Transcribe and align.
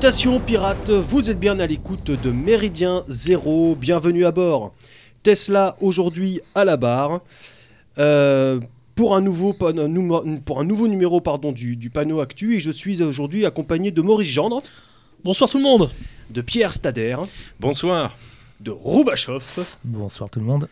Salutations 0.00 0.38
pirates, 0.38 0.90
vous 0.90 1.28
êtes 1.28 1.40
bien 1.40 1.58
à 1.58 1.66
l'écoute 1.66 2.12
de 2.12 2.30
Méridien 2.30 3.02
Zéro, 3.08 3.74
bienvenue 3.74 4.24
à 4.26 4.30
bord. 4.30 4.72
Tesla 5.24 5.74
aujourd'hui 5.80 6.40
à 6.54 6.64
la 6.64 6.76
barre. 6.76 7.20
Euh, 7.98 8.60
pour 8.94 9.16
un 9.16 9.20
nouveau, 9.20 9.52
pour 9.54 9.70
un 10.60 10.64
nouveau 10.64 10.86
numéro 10.86 11.20
pardon, 11.20 11.50
du, 11.50 11.74
du 11.74 11.90
panneau 11.90 12.20
Actu 12.20 12.54
et 12.54 12.60
je 12.60 12.70
suis 12.70 13.02
aujourd'hui 13.02 13.44
accompagné 13.44 13.90
de 13.90 14.00
Maurice 14.00 14.28
Gendre, 14.28 14.62
Bonsoir 15.24 15.50
tout 15.50 15.58
le 15.58 15.64
monde 15.64 15.90
de 16.30 16.42
Pierre 16.42 16.72
Stader, 16.72 17.16
Bonsoir. 17.58 18.16
de 18.60 18.70
Roubachoff 18.70 19.78
Bonsoir 19.82 20.30
tout 20.30 20.38
le 20.38 20.46
monde. 20.46 20.68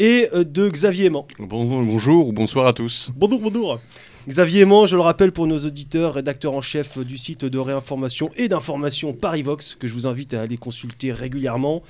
et 0.00 0.28
euh, 0.34 0.42
de 0.42 0.68
Xavier. 0.68 1.10
Bon- 1.10 1.24
bonjour 1.38 2.26
ou 2.26 2.32
bonsoir 2.32 2.66
à 2.66 2.72
tous. 2.72 3.12
Bonjour, 3.14 3.38
bonjour. 3.40 3.78
Xavier 4.26 4.62
Aimant, 4.62 4.86
je 4.86 4.96
le 4.96 5.02
rappelle 5.02 5.32
pour 5.32 5.46
nos 5.46 5.58
auditeurs, 5.58 6.14
rédacteur 6.14 6.54
en 6.54 6.62
chef 6.62 6.96
du 6.98 7.18
site 7.18 7.44
de 7.44 7.58
réinformation 7.58 8.30
et 8.38 8.48
d'information 8.48 9.12
Parivox, 9.12 9.74
que 9.78 9.86
je 9.86 9.92
vous 9.92 10.06
invite 10.06 10.32
à 10.32 10.40
aller 10.40 10.56
consulter 10.56 11.12
régulièrement. 11.12 11.82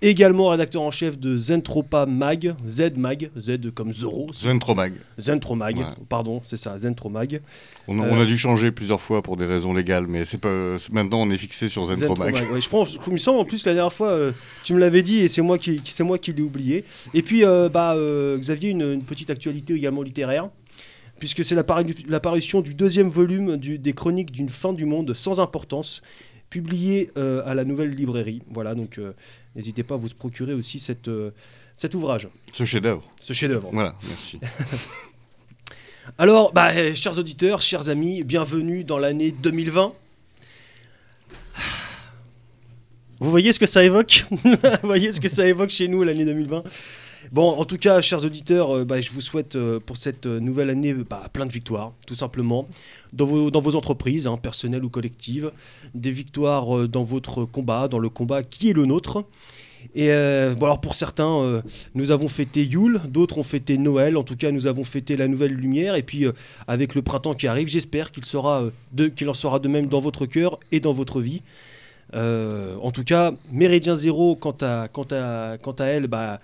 Également 0.00 0.48
rédacteur 0.50 0.82
en 0.82 0.92
chef 0.92 1.18
de 1.18 1.36
Zentropa 1.36 2.06
Mag, 2.06 2.54
Z 2.68 2.92
Mag, 2.96 3.30
Z 3.36 3.72
comme 3.74 3.92
Zoro, 3.92 4.28
Zentromag. 4.32 4.92
Zentromag, 5.18 5.78
Ouais. 5.78 5.84
pardon, 6.08 6.40
c'est 6.46 6.56
ça, 6.56 6.78
Zentromag. 6.78 7.40
On, 7.88 8.00
a- 8.00 8.06
Euh. 8.06 8.10
on 8.12 8.20
a 8.20 8.24
dû 8.24 8.38
changer 8.38 8.70
plusieurs 8.70 9.00
fois 9.00 9.20
pour 9.20 9.36
des 9.36 9.44
raisons 9.46 9.74
légales, 9.74 10.06
mais 10.06 10.24
c'est 10.24 10.38
pas. 10.38 10.78
c'est- 10.78 10.92
Maintenant, 10.92 11.22
on 11.22 11.30
est 11.30 11.36
fixé 11.38 11.68
sur 11.68 11.86
Zentromag. 11.86 12.34
ouais, 12.52 12.60
je 12.60 12.68
pense, 12.68 12.96
il 13.04 13.12
me 13.12 13.18
semble 13.18 13.40
en 13.40 13.44
plus 13.44 13.66
la 13.66 13.74
dernière 13.74 13.92
fois, 13.92 14.10
euh, 14.10 14.30
tu 14.62 14.74
me 14.74 14.78
l'avais 14.78 15.02
dit 15.02 15.22
et 15.22 15.28
c'est 15.28 15.42
moi 15.42 15.58
qui, 15.58 15.80
qui- 15.80 15.92
c'est 15.92 16.04
moi 16.04 16.18
qui 16.18 16.32
l'ai 16.32 16.42
oublié. 16.42 16.84
Et 17.14 17.22
puis, 17.22 17.44
euh, 17.44 17.68
bah, 17.68 17.96
Xavier, 18.38 18.70
une, 18.70 18.82
une 18.92 19.02
petite 19.02 19.30
actualité 19.30 19.74
également 19.74 20.02
littéraire, 20.02 20.50
puisque 21.20 21.44
c'est 21.44 21.54
l'appari- 21.54 22.04
l'apparition 22.08 22.60
du 22.62 22.74
deuxième 22.74 23.08
volume 23.08 23.56
du- 23.56 23.78
des 23.78 23.92
Chroniques 23.92 24.32
d'une 24.32 24.48
fin 24.48 24.72
du 24.72 24.84
monde 24.86 25.14
sans 25.14 25.38
importance, 25.38 26.02
publié 26.50 27.10
euh, 27.16 27.42
à 27.46 27.54
la 27.54 27.64
Nouvelle 27.64 27.90
Librairie. 27.90 28.42
Voilà, 28.50 28.74
donc 28.74 28.98
euh, 28.98 29.12
n'hésitez 29.54 29.84
pas 29.84 29.94
à 29.94 29.98
vous 29.98 30.08
procurer 30.08 30.52
aussi 30.54 30.80
cette, 30.80 31.06
euh, 31.06 31.30
cet 31.76 31.94
ouvrage, 31.94 32.26
Ce 32.52 32.64
chef-d'œuvre. 32.64 33.04
ce 33.22 33.32
chef-d'œuvre. 33.32 33.68
Voilà, 33.72 33.94
merci. 34.08 34.40
Alors, 36.18 36.52
bah, 36.52 36.70
euh, 36.74 36.92
chers 36.94 37.16
auditeurs, 37.18 37.60
chers 37.60 37.88
amis, 37.88 38.24
bienvenue 38.24 38.82
dans 38.82 38.98
l'année 38.98 39.30
2020. 39.30 39.92
Vous 43.20 43.30
voyez 43.30 43.52
ce 43.52 43.58
que 43.58 43.66
ça 43.66 43.84
évoque? 43.84 44.24
Vous 44.30 44.38
voyez 44.82 45.12
ce 45.12 45.20
que 45.20 45.28
ça 45.28 45.46
évoque 45.46 45.70
chez 45.70 45.88
nous, 45.88 46.02
l'année 46.02 46.24
2020 46.24 46.64
Bon, 47.32 47.50
en 47.50 47.64
tout 47.64 47.76
cas, 47.76 48.00
chers 48.00 48.24
auditeurs, 48.24 48.76
euh, 48.76 48.84
bah, 48.84 49.00
je 49.00 49.10
vous 49.10 49.20
souhaite 49.20 49.54
euh, 49.54 49.78
pour 49.78 49.96
cette 49.96 50.26
euh, 50.26 50.40
nouvelle 50.40 50.70
année 50.70 50.94
bah, 50.94 51.22
plein 51.32 51.46
de 51.46 51.52
victoires, 51.52 51.92
tout 52.06 52.14
simplement, 52.14 52.66
dans 53.12 53.26
vos, 53.26 53.76
entreprises, 53.76 54.26
hein, 54.26 54.38
personnelles 54.38 54.84
ou 54.84 54.88
collectives, 54.88 55.52
des 55.94 56.10
victoires 56.10 56.88
dans 56.88 57.04
votre 57.04 57.44
combat, 57.44 57.88
dans 57.88 57.98
le 57.98 58.08
combat 58.08 58.42
qui 58.42 58.70
est 58.70 58.72
le 58.72 58.86
nôtre. 58.86 59.24
Et 59.94 60.08
bon, 60.58 60.66
alors 60.66 60.80
pour 60.80 60.94
certains, 60.94 61.62
nous 61.94 62.10
avons 62.10 62.28
fêté 62.28 62.64
Yule, 62.64 63.00
d'autres 63.08 63.38
ont 63.38 63.42
fêté 63.42 63.78
Noël, 63.78 64.16
en 64.18 64.22
tout 64.22 64.36
cas 64.36 64.50
nous 64.50 64.66
avons 64.66 64.84
fêté 64.84 65.16
la 65.16 65.26
nouvelle 65.26 65.54
lumière, 65.54 65.94
et 65.94 66.02
puis 66.02 66.26
avec 66.68 66.94
le 66.94 67.00
printemps 67.02 67.34
qui 67.34 67.46
arrive, 67.46 67.68
j'espère 67.68 68.12
qu'il 68.12 69.28
en 69.28 69.34
sera 69.34 69.58
de 69.58 69.68
même 69.68 69.86
dans 69.86 70.00
votre 70.00 70.26
cœur 70.26 70.60
et 70.70 70.80
dans 70.80 70.92
votre 70.92 71.20
vie. 71.20 71.42
En 72.14 72.90
tout 72.92 73.04
cas, 73.04 73.32
Méridien 73.50 73.94
Zéro, 73.94 74.36
quant 74.36 74.56
à, 74.60 74.88
quant 74.88 75.06
à, 75.10 75.56
quant 75.58 75.72
à 75.72 75.84
elle, 75.86 76.06
bah, 76.06 76.40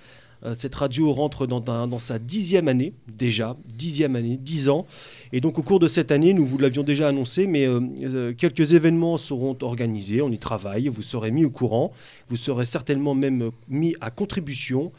cette 0.55 0.75
radio 0.75 1.13
rentre 1.13 1.47
dans, 1.47 1.99
sa 1.99 2.19
dixième 2.19 2.69
année, 2.69 2.93
déjà, 3.13 3.57
dixième 3.67 4.17
année, 4.17 4.37
dix 4.37 4.69
ans. 4.69 4.87
Et 5.33 5.41
donc 5.41 5.59
au 5.59 5.63
cours 5.63 5.81
de 5.81 5.89
cette 5.89 6.13
année, 6.13 6.33
nous 6.33 6.47
vous 6.47 6.59
l'avions 6.59 6.83
déjà 6.83 7.09
annoncé, 7.09 7.47
mais 7.47 7.67
euh, 7.67 7.81
euh, 8.03 8.33
quelques 8.33 8.75
événements 8.75 9.19
seront 9.19 9.57
organisés, 9.63 10.23
on 10.23 10.31
y 10.31 10.39
travaille, 10.39 10.89
vous 10.89 11.03
serez 11.03 11.31
mis 11.31 11.45
au 11.45 11.51
courant, 11.51 11.93
vous 12.29 12.37
serez 12.37 12.67
certainement 12.67 13.15
même 13.15 13.43
euh, 13.43 13.51
mis 13.69 13.97
à 14.01 14.11
contribution. 14.11 14.93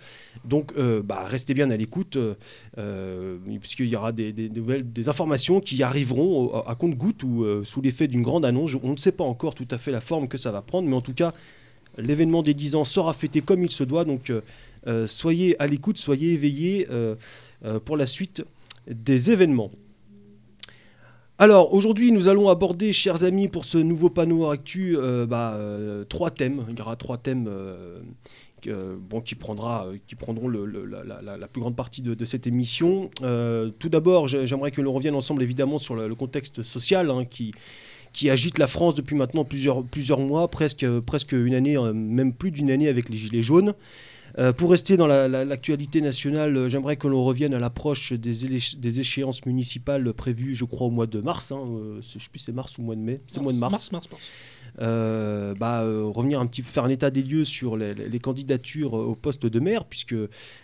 Donc 0.45 0.73
euh, 0.77 1.01
bah, 1.03 1.25
restez 1.27 1.53
bien 1.53 1.69
à 1.69 1.77
l'écoute, 1.77 2.15
euh, 2.15 2.35
euh, 2.77 3.37
puisqu'il 3.59 3.87
y 3.87 3.95
aura 3.95 4.11
des, 4.11 4.49
nouvelles, 4.49 4.91
des 4.91 5.09
informations 5.09 5.59
qui 5.59 5.81
arriveront 5.83 6.61
à, 6.65 6.75
compte-goutte 6.75 7.23
ou 7.23 7.43
euh, 7.43 7.63
sous 7.65 7.81
l'effet 7.81 8.07
d'une 8.07 8.21
grande 8.21 8.45
annonce. 8.45 8.71
On 8.81 8.91
ne 8.91 8.97
sait 8.97 9.11
pas 9.11 9.23
encore 9.23 9.55
tout 9.55 9.67
à 9.71 9.77
fait 9.77 9.91
la 9.91 10.01
forme 10.01 10.27
que 10.27 10.37
ça 10.37 10.51
va 10.51 10.61
prendre, 10.61 10.87
mais 10.87 10.95
en 10.95 11.01
tout 11.01 11.13
cas, 11.13 11.33
l'événement 11.97 12.43
des 12.43 12.53
10 12.53 12.75
ans 12.75 12.83
sera 12.83 13.13
fêté 13.13 13.41
comme 13.41 13.63
il 13.63 13.71
se 13.71 13.83
doit. 13.83 14.05
Donc 14.05 14.29
euh, 14.29 14.41
euh, 14.41 14.41
soyez 15.07 15.59
à 15.61 15.67
l'écoute, 15.67 15.97
soyez 15.97 16.33
éveillés 16.33 16.87
euh, 16.89 17.15
euh, 17.65 17.79
pour 17.79 17.97
la 17.97 18.05
suite 18.05 18.45
des 18.87 19.31
événements. 19.31 19.71
Alors 21.39 21.73
aujourd'hui, 21.73 22.11
nous 22.11 22.29
allons 22.29 22.49
aborder, 22.49 22.93
chers 22.93 23.23
amis, 23.23 23.47
pour 23.47 23.63
ce 23.63 23.77
nouveau 23.77 24.09
panneau 24.09 24.49
actu, 24.49 24.97
euh, 24.97 25.27
bah, 25.27 25.53
euh, 25.53 26.03
trois 26.03 26.31
thèmes. 26.31 26.65
Il 26.69 26.77
y 26.77 26.81
aura 26.81 26.95
trois 26.95 27.17
thèmes 27.17 27.45
euh, 27.47 27.99
qui, 28.61 28.71
euh, 28.71 28.95
prendront 29.39 30.47
la, 30.47 31.47
plus 31.47 31.61
grande 31.61 31.75
partie 31.75 32.01
de, 32.01 32.25
cette 32.25 32.47
émission. 32.47 33.11
Euh, 33.21 33.69
tout 33.77 33.89
d'abord, 33.89 34.27
j'ai- 34.27 34.47
j'aimerais 34.47 34.71
que 34.71 34.81
l'on 34.81 34.93
revienne 34.93 35.13
ensemble 35.13 35.43
évidemment 35.43 35.77
sur 35.77 35.95
le, 35.95 36.15
contexte 36.15 36.63
social 36.63 37.11
hein, 37.11 37.23
qui, 37.25 37.53
agite 38.31 38.57
la 38.57 38.65
France 38.65 38.95
depuis 38.95 39.15
maintenant 39.15 39.45
plusieurs, 39.45 39.83
mois, 40.19 40.47
presque, 40.47 40.81
une 41.33 41.53
année, 41.53 41.77
euh, 41.77 41.93
même 41.93 42.33
plus 42.33 42.49
d'une 42.49 42.71
année 42.71 42.87
avec 42.87 43.09
les 43.09 43.17
Gilets 43.17 43.43
jaunes. 43.43 43.75
Euh, 44.39 44.53
pour 44.53 44.69
rester 44.69 44.97
dans 44.97 45.07
la- 45.07 45.27
la- 45.27 45.45
l'actualité 45.45 45.99
nationale, 45.99 46.55
euh, 46.55 46.69
j'aimerais 46.69 46.95
que 46.95 47.07
l'on 47.07 47.23
revienne 47.23 47.55
à 47.55 47.59
l'approche 47.59 48.13
des, 48.13 48.99
échéances 48.99 49.45
municipales 49.47 50.13
prévues, 50.13 50.53
je 50.53 50.63
crois, 50.63 50.87
au 50.87 50.91
mois 50.91 51.07
de 51.07 51.19
mars. 51.21 51.51
hein, 51.51 51.57
euh, 51.67 51.99
je 52.01 52.17
ne 52.17 52.21
sais 52.21 52.29
plus, 52.29 52.39
c'est 52.39 52.51
mars 52.51 52.77
ou 52.77 52.83
mois 52.83 52.95
de 52.95 53.01
mai. 53.01 53.19
C'est 53.27 53.41
mois 53.41 53.51
de 53.53 53.57
mars. 53.57 53.71
Mars, 53.71 53.91
mars, 53.91 54.09
mars. 54.11 54.29
Euh, 54.79 55.55
bah, 55.55 55.81
euh, 55.81 56.03
revenir 56.13 56.39
un 56.39 56.45
petit 56.45 56.61
peu, 56.61 56.69
faire 56.69 56.83
un 56.83 56.89
état 56.89 57.09
des 57.09 57.23
lieux 57.23 57.45
sur 57.45 57.77
les, 57.77 57.95
les 57.95 58.19
candidatures 58.19 58.93
au 58.93 59.15
poste 59.15 59.47
de 59.47 59.59
maire, 59.59 59.85
puisque 59.85 60.13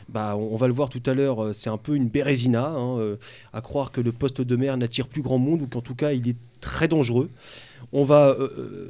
bah, 0.08 0.36
on, 0.38 0.54
on 0.54 0.56
va 0.56 0.68
le 0.68 0.74
voir 0.74 0.90
tout 0.90 1.02
à 1.08 1.16
l'heure, 1.16 1.50
c'est 1.56 1.72
un 1.72 1.78
peu 1.78 1.96
une 1.96 2.10
bérésina, 2.10 2.68
hein, 2.68 3.00
euh, 3.00 3.16
à 3.54 3.62
croire 3.62 3.92
que 3.92 4.02
le 4.02 4.12
poste 4.12 4.42
de 4.42 4.56
maire 4.56 4.78
n'attire 4.78 5.08
plus 5.08 5.24
grand 5.24 5.40
monde 5.40 5.64
ou 5.64 5.68
qu'en 5.68 5.82
tout 5.82 5.96
cas 5.96 6.12
il 6.12 6.28
est 6.30 6.38
très 6.62 6.88
dangereux. 6.88 7.28
On 7.92 8.04
va, 8.04 8.36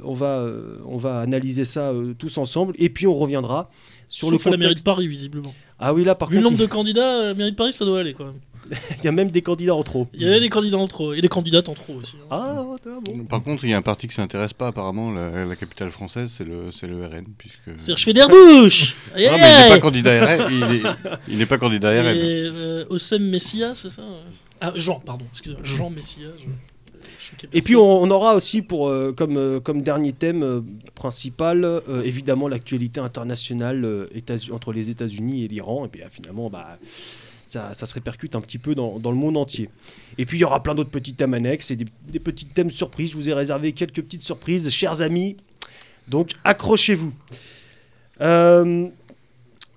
on 0.02 0.14
va, 0.14 0.46
on 0.86 0.96
va 0.96 1.20
analyser 1.20 1.66
ça 1.66 1.92
tous 2.18 2.38
ensemble 2.38 2.72
et 2.78 2.88
puis 2.88 3.06
on 3.06 3.12
reviendra 3.14 3.70
sur 4.08 4.28
Sauf 4.28 4.44
le 4.44 4.48
à 4.48 4.50
la 4.52 4.56
mairie 4.56 4.68
de 4.74 4.80
contexte. 4.80 4.84
Paris, 4.86 5.08
visiblement. 5.08 5.54
Ah 5.78 5.92
oui, 5.92 6.04
là 6.04 6.14
par 6.14 6.28
Vu 6.28 6.36
le 6.36 6.42
contre, 6.42 6.52
nombre 6.52 6.62
de 6.62 6.66
candidats, 6.70 7.20
euh, 7.20 7.34
mairie 7.34 7.50
de 7.52 7.56
Paris, 7.56 7.72
ça 7.72 7.84
doit 7.84 8.00
aller 8.00 8.14
quand 8.14 8.24
même. 8.26 8.38
il 8.98 9.04
y 9.04 9.08
a 9.08 9.12
même 9.12 9.30
des 9.30 9.42
candidats 9.42 9.74
en 9.74 9.82
trop. 9.82 10.08
Il 10.14 10.22
y 10.22 10.26
avait 10.26 10.40
des 10.40 10.48
candidats 10.48 10.78
en 10.78 10.86
trop, 10.86 11.12
et 11.12 11.20
des 11.20 11.28
candidates 11.28 11.68
en 11.68 11.74
trop 11.74 11.94
aussi. 11.96 12.12
hein. 12.22 12.26
Ah, 12.30 12.64
ah, 12.86 12.88
bon. 13.04 13.24
Par 13.24 13.42
contre, 13.42 13.64
il 13.64 13.70
y 13.70 13.74
a 13.74 13.76
un 13.76 13.82
parti 13.82 14.08
qui 14.08 14.14
s'intéresse 14.14 14.52
pas, 14.54 14.68
apparemment, 14.68 15.10
la, 15.12 15.44
la 15.44 15.56
capitale 15.56 15.90
française, 15.90 16.32
c'est 16.36 16.44
le, 16.44 16.70
c'est 16.72 16.86
le 16.86 17.04
RN. 17.04 17.24
Puisque... 17.36 17.58
C'est 17.76 17.96
je 17.98 18.02
fais 18.02 18.12
des 18.14 18.26
bouches 18.26 18.94
Non, 19.10 19.16
mais 19.16 19.24
il 19.26 19.28
n'est 19.64 19.68
pas 19.68 19.80
candidat 19.80 20.24
RN. 20.24 20.52
Il 20.52 20.62
est- 20.76 20.82
il 21.28 21.38
n'est 21.38 21.46
pas 21.46 21.58
candidat 21.58 21.90
RN. 21.90 22.06
Et 22.16 22.44
euh, 22.46 22.84
Ossem 22.88 23.22
Messia, 23.28 23.74
c'est 23.74 23.90
ça 23.90 24.02
Ah, 24.60 24.72
Jean, 24.76 25.00
pardon, 25.00 25.26
excusez-moi, 25.30 25.62
Jean 25.64 25.90
Messia. 25.90 26.28
je- 26.38 26.44
Et 27.52 27.62
puis 27.62 27.76
on, 27.76 28.02
on 28.02 28.10
aura 28.10 28.34
aussi 28.34 28.62
pour 28.62 28.88
euh, 28.88 29.12
comme, 29.12 29.36
euh, 29.36 29.60
comme 29.60 29.82
dernier 29.82 30.12
thème 30.12 30.42
euh, 30.42 30.60
principal 30.94 31.64
euh, 31.64 32.02
évidemment 32.02 32.48
l'actualité 32.48 33.00
internationale 33.00 34.08
États- 34.14 34.52
entre 34.52 34.72
les 34.72 34.90
États-Unis 34.90 35.44
et 35.44 35.48
l'Iran 35.48 35.84
et 35.84 35.88
puis 35.88 36.02
finalement 36.10 36.50
bah 36.50 36.78
ça, 37.46 37.74
ça 37.74 37.86
se 37.86 37.94
répercute 37.94 38.34
un 38.36 38.40
petit 38.40 38.58
peu 38.58 38.74
dans, 38.74 38.98
dans 38.98 39.10
le 39.10 39.16
monde 39.16 39.36
entier. 39.36 39.68
Et 40.18 40.24
puis 40.26 40.38
il 40.38 40.40
y 40.40 40.44
aura 40.44 40.62
plein 40.62 40.74
d'autres 40.74 40.90
petits 40.90 41.14
thèmes 41.14 41.34
annexes 41.34 41.70
et 41.70 41.76
des, 41.76 41.84
des 42.08 42.18
petits 42.18 42.46
thèmes 42.46 42.70
surprises. 42.70 43.10
Je 43.10 43.16
vous 43.16 43.28
ai 43.28 43.34
réservé 43.34 43.72
quelques 43.72 44.02
petites 44.02 44.22
surprises, 44.22 44.68
chers 44.70 45.02
amis. 45.02 45.36
Donc 46.08 46.32
accrochez-vous. 46.42 47.12
Euh, 48.20 48.88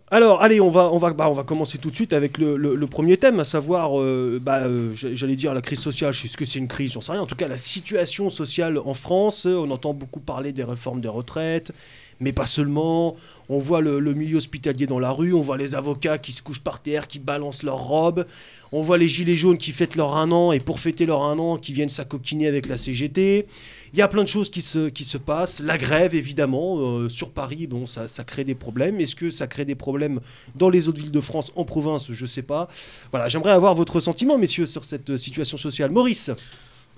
alors, 0.10 0.42
allez, 0.42 0.62
on 0.62 0.70
va, 0.70 0.90
on, 0.94 0.98
va, 1.00 1.12
bah, 1.12 1.28
on 1.30 1.34
va 1.34 1.44
commencer 1.44 1.78
tout 1.80 1.90
de 1.92 1.96
suite 1.96 2.14
avec 2.14 2.38
le, 2.38 2.86
premier 2.86 3.18
thème, 3.18 3.42
à 3.42 3.46
savoir, 3.46 4.00
euh, 4.00 4.40
bah, 4.42 4.60
euh, 4.60 4.92
j'allais 4.94 5.36
dire 5.36 5.54
la 5.54 5.62
crise 5.62 5.80
sociale. 5.80 6.14
Je 6.14 6.22
sais 6.22 6.28
ce 6.30 6.38
que 6.38 6.46
c'est 6.46 6.60
une 6.60 6.70
crise, 6.70 6.94
j'en 6.94 7.02
sais 7.02 7.12
rien. 7.12 7.22
En 7.22 7.26
tout 7.26 7.36
cas, 7.36 7.50
la 7.50 7.58
situation 7.58 8.30
sociale 8.30 8.80
en 8.86 8.94
France. 8.94 9.46
On 9.46 9.70
entend 9.70 9.94
beaucoup 9.94 10.22
parler 10.22 10.54
des 10.54 10.64
réformes 10.64 11.02
des 11.02 11.10
retraites, 11.10 11.74
mais 12.22 12.32
pas 12.32 12.46
seulement. 12.46 13.18
On 13.50 13.60
voit 13.60 13.82
le, 13.82 14.00
le 14.00 14.14
milieu 14.14 14.38
hospitalier 14.38 14.88
dans 14.88 15.00
la 15.00 15.12
rue, 15.12 15.34
on 15.34 15.42
voit 15.42 15.58
les 15.58 15.76
avocats 15.76 16.18
qui 16.18 16.32
se 16.32 16.42
couchent 16.42 16.64
par 16.64 16.80
terre, 16.80 17.10
qui 17.10 17.20
balancent 17.20 17.64
leurs 17.64 17.84
robes. 17.84 18.26
On 18.72 18.82
voit 18.84 18.98
les 18.98 19.10
gilets 19.10 19.36
jaunes 19.36 19.58
qui 19.58 19.74
fêtent 19.74 19.98
leur 19.98 20.16
un 20.16 20.32
an 20.32 20.54
et 20.54 20.62
pour 20.62 20.80
fêter 20.80 21.06
leur 21.06 21.24
un 21.24 21.38
an, 21.38 21.58
qui 21.58 21.74
viennent 21.74 21.90
s'acoquiner 21.90 22.48
avec 22.48 22.68
la 22.68 22.78
CGT. 22.78 23.46
Il 23.94 24.00
y 24.00 24.02
a 24.02 24.08
plein 24.08 24.24
de 24.24 24.28
choses 24.28 24.50
qui 24.50 24.62
se, 24.62 24.90
qui 24.90 25.04
se 25.04 25.18
passent. 25.18 25.60
La 25.60 25.78
grève, 25.78 26.14
évidemment, 26.16 26.78
euh, 26.80 27.10
sur 27.10 27.32
Paris, 27.32 27.68
bon, 27.68 27.86
ça, 27.86 28.08
ça 28.08 28.24
crée 28.24 28.44
des 28.44 28.56
problèmes. 28.56 29.00
Est-ce 29.00 29.16
que 29.16 29.30
ça 29.30 29.48
crée 29.48 29.66
des 29.66 29.76
problèmes 29.76 30.20
dans 30.56 30.70
les 30.70 30.90
autres 30.90 31.00
villes 31.00 31.12
de 31.12 31.22
France, 31.22 31.52
en 31.56 31.66
province? 31.66 32.12
Je 32.12 32.26
sais 32.26 32.42
pas. 32.42 32.68
Voilà, 33.12 33.28
j'aimerais 33.30 33.52
avoir 33.52 33.76
votre 33.76 34.00
sentiment, 34.00 34.38
messieurs, 34.38 34.66
sur 34.66 34.86
cette 34.86 35.12
euh, 35.12 35.18
situation 35.18 35.58
sociale. 35.58 35.92
Maurice 35.92 36.32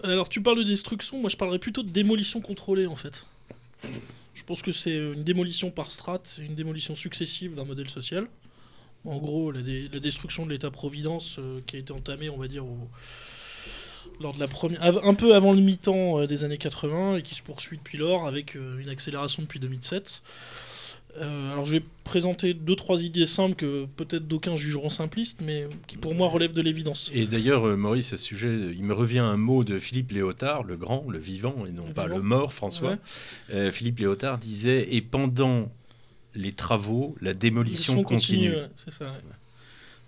Alors, 0.04 0.30
tu 0.30 0.42
parles 0.42 0.58
de 0.58 0.64
destruction, 0.64 1.20
moi 1.20 1.30
je 1.30 1.38
parlerais 1.38 1.60
plutôt 1.60 1.84
de 1.84 1.90
démolition 1.90 2.42
contrôlée 2.42 2.88
en 2.88 2.96
fait. 2.96 3.26
Je 4.34 4.44
pense 4.44 4.62
que 4.62 4.72
c'est 4.72 4.96
une 4.96 5.24
démolition 5.24 5.70
par 5.70 5.92
strate, 5.92 6.40
une 6.44 6.56
démolition 6.56 6.96
successive 6.96 7.56
d'un 7.56 7.66
modèle 7.66 7.90
social. 7.90 8.28
En 9.06 9.18
gros, 9.18 9.52
la, 9.52 9.62
destruction 9.62 10.46
de 10.46 10.52
l'État-providence 10.52 11.38
euh, 11.40 11.62
qui 11.66 11.78
a 11.78 11.80
été 11.80 11.94
entamée, 11.94 12.30
on 12.30 12.38
va 12.38 12.48
dire, 12.48 12.66
au, 12.66 12.78
lors 14.19 14.33
de 14.33 14.39
la 14.39 14.48
première, 14.48 14.81
un 15.06 15.13
peu 15.13 15.33
avant 15.36 15.54
le 15.54 15.62
mi-temps 15.62 16.19
euh, 16.21 16.27
des 16.27 16.44
années 16.44 16.57
80 16.57 17.18
et 17.18 17.21
qui 17.21 17.36
se 17.36 17.42
poursuit 17.44 17.77
depuis 17.77 17.98
lors 17.98 18.27
avec 18.27 18.56
euh, 18.56 18.77
une 18.80 18.89
accélération 18.89 19.42
depuis 19.44 19.60
2007. 19.60 20.21
Euh, 21.18 21.51
alors 21.51 21.66
je 21.66 21.74
vais 21.77 21.83
présenter 22.04 22.54
deux 22.54 22.75
trois 22.75 23.01
idées 23.04 23.25
simples 23.25 23.56
que 23.56 23.86
peut-être 23.95 24.27
d'aucuns 24.27 24.56
jugeront 24.56 24.89
simplistes, 24.89 25.42
mais 25.42 25.68
qui 25.88 25.98
pour 25.98 26.13
moi 26.13 26.27
relèvent 26.30 26.54
de 26.54 26.62
l'évidence. 26.62 27.10
Et 27.13 27.25
d'ailleurs, 27.25 27.66
Maurice, 27.77 28.13
à 28.13 28.18
ce 28.18 28.24
sujet, 28.24 28.56
il 28.75 28.83
me 28.83 28.94
revient 28.94 29.19
un 29.19 29.36
mot 29.36 29.63
de 29.63 29.80
Philippe 29.80 30.12
Léotard, 30.12 30.63
le 30.63 30.77
grand, 30.77 31.06
le 31.10 31.18
vivant, 31.18 31.66
et 31.66 31.71
non 31.71 31.88
Le 31.88 31.94
pas 31.94 32.04
vivant. 32.04 32.18
le 32.18 32.21
mort, 32.24 32.54
François. 32.54 32.92
Ouais. 32.92 32.98
Euh, 33.54 33.71
Philippe 33.71 34.00
Léotard 34.00 34.38
disait 34.38 34.94
Et 34.94 35.01
pendant 35.01 35.71
les 36.36 36.51
travaux, 36.54 37.16
la 37.21 37.33
démolition 37.33 38.04
continue. 38.04 38.51
ouais, 38.51 38.69
c'est 38.75 38.92
ça. 38.92 39.06
ouais. 39.06 39.12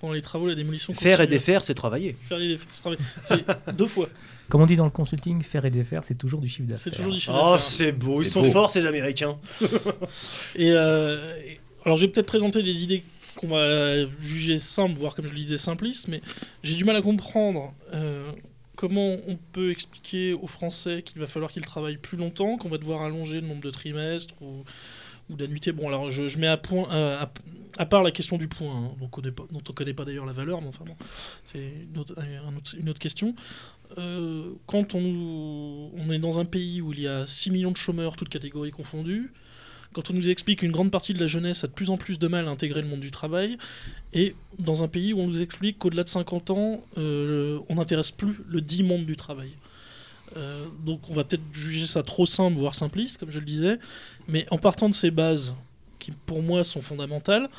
Pendant 0.01 0.13
les 0.13 0.21
travaux, 0.21 0.47
la 0.47 0.55
démolition 0.55 0.93
Faire 0.93 1.21
et 1.21 1.27
défaire, 1.27 1.63
c'est 1.63 1.73
travailler. 1.75 2.17
Faire 2.27 2.41
et 2.41 2.47
défaire, 2.49 2.67
c'est 2.71 2.81
travailler. 2.81 3.01
C'est 3.23 3.45
deux 3.77 3.85
fois. 3.87 4.09
Comme 4.49 4.61
on 4.61 4.65
dit 4.65 4.75
dans 4.75 4.83
le 4.85 4.91
consulting, 4.91 5.41
faire 5.43 5.63
et 5.63 5.69
défaire, 5.71 6.03
c'est 6.03 6.15
toujours 6.17 6.41
du 6.41 6.49
chiffre 6.49 6.67
d'affaires. 6.67 6.81
C'est 6.83 6.91
toujours 6.97 7.13
du 7.13 7.19
chiffre 7.19 7.33
Oh, 7.39 7.51
d'affaires. 7.53 7.61
c'est 7.61 7.91
beau, 7.93 8.21
ils 8.21 8.27
sont 8.27 8.41
beau. 8.41 8.51
forts 8.51 8.71
ces 8.71 8.85
Américains. 8.85 9.37
Et, 10.55 10.71
euh, 10.71 11.17
et- 11.45 11.59
alors, 11.85 11.97
je 11.97 12.05
vais 12.05 12.11
peut-être 12.11 12.27
présenter 12.27 12.61
des 12.61 12.83
idées 12.83 13.03
qu'on 13.37 13.47
va 13.47 14.05
juger 14.21 14.59
simples, 14.59 14.97
voire 14.97 15.15
comme 15.15 15.25
je 15.27 15.31
le 15.31 15.37
disais 15.37 15.57
simplistes, 15.57 16.07
mais 16.09 16.21
j'ai 16.63 16.75
du 16.75 16.83
mal 16.83 16.95
à 16.95 17.01
comprendre 17.01 17.73
euh, 17.93 18.29
comment 18.75 19.17
on 19.27 19.37
peut 19.51 19.71
expliquer 19.71 20.33
aux 20.33 20.47
Français 20.47 21.01
qu'il 21.01 21.19
va 21.19 21.27
falloir 21.27 21.51
qu'ils 21.51 21.65
travaillent 21.65 21.97
plus 21.97 22.17
longtemps, 22.17 22.57
qu'on 22.57 22.69
va 22.69 22.77
devoir 22.77 23.01
allonger 23.03 23.41
le 23.41 23.47
nombre 23.47 23.61
de 23.61 23.71
trimestres 23.71 24.35
ou, 24.41 24.63
ou 25.31 25.35
d'annuités. 25.35 25.71
Bon, 25.71 25.87
alors 25.87 26.09
je, 26.09 26.27
je 26.27 26.37
mets 26.37 26.47
à, 26.47 26.57
point, 26.57 26.87
à, 27.77 27.85
part 27.85 28.03
la 28.03 28.11
question 28.11 28.37
du 28.37 28.47
point, 28.47 28.73
hein, 28.73 28.91
on 29.01 29.07
pas- 29.07 29.45
dont 29.51 29.61
on 29.67 29.71
ne 29.71 29.75
connaît 29.75 29.93
pas 29.93 30.05
d'ailleurs 30.05 30.25
la 30.25 30.33
valeur, 30.33 30.61
mais 30.61 30.67
enfin 30.67 30.85
bon, 30.85 30.95
c'est 31.43 31.71
une 31.89 32.89
autre, 32.89 32.99
question. 32.99 33.35
Euh, 33.97 34.51
quand 34.67 34.95
on, 34.95 35.91
on 35.95 36.11
est 36.11 36.19
dans 36.19 36.39
un 36.39 36.45
pays 36.45 36.81
où 36.81 36.93
il 36.93 37.01
y 37.01 37.07
a 37.07 37.25
6 37.25 37.51
millions 37.51 37.71
de 37.71 37.77
chômeurs, 37.77 38.15
toutes 38.15 38.29
catégories 38.29 38.71
confondues, 38.71 39.31
quand 39.93 40.09
on 40.09 40.13
nous 40.13 40.29
explique 40.29 40.59
qu'une 40.59 40.71
grande 40.71 40.91
partie 40.91 41.13
de 41.13 41.19
la 41.19 41.27
jeunesse 41.27 41.63
a 41.63 41.67
de 41.67 41.73
plus 41.73 41.89
en 41.89 41.97
plus 41.97 42.17
de 42.17 42.27
mal 42.27 42.47
à 42.47 42.51
intégrer 42.51 42.81
le 42.81 42.87
monde 42.87 43.01
du 43.01 43.11
travail, 43.11 43.57
et 44.13 44.35
dans 44.59 44.83
un 44.83 44.87
pays 44.87 45.13
où 45.13 45.19
on 45.19 45.27
nous 45.27 45.41
explique 45.41 45.77
qu'au-delà 45.79 46.03
de 46.03 46.09
50 46.09 46.49
ans, 46.51 46.83
euh, 46.97 47.59
on 47.69 47.75
n'intéresse 47.75 48.11
plus 48.11 48.35
le 48.47 48.61
dit 48.61 48.83
monde 48.83 49.05
du 49.05 49.15
travail. 49.15 49.49
Euh, 50.37 50.65
donc 50.85 51.09
on 51.09 51.13
va 51.13 51.23
peut-être 51.23 51.43
juger 51.51 51.85
ça 51.85 52.03
trop 52.03 52.25
simple, 52.25 52.57
voire 52.57 52.75
simpliste, 52.75 53.17
comme 53.17 53.31
je 53.31 53.39
le 53.39 53.45
disais, 53.45 53.79
mais 54.27 54.45
en 54.51 54.57
partant 54.57 54.89
de 54.89 54.93
ces 54.93 55.11
bases, 55.11 55.55
qui 55.99 56.11
pour 56.25 56.41
moi 56.41 56.63
sont 56.63 56.81
fondamentales, 56.81 57.49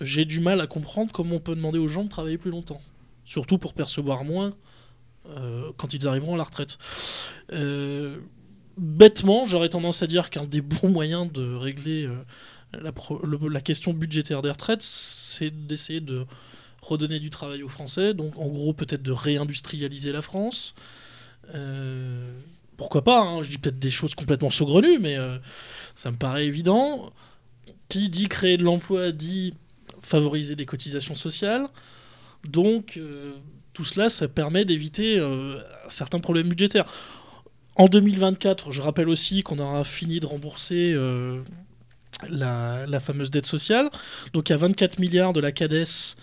j'ai 0.00 0.24
du 0.24 0.40
mal 0.40 0.60
à 0.60 0.66
comprendre 0.66 1.10
comment 1.12 1.36
on 1.36 1.40
peut 1.40 1.56
demander 1.56 1.78
aux 1.78 1.88
gens 1.88 2.04
de 2.04 2.08
travailler 2.08 2.38
plus 2.38 2.50
longtemps. 2.50 2.80
Surtout 3.24 3.58
pour 3.58 3.74
percevoir 3.74 4.24
moins 4.24 4.52
euh, 5.28 5.72
quand 5.76 5.92
ils 5.92 6.06
arriveront 6.06 6.34
à 6.34 6.38
la 6.38 6.44
retraite. 6.44 6.78
Euh, 7.52 8.18
bêtement, 8.76 9.44
j'aurais 9.44 9.68
tendance 9.68 10.02
à 10.02 10.06
dire 10.06 10.30
qu'un 10.30 10.44
des 10.44 10.60
bons 10.60 10.88
moyens 10.88 11.30
de 11.32 11.54
régler 11.54 12.08
la 12.72 13.60
question 13.60 13.92
budgétaire 13.92 14.42
des 14.42 14.50
retraites, 14.50 14.82
c'est 14.82 15.50
d'essayer 15.50 16.00
de 16.00 16.26
redonner 16.82 17.18
du 17.18 17.30
travail 17.30 17.62
aux 17.62 17.68
Français. 17.68 18.14
Donc, 18.14 18.36
en 18.38 18.48
gros, 18.48 18.72
peut-être 18.72 19.02
de 19.02 19.12
réindustrialiser 19.12 20.12
la 20.12 20.22
France. 20.22 20.74
Euh, 21.54 22.24
pourquoi 22.76 23.02
pas 23.02 23.20
hein, 23.20 23.42
Je 23.42 23.50
dis 23.50 23.58
peut-être 23.58 23.78
des 23.78 23.90
choses 23.90 24.14
complètement 24.14 24.50
saugrenues, 24.50 24.98
mais 24.98 25.16
euh, 25.16 25.38
ça 25.94 26.10
me 26.10 26.16
paraît 26.16 26.46
évident. 26.46 27.12
Qui 27.88 28.08
dit 28.08 28.28
créer 28.28 28.56
de 28.56 28.64
l'emploi 28.64 29.12
dit 29.12 29.54
favoriser 30.02 30.56
des 30.56 30.66
cotisations 30.66 31.14
sociales. 31.14 31.66
Donc, 32.44 32.96
euh, 32.96 33.32
tout 33.72 33.84
cela, 33.84 34.08
ça 34.08 34.28
permet 34.28 34.64
d'éviter 34.64 35.20
certains 35.86 36.20
problèmes 36.20 36.48
budgétaires. 36.48 36.84
En 37.76 37.86
2024, 37.86 38.72
je 38.72 38.82
rappelle 38.82 39.08
aussi 39.08 39.42
qu'on 39.42 39.58
aura 39.60 39.84
fini 39.84 40.18
de 40.18 40.26
rembourser 40.26 40.94
la, 42.28 42.86
la 42.86 43.00
fameuse 43.00 43.30
dette 43.30 43.46
sociale. 43.46 43.88
Donc 44.32 44.48
il 44.48 44.52
y 44.52 44.54
a 44.54 44.58
24 44.58 44.98
milliards 44.98 45.32
de 45.32 45.40
la 45.40 45.52
CADES 45.52 46.16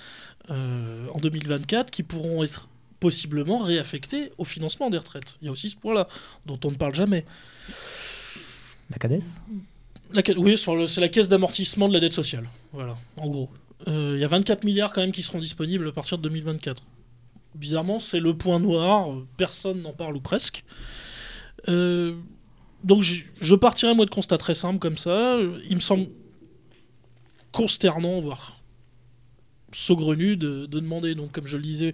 euh, 0.51 1.07
en 1.13 1.19
2024 1.19 1.89
qui 1.89 2.03
pourront 2.03 2.43
être 2.43 2.67
possiblement 3.05 3.59
réaffectés 3.59 4.31
au 4.39 4.45
financement 4.45 4.89
des 4.89 4.97
retraites. 4.97 5.37
Il 5.39 5.45
y 5.45 5.47
a 5.47 5.51
aussi 5.51 5.69
ce 5.69 5.77
point-là 5.77 6.07
dont 6.47 6.59
on 6.65 6.71
ne 6.71 6.75
parle 6.75 6.95
jamais. 6.95 7.23
La 8.89 8.97
CADES 8.97 9.21
La 10.11 10.23
oui, 10.37 10.57
c'est 10.57 11.01
la 11.01 11.09
caisse 11.09 11.29
d'amortissement 11.29 11.87
de 11.87 11.93
la 11.93 11.99
dette 11.99 12.13
sociale. 12.13 12.49
Voilà, 12.73 12.97
en 13.17 13.29
gros. 13.29 13.47
Euh, 13.87 14.13
Il 14.15 14.21
y 14.21 14.23
a 14.23 14.27
24 14.27 14.63
milliards 14.63 14.91
quand 14.91 15.01
même 15.01 15.11
qui 15.11 15.21
seront 15.21 15.37
disponibles 15.37 15.87
à 15.87 15.91
partir 15.91 16.17
de 16.17 16.23
2024. 16.23 16.81
Bizarrement, 17.53 17.99
c'est 17.99 18.19
le 18.19 18.35
point 18.35 18.59
noir. 18.59 19.09
Personne 19.37 19.83
n'en 19.83 19.93
parle 19.93 20.15
ou 20.15 20.19
presque. 20.19 20.63
Euh, 21.69 22.15
donc 22.83 23.03
je, 23.03 23.21
je 23.39 23.53
partirais 23.53 23.93
moi 23.93 24.05
de 24.05 24.09
constats 24.09 24.39
très 24.39 24.55
simples 24.55 24.79
comme 24.79 24.97
ça. 24.97 25.37
Il 25.69 25.75
me 25.75 25.81
semble 25.81 26.07
consternant, 27.51 28.19
voire 28.19 28.59
saugrenu 29.73 30.37
de, 30.37 30.65
de 30.65 30.79
demander, 30.79 31.13
donc 31.13 31.31
comme 31.33 31.45
je 31.45 31.57
le 31.57 31.63
disais, 31.63 31.93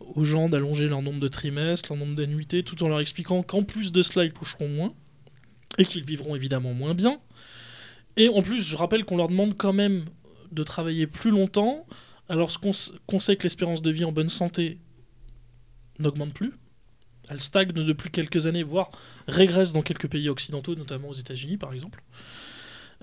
aux 0.00 0.24
gens 0.24 0.48
d'allonger 0.48 0.86
leur 0.86 1.02
nombre 1.02 1.20
de 1.20 1.28
trimestres, 1.28 1.90
leur 1.90 1.98
nombre 1.98 2.14
d'annuités, 2.14 2.62
tout 2.62 2.82
en 2.82 2.88
leur 2.88 3.00
expliquant 3.00 3.42
qu'en 3.42 3.62
plus 3.62 3.92
de 3.92 4.02
cela, 4.02 4.24
ils 4.24 4.32
toucheront 4.32 4.68
moins 4.68 4.94
et 5.78 5.84
qu'ils 5.84 6.04
vivront 6.04 6.34
évidemment 6.34 6.74
moins 6.74 6.94
bien. 6.94 7.20
Et 8.16 8.28
en 8.28 8.42
plus, 8.42 8.60
je 8.60 8.76
rappelle 8.76 9.04
qu'on 9.04 9.16
leur 9.16 9.28
demande 9.28 9.56
quand 9.56 9.72
même 9.72 10.06
de 10.52 10.62
travailler 10.62 11.06
plus 11.06 11.30
longtemps, 11.30 11.86
alors 12.28 12.58
qu'on 12.60 13.20
sait 13.20 13.36
que 13.36 13.42
l'espérance 13.42 13.82
de 13.82 13.90
vie 13.90 14.04
en 14.04 14.12
bonne 14.12 14.28
santé 14.28 14.78
n'augmente 15.98 16.32
plus. 16.32 16.52
Elle 17.28 17.40
stagne 17.40 17.72
depuis 17.72 18.10
quelques 18.10 18.46
années, 18.46 18.62
voire 18.62 18.90
régresse 19.26 19.72
dans 19.72 19.82
quelques 19.82 20.08
pays 20.08 20.28
occidentaux, 20.28 20.74
notamment 20.74 21.08
aux 21.08 21.14
États-Unis 21.14 21.56
par 21.56 21.72
exemple. 21.72 22.02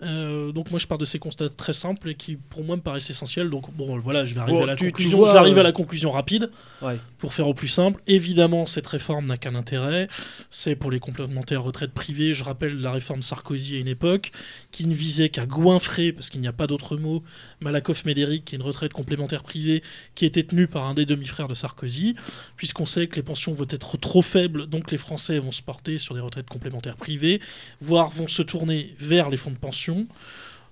Euh, 0.01 0.51
donc 0.51 0.71
moi 0.71 0.79
je 0.79 0.87
pars 0.87 0.97
de 0.97 1.05
ces 1.05 1.19
constats 1.19 1.49
très 1.49 1.71
simples 1.73 2.09
et 2.09 2.15
qui 2.15 2.35
pour 2.35 2.63
moi 2.63 2.75
me 2.75 2.81
paraissent 2.81 3.09
essentiels. 3.11 3.49
Donc 3.51 3.71
bon 3.75 3.97
voilà, 3.99 4.25
je 4.25 4.33
vais 4.33 4.41
arriver 4.41 4.57
Bon, 4.57 4.63
à 4.63 4.67
la 4.67 4.75
tu- 4.75 4.85
tu 4.85 4.91
conclusion. 4.91 5.17
vois, 5.19 5.33
J'arrive 5.33 5.57
euh, 5.57 5.59
à 5.59 5.63
la 5.63 5.71
conclusion 5.71 6.09
rapide 6.11 6.49
Ouais. 6.81 6.97
pour 7.19 7.33
faire 7.33 7.47
au 7.47 7.53
plus 7.53 7.67
simple. 7.67 8.01
Évidemment, 8.07 8.65
cette 8.65 8.87
réforme 8.87 9.27
n'a 9.27 9.37
qu'un 9.37 9.53
intérêt, 9.55 10.07
c'est 10.49 10.75
pour 10.75 10.89
les 10.89 10.99
complémentaires 10.99 11.61
retraites 11.61 11.91
privées. 11.93 12.33
Je 12.33 12.43
rappelle 12.43 12.79
la 12.81 12.91
réforme 12.91 13.21
Sarkozy 13.21 13.75
à 13.75 13.79
une 13.79 13.87
époque, 13.87 14.31
qui 14.71 14.87
ne 14.87 14.93
visait 14.95 15.29
qu'à 15.29 15.45
goinfrer, 15.45 16.11
parce 16.11 16.29
qu'il 16.31 16.41
n'y 16.41 16.47
a 16.47 16.53
pas 16.53 16.65
d'autre 16.67 16.97
mot, 16.97 17.21
Malakoff-Médéric, 17.61 18.45
qui 18.45 18.55
est 18.55 18.57
une 18.57 18.63
retraite 18.63 18.93
complémentaire 18.93 19.43
privée, 19.43 19.83
qui 20.15 20.25
était 20.25 20.43
tenue 20.43 20.67
par 20.67 20.85
un 20.85 20.93
des 20.93 21.05
demi-frères 21.05 21.47
de 21.47 21.53
Sarkozy, 21.53 22.15
puisqu'on 22.57 22.85
sait 22.85 23.07
que 23.07 23.15
les 23.15 23.23
pensions 23.23 23.53
vont 23.53 23.65
être 23.69 23.97
trop 23.97 24.21
faibles, 24.21 24.67
donc 24.67 24.91
les 24.91 24.97
Français 24.97 25.39
vont 25.39 25.51
se 25.51 25.61
porter 25.61 25.97
sur 25.97 26.15
des 26.15 26.21
retraites 26.21 26.49
complémentaires 26.49 26.95
privées, 26.97 27.39
voire 27.79 28.09
vont 28.09 28.27
se 28.27 28.41
tourner 28.41 28.95
vers 28.99 29.29
les 29.29 29.37
fonds 29.37 29.51
de 29.51 29.57
pension. 29.57 29.82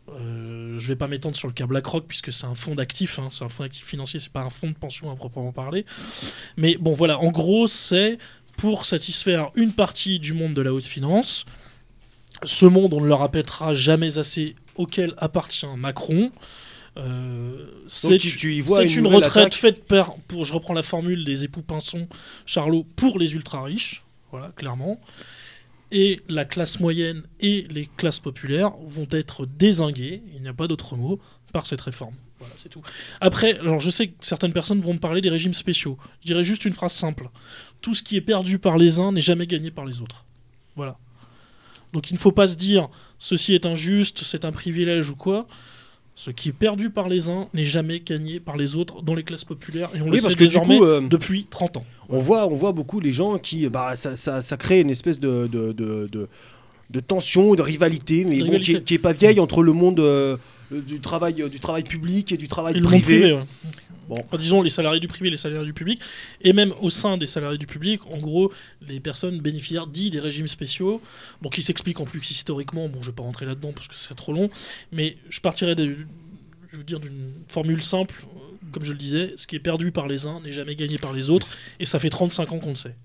Euh, 0.09 0.79
je 0.79 0.87
vais 0.87 0.95
pas 0.95 1.07
m'étendre 1.07 1.35
sur 1.35 1.47
le 1.47 1.53
cas 1.53 1.65
BlackRock 1.67 2.05
puisque 2.07 2.33
c'est 2.33 2.45
un 2.45 2.55
fonds 2.55 2.75
d'actifs, 2.75 3.19
hein, 3.19 3.29
c'est 3.31 3.45
un 3.45 3.49
fonds 3.49 3.63
d'actifs 3.63 3.85
financier, 3.85 4.19
c'est 4.19 4.31
pas 4.31 4.41
un 4.41 4.49
fonds 4.49 4.69
de 4.69 4.75
pension 4.75 5.11
à 5.11 5.15
proprement 5.15 5.51
parler. 5.51 5.85
Mais 6.57 6.75
bon, 6.79 6.93
voilà, 6.93 7.19
en 7.19 7.29
gros, 7.29 7.67
c'est 7.67 8.17
pour 8.57 8.85
satisfaire 8.85 9.51
une 9.55 9.73
partie 9.73 10.19
du 10.19 10.33
monde 10.33 10.53
de 10.53 10.61
la 10.61 10.73
haute 10.73 10.85
finance. 10.85 11.45
Ce 12.43 12.65
monde, 12.65 12.93
on 12.93 13.01
ne 13.01 13.07
le 13.07 13.13
répétera 13.13 13.73
jamais 13.73 14.17
assez, 14.17 14.55
auquel 14.75 15.13
appartient 15.17 15.67
Macron. 15.77 16.31
Euh, 16.97 17.65
c'est 17.87 18.17
une 18.17 19.07
retraite 19.07 19.37
attaque 19.37 19.53
faite 19.53 19.85
par, 19.85 20.15
pour, 20.27 20.43
je 20.43 20.53
reprends 20.53 20.73
la 20.73 20.83
formule 20.83 21.23
des 21.23 21.45
époux 21.45 21.61
Pinson, 21.61 22.07
Charlot, 22.45 22.85
pour 22.95 23.17
les 23.17 23.33
ultra 23.33 23.63
riches, 23.63 24.03
voilà, 24.31 24.51
clairement. 24.55 24.99
Et 25.91 26.21
la 26.29 26.45
classe 26.45 26.79
moyenne 26.79 27.23
et 27.39 27.67
les 27.69 27.89
classes 27.97 28.19
populaires 28.19 28.71
vont 28.85 29.07
être 29.11 29.45
désinguées, 29.45 30.23
il 30.33 30.41
n'y 30.41 30.47
a 30.47 30.53
pas 30.53 30.67
d'autre 30.67 30.95
mot, 30.95 31.19
par 31.51 31.67
cette 31.67 31.81
réforme. 31.81 32.15
Voilà, 32.39 32.53
c'est 32.57 32.69
tout. 32.69 32.81
Après, 33.19 33.59
alors 33.59 33.79
je 33.79 33.89
sais 33.91 34.07
que 34.07 34.13
certaines 34.21 34.53
personnes 34.53 34.81
vont 34.81 34.93
me 34.93 34.99
parler 34.99 35.21
des 35.21 35.29
régimes 35.29 35.53
spéciaux. 35.53 35.97
Je 36.21 36.27
dirais 36.27 36.43
juste 36.43 36.65
une 36.65 36.73
phrase 36.73 36.93
simple. 36.93 37.29
Tout 37.81 37.93
ce 37.93 38.01
qui 38.01 38.15
est 38.15 38.21
perdu 38.21 38.57
par 38.57 38.77
les 38.77 38.99
uns 38.99 39.11
n'est 39.11 39.21
jamais 39.21 39.45
gagné 39.45 39.69
par 39.69 39.85
les 39.85 40.01
autres. 40.01 40.25
Voilà. 40.75 40.97
Donc 41.93 42.09
il 42.09 42.13
ne 42.13 42.19
faut 42.19 42.31
pas 42.31 42.47
se 42.47 42.55
dire 42.55 42.89
ceci 43.19 43.53
est 43.53 43.65
injuste, 43.65 44.23
c'est 44.23 44.45
un 44.45 44.51
privilège 44.51 45.09
ou 45.09 45.15
quoi. 45.15 45.45
Ce 46.23 46.29
qui 46.29 46.49
est 46.49 46.53
perdu 46.53 46.91
par 46.91 47.09
les 47.09 47.31
uns 47.31 47.47
n'est 47.55 47.63
jamais 47.63 47.99
gagné 47.99 48.39
par 48.39 48.55
les 48.55 48.75
autres 48.75 49.01
dans 49.01 49.15
les 49.15 49.23
classes 49.23 49.43
populaires. 49.43 49.89
Et 49.95 50.01
on 50.01 50.05
le 50.05 50.11
Oui, 50.11 50.19
sait 50.19 50.25
parce 50.25 50.35
que 50.35 50.39
du 50.43 50.45
désormais 50.49 50.77
coup, 50.77 50.83
euh, 50.85 51.01
depuis 51.01 51.47
30 51.49 51.77
ans. 51.77 51.85
on 52.09 52.19
voit, 52.19 52.45
on 52.45 52.53
voit 52.53 52.73
beaucoup 52.73 52.99
les 52.99 53.11
gens 53.11 53.39
qui, 53.39 53.67
bah, 53.69 53.95
ça, 53.95 54.15
ça, 54.15 54.43
ça 54.43 54.55
crée 54.55 54.81
une 54.81 54.91
espèce 54.91 55.19
de, 55.19 55.47
de, 55.47 55.71
de, 55.71 56.07
de, 56.11 56.29
de 56.91 56.99
tension, 56.99 57.55
de 57.55 57.61
rivalité, 57.63 58.23
mais 58.25 58.35
De 58.35 58.39
bon, 58.41 58.45
rivalité. 58.51 58.71
qui, 58.73 58.77
est- 58.77 58.83
qui 58.83 58.93
est 58.93 58.99
pas 58.99 59.13
vieille 59.13 59.39
entre 59.39 59.63
le 59.63 59.71
monde 59.73 59.99
euh, 59.99 60.37
du 60.79 60.99
travail, 61.01 61.41
euh, 61.41 61.49
du 61.49 61.59
travail 61.59 61.83
public 61.83 62.31
et 62.31 62.37
du 62.37 62.47
travail 62.47 62.77
Et 62.77 62.81
privé. 62.81 63.01
privé, 63.03 63.33
ouais. 63.33 63.43
Bon. 64.09 64.15
Enfin, 64.25 64.37
disons 64.37 64.61
les 64.61 64.69
salariés 64.69 64.99
du 64.99 65.07
privé, 65.07 65.29
les 65.29 65.37
salariés 65.37 65.65
du 65.65 65.73
public, 65.73 66.01
et 66.41 66.51
même 66.53 66.73
au 66.81 66.89
sein 66.89 67.17
des 67.17 67.27
salariés 67.27 67.57
du 67.57 67.67
public, 67.67 68.01
en 68.11 68.17
gros, 68.17 68.51
les 68.85 68.99
personnes 68.99 69.39
bénéficiaires 69.39 69.87
dits 69.87 70.09
des 70.09 70.19
régimes 70.19 70.47
spéciaux, 70.47 71.01
bon, 71.41 71.49
qui 71.49 71.61
s'expliquent 71.61 72.01
en 72.01 72.05
plus 72.05 72.29
historiquement, 72.29 72.89
bon, 72.89 73.01
je 73.01 73.07
vais 73.11 73.15
pas 73.15 73.23
rentrer 73.23 73.45
là-dedans 73.45 73.71
parce 73.73 73.87
que 73.87 73.95
c'est 73.95 74.13
trop 74.15 74.33
long, 74.33 74.49
mais 74.91 75.17
je 75.29 75.39
partirais 75.39 75.75
de, 75.75 75.95
je 76.71 76.77
veux 76.77 76.83
dire 76.83 76.99
d'une 76.99 77.31
formule 77.47 77.81
simple, 77.83 78.25
euh, 78.25 78.67
comme 78.71 78.83
je 78.83 78.91
le 78.91 78.97
disais, 78.97 79.33
ce 79.37 79.47
qui 79.47 79.55
est 79.55 79.59
perdu 79.59 79.91
par 79.91 80.07
les 80.07 80.25
uns 80.25 80.41
n'est 80.41 80.51
jamais 80.51 80.75
gagné 80.75 80.97
par 80.97 81.13
les 81.13 81.29
autres, 81.29 81.55
et 81.79 81.85
ça 81.85 81.97
fait 81.99 82.09
35 82.09 82.51
ans 82.51 82.59
qu'on 82.59 82.69
le 82.69 82.75
sait. 82.75 82.95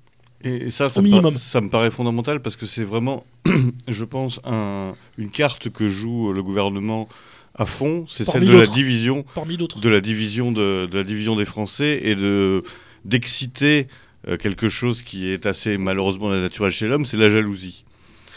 Et, 0.44 0.70
ça, 0.70 0.88
ça 0.90 1.00
Au 1.00 1.02
me, 1.02 1.34
ça 1.34 1.60
me 1.60 1.70
paraît 1.70 1.90
fondamental 1.90 2.42
parce 2.42 2.56
que 2.56 2.66
c'est 2.66 2.84
vraiment, 2.84 3.24
je 3.88 4.04
pense, 4.04 4.38
un- 4.44 4.94
une 5.18 5.30
carte 5.30 5.70
que 5.70 5.88
joue 5.88 6.32
le 6.32 6.42
gouvernement 6.42 7.08
à 7.56 7.66
fond. 7.66 8.06
C'est 8.08 8.24
celle 8.24 8.44
de 8.44 8.56
la 8.56 8.66
division, 8.66 9.24
Parmi 9.34 9.56
de 9.56 9.88
la 9.88 10.00
division 10.00 10.52
de, 10.52 10.86
de 10.86 10.96
la 10.96 11.04
division 11.04 11.36
des 11.36 11.44
Français 11.44 12.00
et 12.02 12.14
de 12.14 12.62
d'exciter 13.04 13.86
euh, 14.28 14.36
quelque 14.36 14.68
chose 14.68 15.02
qui 15.02 15.28
est 15.28 15.46
assez 15.46 15.78
malheureusement 15.78 16.28
naturel 16.28 16.72
chez 16.72 16.88
l'homme, 16.88 17.06
c'est 17.06 17.16
la 17.16 17.30
jalousie. 17.30 17.84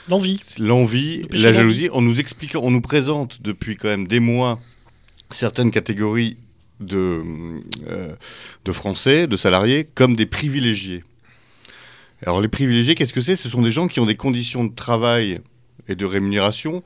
L'envie. 0.08 0.40
L'envie, 0.60 1.24
la 1.32 1.52
jalousie, 1.52 1.90
en 1.90 2.02
nous 2.02 2.20
expliquant, 2.20 2.62
on 2.64 2.72
nous 2.72 2.82
présente 2.82 3.42
depuis 3.42 3.78
quand 3.78 3.88
même 3.88 4.08
des 4.08 4.20
mois 4.20 4.60
certaines 5.30 5.72
catégories 5.72 6.38
de, 6.80 7.22
euh, 7.88 8.16
de 8.66 8.72
Français, 8.72 9.28
de 9.28 9.38
salariés, 9.38 9.88
comme 9.96 10.16
des 10.16 10.26
privilégiés. 10.26 11.04
Alors 12.26 12.42
les 12.42 12.48
privilégiés, 12.48 12.96
qu'est-ce 12.96 13.14
que 13.14 13.22
c'est? 13.22 13.36
Ce 13.36 13.50
sont 13.50 13.62
des 13.62 13.72
gens 13.72 13.88
qui 13.88 14.00
ont 14.00 14.06
des 14.06 14.16
conditions 14.16 14.64
de 14.64 14.74
travail 14.74 15.40
et 15.88 15.96
de 15.96 16.06
rémunération 16.06 16.84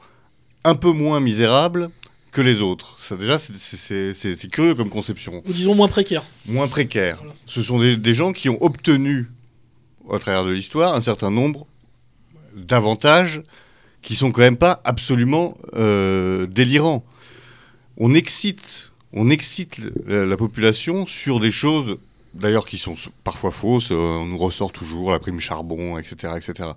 un 0.63 0.75
peu 0.75 0.91
moins 0.91 1.19
misérables 1.19 1.89
que 2.33 2.41
les 2.41 2.61
autres. 2.61 2.95
Ça 2.99 3.15
déjà, 3.15 3.37
c'est- 3.37 4.49
curieux 4.51 4.75
comme 4.75 4.89
conception 4.89 5.41
Ou 5.45 5.53
disons 5.53 5.75
moins 5.75 5.87
précaire. 5.87 6.23
moins 6.47 6.67
précaires. 6.67 7.17
Voilà. 7.19 7.33
Ce 7.45 7.61
sont 7.61 7.79
des, 7.79 7.95
des 7.95 8.13
gens 8.13 8.33
qui 8.33 8.49
ont 8.49 8.61
obtenu, 8.61 9.27
au 10.05 10.17
travers 10.19 10.43
de 10.43 10.49
l'histoire, 10.51 10.95
un 10.95 11.01
certain 11.01 11.31
nombre 11.31 11.65
d'avantages 12.55 13.41
qui 14.01 14.15
sont 14.15 14.31
quand 14.31 14.41
même 14.41 14.57
pas 14.57 14.81
absolument 14.83 15.53
euh, 15.75 16.45
délirants. 16.47 17.05
On 17.97 18.13
excite, 18.13 18.91
on 19.13 19.29
excite 19.29 19.79
la, 20.05 20.25
la 20.25 20.37
population 20.37 21.05
sur 21.05 21.39
des 21.39 21.51
choses, 21.51 21.97
d'ailleurs 22.33 22.65
qui 22.65 22.77
sont 22.77 22.95
parfois 23.23 23.51
fausses. 23.51 23.91
euh, 23.91 23.95
on 23.95 24.25
nous 24.25 24.37
ressort 24.37 24.71
toujours 24.71 25.11
la 25.11 25.19
prime 25.19 25.39
charbon, 25.39 25.97
etc., 25.97 26.33
etc. 26.37 26.69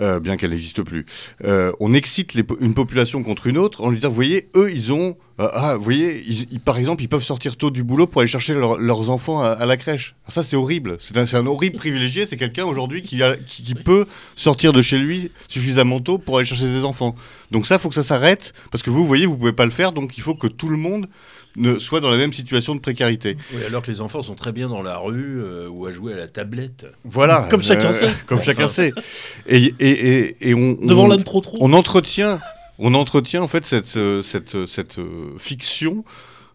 euh, 0.00 0.20
bien 0.20 0.36
qu'elle 0.36 0.50
n'existe 0.50 0.82
plus. 0.82 1.06
Euh, 1.44 1.72
on 1.80 1.94
excite 1.94 2.34
une 2.60 2.74
population 2.74 3.22
contre 3.22 3.46
une 3.46 3.58
autre 3.58 3.82
en 3.82 3.90
lui 3.90 3.96
disant, 3.96 4.08
vous 4.08 4.14
voyez, 4.14 4.48
eux, 4.54 4.70
ils 4.72 4.92
ont, 4.92 5.16
euh, 5.40 5.48
ah, 5.52 5.76
vous 5.76 5.84
voyez, 5.84 6.24
par 6.64 6.78
exemple, 6.78 7.02
ils 7.02 7.08
peuvent 7.08 7.22
sortir 7.22 7.56
tôt 7.56 7.70
du 7.70 7.84
boulot 7.84 8.06
pour 8.06 8.20
aller 8.20 8.28
chercher 8.28 8.54
leur- 8.54 8.78
leurs 8.78 9.10
enfants 9.10 9.40
à, 9.40 9.66
la 9.66 9.76
crèche. 9.76 10.14
Alors 10.24 10.32
ça, 10.32 10.42
c'est 10.42 10.56
horrible. 10.56 10.96
C'est 11.00 11.16
un, 11.34 11.46
horrible 11.46 11.76
privilégié. 11.76 12.26
C'est 12.26 12.36
quelqu'un 12.36 12.64
aujourd'hui 12.64 13.02
qui, 13.02 13.18
peut 13.84 14.06
sortir 14.34 14.72
de 14.72 14.82
chez 14.82 14.98
lui 14.98 15.30
suffisamment 15.48 16.00
tôt 16.00 16.18
pour 16.18 16.38
aller 16.38 16.46
chercher 16.46 16.66
ses 16.66 16.84
enfants. 16.84 17.14
Donc 17.50 17.66
ça, 17.66 17.76
il 17.76 17.80
faut 17.80 17.88
que 17.88 17.94
ça 17.94 18.02
s'arrête 18.02 18.52
parce 18.70 18.82
que 18.82 18.90
vous, 18.90 18.98
vous 18.98 19.06
voyez, 19.06 19.26
vous 19.26 19.36
pouvez 19.36 19.52
pas 19.52 19.64
le 19.64 19.70
faire. 19.70 19.92
Donc 19.92 20.18
il 20.18 20.22
faut 20.22 20.34
que 20.34 20.46
tout 20.46 20.68
le 20.68 20.76
monde 20.76 21.06
ne 21.58 21.78
soit 21.78 22.00
dans 22.00 22.10
la 22.10 22.16
même 22.16 22.32
situation 22.32 22.74
de 22.74 22.80
précarité. 22.80 23.36
Oui, 23.54 23.62
alors 23.66 23.82
que 23.82 23.90
les 23.90 24.00
enfants 24.00 24.22
sont 24.22 24.34
très 24.34 24.52
bien 24.52 24.68
dans 24.68 24.82
la 24.82 24.96
rue 24.98 25.40
euh, 25.42 25.68
ou 25.68 25.86
à 25.86 25.92
jouer 25.92 26.14
à 26.14 26.16
la 26.16 26.26
tablette. 26.28 26.86
Voilà. 27.04 27.46
Comme 27.50 27.62
chacun 27.62 27.92
sait. 27.92 28.08
Comme 28.26 28.40
chacun 28.40 28.68
sait. 28.68 28.92
Et, 29.46 29.74
et, 29.80 29.90
et, 29.90 30.48
et 30.50 30.54
on, 30.54 30.72
Devant 30.74 31.10
on- 31.10 31.18
trop 31.22 31.40
trop. 31.40 31.58
on 31.60 31.72
entretient, 31.72 32.40
on 32.78 32.94
entretient 32.94 33.42
en 33.42 33.48
fait 33.48 33.64
cette, 33.66 33.96
euh, 33.96 34.22
cette, 34.22 34.54
euh, 34.54 34.66
cette 34.66 34.98
euh, 34.98 35.34
fiction 35.38 36.04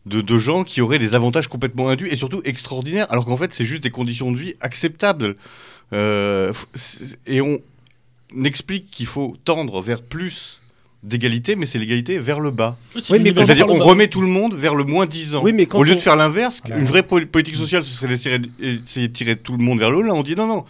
de, 0.06 0.22
de 0.22 0.38
gens 0.38 0.64
qui 0.64 0.82
auraient 0.82 1.00
des 1.00 1.16
avantages 1.16 1.48
complètement 1.48 1.90
indus 1.90 2.08
et 2.10 2.16
surtout 2.16 2.42
extraordinaires, 2.46 3.08
alors 3.10 3.26
qu'en 3.26 3.38
fait 3.38 3.54
c'est 3.54 3.66
juste 3.66 3.84
des 3.84 3.90
conditions 3.92 4.32
de 4.32 4.38
vie 4.38 4.56
acceptables. 4.62 5.36
Euh, 5.94 6.52
et 7.28 7.42
on 7.42 7.60
explique 8.44 8.90
qu'il 8.90 9.06
faut 9.06 9.38
tendre 9.46 9.82
vers 9.82 10.02
plus 10.02 10.60
d'égalité, 11.04 11.56
mais 11.56 11.66
c'est 11.66 11.80
l'égalité 11.80 12.18
vers 12.20 12.40
le 12.40 12.50
bas. 12.52 12.78
Oui, 12.96 13.02
C'est-à-dire 13.04 13.70
on 13.70 13.78
bas. 13.78 13.84
remet 13.86 14.08
tout 14.08 14.22
le 14.22 14.28
monde 14.28 14.54
vers 14.56 14.74
le 14.76 14.84
moins 14.86 15.06
10 15.06 15.36
ans. 15.36 15.42
Oui, 15.44 15.54
mais 15.54 15.66
quand 15.66 15.80
Au 15.80 15.84
lieu 15.84 15.92
on- 15.92 15.96
de 15.96 16.00
faire 16.00 16.16
l'inverse, 16.16 16.62
Voilà. 16.66 16.80
une 16.82 16.88
vraie 16.88 17.04
poli- 17.04 17.26
politique 17.26 17.56
sociale, 17.56 17.84
ce 17.84 17.94
serait 17.94 18.08
d'essayer 18.08 18.38
essayer 18.60 19.08
de 19.10 19.14
tirer 19.14 19.36
tout 19.36 19.58
le 19.58 19.64
monde 19.64 19.80
vers 19.80 19.92
le 19.92 19.98
haut. 19.98 20.02
Là, 20.02 20.14
on 20.14 20.24
dit 20.24 20.36
non, 20.36 20.48
non. 20.48 20.64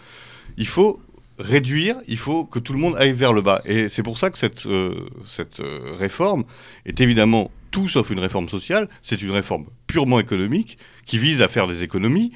Il 0.58 0.66
faut 0.66 1.00
réduire, 1.38 1.96
il 2.06 2.16
faut 2.18 2.44
que 2.44 2.58
tout 2.58 2.72
le 2.72 2.78
monde 2.78 2.94
aille 2.96 3.12
vers 3.12 3.32
le 3.32 3.42
bas. 3.42 3.60
Et 3.64 3.88
c'est 3.88 4.02
pour 4.02 4.18
ça 4.18 4.30
que 4.30 4.38
cette, 4.38 4.66
euh, 4.66 4.94
cette 5.26 5.60
euh, 5.60 5.92
réforme 5.98 6.44
est 6.86 7.00
évidemment 7.00 7.50
tout 7.70 7.88
sauf 7.88 8.10
une 8.10 8.20
réforme 8.20 8.48
sociale. 8.48 8.88
C'est 9.02 9.20
une 9.20 9.32
réforme 9.32 9.64
purement 9.88 10.20
économique 10.20 10.78
qui 11.06 11.18
vise 11.18 11.42
à 11.42 11.48
faire 11.48 11.66
des 11.66 11.82
économies. 11.82 12.32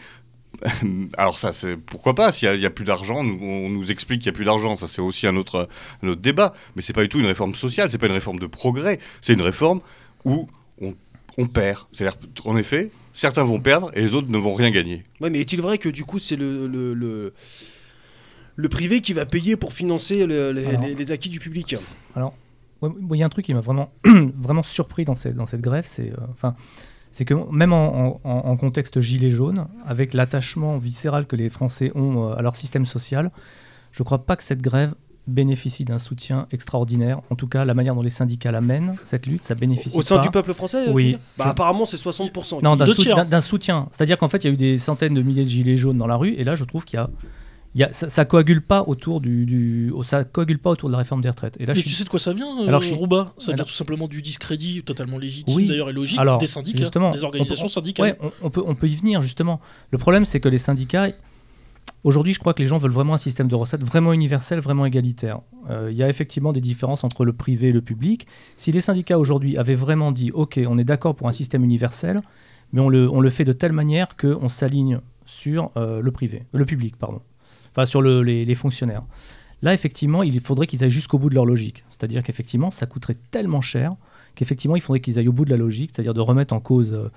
Alors 1.16 1.38
ça, 1.38 1.52
c'est 1.52 1.76
pourquoi 1.76 2.14
pas 2.14 2.32
S'il 2.32 2.52
n'y 2.58 2.66
a, 2.66 2.70
plus 2.70 2.84
d'argent, 2.84 3.22
nous- 3.24 3.38
on 3.40 3.68
nous 3.68 3.90
explique 3.90 4.22
qu'il 4.22 4.30
n'y 4.30 4.34
a 4.34 4.36
plus 4.36 4.44
d'argent. 4.44 4.76
Ça, 4.76 4.88
c'est 4.88 5.00
aussi 5.02 5.26
un 5.26 5.36
autre, 5.36 5.68
un 6.02 6.08
autre 6.08 6.20
débat. 6.20 6.52
Mais 6.76 6.82
c'est 6.82 6.92
pas 6.92 7.02
du 7.02 7.08
tout 7.08 7.18
une 7.20 7.26
réforme 7.26 7.54
sociale. 7.54 7.90
C'est 7.90 7.98
pas 7.98 8.06
une 8.06 8.12
réforme 8.12 8.38
de 8.38 8.46
progrès. 8.46 8.98
C'est 9.20 9.32
une 9.34 9.42
réforme 9.42 9.80
où 10.24 10.48
on, 10.80 10.94
on 11.38 11.46
perd. 11.46 11.80
C'est-à-dire, 11.92 12.18
en 12.44 12.56
effet, 12.56 12.90
certains 13.12 13.44
vont 13.44 13.60
perdre 13.60 13.90
et 13.96 14.00
les 14.00 14.14
autres 14.14 14.28
ne 14.30 14.38
vont 14.38 14.54
rien 14.54 14.70
gagner. 14.70 15.04
Ouais, 15.20 15.30
mais 15.30 15.40
est-il 15.40 15.60
vrai 15.60 15.78
que 15.78 15.88
du 15.88 16.04
coup 16.04 16.18
c'est 16.18 16.36
le, 16.36 16.66
le, 16.66 16.94
le, 16.94 17.32
le 18.56 18.68
privé 18.68 19.00
qui 19.00 19.12
va 19.12 19.26
payer 19.26 19.56
pour 19.56 19.72
financer 19.72 20.26
le- 20.26 20.52
les, 20.52 20.66
Alors. 20.66 20.82
les- 20.84 20.94
les 20.94 21.12
acquis 21.12 21.28
du 21.28 21.40
public? 21.40 21.76
Ouais, 22.16 22.22
moi, 23.00 23.16
Il 23.16 23.20
y 23.20 23.22
a 23.22 23.26
un 23.26 23.28
truc 23.28 23.44
qui 23.44 23.54
m'a 23.54 23.60
vraiment, 23.60 23.92
vraiment 24.04 24.62
surpris 24.62 25.04
dans 25.04 25.14
cette, 25.14 25.34
dans 25.34 25.46
cette 25.46 25.60
grève, 25.60 25.84
c'est 25.88 26.10
euh, 26.12 26.16
enfin, 26.32 26.54
c'est 27.12 27.24
que 27.24 27.34
même 27.50 27.72
en, 27.72 28.20
en- 28.24 28.30
en 28.50 28.56
contexte 28.56 29.00
gilet 29.00 29.30
jaune, 29.30 29.66
avec 29.86 30.14
l'attachement 30.14 30.78
viscéral 30.78 31.26
que 31.26 31.36
les 31.36 31.48
Français 31.48 31.90
ont 31.94 32.30
euh, 32.30 32.34
à 32.36 32.42
leur 32.42 32.56
système 32.56 32.86
social, 32.86 33.30
je 33.92 34.02
ne 34.02 34.04
crois 34.04 34.18
pas 34.24 34.36
que 34.36 34.42
cette 34.42 34.62
grève 34.62 34.94
bénéficie 35.26 35.84
d'un 35.84 35.98
soutien 35.98 36.46
extraordinaire. 36.52 37.20
En 37.30 37.34
tout 37.34 37.48
cas, 37.48 37.64
la 37.66 37.74
manière 37.74 37.94
dont 37.94 38.00
les 38.02 38.08
syndicats 38.10 38.50
la 38.50 38.62
mènent, 38.62 38.94
cette 39.04 39.26
lutte, 39.26 39.44
ça 39.44 39.54
bénéficie 39.54 39.96
Au 39.96 40.00
sein 40.02 40.16
pas. 40.16 40.22
du 40.22 40.30
peuple 40.30 40.54
français 40.54 40.84
Oui. 40.90 41.18
bah, 41.36 41.44
Je- 41.44 41.50
Apparemment 41.50 41.84
c'est 41.84 41.98
60%. 41.98 42.62
Non, 42.62 42.76
d'un 42.76 42.86
soutien. 43.40 43.88
C'est-à-dire 43.92 44.16
qu'en 44.16 44.28
fait, 44.28 44.44
il 44.44 44.46
y 44.46 44.50
a 44.50 44.54
eu 44.54 44.56
des 44.56 44.78
centaines 44.78 45.12
de 45.14 45.20
milliers 45.22 45.44
de 45.44 45.48
gilets 45.48 45.76
jaunes 45.76 45.98
dans 45.98 46.06
la 46.06 46.16
rue, 46.16 46.32
et 46.34 46.44
là, 46.44 46.54
je 46.54 46.64
trouve 46.64 46.84
qu'il 46.86 46.98
y 46.98 47.00
a, 47.02 47.10
y 47.78 47.84
a 47.84 47.92
ça, 47.92 48.08
ça 48.08 48.24
coagule 48.24 48.62
pas 48.62 48.82
autour 48.86 49.20
du, 49.20 49.44
du- 49.46 49.92
ça 50.04 50.24
coagule 50.24 50.58
pas 50.58 50.70
autour 50.70 50.88
de 50.88 50.92
la 50.92 50.98
réforme 50.98 51.20
des 51.20 51.28
retraites. 51.30 51.56
Et 51.60 51.66
là, 51.66 51.72
Mais 51.74 51.80
je 51.80 51.82
tu 51.82 51.88
suis 51.88 51.98
sais 51.98 52.04
de 52.04 52.08
quoi 52.08 52.18
ça 52.18 52.32
vient, 52.32 52.46
euh, 52.58 52.66
Alors, 52.68 52.80
je 52.82 52.86
suis- 52.88 52.96
Rouba 52.96 53.34
Ça 53.38 53.52
vient 53.52 53.64
tout 53.64 53.70
simplement 53.72 54.08
du 54.08 54.22
discrédit 54.22 54.82
totalement 54.82 55.18
légitime 55.18 55.56
Oui. 55.56 55.66
d'ailleurs 55.68 55.90
et 55.90 55.92
logique 55.92 56.18
Alors, 56.18 56.38
des 56.38 56.46
syndicats, 56.46 56.78
justement, 56.78 57.12
des 57.12 57.24
organisations 57.24 57.66
on- 57.66 57.68
syndicales. 57.68 58.06
Ouais, 58.06 58.18
on, 58.20 58.46
on 58.46 58.50
peut, 58.50 58.62
on 58.66 58.74
peut 58.74 58.88
y 58.88 58.96
venir 58.96 59.20
justement. 59.20 59.60
Le 59.90 59.98
problème, 59.98 60.24
c'est 60.24 60.40
que 60.40 60.48
les 60.48 60.58
syndicats, 60.58 61.08
aujourd'hui, 62.04 62.32
je 62.32 62.38
crois 62.38 62.54
que 62.54 62.62
les 62.62 62.68
gens 62.68 62.78
veulent 62.78 62.90
vraiment 62.92 63.14
un 63.14 63.18
système 63.18 63.48
de 63.48 63.54
recettes 63.54 63.82
vraiment 63.82 64.12
universel, 64.12 64.60
vraiment 64.60 64.86
égalitaire. 64.86 65.40
Euh, 65.70 65.88
Il 65.90 65.96
y 65.96 66.02
a 66.02 66.08
effectivement 66.08 66.52
des 66.52 66.60
différences 66.60 67.04
entre 67.04 67.24
le 67.24 67.32
privé 67.32 67.68
et 67.68 67.72
le 67.72 67.80
public. 67.82 68.26
Si 68.56 68.72
les 68.72 68.80
syndicats 68.80 69.18
aujourd'hui 69.18 69.56
avaient 69.56 69.74
vraiment 69.74 70.12
dit, 70.12 70.30
OK, 70.32 70.58
on 70.66 70.78
est 70.78 70.84
d'accord 70.84 71.14
pour 71.14 71.28
un 71.28 71.32
système 71.32 71.64
universel, 71.64 72.20
mais 72.72 72.80
on 72.80 72.88
le, 72.88 73.08
on 73.10 73.20
le 73.20 73.30
fait 73.30 73.44
de 73.44 73.52
telle 73.52 73.72
manière 73.72 74.16
qu'on 74.16 74.48
s'aligne 74.48 75.00
sur 75.24 75.70
euh, 75.76 76.00
le 76.00 76.10
privé, 76.10 76.44
le 76.52 76.64
public, 76.64 76.96
pardon, 76.96 77.20
sur 77.86 78.02
le- 78.02 78.22
les, 78.22 78.54
fonctionnaires. 78.54 79.02
Là, 79.62 79.74
effectivement, 79.74 80.22
il 80.22 80.40
faudrait 80.40 80.66
qu'ils 80.66 80.84
aillent 80.84 80.90
jusqu'au 80.90 81.18
bout 81.18 81.30
de 81.30 81.34
leur 81.34 81.46
logique. 81.46 81.84
C'est-à-dire 81.90 82.22
qu'effectivement, 82.22 82.70
ça 82.70 82.86
coûterait 82.86 83.16
tellement 83.30 83.60
cher 83.60 83.94
qu'effectivement, 84.34 84.76
il 84.76 84.82
faudrait 84.82 85.00
qu'ils 85.00 85.18
aillent 85.18 85.28
au 85.28 85.32
bout 85.32 85.44
de 85.44 85.50
la 85.50 85.56
logique, 85.56 85.90
c'est-à-dire 85.92 86.14
de 86.14 86.20
remettre 86.20 86.54
en 86.54 86.60
cause 86.60 86.92
euh, 86.92 87.10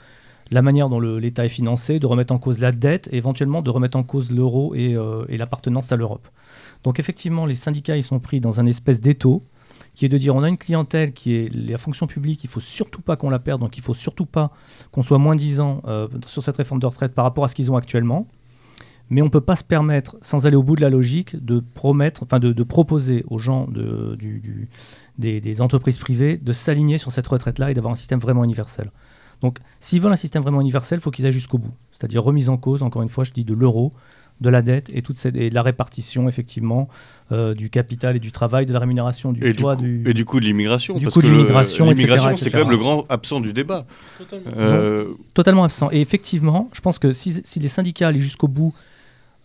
la 0.50 0.62
manière 0.62 0.90
dont 0.90 1.00
l'État 1.00 1.46
est 1.46 1.50
financé, 1.50 2.00
de 2.00 2.06
remettre 2.06 2.34
en 2.34 2.40
cause 2.40 2.60
la 2.60 2.72
dette 2.72 3.08
et 3.12 3.18
éventuellement 3.18 3.62
de 3.62 3.70
remettre 3.70 3.98
en 3.98 4.04
cause 4.04 4.32
l'euro 4.32 4.74
et, 4.76 4.96
euh, 4.96 5.24
et 5.30 5.38
l'appartenance 5.38 5.92
à 5.92 5.96
l'Europe. 5.96 6.28
Donc 6.84 7.00
effectivement, 7.00 7.46
les 7.46 7.56
syndicats, 7.56 7.96
ils 7.96 8.04
sont 8.04 8.20
pris 8.20 8.42
dans 8.42 8.60
un 8.60 8.66
espèce 8.66 9.00
d'étau 9.00 9.42
qui 9.94 10.06
est 10.06 10.10
de 10.10 10.18
dire 10.18 10.36
on 10.36 10.44
a 10.44 10.50
une 10.50 10.58
clientèle 10.58 11.14
qui 11.14 11.34
est 11.34 11.54
la 11.54 11.78
fonction 11.78 12.08
publique, 12.08 12.44
il 12.44 12.50
faut 12.50 12.60
surtout 12.60 13.02
pas 13.02 13.16
qu'on 13.16 13.30
la 13.30 13.40
perde, 13.40 13.62
donc 13.62 13.78
il 13.78 13.84
faut 13.84 13.94
surtout 13.94 14.26
pas 14.26 14.52
qu'on 14.92 15.04
soit 15.04 15.18
moins 15.18 15.36
disant 15.36 15.82
euh, 15.88 16.08
sur 16.26 16.44
cette 16.44 16.58
réforme 16.58 16.80
de 16.80 16.86
retraite 16.86 17.14
par 17.14 17.26
rapport 17.26 17.44
à 17.44 17.48
ce 17.48 17.56
qu'ils 17.56 17.72
ont 17.72 17.76
actuellement. 17.76 18.28
Mais 19.12 19.22
on 19.22 19.26
ne 19.26 19.30
peut 19.30 19.42
pas 19.42 19.56
se 19.58 19.64
permettre, 19.64 20.18
sans 20.22 20.48
aller 20.48 20.56
au 20.56 20.64
bout 20.64 20.76
de 20.76 20.82
la 20.82 20.90
logique, 20.90 21.36
de 21.46 21.62
promettre, 21.74 22.24
enfin 22.24 22.40
de, 22.40 22.52
de 22.54 22.64
proposer 22.64 23.24
aux 23.30 23.38
gens 23.38 23.68
de- 23.68 24.16
du- 24.18 24.40
du- 24.40 24.70
des, 25.20 25.40
des 25.42 25.62
entreprises 25.62 25.98
privées 26.00 26.38
de 26.38 26.54
s'aligner 26.54 26.98
sur 26.98 27.12
cette 27.12 27.28
retraite-là 27.28 27.70
et 27.70 27.74
d'avoir 27.76 27.92
un 27.92 27.96
système 27.98 28.20
vraiment 28.20 28.44
universel. 28.44 28.90
Donc, 29.42 29.60
s'ils 29.80 30.00
veulent 30.02 30.14
un 30.14 30.16
système 30.16 30.42
vraiment 30.44 30.62
universel, 30.62 31.00
il 31.00 31.02
faut 31.02 31.12
qu'ils 31.12 31.26
aillent 31.26 31.32
jusqu'au 31.32 31.58
bout. 31.58 31.74
C'est-à-dire 31.92 32.24
remise 32.24 32.48
en 32.50 32.58
cause, 32.58 32.82
encore 32.84 33.02
une 33.04 33.10
fois, 33.10 33.24
je 33.24 33.32
dis 33.32 33.44
de 33.44 33.54
l'euro, 33.54 33.92
de 34.40 34.50
la 34.50 34.62
dette 34.62 34.90
et, 34.94 35.02
toute 35.02 35.18
cette, 35.18 35.36
et 35.36 35.50
de 35.50 35.56
la 35.56 35.62
répartition, 35.62 36.28
effectivement, 36.30 36.88
euh, 37.32 37.54
du 37.54 37.70
capital 37.70 38.16
et 38.16 38.20
du 38.20 38.32
travail, 38.32 38.66
de 38.66 38.74
la 38.74 38.80
rémunération 38.80 39.34
du 39.34 39.46
Et 39.46 39.54
du, 39.54 39.64
coup, 39.64 39.70
et 40.06 40.14
du 40.14 40.26
coup 40.26 40.40
de 40.40 40.46
l'immigration. 40.46 40.98
du 40.98 41.06
parce 41.06 41.14
coût 41.16 41.22
de 41.22 41.28
que 41.28 41.32
l'immigration, 41.34 41.86
l'immigration, 41.86 42.38
c'est 42.38 42.50
quand 42.50 42.60
même 42.60 42.72
le 42.72 42.78
grand 42.78 43.06
absent 43.10 43.40
du 43.42 43.52
débat. 43.54 43.86
Totalement. 44.18 44.52
Euh, 44.58 45.06
totalement 45.34 45.64
absent. 45.64 45.90
Et 45.92 46.02
effectivement, 46.02 46.70
je 46.74 46.82
pense 46.82 46.98
que 46.98 47.12
si, 47.12 47.42
si 47.44 47.60
les 47.60 47.68
syndicats 47.68 48.08
allaient 48.08 48.22
jusqu'au 48.22 48.48
bout, 48.48 48.74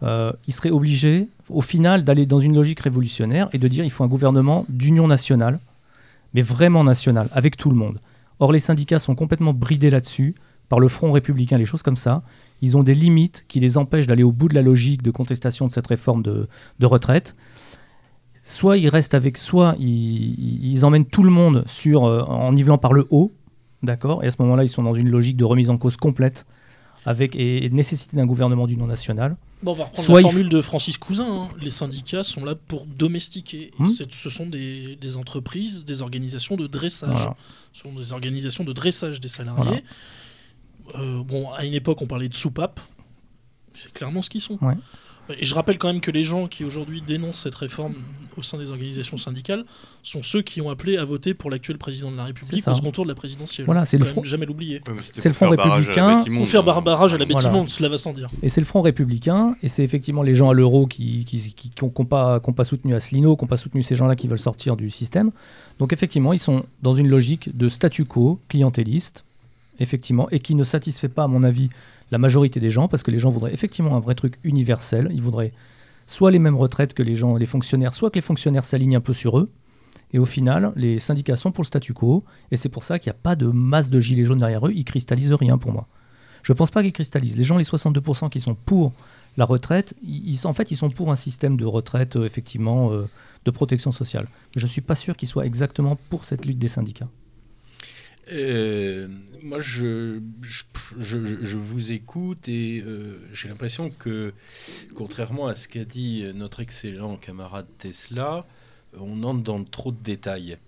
euh, 0.03 0.33
ils 0.47 0.55
seraient 0.55 0.71
obligés, 0.71 1.29
au 1.49 1.63
final, 1.63 2.05
d'aller 2.05 2.27
dans 2.27 2.39
une 2.39 2.55
logique 2.55 2.81
révolutionnaire 2.81 3.49
et 3.53 3.59
de 3.59 3.69
dire 3.69 3.85
il 3.85 3.91
faut 3.91 4.05
un 4.05 4.09
gouvernement 4.09 4.67
d'union 4.69 5.07
nationale, 5.07 5.59
mais 6.35 6.43
vraiment 6.43 6.85
national, 6.85 7.29
avec 7.33 7.57
tout 7.57 7.71
le 7.71 7.77
monde. 7.77 8.01
Or, 8.39 8.53
les 8.53 8.59
syndicats 8.59 8.99
sont 8.99 9.15
complètement 9.15 9.55
bridés 9.55 9.91
là-dessus, 9.91 10.35
par 10.69 10.81
le 10.81 10.89
Front 10.89 11.13
républicain, 11.13 11.59
les 11.59 11.65
choses 11.65 11.83
comme 11.83 11.97
ça. 11.97 12.23
Ils 12.61 12.77
ont 12.77 12.83
des 12.83 12.95
limites 12.95 13.45
qui 13.49 13.61
les 13.61 13.79
empêchent 13.79 14.07
d'aller 14.07 14.23
au 14.23 14.33
bout 14.33 14.49
de 14.49 14.55
la 14.55 14.63
logique 14.63 15.03
de 15.03 15.11
contestation 15.11 15.67
de 15.67 15.73
cette 15.73 15.87
réforme 15.87 16.23
de, 16.23 16.49
retraite. 16.83 17.37
Soit 18.43 18.77
ils 18.77 18.89
restent 18.89 19.15
avec, 19.15 19.39
soit 19.39 19.75
ils, 19.79 20.85
emmènent 20.85 21.05
tout 21.05 21.23
le 21.23 21.31
monde 21.31 21.65
sur, 21.67 22.05
euh, 22.05 22.23
en 22.23 22.53
nivelant 22.53 22.79
par 22.79 22.93
le 22.93 23.07
haut, 23.11 23.33
d'accord 23.83 24.25
Et 24.25 24.27
à 24.27 24.31
ce 24.31 24.41
moment-là, 24.41 24.65
ils 24.65 24.69
sont 24.69 24.83
dans 24.83 24.95
une 24.95 25.09
logique 25.09 25.37
de 25.37 25.45
remise 25.45 25.71
en 25.71 25.79
cause 25.79 25.97
complète 25.97 26.47
avec, 27.05 27.37
et, 27.37 27.65
et 27.65 27.71
nécessité 27.71 28.17
d'un 28.17 28.27
gouvernement 28.27 28.67
d'union 28.67 28.87
nationale. 28.87 29.37
Bon, 29.63 29.73
on 29.73 29.75
va 29.75 29.85
reprendre 29.85 30.07
Soit 30.07 30.21
la 30.21 30.29
formule 30.29 30.49
de 30.51 30.61
Francis 30.61 30.99
Cousin. 30.99 31.27
hein. 31.45 31.49
Les 31.61 31.71
syndicats 31.71 32.23
sont 32.23 32.45
là 32.45 32.55
pour 32.55 32.85
domestiquer. 32.87 33.73
Hmm. 33.79 33.85
C'est- 33.87 34.13
Ce 34.13 34.29
sont 34.31 34.47
des, 34.47 34.97
des 34.97 35.17
entreprises, 35.17 35.85
des 35.85 36.03
organisations 36.03 36.57
de 36.57 36.67
dressage. 36.67 37.11
Voilà. 37.17 37.37
Ce 37.73 37.83
sont 37.83 37.93
des 37.95 38.13
organisations 38.13 38.65
de 38.65 38.73
dressage 38.73 39.19
des 39.21 39.29
salariés. 39.29 39.83
Euh, 40.95 41.23
bon, 41.25 41.51
à 41.53 41.65
une 41.65 41.75
époque, 41.75 42.01
on 42.03 42.07
parlait 42.07 42.29
de 42.29 42.35
soupapes. 42.35 42.81
C'est 43.75 43.93
clairement 43.93 44.23
ce 44.23 44.31
qu'ils 44.31 44.41
sont. 44.41 44.59
Ouais. 44.63 44.75
Et 45.31 45.45
je 45.45 45.55
rappelle 45.55 45.77
quand 45.79 45.89
même 45.89 46.01
que 46.01 46.11
les 46.11 46.23
gens 46.23 46.47
qui 46.47 46.65
aujourd'hui 46.65 47.03
dénoncent 47.07 47.41
cette 47.43 47.55
réforme 47.57 47.95
au 48.37 48.43
sein 48.43 48.59
des 48.59 48.71
organisations 48.71 49.17
syndicales 49.17 49.65
sont 50.03 50.23
ceux 50.23 50.43
qui 50.43 50.61
ont 50.61 50.69
appelé 50.71 50.99
à 50.99 51.05
voter 51.05 51.33
pour 51.35 51.51
l'actuel 51.51 51.79
président 51.79 52.11
de 52.13 52.17
la 52.17 52.25
République 52.25 52.69
au 52.69 52.75
second 52.75 52.91
tour 52.91 53.05
de 53.05 53.09
la 53.09 53.15
présidentielle. 53.15 53.65
Voilà, 53.67 53.85
c'est 53.87 53.97
le 53.99 54.05
front- 54.05 54.23
jamais 54.25 54.45
l'oublier. 54.47 54.83
Ouais, 54.87 54.95
C'est 55.15 55.29
le 55.29 55.35
Front 55.35 55.49
républicain. 55.49 56.23
Pour 56.37 56.47
faire 56.47 56.63
bar- 56.63 56.83
barrage 56.83 57.15
à 57.15 57.19
la 57.19 57.25
Voilà. 57.25 57.49
bâtiment, 57.49 57.67
cela 57.67 57.89
va 57.89 57.97
sans 57.99 58.13
dire. 58.13 58.29
Et 58.43 58.51
c'est 58.51 58.61
le 58.61 58.67
Front 58.67 58.83
républicain, 58.83 59.57
et 59.63 59.69
c'est 59.69 59.83
effectivement 59.83 60.23
les 60.23 60.35
gens 60.35 60.51
à 60.51 60.55
l'euro 60.55 60.87
qui 60.87 61.25
qui, 61.25 61.39
qui, 61.55 61.71
qui 61.71 61.83
ont, 61.85 61.89
qui 61.89 62.01
ont 62.01 62.05
pas, 62.05 62.39
qui 62.41 62.51
ont 62.51 62.53
pas 62.53 62.65
soutenu 62.65 62.95
Asselineau, 62.95 63.37
qui 63.37 63.45
n'ont 63.45 63.49
pas 63.49 63.57
soutenu 63.57 63.83
ces 63.83 63.97
gens-là 63.97 64.17
qui 64.17 64.29
veulent 64.29 64.39
sortir 64.39 64.77
du 64.77 64.91
système. 64.91 65.31
Donc 65.79 65.93
effectivement, 65.95 66.33
ils 66.35 66.39
sont 66.39 66.67
dans 66.83 66.95
une 66.95 67.09
logique 67.09 67.57
de 67.57 67.69
statu 67.71 68.05
quo, 68.05 68.39
clientéliste, 68.49 69.25
effectivement, 69.81 70.29
et 70.31 70.41
qui 70.41 70.55
ne 70.55 70.65
satisfait 70.65 71.09
pas, 71.09 71.25
à 71.25 71.27
mon 71.27 71.43
avis, 71.43 71.71
la 72.11 72.19
majorité 72.19 72.61
des 72.61 72.71
gens, 72.71 72.89
parce 72.89 73.03
que 73.03 73.11
les 73.11 73.19
gens 73.19 73.31
voudraient 73.31 73.53
effectivement 73.53 73.97
un 73.97 74.01
vrai 74.01 74.15
truc 74.15 74.39
universel. 74.45 75.09
Ils 75.13 75.23
voudraient 75.23 75.53
soit 76.07 76.31
les 76.31 76.39
mêmes 76.39 76.57
retraites 76.57 76.95
que 76.95 77.03
les 77.03 77.17
gens, 77.17 77.37
les 77.37 77.47
fonctionnaires, 77.47 77.95
soit 77.95 78.11
que 78.11 78.17
les 78.17 78.23
fonctionnaires 78.23 78.65
s'alignent 78.65 78.97
un 78.97 79.01
peu 79.01 79.13
sur 79.13 79.39
eux. 79.39 79.49
Et 80.13 80.19
au 80.19 80.25
final, 80.25 80.73
les 80.77 80.99
syndicats 80.99 81.37
sont 81.37 81.51
pour 81.51 81.63
le 81.63 81.67
statu 81.67 81.93
quo, 81.93 82.23
et 82.51 82.57
c'est 82.57 82.69
pour 82.69 82.85
ça 82.85 82.99
qu'il 82.99 83.11
n'y 83.11 83.17
a 83.17 83.21
pas 83.21 83.35
de 83.35 83.47
masse 83.47 83.91
de 83.91 83.99
gilets 83.99 84.25
jaunes 84.25 84.39
derrière 84.39 84.67
eux. 84.67 84.73
Ils 84.75 84.85
cristallisent 84.85 85.33
rien 85.33 85.59
pour 85.59 85.73
moi. 85.73 85.89
Je 86.43 86.53
pense 86.53 86.71
pas 86.71 86.83
qu'ils 86.83 86.93
cristallisent. 86.93 87.37
Les 87.37 87.43
gens, 87.43 87.59
les 87.59 87.65
62% 87.65 88.31
qui 88.31 88.41
sont 88.41 88.55
pour 88.55 88.93
la 89.37 89.45
retraite, 89.45 89.95
ils, 90.03 90.47
en 90.47 90.53
fait, 90.53 90.71
ils 90.71 90.77
sont 90.77 90.91
pour 90.91 91.11
un 91.11 91.17
système 91.17 91.57
de 91.57 91.65
retraite, 91.65 92.17
euh, 92.17 92.25
effectivement, 92.25 92.93
euh, 92.93 93.09
de 93.45 93.51
protection 93.51 93.91
sociale. 93.91 94.29
Mais 94.55 94.61
je 94.61 94.67
suis 94.67 94.81
pas 94.81 94.95
sûr 94.95 95.17
qu'ils 95.17 95.29
soient 95.29 95.45
exactement 95.45 95.99
pour 96.09 96.25
cette 96.25 96.47
lutte 96.47 96.59
des 96.59 96.69
syndicats. 96.69 97.09
Euh, 98.29 99.09
moi, 99.43 99.61
je, 99.61 100.21
je, 100.43 100.67
je- 101.45 101.57
vous 101.57 101.93
écoute 101.93 102.49
et 102.49 102.83
euh, 102.85 103.19
j'ai 103.33 103.49
l'impression 103.49 103.91
que, 103.91 104.33
contrairement 104.95 105.47
à 105.47 105.55
ce 105.55 105.69
qu'a 105.69 105.85
dit 105.85 106.25
notre 106.35 106.61
excellent 106.61 107.17
camarade 107.17 107.67
Tesla, 107.79 108.45
on 108.99 109.23
entre 109.23 109.43
dans 109.43 109.63
trop 109.63 109.93
de 109.93 110.03
détails. 110.03 110.59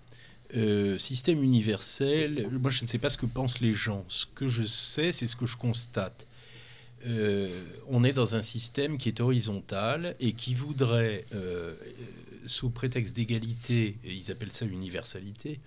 Euh, 0.55 0.97
système 0.97 1.43
universel, 1.43 2.49
moi 2.59 2.71
je 2.71 2.81
ne 2.83 2.87
sais 2.87 2.97
pas 2.97 3.09
ce 3.09 3.17
que 3.17 3.25
pensent 3.25 3.59
les 3.59 3.73
gens. 3.73 4.05
Ce 4.07 4.25
que 4.33 4.47
je 4.47 4.63
sais, 4.63 5.11
c'est 5.11 5.27
ce 5.27 5.35
que 5.35 5.45
je 5.45 5.57
constate. 5.57 6.25
On 7.89 8.03
est 8.03 8.13
dans 8.13 8.35
un 8.35 8.41
système 8.41 8.97
qui 8.97 9.09
est 9.09 9.19
horizontal 9.21 10.15
et 10.19 10.33
qui 10.33 10.53
voudrait, 10.53 11.25
sous 12.45 12.69
prétexte 12.69 13.15
d'égalité, 13.15 13.97
et 14.03 14.13
ils 14.13 14.31
appellent 14.31 14.51
ça 14.51 14.65
universalité, 14.65 15.59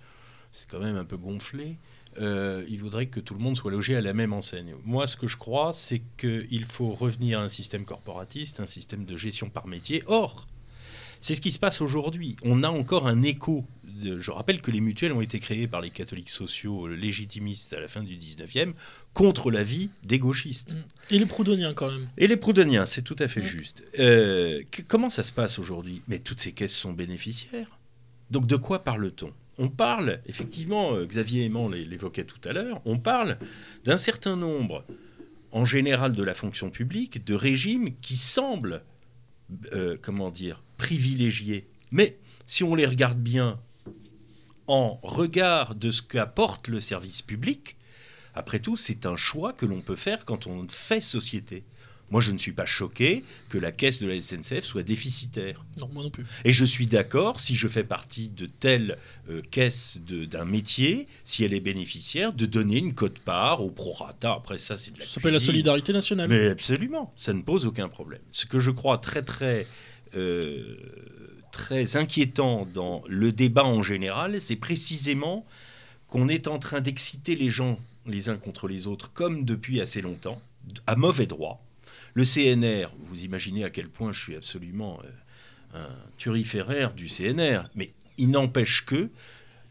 c'est 0.51 0.67
quand 0.69 0.79
même 0.79 0.95
un 0.97 1.05
peu 1.05 1.17
gonflé, 1.17 1.77
euh, 2.19 2.65
il 2.69 2.79
voudrait 2.79 3.07
que 3.07 3.19
tout 3.19 3.33
le 3.33 3.39
monde 3.39 3.55
soit 3.57 3.71
logé 3.71 3.95
à 3.95 4.01
la 4.01 4.13
même 4.13 4.33
enseigne. 4.33 4.75
Moi, 4.85 5.07
ce 5.07 5.15
que 5.15 5.27
je 5.27 5.37
crois, 5.37 5.73
c'est 5.73 6.01
qu'il 6.17 6.65
faut 6.65 6.91
revenir 6.93 7.39
à 7.39 7.43
un 7.43 7.47
système 7.49 7.85
corporatiste, 7.85 8.59
un 8.59 8.67
système 8.67 9.05
de 9.05 9.17
gestion 9.17 9.49
par 9.49 9.67
métier. 9.67 10.03
Or, 10.07 10.47
c'est 11.19 11.35
ce 11.35 11.41
qui 11.41 11.51
se 11.51 11.59
passe 11.59 11.79
aujourd'hui. 11.81 12.35
On 12.43 12.63
a 12.63 12.69
encore 12.69 13.07
un 13.07 13.21
écho. 13.23 13.65
de- 14.01 14.19
je 14.19 14.31
rappelle 14.31 14.59
que 14.59 14.71
les 14.71 14.81
mutuelles 14.81 15.11
ont 15.13 15.21
été 15.21 15.39
créées 15.39 15.67
par 15.67 15.79
les 15.79 15.91
catholiques 15.91 16.31
sociaux 16.31 16.87
légitimistes 16.87 17.73
à 17.73 17.79
la 17.79 17.87
fin 17.87 18.01
du 18.01 18.17
19e 18.17 18.73
contre 19.13 19.51
l'avis 19.51 19.91
des 20.03 20.17
gauchistes. 20.17 20.75
Et 21.11 21.19
les 21.19 21.27
proudhoniens 21.27 21.75
quand 21.75 21.91
même. 21.91 22.09
Et 22.17 22.25
les 22.27 22.35
proudhoniens, 22.35 22.87
c'est 22.87 23.03
tout 23.03 23.15
à 23.19 23.27
fait 23.27 23.41
Ouais. 23.41 23.47
juste. 23.47 23.83
Euh, 23.99 24.63
que- 24.71 24.81
comment 24.81 25.11
ça 25.11 25.21
se 25.21 25.31
passe 25.31 25.59
aujourd'hui? 25.59 26.01
Mais 26.07 26.17
toutes 26.17 26.39
ces 26.39 26.53
caisses 26.53 26.75
sont 26.75 26.91
bénéficiaires. 26.91 27.77
Donc 28.31 28.47
de 28.47 28.55
quoi 28.55 28.83
parle-t-on? 28.83 29.31
On 29.59 29.69
parle, 29.69 30.19
effectivement, 30.25 30.95
euh, 30.95 31.05
Xavier 31.05 31.45
Aimant 31.45 31.69
l'é- 31.69 31.85
l'évoquait 31.85 32.23
tout 32.25 32.41
à 32.47 32.53
l'heure, 32.53 32.81
on 32.85 32.97
parle 32.97 33.37
d'un 33.85 33.97
certain 33.97 34.35
nombre, 34.35 34.83
en 35.51 35.65
général 35.65 36.13
de 36.13 36.23
la 36.23 36.33
fonction 36.33 36.69
publique, 36.71 37.23
de 37.23 37.35
régimes 37.35 37.95
qui 38.01 38.17
semblent, 38.17 38.81
euh, 39.73 39.97
comment 40.01 40.31
dire, 40.31 40.63
privilégiés. 40.77 41.67
Mais 41.91 42.17
si 42.47 42.63
on 42.63 42.73
les 42.73 42.87
regarde 42.87 43.19
bien 43.19 43.59
en 44.67 44.99
regard 45.03 45.75
de 45.75 45.91
ce 45.91 46.01
qu'apporte 46.01 46.67
le 46.67 46.79
service 46.79 47.21
public, 47.21 47.77
après 48.33 48.59
tout, 48.59 48.77
c'est 48.77 49.05
un 49.05 49.15
choix 49.15 49.53
que 49.53 49.67
l'on 49.67 49.81
peut 49.81 49.95
faire 49.95 50.25
quand 50.25 50.47
on 50.47 50.67
fait 50.67 51.01
société. 51.01 51.63
Moi, 52.11 52.21
je 52.21 52.31
ne 52.31 52.37
suis 52.37 52.51
pas 52.51 52.65
choqué 52.65 53.23
que 53.49 53.57
la 53.57 53.71
caisse 53.71 54.01
de 54.01 54.07
la 54.07 54.19
SNCF 54.19 54.63
soit 54.63 54.83
déficitaire. 54.83 55.65
Non, 55.77 55.89
moi 55.91 56.03
non 56.03 56.11
plus. 56.11 56.25
Et 56.45 56.53
je 56.53 56.63
suis 56.63 56.85
d'accord, 56.85 57.39
si 57.39 57.55
je 57.55 57.67
fais 57.67 57.83
partie 57.83 58.29
de 58.29 58.45
telle 58.45 58.97
euh, 59.29 59.41
caisse 59.49 59.99
d'un 60.01 60.45
métier, 60.45 61.07
si 61.23 61.43
elle 61.43 61.53
est 61.53 61.59
bénéficiaire, 61.59 62.31
de 62.33 62.45
donner 62.45 62.77
une 62.77 62.93
cote-part 62.93 63.61
au 63.61 63.71
prorata. 63.71 64.33
Après 64.33 64.59
ça, 64.59 64.77
c'est 64.77 64.91
de 64.91 64.99
la 64.99 65.05
Ça 65.05 65.15
s'appelle 65.15 65.33
la 65.33 65.39
solidarité 65.39 65.91
nationale. 65.91 66.29
Mais 66.29 66.49
absolument, 66.49 67.11
ça 67.15 67.33
ne 67.33 67.41
pose 67.41 67.65
aucun 67.65 67.89
problème. 67.89 68.21
Ce 68.31 68.45
que 68.45 68.59
je 68.59 68.71
crois 68.71 68.99
très 68.99 69.23
très 69.23 69.65
euh, 70.15 70.77
très 71.51 71.97
inquiétant 71.97 72.67
dans 72.73 73.03
le 73.07 73.31
débat 73.31 73.63
en 73.63 73.81
général, 73.81 74.39
c'est 74.41 74.55
précisément 74.55 75.45
qu'on 76.07 76.27
est 76.27 76.47
en 76.47 76.59
train 76.59 76.81
d'exciter 76.81 77.35
les 77.35 77.49
gens 77.49 77.79
les 78.05 78.29
uns 78.29 78.37
contre 78.37 78.67
les 78.67 78.87
autres, 78.87 79.11
comme 79.13 79.45
depuis 79.45 79.81
assez 79.81 80.01
longtemps, 80.01 80.41
à 80.87 80.95
mauvais 80.95 81.25
droit. 81.25 81.62
Le 82.13 82.23
CNR, 82.25 82.89
vous 83.09 83.23
imaginez 83.23 83.63
à 83.63 83.69
quel 83.69 83.89
point 83.89 84.11
je 84.11 84.19
suis 84.19 84.35
absolument 84.35 84.99
euh, 85.03 85.79
un 85.79 85.89
turiféraire 86.17 86.93
du 86.93 87.07
CNR, 87.07 87.69
mais 87.75 87.91
il 88.17 88.29
n'empêche 88.29 88.85
que 88.85 89.09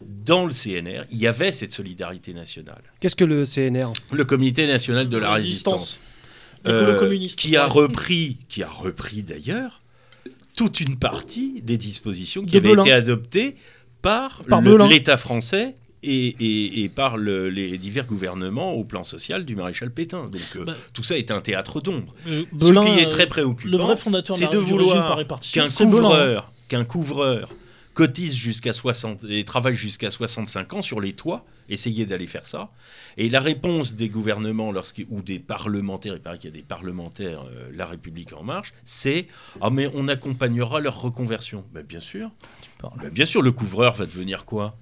dans 0.00 0.46
le 0.46 0.52
CNR, 0.52 1.04
il 1.10 1.18
y 1.18 1.28
avait 1.28 1.52
cette 1.52 1.72
solidarité 1.72 2.34
nationale 2.34 2.82
Qu'est-ce 2.98 3.14
que 3.14 3.24
le 3.24 3.44
CNR 3.44 3.92
le 4.10 4.24
Comité 4.24 4.66
national 4.66 5.08
de 5.08 5.16
la 5.16 5.28
La 5.28 5.34
résistance, 5.34 6.00
résistance. 6.64 6.82
Écolo-communiste. 6.82 7.38
qui 7.38 7.56
a 7.56 7.66
repris, 7.66 8.38
qui 8.48 8.62
a 8.64 8.68
repris 8.68 9.22
d'ailleurs 9.22 9.78
toute 10.56 10.80
une 10.80 10.96
partie 10.96 11.62
des 11.62 11.78
dispositions 11.78 12.44
qui 12.44 12.52
De 12.52 12.58
avaient 12.58 12.70
Belin. 12.70 12.82
été 12.82 12.92
adoptées 12.92 13.56
par, 14.00 14.42
l'État 14.88 15.16
français 15.16 15.76
et, 16.02 16.26
et- 16.40 16.82
et 16.82 16.88
par 16.88 17.16
le- 17.16 17.48
les 17.50 17.78
divers 17.78 18.06
gouvernements 18.06 18.72
au 18.72 18.84
plan 18.84 19.04
social 19.04 19.44
du 19.44 19.56
maréchal 19.56 19.90
Pétain. 19.92 20.24
Donc 20.24 20.40
euh, 20.56 20.64
Bah, 20.64 20.74
tout 20.92 21.02
ça 21.02 21.16
est 21.18 21.30
un 21.30 21.40
théâtre 21.40 21.80
d'ombre. 21.80 22.14
Ce 22.26 22.72
qui 22.86 23.00
est 23.00 23.06
euh, 23.06 23.10
très 23.10 23.24
le 23.24 23.28
préoccupant, 23.28 23.78
vrai 23.86 23.96
fondateur 23.96 24.36
de 24.36 24.40
c'est 24.40 24.48
de 24.50 24.58
vouloir 24.58 25.16
qu'un 25.52 25.66
couvreur, 26.10 26.52
qu'un 26.68 26.84
couvreur 26.84 27.54
cotise 27.94 28.34
jusqu'à 28.34 28.72
60 28.72 29.24
et 29.28 29.44
travaille 29.44 29.74
jusqu'à 29.74 30.10
65 30.10 30.72
ans 30.72 30.80
sur 30.82 30.98
les 30.98 31.12
toits, 31.12 31.44
essayer 31.68 32.06
d'aller 32.06 32.26
faire 32.26 32.46
ça. 32.46 32.70
Et 33.18 33.28
la 33.28 33.38
réponse 33.40 33.94
des 33.94 34.08
gouvernements 34.08 34.72
ou 35.10 35.20
des 35.20 35.38
parlementaires, 35.38 36.14
il 36.14 36.20
paraît 36.22 36.38
qu'il 36.38 36.48
y 36.48 36.52
a 36.54 36.56
des 36.56 36.62
parlementaires, 36.62 37.44
euh, 37.44 37.68
La 37.74 37.84
République 37.84 38.32
en 38.32 38.42
marche, 38.42 38.72
c'est 38.82 39.26
ah 39.60 39.68
mais 39.68 39.90
on 39.92 40.08
accompagnera 40.08 40.80
leur 40.80 41.02
reconversion. 41.02 41.66
Ben, 41.74 41.84
bien 41.84 42.00
sûr. 42.00 42.30
Ben, 42.82 43.10
bien 43.10 43.26
sûr, 43.26 43.42
le 43.42 43.52
couvreur 43.52 43.92
va 43.94 44.06
devenir 44.06 44.46
quoi? 44.46 44.74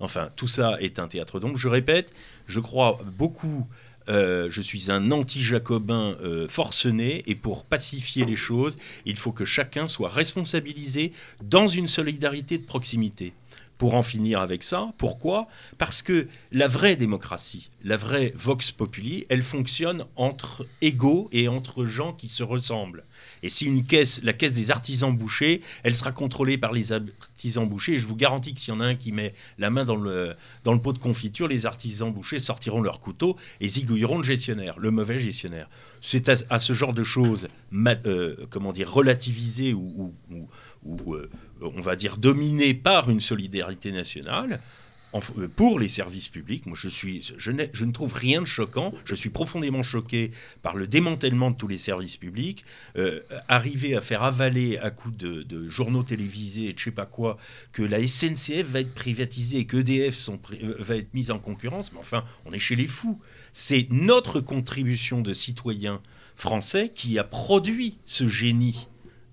Enfin, 0.00 0.28
tout 0.36 0.48
ça 0.48 0.76
est 0.80 0.98
un 0.98 1.08
théâtre. 1.08 1.40
Donc, 1.40 1.56
je 1.56 1.68
répète, 1.68 2.12
je 2.46 2.60
crois 2.60 2.98
beaucoup. 3.18 3.66
euh, 4.08 4.48
je 4.50 4.62
suis 4.62 4.90
un 4.90 5.10
anti-jacobin 5.12 6.16
euh, 6.22 6.48
forcené 6.48 7.22
et 7.26 7.34
pour 7.34 7.64
pacifier 7.64 8.24
les 8.24 8.34
choses, 8.34 8.76
il 9.04 9.16
faut 9.16 9.30
que 9.30 9.44
chacun 9.44 9.86
soit 9.86 10.08
responsabilisé 10.08 11.12
dans 11.44 11.68
une 11.68 11.86
solidarité 11.86 12.58
de 12.58 12.64
proximité. 12.64 13.34
Pour 13.80 13.94
en 13.94 14.02
finir 14.02 14.40
avec 14.40 14.62
ça, 14.62 14.92
pourquoi? 14.98 15.48
Parce 15.78 16.02
que 16.02 16.28
la 16.52 16.68
vraie 16.68 16.96
démocratie, 16.96 17.70
la 17.82 17.96
vraie 17.96 18.30
vox 18.36 18.72
populi, 18.72 19.24
elle 19.30 19.40
fonctionne 19.42 20.04
entre 20.16 20.66
égaux 20.82 21.30
et 21.32 21.48
entre 21.48 21.86
gens 21.86 22.12
qui 22.12 22.28
se 22.28 22.42
ressemblent. 22.42 23.04
Et 23.42 23.48
si 23.48 23.64
une 23.64 23.82
caisse, 23.82 24.20
la 24.22 24.34
caisse 24.34 24.52
des 24.52 24.70
artisans 24.70 25.16
bouchers, 25.16 25.62
elle 25.82 25.94
sera 25.94 26.12
contrôlée 26.12 26.58
par 26.58 26.72
les 26.74 26.92
artisans 26.92 27.66
bouchers, 27.66 27.94
et 27.94 27.98
je 27.98 28.06
vous 28.06 28.16
garantis 28.16 28.52
que 28.52 28.60
s'il 28.60 28.74
y 28.74 28.76
en 28.76 28.80
a 28.80 28.84
un 28.84 28.96
qui 28.96 29.12
met 29.12 29.32
la 29.56 29.70
main 29.70 29.86
dans 29.86 29.96
le, 29.96 30.34
dans 30.62 30.74
le 30.74 30.82
pot 30.82 30.92
de 30.92 30.98
confiture, 30.98 31.48
les 31.48 31.64
artisans 31.64 32.12
bouchers 32.12 32.38
sortiront 32.40 32.82
leur 32.82 33.00
couteau 33.00 33.36
et 33.62 33.68
zigouilleront 33.70 34.18
le 34.18 34.24
gestionnaire, 34.24 34.78
le 34.78 34.90
mauvais 34.90 35.18
gestionnaire. 35.18 35.70
C'est 36.02 36.28
à, 36.28 36.58
ce 36.58 36.72
genre 36.74 36.92
de 36.92 37.02
choses, 37.02 37.48
euh, 37.74 38.36
comment 38.50 38.72
dire, 38.72 38.92
relativisées 38.92 39.72
ou, 39.72 40.12
ou- 40.30 40.34
ou- 40.36 40.48
ou, 40.84 41.14
euh, 41.14 41.30
on 41.60 41.80
va 41.80 41.96
dire 41.96 42.16
dominées 42.16 42.74
par 42.74 43.10
une 43.10 43.20
solidarité 43.20 43.92
nationale, 43.92 44.60
euh, 45.14 45.48
pour 45.48 45.78
les 45.78 45.88
services 45.88 46.28
publics, 46.28 46.66
moi 46.66 46.76
je, 46.80 46.88
suis, 46.88 47.32
je, 47.36 47.50
ne 47.50 47.92
trouve 47.92 48.12
rien 48.14 48.40
de 48.40 48.46
choquant. 48.46 48.94
Je 49.04 49.14
suis 49.14 49.30
profondément 49.30 49.82
choqué 49.82 50.30
par 50.62 50.76
le 50.76 50.86
démantèlement 50.86 51.50
de 51.50 51.56
tous 51.56 51.68
les 51.68 51.78
services 51.78 52.16
publics. 52.16 52.64
Euh, 52.96 53.20
arriver 53.48 53.96
à 53.96 54.00
faire 54.00 54.22
avaler 54.22 54.78
à 54.78 54.90
coups 54.90 55.16
de, 55.16 55.68
journaux 55.68 56.02
télévisés 56.02 56.68
et 56.68 56.72
de 56.72 56.78
je 56.78 56.84
sais 56.84 56.90
pas 56.90 57.06
quoi 57.06 57.38
que 57.72 57.82
la 57.82 58.06
SNCF 58.06 58.66
va 58.66 58.80
être 58.80 58.94
privatisée 58.94 59.58
et 59.58 59.64
que 59.64 59.78
EDF 59.78 60.14
sont 60.14 60.36
pri- 60.36 60.62
euh, 60.62 60.76
va 60.78 60.96
être 60.96 61.12
mise 61.14 61.30
en 61.30 61.38
concurrence, 61.38 61.92
mais 61.92 61.98
enfin, 61.98 62.24
on 62.44 62.52
est 62.52 62.58
chez 62.58 62.76
les 62.76 62.86
fous. 62.86 63.20
C'est 63.52 63.88
notre 63.90 64.40
contribution 64.40 65.20
de 65.20 65.34
citoyens 65.34 66.00
français 66.36 66.90
qui 66.94 67.18
a 67.18 67.24
produit 67.24 67.98
ce 68.06 68.28
génie 68.28 68.88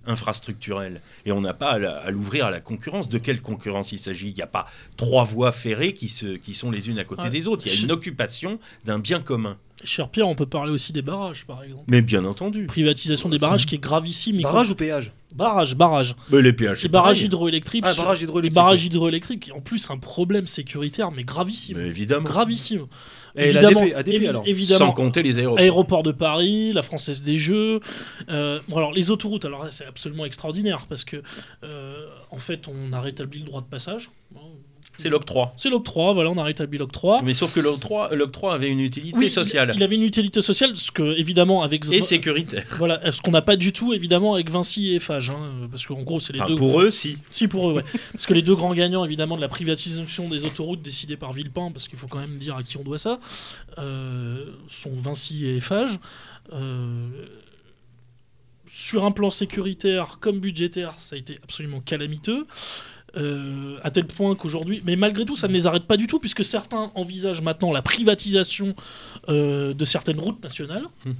infrastructurel. 0.07 1.01
Et 1.25 1.31
on 1.31 1.41
n'a 1.41 1.53
pas 1.53 1.71
à 1.73 2.09
l'ouvrir 2.11 2.45
à 2.45 2.49
la 2.51 2.59
concurrence. 2.59 3.09
De 3.09 3.17
quelle 3.17 3.41
concurrence 3.41 3.91
il 3.91 3.99
s'agit? 3.99 4.29
Il 4.29 4.33
n'y 4.35 4.41
a 4.41 4.47
pas 4.47 4.65
trois 4.95 5.23
voies 5.23 5.51
ferrées 5.51 5.93
qui, 5.93 6.09
se, 6.09 6.25
qui 6.37 6.53
sont 6.53 6.71
les 6.71 6.89
unes 6.89 6.99
à 6.99 7.03
côté 7.03 7.23
Ouais. 7.23 7.29
des 7.29 7.47
autres. 7.47 7.65
Il 7.67 7.73
y 7.73 7.77
a 7.77 7.81
une 7.81 7.91
occupation 7.91 8.59
d'un 8.85 8.99
bien 8.99 9.19
commun. 9.21 9.57
Cher 9.83 10.09
Pierre, 10.09 10.27
on 10.27 10.33
peut 10.33 10.47
parler 10.47 10.71
aussi 10.71 10.91
des 10.91 11.03
barrages, 11.03 11.45
par 11.45 11.61
exemple. 11.63 11.83
Mais 11.87 12.01
bien 12.01 12.25
entendu. 12.25 12.65
Privatisation 12.65 13.29
des 13.29 13.37
barrages 13.37 13.67
qui 13.67 13.75
est 13.75 13.79
gravissime. 13.79 14.39
y 14.39 14.43
Barrage 14.43 14.71
ou 14.71 14.75
péage? 14.75 15.11
Barrage, 15.35 15.75
barrage. 15.75 16.15
Mais 16.31 16.41
les 16.41 16.51
péages, 16.53 16.77
Les 16.77 16.81
c'est 16.83 16.87
barrages 16.87 17.21
hydroélectriques. 17.21 17.83
Ah, 17.85 17.93
barrage 17.93 18.21
hydroélectrique. 18.23 18.55
barrages 18.55 18.85
hydroélectriques, 18.85 19.51
en 19.55 19.61
plus, 19.61 19.91
un 19.91 19.97
problème 19.99 20.47
sécuritaire, 20.47 21.11
mais 21.11 21.23
gravissime. 21.23 21.77
Mais 21.77 21.85
évidemment. 21.87 22.23
Gravissime. 22.23 22.87
Et 23.37 23.45
évidemment, 23.49 23.81
l'ADP, 23.81 23.95
ADP, 23.97 24.13
évi- 24.15 24.27
alors 24.29 24.43
évidemment. 24.47 24.77
Sans 24.79 24.91
compter 24.91 25.23
les 25.23 25.37
aéroports. 25.39 25.59
Aéroport 25.59 26.03
de 26.03 26.11
Paris, 26.11 26.73
la 26.73 26.81
Française 26.81 27.21
des 27.23 27.37
Jeux. 27.37 27.79
Euh, 28.29 28.59
bon, 28.67 28.77
alors 28.77 28.91
les 28.91 29.11
autoroutes, 29.11 29.45
alors 29.45 29.67
c'est 29.71 29.85
absolument 29.85 30.25
extraordinaire 30.25 30.85
parce 30.89 31.03
que 31.05 31.21
euh, 31.63 32.07
en 32.31 32.37
fait, 32.39 32.67
on 32.67 32.93
a 32.93 32.99
rétabli 33.01 33.39
le 33.39 33.45
droit 33.45 33.61
de 33.61 33.67
passage. 33.67 34.09
C'est 34.97 35.09
l'octroi. 35.09 35.53
C'est 35.57 35.69
l'octroi, 35.69 36.13
voilà, 36.13 36.31
on 36.31 36.37
a 36.37 36.43
rétabli 36.43 36.77
l'octroi. 36.77 37.21
Mais 37.23 37.33
sauf 37.33 37.53
que 37.53 37.59
l'octroi, 37.59 38.09
l'octroi 38.15 38.53
avait 38.53 38.69
une 38.69 38.79
utilité 38.79 39.17
Oui, 39.17 39.29
sociale 39.29 39.71
Il, 39.73 39.79
il 39.79 39.83
avait 39.83 39.95
une 39.95 40.03
utilité 40.03 40.41
sociale, 40.41 40.75
ce 40.75 40.91
que 40.91 41.17
évidemment 41.17 41.61
avec 41.63 41.85
et 41.91 42.01
sécuritaire. 42.01 42.65
voilà, 42.77 43.11
ce 43.11 43.21
qu'on 43.21 43.31
n'a 43.31 43.41
pas 43.41 43.55
du 43.55 43.71
tout 43.73 43.93
évidemment 43.93 44.33
avec 44.33 44.49
Vinci 44.49 44.91
et 44.91 44.95
Eiffage, 44.95 45.29
hein, 45.29 45.67
parce 45.69 45.85
qu'en 45.85 46.01
gros 46.01 46.19
c'est 46.19 46.33
les 46.33 46.39
Enfin, 46.41 46.49
deux. 46.49 46.55
pour 46.55 46.81
eux, 46.81 46.91
si. 46.91 47.17
Si 47.31 47.47
pour 47.47 47.69
eux, 47.69 47.73
ouais. 47.73 47.83
parce 48.13 48.25
que 48.25 48.33
les 48.33 48.41
deux 48.41 48.55
grands 48.55 48.73
gagnants 48.73 49.05
évidemment 49.05 49.35
de 49.35 49.41
la 49.41 49.47
privatisation 49.47 50.29
des 50.29 50.43
autoroutes 50.45 50.81
décidée 50.81 51.17
par 51.17 51.33
Villepin, 51.33 51.71
parce 51.71 51.87
qu'il 51.87 51.97
faut 51.99 52.07
quand 52.07 52.19
même 52.19 52.37
dire 52.37 52.55
à 52.55 52.63
qui 52.63 52.77
on 52.77 52.83
doit 52.83 52.97
ça, 52.97 53.19
euh, 53.77 54.45
sont 54.67 54.91
Vinci 54.93 55.45
et 55.45 55.57
Eiffage. 55.57 55.99
Euh, 56.53 57.07
sur 58.69 59.05
un 59.05 59.11
plan 59.11 59.29
sécuritaire 59.29 60.17
comme 60.19 60.39
budgétaire, 60.39 60.93
ça 60.97 61.15
a 61.15 61.19
été 61.19 61.37
absolument 61.43 61.79
calamiteux. 61.79 62.45
Euh, 63.17 63.79
à 63.83 63.91
tel 63.91 64.05
point 64.05 64.35
qu'aujourd'hui, 64.35 64.81
mais 64.85 64.95
malgré 64.95 65.25
tout, 65.25 65.35
ça 65.35 65.47
ne 65.47 65.53
les 65.53 65.67
arrête 65.67 65.83
pas 65.85 65.97
du 65.97 66.07
tout, 66.07 66.19
puisque 66.19 66.43
certains 66.43 66.91
envisagent 66.95 67.41
maintenant 67.41 67.71
la 67.71 67.81
privatisation 67.81 68.75
euh, 69.29 69.73
de 69.73 69.85
certaines 69.85 70.19
routes 70.19 70.41
nationales. 70.43 70.85
Mhm. 71.05 71.15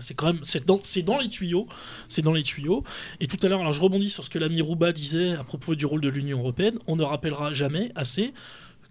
C'est 0.00 0.14
quand 0.14 0.26
même, 0.26 0.40
c'est 0.44 0.64
dans, 0.64 0.80
c'est 0.84 1.02
dans 1.02 1.18
les 1.18 1.28
tuyaux, 1.28 1.66
c'est 2.08 2.22
dans 2.22 2.32
les 2.32 2.44
tuyaux. 2.44 2.84
Et 3.18 3.26
tout 3.26 3.38
à 3.42 3.48
l'heure, 3.48 3.60
alors 3.60 3.72
je 3.72 3.80
rebondis 3.80 4.10
sur 4.10 4.22
ce 4.22 4.30
que 4.30 4.38
l'ami 4.38 4.60
Rouba 4.60 4.92
disait 4.92 5.32
à 5.32 5.42
propos 5.42 5.74
du 5.74 5.86
rôle 5.86 6.00
de 6.00 6.08
l'Union 6.08 6.38
européenne. 6.38 6.78
On 6.86 6.94
ne 6.94 7.02
rappellera 7.02 7.52
jamais 7.52 7.90
assez 7.96 8.32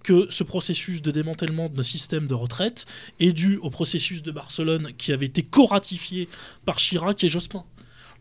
que 0.03 0.27
ce 0.29 0.43
processus 0.43 1.01
de 1.01 1.11
démantèlement 1.11 1.69
de 1.69 1.75
nos 1.75 1.83
systèmes 1.83 2.27
de 2.27 2.33
retraite 2.33 2.85
est 3.19 3.31
dû 3.31 3.57
au 3.57 3.69
processus 3.69 4.21
de 4.21 4.31
Barcelone 4.31 4.91
qui 4.97 5.13
avait 5.13 5.25
été 5.25 5.43
co-ratifié 5.43 6.27
par 6.65 6.77
Chirac 6.77 7.23
et 7.23 7.29
Jospin. 7.29 7.63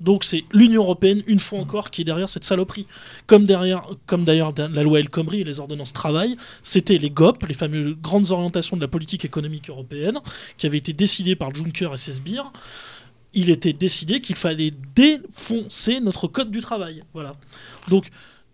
Donc 0.00 0.24
c'est 0.24 0.44
l'Union 0.52 0.82
européenne, 0.82 1.22
une 1.26 1.40
fois 1.40 1.58
encore, 1.58 1.90
qui 1.90 2.02
est 2.02 2.04
derrière 2.04 2.28
cette 2.28 2.44
saloperie. 2.44 2.86
Comme, 3.26 3.46
derrière, 3.46 3.86
comme 4.06 4.24
d'ailleurs 4.24 4.52
la 4.56 4.82
loi 4.82 5.00
El 5.00 5.08
Khomri 5.08 5.40
et 5.40 5.44
les 5.44 5.60
ordonnances 5.60 5.92
travail, 5.92 6.36
c'était 6.62 6.98
les 6.98 7.10
GOP, 7.10 7.46
les 7.46 7.54
fameuses 7.54 7.96
grandes 8.00 8.30
orientations 8.30 8.76
de 8.76 8.82
la 8.82 8.88
politique 8.88 9.24
économique 9.24 9.70
européenne, 9.70 10.18
qui 10.56 10.66
avaient 10.66 10.78
été 10.78 10.92
décidées 10.92 11.36
par 11.36 11.54
Juncker 11.54 11.92
et 11.92 11.96
ses 11.96 12.12
sbires. 12.12 12.52
Il 13.32 13.50
était 13.50 13.72
décidé 13.72 14.20
qu'il 14.20 14.36
fallait 14.36 14.72
défoncer 14.94 16.00
notre 16.00 16.26
code 16.26 16.50
du 16.50 16.60
travail. 16.60 17.02
Voilà. 17.12 17.32
Donc, 17.88 18.08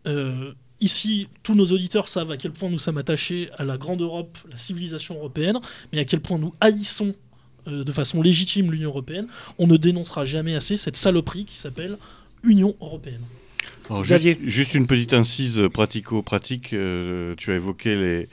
euh, 0.06 0.52
ici, 0.80 1.28
tous 1.42 1.54
nos 1.54 1.66
auditeurs 1.66 2.08
savent 2.08 2.32
à 2.32 2.36
quel 2.36 2.52
point 2.52 2.68
nous 2.68 2.78
sommes 2.78 2.98
attachés 2.98 3.48
à 3.56 3.64
la 3.64 3.78
grande 3.78 4.02
Europe, 4.02 4.36
la 4.50 4.56
civilisation 4.56 5.16
européenne, 5.16 5.58
mais 5.92 6.00
à 6.00 6.04
quel 6.04 6.20
point 6.20 6.38
nous 6.38 6.52
haïssons 6.60 7.14
euh, 7.68 7.84
de 7.84 7.92
façon 7.92 8.22
légitime 8.22 8.70
l'Union 8.70 8.90
européenne. 8.90 9.26
On 9.58 9.66
ne 9.66 9.76
dénoncera 9.76 10.24
jamais 10.24 10.54
assez 10.54 10.76
cette 10.76 10.96
saloperie 10.96 11.44
qui 11.44 11.58
s'appelle 11.58 11.98
Union 12.42 12.74
européenne. 12.80 13.22
Alors, 13.90 14.04
juste, 14.04 14.38
juste 14.44 14.74
une 14.74 14.86
petite 14.86 15.12
incise 15.12 15.60
pratico-pratique. 15.72 16.72
euh, 16.72 17.34
tu 17.36 17.52
as 17.52 17.56
évoqué 17.56 17.94
les, 17.94 18.28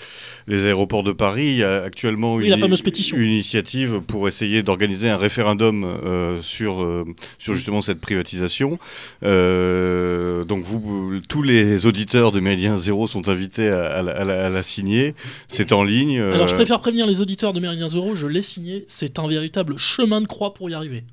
les 0.47 0.65
aéroports 0.65 1.03
de 1.03 1.11
Paris. 1.11 1.47
Il 1.47 1.55
y 1.57 1.63
a 1.63 1.81
actuellement 1.83 2.35
Oui, 2.35 2.45
une, 2.45 2.49
la 2.51 2.57
fameuse 2.57 2.81
pétition. 2.81 3.17
une 3.17 3.29
initiative 3.31 3.99
pour 4.07 4.27
essayer 4.27 4.63
d'organiser 4.63 5.09
un 5.09 5.17
référendum 5.17 5.83
euh, 5.83 6.41
sur, 6.41 6.81
euh, 6.81 7.03
sur 7.39 7.53
justement 7.53 7.81
cette 7.81 7.99
privatisation. 7.99 8.79
Donc 9.23 10.63
vous, 10.63 11.19
tous 11.27 11.41
les 11.43 11.85
auditeurs 11.85 12.31
de 12.31 12.39
Méridien 12.39 12.77
Zéro 12.77 13.07
sont 13.07 13.27
invités 13.29 13.67
à, 13.69 13.85
à 13.87 14.01
la- 14.03 14.11
à 14.19 14.23
la, 14.25 14.45
à 14.45 14.49
la 14.49 14.63
signer. 14.63 15.13
C'est 15.47 15.71
en 15.73 15.83
ligne. 15.83 16.19
Alors 16.19 16.47
je 16.47 16.55
préfère 16.55 16.79
prévenir 16.79 17.05
les 17.05 17.21
auditeurs 17.21 17.53
de 17.53 17.59
Méridien 17.59 17.87
Zéro, 17.87 18.15
je 18.15 18.27
l'ai 18.27 18.41
signé, 18.41 18.85
c'est 18.87 19.19
un 19.19 19.27
véritable 19.27 19.77
chemin 19.77 20.21
de 20.21 20.27
croix 20.27 20.53
pour 20.53 20.69
y 20.69 20.73
arriver. 20.73 21.03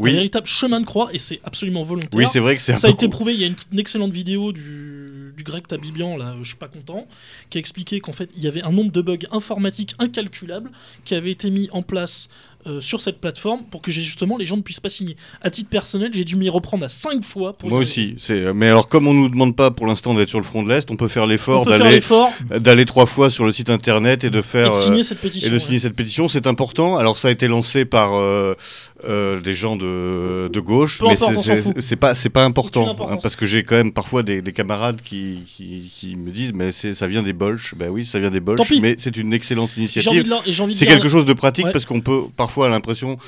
Un 0.00 0.04
Oui, 0.04 0.12
véritable 0.12 0.46
chemin 0.46 0.80
de 0.80 0.86
croix 0.86 1.08
et 1.12 1.18
c'est 1.18 1.40
absolument 1.44 1.82
volontaire. 1.82 2.10
oui 2.14 2.26
c'est 2.30 2.38
vrai 2.40 2.56
que 2.56 2.62
c'est 2.62 2.72
un 2.72 2.76
Ça 2.76 2.88
a 2.88 2.90
été 2.90 3.08
prouvé, 3.08 3.34
il 3.34 3.40
y 3.40 3.44
a 3.44 3.48
une, 3.48 3.56
une 3.72 3.78
excellente 3.78 4.12
vidéo 4.12 4.52
du, 4.52 5.32
du 5.36 5.44
grec 5.44 5.66
Tabibian, 5.66 6.16
là, 6.16 6.34
je 6.42 6.48
suis 6.48 6.56
pas 6.56 6.68
content, 6.68 7.06
qui 7.50 7.58
a 7.58 7.60
expliqué 7.60 8.00
qu'en 8.00 8.12
fait, 8.12 8.30
il 8.36 8.42
y 8.42 8.46
avait 8.46 8.62
un 8.62 8.70
nombre 8.70 8.92
de 8.92 9.00
bugs 9.00 9.18
informatiques 9.32 9.94
incalculables 9.98 10.70
qui 11.04 11.14
avaient 11.14 11.30
été 11.30 11.50
mis 11.50 11.68
en 11.72 11.82
place 11.82 12.28
euh, 12.66 12.80
sur 12.80 13.00
cette 13.00 13.20
plateforme 13.20 13.62
pour 13.70 13.80
que 13.80 13.92
justement 13.92 14.36
les 14.36 14.44
gens 14.44 14.56
ne 14.56 14.62
puissent 14.62 14.80
pas 14.80 14.88
signer. 14.88 15.16
À 15.40 15.48
titre 15.48 15.70
personnel, 15.70 16.10
j'ai 16.12 16.24
dû 16.24 16.34
m'y 16.34 16.48
reprendre 16.50 16.84
à 16.84 16.88
5 16.88 17.22
fois 17.22 17.52
pour 17.52 17.68
Moi 17.68 17.78
aussi. 17.78 18.16
C'est. 18.18 18.52
Mais 18.52 18.66
alors, 18.66 18.88
comme 18.88 19.06
on 19.06 19.14
nous 19.14 19.28
demande 19.28 19.54
pas 19.54 19.70
pour 19.70 19.86
l'instant 19.86 20.12
d'être 20.12 20.28
sur 20.28 20.40
le 20.40 20.44
front 20.44 20.64
de 20.64 20.68
l'est, 20.68 20.90
on 20.90 20.96
peut 20.96 21.06
faire 21.06 21.26
l'effort 21.26 21.64
d'aller 21.66 22.00
d'aller 22.50 22.84
trois 22.84 23.06
fois 23.06 23.30
sur 23.30 23.44
le 23.44 23.52
site 23.52 23.70
internet 23.70 24.24
et 24.24 24.30
de 24.30 24.40
et 24.40 24.42
faire 24.42 24.72
de 24.72 24.76
euh, 24.76 24.78
signer 24.78 25.02
cette 25.04 25.18
et 25.18 25.28
pétition. 25.28 25.50
de 25.50 25.54
ouais. 25.54 25.60
signer 25.60 25.78
cette 25.78 25.94
pétition. 25.94 26.28
C'est 26.28 26.48
important. 26.48 26.96
Alors, 26.96 27.16
ça 27.16 27.28
a 27.28 27.30
été 27.30 27.46
lancé 27.46 27.84
par 27.84 28.14
euh, 28.16 28.54
euh, 29.04 29.40
des 29.40 29.54
gens 29.54 29.76
de, 29.76 30.48
de 30.48 30.60
gauche, 30.60 30.98
Peu 30.98 31.06
mais 31.06 31.14
c'est- 31.80 31.96
pas 31.96 32.14
c'est 32.16 32.30
pas 32.30 32.44
important 32.44 32.96
hein, 33.08 33.18
parce 33.22 33.36
que 33.36 33.46
j'ai 33.46 33.62
quand 33.62 33.76
même 33.76 33.92
parfois 33.92 34.22
des, 34.24 34.42
des 34.42 34.52
camarades 34.52 35.00
qui, 35.02 35.44
qui, 35.46 35.90
qui 35.94 36.16
me 36.16 36.30
disent 36.30 36.52
mais 36.52 36.72
ça 36.72 37.06
vient 37.06 37.22
des 37.22 37.32
bolches. 37.32 37.74
Ben 37.76 37.90
oui, 37.90 38.04
ça 38.06 38.18
vient 38.18 38.30
des 38.30 38.40
bolches, 38.40 38.72
mais 38.80 38.96
c'est 38.98 39.16
une 39.16 39.32
excellente 39.32 39.76
initiative. 39.76 40.24
C'est 40.74 40.86
quelque 40.86 41.08
chose 41.08 41.24
de 41.26 41.32
pratique 41.32 41.66
Ouais. 41.66 41.72
parce 41.72 41.84
qu'on 41.86 42.00
peut 42.00 42.22
parfois 42.36 42.66
avoir 42.66 42.76
l'impression 42.78 43.18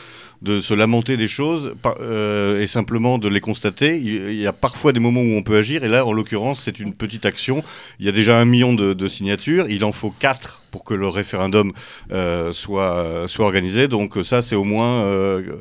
de 0.43 0.61
se 0.61 0.73
lamenter 0.75 1.17
des 1.17 1.29
choses 1.29 1.75
euh, 2.01 2.61
et 2.61 2.67
simplement 2.67 3.19
de 3.19 3.29
les 3.29 3.41
constater. 3.41 3.99
Il 3.99 4.35
y 4.35 4.47
a 4.47 4.53
parfois 4.53 4.93
des 4.93 5.01
moments 5.01 5.21
où 5.21 5.37
on 5.37 5.43
peut 5.43 5.57
agir 5.57 5.85
et 5.85 5.89
là, 5.89 6.07
en 6.07 6.13
l'occurrence, 6.13 6.63
c'est 6.65 6.81
une 6.81 6.95
petite 6.95 7.27
action. 7.27 7.63
Il 7.99 8.07
y 8.07 8.09
a 8.09 8.13
déjà 8.13 8.39
un 8.39 8.45
million 8.45 8.73
de, 8.73 8.95
de 8.95 9.09
signatures. 9.09 9.67
Il 9.69 9.85
en 9.85 9.93
faut 9.93 10.15
quatre 10.19 10.63
pour 10.71 10.85
que 10.85 10.95
le 10.95 11.09
référendum 11.09 11.73
euh, 12.13 12.53
soit, 12.53 13.25
soit 13.27 13.45
organisé. 13.45 13.89
Donc 13.89 14.19
ça, 14.25 14.43
c'est 14.43 14.57
au 14.57 14.65
moins... 14.65 15.05
euh, 15.05 15.61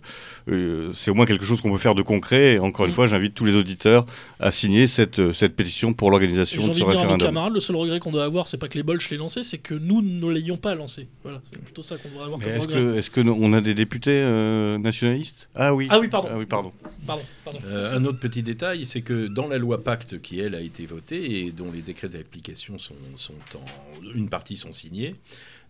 euh, 0.50 0.92
c'est 0.96 1.12
au 1.12 1.14
moins 1.14 1.26
quelque 1.26 1.46
chose 1.46 1.62
qu'on 1.62 1.72
peut 1.72 1.78
faire 1.78 1.96
de 1.96 2.02
concret. 2.02 2.56
Et 2.56 2.60
encore 2.60 2.86
une 2.86 2.92
Mm. 2.92 2.96
fois, 2.96 3.08
j'invite 3.08 3.34
tous 3.34 3.46
les 3.46 3.54
auditeurs 3.56 4.06
à 4.40 4.52
signer 4.52 4.88
cette, 4.88 5.32
cette 5.34 5.56
pétition 5.56 5.94
pour 5.94 6.12
l'organisation 6.12 6.62
de 6.62 6.68
ce 6.68 6.72
dire 6.72 6.90
à 6.90 6.94
nos 6.94 7.00
référendum. 7.00 7.28
camarades, 7.28 7.54
le 7.54 7.60
seul 7.60 7.76
regret 7.76 8.00
qu'on 8.00 8.12
doit 8.12 8.24
avoir, 8.24 8.48
c'est 8.48 8.58
pas 8.58 8.68
que 8.68 8.76
les 8.76 8.84
Bolches 8.84 9.10
l'aient 9.10 9.18
lancé, 9.18 9.44
c'est 9.44 9.58
que 9.58 9.74
nous 9.74 10.02
ne 10.02 10.30
l'ayons 10.32 10.58
pas 10.58 10.76
lancé. 10.76 11.08
Voilà, 11.24 11.42
c'est 11.52 11.62
plutôt 11.62 11.84
ça 11.84 11.98
qu'on 11.98 12.10
devrait 12.10 12.24
avoir 12.26 12.40
Mais 12.40 12.46
comme 12.46 12.54
Est-ce 12.56 12.68
regret. 12.68 12.80
que, 12.94 12.98
est-ce 12.98 13.10
que 13.12 13.22
on 13.22 13.54
a 13.54 13.62
des 13.62 13.74
députés 13.74 14.20
euh, 14.22 14.78
nationalistes? 14.78 15.50
Ah 15.56 15.74
oui. 15.74 15.88
Ah 15.90 16.00
oui, 16.00 16.08
pardon. 16.08 16.30
Ah 16.32 16.38
oui, 16.38 16.46
pardon. 16.46 16.72
Pardon, 17.06 17.24
pardon. 17.46 17.60
Euh, 17.66 17.98
un 17.98 18.06
autre 18.06 18.20
petit 18.20 18.44
détail, 18.44 18.86
c'est 18.86 19.02
que 19.02 19.28
dans 19.28 19.48
la 19.48 19.58
loi 19.58 19.84
Pacte 19.84 20.22
qui, 20.22 20.40
elle, 20.40 20.56
a 20.56 20.62
été 20.62 20.86
votée 20.86 21.46
et 21.46 21.52
dont 21.52 21.72
les 21.74 21.82
décrets 21.82 22.10
d'application 22.10 22.78
sont, 22.78 22.96
sont 23.18 23.34
en. 23.56 24.16
Une 24.16 24.30
partie 24.30 24.58
sont 24.58 24.72
signés, 24.72 25.10
euh, 25.10 25.14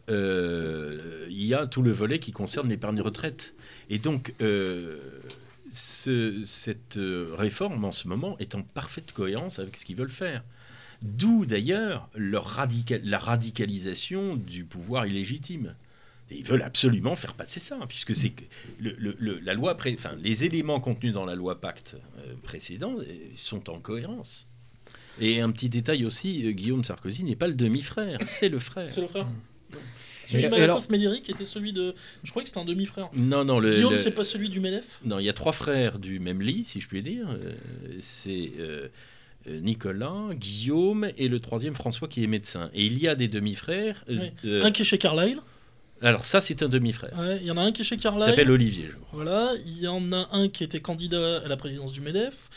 il 0.09 1.45
y 1.45 1.53
a 1.53 1.67
tout 1.67 1.81
le 1.81 1.91
volet 1.91 2.19
qui 2.19 2.31
concerne 2.31 2.69
l'épargne 2.69 3.01
retraite. 3.01 3.55
Et 3.89 3.99
donc, 3.99 4.33
euh, 4.41 4.97
ce- 5.71 6.43
cette 6.45 6.97
euh, 6.97 7.33
réforme, 7.37 7.85
en 7.85 7.91
ce 7.91 8.07
moment, 8.07 8.37
est 8.39 8.55
en 8.55 8.61
parfaite 8.63 9.11
cohérence 9.11 9.59
avec 9.59 9.77
ce 9.77 9.85
qu'ils 9.85 9.95
veulent 9.95 10.09
faire. 10.09 10.43
D'où, 11.01 11.45
d'ailleurs, 11.45 12.09
la 12.15 12.39
radicalisation 13.19 14.35
du 14.35 14.65
pouvoir 14.65 15.05
illégitime. 15.07 15.75
Ils 16.31 16.43
veulent 16.43 16.61
absolument 16.61 17.15
faire 17.15 17.33
passer 17.33 17.59
ça, 17.59 17.79
puisque 17.87 18.13
la 18.79 19.53
loi, 19.55 19.75
les 20.21 20.45
éléments 20.45 20.79
contenus 20.79 21.11
dans 21.13 21.25
la 21.25 21.33
loi 21.35 21.59
Pacte 21.59 21.97
euh, 22.19 22.33
précédent 22.43 22.95
euh, 22.99 23.03
sont 23.35 23.69
en 23.71 23.79
cohérence. 23.79 24.47
Et 25.19 25.41
un 25.41 25.49
petit 25.51 25.69
détail 25.69 26.05
aussi, 26.05 26.45
euh, 26.45 26.51
Guillaume 26.51 26.83
Sarkozy 26.83 27.23
n'est 27.23 27.35
pas 27.35 27.47
le 27.47 27.55
demi-frère, 27.55 28.19
c'est 28.25 28.49
le 28.49 28.59
frère. 28.59 28.91
C'est 28.91 29.01
le 29.01 29.07
frère. 29.07 29.27
Celui 30.31 30.43
de 30.43 30.49
et 30.49 30.53
alors- 30.55 30.59
Malakoff 30.77 30.89
Médéric 30.89 31.29
était 31.29 31.45
celui 31.45 31.73
de. 31.73 31.93
Je 32.23 32.29
crois 32.31 32.43
que 32.43 32.49
c'était 32.49 32.59
un 32.61 32.65
demi-frère. 32.65 33.09
Non, 33.17 33.43
non, 33.45 33.59
le, 33.59 33.73
Guillaume, 33.73 33.91
le- 33.93 33.97
c'est 33.97 34.11
pas 34.11 34.23
celui 34.23 34.49
du 34.49 34.59
MEDEF 34.59 34.99
non, 35.05 35.19
il 35.19 35.25
y 35.25 35.29
a 35.29 35.33
trois 35.33 35.51
frères 35.53 35.99
du 35.99 36.19
même 36.19 36.41
lit, 36.41 36.63
si 36.65 36.79
je 36.81 36.87
puis 36.87 37.01
dire. 37.01 37.27
Euh, 37.29 37.53
c'est 37.99 38.51
euh, 38.59 38.87
euh, 39.47 39.59
Nicolas, 39.61 40.29
Guillaume 40.33 41.09
et 41.17 41.27
le 41.29 41.39
troisième 41.39 41.73
François 41.73 42.07
qui 42.07 42.23
est 42.23 42.27
médecin. 42.27 42.69
Et 42.73 42.85
il 42.85 42.99
y 42.99 43.07
a 43.07 43.15
des 43.15 43.27
demi-frères. 43.27 44.03
euh, 44.09 44.63
Un 44.63 44.71
qui 44.71 44.81
est 44.81 44.85
chez 44.85 44.97
Carlyle. 44.97 45.39
alors 46.01 46.25
ça, 46.25 46.41
c'est 46.41 46.61
un 46.63 46.69
demi-frère. 46.69 47.17
Ouais, 47.17 47.37
Il 47.41 47.47
y 47.47 47.51
en 47.51 47.57
a 47.57 47.61
un 47.61 47.71
qui 47.71 47.81
est 47.81 47.85
chez 47.85 47.95
Il 47.95 48.01
s'appelle 48.01 48.21
Carlyle. 48.35 48.51
Olivier. 48.51 48.85
je 48.91 48.95
crois. 48.95 49.23
Voilà. 49.23 49.51
Il 49.65 49.79
y 49.79 49.87
en 49.87 50.11
a 50.11 50.27
un 50.33 50.49
qui 50.49 50.63
était 50.63 50.81
candidat 50.81 51.37
à 51.43 51.47
la 51.47 51.57
présidence 51.57 51.91
du 51.93 52.01
MEDEF. 52.01 52.49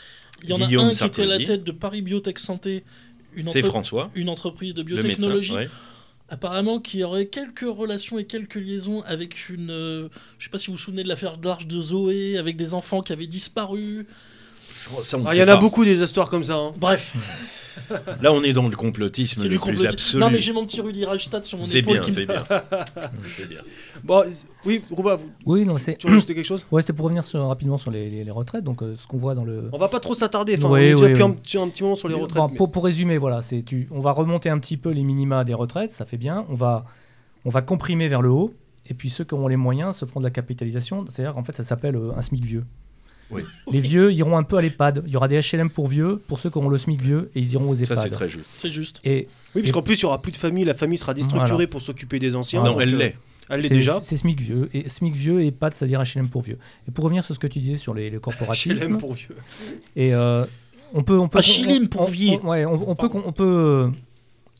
Il 0.43 0.49
y 0.49 0.53
en 0.53 0.61
a 0.61 0.65
un 0.65 0.91
qui 0.91 1.03
était 1.05 1.21
à 1.23 1.25
la 1.25 1.37
tête 1.39 1.63
de 1.63 1.71
Paris 1.71 2.01
Biotech 2.01 2.37
Santé, 2.39 2.83
une, 3.35 3.47
C'est 3.47 3.63
François, 3.63 4.11
une 4.15 4.29
entreprise 4.29 4.73
de 4.75 4.81
le 4.83 4.87
médecin. 4.95 5.07
biotechnologie. 5.07 5.53
ouais. 5.53 5.69
Apparemment 6.33 6.79
qu'il 6.79 6.99
y 6.99 7.03
aurait 7.03 7.27
quelques 7.27 7.61
relations 7.67 8.17
et 8.19 8.25
quelques 8.25 8.55
liaisons 8.55 9.01
avec 9.03 9.49
une. 9.49 9.69
euh, 9.69 10.09
je 10.37 10.43
sais 10.45 10.49
pas 10.49 10.57
si 10.57 10.67
vous 10.67 10.73
vous 10.73 10.77
souvenez 10.79 11.03
de 11.03 11.07
l'affaire 11.07 11.37
de 11.37 11.47
l'Arche 11.47 11.67
de 11.67 11.79
Zoé, 11.81 12.37
avec 12.37 12.55
des 12.57 12.73
enfants 12.73 13.01
qui 13.01 13.13
avaient 13.13 13.27
disparu. 13.27 14.05
Ça, 15.01 15.17
on 15.17 15.21
ne 15.21 15.25
Ah, 15.27 15.29
Il 15.29 15.31
sait 15.33 15.39
y 15.39 15.43
en 15.43 15.47
a 15.47 15.55
pas. 15.55 15.61
beaucoup 15.61 15.85
des 15.85 16.01
histoires 16.01 16.29
comme 16.29 16.43
ça. 16.43 16.55
hein. 16.55 16.73
Bref, 16.77 17.13
Là, 18.21 18.31
on 18.33 18.43
est 18.43 18.53
dans 18.53 18.67
le 18.67 18.75
complotisme 18.75 19.43
le 19.43 19.49
du 19.49 19.59
plus 19.59 19.85
absolu. 19.85 20.21
Non, 20.21 20.29
mais 20.29 20.41
j'ai 20.41 20.53
mon 20.53 20.65
petit 20.65 20.81
Rudy 20.81 21.05
Reichstadt 21.05 21.43
sur 21.45 21.57
mon 21.57 21.63
épaule 21.65 22.01
c'est 22.07 22.25
bien. 22.25 22.43
C'est 23.27 23.47
bien. 23.49 23.59
Bon, 24.03 24.23
oui, 24.65 24.81
Rouba, 24.91 25.15
vous, 25.15 25.29
Oui, 25.45 25.65
non, 25.65 25.77
c'est. 25.77 25.97
tu 25.97 26.07
veux 26.07 26.15
ajouter 26.15 26.35
quelque 26.35 26.45
chose 26.45 26.65
Ouais, 26.71 26.81
c'était 26.81 26.93
pour 26.93 27.05
revenir 27.05 27.23
sur- 27.23 27.45
rapidement 27.47 27.77
sur 27.77 27.91
les, 27.91 28.09
les- 28.09 28.23
les 28.23 28.31
retraites. 28.31 28.63
Donc, 28.63 28.81
euh, 28.83 28.95
ce 28.97 29.07
qu'on 29.07 29.17
voit 29.17 29.35
dans 29.35 29.43
le. 29.43 29.69
On 29.71 29.77
va 29.77 29.87
pas 29.87 29.99
trop 29.99 30.13
s'attarder. 30.13 30.55
Enfin, 30.57 30.69
Oui, 30.69 30.71
on 30.71 30.77
est 30.77 30.91
déjà 30.93 31.07
depuis 31.09 31.23
oui. 31.23 31.29
un, 31.29 31.31
petit- 31.33 31.57
un 31.57 31.67
petit 31.69 31.83
moment 31.83 31.95
sur 31.95 32.07
les 32.09 32.15
retraites. 32.15 32.35
Bon, 32.37 32.47
mais- 32.49 32.57
pour, 32.57 32.71
pour 32.71 32.83
résumer, 32.83 33.17
voilà, 33.17 33.41
c'est 33.41 33.63
tu, 33.63 33.87
on 33.91 33.99
va 34.01 34.11
remonter 34.11 34.49
un 34.49 34.59
petit 34.59 34.77
peu 34.77 34.89
les 34.91 35.03
minima 35.03 35.43
des 35.43 35.53
retraites, 35.53 35.91
ça 35.91 36.05
fait 36.05 36.17
bien. 36.17 36.45
On 36.49 36.55
va, 36.55 36.85
on 37.45 37.49
va 37.49 37.61
comprimer 37.61 38.07
vers 38.07 38.21
le 38.21 38.29
haut. 38.29 38.53
Et 38.89 38.93
puis 38.93 39.09
ceux 39.09 39.23
qui 39.23 39.33
auront 39.33 39.47
les 39.47 39.55
moyens 39.55 39.95
se 39.95 40.05
feront 40.05 40.19
de 40.19 40.25
la 40.25 40.31
capitalisation. 40.31 41.05
C'est-à-dire 41.07 41.33
qu'en 41.33 41.43
fait, 41.43 41.55
ça 41.55 41.63
s'appelle 41.63 41.95
euh, 41.95 42.11
un 42.17 42.21
SMIC 42.21 42.43
vieux. 42.45 42.65
Oui. 43.35 43.41
Les 43.71 43.79
vieux 43.79 44.11
iront 44.13 44.37
un 44.37 44.43
peu 44.43 44.57
à 44.57 44.61
l'EHPAD. 44.61 45.03
Il 45.05 45.11
y 45.11 45.15
aura 45.15 45.27
des 45.27 45.39
HLM 45.39 45.69
pour 45.69 45.87
vieux, 45.87 46.21
pour 46.27 46.39
ceux 46.39 46.49
qui 46.49 46.57
auront 46.57 46.69
le 46.69 46.77
SMIC 46.77 47.01
vieux, 47.01 47.29
et 47.35 47.39
ils 47.39 47.53
iront 47.53 47.69
aux 47.69 47.75
Ça, 47.75 47.83
EHPAD. 47.83 47.99
c'est 47.99 48.09
très 48.09 48.29
juste. 48.29 48.49
C'est 48.57 48.69
juste. 48.69 49.01
Et 49.03 49.27
Oui, 49.55 49.61
parce 49.61 49.71
qu'en 49.71 49.81
plus, 49.81 49.99
il 49.99 50.03
y 50.03 50.05
aura 50.05 50.21
plus 50.21 50.31
de 50.31 50.37
famille. 50.37 50.65
La 50.65 50.73
famille 50.73 50.97
sera 50.97 51.13
déstructurée 51.13 51.51
Voilà. 51.51 51.67
pour 51.67 51.81
s'occuper 51.81 52.19
des 52.19 52.35
anciens. 52.35 52.63
Non, 52.63 52.79
elle 52.79 52.93
euh, 52.93 52.97
l'est. 52.97 53.15
Elle 53.49 53.61
l'est 53.61 53.69
déjà. 53.69 53.99
C'est 54.03 54.15
SMIC 54.17 54.39
vieux. 54.41 54.69
Et 54.73 54.87
SMIC 54.89 55.15
vieux 55.15 55.41
et 55.41 55.47
EHPAD, 55.47 55.73
c'est-à-dire 55.73 56.01
HLM 56.01 56.29
pour 56.29 56.41
vieux. 56.41 56.57
Et 56.87 56.91
pour 56.91 57.03
revenir 57.05 57.23
sur 57.23 57.35
ce 57.35 57.39
que 57.39 57.47
tu 57.47 57.59
disais 57.59 57.77
sur 57.77 57.93
les, 57.93 58.09
les 58.09 58.17
corporatismes, 58.19 58.73
HLM 58.73 58.97
pour 58.97 59.13
vieux. 59.13 59.35
Et 59.95 60.13
euh, 60.13 60.45
on 60.93 61.03
peut, 61.03 61.17
on 61.19 61.27
peut, 61.27 61.39
HLM 61.39 61.83
on- 61.83 61.87
pour 61.87 62.07
vieux. 62.07 62.37
on- 62.43 62.47
ouais, 62.49 62.65
on, 62.65 62.89
on 62.89 62.95
peut, 62.95 63.09
on 63.13 63.31
peut, 63.33 63.43
euh, 63.43 63.87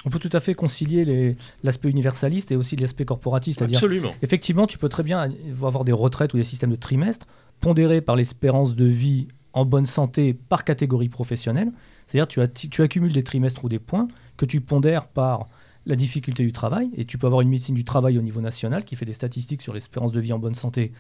on 0.05 0.09
peut 0.09 0.19
tout 0.19 0.29
à 0.33 0.41
fait 0.41 0.53
concilier 0.53 1.35
l'aspect 1.63 1.89
universaliste 1.89 2.51
et 2.51 2.57
aussi 2.57 2.75
l'aspect 2.75 3.05
corporatiste, 3.05 3.61
Absolument. 3.61 4.13
effectivement, 4.21 4.67
tu 4.67 4.77
peux 4.77 4.89
très 4.89 5.03
bien 5.03 5.29
avoir 5.63 5.85
des 5.85 5.93
retraites 5.93 6.33
ou 6.33 6.37
des 6.37 6.43
systèmes 6.43 6.71
de 6.71 6.75
trimestre 6.75 7.25
pondérés 7.61 8.01
par 8.01 8.15
l'espérance 8.15 8.75
de 8.75 8.85
vie 8.85 9.27
en 9.53 9.65
bonne 9.65 9.85
santé 9.85 10.33
par 10.33 10.63
catégorie 10.63 11.09
professionnelle. 11.09 11.71
C'est-à-dire 12.07 12.27
tu, 12.27 12.69
tu 12.69 12.81
accumules 12.81 13.13
des 13.13 13.23
trimestres 13.23 13.63
ou 13.63 13.69
des 13.69 13.79
points 13.79 14.07
que 14.37 14.45
tu 14.45 14.61
pondères 14.61 15.07
par 15.07 15.47
la 15.85 15.95
difficulté 15.95 16.43
du 16.43 16.51
travail 16.51 16.89
et 16.95 17.05
tu 17.05 17.17
peux 17.17 17.27
avoir 17.27 17.41
une 17.41 17.49
médecine 17.49 17.75
du 17.75 17.83
travail 17.83 18.17
au 18.17 18.21
niveau 18.21 18.41
national 18.41 18.83
qui 18.83 18.95
fait 18.95 19.05
des 19.05 19.13
statistiques 19.13 19.61
sur 19.61 19.73
l'espérance 19.73 20.11
de 20.11 20.19
vie 20.19 20.33
en 20.33 20.39
bonne 20.39 20.55
santé 20.55 20.91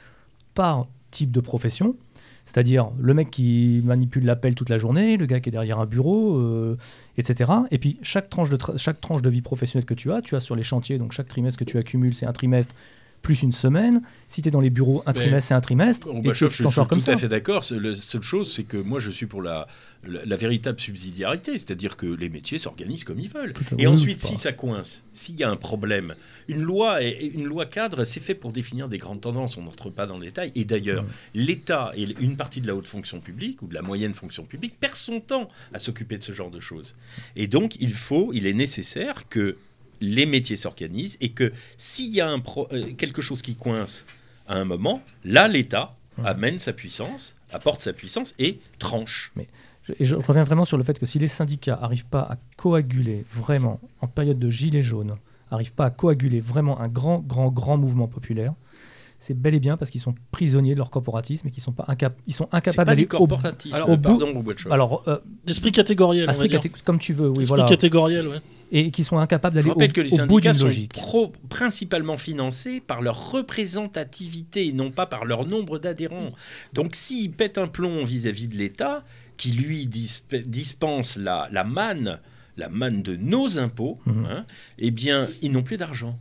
par 0.53 0.87
type 1.11 1.31
de 1.31 1.39
profession. 1.39 1.95
C'est-à-dire 2.45 2.91
le 2.99 3.13
mec 3.13 3.31
qui 3.31 3.81
manipule 3.85 4.25
l'appel 4.25 4.53
toute 4.53 4.69
la 4.69 4.77
journée, 4.77 5.15
le 5.15 5.25
gars 5.25 5.39
qui 5.39 5.49
est 5.49 5.51
derrière 5.51 5.79
un 5.79 5.85
bureau, 5.85 6.37
euh, 6.37 6.77
etc. 7.17 7.51
Et 7.71 7.77
puis 7.77 7.97
chaque 8.01 8.29
tranche, 8.29 8.49
de 8.49 8.57
chaque 8.75 8.99
tranche 8.99 9.21
de 9.21 9.29
vie 9.29 9.41
professionnelle 9.41 9.85
que 9.85 9.93
tu 9.93 10.11
as, 10.11 10.21
tu 10.21 10.35
as 10.35 10.41
sur 10.41 10.55
les 10.55 10.63
chantiers, 10.63 10.97
donc 10.97 11.13
chaque 11.13 11.29
trimestre 11.29 11.57
que 11.57 11.63
tu 11.63 11.77
accumules, 11.77 12.13
c'est 12.13 12.25
un 12.25 12.33
trimestre 12.33 12.75
plus 13.23 13.41
une 13.41 13.53
semaine. 13.53 14.01
Si 14.27 14.41
tu 14.41 14.49
es 14.49 14.51
dans 14.51 14.61
les 14.61 14.69
bureaux, 14.69 15.01
un 15.07 15.13
trimestre, 15.13 15.47
c'est 15.47 15.53
un 15.55 15.61
trimestre. 15.61 16.07
Bon, 16.07 16.19
et 16.19 16.21
bah, 16.21 16.31
tu 16.31 16.39
chef, 16.39 16.49
tu 16.49 16.63
je 16.63 16.69
suis 16.69 16.85
tout 16.87 17.01
ça. 17.01 17.13
à 17.13 17.17
fait 17.17 17.29
d'accord. 17.29 17.63
La 17.71 17.95
seule 17.95 18.21
chose, 18.21 18.53
c'est 18.53 18.63
que 18.65 18.77
moi, 18.77 18.99
je 18.99 19.09
suis 19.09 19.25
pour 19.25 19.41
la, 19.41 19.67
la, 20.05 20.25
la 20.25 20.35
véritable 20.35 20.79
subsidiarité, 20.79 21.53
c'est-à-dire 21.53 21.95
que 21.95 22.05
les 22.05 22.29
métiers 22.29 22.59
s'organisent 22.59 23.05
comme 23.05 23.19
ils 23.19 23.29
veulent. 23.29 23.53
Tout 23.53 23.63
Et 23.77 23.87
ensuite, 23.87 24.19
si 24.19 24.35
ça 24.35 24.51
coince, 24.51 25.03
s'il 25.13 25.39
y 25.39 25.43
a 25.43 25.49
un 25.49 25.55
problème, 25.55 26.15
une 26.49 26.61
loi, 26.61 27.01
une 27.01 27.45
loi 27.45 27.65
cadre, 27.65 28.03
c'est 28.03 28.19
fait 28.19 28.35
pour 28.35 28.51
définir 28.51 28.89
des 28.89 28.97
grandes 28.97 29.21
tendances. 29.21 29.57
On 29.57 29.63
n'entre 29.63 29.89
pas 29.89 30.05
dans 30.05 30.17
le 30.19 30.25
détail. 30.25 30.51
Et 30.55 30.65
d'ailleurs, 30.65 31.05
l'État 31.33 31.93
et 31.95 32.03
une 32.19 32.35
partie 32.35 32.59
de 32.59 32.67
la 32.67 32.75
haute 32.75 32.87
fonction 32.87 33.21
publique 33.21 33.61
ou 33.61 33.67
de 33.67 33.73
la 33.73 33.81
moyenne 33.81 34.13
fonction 34.13 34.43
publique 34.43 34.77
perd 34.79 34.95
son 34.95 35.21
temps 35.21 35.47
à 35.73 35.79
s'occuper 35.79 36.17
de 36.17 36.23
ce 36.23 36.33
genre 36.33 36.51
de 36.51 36.59
choses. 36.59 36.95
Et 37.37 37.47
donc, 37.47 37.77
il 37.79 37.93
faut, 37.93 38.31
il 38.33 38.47
est 38.47 38.53
nécessaire 38.53 39.29
que 39.29 39.55
les 40.03 40.25
métiers 40.25 40.57
s'organisent 40.57 41.17
et 41.21 41.29
que 41.29 41.51
s'il 41.77 42.09
y 42.13 42.21
a 42.21 42.29
un 42.29 42.39
pro- 42.39 42.67
euh, 42.73 42.91
quelque 42.97 43.21
chose 43.21 43.41
qui 43.41 43.55
coince 43.55 44.05
à 44.47 44.55
un 44.55 44.65
moment, 44.65 45.01
là, 45.23 45.47
l'État 45.47 45.93
amène 46.23 46.59
sa 46.59 46.73
puissance, 46.73 47.33
apporte 47.51 47.81
sa 47.81 47.93
puissance 47.93 48.35
et 48.37 48.59
tranche. 48.79 49.31
Je- 49.85 49.93
Et 49.99 50.05
je 50.05 50.15
reviens 50.15 50.43
vraiment 50.43 50.65
sur 50.65 50.77
le 50.77 50.83
fait 50.83 50.99
que 50.99 51.05
si 51.05 51.17
les 51.19 51.27
syndicats 51.27 51.79
n'arrivent 51.81 52.05
pas 52.05 52.21
à 52.21 52.35
coaguler 52.57 53.25
vraiment, 53.33 53.79
en 54.01 54.07
période 54.07 54.37
de 54.39 54.49
gilets 54.49 54.81
jaunes, 54.83 55.15
n'arrivent 55.51 55.73
pas 55.73 55.85
à 55.85 55.89
coaguler 55.89 56.39
vraiment 56.39 56.79
un 56.79 56.87
grand, 56.87 57.19
grand, 57.19 57.49
grand 57.49 57.77
mouvement 57.77 58.07
populaire, 58.07 58.53
c'est 59.19 59.33
bel 59.39 59.55
et 59.55 59.59
bien 59.59 59.77
parce 59.77 59.89
qu'ils 59.89 60.01
sont 60.01 60.13
prisonniers 60.31 60.73
de 60.73 60.79
leur 60.79 60.89
corporatisme 60.89 61.47
et 61.47 61.51
qu'ils 61.51 61.63
sont, 61.63 61.71
pas 61.71 61.85
incap- 61.87 62.13
ils 62.27 62.33
sont 62.33 62.47
incapables 62.51 62.87
d'aller 62.87 63.03
au 63.05 63.07
corporatisme. 63.07 63.75
alors, 63.75 63.89
au 63.89 63.97
bout- 63.97 64.17
pardon. 64.19 64.25
Alors, 64.71 65.03
euh, 65.07 65.17
L'esprit 65.45 65.71
catégoriel, 65.71 66.23
on 66.25 66.27
va 66.27 66.31
esprit 66.33 66.47
dire. 66.49 66.59
caté- 66.59 66.83
comme 66.83 66.99
tu 66.99 67.13
veux, 67.13 67.27
oui, 67.29 67.41
Esprit 67.41 67.45
voilà. 67.47 67.65
catégoriel, 67.65 68.27
ouais. 68.27 68.41
Et 68.75 68.89
qui 68.91 69.03
sont 69.03 69.19
incapables 69.19 69.53
d'aller 69.55 69.67
au, 69.69 69.73
rappelle 69.73 69.93
que 69.93 70.01
les 70.01 70.13
au 70.19 70.25
bout 70.25 70.41
syndicats 70.41 70.51
d'une 70.51 70.59
sont 70.59 70.65
logique. 70.65 70.93
pro- 70.93 71.31
principalement 71.47 72.17
financés 72.17 72.81
par 72.81 73.01
leur 73.03 73.31
représentativité 73.31 74.67
et 74.67 74.73
non 74.73 74.91
pas 74.91 75.05
par 75.05 75.25
leur 75.25 75.45
nombre 75.47 75.77
d'adhérents. 75.79 76.31
Donc 76.73 76.95
s'ils 76.95 77.31
pètent 77.31 77.57
un 77.59 77.67
plomb 77.67 78.03
vis-à-vis 78.03 78.47
de 78.47 78.55
l'État, 78.55 79.03
qui 79.37 79.51
lui 79.51 79.85
disp- 79.85 80.43
dispense 80.45 81.17
la, 81.17 81.47
la 81.51 81.63
manne, 81.63 82.19
la 82.57 82.69
manne 82.69 83.01
de 83.03 83.15
nos 83.15 83.59
impôts, 83.59 83.99
Mhm. 84.05 84.25
hein, 84.25 84.45
eh 84.79 84.91
bien, 84.91 85.27
ils 85.41 85.51
n'ont 85.51 85.63
plus 85.63 85.77
d'argent. 85.77 86.17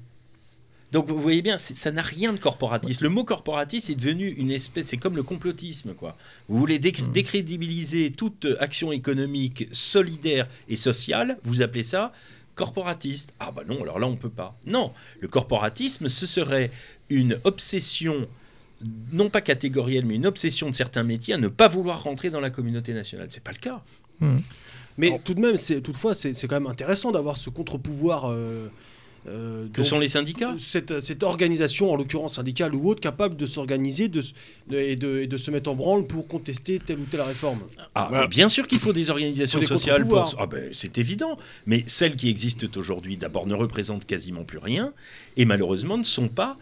Donc 0.93 1.09
vous 1.09 1.19
voyez 1.19 1.41
bien, 1.41 1.57
ça 1.57 1.91
n'a 1.91 2.03
rien 2.03 2.35
de 2.35 2.39
corporatiste. 2.39 3.01
Le 3.01 3.09
mot 3.09 3.25
corporatiste 3.25 3.89
est 3.89 3.95
devenu 3.95 4.29
une 4.29 4.51
espèce, 4.51 4.89
c'est 4.89 4.99
comme 4.99 5.17
le 5.17 5.23
complotisme, 5.23 5.95
quoi. 5.95 6.19
Vous 6.51 6.59
voulez 6.59 6.79
Mhm. 6.79 7.13
décrédibiliser 7.13 8.11
toute 8.11 8.47
action 8.61 8.93
économique 8.93 9.69
solidaire 9.73 10.49
et 10.69 10.77
sociale, 10.77 11.39
vous 11.45 11.63
appelez 11.63 11.83
ça 11.83 12.13
corporatiste. 12.55 13.33
Ah 13.41 13.51
bah 13.51 13.63
non, 13.67 13.83
alors 13.83 13.99
là 13.99 14.07
on 14.07 14.17
peut 14.17 14.31
pas. 14.31 14.57
Non, 14.67 14.93
le 15.21 15.29
corporatisme, 15.29 16.09
ce 16.09 16.27
serait 16.27 16.71
une 17.09 17.37
obsession, 17.45 18.27
non 19.13 19.31
pas 19.31 19.41
catégorielle, 19.41 20.05
mais 20.07 20.15
une 20.17 20.27
obsession 20.27 20.71
de 20.71 20.75
certains 20.75 21.03
métiers 21.05 21.35
à 21.35 21.39
ne 21.39 21.49
pas 21.49 21.69
vouloir 21.69 22.03
rentrer 22.03 22.31
dans 22.31 22.41
la 22.41 22.51
communauté 22.51 22.93
nationale. 22.95 23.29
C'est 23.31 23.43
pas 23.43 23.53
le 23.53 23.59
cas. 23.59 23.83
Mhm. 24.21 24.43
Mais 24.99 25.19
tout 25.25 25.35
de 25.35 25.41
même, 25.41 25.57
c'est 25.57 25.81
toutefois, 25.81 26.15
c'est 26.15 26.35
c'est 26.35 26.47
quand 26.47 26.57
même 26.57 26.67
intéressant 26.71 27.13
d'avoir 27.13 27.37
ce 27.37 27.49
contre-pouvoir. 27.51 28.31
euh, 28.31 28.69
euh, 29.29 29.67
Que 29.73 29.79
donc, 29.83 29.87
sont 29.87 29.99
les 29.99 30.09
syndicats? 30.09 30.55
cette, 30.59 31.01
cette 31.01 31.23
organisation, 31.23 31.93
en 31.93 31.97
l'occurrence 31.97 32.35
syndicale 32.35 32.75
ou 32.75 32.89
autre, 32.89 33.01
capable 33.01 33.37
de 33.37 33.47
s'organiser 33.47 34.09
de, 34.09 34.21
s- 34.21 34.33
de- 34.69 34.79
et, 34.79 34.97
de, 34.97 35.21
et 35.21 35.27
de 35.27 35.37
se 35.37 35.51
mettre 35.51 35.71
en 35.71 35.75
branle 35.75 36.07
pour 36.07 36.27
contester 36.27 36.79
telle 36.79 36.99
ou 36.99 37.05
telle 37.11 37.21
réforme. 37.21 37.61
Ah, 37.95 38.07
Voilà. 38.11 38.27
bien 38.27 38.49
sûr 38.49 38.67
qu'il 38.67 38.79
faut 38.81 38.93
des 38.93 39.11
organisations 39.11 39.59
Faut 39.59 39.63
des 39.63 39.67
sociales 39.69 40.07
pour. 40.07 40.35
Ah 40.39 40.47
ben, 40.47 40.71
c'est 40.73 40.99
évident. 40.99 41.37
Mais 41.67 41.85
celles 41.87 42.17
qui 42.17 42.29
existent 42.29 42.67
aujourd'hui, 42.77 43.17
d'abord, 43.17 43.47
ne 43.47 43.55
représentent 43.55 44.07
quasiment 44.07 44.45
plus 44.45 44.59
rien 44.59 44.93
et 45.37 45.45
malheureusement 45.45 45.97
ne 45.99 46.03
sont 46.05 46.29
pas. 46.29 46.57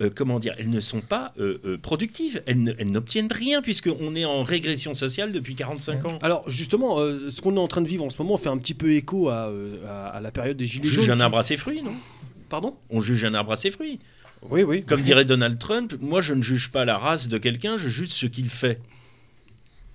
Euh, 0.00 0.10
comment 0.14 0.38
dire 0.38 0.54
Elles 0.58 0.70
ne 0.70 0.80
sont 0.80 1.00
pas 1.00 1.32
euh, 1.38 1.58
euh, 1.64 1.78
productives. 1.78 2.42
Elles 2.46 2.62
ne- 2.62 2.72
elles 2.78 2.90
n'obtiennent 2.90 3.30
rien 3.32 3.62
puisqu'on 3.62 4.14
est 4.14 4.24
en 4.24 4.42
régression 4.42 4.94
sociale 4.94 5.32
depuis 5.32 5.54
45 5.54 6.04
ans. 6.06 6.18
Alors 6.22 6.48
justement, 6.50 6.98
euh, 7.00 7.30
ce 7.30 7.40
qu'on 7.40 7.56
est 7.56 7.60
en 7.60 7.68
train 7.68 7.80
de 7.82 7.88
vivre 7.88 8.04
en 8.04 8.10
ce 8.10 8.20
moment 8.20 8.36
fait 8.36 8.48
un 8.48 8.58
petit 8.58 8.74
peu 8.74 8.92
écho 8.92 9.28
à, 9.28 9.48
euh, 9.48 9.76
à- 9.86 10.08
à 10.08 10.20
la 10.20 10.30
période 10.30 10.56
des 10.56 10.64
On 10.64 10.68
Gilets 10.68 10.84
juge 10.88 11.00
jaunes. 11.04 11.10
un 11.12 11.16
qui- 11.16 11.22
arbre 11.22 11.38
à 11.38 11.42
ses 11.42 11.56
fruits, 11.56 11.82
non? 11.82 11.94
Pardon? 12.48 12.76
On 12.90 13.00
juge 13.00 13.24
un 13.24 13.34
arbre 13.34 13.52
à 13.52 13.56
ses 13.56 13.70
fruits. 13.70 13.98
Oui, 14.50 14.62
oui. 14.62 14.84
Comme 14.84 15.00
dirait 15.00 15.24
Donald 15.24 15.58
Trump, 15.58 15.94
moi 16.00 16.20
je 16.20 16.34
ne 16.34 16.42
juge 16.42 16.70
pas 16.70 16.84
la 16.84 16.98
race 16.98 17.28
de 17.28 17.38
quelqu'un, 17.38 17.76
je 17.78 17.88
juge 17.88 18.08
ce 18.08 18.26
qu'il 18.26 18.50
fait. 18.50 18.78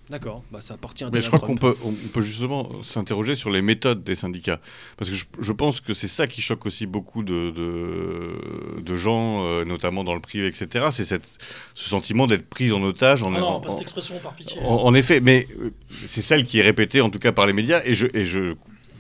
D'accord, 0.10 0.44
bah, 0.52 0.60
ça 0.60 0.74
appartient 0.74 1.04
à 1.04 1.10
Mais 1.14 1.22
je 1.22 1.28
crois 1.28 1.40
qu'on 1.40 1.54
peut, 1.56 1.76
on 1.86 1.92
peut 1.92 2.22
justement 2.22 2.82
s'interroger 2.82 3.36
sur 3.36 3.52
les 3.52 3.62
méthodes 3.62 4.04
des 4.04 4.16
syndicats. 4.16 4.60
Parce 4.98 5.10
que 5.12 5.16
je, 5.16 5.26
je 5.40 5.52
pense 5.52 5.82
que 5.82 5.94
c'est 5.94 6.08
ça 6.08 6.26
qui 6.26 6.42
choque 6.42 6.66
aussi 6.66 6.88
beaucoup 6.88 7.22
de, 7.22 7.52
de, 7.52 8.82
de 8.82 8.96
gens, 8.96 9.46
euh, 9.46 9.66
notamment 9.66 10.04
dans 10.04 10.16
le 10.16 10.20
privé, 10.20 10.48
etc. 10.48 10.88
C'est 10.92 11.06
cette- 11.06 11.28
ce 11.76 11.88
sentiment 11.90 12.26
d'être 12.26 12.50
pris 12.50 12.72
en 12.72 12.82
otage. 12.82 13.22
En, 13.22 13.34
Ah 13.36 13.40
non, 13.40 13.46
en- 13.48 13.60
pas 13.62 13.70
cette 13.70 13.82
expression 13.84 14.18
par 14.18 14.34
pitié. 14.34 14.60
en- 14.62 14.84
en 14.86 14.94
effet, 14.96 15.20
mais 15.20 15.48
euh, 15.62 15.72
c'est 15.90 16.24
celle 16.24 16.44
qui 16.44 16.58
est 16.60 16.64
répétée 16.64 17.02
en 17.02 17.10
tout 17.12 17.20
cas 17.20 17.32
par 17.32 17.46
les 17.46 17.54
médias. 17.54 17.82
Et 17.86 17.94
je, 17.94 18.08
et 18.16 18.26
je, 18.26 18.56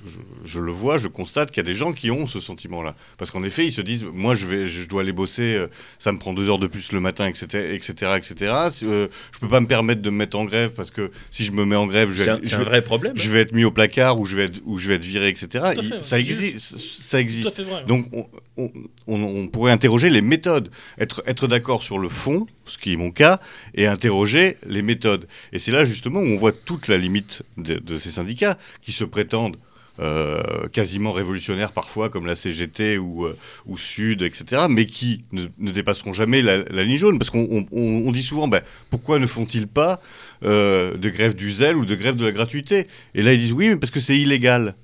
je, 0.05 0.17
je 0.45 0.59
le 0.59 0.71
vois, 0.71 0.97
je 0.97 1.07
constate 1.07 1.51
qu'il 1.51 1.57
y 1.63 1.65
a 1.65 1.69
des 1.69 1.75
gens 1.75 1.93
qui 1.93 2.11
ont 2.11 2.27
ce 2.27 2.39
sentiment-là. 2.39 2.95
Parce 3.17 3.31
qu'en 3.31 3.43
effet, 3.43 3.65
ils 3.65 3.71
se 3.71 3.81
disent, 3.81 4.05
moi 4.13 4.33
je, 4.35 4.45
vais, 4.45 4.67
je 4.67 4.87
dois 4.87 5.01
aller 5.01 5.11
bosser, 5.11 5.55
euh, 5.55 5.67
ça 5.99 6.11
me 6.11 6.17
prend 6.19 6.33
deux 6.33 6.49
heures 6.49 6.59
de 6.59 6.67
plus 6.67 6.91
le 6.91 6.99
matin, 6.99 7.25
etc. 7.27 7.73
etc., 7.73 8.13
etc. 8.17 8.53
Euh, 8.83 9.07
je 9.33 9.39
peux 9.39 9.47
pas 9.49 9.61
me 9.61 9.67
permettre 9.67 10.01
de 10.01 10.09
me 10.09 10.17
mettre 10.17 10.37
en 10.37 10.45
grève 10.45 10.71
parce 10.71 10.91
que 10.91 11.11
si 11.31 11.43
je 11.45 11.51
me 11.51 11.65
mets 11.65 11.75
en 11.75 11.87
grève, 11.87 12.11
je 12.11 12.23
vais, 12.23 12.29
un, 12.31 12.39
je 12.43 12.55
vrai 12.57 12.81
problème. 12.81 13.13
je 13.15 13.29
hein. 13.29 13.33
vais 13.33 13.41
être 13.41 13.53
mis 13.53 13.63
au 13.63 13.71
placard 13.71 14.19
ou 14.19 14.25
je 14.25 14.35
vais 14.35 14.45
être, 14.45 14.61
ou 14.65 14.77
je 14.77 14.87
vais 14.87 14.95
être 14.95 15.05
viré, 15.05 15.27
etc. 15.29 15.47
à 15.63 15.73
fait, 15.73 15.81
Il- 15.81 15.93
ouais, 15.93 16.01
ça, 16.01 16.19
existe, 16.19 16.77
ça 16.77 17.19
existe. 17.19 17.61
Donc 17.87 18.07
on, 18.13 18.27
on- 18.57 18.71
on- 19.07 19.21
on 19.23 19.47
pourrait 19.47 19.71
interroger 19.71 20.09
les 20.09 20.21
méthodes, 20.21 20.69
être, 20.97 21.23
être 21.25 21.47
d'accord 21.47 21.83
sur 21.83 21.97
le 21.99 22.09
fond, 22.09 22.47
ce 22.65 22.77
qui 22.77 22.93
est 22.93 22.97
mon 22.97 23.11
cas, 23.11 23.39
et 23.75 23.87
interroger 23.87 24.57
les 24.65 24.81
méthodes. 24.81 25.27
Et 25.53 25.59
c'est 25.59 25.71
là 25.71 25.85
justement 25.85 26.19
où 26.19 26.25
on 26.25 26.37
voit 26.37 26.51
toute 26.51 26.87
la 26.87 26.97
limite 26.97 27.43
de, 27.57 27.75
de 27.79 27.97
ces 27.97 28.11
syndicats 28.11 28.57
qui 28.81 28.91
se 28.91 29.03
prétendent 29.03 29.57
euh, 29.99 30.67
quasiment 30.71 31.11
révolutionnaires 31.11 31.71
parfois, 31.71 32.09
comme 32.09 32.25
la 32.25 32.35
CGT 32.35 32.97
ou, 32.97 33.25
euh, 33.25 33.37
ou 33.65 33.77
Sud, 33.77 34.21
etc., 34.21 34.63
mais 34.69 34.85
qui 34.85 35.23
ne, 35.31 35.45
ne 35.59 35.71
dépasseront 35.71 36.13
jamais 36.13 36.41
la, 36.41 36.57
la 36.57 36.83
ligne 36.83 36.97
jaune. 36.97 37.19
Parce 37.19 37.29
qu'on 37.29 37.47
on- 37.51 37.65
on- 37.71 38.07
on 38.07 38.11
dit 38.11 38.23
souvent, 38.23 38.47
ben, 38.47 38.61
pourquoi 38.89 39.19
ne 39.19 39.27
font-ils 39.27 39.67
pas 39.67 40.01
euh, 40.43 40.97
de 40.97 41.09
grève 41.09 41.35
du 41.35 41.51
zèle 41.51 41.75
ou 41.75 41.85
de 41.85 41.95
grève 41.95 42.15
de 42.15 42.25
la 42.25 42.31
gratuité? 42.31 42.87
Et 43.15 43.21
là, 43.21 43.33
ils 43.33 43.39
disent, 43.39 43.53
oui, 43.53 43.69
mais 43.69 43.75
parce 43.75 43.91
que 43.91 43.99
c'est 43.99 44.17
illégal. 44.17 44.75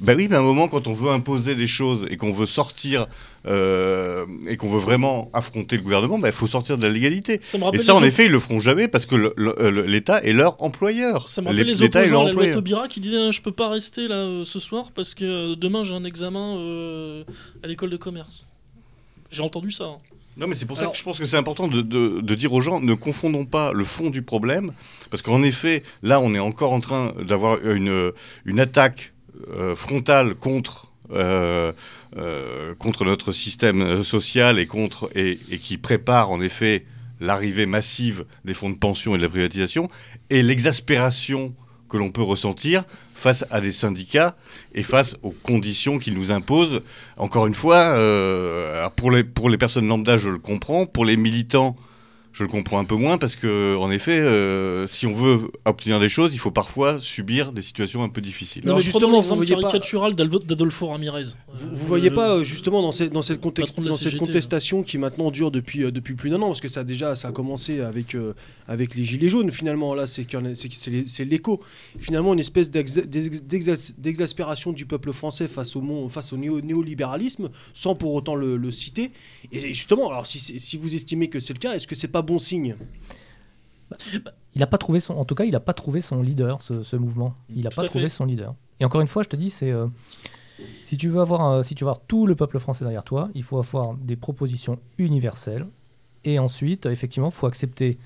Bah 0.00 0.14
oui, 0.16 0.26
mais 0.28 0.36
à 0.36 0.40
un 0.40 0.42
moment, 0.42 0.66
quand 0.66 0.88
on 0.88 0.92
veut 0.94 1.10
imposer 1.10 1.54
des 1.54 1.68
choses 1.68 2.06
et 2.10 2.16
qu'on 2.16 2.32
veut 2.32 2.46
sortir 2.46 3.06
euh, 3.46 4.26
et 4.46 4.56
qu'on 4.56 4.68
veut 4.68 4.78
vraiment 4.80 5.30
affronter 5.32 5.76
le 5.76 5.82
gouvernement, 5.82 6.18
bah, 6.18 6.28
il 6.28 6.34
faut 6.34 6.46
sortir 6.46 6.76
de 6.76 6.82
la 6.86 6.92
légalité. 6.92 7.38
Ça 7.42 7.58
Et 7.72 7.78
ça, 7.78 7.94
en 7.94 8.02
effet, 8.02 8.26
ils 8.26 8.30
le 8.32 8.38
feront 8.40 8.58
jamais 8.60 8.86
parce 8.88 9.06
que 9.06 9.14
le- 9.16 9.34
l'État 9.86 10.22
est 10.22 10.32
leur 10.32 10.62
employeur. 10.62 11.28
Ça 11.28 11.40
me 11.42 11.48
rappelle 11.48 11.66
les 11.66 11.82
opposants 11.82 12.22
à 12.22 12.24
la 12.26 12.32
loi. 12.32 12.50
Taubira 12.54 12.88
qui 12.88 13.00
disaient 13.00 13.16
euh, 13.16 13.32
Je 13.32 13.40
peux 13.42 13.52
pas 13.52 13.68
rester 13.70 14.08
là 14.08 14.16
euh, 14.16 14.44
ce 14.44 14.58
soir 14.58 14.90
parce 14.94 15.14
que 15.14 15.24
euh, 15.24 15.54
demain 15.56 15.84
j'ai 15.84 15.94
un 15.94 16.04
examen 16.04 16.56
euh, 16.58 17.24
à 17.62 17.66
l'école 17.66 17.90
de 17.90 17.96
commerce. 17.96 18.44
J'ai 19.30 19.42
entendu 19.42 19.70
ça. 19.70 19.84
hein. 19.84 19.98
Non, 20.36 20.46
mais 20.46 20.54
c'est 20.54 20.64
pour 20.66 20.76
ça 20.78 20.86
que 20.86 20.96
je 20.96 21.02
pense 21.02 21.18
que 21.18 21.24
c'est 21.24 21.36
important 21.36 21.66
de, 21.68 21.80
de- 21.82 22.20
de 22.20 22.34
dire 22.34 22.52
aux 22.52 22.60
gens 22.60 22.80
ne 22.80 22.94
confondons 22.94 23.44
pas 23.46 23.72
le 23.72 23.84
fond 23.84 24.10
du 24.10 24.22
problème, 24.22 24.72
parce 25.10 25.22
qu'en 25.22 25.42
effet, 25.42 25.82
là, 26.02 26.20
on 26.20 26.32
est 26.34 26.38
encore 26.38 26.72
en 26.72 26.80
train 26.80 27.12
d'avoir 27.26 27.58
une, 27.66 28.12
une 28.44 28.60
attaque 28.60 29.12
euh, 29.50 29.74
frontale 29.74 30.34
contre. 30.34 30.89
Euh, 31.12 31.72
euh, 32.16 32.74
contre 32.76 33.04
notre 33.04 33.32
système 33.32 33.82
euh, 33.82 34.02
social 34.02 34.58
et 34.58 34.66
contre 34.66 35.10
et, 35.14 35.38
qui 35.58 35.76
prépare 35.76 36.30
en 36.30 36.40
effet 36.40 36.84
l'arrivée 37.20 37.66
massive 37.66 38.24
des 38.44 38.54
fonds 38.54 38.70
de 38.70 38.76
pension 38.76 39.14
et 39.14 39.18
de 39.18 39.22
la 39.22 39.28
privatisation 39.28 39.90
et 40.30 40.42
l'exaspération 40.42 41.54
que 41.88 41.96
l'on 41.96 42.10
peut 42.10 42.22
ressentir 42.22 42.84
face 43.14 43.44
à 43.50 43.60
des 43.60 43.72
syndicats 43.72 44.36
et 44.74 44.82
face 44.82 45.16
aux 45.22 45.34
conditions 45.42 45.98
qu'ils 45.98 46.14
nous 46.14 46.30
imposent 46.30 46.82
encore 47.16 47.46
une 47.46 47.54
fois, 47.54 47.96
pour, 48.96 49.10
les, 49.10 49.24
pour 49.24 49.50
les 49.50 49.58
personnes 49.58 49.88
lambda, 49.88 50.16
je 50.16 50.28
le 50.28 50.38
comprends. 50.38 50.86
Pour 50.86 51.04
les 51.04 51.16
militants, 51.16 51.76
je 52.32 52.44
le 52.44 52.48
comprends 52.48 52.78
un 52.78 52.84
peu 52.84 52.94
moins 52.94 53.18
parce 53.18 53.34
que, 53.36 53.76
en 53.76 53.90
effet, 53.90 54.18
euh, 54.20 54.86
si 54.86 55.06
on 55.06 55.12
veut 55.12 55.50
obtenir 55.64 55.98
des 55.98 56.08
choses, 56.08 56.32
il 56.32 56.38
faut 56.38 56.50
parfois 56.52 56.98
subir 57.00 57.52
des 57.52 57.60
situations 57.62 58.02
un 58.02 58.08
peu 58.08 58.20
difficiles. 58.20 58.62
Alors 58.64 58.76
Non, 58.76 58.78
mais 58.78 58.84
justement, 58.84 59.20
vous 59.20 59.34
voyez 59.36 59.54
pas- 59.56 59.62
caricatural 59.62 60.14
d'Alvo- 60.14 60.38
d'Adolfo 60.44 60.86
Ramirez. 60.86 61.22
Vous, 61.52 61.66
Euh, 61.66 61.70
vous 61.72 61.86
voyez 61.86 62.08
le- 62.10 62.14
pas 62.14 62.36
euh, 62.36 62.44
justement 62.44 62.82
dans, 62.82 62.92
cette 62.92 63.12
dans 63.12 63.22
cette, 63.22 63.40
contexte, 63.40 63.76
contestation 64.18 64.82
qui 64.82 64.96
maintenant 64.98 65.30
dure 65.30 65.50
depuis, 65.50 65.84
euh, 65.84 65.90
depuis 65.90 66.14
plus 66.14 66.30
d'un 66.30 66.40
an 66.42 66.46
parce 66.46 66.60
que 66.60 66.68
ça 66.68 66.80
a 66.80 66.84
déjà 66.84 67.16
ça 67.16 67.28
a 67.28 67.32
commencé 67.32 67.80
avec, 67.80 68.14
euh, 68.14 68.34
avec 68.68 68.94
les 68.94 69.04
gilets 69.04 69.28
jaunes 69.28 69.50
finalement 69.50 69.94
là 69.94 70.06
c'est 70.06 70.24
l'écho 71.24 71.60
finalement 71.98 72.32
une 72.32 72.38
espèce 72.38 72.70
d'exa- 72.70 73.04
d'ex- 73.06 73.42
d'exas- 73.42 73.94
d'exaspération 73.98 74.72
du 74.72 74.86
peuple 74.86 75.12
français 75.12 75.48
face 75.48 75.76
au 75.76 75.80
monde 75.80 76.10
face 76.10 76.32
au 76.32 76.36
néo- 76.36 76.60
néolibéralisme 76.60 77.50
sans 77.72 77.94
pour 77.94 78.14
autant 78.14 78.34
le, 78.34 78.56
le 78.56 78.70
citer 78.70 79.10
et 79.52 79.60
justement 79.74 80.08
alors 80.10 80.26
si, 80.26 80.38
si 80.38 80.76
vous 80.76 80.94
estimez 80.94 81.28
que 81.28 81.40
c'est 81.40 81.52
le 81.52 81.58
cas 81.58 81.74
est-ce 81.74 81.86
que 81.86 81.94
c'est 81.94 82.08
pas 82.08 82.19
bon 82.22 82.38
signe 82.38 82.76
Il 84.54 84.62
a 84.62 84.66
pas 84.66 84.78
trouvé 84.78 85.00
son, 85.00 85.14
en 85.14 85.24
tout 85.24 85.34
cas, 85.34 85.44
il 85.44 85.52
n'a 85.52 85.60
pas 85.60 85.74
trouvé 85.74 86.00
son 86.00 86.22
leader, 86.22 86.62
ce, 86.62 86.82
ce 86.82 86.96
mouvement. 86.96 87.34
Il 87.54 87.64
n'a 87.64 87.70
pas 87.70 87.84
trouvé 87.84 88.04
fait. 88.04 88.08
son 88.08 88.24
leader. 88.24 88.54
Et 88.80 88.84
encore 88.84 89.00
une 89.00 89.06
fois, 89.08 89.22
je 89.22 89.28
te 89.28 89.36
dis, 89.36 89.50
c'est 89.50 89.70
euh, 89.70 89.86
si 90.84 90.96
tu 90.96 91.08
veux 91.08 91.20
avoir, 91.20 91.40
un- 91.42 91.62
si 91.62 91.74
tu 91.74 91.84
veux 91.84 91.90
avoir 91.90 92.00
tout 92.06 92.26
le 92.26 92.34
peuple 92.34 92.58
français 92.58 92.84
derrière 92.84 93.04
toi, 93.04 93.28
il 93.34 93.42
faut 93.42 93.58
avoir 93.58 93.94
des 93.94 94.16
propositions 94.16 94.78
universelles. 94.98 95.66
Et 96.24 96.38
ensuite, 96.38 96.86
effectivement, 96.86 97.28
il 97.28 97.34
faut 97.34 97.46
accepter 97.46 97.98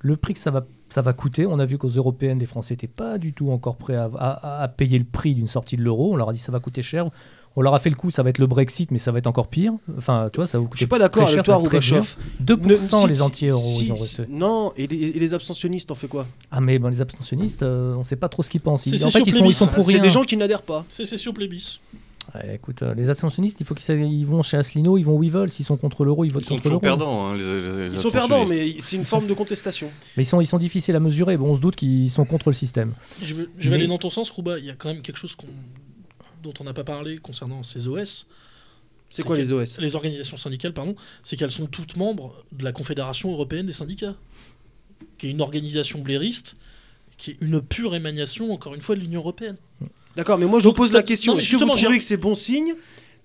le 0.00 0.16
prix 0.16 0.34
que 0.34 0.40
ça 0.40 0.50
va, 0.50 0.66
ça 0.90 1.00
va 1.02 1.12
coûter. 1.12 1.46
On 1.46 1.58
a 1.60 1.64
vu 1.64 1.78
qu'aux 1.78 1.88
européennes, 1.88 2.40
les 2.40 2.46
Français 2.46 2.74
n'étaient 2.74 2.88
pas 2.88 3.18
du 3.18 3.32
tout 3.32 3.50
encore 3.50 3.76
prêts 3.76 3.94
à, 3.94 4.10
à- 4.18 4.62
à 4.62 4.68
payer 4.68 4.98
le 4.98 5.04
prix 5.04 5.34
d'une 5.34 5.46
sortie 5.46 5.76
de 5.76 5.82
l'euro. 5.82 6.12
On 6.12 6.16
leur 6.16 6.28
a 6.30 6.32
dit 6.32 6.40
ça 6.40 6.50
va 6.52 6.58
coûter 6.58 6.82
cher. 6.82 7.08
On 7.54 7.60
leur 7.60 7.74
a 7.74 7.78
fait 7.78 7.90
le 7.90 7.96
coup, 7.96 8.10
ça 8.10 8.22
va 8.22 8.30
être 8.30 8.38
le 8.38 8.46
Brexit, 8.46 8.90
mais 8.90 8.98
ça 8.98 9.12
va 9.12 9.18
être 9.18 9.26
encore 9.26 9.48
pire. 9.48 9.72
Enfin, 9.98 10.30
tu 10.32 10.36
vois, 10.38 10.46
ça 10.46 10.58
vous 10.58 10.64
je 10.64 10.68
coûter 10.70 10.78
suis 10.78 10.86
pas 10.86 10.98
d'accord 10.98 11.28
avec 11.28 11.44
toi 11.44 11.58
dur. 11.80 12.04
2% 12.40 13.02
Ne- 13.02 13.08
les 13.08 13.20
anti-euros, 13.22 13.60
si- 13.78 13.86
ils 13.86 13.92
ont 13.92 13.96
resté. 13.96 14.22
non 14.28 14.72
et 14.76 14.86
les, 14.86 14.96
et 15.08 15.18
les 15.18 15.34
abstentionnistes 15.34 15.90
on 15.90 15.94
fait 15.94 16.08
quoi? 16.08 16.26
Ah 16.50 16.60
mais 16.62 16.78
bon, 16.78 16.88
les 16.88 17.00
abstentionnistes, 17.02 17.62
euh, 17.62 17.94
on 17.94 17.98
ne 17.98 18.04
sait 18.04 18.16
pas 18.16 18.28
trop 18.30 18.42
ce 18.42 18.48
qu'ils 18.50 18.60
pensent. 18.62 18.86
Ils- 18.86 18.98
C'est- 18.98 19.04
en 19.04 19.10
c'est 19.10 19.18
fait, 19.18 19.24
sur 19.24 19.34
ils 19.36 19.38
sont, 19.38 19.66
ils 19.66 19.74
sont 19.74 19.82
c'est 19.82 19.92
rien. 19.92 20.00
des 20.02 20.10
gens 20.10 20.22
qui 20.22 20.36
n'adhèrent 20.38 20.62
pas 20.62 20.84
Sécession 20.88 21.32
plébis. 21.34 21.80
Ouais, 22.34 22.54
écoute, 22.54 22.80
euh, 22.82 22.94
les 22.94 23.10
abstentionnistes, 23.10 23.60
il 23.60 23.66
faut 23.66 23.74
qu'ils 23.74 24.00
ils 24.00 24.24
vont 24.24 24.42
chez 24.42 24.56
Asselineau, 24.56 24.96
ils 24.96 25.02
vont 25.02 25.16
où 25.18 25.22
ils 25.22 25.30
veulent. 25.30 25.50
S'ils 25.50 25.66
sont 25.66 25.76
contre 25.76 26.04
l'euro, 26.04 26.24
ils 26.24 26.32
votent 26.32 26.44
Ils 26.44 26.48
sont 26.48 26.54
contre 26.54 26.68
l'euro. 26.70 26.80
perdants. 26.80 27.26
hein, 27.26 27.36
les- 27.36 27.42
les- 27.60 27.88
les 27.88 27.92
ils 27.94 27.98
sont 27.98 28.10
perdants 28.10 28.46
mais 28.46 28.76
c'est 28.78 28.96
une 28.96 29.04
forme 29.04 29.26
de 29.26 29.34
contestation 29.34 29.90
Mais 30.16 30.22
ils 30.22 30.26
sont, 30.26 30.40
ils 30.40 30.46
sont 30.46 30.56
difficiles 30.58 30.96
à 30.96 31.00
mesurer. 31.00 31.36
Bon, 31.36 31.50
on 31.50 31.56
se 31.56 31.60
doute 31.60 31.76
qu'ils 31.76 32.10
sont 32.10 32.24
contre 32.24 32.48
le 32.48 32.54
système. 32.54 32.92
Je, 33.20 33.34
veux- 33.34 33.50
je 33.58 33.64
vais 33.68 33.76
Mais- 33.76 33.82
aller 33.82 33.88
dans 33.88 33.98
ton 33.98 34.08
sens, 34.08 34.30
Rouba. 34.30 34.58
Il 34.58 34.64
y 34.64 34.70
a 34.70 34.74
quand 34.74 34.88
même 34.88 35.02
quelque 35.02 35.18
chose 35.18 35.34
qu'on- 35.34 35.46
dont 36.42 36.52
on 36.60 36.64
n'a 36.64 36.72
pas 36.72 36.84
parlé 36.84 37.18
concernant 37.18 37.62
ces 37.62 37.88
OS. 37.88 38.26
c'est 39.08 39.22
quoi 39.22 39.36
les 39.36 39.52
OS 39.52 39.78
Les 39.78 39.96
organisations 39.96 40.36
syndicales, 40.36 40.72
pardon. 40.72 40.94
C'est 41.22 41.36
qu'elles 41.36 41.50
sont 41.50 41.66
toutes 41.66 41.96
membres 41.96 42.34
de 42.52 42.64
la 42.64 42.72
Confédération 42.72 43.32
européenne 43.32 43.66
des 43.66 43.72
syndicats, 43.72 44.16
qui 45.18 45.28
est 45.28 45.30
une 45.30 45.40
organisation 45.40 46.00
blairiste, 46.00 46.56
qui 47.16 47.32
est 47.32 47.36
une 47.40 47.60
pure 47.60 47.94
émanation, 47.94 48.52
encore 48.52 48.74
une 48.74 48.80
fois, 48.80 48.96
de 48.96 49.00
l'Union 49.00 49.20
européenne. 49.20 49.56
D'accord, 50.16 50.38
mais 50.38 50.46
moi 50.46 50.60
je 50.60 50.64
vous 50.68 50.74
pose 50.74 50.92
la 50.92 51.02
question. 51.02 51.38
Est-ce 51.38 51.52
que 51.52 51.64
vous 51.64 51.70
trouvez 51.70 51.98
que 51.98 52.04
c'est 52.04 52.16
bon 52.16 52.34
signe 52.34 52.74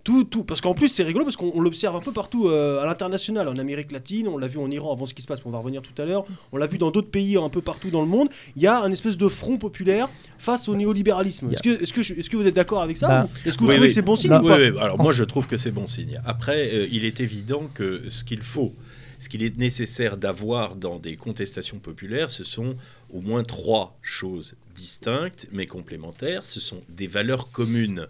tout, 0.08 0.24
tout, 0.24 0.46
parce 0.46 0.62
qu'en 0.62 0.74
plus 0.74 0.88
c'est 0.88 1.04
rigolo 1.04 1.26
parce 1.26 1.36
qu'on 1.36 1.52
on 1.54 1.60
l'observe 1.60 1.94
un 1.98 2.00
peu 2.00 2.14
partout 2.14 2.48
euh, 2.48 2.82
à 2.82 2.86
l'international, 2.86 3.46
en 3.50 3.58
Amérique 3.58 3.92
latine, 3.92 4.30
on 4.30 4.38
l'a 4.38 4.48
vu 4.48 4.58
en 4.58 4.72
Iran 4.72 4.94
avant 4.94 5.06
ce 5.06 5.14
qui 5.14 5.22
se 5.22 5.28
passe, 5.28 5.40
mais 5.42 5.48
on 5.50 5.52
va 5.52 5.58
revenir 5.60 5.82
tout 5.82 6.02
à 6.02 6.06
l'heure, 6.06 6.26
on 6.54 6.58
l'a 6.58 6.66
vu 6.66 6.78
dans 6.78 6.92
d'autres 6.92 7.10
pays 7.12 7.36
un 7.36 7.50
peu 7.50 7.60
partout 7.62 7.90
dans 7.90 8.00
le 8.02 8.08
monde, 8.08 8.30
il 8.56 8.62
y 8.62 8.68
a 8.68 8.80
un 8.82 8.90
espèce 8.90 9.18
de 9.18 9.28
front 9.28 9.58
populaire 9.58 10.08
face 10.38 10.70
au 10.70 10.76
néolibéralisme. 10.76 11.52
Est-ce 11.52 11.62
que, 11.62 11.84
est-ce 11.84 11.92
que, 11.92 12.04
je- 12.04 12.14
est-ce 12.14 12.30
que 12.30 12.38
vous 12.38 12.48
êtes 12.48 12.56
d'accord 12.56 12.82
avec 12.82 12.96
ça 12.96 13.08
Bah, 13.10 13.30
Est-ce 13.46 13.58
que 13.58 13.64
vous 13.64 13.68
Oui, 13.68 13.74
trouvez 13.76 13.80
oui. 13.82 13.88
que 13.90 13.94
c'est 13.94 14.02
bon 14.02 14.16
signe 14.16 14.32
Là- 14.32 14.40
ou 14.42 14.46
Oui, 14.46 14.50
pas 14.50 14.58
oui, 14.60 14.80
Alors 14.80 14.98
moi 15.02 15.12
je 15.12 15.26
trouve 15.26 15.46
que 15.48 15.58
c'est 15.58 15.72
bon 15.72 15.88
signe. 15.88 16.22
Après, 16.26 16.70
euh, 16.74 16.88
il 16.90 17.04
est 17.04 17.20
évident 17.20 17.64
que 17.74 18.04
ce 18.08 18.24
qu'il 18.24 18.42
faut, 18.44 18.72
ce 19.20 19.28
qu'il 19.28 19.44
est 19.44 19.58
nécessaire 19.58 20.16
d'avoir 20.16 20.78
dans 20.78 21.00
des 21.00 21.18
contestations 21.18 21.80
populaires, 21.80 22.32
ce 22.32 22.46
sont 22.46 22.76
au 23.14 23.20
moins 23.20 23.44
trois 23.44 23.98
choses 24.02 24.56
distinctes 24.76 25.48
mais 25.52 25.66
complémentaires. 25.66 26.46
Ce 26.46 26.62
sont 26.62 26.82
des 26.88 27.08
valeurs 27.08 27.52
communes 27.52 28.08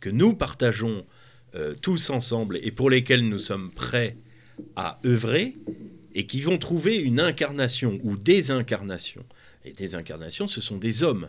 que 0.00 0.10
nous 0.10 0.34
partageons 0.34 1.04
euh, 1.54 1.74
tous 1.80 2.10
ensemble 2.10 2.58
et 2.62 2.70
pour 2.70 2.90
lesquelles 2.90 3.28
nous 3.28 3.38
sommes 3.38 3.70
prêts 3.70 4.16
à 4.74 4.98
œuvrer 5.04 5.54
et 6.14 6.26
qui 6.26 6.40
vont 6.40 6.58
trouver 6.58 6.96
une 6.96 7.20
incarnation 7.20 8.00
ou 8.02 8.16
des 8.16 8.50
incarnations. 8.50 9.24
Et 9.64 9.72
des 9.72 9.94
incarnations, 9.94 10.46
ce 10.46 10.60
sont 10.60 10.76
des 10.78 11.02
hommes. 11.02 11.28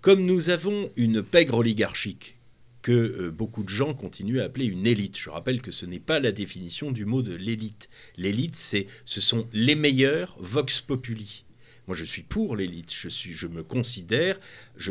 Comme 0.00 0.24
nous 0.24 0.50
avons 0.50 0.90
une 0.96 1.22
pègre 1.22 1.58
oligarchique 1.58 2.36
que 2.82 2.92
euh, 2.92 3.30
beaucoup 3.30 3.62
de 3.62 3.68
gens 3.68 3.94
continuent 3.94 4.40
à 4.40 4.44
appeler 4.44 4.66
une 4.66 4.86
élite. 4.86 5.18
Je 5.18 5.30
rappelle 5.30 5.60
que 5.60 5.70
ce 5.70 5.86
n'est 5.86 6.00
pas 6.00 6.20
la 6.20 6.32
définition 6.32 6.90
du 6.90 7.04
mot 7.04 7.22
de 7.22 7.34
l'élite. 7.34 7.88
L'élite, 8.16 8.56
c'est, 8.56 8.86
ce 9.04 9.20
sont 9.20 9.46
les 9.52 9.74
meilleurs 9.74 10.36
vox 10.40 10.80
populi. 10.80 11.44
Moi, 11.88 11.96
je 11.96 12.04
suis 12.04 12.22
pour 12.22 12.56
l'élite. 12.56 12.92
Je 12.94 13.08
suis, 13.08 13.32
je 13.32 13.46
me 13.46 13.62
considère, 13.62 14.38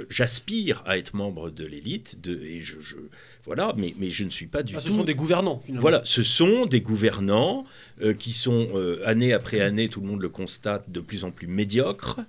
j'aspire 0.09 0.83
à 0.85 0.97
être 0.97 1.15
membre 1.15 1.49
de 1.49 1.65
l'élite. 1.65 2.19
De, 2.21 2.41
et 2.43 2.61
je, 2.61 2.79
je- 2.79 2.95
voilà, 3.45 3.73
mais, 3.77 3.93
mais 3.97 4.09
je 4.09 4.23
ne 4.23 4.29
suis 4.29 4.47
pas 4.47 4.63
du 4.63 4.75
Ah, 4.75 4.79
Ce 4.81 4.87
tout. 4.87 4.93
sont 4.95 5.03
des 5.03 5.15
gouvernants 5.15 5.59
finalement. 5.63 5.81
Voilà, 5.81 6.01
ce 6.03 6.23
sont 6.23 6.65
des 6.65 6.81
gouvernants 6.81 7.65
euh, 8.01 8.13
qui 8.13 8.31
sont, 8.31 8.69
euh, 8.75 9.01
année 9.05 9.33
après 9.33 9.61
année, 9.61 9.89
tout 9.89 10.01
le 10.01 10.07
monde 10.07 10.21
le 10.21 10.29
constate, 10.29 10.89
de 10.91 10.99
plus 10.99 11.23
en 11.23 11.31
plus 11.31 11.47
médiocres, 11.47 12.19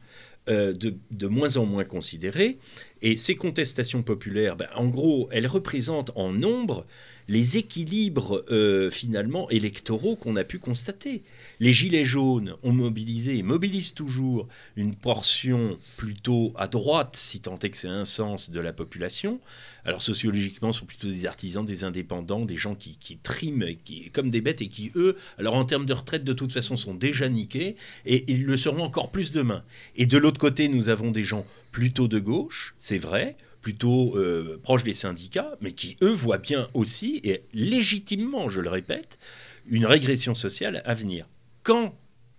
euh, 0.48 0.72
de, 0.72 0.94
de 1.10 1.26
moins 1.26 1.56
en 1.56 1.66
moins 1.66 1.84
considérés. 1.84 2.58
Et 3.02 3.16
ces 3.16 3.34
contestations 3.36 4.02
populaires, 4.02 4.56
ben, 4.56 4.68
en 4.74 4.86
gros, 4.88 5.28
elles 5.32 5.46
représentent 5.46 6.10
en 6.14 6.32
nombre 6.32 6.86
les 7.30 7.56
équilibres 7.56 8.44
euh, 8.50 8.90
finalement 8.90 9.48
électoraux 9.50 10.16
qu'on 10.16 10.34
a 10.34 10.42
pu 10.42 10.58
constater. 10.58 11.22
Les 11.60 11.72
Gilets 11.72 12.04
jaunes 12.04 12.56
ont 12.64 12.72
mobilisé 12.72 13.38
et 13.38 13.44
mobilisent 13.44 13.94
toujours 13.94 14.48
une 14.74 14.96
portion 14.96 15.78
plutôt 15.96 16.52
à 16.56 16.66
droite, 16.66 17.14
si 17.14 17.38
tant 17.38 17.56
est 17.60 17.70
que 17.70 17.76
c'est 17.76 17.86
un 17.86 18.04
sens, 18.04 18.50
de 18.50 18.58
la 18.58 18.72
population. 18.72 19.38
Alors 19.84 20.02
sociologiquement, 20.02 20.72
ce 20.72 20.80
sont 20.80 20.86
plutôt 20.86 21.06
des 21.06 21.24
artisans, 21.24 21.64
des 21.64 21.84
indépendants, 21.84 22.44
des 22.44 22.56
gens 22.56 22.74
qui, 22.74 22.96
qui 22.98 23.16
triment 23.16 23.76
qui, 23.84 24.10
comme 24.10 24.28
des 24.28 24.40
bêtes 24.40 24.60
et 24.60 24.66
qui, 24.66 24.90
eux, 24.96 25.16
alors 25.38 25.54
en 25.54 25.64
termes 25.64 25.86
de 25.86 25.94
retraite, 25.94 26.24
de 26.24 26.32
toute 26.32 26.52
façon, 26.52 26.74
sont 26.74 26.94
déjà 26.94 27.28
niqués 27.28 27.76
et 28.06 28.24
ils 28.26 28.44
le 28.44 28.56
seront 28.56 28.82
encore 28.82 29.12
plus 29.12 29.30
demain. 29.30 29.62
Et 29.94 30.06
de 30.06 30.18
l'autre 30.18 30.40
côté, 30.40 30.66
nous 30.66 30.88
avons 30.88 31.12
des 31.12 31.22
gens 31.22 31.46
plutôt 31.70 32.08
de 32.08 32.18
gauche, 32.18 32.74
c'est 32.78 32.98
vrai, 32.98 33.36
plutôt 33.60 34.16
euh, 34.16 34.58
proches 34.62 34.84
des 34.84 34.94
syndicats, 34.94 35.50
mais 35.60 35.72
qui, 35.72 35.96
eux, 36.02 36.12
voient 36.12 36.38
bien 36.38 36.66
aussi, 36.74 37.20
et 37.24 37.42
légitimement, 37.52 38.48
je 38.48 38.60
le 38.60 38.70
répète, 38.70 39.18
une 39.66 39.86
régression 39.86 40.34
sociale 40.34 40.82
à 40.84 40.94
venir. 40.94 41.26
Quand 41.62 41.94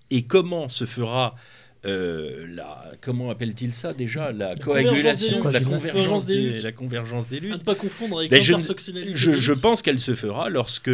et 0.10 0.24
comment 0.24 0.68
se 0.68 0.86
fera 0.86 1.36
euh, 1.84 2.46
la 2.48 2.92
comment 3.02 3.32
appelle-t-il 3.32 3.74
ça 3.74 3.92
déjà 3.94 4.32
la, 4.32 4.54
coagulation, 4.54 5.42
convergence 5.42 5.54
la 5.54 5.60
luttes. 5.60 5.70
convergence 5.70 5.92
Convergence 5.92 6.26
des 6.26 6.36
des, 6.36 6.42
luttes. 6.42 6.64
la 6.64 6.72
convergence 6.72 7.28
des 7.28 7.38
À 7.38 7.40
luttes. 7.40 7.54
ne 7.54 7.64
pas 7.64 7.76
confondre 7.76 8.20
avec 8.20 8.30
Mais 8.30 8.40
je. 8.40 8.54
Je, 9.34 9.54
pense 9.54 9.82
qu'elle 9.82 9.98
se 9.98 10.14
fera 10.14 10.50
lorsque 10.50 10.92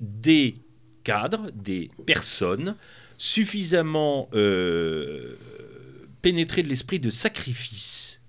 des 0.00 0.54
cadres, 1.02 1.50
des 1.54 1.90
personnes 2.06 2.74
suffisamment 3.18 4.30
euh, 4.34 5.36
pénétrées 6.24 6.62
de 6.62 6.68
l'esprit 6.68 7.00
de 7.00 7.10
sacrifice 7.10 8.22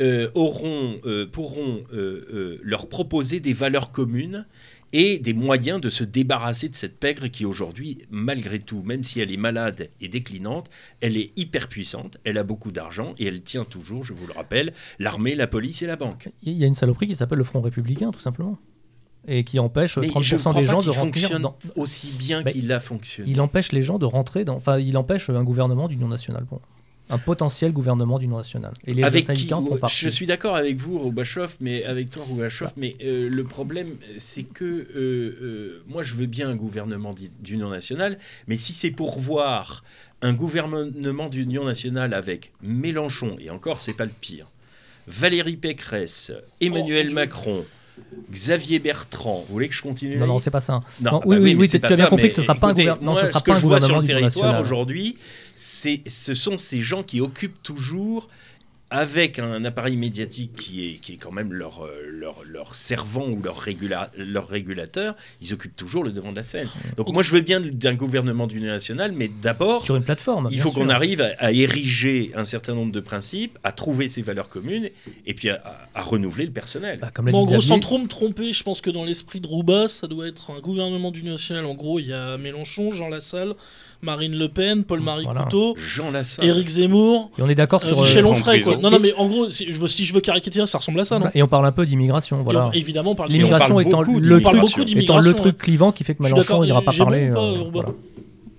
euh, 0.00 0.30
auront, 0.34 0.98
euh, 1.04 1.26
pourront 1.26 1.82
euh, 1.92 2.58
leur 2.62 2.88
proposer 2.88 3.38
des 3.38 3.52
valeurs 3.52 3.92
communes 3.92 4.46
et 4.94 5.18
des 5.18 5.34
moyens 5.34 5.78
de 5.78 5.90
se 5.90 6.04
débarrasser 6.04 6.70
de 6.70 6.74
cette 6.74 6.98
pègre 6.98 7.26
qui 7.26 7.44
aujourd'hui, 7.44 7.98
malgré 8.10 8.58
tout, 8.58 8.80
même 8.82 9.04
si 9.04 9.20
elle 9.20 9.30
est 9.30 9.36
malade 9.36 9.90
et 10.00 10.08
déclinante, 10.08 10.70
elle 11.02 11.18
est 11.18 11.38
hyper 11.38 11.68
puissante, 11.68 12.16
elle 12.24 12.38
a 12.38 12.44
beaucoup 12.44 12.72
d'argent 12.72 13.12
et 13.18 13.26
elle 13.26 13.42
tient 13.42 13.64
toujours, 13.64 14.02
je 14.04 14.14
vous 14.14 14.26
le 14.26 14.32
rappelle, 14.32 14.72
l'armée, 14.98 15.34
la 15.34 15.46
police 15.46 15.82
et 15.82 15.86
la 15.86 15.96
banque. 15.96 16.30
Il 16.42 16.54
y 16.54 16.64
a 16.64 16.66
une 16.66 16.74
saloperie 16.74 17.08
qui 17.08 17.14
s'appelle 17.14 17.36
le 17.36 17.44
Front 17.44 17.60
républicain, 17.60 18.10
tout 18.10 18.20
simplement. 18.20 18.56
Et 19.26 19.44
qui 19.44 19.58
empêche 19.58 19.98
Mais 19.98 20.08
je 20.08 20.36
30% 20.36 20.38
crois 20.38 20.54
des 20.54 20.60
pas 20.60 20.72
gens 20.72 20.80
de 20.80 20.88
rentrer 20.88 21.38
dans. 21.38 21.58
aussi 21.76 22.10
bien 22.18 22.40
Bah, 22.40 22.52
qu'il 22.52 22.72
a 22.72 22.80
fonctionné. 22.80 23.30
Il 23.30 23.42
empêche 23.42 23.72
les 23.72 23.82
gens 23.82 23.98
de 23.98 24.06
rentrer 24.06 24.46
dans. 24.46 24.56
Enfin, 24.56 24.78
il 24.78 24.96
empêche 24.96 25.28
un 25.28 25.44
gouvernement 25.44 25.88
d'union 25.88 26.08
nationale. 26.08 26.46
Bon. 26.48 26.60
Un 27.10 27.18
potentiel 27.18 27.72
gouvernement 27.72 28.18
d'union 28.18 28.36
nationale. 28.36 28.72
Et 28.86 28.92
les 28.94 29.02
avec 29.02 29.32
qui, 29.32 29.52
en 29.54 29.64
font 29.64 29.76
partie. 29.78 29.96
je 29.96 30.08
suis 30.08 30.26
d'accord 30.26 30.56
avec 30.56 30.76
vous, 30.76 30.98
Roubachov, 30.98 31.56
mais 31.60 31.84
avec 31.84 32.10
toi, 32.10 32.24
Roubachov, 32.26 32.72
mais 32.76 32.96
euh, 33.02 33.28
le 33.30 33.44
problème, 33.44 33.88
c'est 34.18 34.42
que 34.42 34.64
euh, 34.64 34.86
euh, 35.40 35.82
moi, 35.88 36.02
je 36.02 36.14
veux 36.14 36.26
bien 36.26 36.50
un 36.50 36.56
gouvernement 36.56 37.14
d'union 37.40 37.70
nationale, 37.70 38.18
mais 38.46 38.56
si 38.56 38.72
c'est 38.74 38.90
pour 38.90 39.18
voir 39.20 39.84
un 40.20 40.32
gouvernement 40.34 41.28
d'union 41.28 41.64
nationale 41.64 42.12
avec 42.12 42.52
Mélenchon, 42.62 43.36
et 43.40 43.50
encore, 43.50 43.80
c'est 43.80 43.94
pas 43.94 44.04
le 44.04 44.10
pire, 44.20 44.46
Valérie 45.06 45.56
Pécresse, 45.56 46.32
Emmanuel 46.60 47.06
Dieu. 47.06 47.14
Macron, 47.14 47.64
Xavier 48.30 48.78
Bertrand, 48.78 49.44
vous 49.48 49.52
voulez 49.54 49.68
que 49.68 49.74
je 49.74 49.82
continue 49.82 50.16
Non, 50.18 50.26
non, 50.26 50.38
c'est 50.40 50.50
pas 50.50 50.60
ça. 50.60 50.82
Non, 51.00 51.12
Non, 51.12 51.18
bah 51.18 51.24
oui, 51.26 51.36
oui, 51.38 51.54
oui, 51.58 51.68
c'est 51.68 51.80
tu 51.80 51.86
as 51.86 51.88
bien 51.88 52.04
ça, 52.04 52.06
compris 52.10 52.28
que 52.28 52.34
ce 52.34 52.42
sera 52.42 52.54
pas 52.54 52.68
un 52.68 52.70
écoutez, 52.70 52.86
gouver- 52.86 53.04
non, 53.04 53.12
moi, 53.12 53.22
ce 53.22 53.26
sera 53.28 53.38
ce 53.40 53.44
que 53.44 53.50
pas 53.50 53.56
un 53.56 53.58
je 53.60 53.66
vois 53.66 53.80
sur 53.80 53.88
gouvernement 53.88 54.00
le 54.00 54.06
territoire 54.20 54.60
aujourd'hui, 54.60 55.16
ce 55.60 56.34
sont 56.34 56.56
ces 56.58 56.82
gens 56.82 57.02
qui 57.02 57.20
occupent 57.20 57.62
toujours, 57.62 58.28
avec 58.90 59.38
un 59.38 59.66
appareil 59.66 59.98
médiatique 59.98 60.54
qui 60.56 60.88
est, 60.88 60.94
qui 60.94 61.12
est 61.12 61.16
quand 61.16 61.30
même 61.30 61.52
leur, 61.52 61.84
euh, 61.84 61.90
leur, 62.10 62.36
leur 62.46 62.74
servant 62.74 63.26
ou 63.28 63.42
leur, 63.42 63.60
régula- 63.62 64.08
leur 64.16 64.48
régulateur, 64.48 65.14
ils 65.42 65.52
occupent 65.52 65.76
toujours 65.76 66.04
le 66.04 66.10
devant 66.10 66.30
de 66.30 66.36
la 66.36 66.42
scène. 66.42 66.66
Donc 66.96 67.12
moi, 67.12 67.22
je 67.22 67.30
veux 67.32 67.42
bien 67.42 67.60
d'un 67.60 67.92
gouvernement 67.92 68.46
d'union 68.46 68.68
nationale, 68.68 69.12
mais 69.12 69.28
d'abord, 69.28 69.84
Sur 69.84 69.96
une 69.96 70.04
plateforme. 70.04 70.48
il 70.50 70.58
faut 70.58 70.70
sûr. 70.70 70.78
qu'on 70.78 70.88
arrive 70.88 71.20
à, 71.20 71.32
à 71.38 71.52
ériger 71.52 72.30
un 72.34 72.46
certain 72.46 72.74
nombre 72.74 72.90
de 72.92 73.00
principes, 73.00 73.58
à 73.62 73.72
trouver 73.72 74.08
ces 74.08 74.22
valeurs 74.22 74.48
communes, 74.48 74.88
et 75.26 75.34
puis 75.34 75.50
à, 75.50 75.56
à- 75.56 75.88
à 75.98 76.02
renouveler 76.02 76.46
le 76.46 76.52
personnel. 76.52 76.98
Bah, 76.98 77.10
comme 77.12 77.28
en 77.34 77.42
gros, 77.44 77.60
sans 77.60 77.80
trop 77.80 77.98
me 77.98 78.06
tromper, 78.08 78.54
je 78.54 78.62
pense 78.62 78.80
que 78.80 78.88
dans 78.88 79.04
l'esprit 79.04 79.40
de 79.40 79.46
Rouba, 79.48 79.88
ça 79.88 80.06
doit 80.06 80.28
être 80.28 80.50
un 80.50 80.60
gouvernement 80.60 81.10
d'union 81.10 81.32
nationale. 81.32 81.66
En 81.66 81.74
gros, 81.74 81.98
il 81.98 82.06
y 82.06 82.12
a 82.14 82.38
Mélenchon, 82.38 82.90
Jean 82.92 83.10
Lassalle, 83.10 83.52
Marine 84.00 84.36
Le 84.38 84.48
Pen, 84.48 84.84
Paul-Marie 84.84 85.24
Voilà. 85.24 85.42
Couteau, 85.42 85.74
Jean 85.76 86.10
Lassalle. 86.10 86.44
Éric 86.44 86.68
Zemmour, 86.68 87.30
Et 87.38 87.42
on 87.42 87.48
est 87.48 87.54
d'accord 87.54 87.82
euh, 87.84 87.88
sur. 87.88 88.00
Michel 88.00 88.24
euh, 88.24 88.28
Onfray. 88.28 88.62
Quoi. 88.62 88.76
Non, 88.76 88.90
non, 88.90 88.98
mais 89.00 89.12
en 89.14 89.26
gros, 89.26 89.48
si 89.48 89.70
je 89.70 89.80
veux, 89.80 89.88
si 89.88 90.06
je 90.06 90.14
veux 90.14 90.20
caricaturer, 90.20 90.66
ça 90.66 90.78
ressemble 90.78 91.00
à 91.00 91.04
ça, 91.04 91.18
non 91.18 91.26
Et 91.34 91.42
on 91.42 91.48
parle 91.48 91.66
un 91.66 91.72
peu 91.72 91.84
d'immigration. 91.84 92.42
Voilà. 92.42 92.70
Et 92.74 92.78
Évidemment, 92.78 93.12
on 93.12 93.14
parle 93.16 93.30
L'immigration 93.30 93.80
étant 93.80 94.02
le 94.02 94.40
truc, 94.40 94.96
étant 94.96 95.18
le 95.20 95.32
truc 95.34 95.58
clivant 95.58 95.92
qui 95.92 96.04
fait 96.04 96.14
que 96.14 96.22
Mélenchon 96.22 96.62
n'ira 96.62 96.82
pas 96.82 96.92
parler. 96.92 97.30
ou 97.30 97.70
pas, 97.72 97.80
euh. 97.80 97.92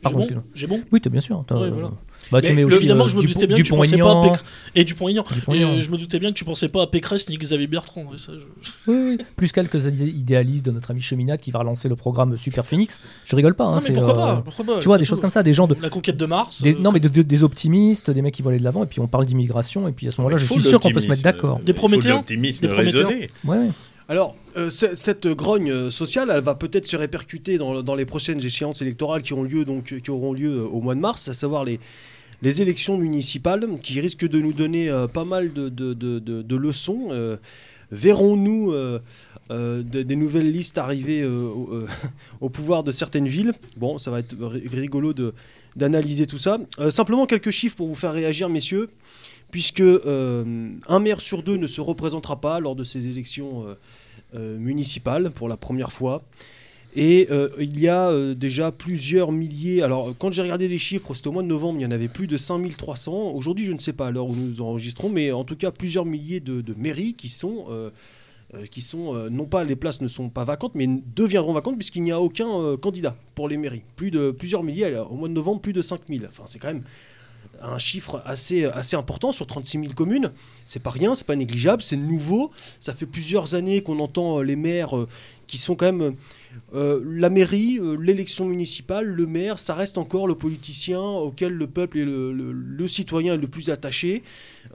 J'ai 0.06 0.14
bon. 0.14 0.28
J'ai 0.54 0.68
bon 0.68 0.82
Oui, 0.92 1.02
bien 1.10 1.22
sûr. 1.22 1.44
t'as- 1.48 1.58
Ouais, 1.58 1.70
voilà. 1.70 1.92
Bah, 2.32 2.42
tu 2.42 2.50
Mais 2.50 2.58
mets 2.58 2.64
aussi 2.66 2.78
Évidemment 2.78 3.02
euh, 3.02 3.06
que 3.06 3.12
je 3.12 3.16
me 3.18 3.22
Dupont- 3.22 3.34
doutais 3.34 3.48
bien 3.48 3.58
que 3.58 3.62
tu 3.64 3.72
pensais 3.74 3.98
pas 3.98 4.12
à. 4.20 4.22
Pécresse. 4.24 4.44
Et 4.76 4.84
Dupont-Aignan. 4.84 5.24
euh, 5.50 5.80
je 5.82 5.90
me 5.92 5.98
doutais 5.98 6.20
bien 6.20 6.30
que 6.32 6.36
tu 6.38 6.46
pensais 6.46 6.70
pas 6.70 6.84
à 6.84 6.88
Pécresse 6.88 7.30
ni 7.30 7.38
Xavier 7.38 7.68
Bertrand. 7.68 8.04
ouais, 8.04 8.18
ça, 8.18 8.34
je- 8.34 8.92
Oui, 8.92 9.16
oui. 9.18 9.26
Plus 9.36 9.52
quelques 9.52 9.86
idé- 9.86 10.10
idéalistes 10.10 10.66
de 10.66 10.72
notre 10.72 10.92
ami 10.92 11.02
Cheminat 11.02 11.38
qui 11.38 11.52
va 11.52 11.60
relancer 11.60 11.90
le 11.90 11.96
programme 11.96 12.38
Super 12.38 12.66
Phoenix. 12.66 13.02
Je 13.26 13.36
rigole 13.36 13.56
pas. 13.56 13.66
hein, 13.66 13.70
Non, 13.72 13.76
mais 13.78 13.82
c'est, 13.82 13.94
pourquoi 13.94 14.12
euh, 14.12 14.36
pas, 14.36 14.42
pourquoi 14.44 14.66
pas 14.66 14.80
Tu 14.80 14.86
vois, 14.88 14.98
des 14.98 15.06
choses 15.06 15.22
comme 15.22 15.30
ça, 15.32 15.42
des 15.44 15.54
gens 15.54 15.68
de. 15.68 15.76
La 15.82 15.90
conquête 15.90 16.18
de 16.18 16.26
Mars. 16.26 16.62
Des, 16.62 16.74
euh, 16.76 16.80
non, 16.80 16.92
mais 16.92 17.00
de- 17.00 17.08
de- 17.08 17.22
des 17.22 17.44
optimistes, 17.44 18.12
des 18.12 18.22
mecs 18.22 18.34
qui 18.34 18.42
vont 18.42 18.50
aller 18.50 18.60
de 18.60 18.64
l'avant, 18.64 18.84
et 18.84 18.88
puis 18.88 19.00
on 19.00 19.08
parle 19.08 19.26
d'immigration, 19.26 19.88
et 19.88 19.92
puis 19.92 20.08
à 20.08 20.12
ce 20.12 20.22
moment-là, 20.22 20.38
je 20.38 20.46
suis 20.46 20.62
sûr 20.62 20.80
qu'on 20.80 20.92
peut 20.92 21.00
se 21.00 21.08
mettre 21.08 21.24
d'accord. 21.24 21.60
Des 21.60 21.74
Prométhéens 21.74 22.24
Des 22.28 22.36
Prométhéens 22.36 22.76
raisonné. 22.76 23.30
Ouais, 23.46 23.58
ouais. 23.58 23.70
Alors, 24.08 24.36
euh, 24.58 24.72
ce- 24.72 24.96
cette 24.96 25.28
grogne 25.28 25.70
euh, 25.72 25.92
sociale, 25.92 26.32
elle 26.34 26.42
va 26.42 26.56
peut-être 26.56 26.88
se 26.88 26.96
répercuter 26.98 27.60
dans, 27.60 27.84
dans 27.84 27.94
les 27.94 28.06
prochaines 28.06 28.44
échéances 28.44 28.82
électorales 28.82 29.22
qui, 29.22 29.34
ont 29.34 29.44
lieu, 29.44 29.66
donc, 29.66 29.94
qui 30.02 30.10
auront 30.10 30.34
lieu 30.34 30.50
euh, 30.50 30.64
au 30.68 30.82
mois 30.82 30.96
de 30.96 31.00
mars, 31.00 31.28
à 31.28 31.36
savoir 31.36 31.64
les, 31.64 31.80
les 32.42 32.62
élections 32.62 32.98
municipales, 32.98 33.68
qui 33.82 34.00
risquent 34.00 34.28
de 34.28 34.40
nous 34.40 34.54
donner 34.54 34.90
euh, 34.90 35.08
pas 35.08 35.26
mal 35.26 35.52
de, 35.54 36.56
leçons. 36.56 37.08
Euh, 37.12 37.38
Verrons-nous 37.92 38.72
euh, 38.72 39.00
de- 39.50 40.04
des 40.04 40.16
nouvelles 40.16 40.52
listes 40.52 40.78
arriver 40.78 41.26
au, 42.42 42.50
pouvoir 42.50 42.84
de 42.84 42.92
certaines 42.92 43.28
villes? 43.28 43.54
Bon, 43.78 43.98
ça 43.98 44.12
va 44.12 44.20
être 44.20 44.36
ri- 44.40 44.68
rigolo 44.72 45.14
d'analyser 45.76 46.28
tout 46.28 46.38
ça. 46.38 46.60
Simplement 46.92 47.26
quelques 47.26 47.50
chiffres 47.52 47.76
pour 47.76 47.88
vous 47.88 47.96
faire 47.96 48.14
réagir, 48.14 48.48
messieurs 48.50 48.90
puisque 49.52 49.82
un 49.82 51.00
maire 51.00 51.22
sur 51.22 51.42
deux 51.42 51.58
ne 51.58 51.66
se 51.66 51.82
représentera 51.82 52.40
pas 52.40 52.60
lors 52.60 52.76
de 52.76 52.84
ces 52.84 53.08
élections 53.08 53.66
municipales 54.36 55.32
pour 55.32 55.50
la 55.50 55.58
première 55.58 55.92
fois. 55.92 56.22
Et 56.96 57.28
euh, 57.30 57.50
il 57.60 57.80
y 57.80 57.88
a 57.88 58.10
euh, 58.10 58.34
déjà 58.34 58.72
plusieurs 58.72 59.32
milliers. 59.32 59.82
Alors, 59.84 60.14
quand 60.18 60.32
j'ai 60.32 60.42
regardé 60.42 60.68
les 60.68 60.80
chiffres, 60.80 61.14
c'était 61.14 61.28
au 61.28 61.32
mois 61.32 61.44
de 61.44 61.48
novembre, 61.48 61.80
il 61.80 61.84
y 61.84 61.86
en 61.86 61.92
avait 61.92 62.08
plus 62.08 62.28
de 62.28 62.38
5300. 62.38 63.32
Aujourd'hui, 63.32 63.66
je 63.66 63.74
ne 63.74 63.80
sais 63.80 63.94
pas 63.94 64.08
à 64.08 64.12
l'heure 64.12 64.28
où 64.28 64.36
nous 64.36 64.62
enregistrons, 64.62 65.10
mais 65.10 65.32
en 65.32 65.44
tout 65.44 65.56
cas, 65.56 65.72
plusieurs 65.72 66.06
milliers 66.06 66.40
de, 66.40 66.64
mairies 66.76 67.14
qui 67.14 67.30
sont. 67.30 67.66
euh, 67.70 67.90
euh, 68.56 68.66
qui 68.66 68.82
sont 68.82 69.14
euh, 69.14 69.30
non 69.30 69.46
pas 69.46 69.64
les 69.64 69.76
places 69.76 70.02
ne 70.02 70.08
sont 70.08 70.30
pas 70.30 70.44
vacantes 70.44 70.72
mais 70.74 70.88
deviendront 71.16 71.54
vacantes 71.54 71.76
puisqu'il 71.76 72.02
n'y 72.02 72.12
a 72.12 72.20
aucun 72.20 72.50
euh, 72.50 72.78
candidat 72.78 73.16
pour 73.36 73.48
les 73.48 73.58
mairies 73.58 73.84
plus 73.96 74.10
de 74.10 74.32
plusieurs 74.32 74.64
milliers 74.64 74.98
au 75.08 75.14
mois 75.14 75.28
de 75.28 75.36
novembre 75.36 75.62
plus 75.62 75.72
de 75.72 75.84
5000 75.84 76.26
enfin 76.28 76.46
c'est 76.48 76.58
quand 76.58 76.70
même 76.70 76.82
un 77.62 77.78
chiffre 77.78 78.22
assez, 78.26 78.66
assez 78.66 78.96
important 78.96 79.32
sur 79.32 79.48
36 79.48 79.80
000 79.82 79.94
communes. 79.94 80.32
C'est 80.66 80.82
pas 80.82 80.92
rien, 80.92 81.16
c'est 81.16 81.26
pas 81.26 81.36
négligeable, 81.36 81.82
c'est 81.82 81.98
nouveau. 81.98 82.52
Ça 82.80 82.94
fait 82.94 83.06
plusieurs 83.06 83.56
années 83.56 83.82
qu'on 83.82 84.00
entend 84.00 84.40
euh, 84.40 84.44
les 84.44 84.56
maires 84.56 84.98
euh, 84.98 85.08
qui 85.48 85.58
sont 85.58 85.76
quand 85.76 85.92
même. 85.92 86.16
Euh, 86.74 87.02
la 87.06 87.30
mairie, 87.30 87.80
euh, 87.80 87.96
l'élection 87.96 88.46
municipale, 88.46 89.06
le 89.06 89.26
maire, 89.26 89.60
ça 89.60 89.74
reste 89.76 89.98
encore 89.98 90.28
le 90.28 90.36
politicien 90.36 91.02
auquel 91.02 91.54
le 91.54 91.68
peuple 91.68 91.98
et 92.00 92.06
le, 92.06 92.88
citoyen 92.88 93.36
est 93.36 93.38
le 93.38 93.48
plus 93.48 93.70
attaché, 93.70 94.24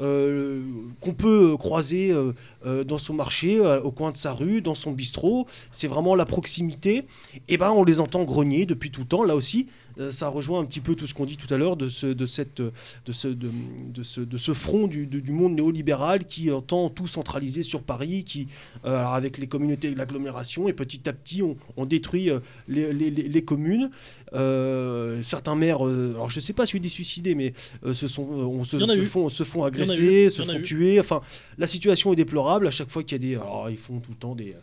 euh, 0.00 0.62
qu'on 1.00 1.14
peut 1.14 1.56
croiser 1.56 2.10
euh, 2.10 2.32
euh, 2.66 2.84
dans 2.84 2.98
son 2.98 3.14
marché, 3.14 3.60
au 3.60 3.90
coin 3.90 4.10
de 4.10 4.16
sa 4.16 4.32
rue, 4.32 4.60
dans 4.60 4.74
son 4.74 4.92
bistrot. 4.92 5.46
C'est 5.70 5.86
vraiment 5.86 6.14
la 6.14 6.24
proximité. 6.24 7.04
Et 7.48 7.56
ben, 7.56 7.70
on 7.70 7.84
les 7.84 8.00
entend 8.00 8.24
grogner 8.24 8.66
depuis 8.66 8.90
tout 8.90 9.02
le 9.02 9.06
temps. 9.06 9.22
Là 9.24 9.34
aussi, 9.34 9.66
ça 10.10 10.28
rejoint 10.28 10.60
un 10.60 10.64
petit 10.64 10.80
peu 10.80 10.96
tout 10.96 11.06
ce 11.06 11.14
qu'on 11.14 11.24
dit 11.24 11.36
tout 11.36 11.52
à 11.54 11.56
l'heure 11.56 11.76
de 11.76 11.88
ce, 11.88 12.06
de 12.06 12.26
cette, 12.26 12.60
de 12.60 13.12
ce, 13.12 13.28
de, 13.28 14.02
ce, 14.02 14.20
de 14.20 14.36
ce 14.36 14.52
front 14.52 14.88
du, 14.88 15.06
du- 15.06 15.32
monde 15.32 15.54
néolibéral 15.54 16.24
qui 16.24 16.50
entend 16.50 16.90
tout 16.90 17.06
centraliser 17.06 17.62
sur 17.62 17.82
Paris, 17.82 18.24
qui, 18.24 18.48
avec 18.82 19.38
les 19.38 19.46
communautés 19.46 19.90
de 19.90 19.96
l'agglomération, 19.96 20.68
et 20.68 20.72
petit 20.72 21.08
à 21.08 21.12
petit, 21.12 21.42
on, 21.76 21.86
détruit 21.86 22.30
les 22.66 23.44
communes. 23.44 23.90
Euh, 24.34 25.22
certains 25.22 25.54
maires, 25.54 25.86
euh, 25.86 26.12
alors 26.14 26.30
je 26.30 26.40
sais 26.40 26.52
pas 26.52 26.66
si 26.66 26.80
des 26.80 26.88
suicidés, 26.88 27.34
mais 27.34 27.52
euh, 27.84 27.94
se, 27.94 28.08
sont, 28.08 28.22
on 28.22 28.64
font, 28.64 29.28
se 29.28 29.44
font 29.44 29.64
eu, 29.64 29.68
agresser, 29.68 30.30
se 30.30 30.42
font 30.42 30.60
tuer. 30.60 30.98
Enfin, 30.98 31.20
la 31.56 31.66
situation 31.66 32.12
est 32.12 32.16
déplorable. 32.16 32.66
À 32.66 32.70
chaque 32.70 32.90
fois 32.90 33.02
qu'il 33.02 33.22
y 33.22 33.24
a 33.24 33.28
des. 33.28 33.34
Alors, 33.36 33.70
ils 33.70 33.76
font 33.76 34.00
tout 34.00 34.10
le 34.10 34.16
temps 34.16 34.34
des 34.34 34.54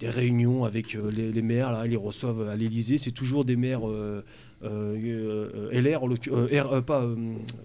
des 0.00 0.08
réunions 0.08 0.64
avec 0.64 0.94
les, 0.94 1.30
les 1.30 1.42
maires, 1.42 1.70
là, 1.70 1.82
ils 1.84 1.90
les 1.90 1.96
reçoivent 1.96 2.48
à 2.48 2.56
l'Elysée, 2.56 2.98
c'est 2.98 3.10
toujours 3.10 3.44
des 3.44 3.56
maires 3.56 3.86
euh, 3.86 4.24
LR, 4.62 6.02
en 6.02 6.06
l'occu- 6.06 6.30
euh, 6.32 6.46
R, 6.62 6.72
euh, 6.72 6.80
pas, 6.82 7.02
euh, 7.02 7.14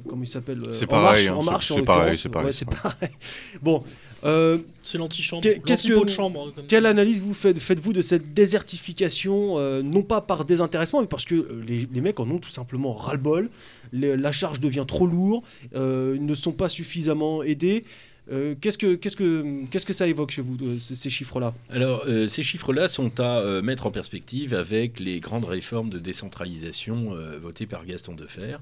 comment 0.08 0.24
il 0.24 0.28
s'appelle 0.28 0.62
euh, 0.68 0.74
C'est 0.74 0.86
En 0.86 0.88
pareil, 0.88 1.28
Marche, 1.28 1.28
hein, 1.28 1.34
en 1.36 1.42
c'est- 1.42 1.52
marche, 1.52 1.72
en 1.72 1.76
c'est 1.76 1.82
pareil, 1.84 2.18
c'est 2.18 2.30
pareil, 2.30 2.52
Ouais, 2.54 2.76
pareil. 2.82 3.10
Bon, 3.62 3.84
euh, 4.24 4.60
C'est 4.82 4.98
l'antichambre. 4.98 5.42
Qu'est- 5.44 5.62
qu'est-ce 5.66 5.88
L'antipôt 5.88 6.02
que- 6.02 6.06
de 6.06 6.12
chambre. 6.12 6.52
comme 6.56 6.66
quelle 6.68 6.86
analyse 6.86 7.20
vous 7.22 7.34
faites, 7.34 7.60
faites-vous 7.60 7.94
de 7.94 8.02
cette 8.02 8.34
désertification, 8.34 9.56
euh, 9.58 9.82
non 9.82 10.04
pas 10.04 10.22
par 10.22 10.46
désintéressement, 10.46 11.02
mais 11.02 11.08
parce 11.08 11.26
que 11.26 11.36
euh, 11.36 11.64
les, 11.68 11.88
les 11.92 12.02
mecs 12.02 12.20
en 12.20 12.30
ont 12.30 12.40
tout 12.40 12.50
simplement 12.50 12.94
ras-le-bol, 12.94 13.50
la 13.94 14.32
charge 14.32 14.60
devient 14.60 14.86
trop 14.88 15.08
lourde, 15.08 15.44
euh, 15.76 16.14
ils 16.16 16.26
ne 16.26 16.34
sont 16.34 16.52
pas 16.52 16.70
suffisamment 16.70 17.44
aidés. 17.44 17.86
Euh, 18.32 18.56
qu'est-ce, 18.60 18.78
que, 18.78 18.96
que, 18.96 19.66
qu'est-ce 19.68 19.86
que 19.86 19.94
ça 19.94 20.08
évoque 20.08 20.32
chez 20.32 20.42
vous, 20.42 20.58
euh, 20.62 20.80
ces, 20.80 21.10
chiffres-là? 21.10 21.54
Alors, 21.70 22.04
euh, 22.08 22.28
ces 22.28 22.42
chiffres-là 22.42 22.88
sont 22.88 23.20
à 23.20 23.62
mettre 23.62 23.86
en 23.86 23.92
perspective 23.92 24.54
avec 24.54 25.00
les 25.00 25.20
grandes 25.20 25.46
réformes 25.46 25.90
de 25.90 26.00
décentralisation 26.00 27.16
votées 27.42 27.68
par 27.68 27.86
Gaston 27.86 28.14
Defer. 28.14 28.58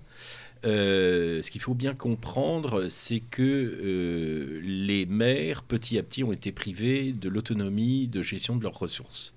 Ce 0.64 1.50
qu'il 1.50 1.62
faut 1.62 1.74
bien 1.74 1.94
comprendre, 1.94 2.88
c'est 2.90 3.20
que 3.20 4.62
les 4.64 5.06
maires, 5.06 5.64
petit 5.64 5.98
à 5.98 6.04
petit, 6.04 6.24
ont 6.24 6.34
été 6.34 6.52
privés 6.52 7.14
de 7.14 7.30
l'autonomie 7.30 8.08
de 8.08 8.22
gestion 8.22 8.56
de 8.56 8.64
leurs 8.64 8.78
ressources. 8.78 9.34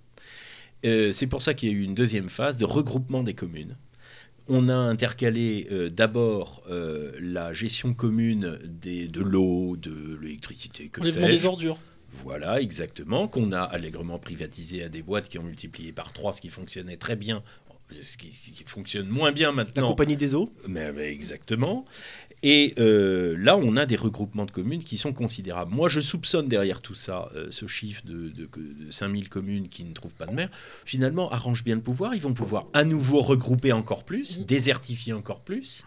C'est 0.83 1.27
pour 1.29 1.43
ça 1.43 1.55
qu'il 1.55 1.68
y 1.68 1.72
a 1.72 1.74
eu 1.74 1.83
une 1.83 1.95
deuxième 1.95 2.29
phase 2.29 2.59
de 2.59 2.64
regroupement 2.64 3.22
des 3.22 3.35
communes. 3.35 3.77
On 4.49 4.69
a 4.69 4.75
intercalé 4.75 5.67
euh, 5.71 5.91
d'abord 5.91 6.63
euh, 6.71 7.13
la 7.21 7.53
gestion 7.53 7.95
commune 7.95 8.59
des, 8.65 9.09
de 9.09 9.21
l'eau, 9.21 9.77
de 9.77 10.19
l'électricité, 10.23 10.89
que 10.89 11.05
sais-je. 11.05 11.27
des 11.27 11.45
ordures. 11.47 11.79
Voilà, 12.25 12.61
exactement, 12.61 13.29
qu'on 13.29 13.53
a 13.53 13.61
allègrement 13.61 14.19
privatisé 14.19 14.83
à 14.85 14.89
des 14.89 15.03
boîtes 15.03 15.29
qui 15.29 15.39
ont 15.39 15.43
multiplié 15.43 15.93
par 15.93 16.13
trois 16.13 16.33
ce 16.33 16.41
qui 16.41 16.49
fonctionnait 16.49 16.97
très 16.97 17.17
bien 17.17 17.43
ce 18.01 18.17
qui, 18.17 18.29
qui 18.29 18.65
fonctionne 18.65 19.09
moins 19.09 19.33
bien 19.33 19.49
La 19.49 19.55
maintenant. 19.55 19.89
compagnie 19.89 20.17
des 20.17 20.35
eaux. 20.35 20.53
Mais, 20.67 20.93
mais 20.93 21.13
exactement. 21.13 21.85
Et 22.49 22.75
euh, 22.79 23.35
là, 23.41 23.57
on 23.57 23.77
a 23.77 23.87
des 23.87 23.97
regroupements 23.97 24.45
de 24.47 24.53
communes 24.53 24.85
qui 24.85 24.99
sont 24.99 25.13
considérables. 25.13 25.75
Moi, 25.75 25.89
je 25.89 25.99
soupçonne 25.99 26.47
derrière 26.47 26.81
tout 26.81 26.95
ça, 26.95 27.29
euh, 27.35 27.49
ce 27.51 27.67
chiffre 27.67 28.03
de, 28.07 28.29
de, 28.29 28.47
de 28.47 28.89
5000 28.91 29.29
communes 29.29 29.69
qui 29.69 29.83
ne 29.83 29.93
trouvent 29.93 30.15
pas 30.15 30.27
de 30.27 30.33
maire, 30.33 30.49
finalement, 30.85 31.29
arrange 31.33 31.65
bien 31.65 31.75
le 31.75 31.81
pouvoir. 31.81 32.15
Ils 32.15 32.21
vont 32.23 32.35
pouvoir 32.35 32.67
à 32.73 32.85
nouveau 32.85 33.21
regrouper 33.21 33.73
encore 33.73 34.05
plus, 34.05 34.39
Mm. 34.41 34.45
désertifier 34.45 35.13
encore 35.13 35.41
plus. 35.41 35.85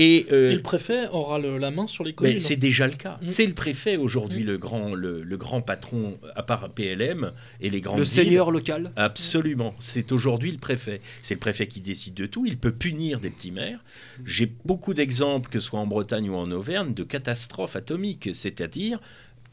Et, 0.00 0.26
euh, 0.32 0.52
Et 0.52 0.54
le 0.54 0.62
préfet 0.62 1.08
aura 1.08 1.38
le- 1.40 1.58
la 1.58 1.70
main 1.72 1.86
sur 1.88 2.04
les 2.04 2.10
mais 2.12 2.14
communes. 2.14 2.38
c'est 2.38 2.56
déjà 2.56 2.86
le 2.86 2.94
cas. 2.94 3.18
Mm. 3.20 3.26
C'est 3.26 3.46
le 3.46 3.52
préfet 3.52 3.96
aujourd'hui, 3.96 4.44
Mm. 4.44 4.46
le, 4.46 4.56
grand, 4.58 4.94
le, 4.94 5.22
le 5.24 5.36
grand 5.36 5.60
patron, 5.60 6.16
à 6.36 6.42
part 6.44 6.70
PLM 6.70 7.32
et 7.60 7.68
les 7.68 7.80
grandes 7.80 7.98
Le 7.98 8.04
villes. 8.04 8.12
seigneur 8.14 8.50
local. 8.52 8.92
Absolument. 8.96 9.74
C'est 9.80 10.12
aujourd'hui 10.12 10.52
le 10.52 10.58
préfet. 10.58 11.00
C'est 11.20 11.34
le 11.34 11.40
préfet 11.40 11.66
qui 11.66 11.80
décide 11.80 12.14
de 12.14 12.26
tout. 12.26 12.46
Il 12.46 12.56
peut 12.58 12.70
punir 12.72 13.18
des 13.18 13.30
petits 13.30 13.50
maires. 13.50 13.80
J'ai 14.24 14.50
beaucoup 14.64 14.94
d'exemples, 14.94 15.50
que 15.50 15.58
ce 15.58 15.66
soit 15.66 15.80
en 15.80 15.86
Bretagne 15.86 16.30
ou 16.30 16.34
en 16.36 16.48
Auvergne, 16.52 16.94
de 16.94 17.02
catastrophes 17.02 17.74
atomiques. 17.76 18.30
C'est-à-dire, 18.32 19.00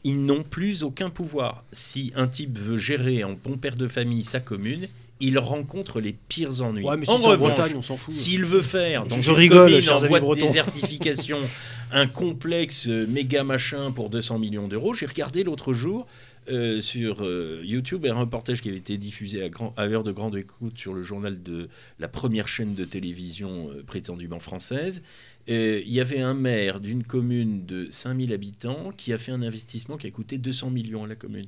ils 0.04 0.24
n'ont 0.24 0.44
plus 0.44 0.84
aucun 0.84 1.10
pouvoir. 1.10 1.64
Si 1.72 2.12
un 2.14 2.28
type 2.28 2.56
veut 2.56 2.76
gérer 2.76 3.24
en 3.24 3.32
bon 3.32 3.56
père 3.58 3.74
de 3.74 3.88
famille 3.88 4.22
sa 4.22 4.38
commune, 4.38 4.86
il 5.20 5.38
rencontre 5.38 6.00
les 6.00 6.12
pires 6.12 6.62
ennuis. 6.62 6.84
Ouais, 6.84 6.96
mais 6.96 7.06
si 7.06 7.10
en 7.12 7.16
revanche, 7.16 7.38
Bretagne, 7.38 7.76
on 7.76 7.82
s'en 7.82 7.96
fout. 7.96 8.12
s'il 8.12 8.44
veut 8.44 8.62
faire 8.62 9.04
dans 9.06 9.20
Je 9.20 9.30
une 9.30 9.36
rigole, 9.36 9.70
commune 9.72 9.88
en 9.90 9.98
voie 9.98 10.20
de 10.36 10.40
désertification 10.40 11.38
un 11.92 12.06
complexe 12.06 12.88
euh, 12.88 13.06
méga 13.06 13.44
machin 13.44 13.92
pour 13.92 14.10
200 14.10 14.38
millions 14.38 14.68
d'euros, 14.68 14.92
j'ai 14.94 15.06
regardé 15.06 15.44
l'autre 15.44 15.72
jour 15.72 16.06
euh, 16.48 16.80
sur 16.80 17.22
euh, 17.24 17.60
YouTube 17.64 18.06
un 18.06 18.14
reportage 18.14 18.60
qui 18.60 18.68
avait 18.68 18.78
été 18.78 18.98
diffusé 18.98 19.42
à, 19.42 19.48
grand, 19.48 19.74
à 19.76 19.86
l'heure 19.86 20.04
de 20.04 20.12
grande 20.12 20.36
écoute 20.36 20.78
sur 20.78 20.94
le 20.94 21.02
journal 21.02 21.42
de 21.42 21.68
la 21.98 22.06
première 22.08 22.46
chaîne 22.46 22.74
de 22.74 22.84
télévision 22.84 23.68
euh, 23.70 23.82
prétendument 23.82 24.38
française. 24.38 25.02
Euh, 25.48 25.82
Il 25.84 25.92
y 25.92 26.00
avait 26.00 26.20
un 26.20 26.34
maire 26.34 26.80
d'une 26.80 27.02
commune 27.02 27.66
de 27.66 27.88
5000 27.90 28.32
habitants 28.32 28.92
qui 28.96 29.12
a 29.12 29.18
fait 29.18 29.32
un 29.32 29.42
investissement 29.42 29.96
qui 29.96 30.06
a 30.06 30.10
coûté 30.10 30.38
200 30.38 30.70
millions 30.70 31.04
à 31.04 31.08
la 31.08 31.16
commune. 31.16 31.46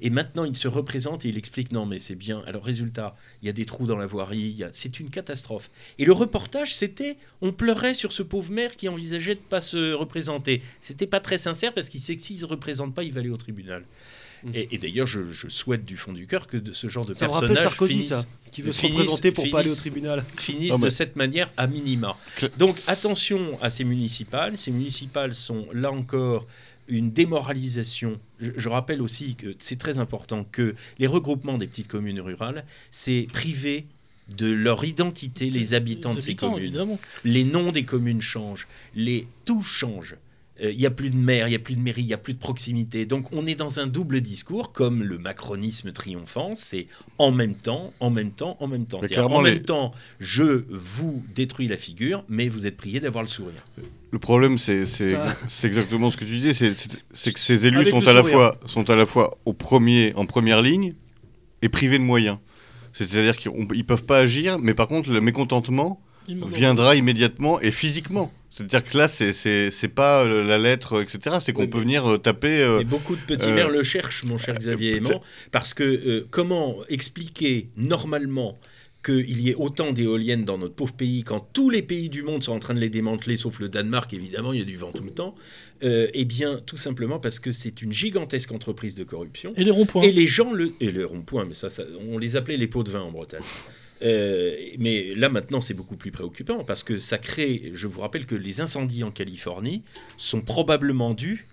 Et 0.00 0.10
maintenant, 0.10 0.44
il 0.44 0.56
se 0.56 0.68
représente 0.68 1.24
et 1.24 1.28
il 1.28 1.38
explique 1.38 1.72
non, 1.72 1.86
mais 1.86 1.98
c'est 1.98 2.14
bien. 2.14 2.42
Alors, 2.46 2.64
résultat, 2.64 3.16
il 3.42 3.46
y 3.46 3.48
a 3.48 3.52
des 3.52 3.64
trous 3.64 3.86
dans 3.86 3.96
la 3.96 4.06
voirie, 4.06 4.62
a- 4.64 4.68
c'est 4.72 5.00
une 5.00 5.10
catastrophe. 5.10 5.70
Et 5.98 6.04
le 6.04 6.12
reportage, 6.12 6.74
c'était 6.74 7.16
on 7.40 7.52
pleurait 7.52 7.94
sur 7.94 8.12
ce 8.12 8.22
pauvre 8.22 8.50
maire 8.52 8.76
qui 8.76 8.88
envisageait 8.88 9.34
de 9.34 9.40
pas 9.40 9.60
se 9.60 9.92
représenter. 9.92 10.62
C'était 10.80 11.06
pas 11.06 11.20
très 11.20 11.38
sincère 11.38 11.72
parce 11.74 11.88
qu'il 11.88 12.00
sait 12.00 12.16
que 12.16 12.22
s'il 12.22 12.38
se 12.38 12.46
représente 12.46 12.94
pas, 12.94 13.02
il 13.04 13.12
va 13.12 13.20
aller 13.20 13.30
au 13.30 13.36
tribunal. 13.36 13.84
Mhm. 14.44 14.52
Et, 14.54 14.68
et 14.74 14.78
d'ailleurs, 14.78 15.06
je, 15.06 15.22
je 15.32 15.48
souhaite 15.48 15.84
du 15.86 15.96
fond 15.96 16.12
du 16.12 16.26
cœur 16.26 16.46
que 16.46 16.56
de 16.58 16.72
ce 16.72 16.88
genre 16.88 17.06
de 17.06 17.14
Ça 17.14 17.26
personnage 17.26 17.62
Sarkozy, 17.62 17.92
finisse, 17.94 18.08
ça, 18.10 18.24
qui 18.52 18.60
veut 18.62 18.72
se 18.72 18.86
représenter 18.86 19.32
pour 19.32 19.48
pas 19.50 19.60
aller 19.60 19.70
au 19.70 19.74
tribunal. 19.74 20.22
mais- 20.48 20.78
de 20.78 20.88
cette 20.90 21.16
manière 21.16 21.50
à 21.56 21.66
minima. 21.66 22.16
Donc 22.58 22.78
attention 22.86 23.58
à 23.62 23.70
ces 23.70 23.84
municipales. 23.84 24.58
Ces 24.58 24.70
municipales 24.70 25.32
sont 25.34 25.66
là 25.72 25.90
encore 25.90 26.46
une 26.88 27.10
démoralisation. 27.10 28.20
Je, 28.40 28.50
je 28.56 28.68
rappelle 28.68 29.02
aussi 29.02 29.34
que 29.34 29.54
c'est 29.58 29.78
très 29.78 29.98
important 29.98 30.44
que 30.50 30.74
les 30.98 31.06
regroupements 31.06 31.58
des 31.58 31.66
petites 31.66 31.88
communes 31.88 32.20
rurales, 32.20 32.64
c'est 32.90 33.26
privé 33.32 33.86
de 34.36 34.50
leur 34.50 34.84
identité 34.84 35.50
les 35.50 35.74
habitants 35.74 36.14
de 36.14 36.20
ces 36.20 36.30
habitants, 36.30 36.52
communes. 36.52 36.64
évidemment. 36.64 36.98
Les 37.24 37.44
noms 37.44 37.72
des 37.72 37.84
communes 37.84 38.20
changent, 38.22 38.68
les 38.94 39.26
tout 39.44 39.62
change. 39.62 40.16
Euh, 40.62 40.70
Il 40.70 40.78
n'y 40.78 40.86
a 40.86 40.90
plus 40.90 41.10
de 41.10 41.16
maire, 41.16 41.48
il 41.48 41.50
n'y 41.50 41.56
a 41.56 41.60
plus 41.60 41.74
de 41.74 41.80
mairie, 41.80 42.02
il 42.02 42.06
n'y 42.06 42.12
a 42.14 42.18
plus 42.18 42.34
de 42.34 42.38
proximité. 42.38 43.06
Donc 43.06 43.32
on 43.32 43.44
est 43.46 43.56
dans 43.56 43.80
un 43.80 43.88
double 43.88 44.20
discours, 44.20 44.70
comme 44.72 45.02
le 45.02 45.18
macronisme 45.18 45.90
triomphant, 45.90 46.52
c'est 46.54 46.86
en 47.18 47.32
même 47.32 47.54
temps, 47.54 47.92
en 47.98 48.10
même 48.10 48.30
temps, 48.30 48.56
en 48.60 48.68
même 48.68 48.86
temps. 48.86 49.00
En 49.32 49.42
les- 49.42 49.54
même 49.54 49.62
temps, 49.64 49.90
je 50.20 50.62
vous 50.70 51.24
détruis 51.34 51.66
la 51.66 51.76
figure, 51.76 52.24
mais 52.28 52.48
vous 52.48 52.66
êtes 52.66 52.76
prié 52.76 53.00
d'avoir 53.00 53.24
le 53.24 53.28
sourire. 53.28 53.64
Le 54.12 54.18
problème, 54.20 54.56
c'est 54.58 54.86
c'est- 54.86 55.08
Ça- 55.14 55.36
c'est 55.48 55.66
exactement 55.66 56.08
ce 56.08 56.16
que 56.16 56.24
tu 56.24 56.30
disais, 56.30 56.54
c'est- 56.54 56.74
c'est 56.74 57.02
c'est 57.12 57.32
que 57.32 57.40
ces 57.40 57.66
élus 57.66 57.78
Avec 57.78 57.88
sont 57.90 58.06
à, 58.06 58.12
la 58.12 58.22
fois, 58.22 58.60
sont 58.66 58.88
à 58.90 58.94
la 58.94 59.06
fois 59.06 59.36
au 59.44 59.52
premier, 59.54 60.12
en 60.14 60.24
première 60.24 60.62
ligne 60.62 60.94
et 61.62 61.68
privés 61.68 61.98
de 61.98 62.04
moyens. 62.04 62.38
C'est-à-dire 62.92 63.36
qu'ils 63.36 63.50
ne 63.50 63.82
peuvent 63.82 64.04
pas 64.04 64.18
agir, 64.18 64.60
mais 64.60 64.72
par 64.74 64.86
contre, 64.86 65.10
le 65.10 65.20
mécontentement 65.20 66.00
viendra 66.46 66.94
immédiatement 66.94 67.60
et 67.60 67.72
physiquement. 67.72 68.30
C'est-à-dire 68.56 68.84
que 68.84 68.96
là, 68.96 69.08
c'est- 69.08 69.32
c'est 69.32 69.70
c'est 69.72 69.88
pas 69.88 70.24
euh, 70.24 70.44
la 70.44 70.58
lettre, 70.58 71.02
etc. 71.02 71.38
C'est 71.40 71.52
qu'on 71.52 71.62
Oui, 71.62 71.68
peut 71.68 71.80
venir 71.80 72.06
euh, 72.08 72.18
taper. 72.18 72.62
euh, 72.62 72.78
Et 72.80 72.84
beaucoup 72.84 73.16
de 73.16 73.20
petits 73.20 73.48
euh, 73.48 73.54
maires 73.54 73.68
le 73.70 73.82
cherchent, 73.82 74.22
mon 74.24 74.38
cher 74.38 74.54
Xavier 74.56 75.00
peut-être- 75.00 75.10
Aimant, 75.10 75.22
parce 75.50 75.74
que 75.74 75.82
euh, 75.82 76.26
comment 76.30 76.76
expliquer 76.88 77.68
normalement 77.76 78.56
qu'il 79.04 79.40
y 79.40 79.50
ait 79.50 79.54
autant 79.56 79.92
d'éoliennes 79.92 80.44
dans 80.46 80.56
notre 80.56 80.74
pauvre 80.74 80.94
pays 80.94 81.24
quand 81.24 81.40
tous 81.52 81.68
les 81.68 81.82
pays 81.82 82.08
du 82.08 82.22
monde 82.22 82.42
sont 82.42 82.52
en 82.52 82.58
train 82.60 82.72
de 82.74 82.78
les 82.80 82.88
démanteler, 82.88 83.36
sauf 83.36 83.58
le 83.58 83.68
Danemark, 83.68 84.14
évidemment, 84.14 84.52
il 84.54 84.60
y 84.60 84.62
a 84.62 84.64
du 84.64 84.76
vent 84.76 84.92
tout 84.92 85.02
le 85.04 85.10
temps 85.10 85.34
Euh, 85.82 86.06
Eh 86.14 86.24
bien, 86.24 86.60
tout 86.64 86.76
simplement 86.78 87.18
parce 87.18 87.38
que 87.40 87.52
c'est 87.52 87.82
une 87.82 87.92
gigantesque 87.92 88.52
entreprise 88.52 88.94
de 88.94 89.04
corruption. 89.04 89.52
Et 89.56 89.64
les 89.64 89.70
ronds-points. 89.72 90.02
Et 90.02 90.12
les 90.12 90.26
gens 90.28 90.52
le 90.52 90.72
et 90.80 90.90
le 90.92 91.04
rond-point, 91.04 91.44
mais 91.44 91.52
ça, 91.54 91.68
ça, 91.68 91.82
on 92.08 92.16
les 92.16 92.36
appelait 92.36 92.56
les 92.56 92.68
pots 92.68 92.84
de 92.84 92.90
vin 92.90 93.02
en 93.02 93.10
Bretagne. 93.10 93.42
Euh, 94.04 94.54
mais 94.78 95.14
là 95.14 95.28
maintenant 95.30 95.60
c'est 95.62 95.72
beaucoup 95.74 95.96
plus 95.96 96.10
préoccupant 96.10 96.62
parce 96.64 96.82
que 96.82 96.98
ça 96.98 97.16
crée, 97.18 97.70
je 97.74 97.86
vous 97.86 98.00
rappelle 98.02 98.26
que 98.26 98.34
les 98.34 98.60
incendies 98.60 99.02
en 99.02 99.10
Californie 99.10 99.82
sont 100.18 100.42
probablement 100.42 101.14
dus 101.14 101.46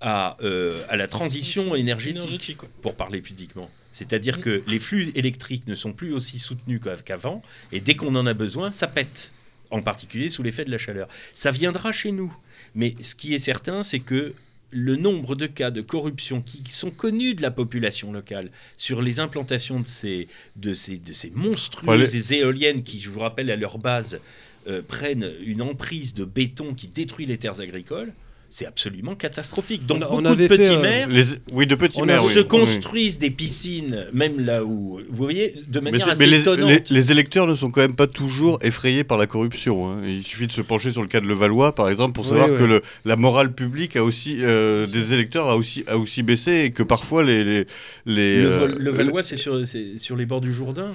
à, 0.00 0.36
euh, 0.42 0.84
à 0.88 0.96
la 0.96 1.08
transition 1.08 1.74
énergétique, 1.74 2.18
Énergétique, 2.18 2.62
ouais. 2.62 2.68
pour 2.82 2.94
parler 2.94 3.20
pudiquement. 3.20 3.70
C'est-à-dire 3.90 4.40
que 4.40 4.62
les 4.68 4.78
flux 4.78 5.10
électriques 5.14 5.66
ne 5.66 5.74
sont 5.74 5.92
plus 5.92 6.12
aussi 6.12 6.38
soutenus 6.38 6.80
qu'a- 6.80 6.96
qu'avant 6.96 7.42
et 7.72 7.80
dès 7.80 7.94
qu'on 7.96 8.14
en 8.16 8.26
a 8.26 8.34
besoin, 8.34 8.70
ça 8.70 8.86
pète, 8.86 9.32
en 9.70 9.80
particulier 9.80 10.28
sous 10.28 10.42
l'effet 10.42 10.64
de 10.64 10.70
la 10.70 10.78
chaleur. 10.78 11.08
Ça 11.32 11.50
viendra 11.50 11.90
chez 11.92 12.12
nous. 12.12 12.32
Mais 12.74 12.94
ce 13.00 13.14
qui 13.14 13.34
est 13.34 13.38
certain, 13.38 13.82
c'est 13.82 13.98
que 14.00 14.34
le 14.70 14.96
nombre 14.96 15.34
de 15.34 15.46
cas 15.46 15.70
de 15.70 15.80
corruption 15.80 16.42
qui 16.42 16.62
sont 16.70 16.90
connus 16.90 17.34
de 17.34 17.42
la 17.42 17.50
population 17.50 18.12
locale 18.12 18.50
sur 18.76 19.00
les 19.00 19.20
implantations 19.20 19.80
de 19.80 19.86
ces, 19.86 20.28
de 20.56 20.72
ces, 20.72 20.98
de 20.98 21.12
ces 21.12 21.30
monstrueuses 21.30 22.30
Ouais, 22.30 22.36
éoliennes 22.38 22.82
qui, 22.82 23.00
je 23.00 23.08
vous 23.08 23.20
rappelle, 23.20 23.50
à 23.50 23.56
leur 23.56 23.78
base, 23.78 24.20
euh, 24.66 24.82
prennent 24.86 25.32
une 25.44 25.62
emprise 25.62 26.12
de 26.14 26.24
béton 26.24 26.74
qui 26.74 26.88
détruit 26.88 27.24
les 27.24 27.38
terres 27.38 27.60
agricoles, 27.60 28.12
c'est 28.50 28.66
absolument 28.66 29.14
catastrophique. 29.14 29.84
Donc 29.86 30.02
On 30.08 30.22
beaucoup 30.22 30.34
de 30.36 30.46
petits 30.46 30.62
fait, 30.62 30.70
euh, 30.70 30.80
maires 30.80 31.08
les- 31.08 31.24
oui, 31.52 31.66
de 31.66 31.74
petits 31.74 32.00
On 32.00 32.06
maires. 32.06 32.22
se 32.24 32.38
oui. 32.40 32.46
construisent 32.48 33.18
des 33.18 33.28
piscines, 33.30 34.06
même 34.12 34.40
là 34.44 34.64
où, 34.64 35.00
vous 35.10 35.22
voyez, 35.24 35.54
de 35.68 35.80
Mais, 35.80 35.90
manière 35.90 36.06
c'est- 36.06 36.12
assez 36.12 36.20
mais 36.20 36.26
les, 36.30 36.40
étonnante. 36.40 36.68
les- 36.90 36.96
les 36.96 37.12
électeurs 37.12 37.46
ne 37.46 37.54
sont 37.54 37.70
quand 37.70 37.82
même 37.82 37.94
pas 37.94 38.06
toujours 38.06 38.58
effrayés 38.62 39.04
par 39.04 39.18
la 39.18 39.26
corruption. 39.26 39.88
hein. 39.90 40.00
Il 40.06 40.22
suffit 40.24 40.46
de 40.46 40.52
se 40.52 40.62
pencher 40.62 40.92
sur 40.92 41.02
le 41.02 41.08
cas 41.08 41.20
de 41.20 41.26
Levallois, 41.26 41.74
par 41.74 41.90
exemple, 41.90 42.14
pour 42.14 42.24
savoir 42.24 42.50
oui. 42.50 42.56
que 42.58 42.64
le, 42.64 42.82
la 43.04 43.16
morale 43.16 43.52
publique 43.52 43.96
a 43.96 44.02
aussi, 44.04 44.38
euh, 44.42 44.86
des 44.86 45.12
électeurs 45.12 45.48
a 45.48 45.56
aussi, 45.56 45.84
a 45.86 45.98
aussi 45.98 46.22
baissé 46.22 46.64
et 46.64 46.70
que 46.70 46.82
parfois 46.82 47.24
les, 47.24 47.44
les, 47.44 47.66
les, 48.06 48.42
Le, 48.42 48.48
euh, 48.48 49.22
c'est 49.22 49.36
sur, 49.36 49.66
c'est 49.66 49.98
sur 49.98 50.16
les 50.16 50.24
bords 50.24 50.40
du 50.40 50.52
Jourdain. 50.54 50.92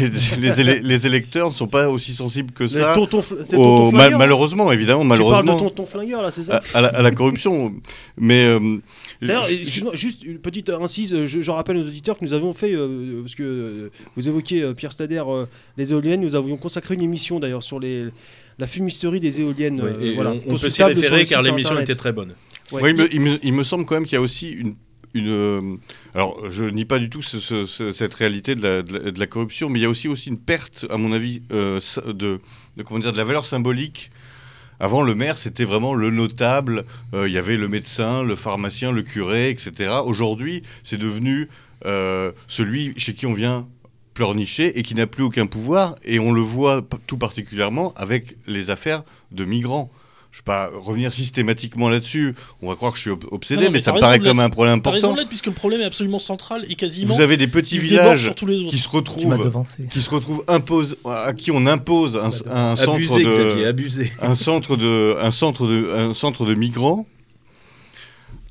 les, 0.00 0.08
les 0.40 0.60
élé- 0.60 0.80
les 0.82 1.06
électeurs 1.06 1.50
ne 1.50 1.54
sont 1.54 1.66
pas 1.68 1.90
aussi 1.90 2.14
sensibles 2.14 2.52
que 2.52 2.66
ça. 2.66 2.94
tonton 2.94 3.18
au- 3.18 3.22
tonton 3.44 3.92
mal- 3.92 4.16
malheureusement, 4.16 4.72
évidemment, 4.72 5.02
Tu 5.02 5.08
parles 5.08 5.20
de 5.20 5.24
malheureusement, 5.26 5.56
tonton 5.58 5.86
flingueur 5.86 6.22
là, 6.22 6.30
c'est 6.32 6.42
ça 6.44 6.62
à, 6.72 6.78
à 6.78 6.80
la, 6.80 6.88
à 6.94 7.02
la 7.02 7.10
corruption. 7.10 7.74
Mais 8.16 8.46
euh, 8.46 8.78
D'ailleurs, 9.20 9.44
juste 9.94 10.22
une 10.24 10.38
petite 10.38 10.70
incise, 10.70 11.24
je, 11.26 11.40
je 11.42 11.50
rappelle 11.50 11.76
aux 11.76 11.86
auditeurs 11.86 12.18
que 12.18 12.24
nous 12.24 12.32
avons 12.32 12.52
fait, 12.52 12.72
euh, 12.74 13.20
parce 13.22 13.34
que 13.34 13.42
euh, 13.42 13.90
vous 14.16 14.28
évoquiez 14.28 14.62
euh, 14.62 14.74
Pierre 14.74 14.92
Stader, 14.92 15.22
euh, 15.26 15.46
les 15.76 15.92
éoliennes, 15.92 16.20
nous 16.20 16.34
avions 16.34 16.56
consacré 16.56 16.94
une 16.94 17.02
émission 17.02 17.40
d'ailleurs 17.40 17.62
sur 17.62 17.80
les, 17.80 18.06
la 18.58 18.66
fumisterie 18.66 19.20
des 19.20 19.40
éoliennes. 19.40 19.80
Euh, 19.80 20.00
et 20.00 20.14
voilà, 20.14 20.32
on, 20.32 20.54
on 20.54 20.56
peut 20.58 20.70
s'y 20.70 20.82
référer 20.82 21.24
car 21.24 21.42
l'émission 21.42 21.74
était 21.80 21.94
très 21.94 22.12
bonne. 22.12 22.34
Ouais. 22.72 22.82
Oui, 22.82 22.90
il 22.90 22.96
me, 22.96 23.14
il 23.14 23.20
me- 23.20 23.38
il 23.42 23.52
me 23.52 23.62
semble 23.62 23.84
quand 23.84 23.94
même 23.94 24.04
qu'il 24.04 24.14
y 24.14 24.18
a 24.18 24.22
aussi 24.22 24.48
une. 24.50 24.74
une 25.14 25.28
euh, 25.28 25.60
alors, 26.14 26.50
je 26.50 26.64
nie 26.64 26.84
pas 26.86 26.98
du 26.98 27.08
tout 27.10 27.20
ce- 27.22 27.38
ce- 27.40 27.66
ce- 27.66 27.92
cette 27.92 28.14
réalité 28.14 28.54
de 28.54 28.62
la, 28.62 28.82
de 28.82 28.92
la- 28.98 29.10
de 29.10 29.18
la 29.18 29.26
corruption, 29.26 29.68
mais 29.68 29.78
il 29.78 29.82
y 29.82 29.84
a 29.86 29.90
aussi, 29.90 30.08
aussi 30.08 30.28
une 30.30 30.38
perte, 30.38 30.86
à 30.90 30.96
mon 30.96 31.12
avis, 31.12 31.42
euh, 31.52 31.78
de, 32.06 32.40
de, 32.76 32.82
comment 32.82 33.00
dire, 33.00 33.12
de 33.12 33.16
la 33.18 33.24
valeur 33.24 33.44
symbolique. 33.46 34.10
Avant, 34.84 35.00
le 35.00 35.14
maire, 35.14 35.38
c'était 35.38 35.64
vraiment 35.64 35.94
le 35.94 36.10
notable. 36.10 36.84
euh, 37.14 37.26
Il 37.26 37.32
y 37.32 37.38
avait 37.38 37.56
le 37.56 37.68
médecin, 37.68 38.22
le 38.22 38.36
pharmacien, 38.36 38.92
le 38.92 39.00
curé, 39.00 39.48
etc. 39.48 39.90
Aujourd'hui, 40.04 40.62
c'est 40.82 40.98
devenu 40.98 41.48
euh, 41.86 42.32
celui 42.48 42.92
chez 42.98 43.14
qui 43.14 43.24
on 43.24 43.32
vient 43.32 43.66
pleurnicher 44.12 44.78
et 44.78 44.82
qui 44.82 44.94
n'a 44.94 45.06
plus 45.06 45.22
aucun 45.24 45.46
pouvoir. 45.46 45.94
Et 46.04 46.18
on 46.18 46.32
le 46.32 46.42
voit 46.42 46.82
tout 47.06 47.16
particulièrement 47.16 47.94
avec 47.96 48.36
les 48.46 48.68
affaires 48.68 49.04
de 49.32 49.46
migrants. 49.46 49.90
Je 50.34 50.40
ne 50.40 50.42
vais 50.42 50.46
pas 50.46 50.68
revenir 50.76 51.12
systématiquement 51.14 51.88
là-dessus. 51.88 52.34
On 52.60 52.68
va 52.68 52.74
croire 52.74 52.90
que 52.90 52.96
je 52.98 53.02
suis 53.02 53.10
ob- 53.12 53.24
obsédé, 53.30 53.60
Non, 53.60 53.66
non, 53.66 53.70
mais, 53.70 53.78
mais 53.78 53.80
ça 53.80 53.92
me 53.92 54.00
paraît 54.00 54.18
comme 54.18 54.40
un 54.40 54.48
problème 54.50 54.82
T'as 54.82 54.90
raison 54.90 55.10
important. 55.10 55.22
de 55.22 55.28
puisque 55.28 55.46
le 55.46 55.52
problème 55.52 55.80
est 55.80 55.84
absolument 55.84 56.18
central 56.18 56.66
et 56.68 56.74
quasiment. 56.74 57.14
Vous 57.14 57.20
avez 57.20 57.36
des 57.36 57.46
petits 57.46 57.78
villages 57.78 58.24
sur 58.24 58.34
tous 58.34 58.46
les 58.46 58.58
autres. 58.60 58.68
qui 58.70 58.78
se 58.78 58.88
retrouvent, 58.88 59.52
qui 59.92 60.00
se 60.00 60.10
retrouvent 60.10 60.42
impose, 60.48 60.96
à 61.04 61.32
qui 61.34 61.52
on 61.52 61.64
impose 61.66 62.16
un, 62.16 62.30
un 62.50 62.74
centre 62.74 62.94
Abusé, 62.96 63.22
de, 63.22 63.30
Xavier, 63.30 63.66
abusé. 63.66 64.12
un 64.20 64.34
centre 64.34 64.76
de, 64.76 65.16
un 65.20 65.30
centre 65.30 65.68
de, 65.68 65.92
un 65.94 66.14
centre 66.14 66.44
de 66.44 66.54
migrants. 66.54 67.06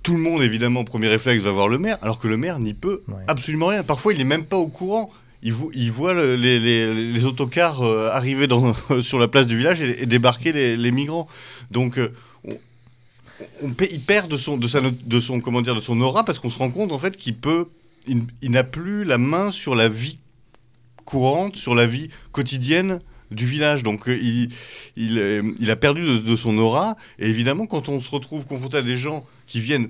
Tout 0.04 0.14
le 0.14 0.20
monde, 0.22 0.42
évidemment, 0.42 0.86
premier 0.86 1.10
réflexe, 1.10 1.44
va 1.44 1.52
voir 1.52 1.68
le 1.68 1.80
maire, 1.80 1.98
alors 2.02 2.18
que 2.20 2.30
le 2.30 2.38
maire 2.38 2.60
n'y 2.60 2.74
peut 2.74 3.04
Ouais. 3.10 3.16
absolument 3.28 3.68
rien. 3.68 3.84
Parfois, 3.84 4.14
il 4.14 4.20
n'est 4.20 4.24
même 4.24 4.46
pas 4.46 4.58
au 4.58 4.68
courant. 4.68 5.10
Il, 5.44 5.52
vo- 5.92 6.14
les, 6.14 7.26
autocars 7.26 7.82
euh, 7.82 8.10
arriver 8.12 8.48
sur 9.02 9.20
la 9.20 9.28
place 9.28 9.46
du 9.46 9.58
village 9.58 9.82
et, 9.82 10.06
débarquer 10.06 10.52
les, 10.54 10.92
migrants. 10.92 11.28
Donc, 11.70 11.98
euh, 11.98 12.10
on, 13.62 13.74
il 13.92 14.02
perd 14.02 14.32
de 14.32 14.38
son, 14.38 14.58
aura 16.02 16.24
parce 16.24 16.40
qu'on 16.40 16.50
se 16.50 16.58
rend 16.58 16.70
compte 16.70 16.92
en 16.92 17.00
fait 17.00 17.18
qu'il 17.18 17.36
peut, 17.36 17.68
il, 18.08 18.26
n'a 18.52 18.64
plus 18.64 19.04
la 19.04 19.18
main 19.18 19.52
sur 19.52 19.76
la 19.76 19.90
vie 19.90 20.20
courante, 21.04 21.58
sur 21.58 21.76
la 21.76 21.88
vie 21.88 22.10
quotidienne 22.32 23.02
du 23.30 23.46
village. 23.46 23.84
Donc, 23.84 24.08
euh, 24.08 24.48
il, 24.96 25.70
a 25.70 25.76
perdu 25.76 26.22
de 26.22 26.36
son 26.38 26.58
aura. 26.58 26.96
Et 27.20 27.28
évidemment, 27.28 27.66
quand 27.66 27.90
on 27.90 28.00
se 28.00 28.10
retrouve 28.10 28.46
confronté 28.46 28.78
à 28.78 28.82
des 28.82 28.98
gens 28.98 29.26
qui 29.46 29.60
viennent 29.60 29.90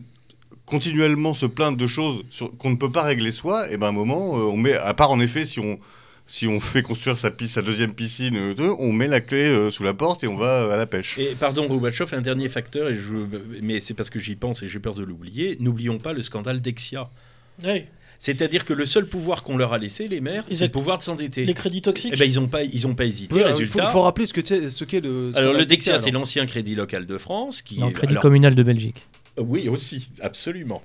continuellement 0.65 1.33
se 1.33 1.45
plaindre 1.45 1.77
de 1.77 1.87
choses 1.87 2.23
qu'on 2.57 2.69
ne 2.69 2.75
peut 2.75 2.91
pas 2.91 3.03
régler 3.03 3.31
soi, 3.31 3.71
et 3.71 3.77
ben 3.77 3.87
à 3.87 3.89
un 3.89 3.93
moment, 3.93 4.37
euh, 4.37 4.43
on 4.43 4.57
met, 4.57 4.73
à 4.73 4.93
part 4.93 5.11
en 5.11 5.19
effet 5.19 5.45
si 5.45 5.59
on 5.59 5.79
si 6.25 6.47
on 6.47 6.61
fait 6.61 6.81
construire 6.83 7.17
sa, 7.17 7.31
piste, 7.31 7.55
sa 7.55 7.61
deuxième 7.61 7.93
piscine, 7.93 8.37
euh, 8.37 8.73
on 8.79 8.93
met 8.93 9.07
la 9.07 9.19
clé 9.19 9.43
euh, 9.43 9.69
sous 9.69 9.83
la 9.83 9.93
porte 9.93 10.23
et 10.23 10.27
on 10.27 10.37
va 10.37 10.71
à 10.73 10.77
la 10.77 10.85
pêche. 10.85 11.17
Et 11.19 11.35
pardon, 11.37 11.67
Roubatchov, 11.67 12.13
un 12.13 12.21
dernier 12.21 12.47
facteur, 12.47 12.87
et 12.87 12.95
je, 12.95 13.01
mais 13.61 13.81
c'est 13.81 13.93
parce 13.93 14.09
que 14.09 14.19
j'y 14.19 14.37
pense 14.37 14.63
et 14.63 14.69
j'ai 14.69 14.79
peur 14.79 14.93
de 14.95 15.03
l'oublier. 15.03 15.57
N'oublions 15.59 15.97
pas 15.97 16.13
le 16.13 16.21
scandale 16.21 16.61
Dexia. 16.61 17.09
C'est-à-dire 18.19 18.63
que 18.63 18.71
le 18.71 18.85
seul 18.85 19.05
pouvoir 19.05 19.43
qu'on 19.43 19.57
leur 19.57 19.73
a 19.73 19.77
laissé, 19.77 20.07
les 20.07 20.21
maires, 20.21 20.45
c'est 20.49 20.67
le 20.67 20.71
pouvoir 20.71 20.97
de 20.97 21.03
s'endetter. 21.03 21.45
Les 21.45 21.53
crédits 21.53 21.81
toxiques. 21.81 22.13
Eh 22.15 22.17
ben, 22.17 22.23
ils 22.23 22.39
n'ont 22.39 22.47
pas, 22.47 22.63
ils 22.63 22.87
ont 22.87 22.95
pas 22.95 23.03
hésité. 23.03 23.35
Oui, 23.35 23.41
il 23.59 23.67
faut, 23.67 24.01
rappeler 24.01 24.25
ce 24.25 24.33
que 24.33 24.45
c'est- 24.45 24.69
ce 24.69 24.85
qu'est 24.85 25.01
le. 25.01 25.31
ce 25.33 25.37
Alors 25.37 25.53
le 25.53 25.65
Dexia, 25.65 25.99
c'est 25.99 26.11
l'ancien 26.11 26.45
Crédit 26.45 26.75
Local 26.75 27.05
de 27.05 27.17
France, 27.17 27.61
qui 27.61 27.79
Non, 27.79 27.89
est- 27.89 27.93
Crédit 27.93 28.13
alors- 28.13 28.21
communal 28.23 28.55
de 28.55 28.63
Belgique. 28.63 29.05
Oui, 29.37 29.67
aussi, 29.67 30.09
absolument. 30.21 30.83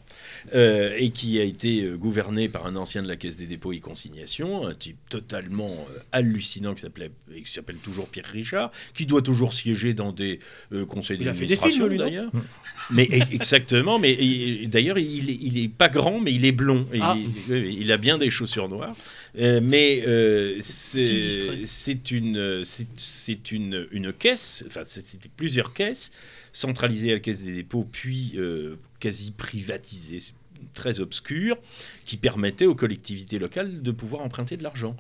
Euh, 0.55 0.95
et 0.97 1.11
qui 1.11 1.39
a 1.39 1.43
été 1.45 1.83
euh, 1.83 1.99
gouverné 1.99 2.49
par 2.49 2.65
un 2.67 2.77
ancien 2.77 3.03
de 3.03 3.09
la 3.09 3.17
Caisse 3.17 3.37
des 3.37 3.47
dépôts 3.47 3.75
et 3.75 3.81
consignations, 3.81 4.67
un 4.67 4.73
type 4.75 4.97
totalement 5.11 5.87
euh, 5.95 5.99
hallucinant 6.13 6.73
qui 6.75 6.81
s'appelait, 6.81 7.11
qui 7.45 7.53
s'appelle 7.53 7.77
toujours 7.77 8.09
Pierre 8.09 8.25
Richard, 8.25 8.71
qui 8.95 9.05
doit 9.05 9.21
toujours 9.21 9.53
siéger 9.53 9.93
dans 9.93 10.13
des 10.13 10.41
euh, 10.73 10.87
conseils 10.87 11.19
d'administration 11.19 11.89
d'ailleurs. 11.89 12.31
Mais 12.91 13.07
e- 13.13 13.35
exactement, 13.35 13.99
mais 13.99 14.17
d'ailleurs 14.67 14.97
il, 14.99 15.29
est- 15.29 15.39
il 15.43 15.59
est 15.59 15.69
pas 15.69 15.91
grand, 15.91 16.19
mais 16.19 16.33
il 16.33 16.47
est 16.47 16.53
blond. 16.53 16.87
Et 16.95 17.01
Ah. 17.03 17.17
il, 17.51 17.93
a 17.93 17.99
bien 17.99 18.17
des 18.17 18.31
chaussures 18.31 18.71
noires. 18.71 18.97
Euh, 19.39 19.61
mais 19.63 20.03
c'est 20.63 22.11
une, 22.11 22.63
c'est- 22.65 23.53
une, 23.53 23.87
une 23.93 24.13
caisse, 24.13 24.65
enfin 24.67 24.83
c'est- 24.87 25.07
c'était 25.07 25.29
plusieurs 25.37 25.75
caisses 25.75 26.11
centralisées 26.53 27.11
à 27.11 27.15
la 27.15 27.21
Caisse 27.21 27.43
des 27.45 27.55
dépôts, 27.55 27.87
puis 27.91 28.33
euh, 28.37 28.77
quasi 29.01 29.31
privatisées, 29.33 30.21
c'est 30.21 30.35
très 30.75 31.01
obscures, 31.01 31.57
qui 32.05 32.17
permettaient 32.17 32.67
aux 32.67 32.75
collectivités 32.75 33.39
locales 33.39 33.83
de 33.83 33.91
pouvoir 33.91 34.23
emprunter 34.23 34.57
de 34.57 34.63
l'argent. 34.63 34.97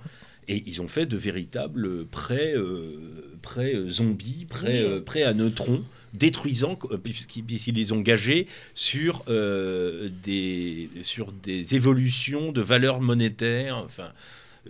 Et 0.46 0.62
ils 0.66 0.80
ont 0.80 0.88
fait 0.88 1.04
de 1.04 1.16
véritables 1.16 2.06
prêts, 2.06 2.54
euh, 2.56 3.38
prêts 3.42 3.74
euh, 3.74 3.90
zombies, 3.90 4.46
prêts, 4.48 5.02
prêts 5.04 5.22
à 5.22 5.34
neutrons, 5.34 5.84
détruisant, 6.14 6.78
puisqu'ils 7.02 7.74
les 7.74 7.92
ont 7.92 8.00
gagés 8.00 8.46
sur, 8.74 9.22
euh, 9.28 10.08
des, 10.22 10.88
sur 11.02 11.32
des 11.32 11.74
évolutions 11.74 12.52
de 12.52 12.60
valeurs 12.60 13.00
monétaires, 13.00 13.76
enfin, 13.76 14.12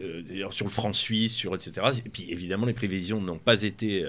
euh, 0.00 0.22
d'ailleurs 0.22 0.52
sur 0.52 0.66
le 0.66 0.70
franc 0.70 0.92
suisse, 0.92 1.34
sur 1.34 1.54
etc. 1.54 1.86
Et 2.04 2.08
puis 2.08 2.26
évidemment, 2.30 2.66
les 2.66 2.72
prévisions 2.72 3.20
n'ont 3.20 3.38
pas 3.38 3.62
été 3.62 4.04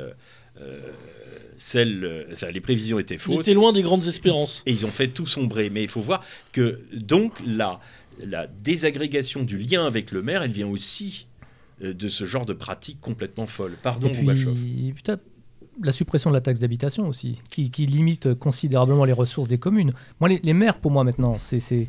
celles. 1.60 2.04
euh, 2.04 2.24
enfin, 2.32 2.50
les 2.50 2.62
prévisions 2.62 2.98
étaient 2.98 3.18
fausses. 3.20 3.48
était 3.48 3.54
loin 3.54 3.72
des 3.72 3.84
grandes 3.84 4.06
espérances. 4.06 4.64
Et 4.66 4.72
ils 4.72 4.86
ont 4.86 4.90
fait 4.92 5.10
tout 5.10 5.28
sombrer. 5.28 5.70
Mais 5.70 5.84
il 5.84 5.90
faut 5.90 6.02
voir 6.02 6.24
que 6.52 6.82
donc 6.94 7.34
la, 7.46 7.80
la 8.26 8.48
désagrégation 8.48 9.44
du 9.44 9.58
lien 9.58 9.86
avec 9.86 10.12
le 10.12 10.24
maire, 10.24 10.42
elle 10.42 10.52
vient 10.52 10.68
aussi 10.68 11.28
euh, 11.84 11.94
de 11.94 12.08
ce 12.08 12.26
genre 12.26 12.46
de 12.46 12.54
pratique 12.54 13.00
complètement 13.02 13.46
folle. 13.48 13.76
Pardon, 13.84 14.10
putain, 14.96 15.20
la 15.84 15.92
suppression 15.92 16.30
de 16.30 16.36
la 16.36 16.42
taxe 16.42 16.60
d'habitation 16.60 17.08
aussi, 17.08 17.42
qui, 17.50 17.72
qui 17.72 17.86
limite 17.86 18.34
considérablement 18.34 19.06
les 19.06 19.14
ressources 19.14 19.48
des 19.48 19.60
communes. 19.60 19.94
Moi, 20.20 20.30
les, 20.30 20.40
les 20.44 20.54
maires, 20.54 20.78
pour 20.80 20.92
moi, 20.92 21.04
maintenant, 21.04 21.38
c'est. 21.40 21.60
c'est 21.60 21.88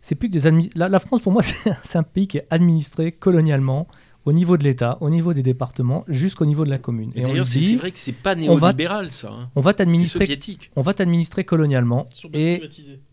c'est 0.00 0.14
plus 0.14 0.30
que 0.30 0.38
des 0.38 0.70
la, 0.74 0.88
la 0.88 1.00
France, 1.00 1.20
pour 1.20 1.32
moi, 1.32 1.42
c'est 1.42 1.70
c'est 1.84 1.98
un 1.98 2.02
pays 2.02 2.26
qui 2.28 2.38
est 2.38 2.46
administré 2.50 3.12
colonialement 3.12 3.86
au 4.28 4.32
niveau 4.32 4.56
de 4.58 4.64
l'État, 4.64 4.98
au 5.00 5.08
niveau 5.10 5.32
des 5.32 5.42
départements, 5.42 6.04
jusqu'au 6.06 6.44
niveau 6.44 6.64
de 6.64 6.70
la 6.70 6.78
commune. 6.78 7.12
Et 7.14 7.22
D'ailleurs, 7.22 7.46
c'est 7.46 7.76
vrai 7.76 7.90
que 7.90 7.98
c'est 7.98 8.12
pas 8.12 8.34
on 8.36 8.54
va- 8.56 8.72
néolibéral, 8.72 9.10
ça. 9.10 9.30
hein. 9.32 9.48
on 9.56 9.60
va 9.62 9.72
t'administrer, 9.72 10.26
soviétique. 10.26 10.70
on 10.76 10.82
va 10.82 10.92
t'administrer 10.94 11.44
colonialement, 11.44 12.04
et 12.34 12.60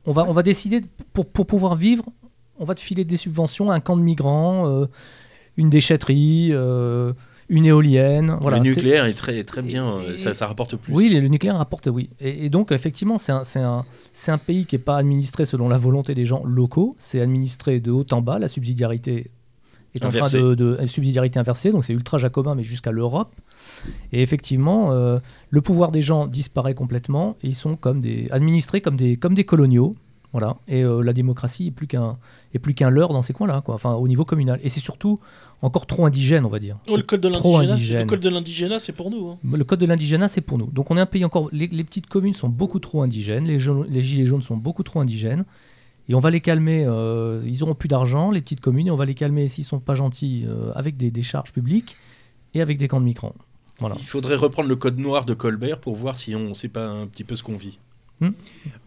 on 0.05 0.11
va, 0.11 0.25
on 0.27 0.33
va 0.33 0.43
décider 0.43 0.81
pour, 1.13 1.25
pour 1.25 1.47
pouvoir 1.47 1.75
vivre, 1.75 2.03
on 2.59 2.65
va 2.65 2.75
te 2.75 2.81
filer 2.81 3.05
des 3.05 3.17
subventions, 3.17 3.71
un 3.71 3.79
camp 3.79 3.95
de 3.97 4.01
migrants, 4.01 4.67
euh, 4.67 4.85
une 5.57 5.69
déchetterie, 5.69 6.49
euh, 6.51 7.13
une 7.47 7.65
éolienne. 7.65 8.37
Voilà, 8.41 8.57
le 8.57 8.63
nucléaire 8.63 9.05
est 9.05 9.13
très, 9.13 9.43
très 9.43 9.61
bien, 9.61 9.87
euh, 9.87 10.13
Et- 10.13 10.17
ça, 10.17 10.33
ça 10.33 10.47
rapporte 10.47 10.75
plus. 10.75 10.91
Oui, 10.93 11.09
le 11.09 11.19
le 11.21 11.27
nucléaire 11.29 11.57
rapporte, 11.57 11.87
oui. 11.87 12.09
Et, 12.19 12.45
et 12.45 12.49
donc, 12.49 12.71
effectivement, 12.71 13.17
c'est 13.17 13.31
un, 13.31 13.43
c'est 13.43 13.59
un, 13.61 13.85
c'est 14.13 14.31
un 14.31 14.37
pays 14.37 14.65
qui 14.65 14.75
n'est 14.75 14.81
pas 14.81 14.97
administré 14.97 15.45
selon 15.45 15.69
la 15.69 15.77
volonté 15.77 16.13
des 16.15 16.25
gens 16.25 16.43
locaux, 16.43 16.95
c'est 16.97 17.21
administré 17.21 17.79
de 17.79 17.91
haut 17.91 18.05
en 18.11 18.21
bas, 18.21 18.39
la 18.39 18.47
subsidiarité 18.47 19.31
est 19.97 20.05
en 20.05 20.09
train 20.09 20.29
de, 20.39 20.55
de- 20.55 20.85
subsidiarité 20.87 21.39
inversée, 21.39 21.71
donc 21.71 21.85
c'est 21.85 21.93
ultra 21.93 22.17
jacobin, 22.17 22.55
mais 22.55 22.63
jusqu'à 22.63 22.91
l'Europe. 22.91 23.33
Et 24.11 24.21
effectivement, 24.21 24.91
euh, 24.91 25.19
le 25.49 25.61
pouvoir 25.61 25.91
des 25.91 26.01
gens 26.01 26.27
disparaît 26.27 26.73
complètement, 26.73 27.37
et 27.43 27.47
ils 27.47 27.55
sont 27.55 27.75
comme 27.75 27.99
des, 27.99 28.27
administrés 28.31 28.81
comme 28.81 28.95
des, 28.97 29.15
comme 29.17 29.33
des 29.33 29.43
coloniaux. 29.45 29.95
Voilà. 30.31 30.57
Et 30.67 30.83
euh, 30.83 31.01
la 31.01 31.13
démocratie 31.13 31.67
est 31.67 31.71
plus 31.71 31.87
qu'un 31.87 32.17
est 32.53 32.59
plus 32.59 32.73
qu'un 32.73 32.89
leurre 32.89 33.13
dans 33.13 33.21
ces 33.21 33.31
coins-là, 33.31 33.61
quoi. 33.63 33.73
Enfin, 33.75 33.93
au 33.93 34.05
niveau 34.09 34.25
communal. 34.25 34.59
Et 34.63 34.69
c'est 34.69 34.81
surtout 34.81 35.17
encore 35.61 35.85
trop 35.85 36.05
indigène, 36.05 36.45
on 36.45 36.49
va 36.49 36.59
dire. 36.59 36.77
Oh, 36.89 36.97
le 36.97 37.03
code 37.03 37.21
de 37.21 37.29
trop 37.29 37.61
l'indigénat, 37.61 37.67
c'est- 37.67 37.73
indigène. 37.75 38.01
le 38.01 38.05
code 38.07 38.19
de 38.19 38.29
l'indigénat, 38.29 38.79
c'est 38.79 38.91
pour 38.91 39.09
nous. 39.09 39.29
hein. 39.29 39.37
Le 39.49 39.63
code 39.63 39.79
de 39.79 39.85
l'indigénat, 39.85 40.27
c'est 40.27 40.41
pour 40.41 40.57
nous. 40.57 40.65
Donc 40.67 40.91
on 40.91 40.97
est 40.97 40.99
un 41.01 41.05
pays 41.05 41.23
encore. 41.23 41.47
Les, 41.53 41.67
les 41.67 41.83
petites 41.85 42.07
communes 42.07 42.33
sont 42.33 42.49
beaucoup 42.49 42.79
trop 42.79 43.01
indigènes. 43.01 43.45
Les, 43.45 43.59
jaunes- 43.59 43.85
les 43.89 44.01
gilets 44.01 44.25
jaunes 44.25 44.41
sont 44.41 44.57
beaucoup 44.57 44.83
trop 44.83 44.99
indigènes. 44.99 45.45
Et 46.07 46.15
on 46.15 46.19
va 46.19 46.29
les 46.29 46.41
calmer. 46.41 46.85
euh, 46.85 47.41
ils 47.45 47.63
auront 47.63 47.75
plus 47.75 47.87
d'argent, 47.87 48.31
les 48.31 48.41
petites 48.41 48.61
communes, 48.61 48.87
et 48.87 48.91
on 48.91 48.95
va 48.95 49.05
les 49.05 49.15
calmer 49.15 49.47
s'ils 49.47 49.65
sont 49.65 49.79
pas 49.79 49.95
gentils 49.95 50.45
euh, 50.47 50.71
avec 50.75 50.97
des, 50.97 51.11
des 51.11 51.23
charges 51.23 51.51
publiques 51.51 51.97
et 52.53 52.61
avec 52.61 52.77
des 52.77 52.87
camps 52.87 52.99
de 52.99 53.05
migrants. 53.05 53.35
Voilà. 53.79 53.95
Il 53.99 54.05
faudrait 54.05 54.35
reprendre 54.35 54.69
le 54.69 54.75
code 54.75 54.99
noir 54.99 55.25
de 55.25 55.33
Colbert 55.33 55.79
pour 55.79 55.95
voir 55.95 56.17
si 56.17 56.35
on 56.35 56.53
sait 56.53 56.69
pas 56.69 56.85
un 56.87 57.07
petit 57.07 57.23
peu 57.23 57.35
ce 57.35 57.43
qu'on 57.43 57.57
vit. 57.57 57.79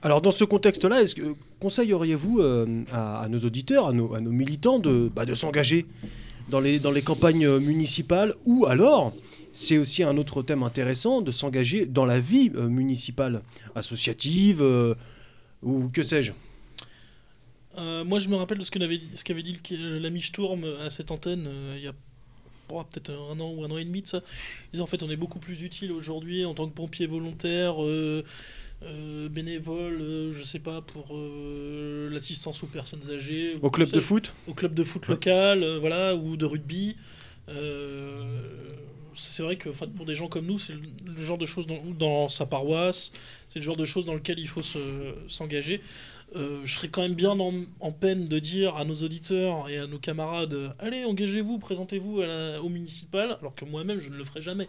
Alors 0.00 0.22
dans 0.22 0.30
ce 0.30 0.44
contexte-là, 0.44 1.02
est-ce 1.02 1.14
que 1.14 1.34
conseilleriez-vous 1.60 2.40
euh, 2.40 2.84
à, 2.90 3.20
à 3.20 3.28
nos 3.28 3.38
auditeurs, 3.40 3.86
à 3.86 3.92
nos, 3.92 4.14
à 4.14 4.20
nos 4.20 4.30
militants 4.30 4.78
de, 4.78 5.10
bah, 5.14 5.26
de 5.26 5.34
s'engager 5.34 5.84
dans 6.48 6.60
les, 6.60 6.78
dans 6.78 6.90
les 6.90 7.02
campagnes 7.02 7.58
municipales 7.58 8.32
ou 8.46 8.64
alors 8.64 9.12
c'est 9.52 9.76
aussi 9.76 10.02
un 10.02 10.16
autre 10.16 10.42
thème 10.42 10.62
intéressant 10.62 11.20
de 11.20 11.30
s'engager 11.30 11.84
dans 11.84 12.06
la 12.06 12.20
vie 12.20 12.50
euh, 12.54 12.68
municipale, 12.68 13.42
associative 13.74 14.62
euh, 14.62 14.94
ou 15.62 15.90
que 15.92 16.02
sais-je? 16.02 16.32
Euh, 17.78 18.04
moi, 18.04 18.18
je 18.18 18.28
me 18.28 18.36
rappelle 18.36 18.58
de 18.58 18.64
ce 18.64 18.70
qu'avait 18.70 18.98
dit, 18.98 19.08
ce 19.16 19.24
qu'avait 19.24 19.42
dit 19.42 19.56
le- 19.70 19.98
l'ami 19.98 20.20
Sturm 20.20 20.64
à 20.84 20.90
cette 20.90 21.10
antenne 21.10 21.46
euh, 21.48 21.74
il 21.78 21.84
y 21.84 21.86
a 21.86 21.94
oh, 22.70 22.82
peut-être 22.84 23.10
un 23.10 23.38
an 23.40 23.50
ou 23.50 23.64
un 23.64 23.70
an 23.70 23.78
et 23.78 23.84
demi 23.84 24.02
de 24.02 24.08
ça. 24.08 24.20
Il 24.66 24.70
disait 24.72 24.82
en 24.82 24.86
fait, 24.86 25.02
on 25.02 25.10
est 25.10 25.16
beaucoup 25.16 25.38
plus 25.38 25.62
utile 25.62 25.92
aujourd'hui 25.92 26.44
en 26.44 26.54
tant 26.54 26.68
que 26.68 26.74
pompier 26.74 27.06
volontaire, 27.06 27.82
euh, 27.82 28.24
euh, 28.82 29.28
bénévole, 29.28 30.00
euh, 30.00 30.32
je 30.32 30.42
sais 30.42 30.58
pas, 30.60 30.80
pour 30.82 31.06
euh, 31.16 32.08
l'assistance 32.10 32.62
aux 32.62 32.66
personnes 32.68 33.10
âgées. 33.10 33.54
Au 33.62 33.70
club 33.70 33.88
de 33.90 34.00
foot 34.00 34.34
Au 34.46 34.54
club 34.54 34.74
de 34.74 34.82
foot 34.82 35.06
local, 35.08 35.62
euh, 35.62 35.78
voilà, 35.78 36.14
ou 36.16 36.36
de 36.36 36.44
rugby. 36.46 36.96
Euh, 37.48 38.22
c'est 39.14 39.42
vrai 39.42 39.56
que 39.56 39.68
pour 39.70 40.06
des 40.06 40.14
gens 40.14 40.28
comme 40.28 40.46
nous, 40.46 40.58
c'est 40.58 40.74
le, 40.74 40.80
le 41.06 41.22
genre 41.24 41.38
de 41.38 41.46
choses 41.46 41.66
dans, 41.66 42.28
sa 42.28 42.46
paroisse, 42.46 43.10
c'est 43.48 43.58
le 43.58 43.64
genre 43.64 43.76
de 43.76 43.84
choses 43.84 44.04
dans 44.06 44.14
lequel 44.14 44.38
il 44.38 44.46
faut 44.46 44.62
se- 44.62 45.14
s'engager. 45.28 45.80
Euh, 46.36 46.60
je 46.64 46.74
serais 46.74 46.88
quand 46.88 47.00
même 47.00 47.14
bien 47.14 47.38
en, 47.40 47.64
en 47.80 47.92
peine 47.92 48.26
de 48.26 48.38
dire 48.38 48.76
à 48.76 48.84
nos 48.84 48.94
auditeurs 48.94 49.68
et 49.70 49.78
à 49.78 49.86
nos 49.86 49.98
camarades 49.98 50.52
euh, 50.52 50.68
allez, 50.78 51.04
engagez-vous, 51.04 51.58
présentez-vous 51.58 52.20
au 52.20 52.68
municipal, 52.68 53.38
alors 53.40 53.54
que 53.54 53.64
moi-même 53.64 53.98
je 53.98 54.10
ne 54.10 54.16
le 54.16 54.24
ferai 54.24 54.42
jamais. 54.42 54.68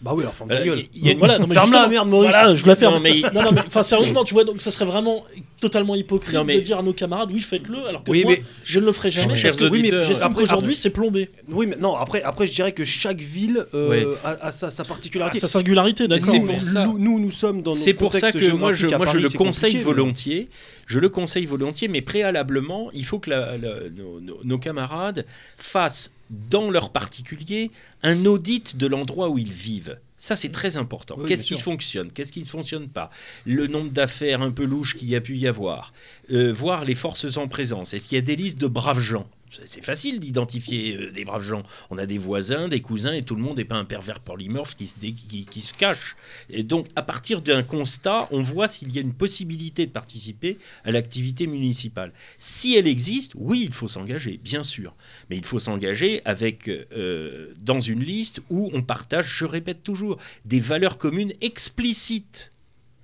Bah 0.00 0.12
oui, 0.14 0.22
alors 0.22 0.34
ferme 0.34 0.52
Euh, 0.52 0.64
gueule. 0.64 0.82
y 0.94 1.08
a 1.08 1.12
une- 1.12 1.18
Voilà, 1.18 1.40
non, 1.40 1.48
mais 1.48 1.54
Ferme-la, 1.54 1.78
justement, 1.78 1.90
merde, 1.90 2.08
Maurice. 2.08 2.30
Voilà, 2.30 2.54
je 2.54 2.66
la 2.66 2.76
ferme. 2.76 2.94
Non, 2.94 3.00
mais- 3.00 3.20
Non, 3.34 3.42
non, 3.42 3.50
mais 3.52 3.62
enfin 3.66 3.82
sérieusement, 3.82 4.22
tu 4.24 4.32
vois, 4.34 4.44
donc 4.44 4.60
ça 4.60 4.70
serait 4.70 4.84
vraiment 4.84 5.24
totalement 5.60 5.96
hypocrite 5.96 6.34
Non, 6.36 6.44
mais- 6.44 6.56
de 6.56 6.60
dire 6.60 6.78
à 6.78 6.82
nos 6.82 6.92
camarades 6.92 7.30
oui, 7.32 7.40
faites-le, 7.40 7.84
alors 7.88 8.04
que 8.04 8.10
Oui, 8.12 8.22
moi 8.22 8.34
mais- 8.38 8.44
je 8.64 8.78
ne 8.78 8.86
le 8.86 8.92
ferai 8.92 9.10
jamais. 9.10 9.34
Chers 9.34 9.50
parce 9.50 9.56
que 9.56 9.64
oui, 9.64 9.82
mais 9.82 10.04
j'estime 10.04 10.30
après- 10.30 10.44
qu'aujourd'hui 10.44 10.76
c'est 10.76 10.90
plombé. 10.90 11.30
Oui, 11.48 11.66
mais 11.66 11.74
non, 11.76 11.96
après, 11.96 12.22
après 12.22 12.46
je 12.46 12.52
dirais 12.52 12.70
que 12.70 12.84
chaque 12.84 13.18
ville 13.20 13.66
euh, 13.74 14.14
a, 14.24 14.46
a 14.46 14.52
sa, 14.52 14.84
particularité. 14.84 15.40
sa 15.40 15.48
singularité, 15.48 16.06
d'accord. 16.06 16.28
C'est 16.30 16.38
mais- 16.38 16.52
pour 16.52 16.62
ça. 16.62 16.84
Nous, 16.84 16.96
nous, 16.98 17.18
nous 17.18 17.30
sommes 17.32 17.62
dans 17.62 17.72
nos 17.72 17.76
C'est 17.76 17.94
pour 17.94 18.14
ça 18.14 18.30
que 18.30 18.38
moi 18.52 18.72
je, 18.72 18.86
géographiques 18.86 18.92
à 18.92 18.98
moi 18.98 19.06
je 19.06 19.10
Paris, 19.12 19.22
le 19.24 19.28
c'est 19.30 19.36
conseille 19.36 19.72
compliqué, 19.72 19.78
mais- 19.78 19.84
volontiers. 19.84 20.48
Je 20.86 21.00
le 21.00 21.08
conseille 21.08 21.44
volontiers, 21.44 21.88
mais 21.88 22.02
préalablement, 22.02 22.88
il 22.94 23.04
faut 23.04 23.18
que 23.18 23.30
la- 23.30 23.58
la- 23.58 23.90
nos, 23.94 24.20
nos- 24.20 24.40
nos 24.44 24.58
camarades 24.58 25.26
fassent, 25.58 26.14
dans 26.30 26.70
leur 26.70 26.90
particulier, 26.90 27.70
un 28.02 28.26
audit 28.26 28.76
de 28.76 28.86
l'endroit 28.86 29.28
où 29.28 29.38
ils 29.38 29.52
vivent. 29.52 29.98
Ça, 30.16 30.34
c'est 30.34 30.48
très 30.50 30.76
important. 30.76 31.14
Oui, 31.18 31.28
Qu'est-ce 31.28 31.46
qui 31.46 31.54
sûr. 31.54 31.62
fonctionne? 31.62 32.10
Qu'est-ce 32.10 32.32
qui 32.32 32.40
ne 32.40 32.46
fonctionne 32.46 32.88
pas? 32.88 33.10
Le 33.46 33.68
nombre 33.68 33.90
d'affaires 33.90 34.42
un 34.42 34.50
peu 34.50 34.64
louches 34.64 34.96
qu'il 34.96 35.08
y 35.08 35.14
a 35.14 35.20
pu 35.20 35.36
y 35.36 35.46
avoir. 35.46 35.92
Euh, 36.32 36.52
voir 36.52 36.84
les 36.84 36.96
forces 36.96 37.36
en 37.36 37.46
présence. 37.46 37.94
Est-ce 37.94 38.08
qu'il 38.08 38.16
y 38.16 38.18
a 38.18 38.22
des 38.22 38.34
listes 38.36 38.58
de 38.58 38.66
braves 38.66 38.98
gens? 38.98 39.28
C'est 39.64 39.84
facile 39.84 40.20
d'identifier 40.20 40.96
euh, 40.96 41.10
des 41.10 41.24
braves 41.24 41.42
gens. 41.42 41.62
On 41.90 41.98
a 41.98 42.06
des 42.06 42.18
voisins, 42.18 42.68
des 42.68 42.80
cousins, 42.80 43.12
et 43.12 43.22
tout 43.22 43.34
le 43.34 43.42
monde 43.42 43.56
n'est 43.56 43.64
pas 43.64 43.76
un 43.76 43.84
pervers 43.84 44.20
polymorphe 44.20 44.76
qui 44.76 44.86
se, 44.86 45.74
cache. 45.74 46.16
Et 46.50 46.62
donc, 46.62 46.86
à 46.96 47.02
partir 47.02 47.42
d'un 47.42 47.62
constat, 47.62 48.28
on 48.30 48.42
voit 48.42 48.68
s'il 48.68 48.94
y 48.94 48.98
a 48.98 49.02
une 49.02 49.14
possibilité 49.14 49.86
de 49.86 49.90
participer 49.90 50.58
à 50.84 50.90
l'activité 50.90 51.46
municipale. 51.46 52.12
Si 52.38 52.74
elle 52.74 52.86
existe, 52.86 53.32
oui, 53.36 53.64
il 53.64 53.72
faut 53.72 53.88
s'engager, 53.88 54.40
bien 54.42 54.64
sûr. 54.64 54.94
Mais 55.30 55.36
il 55.36 55.44
faut 55.44 55.58
s'engager 55.58 56.22
avec 56.24 56.68
euh, 56.68 57.54
dans 57.58 57.80
une 57.80 58.02
liste 58.02 58.40
où 58.50 58.70
on 58.72 58.82
partage, 58.82 59.28
je 59.28 59.44
répète 59.44 59.82
toujours, 59.82 60.18
des 60.44 60.60
valeurs 60.60 60.98
communes 60.98 61.32
explicites. 61.40 62.52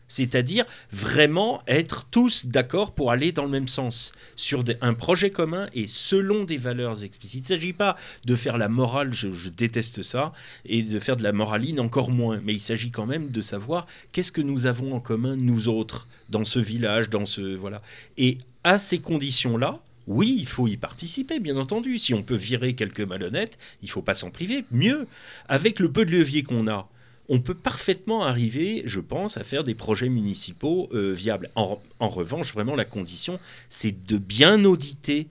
C'est-à-dire 0.09 0.64
vraiment 0.92 1.62
être 1.66 2.07
tous 2.11 2.46
d'accord 2.46 2.94
pour 2.94 3.11
aller 3.11 3.32
dans 3.32 3.44
le 3.44 3.50
même 3.50 3.68
sens, 3.68 4.12
sur 4.36 4.64
un 4.80 4.94
projet 4.94 5.30
commun 5.30 5.68
et 5.74 5.86
selon 5.86 6.44
des 6.44 6.57
valeurs 6.57 7.05
explicites. 7.05 7.48
Il 7.48 7.55
ne 7.55 7.59
s'agit 7.59 7.72
pas 7.72 7.96
de 8.24 8.36
faire 8.36 8.59
la 8.59 8.68
morale, 8.68 9.12
je, 9.12 9.32
je 9.32 9.48
déteste 9.48 10.02
ça, 10.02 10.32
et 10.66 10.82
de 10.82 10.98
faire 10.98 11.16
de 11.16 11.22
la 11.22 11.32
moraline 11.32 11.80
encore 11.80 12.11
moins, 12.11 12.40
mais 12.44 12.55
il 12.55 12.61
s'agit 12.61 12.90
quand 12.90 13.07
même 13.07 13.30
de 13.30 13.40
savoir 13.40 13.86
qu'est-ce 14.12 14.32
que 14.32 14.42
nous 14.42 14.66
avons 14.66 14.94
en 14.94 15.00
commun, 15.00 15.36
nous 15.36 15.68
autres, 15.68 16.07
dans 16.28 16.44
ce 16.44 16.59
village, 16.59 17.11
dans 17.11 17.26
ce... 17.26 17.55
Voilà. 17.57 17.82
Et 18.16 18.38
à 18.62 18.78
ces 18.78 18.98
conditions-là, 18.98 19.80
oui, 20.07 20.36
il 20.38 20.46
faut 20.46 20.68
y 20.68 20.76
participer, 20.76 21.40
bien 21.40 21.57
entendu. 21.57 21.98
Si 21.98 22.12
on 22.14 22.22
peut 22.22 22.34
virer 22.34 22.74
quelques 22.74 23.00
malhonnêtes, 23.00 23.59
il 23.82 23.90
faut 23.90 24.02
pas 24.02 24.14
s'en 24.14 24.30
priver. 24.30 24.64
Mieux, 24.70 25.07
avec 25.48 25.80
le 25.80 25.90
peu 25.90 26.05
de 26.05 26.11
levier 26.11 26.42
qu'on 26.42 26.68
a, 26.68 26.88
on 27.28 27.40
peut 27.40 27.54
parfaitement 27.54 28.24
arriver, 28.24 28.82
je 28.86 29.00
pense, 29.00 29.36
à 29.36 29.44
faire 29.44 29.64
des 29.64 29.74
projets 29.74 30.08
municipaux 30.08 30.88
euh, 30.92 31.12
viables. 31.12 31.50
En, 31.54 31.80
en 31.98 32.08
revanche, 32.08 32.52
vraiment, 32.52 32.74
la 32.74 32.84
condition, 32.84 33.38
c'est 33.68 34.04
de 34.06 34.18
bien 34.18 34.64
auditer 34.64 35.28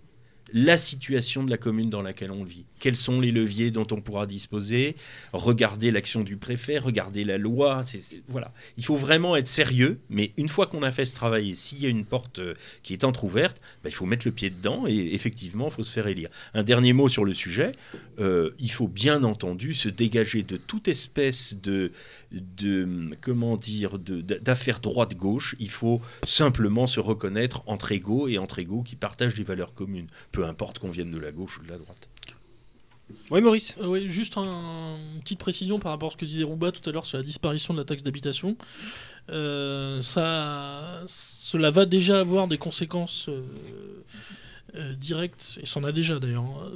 la 0.54 0.78
situation 0.78 1.44
de 1.44 1.50
la 1.50 1.58
commune 1.58 1.90
dans 1.90 2.02
laquelle 2.02 2.32
on 2.32 2.44
vit. 2.44 2.66
Quels 2.84 2.98
sont 2.98 3.22
les 3.22 3.32
leviers 3.32 3.72
dont 3.72 3.88
on 3.92 4.02
pourra 4.02 4.26
disposer 4.26 4.98
Regarder 5.32 5.90
l'action 5.90 6.20
du 6.20 6.36
préfet, 6.36 6.80
regarder 6.80 7.24
la 7.24 7.38
loi. 7.38 7.86
voilà. 8.28 8.54
Il 8.76 8.84
faut 8.84 8.98
vraiment 8.98 9.38
être 9.38 9.48
sérieux, 9.48 10.02
mais 10.10 10.32
une 10.36 10.50
fois 10.50 10.68
qu'on 10.68 10.84
a 10.84 10.92
fait 10.92 11.06
ce 11.06 11.16
travail, 11.16 11.56
s'il 11.56 11.82
y 11.82 11.86
a 11.86 11.90
une 11.90 12.04
porte 12.04 12.40
euh, 12.40 12.56
qui 12.82 12.92
est 12.92 13.06
entr'ouverte, 13.06 13.62
bah, 13.84 13.90
il 13.90 13.94
faut 13.94 14.06
mettre 14.06 14.28
le 14.28 14.34
pied 14.34 14.50
dedans 14.50 14.84
et 14.86 15.14
effectivement, 15.14 15.70
il 15.70 15.72
faut 15.72 15.86
se 15.86 15.94
faire 15.94 16.08
élire. 16.08 16.28
Un 16.54 16.64
dernier 16.64 16.92
mot 16.92 17.08
sur 17.08 17.24
le 17.24 17.34
sujet. 17.34 17.72
Euh, 18.20 18.50
il 18.60 18.70
faut 18.70 18.90
bien 18.90 19.24
entendu 19.24 19.72
se 19.72 19.88
dégager 19.88 20.44
de 20.44 20.58
toute 20.58 20.90
espèce 20.90 21.56
de, 21.56 21.94
comment 23.22 23.56
dire, 23.56 23.98
d'affaires 23.98 24.82
droite-gauche. 24.82 25.56
Il 25.58 25.70
faut 25.70 26.02
simplement 26.26 26.86
se 26.86 27.00
reconnaître 27.00 27.64
entre 27.66 27.94
égaux 27.94 28.28
et 28.28 28.38
entre 28.38 28.60
égaux 28.60 28.84
qui 28.84 28.98
partagent 28.98 29.36
des 29.36 29.46
valeurs 29.46 29.74
communes, 29.74 30.08
peu 30.34 30.46
importe 30.46 30.80
qu'on 30.80 30.90
vienne 30.90 31.12
de 31.12 31.18
la 31.18 31.32
gauche 31.32 31.60
ou 31.60 31.64
de 31.64 31.70
la 31.70 31.78
droite. 31.78 32.10
Oui, 33.32 33.42
Maurice 33.42 33.76
Euh, 33.82 33.88
ouais, 33.88 34.08
juste 34.10 34.38
un- 34.38 34.98
une 35.16 35.22
petite 35.22 35.40
précision 35.40 35.80
par 35.80 35.92
rapport 35.92 36.10
à 36.10 36.12
ce 36.12 36.18
que 36.18 36.26
disait 36.26 36.44
Rouba 36.44 36.72
tout 36.72 36.88
à 36.90 36.94
l'heure 36.94 37.06
sur 37.06 37.18
la 37.18 37.24
disparition 37.24 37.74
de 37.74 37.80
la 37.80 37.86
taxe 37.86 38.04
d'habitation. 38.04 38.58
Euh, 39.30 40.02
ça, 40.02 41.02
cela 41.06 41.72
va 41.72 41.86
déjà 41.86 42.20
avoir 42.20 42.48
des 42.48 42.58
conséquences 42.58 43.30
euh, 43.30 43.42
euh, 44.76 44.94
directes, 44.96 45.60
et 45.62 45.66
ça 45.66 45.80
en 45.80 45.84
a 45.84 45.92
déjà 45.92 46.20
d'ailleurs, 46.20 46.44
hein, 46.44 46.72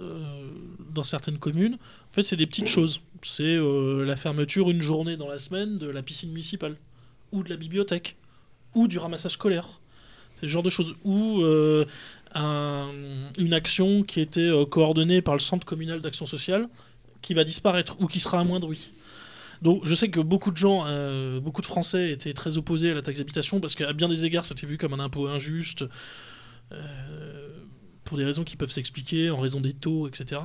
dans 0.93 1.03
certaines 1.03 1.39
communes. 1.39 1.75
En 2.09 2.13
fait, 2.13 2.23
c'est 2.23 2.37
des 2.37 2.47
petites 2.47 2.67
choses. 2.67 3.01
C'est 3.23 3.57
la 3.59 4.15
fermeture 4.15 4.69
une 4.69 4.81
journée 4.81 5.17
dans 5.17 5.27
la 5.27 5.37
semaine 5.39 5.77
de 5.77 5.87
la 5.87 6.03
piscine 6.03 6.29
municipale, 6.29 6.75
ou 7.31 7.43
de 7.43 7.49
la 7.49 7.55
bibliothèque, 7.57 8.15
ou 8.75 8.87
du 8.87 8.99
ramassage 8.99 9.33
scolaire. 9.33 9.81
C'est 10.37 10.43
le 10.45 10.51
genre 10.51 10.63
de 10.63 10.69
choses. 10.69 10.95
Ou 11.03 11.41
euh, 11.41 11.85
un- 12.33 12.89
une 13.37 13.53
action 13.53 14.03
qui 14.03 14.21
était 14.21 14.39
euh, 14.41 14.65
coordonnée 14.65 15.21
par 15.21 15.33
le 15.35 15.39
Centre 15.39 15.65
communal 15.65 15.99
d'action 16.01 16.25
sociale 16.25 16.67
qui 17.21 17.33
va 17.33 17.43
disparaître 17.43 17.95
ou 17.99 18.07
qui 18.07 18.19
sera 18.19 18.39
amoindrie. 18.39 18.91
Donc 19.63 19.81
je 19.85 19.95
sais 19.95 20.09
que 20.09 20.19
beaucoup 20.19 20.51
de 20.51 20.57
gens, 20.57 20.83
euh, 20.85 21.39
beaucoup 21.39 21.61
de 21.61 21.65
Français 21.65 22.11
étaient 22.11 22.33
très 22.33 22.57
opposés 22.57 22.91
à 22.91 22.93
la 22.93 23.01
taxe 23.01 23.17
d'habitation 23.17 23.59
parce 23.59 23.73
qu'à 23.75 23.91
bien 23.93 24.07
des 24.07 24.25
égards 24.25 24.45
c'était 24.45 24.67
vu 24.67 24.77
comme 24.77 24.93
un 24.93 24.99
impôt 24.99 25.27
injuste 25.27 25.83
pour 28.07 28.17
des 28.17 28.23
raisons 28.23 28.45
qui 28.45 28.55
peuvent 28.55 28.71
s'expliquer 28.71 29.29
en 29.29 29.37
raison 29.37 29.59
des 29.59 29.73
taux, 29.73 30.07
etc. 30.07 30.41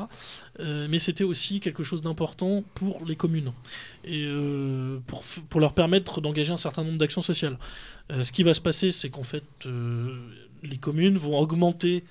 Euh, 0.58 0.88
mais 0.90 0.98
c'était 0.98 1.22
aussi 1.22 1.60
quelque 1.60 1.84
chose 1.84 2.02
d'important 2.02 2.64
pour 2.74 3.04
les 3.06 3.14
communes 3.14 3.52
et 4.04 4.24
euh, 4.26 4.98
pour, 5.48 5.60
leur 5.60 5.72
permettre 5.72 6.20
d'engager 6.20 6.52
un 6.52 6.56
certain 6.56 6.82
nombre 6.82 6.98
d'actions 6.98 7.22
sociales. 7.22 7.56
Euh, 8.10 8.24
ce 8.24 8.32
qui 8.32 8.42
va 8.42 8.52
se 8.52 8.60
passer, 8.60 8.90
c'est 8.90 9.10
qu'en 9.10 9.22
fait, 9.22 9.44
les 10.64 10.76
communes 10.76 11.16
vont 11.16 11.38
augmenter, 11.38 12.02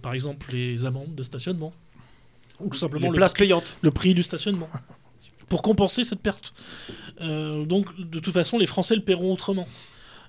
par 0.00 0.14
exemple, 0.14 0.52
les 0.52 0.86
amendes 0.86 1.14
de 1.14 1.22
stationnement. 1.22 1.74
Ou 2.60 2.70
tout 2.70 2.78
simplement 2.78 3.06
Les 3.06 3.10
le, 3.10 3.14
places 3.14 3.34
payantes. 3.34 3.76
le 3.82 3.90
prix 3.90 4.14
du 4.14 4.22
stationnement. 4.22 4.68
Pour 5.48 5.62
compenser 5.62 6.04
cette 6.04 6.20
perte. 6.20 6.54
Euh, 7.20 7.64
donc, 7.64 7.98
de 7.98 8.20
toute 8.20 8.32
façon, 8.32 8.58
les 8.58 8.66
Français 8.66 8.94
le 8.94 9.02
paieront 9.02 9.32
autrement. 9.32 9.68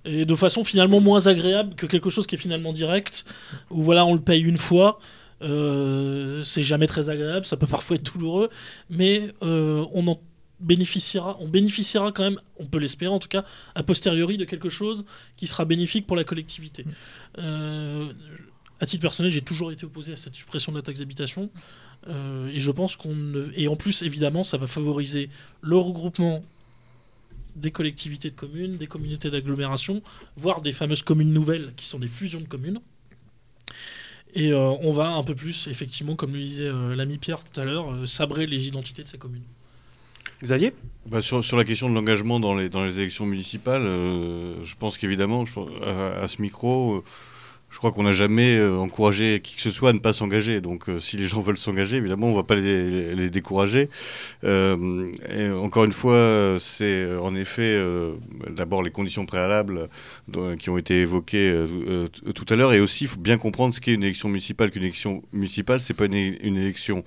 Et 0.06 0.26
de 0.26 0.36
façon 0.36 0.64
finalement 0.64 1.00
moins 1.00 1.28
agréable 1.28 1.76
que 1.76 1.86
quelque 1.86 2.10
chose 2.10 2.28
qui 2.28 2.36
est 2.36 2.38
finalement 2.38 2.74
direct, 2.74 3.26
où 3.70 3.82
voilà, 3.82 4.06
on 4.06 4.14
le 4.14 4.22
paye 4.22 4.42
une 4.42 4.58
fois. 4.58 5.00
euh, 5.42 6.44
c'est 6.44 6.64
jamais 6.64 6.88
très 6.88 7.10
agréable, 7.10 7.46
ça 7.46 7.58
peut 7.58 7.68
parfois 7.78 7.96
être 7.96 8.14
douloureux, 8.14 8.50
mais 8.90 9.32
euh, 9.42 9.86
on 9.94 10.18
bénéficiera, 10.60 11.38
on 11.40 11.48
bénéficiera 11.48 12.12
quand 12.12 12.24
même, 12.24 12.40
on 12.58 12.66
peut 12.66 12.78
l'espérer 12.78 13.12
en 13.12 13.20
tout 13.20 13.28
cas, 13.28 13.44
a 13.76 13.84
posteriori 13.84 14.38
de 14.38 14.46
quelque 14.46 14.70
chose 14.70 15.06
qui 15.38 15.48
sera 15.48 15.66
bénéfique 15.66 16.08
pour 16.08 16.16
la 16.16 16.24
collectivité. 16.24 16.86
Euh, 17.40 18.14
à 18.80 18.86
titre 18.86 19.02
personnel, 19.02 19.32
j'ai 19.32 19.42
toujours 19.42 19.72
été 19.72 19.86
opposé 19.86 20.14
à 20.14 20.16
cette 20.16 20.36
suppression 20.36 20.72
de 20.72 20.78
la 20.78 20.82
taxe 20.82 21.00
d'habitation. 21.00 21.52
Euh, 22.08 22.48
et 22.48 22.60
je 22.60 22.72
pense 22.72 22.96
qu'on 22.96 23.14
ne... 23.14 23.52
Et 23.56 23.68
en 23.68 23.76
plus, 23.76 24.02
évidemment, 24.02 24.44
ça 24.44 24.58
va 24.58 24.66
favoriser 24.66 25.30
le 25.62 25.78
regroupement 25.78 26.42
des 27.56 27.72
collectivités 27.72 28.30
de 28.30 28.36
communes, 28.36 28.78
des 28.78 28.88
communautés 28.88 29.30
d'agglomération, 29.30 30.02
voire 30.36 30.62
des 30.62 30.72
fameuses 30.72 31.04
communes 31.04 31.34
nouvelles 31.34 31.74
qui 31.76 31.88
sont 31.88 32.00
des 32.00 32.08
fusions 32.08 32.42
de 32.42 32.48
communes. 32.48 32.80
Et 34.34 34.54
euh, 34.54 34.60
on 34.82 34.92
va 34.92 35.10
un 35.10 35.24
peu 35.24 35.36
plus, 35.36 35.68
effectivement, 35.68 36.16
comme 36.16 36.34
le 36.34 36.40
disait 36.40 36.66
euh, 36.66 36.96
l'ami 36.96 37.18
Pierre 37.18 37.44
tout 37.44 37.60
à 37.60 37.66
l'heure, 37.66 37.92
euh, 37.92 38.06
sabrer 38.06 38.46
les 38.46 38.68
identités 38.68 39.04
de 39.04 39.08
ces 39.08 39.18
communes. 39.18 39.44
Xavier? 40.42 40.74
Bah, 41.06 41.22
sur, 41.22 41.44
sur 41.44 41.58
la 41.58 41.66
question 41.66 41.90
de 41.90 41.94
l'engagement 41.94 42.40
dans 42.40 42.56
les, 42.56 42.70
dans 42.70 42.86
les 42.86 43.00
élections 43.00 43.26
municipales, 43.26 43.86
euh, 43.86 44.64
je 44.64 44.76
pense 44.76 44.98
qu'évidemment, 44.98 45.44
à, 45.84 46.22
à 46.22 46.28
ce 46.28 46.42
micro, 46.42 46.96
euh, 46.96 47.04
je 47.72 47.78
crois 47.78 47.92
qu'on 47.92 48.04
n'a 48.04 48.12
jamais 48.12 48.58
euh, 48.58 48.76
encouragé 48.78 49.40
qui 49.42 49.56
que 49.56 49.62
ce 49.62 49.72
soit 49.72 49.92
à 49.92 49.94
ne 49.94 50.00
pas 50.00 50.12
s'engager. 50.12 50.60
Donc, 50.60 50.90
euh, 50.90 51.00
si 51.00 51.16
les 51.16 51.26
gens 51.26 51.42
veulent 51.42 51.58
s'engager, 51.58 51.96
évidemment, 51.96 52.28
on 52.28 52.32
ne 52.32 52.36
va 52.36 52.44
pas 52.44 52.56
les, 52.56 53.30
décourager. 53.30 53.90
Euh, 54.44 55.56
encore 55.58 55.86
une 55.86 55.94
fois, 55.94 56.58
c'est 56.60 57.16
en 57.16 57.34
effet 57.34 57.82
d'abord 58.50 58.84
les 58.84 58.92
conditions 58.92 59.26
préalables 59.26 59.88
qui 60.60 60.70
ont 60.70 60.78
été 60.78 61.00
évoquées 61.00 61.66
tout 62.36 62.46
à 62.50 62.56
l'heure. 62.58 62.74
Et 62.74 62.82
aussi, 62.82 63.06
il 63.06 63.08
faut 63.08 63.20
bien 63.20 63.38
comprendre 63.38 63.74
ce 63.74 63.80
qu'est 63.80 63.94
une 63.94 64.04
élection 64.04 64.28
municipale. 64.28 64.70
Qu'une 64.70 64.84
élection 64.84 65.24
municipale, 65.32 65.80
c'est 65.80 65.94
pas 65.94 66.06
une, 66.06 66.14
une 66.14 66.58
élection 66.58 67.06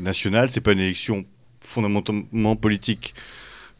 nationale, 0.00 0.50
c'est 0.50 0.60
pas 0.60 0.72
une 0.72 0.80
élection 0.80 1.24
fondamentalement 1.60 2.56
politique. 2.56 3.14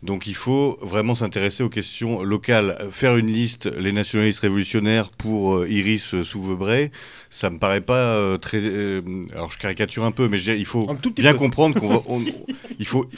Donc 0.03 0.28
il 0.28 0.34
faut 0.34 0.78
vraiment 0.80 1.16
s'intéresser 1.16 1.64
aux 1.64 1.68
questions 1.68 2.22
locales. 2.22 2.78
Faire 2.92 3.16
une 3.16 3.26
liste, 3.32 3.66
les 3.78 3.90
nationalistes 3.92 4.40
révolutionnaires 4.40 5.11
pour 5.11 5.57
euh, 5.57 5.68
Iris 5.68 6.14
euh, 6.14 6.22
Souvebray, 6.22 6.92
ça 7.30 7.51
me 7.51 7.59
paraît 7.59 7.80
pas 7.80 8.14
euh, 8.14 8.38
très... 8.38 8.61
euh, 8.62 9.03
alors 9.32 9.51
je 9.51 9.59
caricature 9.59 10.05
un 10.05 10.12
peu, 10.12 10.28
mais 10.28 10.38
je 10.38 10.53
il 10.53 10.66
faut 10.66 10.86
bien 11.16 11.32
peu. 11.32 11.38
comprendre 11.38 11.80
qu'on 11.80 12.22
il 12.78 12.86
faut... 12.86 13.09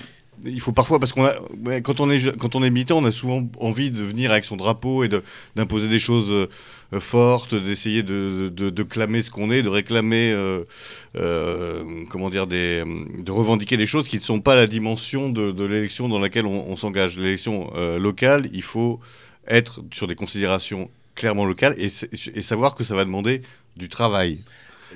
Il 0.42 0.58
faut 0.62 0.72
parfois, 0.72 0.98
parce 0.98 1.12
qu'on 1.12 1.26
a, 1.26 1.34
quand 1.82 2.00
on 2.00 2.08
est, 2.10 2.34
quand 2.38 2.54
on 2.54 2.62
est 2.62 2.70
militant, 2.70 2.96
on 2.96 3.04
a 3.04 3.12
souvent 3.12 3.46
envie 3.58 3.90
de 3.90 4.02
venir 4.02 4.30
avec 4.30 4.46
son 4.46 4.56
drapeau 4.56 5.04
et 5.04 5.08
de- 5.08 5.22
d'imposer 5.54 5.86
des 5.86 5.98
choses 5.98 6.48
fortes, 6.98 7.54
d'essayer 7.54 8.02
de, 8.02 8.50
de, 8.52 8.70
de 8.70 8.82
clamer 8.82 9.22
ce 9.22 9.30
qu'on 9.30 9.50
est, 9.50 9.62
de 9.62 9.68
réclamer, 9.68 10.32
euh, 10.32 10.64
euh, 11.16 11.84
comment 12.08 12.30
dire, 12.30 12.46
des, 12.46 12.82
de 13.18 13.30
revendiquer 13.30 13.76
des 13.76 13.86
choses 13.86 14.08
qui 14.08 14.16
ne 14.16 14.22
sont 14.22 14.40
pas 14.40 14.56
la 14.56 14.66
dimension 14.66 15.28
de, 15.28 15.52
de 15.52 15.64
l'élection 15.64 16.08
dans 16.08 16.18
laquelle 16.18 16.46
on, 16.46 16.68
on 16.68 16.76
s'engage. 16.76 17.16
L'élection 17.16 17.70
euh, 17.76 17.98
locale, 17.98 18.48
il 18.52 18.62
faut 18.62 18.98
être 19.46 19.82
sur 19.92 20.08
des 20.08 20.16
considérations 20.16 20.90
clairement 21.14 21.44
locales 21.44 21.74
et, 21.78 21.90
savoir 22.42 22.74
que 22.74 22.82
ça 22.82 22.94
va 22.94 23.04
demander 23.04 23.42
du 23.76 23.88
travail, 23.88 24.40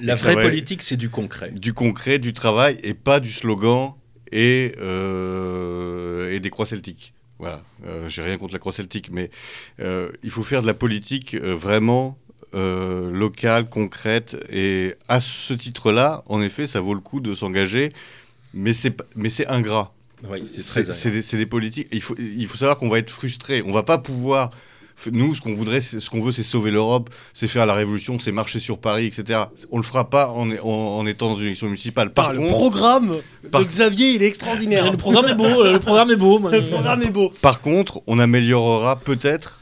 La 0.00 0.14
vraie 0.14 0.34
politique, 0.34 0.82
c'est 0.82 0.96
du 0.96 1.10
concret. 1.10 1.50
du 1.50 1.72
concret, 1.72 2.18
du 2.18 2.32
travail 2.32 2.78
et 2.82 2.94
pas 2.94 3.20
du 3.20 3.30
slogan 3.30 3.92
et, 4.32 4.74
euh, 4.80 6.32
et 6.32 6.40
des 6.40 6.50
croix 6.50 6.66
celtiques. 6.66 7.13
Voilà, 7.38 7.62
Euh, 7.84 8.08
j'ai 8.08 8.22
rien 8.22 8.38
contre 8.38 8.52
la 8.52 8.58
croix 8.58 8.72
celtique, 8.72 9.10
mais 9.10 9.30
euh, 9.80 10.08
il 10.22 10.30
faut 10.30 10.42
faire 10.42 10.62
de 10.62 10.66
la 10.66 10.74
politique 10.74 11.34
euh, 11.34 11.54
vraiment 11.54 12.18
locale, 12.52 13.68
concrète, 13.68 14.36
et 14.48 14.94
à 15.08 15.18
ce 15.18 15.54
titre-là, 15.54 16.22
en 16.26 16.40
effet, 16.40 16.68
ça 16.68 16.80
vaut 16.80 16.94
le 16.94 17.00
coup 17.00 17.18
de 17.18 17.34
s'engager, 17.34 17.92
mais 18.52 18.72
c'est 18.72 18.96
mais 19.16 19.28
c'est 19.28 19.48
ingrat. 19.48 19.92
Oui, 20.30 20.46
c'est 20.46 21.10
des, 21.10 21.36
des 21.36 21.46
politiques. 21.46 21.88
Il 21.90 22.00
faut, 22.00 22.14
il 22.16 22.46
faut 22.46 22.56
savoir 22.56 22.78
qu'on 22.78 22.88
va 22.88 23.00
être 23.00 23.10
frustré. 23.10 23.60
On 23.66 23.72
va 23.72 23.82
pas 23.82 23.98
pouvoir 23.98 24.50
Nous, 25.12 25.34
ce 25.34 25.40
qu'on 25.40 25.54
voudrait, 25.54 25.80
ce 25.80 26.08
qu'on 26.08 26.20
veut, 26.22 26.32
c'est 26.32 26.42
sauver 26.42 26.70
l'Europe, 26.70 27.10
c'est 27.32 27.48
faire 27.48 27.66
la 27.66 27.74
révolution, 27.74 28.18
c'est 28.18 28.32
marcher 28.32 28.60
sur 28.60 28.78
Paris, 28.78 29.06
etc. 29.06 29.40
On 29.70 29.76
le 29.76 29.82
fera 29.82 30.08
pas 30.08 30.28
en, 30.30 30.50
en- 30.50 30.58
en 30.98 31.06
étant 31.06 31.28
dans 31.30 31.36
une 31.36 31.46
élection 31.46 31.66
municipale. 31.66 32.12
Par 32.12 32.30
Ah, 32.30 32.32
le 32.32 32.38
contre, 32.38 32.52
programme 32.52 33.16
Par- 33.50 33.60
de 33.62 33.66
Xavier, 33.66 34.12
il 34.14 34.22
est 34.22 34.26
extraordinaire. 34.26 34.90
Le 34.90 34.96
programme 34.96 35.26
est 35.28 35.34
beau, 35.34 35.62
le 35.64 35.78
programme 35.80 36.10
est 36.10 36.16
beau. 36.16 36.38
moi, 36.38 36.50
Le 36.50 36.62
programme 36.64 37.02
est 37.02 37.10
beau. 37.10 37.32
Par 37.42 37.60
contre, 37.60 38.00
on 38.06 38.18
améliorera 38.18 38.96
peut-être 39.00 39.60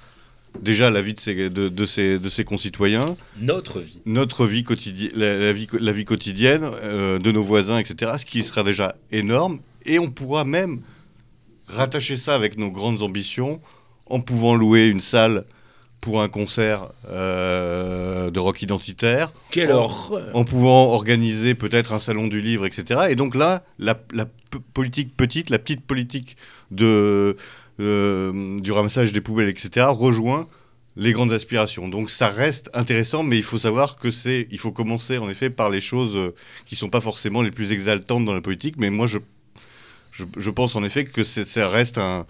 déjà 0.61 0.91
la 0.91 1.01
vie 1.01 1.14
de 1.14 1.20
ses, 1.20 1.49
de, 1.49 1.68
de 1.70 1.85
ses, 1.87 2.18
de 2.18 2.28
ses 2.28 2.45
concitoyens, 2.45 3.16
Notre 3.41 3.80
vie. 3.80 3.99
notre 4.05 4.45
vie 4.47 4.64
quotidienne, 4.64 5.12
la, 5.16 5.39
la 5.39 5.53
vie, 5.55 5.66
co- 5.66 5.78
la 5.80 5.93
vie 5.93 6.05
quotidienne 6.05 6.62
euh, 6.83 7.18
de 7.18 7.33
nos 7.33 7.43
voisins, 7.43 7.78
etc. 7.78 8.12
Ce 8.18 8.26
qui 8.26 8.45
sera 8.45 8.62
déjà 8.62 8.95
énorme. 9.11 9.61
Et 9.87 9.99
on 9.99 10.11
pourra 10.11 10.45
même 10.45 10.80
rattacher 11.66 12.16
ça 12.16 12.35
avec 12.35 12.59
nos 12.59 12.70
grandes 12.70 13.03
ambitions 13.03 13.61
en 14.07 14.20
pouvant 14.20 14.55
louer 14.55 14.88
une 14.88 15.00
salle 15.00 15.44
pour 16.03 16.20
un 16.20 16.28
concert 16.28 16.90
euh, 17.09 18.30
de 18.30 18.40
rock 18.40 18.61
identitaire, 18.61 19.32
Quelle 19.50 19.70
Oh. 19.70 19.84
horreur 19.84 20.30
en 20.34 20.44
pouvant 20.44 20.92
organiser 20.92 21.55
peut-être 21.55 21.92
un 21.92 22.00
salon 22.00 22.26
du 22.26 22.42
livre, 22.42 22.66
etc. 22.66 23.03
Et 23.11 23.14
donc 23.14 23.36
là, 23.36 23.62
la, 23.78 23.96
politique 24.74 25.16
petite, 25.16 25.48
la 25.48 25.61
petite 25.61 25.80
politique 25.86 26.36
de, 26.72 27.36
euh, 27.80 28.59
du 28.59 28.72
ramassage 28.72 29.12
des 29.12 29.20
poubelles, 29.20 29.48
etc., 29.48 29.86
rejoint 29.88 30.48
les 30.96 31.12
grandes 31.12 31.32
aspirations. 31.32 31.88
Donc 31.88 32.11
ça 32.11 32.28
reste 32.28 32.68
intéressant, 32.74 33.22
mais 33.22 33.38
il 33.38 33.44
faut 33.44 33.59
savoir 33.59 33.96
que 33.96 34.11
c'est, 34.11 34.48
il 34.50 34.59
faut 34.59 34.72
commencer 34.72 35.18
en 35.18 35.30
effet 35.30 35.50
par 35.50 35.70
les 35.70 35.80
choses 35.80 36.16
euh, 36.16 36.34
qui 36.66 36.74
sont 36.74 36.90
pas 36.90 37.00
forcément 37.00 37.42
les 37.42 37.53
plus 37.53 37.70
exaltantes 37.70 38.24
dans 38.24 38.34
la 38.34 38.42
politique. 38.42 38.74
Mais 38.76 38.90
moi, 38.90 39.07
je, 39.07 39.18
je, 40.11 40.24
je 40.36 40.50
pense 40.50 40.74
en 40.74 40.82
effet 40.82 41.05
que 41.05 41.22
ça 41.22 41.68
reste 41.68 41.98
un, 41.98 42.26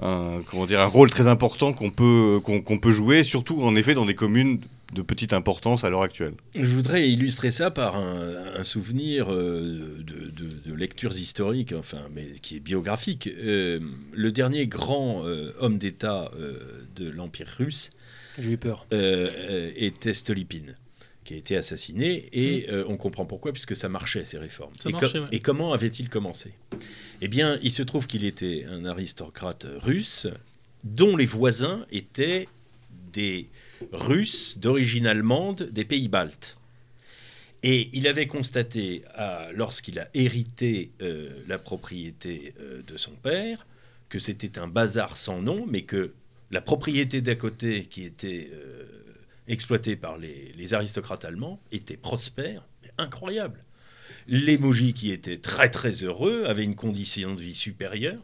un- 0.00 0.40
comment 0.50 0.66
dire, 0.66 0.80
un 0.80 0.86
rôle 0.86 1.10
très 1.10 1.26
important 1.26 1.72
qu'on 1.72 1.90
peut, 1.90 2.40
qu'on 2.44 2.78
peut 2.78 2.92
jouer, 2.92 3.22
surtout 3.24 3.62
en 3.62 3.74
effet 3.76 3.94
dans 3.94 4.06
des 4.06 4.14
communes 4.14 4.60
de 4.92 5.02
petite 5.02 5.32
importance 5.32 5.82
à 5.82 5.90
l'heure 5.90 6.02
actuelle. 6.02 6.34
Je 6.54 6.62
voudrais 6.66 7.08
illustrer 7.10 7.50
ça 7.50 7.70
par 7.72 7.96
un, 7.96 8.34
un 8.56 8.62
souvenir 8.62 9.32
euh, 9.32 9.98
de, 10.06 10.30
de- 10.30 10.68
de 10.70 10.74
lectures 10.74 11.12
historiques, 11.18 11.72
enfin, 11.76 12.02
mais 12.14 12.26
qui 12.42 12.56
est 12.56 12.60
biographique. 12.60 13.26
Euh, 13.28 13.80
le 14.12 14.30
dernier 14.32 14.66
grand 14.68 15.24
euh, 15.26 15.52
homme 15.58 15.78
d'État 15.78 16.30
euh, 16.38 16.58
de 16.94 17.10
l'Empire 17.10 17.48
russe 17.58 17.90
J'ai 18.38 18.52
eu 18.52 18.56
peur. 18.56 18.86
était 19.76 20.12
Stolypine, 20.14 20.76
qui 21.24 21.34
a 21.34 21.36
été 21.36 21.56
assassiné, 21.56 22.28
et 22.32 22.70
euh, 22.70 22.84
on 22.88 22.96
comprend 22.96 23.26
pourquoi, 23.26 23.52
puisque 23.52 23.74
ça 23.74 23.88
marchait, 23.88 24.24
ces 24.24 24.38
réformes. 24.38 24.72
Et, 24.86 24.92
marchait, 24.92 25.18
ouais. 25.18 25.28
et 25.32 25.40
comment 25.40 25.72
avait-il 25.72 26.08
commencé? 26.08 26.52
Eh 27.20 27.28
bien, 27.28 27.58
il 27.62 27.72
se 27.72 27.82
trouve 27.82 28.06
qu'il 28.06 28.24
était 28.24 28.66
un 28.68 28.84
aristocrate 28.84 29.66
russe, 29.76 30.26
dont 30.84 31.16
les 31.16 31.26
voisins 31.26 31.86
étaient 31.90 32.48
des 33.12 33.48
Russes 33.92 34.58
d'origine 34.58 35.06
allemande 35.06 35.68
des 35.72 35.84
pays 35.84 36.08
baltes. 36.08 36.58
Et 37.62 37.88
il 37.94 38.06
avait 38.06 38.26
constaté, 38.26 39.02
lorsqu'il 39.54 39.98
a 39.98 40.08
hérité 40.12 40.90
euh, 41.00 41.30
la 41.48 41.58
propriété 41.58 42.54
euh, 42.60 42.82
de 42.86 42.96
son 42.98 43.12
père, 43.12 43.66
que 44.10 44.18
c'était 44.18 44.58
un 44.58 44.68
bazar 44.68 45.16
sans 45.16 45.40
nom, 45.40 45.64
mais 45.66 45.82
que 45.82 46.12
la 46.50 46.60
propriété 46.60 47.22
d'à 47.22 47.34
côté, 47.34 47.86
qui 47.86 48.04
était 48.04 48.50
euh, 48.52 48.84
exploitée 49.48 49.96
par 49.96 50.18
les, 50.18 50.74
aristocrates 50.74 51.24
allemands, 51.24 51.60
était 51.72 51.96
prospère, 51.96 52.66
mais 52.82 52.90
incroyable. 52.98 53.60
Les 54.26 54.58
qui 54.94 55.12
étaient 55.12 55.38
très 55.38 55.70
très 55.70 56.02
heureux, 56.02 56.44
avaient 56.46 56.64
une 56.64 56.74
condition 56.74 57.34
de 57.34 57.40
vie 57.40 57.54
supérieure. 57.54 58.20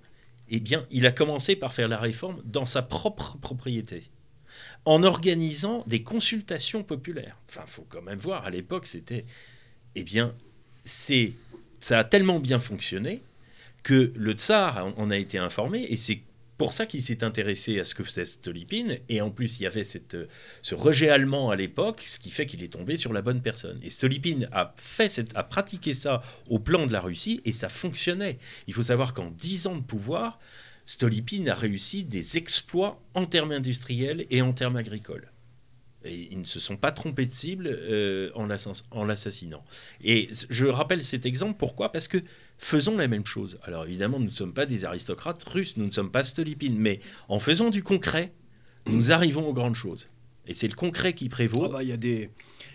Eh 0.48 0.60
bien, 0.60 0.86
il 0.90 1.06
a 1.06 1.12
commencé 1.12 1.56
par 1.56 1.72
faire 1.72 1.88
la 1.88 1.98
réforme 1.98 2.42
dans 2.44 2.66
sa 2.66 2.82
propre 2.82 3.36
propriété 3.38 4.10
en 4.84 5.02
organisant 5.02 5.84
des 5.86 6.02
consultations 6.02 6.82
populaires. 6.82 7.36
Enfin, 7.48 7.62
faut 7.66 7.86
quand 7.88 8.02
même 8.02 8.18
voir, 8.18 8.44
à 8.44 8.50
l'époque, 8.50 8.86
c'était... 8.86 9.24
Eh 9.94 10.02
bien, 10.02 10.34
c'est, 10.84 11.34
ça 11.78 11.98
a 11.98 12.04
tellement 12.04 12.40
bien 12.40 12.58
fonctionné 12.58 13.22
que 13.82 14.12
le 14.14 14.32
tsar 14.32 14.92
en 14.96 15.10
a 15.10 15.16
été 15.16 15.38
informé, 15.38 15.86
et 15.88 15.96
c'est 15.96 16.20
pour 16.60 16.74
ça 16.74 16.84
qu'il 16.84 17.00
s'est 17.00 17.24
intéressé 17.24 17.80
à 17.80 17.84
ce 17.84 17.94
que 17.94 18.04
faisait 18.04 18.26
Stolypine, 18.26 18.98
et 19.08 19.22
en 19.22 19.30
plus, 19.30 19.58
il 19.58 19.62
y 19.62 19.66
avait 19.66 19.82
euh, 20.14 20.26
ce 20.60 20.74
rejet 20.74 21.08
allemand 21.08 21.50
à 21.50 21.56
l'époque, 21.56 22.04
ce 22.06 22.18
qui 22.20 22.30
fait 22.30 22.44
qu'il 22.44 22.62
est 22.62 22.72
tombé 22.72 22.98
sur 22.98 23.14
la 23.14 23.22
bonne 23.22 23.40
personne. 23.40 23.80
Et 23.82 23.88
Stolypine 23.88 24.46
a, 24.52 24.74
fait 24.76 25.22
a 25.34 25.42
pratiqué 25.42 25.94
ça 25.94 26.22
au 26.50 26.58
plan 26.58 26.86
de 26.86 26.92
la 26.92 27.00
Russie, 27.00 27.40
et 27.46 27.52
ça 27.52 27.70
fonctionnait. 27.70 28.38
Il 28.66 28.74
faut 28.74 28.82
savoir 28.82 29.14
qu'en 29.14 29.30
dix 29.30 29.66
ans 29.66 29.74
de 29.74 29.82
pouvoir, 29.82 30.38
Stolypine 30.84 31.48
a 31.48 31.54
réussi 31.54 32.04
des 32.04 32.36
exploits 32.36 33.00
en 33.14 33.24
termes 33.24 33.52
industriels 33.52 34.26
et 34.28 34.42
en 34.42 34.52
termes 34.52 34.76
agricoles. 34.76 35.32
Et 36.04 36.28
ils 36.30 36.40
ne 36.40 36.46
se 36.46 36.60
sont 36.60 36.76
pas 36.76 36.92
trompés 36.92 37.26
de 37.26 37.32
cible 37.32 37.66
euh, 37.68 38.30
en 38.34 38.46
l'assas- 38.46 38.84
en 38.90 39.04
l'assassinant. 39.04 39.64
Et 40.02 40.30
je 40.48 40.66
rappelle 40.66 41.02
cet 41.02 41.26
exemple, 41.26 41.56
pourquoi? 41.58 41.92
Parce 41.92 42.08
que 42.08 42.18
faisons 42.62 42.96
la 42.96 43.08
même 43.08 43.26
chose. 43.26 43.58
Alors 43.64 43.84
évidemment, 43.86 44.18
nous 44.18 44.26
ne 44.26 44.30
sommes 44.30 44.52
pas 44.52 44.66
des 44.66 44.84
aristocrates 44.84 45.42
russes, 45.44 45.76
nous 45.78 45.86
ne 45.86 45.90
sommes 45.90 46.10
pas 46.10 46.22
Stolypine, 46.24 46.76
mais 46.78 47.00
en 47.28 47.38
faisant 47.38 47.70
du 47.70 47.82
concret, 47.82 48.32
nous 48.86 49.12
arrivons 49.12 49.48
aux 49.48 49.52
grandes 49.54 49.74
choses. 49.74 50.08
Et 50.46 50.54
c'est 50.54 50.68
le 50.68 50.74
concret 50.74 51.12
qui 51.12 51.28
prévaut. 51.28 51.64
Ah 51.66 51.68
bah, 51.68 51.82
Il 51.82 51.88
y, 51.88 51.92
a 51.92 51.96
des- 51.96 52.30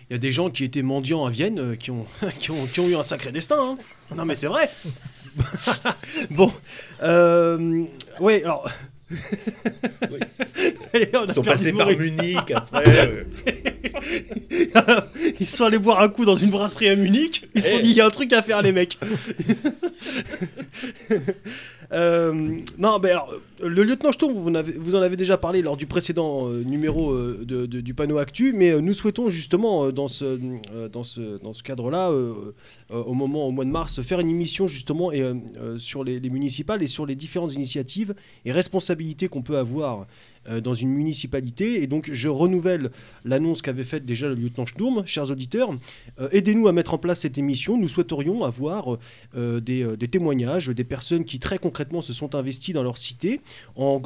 il 0.08 0.12
y 0.12 0.16
a 0.16 0.18
des 0.18 0.32
gens 0.32 0.50
qui 0.50 0.64
étaient 0.64 0.82
mendiants 0.82 1.24
à 1.24 1.30
Vienne 1.30 1.58
euh, 1.58 1.76
qui, 1.76 1.90
ont, 1.90 2.06
qui, 2.40 2.50
ont, 2.50 2.66
qui 2.66 2.80
ont 2.80 2.88
eu 2.88 2.96
un 2.96 3.02
sacré 3.02 3.32
destin. 3.32 3.58
hein. 3.60 3.78
Non, 4.16 4.24
mais 4.24 4.34
c'est 4.34 4.46
vrai. 4.46 4.70
bon. 6.30 6.52
Euh, 7.02 7.84
ouais, 8.20 8.42
alors. 8.42 8.68
Oui. 9.10 9.18
On 11.14 11.24
Ils 11.26 11.32
sont 11.32 11.42
passés 11.42 11.72
par. 11.72 11.88
Munich 11.88 12.50
après. 12.54 12.84
euh, 12.88 13.24
Ils 15.40 15.48
sont 15.48 15.64
allés 15.66 15.78
boire 15.78 16.00
un 16.00 16.08
coup 16.08 16.24
dans 16.24 16.34
une 16.36 16.50
brasserie 16.50 16.88
à 16.88 16.96
Munich. 16.96 17.48
Ils 17.54 17.62
se 17.62 17.70
sont 17.70 17.76
Eh. 17.78 17.82
dit, 17.82 17.90
il 17.90 17.96
y 17.96 18.00
a 18.00 18.06
un 18.06 18.10
truc 18.10 18.32
à 18.32 18.42
faire, 18.42 18.62
les 18.62 18.72
mecs. 18.72 18.98
Euh, 21.92 22.60
non, 22.78 22.98
alors, 22.98 23.32
le 23.62 23.82
lieutenant 23.82 24.12
Sturm, 24.12 24.32
vous 24.32 24.50
vous 24.80 24.96
en 24.96 25.02
avez 25.02 25.16
déjà 25.16 25.36
parlé 25.36 25.62
lors 25.62 25.76
du 25.76 25.86
précédent 25.86 26.48
euh, 26.48 26.62
numéro 26.62 27.12
euh, 27.12 27.44
du 27.44 27.94
panneau 27.94 28.18
Actu, 28.18 28.52
mais 28.52 28.80
nous 28.80 28.94
souhaitons 28.94 29.28
justement, 29.28 29.90
dans 29.90 30.08
ce, 30.08 31.62
cadre-là, 31.62 32.10
au 32.90 33.14
moment, 33.14 33.46
au 33.46 33.50
mois 33.50 33.64
de 33.64 33.70
mars, 33.70 34.02
faire 34.02 34.20
une 34.20 34.30
émission 34.30 34.66
justement 34.66 35.12
et, 35.12 35.22
sur 35.78 36.04
les, 36.04 36.20
les 36.20 36.30
municipales 36.30 36.82
et 36.82 36.86
sur 36.86 37.06
les 37.06 37.14
différentes 37.14 37.54
initiatives 37.54 38.14
et 38.44 38.52
responsabilités 38.52 39.28
qu'on 39.28 39.42
peut 39.42 39.58
avoir 39.58 40.06
euh, 40.48 40.60
dans 40.60 40.74
une 40.74 40.90
municipalité. 40.90 41.82
Et 41.82 41.86
donc, 41.86 42.10
je 42.12 42.28
renouvelle 42.28 42.90
l'annonce 43.24 43.62
qu'avait 43.62 43.84
faite 43.84 44.04
déjà 44.04 44.28
le 44.28 44.34
lieutenant 44.34 44.66
Sturm, 44.66 45.02
chers 45.06 45.30
auditeurs. 45.30 45.70
Euh, 46.20 46.28
Aidez-nous 46.32 46.68
à 46.68 46.72
mettre 46.72 46.94
en 46.94 46.98
place 46.98 47.20
cette 47.20 47.38
émission. 47.38 47.76
Nous 47.76 47.88
souhaiterions 47.88 48.44
avoir 48.44 48.96
euh, 49.36 49.60
des, 49.60 50.08
témoignages, 50.08 50.68
des 50.68 50.84
personnes 50.84 51.24
qui 51.24 51.38
très 51.38 51.58
concrètement 51.58 52.00
se 52.00 52.12
sont 52.12 52.34
investies 52.34 52.72
dans 52.72 52.82
leur 52.82 52.98
cité, 52.98 53.40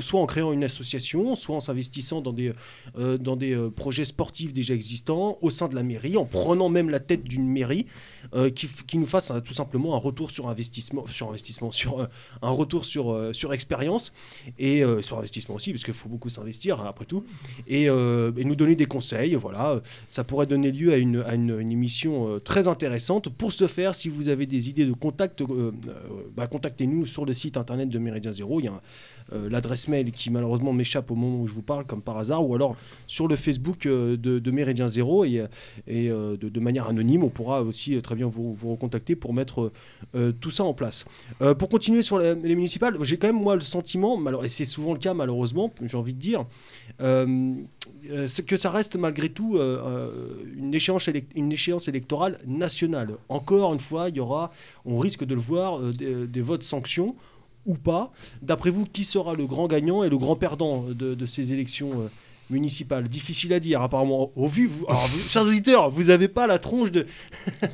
soit 0.01 0.21
en 0.21 0.27
créant 0.27 0.53
une 0.53 0.65
association, 0.65 1.37
soit 1.37 1.57
en 1.57 1.61
s'investissant 1.61 2.21
dans 2.21 2.33
des, 2.33 2.53
dans 2.97 3.37
des 3.37 3.57
projets 3.75 4.05
sportifs 4.05 4.53
déjà 4.53 4.75
existants 4.75 5.37
au 5.41 5.51
sein 5.51 5.69
de 5.69 5.75
la 5.75 5.83
mairie, 5.83 6.17
en 6.17 6.25
prenant 6.25 6.69
même 6.69 6.91
la 6.91 7.01
tête 7.01 7.25
d'une 7.25 7.47
mairie, 7.47 7.87
qui, 8.55 8.69
qui 8.87 8.99
nous 8.99 9.07
fasse 9.07 9.33
tout 9.45 9.55
simplement 9.55 9.95
un 9.95 9.99
retour 9.99 10.31
sur 10.31 10.49
investissement, 10.49 11.07
sur 11.07 11.29
investissement, 11.29 11.71
sur 11.71 12.09
un 12.43 12.51
retour 12.51 12.85
sur, 12.85 13.31
sur 13.33 13.53
expérience 13.53 14.13
et 14.59 14.83
sur 15.03 15.19
investissement 15.19 15.57
aussi, 15.57 15.73
parce 15.73 15.85
qu'il 15.85 15.95
faut 15.95 16.09
beaucoup 16.09 16.30
s'investir 16.31 16.81
après 16.81 17.05
tout, 17.05 17.25
et, 17.67 17.89
euh, 17.89 18.33
et 18.37 18.45
nous 18.45 18.57
donner 18.57 18.77
des 18.77 18.87
conseils. 18.87 19.35
Voilà, 19.35 19.81
ça 20.09 20.25
pourrait 20.25 20.47
donner 20.47 20.73
lieu 20.73 20.93
à 20.93 20.97
une, 20.97 21.23
à 21.27 21.35
une, 21.35 21.51
émission 21.71 22.35
euh, 22.35 22.39
très 22.41 22.69
intéressante. 22.69 23.29
Pour 23.29 23.53
ce 23.53 23.67
faire, 23.67 23.95
si 23.95 24.09
vous 24.09 24.29
avez 24.29 24.47
des 24.47 24.69
idées 24.69 24.87
de 24.87 24.93
contact, 24.93 25.41
euh, 25.43 25.73
bah, 26.37 26.47
contactez-nous 26.47 27.07
sur 27.07 27.25
le 27.27 27.35
site 27.35 27.57
internet 27.57 27.89
de 27.89 27.99
Méridien 27.99 28.33
Zéro. 28.33 28.61
Il 28.61 28.65
y 28.65 28.69
a 28.69 28.73
un- 28.73 28.81
l'adresse 29.33 29.89
mail 29.89 30.13
qui 30.13 30.31
malheureusement 30.31 30.73
m'échappe 30.73 31.11
au 31.11 31.15
moment 31.15 31.43
où 31.43 31.47
je 31.47 31.55
vous 31.55 31.63
parle, 31.63 31.85
comme 31.85 32.03
par 32.03 32.19
hasard, 32.19 32.47
ou 32.47 32.55
alors 32.55 32.77
sur 33.07 33.29
le 33.29 33.37
Facebook 33.37 33.87
euh, 33.87 34.17
de, 34.17 34.51
Méridien 34.51 34.89
Zéro 34.89 35.25
et, 35.25 35.41
euh, 35.41 35.47
et 35.87 36.11
euh, 36.11 36.37
de, 36.37 36.61
manière 36.61 36.89
anonyme, 36.89 37.25
on 37.25 37.29
pourra 37.29 37.63
aussi 37.63 37.97
euh, 37.97 38.01
très 38.01 38.15
bien 38.15 38.27
vous, 38.27 38.55
vous 38.55 38.71
recontacter 38.73 39.17
pour 39.17 39.33
mettre 39.33 39.73
euh, 40.15 40.33
tout 40.33 40.51
ça 40.51 40.65
en 40.65 40.75
place. 40.75 41.05
Euh, 41.41 41.55
pour 41.55 41.69
continuer 41.69 42.03
sur 42.03 42.19
les, 42.19 42.35
les 42.35 42.55
municipales, 42.55 42.97
j'ai 43.03 43.17
quand 43.17 43.29
même 43.29 43.43
moi 43.43 43.55
le 43.55 43.61
sentiment, 43.61 44.19
et 44.43 44.49
c'est 44.49 44.65
souvent 44.65 44.93
le 44.93 44.99
cas 44.99 45.15
malheureusement, 45.15 45.73
j'ai 45.83 45.97
envie 45.97 46.15
de 46.15 46.19
dire, 46.19 46.45
euh, 47.01 47.55
euh, 48.11 48.29
que 48.47 48.57
ça 48.57 48.71
reste 48.71 48.97
malgré 48.97 49.29
tout 49.29 49.57
euh, 49.57 49.83
euh, 49.85 50.29
une, 50.57 50.75
échéance 50.75 51.09
une 51.35 51.53
échéance 51.53 51.89
électorale 51.89 52.39
nationale. 52.47 53.17
Encore 53.29 53.73
une 53.75 53.81
fois, 53.81 54.09
il 54.09 54.17
y 54.17 54.21
aura, 54.21 54.53
on 54.85 54.99
risque 54.99 55.25
de 55.25 55.35
le 55.35 55.41
voir, 55.41 55.81
euh, 55.81 56.27
des 56.27 56.41
votes 56.41 56.65
sanctions 56.65 57.15
ou 57.67 57.75
pas. 57.75 58.11
D'après 58.43 58.71
vous, 58.71 58.87
qui 58.87 59.05
sera 59.05 59.35
le 59.35 59.47
grand 59.47 59.69
gagnant 59.69 60.03
et 60.03 60.09
le 60.09 60.19
grand 60.19 60.37
perdant 60.37 60.85
de, 60.89 61.27
ces 61.27 61.53
élections 61.53 62.11
euh, 62.51 62.55
municipal 62.55 63.05
Difficile 63.09 63.53
à 63.53 63.61
dire, 63.61 63.81
apparemment. 63.83 64.31
Au 64.37 64.49
vu, 64.49 64.67
vous, 64.67 64.85
alors, 64.89 65.07
vous- 65.07 65.29
chers 65.29 65.43
auditeurs, 65.45 65.91
vous 65.91 66.05
n'avez 66.05 66.29
pas 66.29 66.47
la 66.47 66.59
tronche 66.59 66.91
de. 66.91 67.07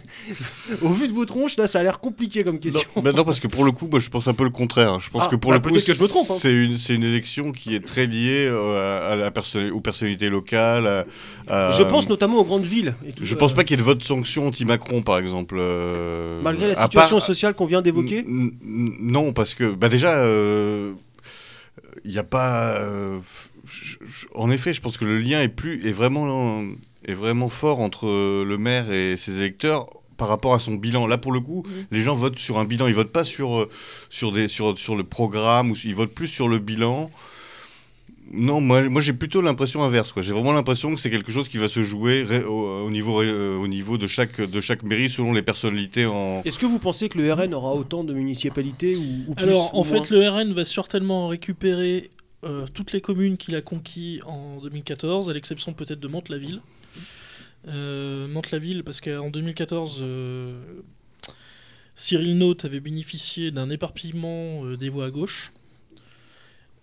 Au 0.83 0.89
vu 0.91 1.09
de 1.09 1.13
vos 1.13 1.25
tronches, 1.25 1.57
là, 1.57 1.67
ça 1.67 1.81
a 1.81 1.83
l'air 1.83 1.99
compliqué 2.01 2.45
comme 2.45 2.55
Non, 2.55 2.61
question. 2.61 2.89
mais 3.03 3.13
non, 3.13 3.25
parce 3.25 3.41
que 3.41 3.49
pour 3.49 3.65
le 3.65 3.73
coup, 3.73 3.89
moi, 3.91 4.01
je 4.01 4.09
pense 4.11 4.29
un 4.29 4.35
peu 4.35 4.45
le 4.45 4.51
contraire. 4.51 5.01
Je 5.01 5.11
pense 5.11 5.25
Ah, 5.27 5.31
que 5.31 5.37
pour 5.37 5.51
bah, 5.51 5.57
le 5.57 5.63
coup, 5.63 5.71
peut-être 5.71 5.87
que 5.87 5.95
je 5.95 6.03
me 6.03 6.09
trompe, 6.09 6.27
hein. 6.31 6.35
c'est 6.39 6.53
une, 6.53 6.77
c'est 6.77 6.95
une 6.95 7.05
élection 7.05 7.53
qui 7.53 7.75
est 7.75 7.85
très 7.85 8.07
liée 8.07 8.47
euh, 8.49 9.13
à 9.13 9.17
la 9.17 9.31
perso- 9.31 9.71
aux 9.71 9.81
personnalités 9.81 10.29
locales. 10.29 10.87
à- 10.87 11.07
à- 11.49 11.73
Je 11.73 11.83
pense 11.83 12.09
notamment 12.09 12.39
aux 12.39 12.45
grandes 12.45 12.65
villes. 12.65 12.95
et 13.07 13.13
tout, 13.13 13.25
Je 13.25 13.35
euh, 13.35 13.39
pense 13.39 13.53
pas 13.55 13.65
qu'il 13.65 13.73
y 13.73 13.75
ait 13.75 13.83
de 13.83 13.87
vote 13.87 14.03
sanction 14.03 14.47
anti-Macron, 14.49 15.03
par 15.03 15.19
exemple. 15.19 15.57
euh, 15.59 16.41
Malgré 16.43 16.69
la 16.69 16.75
situation 16.75 17.17
part- 17.19 17.27
sociale 17.27 17.55
qu'on 17.55 17.67
vient 17.67 17.83
d'évoquer. 17.83 18.25
Non, 18.29 19.33
parce 19.33 19.55
que 19.55 19.73
bah 19.75 19.89
déjà, 19.89 20.25
il 22.05 22.11
n'y 22.11 22.19
a 22.19 22.25
pas. 22.25 22.77
euh, 22.81 23.19
je- 23.67 23.97
je- 24.05 24.27
en 24.35 24.51
effet, 24.51 24.73
je 24.73 24.81
pense 24.81 24.97
que 24.99 25.05
le 25.05 25.19
lien 25.19 25.43
est 25.43 25.49
plus 25.49 25.87
est 25.87 25.93
vraiment 25.93 26.65
est 27.05 27.15
vraiment 27.15 27.49
fort 27.49 27.81
entre 27.81 28.07
le 28.45 28.59
maire 28.59 28.93
et 28.93 29.17
ses 29.17 29.39
électeurs 29.39 29.87
par 30.17 30.29
rapport 30.29 30.55
à 30.55 30.59
son 30.59 30.75
bilan. 30.75 31.07
Là, 31.07 31.19
pour 31.19 31.31
le 31.33 31.41
coup, 31.41 31.63
les 31.91 32.01
gens 32.01 32.15
votent 32.15 32.39
sur 32.39 32.59
un 32.59 32.65
bilan. 32.65 32.87
Ils 32.87 32.95
votent 32.95 33.13
pas 33.13 33.25
sur 33.25 33.57
euh, 33.59 33.69
sur 34.09 34.33
des 34.33 34.49
sur 34.49 34.79
sur 34.79 34.97
le 34.97 35.05
programme 35.05 35.73
ou 35.73 35.77
ils 35.85 35.95
votent 35.95 36.15
plus 36.15 36.27
sur 36.29 36.49
le 36.49 36.59
bilan. 36.59 37.11
Non, 38.33 38.61
moi, 38.61 38.89
moi 38.89 39.01
j'ai 39.01 39.13
plutôt 39.13 39.41
l'impression 39.41 39.85
inverse. 39.85 40.13
J'ai 40.21 40.33
vraiment 40.33 40.53
l'impression 40.53 40.93
que 40.93 41.01
c'est 41.01 41.11
quelque 41.11 41.31
chose 41.31 41.49
qui 41.49 41.59
va 41.59 41.69
se 41.69 41.85
jouer 41.85 42.27
au, 42.45 42.85
au 42.85 42.91
niveau, 42.91 43.23
euh, 43.23 43.57
au 43.57 43.69
niveau 43.69 43.99
de, 43.99 44.09
chaque, 44.09 44.41
de 44.41 44.61
chaque 44.61 44.83
mairie 44.83 45.09
selon 45.09 45.33
les 45.33 45.43
personnalités 45.43 46.07
en, 46.07 46.43
Est-ce 46.45 46.59
que 46.59 46.67
vous 46.67 46.81
pensez 46.81 47.09
que 47.09 47.19
le 47.19 47.33
RN 47.33 47.55
aura 47.55 47.73
autant 47.75 48.03
de 48.03 48.13
municipalités 48.13 48.97
ou, 48.97 49.31
ou 49.31 49.35
plus 49.35 49.45
Alors, 49.45 49.73
ou 49.75 49.79
en 49.79 49.85
moins 49.85 50.03
fait, 50.03 50.11
le 50.11 50.29
RN 50.29 50.53
va 50.55 50.65
certainement 50.65 51.29
récupérer 51.29 52.11
euh, 52.47 52.67
toutes 52.73 52.93
les 52.93 53.01
communes 53.01 53.37
qu'il 53.37 53.55
a 53.57 53.61
conquis 53.61 54.21
en 54.25 54.59
2014, 54.61 55.29
à 55.29 55.33
l'exception 55.33 55.73
peut-être 55.73 56.01
de 56.01 56.09
Mantes-la-Ville. 56.09 56.61
Euh, 57.67 58.29
Mantes-la-Ville, 58.29 58.85
parce 58.85 59.01
qu'en 59.01 59.31
2014, 59.31 59.99
euh, 60.03 60.61
Cyril 61.97 62.39
Note 62.39 62.65
avait 62.65 62.81
bénéficié 62.81 63.51
d'un 63.51 63.69
éparpillement 63.71 64.65
des 64.77 64.89
voix 64.89 65.07
à 65.07 65.11
gauche. 65.11 65.53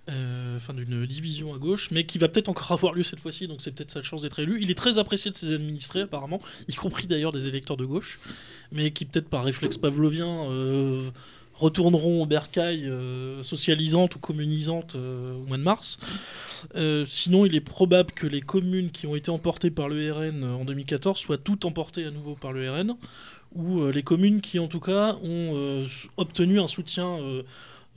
Enfin, 0.05 0.73
d'une 0.73 1.05
division 1.05 1.53
à 1.53 1.57
gauche, 1.57 1.89
mais 1.91 2.05
qui 2.05 2.17
va 2.17 2.27
peut-être 2.27 2.49
encore 2.49 2.73
avoir 2.73 2.93
lieu 2.93 3.03
cette 3.03 3.21
fois-ci, 3.21 3.47
donc 3.47 3.61
c'est 3.61 3.71
peut-être 3.71 3.89
sa 3.91 4.01
chance 4.01 4.23
d'être 4.23 4.37
élu. 4.39 4.59
Il 4.61 4.69
est 4.69 4.75
très 4.77 4.99
apprécié 4.99 5.31
de 5.31 5.37
ses 5.37 5.53
administrés, 5.53 6.01
apparemment, 6.01 6.41
y 6.67 6.73
compris 6.73 7.07
d'ailleurs 7.07 7.31
des 7.31 7.47
électeurs 7.47 7.77
de 7.77 7.85
gauche, 7.85 8.19
mais 8.73 8.91
qui, 8.91 9.05
peut-être 9.05 9.29
par 9.29 9.45
réflexe 9.45 9.77
pavlovien, 9.77 10.45
retourneront 11.53 12.23
au 12.23 12.25
bercail 12.25 12.87
euh, 12.87 13.43
socialisante 13.43 14.15
ou 14.15 14.19
communisante 14.19 14.95
euh, 14.95 15.35
au 15.35 15.45
mois 15.45 15.57
de 15.57 15.63
mars. 15.63 15.99
Euh, 16.75 17.05
sinon, 17.05 17.45
il 17.45 17.55
est 17.55 17.61
probable 17.61 18.11
que 18.11 18.27
les 18.27 18.41
communes 18.41 18.91
qui 18.91 19.07
ont 19.07 19.15
été 19.15 19.29
emportées 19.29 19.71
par 19.71 19.89
le 19.89 20.11
RN 20.11 20.43
en 20.43 20.65
2014 20.65 21.19
soient 21.19 21.37
toutes 21.37 21.65
emportées 21.65 22.05
à 22.05 22.11
nouveau 22.11 22.35
par 22.35 22.51
le 22.51 22.69
RN, 22.69 22.95
ou 23.55 23.81
euh, 23.81 23.91
les 23.91 24.03
communes 24.03 24.41
qui, 24.41 24.59
en 24.59 24.67
tout 24.67 24.79
cas, 24.79 25.15
ont 25.21 25.53
euh, 25.55 25.85
obtenu 26.17 26.59
un 26.59 26.67
soutien 26.67 27.17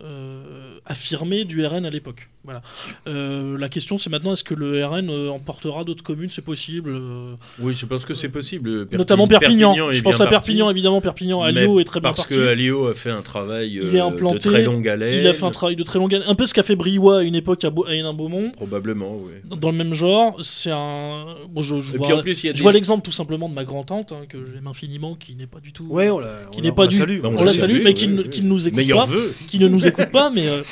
euh, 0.00 0.04
euh, 0.06 0.78
affirmé 0.86 1.44
du 1.44 1.64
RN 1.64 1.84
à 1.86 1.90
l'époque. 1.90 2.28
Voilà. 2.44 2.62
Euh, 3.08 3.58
la 3.58 3.68
question, 3.68 3.98
c'est 3.98 4.08
maintenant 4.08 4.32
est-ce 4.32 4.44
que 4.44 4.54
le 4.54 4.84
RN 4.86 5.10
euh, 5.10 5.30
emportera 5.30 5.82
d'autres 5.82 6.04
communes? 6.04 6.28
C'est 6.28 6.44
possible. 6.44 6.90
euh, 6.90 7.34
Oui, 7.58 7.74
je 7.74 7.86
pense 7.86 8.04
que 8.04 8.14
c'est 8.14 8.28
possible. 8.28 8.84
Perpi- 8.86 8.98
notamment 8.98 9.26
Perpignan. 9.26 9.74
je 9.90 10.00
pense 10.02 10.20
à 10.20 10.26
parti, 10.26 10.50
Perpignan, 10.50 10.70
évidemment. 10.70 11.00
Perpignan, 11.00 11.42
Alio 11.42 11.80
est 11.80 11.84
très 11.84 11.98
bien 11.98 12.10
Parce 12.10 12.18
parti. 12.20 12.34
que 12.36 12.46
Alio 12.46 12.86
a 12.86 12.94
fait 12.94 13.10
un 13.10 13.22
travail 13.22 13.72
Il 13.82 13.96
est 13.96 14.00
de 14.00 14.38
très 14.38 14.62
longue 14.62 14.86
haleine. 14.88 15.20
Il 15.22 15.26
a 15.26 15.34
fait 15.34 15.44
un 15.44 15.50
travail 15.50 15.74
de 15.74 15.82
très 15.82 15.98
longue 15.98 16.14
haleine. 16.14 16.28
Un 16.28 16.34
peu 16.36 16.46
ce 16.46 16.54
qu'a 16.54 16.62
fait 16.62 16.76
Briouat 16.76 17.18
à 17.18 17.22
une 17.22 17.34
époque 17.34 17.64
à, 17.64 17.70
Beau- 17.70 17.86
à 17.86 17.94
Hénin-Beaumont. 17.94 18.52
Probablement, 18.52 19.16
oui. 19.16 19.32
Dans 19.58 19.70
le 19.72 19.76
même 19.76 19.92
genre, 19.92 20.36
c'est 20.40 20.70
un. 20.70 21.26
Bon, 21.50 21.60
je, 21.62 21.80
je 21.80 21.94
Et 21.94 21.96
vois, 21.96 22.06
puis 22.06 22.16
en 22.16 22.20
plus, 22.20 22.44
il 22.44 22.46
y 22.46 22.50
a 22.50 22.52
je 22.52 22.58
des- 22.58 22.62
vois 22.62 22.72
l'exemple 22.72 23.02
tout 23.04 23.10
simplement 23.12 23.48
de 23.48 23.54
ma 23.54 23.64
grand-tante, 23.64 24.12
hein, 24.12 24.20
que 24.28 24.38
j'aime 24.54 24.68
infiniment, 24.68 25.16
qui 25.16 25.34
n'est 25.34 25.46
pas 25.48 25.58
du 25.60 25.72
tout. 25.72 25.84
Ouais, 25.88 26.10
on 26.10 26.20
la, 26.20 26.28
qui 26.52 26.62
n'est 26.62 26.70
pas 26.70 26.86
du. 26.86 26.96
salue. 26.96 27.20
Bah, 27.20 27.28
on, 27.32 27.38
on 27.40 27.44
la 27.44 27.52
salue, 27.52 27.72
salue, 27.72 27.82
mais 27.82 27.92
qui, 27.94 28.06
ne- 28.06 28.22
oui. 28.22 28.30
qui 28.30 28.42
ne 28.42 28.48
nous 28.48 28.68
écoute 28.68 28.88
pas. 28.88 29.08
Qui 29.48 29.58
ne 29.58 29.66
nous 29.68 29.85
écoute 29.88 30.10
pas, 30.10 30.30
mais. 30.30 30.48
euh, 30.48 30.62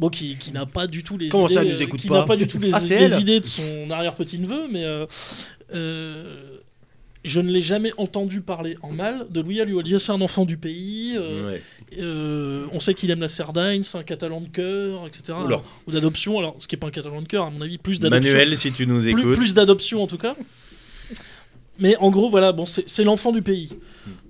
Bon, 0.00 0.08
qui, 0.08 0.36
qui 0.36 0.50
n'a 0.50 0.66
pas 0.66 0.88
du 0.88 1.04
tout 1.04 1.16
les 1.16 1.28
Comment 1.28 1.44
idées, 1.46 1.54
ça, 1.54 1.62
elle 1.62 1.68
nous 1.68 1.76
euh, 1.76 1.84
écoute 1.84 2.00
qui 2.00 2.08
pas 2.08 2.18
n'a 2.20 2.24
pas 2.26 2.34
du 2.34 2.48
tout 2.48 2.58
les, 2.58 2.74
Ah, 2.74 2.80
c'est 2.80 2.98
les 2.98 3.14
elle 3.14 3.20
idées 3.20 3.38
de 3.38 3.46
son 3.46 3.88
arrière-petit 3.90 4.40
neveu, 4.40 4.62
mais 4.68 4.82
euh, 4.84 5.06
euh, 5.72 6.58
je 7.24 7.40
ne 7.40 7.48
l'ai 7.50 7.62
jamais 7.62 7.92
entendu 7.96 8.40
parler 8.40 8.76
en 8.82 8.90
mal 8.90 9.26
de 9.30 9.40
Louis 9.40 9.60
dit, 9.84 9.94
c'est 10.00 10.10
un 10.10 10.20
enfant 10.20 10.44
du 10.44 10.56
pays, 10.56 11.14
euh, 11.16 11.46
Ouais. 11.52 11.62
euh, 12.00 12.66
on 12.72 12.80
sait 12.80 12.92
qu'il 12.94 13.08
aime 13.12 13.20
la 13.20 13.28
Cerdagne, 13.28 13.84
c'est 13.84 13.96
un 13.96 14.02
catalan 14.02 14.40
de 14.40 14.48
cœur, 14.48 15.06
etc. 15.06 15.38
Oula. 15.44 15.62
Ou 15.86 15.92
d'adoption, 15.92 16.38
alors 16.40 16.56
ce 16.58 16.66
qui 16.66 16.74
n'est 16.74 16.80
pas 16.80 16.88
un 16.88 16.90
catalan 16.90 17.22
de 17.22 17.28
cœur, 17.28 17.44
à 17.46 17.50
mon 17.50 17.60
avis, 17.60 17.78
plus 17.78 18.00
d'adoption. 18.00 18.32
Manuel, 18.32 18.56
si 18.56 18.72
tu 18.72 18.88
nous 18.88 19.00
Plus, 19.00 19.10
écoutes. 19.10 19.34
plus 19.36 19.54
d'adoption 19.54 20.02
en 20.02 20.08
tout 20.08 20.18
cas. 20.18 20.34
Mais 21.78 21.96
en 21.98 22.10
gros, 22.10 22.28
voilà, 22.30 22.52
bon, 22.52 22.66
c'est 22.66 22.84
c'est 22.88 23.04
l'enfant 23.04 23.30
du 23.32 23.42
pays. 23.42 23.68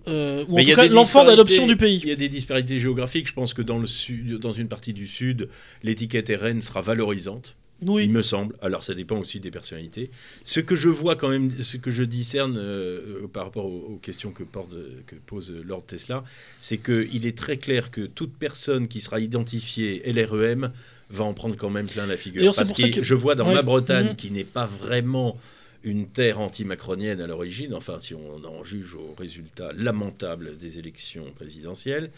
Euh, 0.07 0.45
ou 0.49 0.57
en 0.57 0.59
il 0.59 0.69
tout 0.71 0.77
cas, 0.77 0.87
l'enfant 0.89 1.25
d'adoption 1.25 1.67
du 1.67 1.73
Il 1.73 1.79
pays. 1.79 1.99
y 2.07 2.11
a 2.13 2.17
des 2.17 2.29
disparités 2.29 2.79
géographiques. 2.79 3.29
Je 3.29 3.33
pense 3.33 3.55
que 3.55 3.63
dans, 3.63 3.79
le 3.79 3.87
sud, 3.87 4.39
dans 4.39 4.51
une 4.51 4.69
partie 4.69 4.93
du 4.93 5.07
sud, 5.07 5.49
l'étiquette 5.83 6.31
RN 6.41 6.61
sera 6.61 6.83
valorisante. 6.83 7.57
Oui. 7.87 8.05
Il 8.05 8.13
me 8.13 8.23
semble. 8.23 8.55
Alors 8.63 8.85
ça 8.85 8.95
dépend 8.95 9.19
aussi 9.19 9.41
des 9.41 9.51
personnalités. 9.51 10.11
Ce 10.45 10.61
que 10.61 10.77
je 10.77 10.89
vois 10.89 11.17
quand 11.17 11.29
même, 11.29 11.51
ce 11.61 11.77
que 11.77 11.91
je 11.91 12.03
discerne 12.03 12.57
euh, 12.57 13.27
par 13.33 13.45
rapport 13.45 13.67
aux, 13.67 13.95
aux 13.95 13.99
questions 14.01 14.31
que, 14.31 14.43
porte, 14.45 14.71
que 15.07 15.17
pose 15.27 15.53
Lord 15.67 15.85
Tesla, 15.85 16.23
c'est 16.61 16.79
qu'il 16.79 17.27
est 17.27 17.37
très 17.37 17.57
clair 17.57 17.91
que 17.91 18.03
toute 18.03 18.33
personne 18.35 18.89
qui 18.89 19.01
sera 19.01 19.21
identifiée 19.21 20.03
LREM 20.11 20.71
va 21.11 21.25
en 21.25 21.35
prendre 21.35 21.57
quand 21.57 21.69
même 21.69 21.87
plein 21.89 22.07
la 22.07 22.17
figure. 22.17 22.55
Parce 22.55 22.73
que 22.73 22.87
que- 22.91 23.03
je 23.03 23.15
vois 23.15 23.35
dans 23.35 23.49
Ouais. 23.49 23.55
ma 23.55 23.63
Bretagne, 23.63 24.09
Mhm. 24.11 24.17
qui 24.17 24.31
n'est 24.31 24.45
pas 24.45 24.67
vraiment 24.67 25.37
une 25.85 26.09
terre 26.09 26.41
anti-macronienne 26.41 27.21
à 27.21 27.27
l'origine, 27.27 27.75
enfin 27.75 28.01
si 28.01 28.15
on 28.15 28.43
en 28.45 28.65
juge 28.65 28.95
aux 28.95 29.15
résultats 29.19 29.73
lamentables 29.75 30.57
des 30.57 30.79
élections 30.79 31.27
présidentielles, 31.37 32.11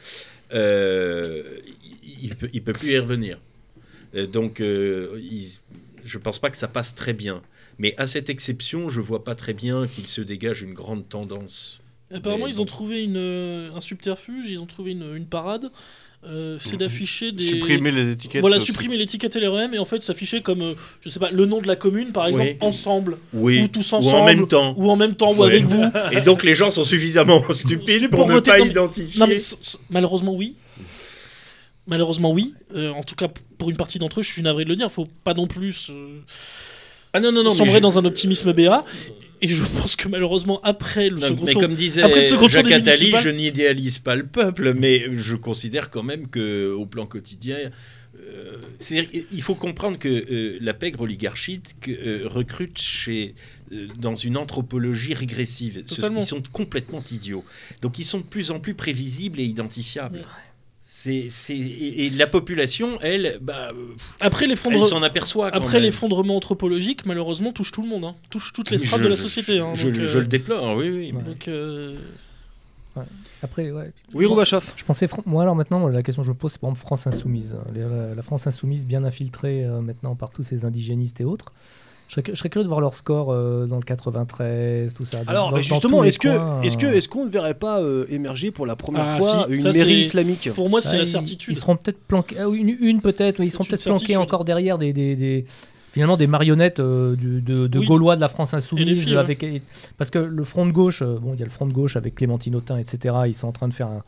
euh, 0.54 1.58
il 2.22 2.30
ne 2.30 2.34
peut, 2.60 2.72
plus 2.72 2.90
y 2.92 2.98
revenir. 2.98 3.38
Euh, 4.14 4.26
donc 4.26 4.60
euh, 4.60 5.20
il- 5.22 5.58
je 6.04 6.18
ne 6.18 6.22
pense 6.22 6.38
pas 6.38 6.50
que 6.50 6.56
ça 6.56 6.68
passe 6.68 6.94
très 6.94 7.12
bien. 7.12 7.42
Mais 7.78 7.94
à 7.98 8.06
cette 8.06 8.30
exception, 8.30 8.88
je 8.88 9.00
vois 9.00 9.24
pas 9.24 9.34
très 9.34 9.52
bien 9.52 9.86
qu'il 9.86 10.06
se 10.08 10.20
dégage 10.22 10.62
une 10.62 10.72
grande 10.72 11.08
tendance. 11.08 11.80
Apparemment, 12.12 12.44
Mais 12.46 12.52
ils 12.52 12.60
ont 12.60 12.64
trouvé 12.64 13.02
une, 13.02 13.16
un 13.74 13.80
subterfuge, 13.80 14.48
ils 14.48 14.60
ont 14.60 14.66
trouvé 14.66 14.92
une, 14.92 15.14
une 15.16 15.26
parade. 15.26 15.70
Euh, 16.28 16.58
c'est 16.60 16.76
d'afficher 16.76 17.30
des. 17.30 17.44
supprimer 17.44 17.90
les 17.92 18.10
étiquettes. 18.10 18.40
Voilà, 18.40 18.56
aussi. 18.56 18.66
supprimer 18.66 18.96
l'étiquette 18.96 19.36
LREM 19.36 19.74
et 19.74 19.78
en 19.78 19.84
fait 19.84 20.02
s'afficher 20.02 20.40
comme, 20.42 20.60
euh, 20.62 20.74
je 21.00 21.08
sais 21.08 21.20
pas, 21.20 21.30
le 21.30 21.46
nom 21.46 21.60
de 21.60 21.68
la 21.68 21.76
commune 21.76 22.10
par 22.12 22.26
exemple, 22.26 22.50
Oui. 22.50 22.56
ensemble, 22.60 23.18
Oui, 23.32 23.60
ou 23.62 23.68
tous 23.68 23.92
ou 23.92 23.96
ensemble, 23.96 24.16
en 24.16 24.24
même 24.24 24.46
temps. 24.48 24.74
ou 24.76 24.90
en 24.90 24.96
même 24.96 25.14
temps, 25.14 25.32
ou 25.32 25.44
avec 25.44 25.64
vous. 25.64 25.84
Et 26.12 26.20
donc 26.22 26.42
les 26.42 26.54
gens 26.54 26.70
sont 26.72 26.82
suffisamment 26.84 27.44
stupides 27.52 28.08
Pour 28.10 28.20
pour, 28.20 28.28
ne 28.28 28.32
voter 28.32 28.50
pas 28.50 28.58
comme- 28.58 28.70
identifier. 28.70 29.20
Non, 29.20 29.26
mais 29.28 29.36
malheureusement, 29.88 30.34
oui. 30.34 30.56
Malheureusement, 31.86 32.32
oui. 32.32 32.54
Euh, 32.74 32.90
en 32.90 33.04
tout 33.04 33.14
cas, 33.14 33.28
pour 33.58 33.70
une 33.70 33.76
partie 33.76 33.98
d'entre 34.00 34.18
eux, 34.20 34.22
je 34.24 34.32
suis 34.32 34.42
navré 34.42 34.64
de 34.64 34.68
le 34.70 34.76
dire. 34.76 34.90
Faut 34.90 35.06
pas 35.22 35.34
non 35.34 35.46
plus 35.46 35.88
euh, 35.90 36.18
Ah 37.12 37.20
non, 37.20 37.30
non, 37.30 37.44
non, 37.44 37.50
mais 37.50 37.56
sombrer 37.56 37.80
dans 37.80 37.98
un 37.98 38.04
optimisme 38.04 38.52
BA. 38.52 38.84
Et 39.42 39.48
je 39.48 39.64
pense 39.64 39.96
que 39.96 40.08
malheureusement, 40.08 40.60
après 40.62 41.08
le 41.10 41.16
Non, 41.18 41.28
second 41.28 41.44
mais 41.44 41.52
tour. 41.52 41.60
comme 41.62 41.74
disait 41.74 42.02
après 42.02 42.20
le 42.30 42.48
Jacques 42.48 42.70
Attali, 42.70 43.12
je 43.22 43.28
n'idéalise 43.28 43.98
pas 43.98 44.14
le 44.16 44.26
peuple, 44.26 44.74
mais 44.74 45.04
je 45.14 45.36
considère 45.36 45.90
quand 45.90 46.02
même 46.02 46.28
que 46.28 46.72
au 46.72 46.86
plan 46.86 47.06
quotidien, 47.06 47.58
euh, 48.18 48.56
il 49.32 49.42
faut 49.42 49.54
comprendre 49.54 49.98
que 49.98 50.08
euh, 50.08 50.58
la 50.60 50.74
pègre 50.74 51.02
oligarchie 51.02 51.60
euh, 51.88 52.22
recrute 52.24 52.78
chez 52.78 53.34
euh, 53.72 53.88
dans 53.98 54.14
une 54.14 54.36
anthropologie 54.36 55.12
régressive. 55.14 55.82
Ce- 55.86 56.00
ils 56.16 56.24
sont 56.24 56.42
complètement 56.52 57.02
idiots. 57.10 57.44
Donc 57.82 57.98
ils 57.98 58.04
sont 58.04 58.18
de 58.20 58.24
plus 58.24 58.50
en 58.50 58.58
plus 58.58 58.74
prévisibles 58.74 59.38
et 59.40 59.44
identifiables. 59.44 60.18
Ouais. 60.18 60.24
C'est, 61.06 61.26
c'est- 61.30 61.56
et, 61.56 62.04
et 62.06 62.10
la 62.10 62.26
population, 62.26 62.98
elle, 63.00 63.38
bah, 63.40 63.70
Après 64.20 64.44
elle 64.44 64.50
l'effondrement. 64.50 64.82
s'en 64.84 65.02
aperçoit. 65.04 65.50
quand 65.52 65.58
Après 65.58 65.74
même. 65.74 65.82
l'effondrement 65.84 66.36
anthropologique, 66.36 67.06
malheureusement, 67.06 67.52
touche 67.52 67.70
tout 67.70 67.82
le 67.82 67.88
monde, 67.88 68.04
hein. 68.04 68.14
touche 68.28 68.52
toutes 68.52 68.70
les 68.70 68.78
strates 68.78 68.98
Je- 68.98 69.04
de 69.04 69.08
la 69.08 69.14
je- 69.14 69.20
société. 69.22 69.60
hein. 69.60 69.70
Je, 69.74 69.88
donc, 69.88 70.00
je 70.02 70.18
euh, 70.18 70.20
le 70.22 70.26
déplore, 70.26 70.76
oui, 70.76 70.90
oui. 70.90 71.12
Ouais. 71.12 71.22
donc, 71.22 71.46
euh, 71.48 71.96
Après, 73.42 73.70
ouais. 73.70 73.92
Oui, 74.14 74.24
Roubachoff. 74.26 74.72
Je 74.76 74.84
pensais, 74.84 75.06
fran- 75.06 75.22
moi 75.26 75.42
alors 75.42 75.54
maintenant, 75.54 75.86
la 75.86 76.02
question 76.02 76.22
que 76.22 76.26
je 76.26 76.32
me 76.32 76.36
pose, 76.36 76.52
c'est 76.52 76.60
par 76.60 76.70
exemple 76.70 76.84
France 76.86 77.06
Insoumise. 77.06 77.54
La, 77.74 78.14
la 78.14 78.22
France 78.22 78.46
Insoumise 78.46 78.86
bien 78.86 79.04
infiltrée 79.04 79.64
euh, 79.64 79.80
maintenant 79.82 80.16
par 80.16 80.30
tous 80.30 80.42
ces 80.42 80.64
indigénistes 80.64 81.20
et 81.20 81.24
autres. 81.24 81.52
Je 82.08 82.14
serais, 82.14 82.22
cu- 82.22 82.30
je 82.34 82.36
serais 82.38 82.48
curieux 82.48 82.64
de 82.64 82.68
voir 82.68 82.80
leur 82.80 82.94
score 82.94 83.32
euh, 83.32 83.66
dans 83.66 83.76
le 83.76 83.82
93, 83.82 84.94
tout 84.94 85.04
ça. 85.04 85.18
Alors 85.26 85.50
dans- 85.50 85.56
justement, 85.58 86.04
est-ce 86.04 86.18
que, 86.18 86.28
coins, 86.36 86.62
est-ce 86.62 86.76
que, 86.76 86.86
euh, 86.86 86.92
est-ce 86.94 87.08
qu'on 87.08 87.24
ne 87.26 87.30
verrait 87.30 87.54
pas 87.54 87.80
euh, 87.80 88.06
émerger 88.08 88.50
pour 88.50 88.64
la 88.66 88.76
première 88.76 89.06
Ah, 89.08 89.16
fois 89.18 89.46
si, 89.48 89.54
une 89.54 89.60
ça, 89.60 89.72
mairie 89.72 90.00
islamique? 90.00 90.48
pour 90.54 90.68
moi, 90.70 90.80
c'est 90.80 90.90
bah, 90.92 90.96
la 90.98 91.02
ils- 91.02 91.06
certitude. 91.06 91.54
Ils 91.56 91.58
seront 91.58 91.76
peut-être 91.76 91.98
planqués, 92.06 92.36
ah 92.38 92.48
oui, 92.48 92.58
une, 92.60 92.76
une 92.80 93.00
peut-être, 93.00 93.40
oui, 93.40 93.46
ils 93.46 93.50
seront 93.50 93.64
peut-être 93.64 93.82
planqués 93.82 93.98
certitude. 93.98 94.16
encore 94.22 94.44
derrière 94.44 94.78
des, 94.78 94.92
des- 94.92 95.16
des- 95.16 95.44
finalement 95.92 96.16
des 96.16 96.26
marionnettes 96.26 96.78
euh, 96.78 97.16
du- 97.16 97.40
de, 97.40 97.66
de 97.66 97.78
Oui. 97.78 97.86
Gaulois 97.86 98.16
de 98.16 98.20
la 98.20 98.28
France 98.28 98.54
Insoumise. 98.54 99.02
filles, 99.02 99.14
ouais. 99.14 99.18
avec, 99.18 99.44
parce 99.98 100.10
que 100.10 100.18
le 100.18 100.44
front 100.44 100.66
de 100.66 100.72
gauche, 100.72 101.02
euh, 101.02 101.18
bon, 101.20 101.32
il 101.34 101.40
y 101.40 101.42
a 101.42 101.46
le 101.46 101.50
front 101.50 101.66
de 101.66 101.72
gauche 101.72 101.96
avec 101.96 102.14
Clémentine 102.16 102.54
Autain, 102.54 102.76
etc. 102.78 103.14
Ils 103.26 103.34
sont 103.34 103.48
en 103.48 103.52
train 103.52 103.66
de 103.68 103.74
faire 103.74 103.88
un, 103.88 104.02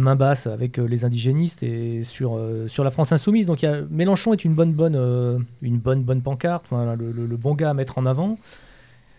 main 0.00 0.16
basse 0.16 0.46
avec 0.46 0.78
euh, 0.78 0.86
les 0.86 1.04
indigénistes 1.04 1.62
et 1.62 2.02
sur, 2.04 2.36
euh, 2.36 2.66
sur 2.68 2.84
la 2.84 2.90
France 2.90 3.12
insoumise. 3.12 3.46
Donc 3.46 3.62
y 3.62 3.66
a- 3.66 3.82
Mélenchon 3.90 4.32
est 4.32 4.44
une 4.44 4.54
bonne 4.54 4.72
bonne, 4.72 4.96
euh, 4.96 5.38
bonne 6.02 6.22
pancarte, 6.22 6.66
le 7.12 7.36
bon 7.36 7.54
gars 7.54 7.70
à 7.70 7.74
mettre 7.74 7.98
en 7.98 8.06
avant. 8.06 8.38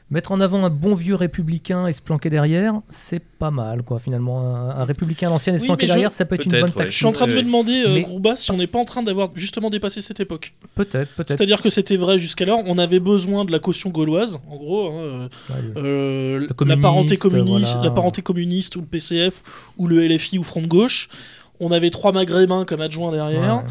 Mettre 0.10 0.32
en 0.32 0.39
avant 0.39 0.64
un 0.64 0.70
bon 0.70 0.95
vieux 0.95 1.16
républicain 1.16 1.86
et 1.86 1.91
se 1.91 2.01
planquer 2.01 2.30
derrière, 2.30 2.76
c'est 2.89 3.22
pas 3.22 3.51
mal, 3.51 3.84
quoi. 3.84 3.99
Finalement, 3.99 4.39
un, 4.55 4.70
un 4.70 4.84
républicain 4.86 5.28
à 5.28 5.32
l'ancienne 5.32 5.55
et 5.55 5.58
se 5.58 5.64
Oui, 5.64 5.68
planquer 5.68 5.86
je- 5.88 5.91
derrière, 5.91 6.14
ça 6.14 6.24
peut 6.24 6.36
être 6.36 6.45
une 6.45 6.51
bonne 6.51 6.62
ouais. 6.62 6.68
tactique. 6.70 6.91
Je 6.91 6.95
suis 6.95 7.05
en 7.05 7.12
train 7.12 7.28
de 7.28 7.34
me 7.34 7.43
demander, 7.43 7.84
euh, 7.86 7.93
Mais- 7.95 8.01
Grouba, 8.03 8.38
si 8.38 8.49
on 8.51 8.55
n'est 8.55 8.68
pas 8.68 8.80
en 8.80 8.86
train 8.86 9.03
d'avoir 9.03 9.32
justement 9.36 9.70
dépassé 9.70 9.99
cette 9.99 10.22
époque. 10.22 10.53
Peut-être, 10.76 11.12
peut-être. 11.14 11.28
C'est-à-dire 11.28 11.62
que 11.62 11.68
c'était 11.68 11.97
vrai 11.97 12.20
jusqu'alors, 12.20 12.62
on 12.66 12.78
avait 12.78 13.01
besoin 13.01 13.43
de 13.43 13.51
la 13.51 13.60
caution 13.60 13.89
gauloise, 13.89 14.39
en 14.49 14.55
gros. 14.55 14.88
hein, 14.91 14.93
euh, 14.95 15.28
Ouais, 15.49 15.55
le- 15.76 16.47
euh, 16.47 16.47
la 16.66 16.78
parenté 16.78 17.18
communiste, 17.18 17.74
voilà. 17.74 17.89
la 17.89 17.91
parenté 17.93 18.22
communiste 18.22 18.78
ou 18.78 18.80
le 18.80 18.86
PCF 18.88 19.43
ou 19.78 19.88
le 19.88 20.01
LFI 20.08 20.39
ou 20.39 20.43
Front 20.43 20.62
de 20.62 20.68
gauche. 20.68 21.10
On 21.60 21.72
avait 21.72 21.89
trois 21.89 22.12
maghrébins 22.14 22.64
comme 22.66 22.80
adjoints 22.82 23.12
derrière. 23.12 23.58
ouais. 23.58 23.64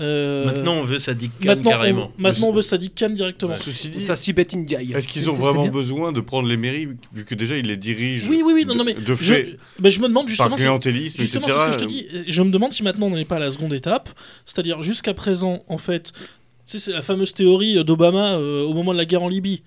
Euh, 0.00 0.44
Maintenant, 0.46 0.74
on 0.74 0.82
veut 0.84 0.98
Sadiq 0.98 1.30
Khan 1.40 1.50
maintenant, 1.50 1.70
carrément. 1.70 2.10
on, 2.18 2.20
maintenant 2.22 2.48
on 2.48 2.52
veut 2.52 2.62
Sadiq 2.62 2.94
Khan 2.96 3.10
directement. 3.10 3.52
Ceci 3.60 3.90
dit, 3.90 4.02
Ça, 4.02 4.16
Sibeth 4.16 4.54
Ndiaye. 4.54 4.92
est-ce 4.92 5.06
qu'ils 5.06 5.30
ont 5.30 5.34
vraiment 5.34 5.68
besoin 5.68 6.10
de 6.10 6.20
prendre 6.20 6.48
les 6.48 6.56
mairies, 6.56 6.88
vu 7.12 7.24
que 7.24 7.34
déjà 7.36 7.56
ils 7.56 7.66
les 7.66 7.76
dirigent 7.76 8.28
Oui, 8.28 8.42
oui, 8.44 8.52
oui, 8.54 8.64
non, 8.64 8.72
de, 8.74 8.78
non, 8.78 8.84
mais 8.84 8.94
de 8.94 9.00
je, 9.06 9.14
fait 9.14 9.56
ben, 9.78 9.88
je 9.88 10.00
me 10.00 10.08
demande 10.08 10.24
par 10.26 10.30
justement. 10.30 10.56
si- 10.56 10.64
clientélisme, 10.64 11.20
Justement, 11.20 11.46
etc. 11.46 11.60
c'est 11.66 11.72
ce 11.72 11.84
que 11.84 11.90
je 11.92 12.02
te 12.10 12.18
dis. 12.22 12.24
Je 12.32 12.42
me 12.42 12.50
demande 12.50 12.72
si 12.72 12.82
maintenant 12.82 13.06
on 13.06 13.10
n'est 13.14 13.24
pas 13.24 13.36
à 13.36 13.40
la 13.40 13.50
seconde 13.50 13.72
étape. 13.72 14.08
C'est-à-dire, 14.44 14.82
jusqu'à 14.82 15.14
présent, 15.14 15.62
en 15.68 15.78
fait, 15.78 16.12
tu 16.12 16.20
sais, 16.64 16.78
c'est 16.80 16.92
la 16.92 17.02
fameuse 17.02 17.32
théorie 17.32 17.84
d'Obama 17.84 18.32
euh, 18.34 18.62
au 18.64 18.74
moment 18.74 18.92
de 18.92 18.98
la 18.98 19.04
guerre 19.04 19.22
en 19.22 19.28
Libye. 19.28 19.62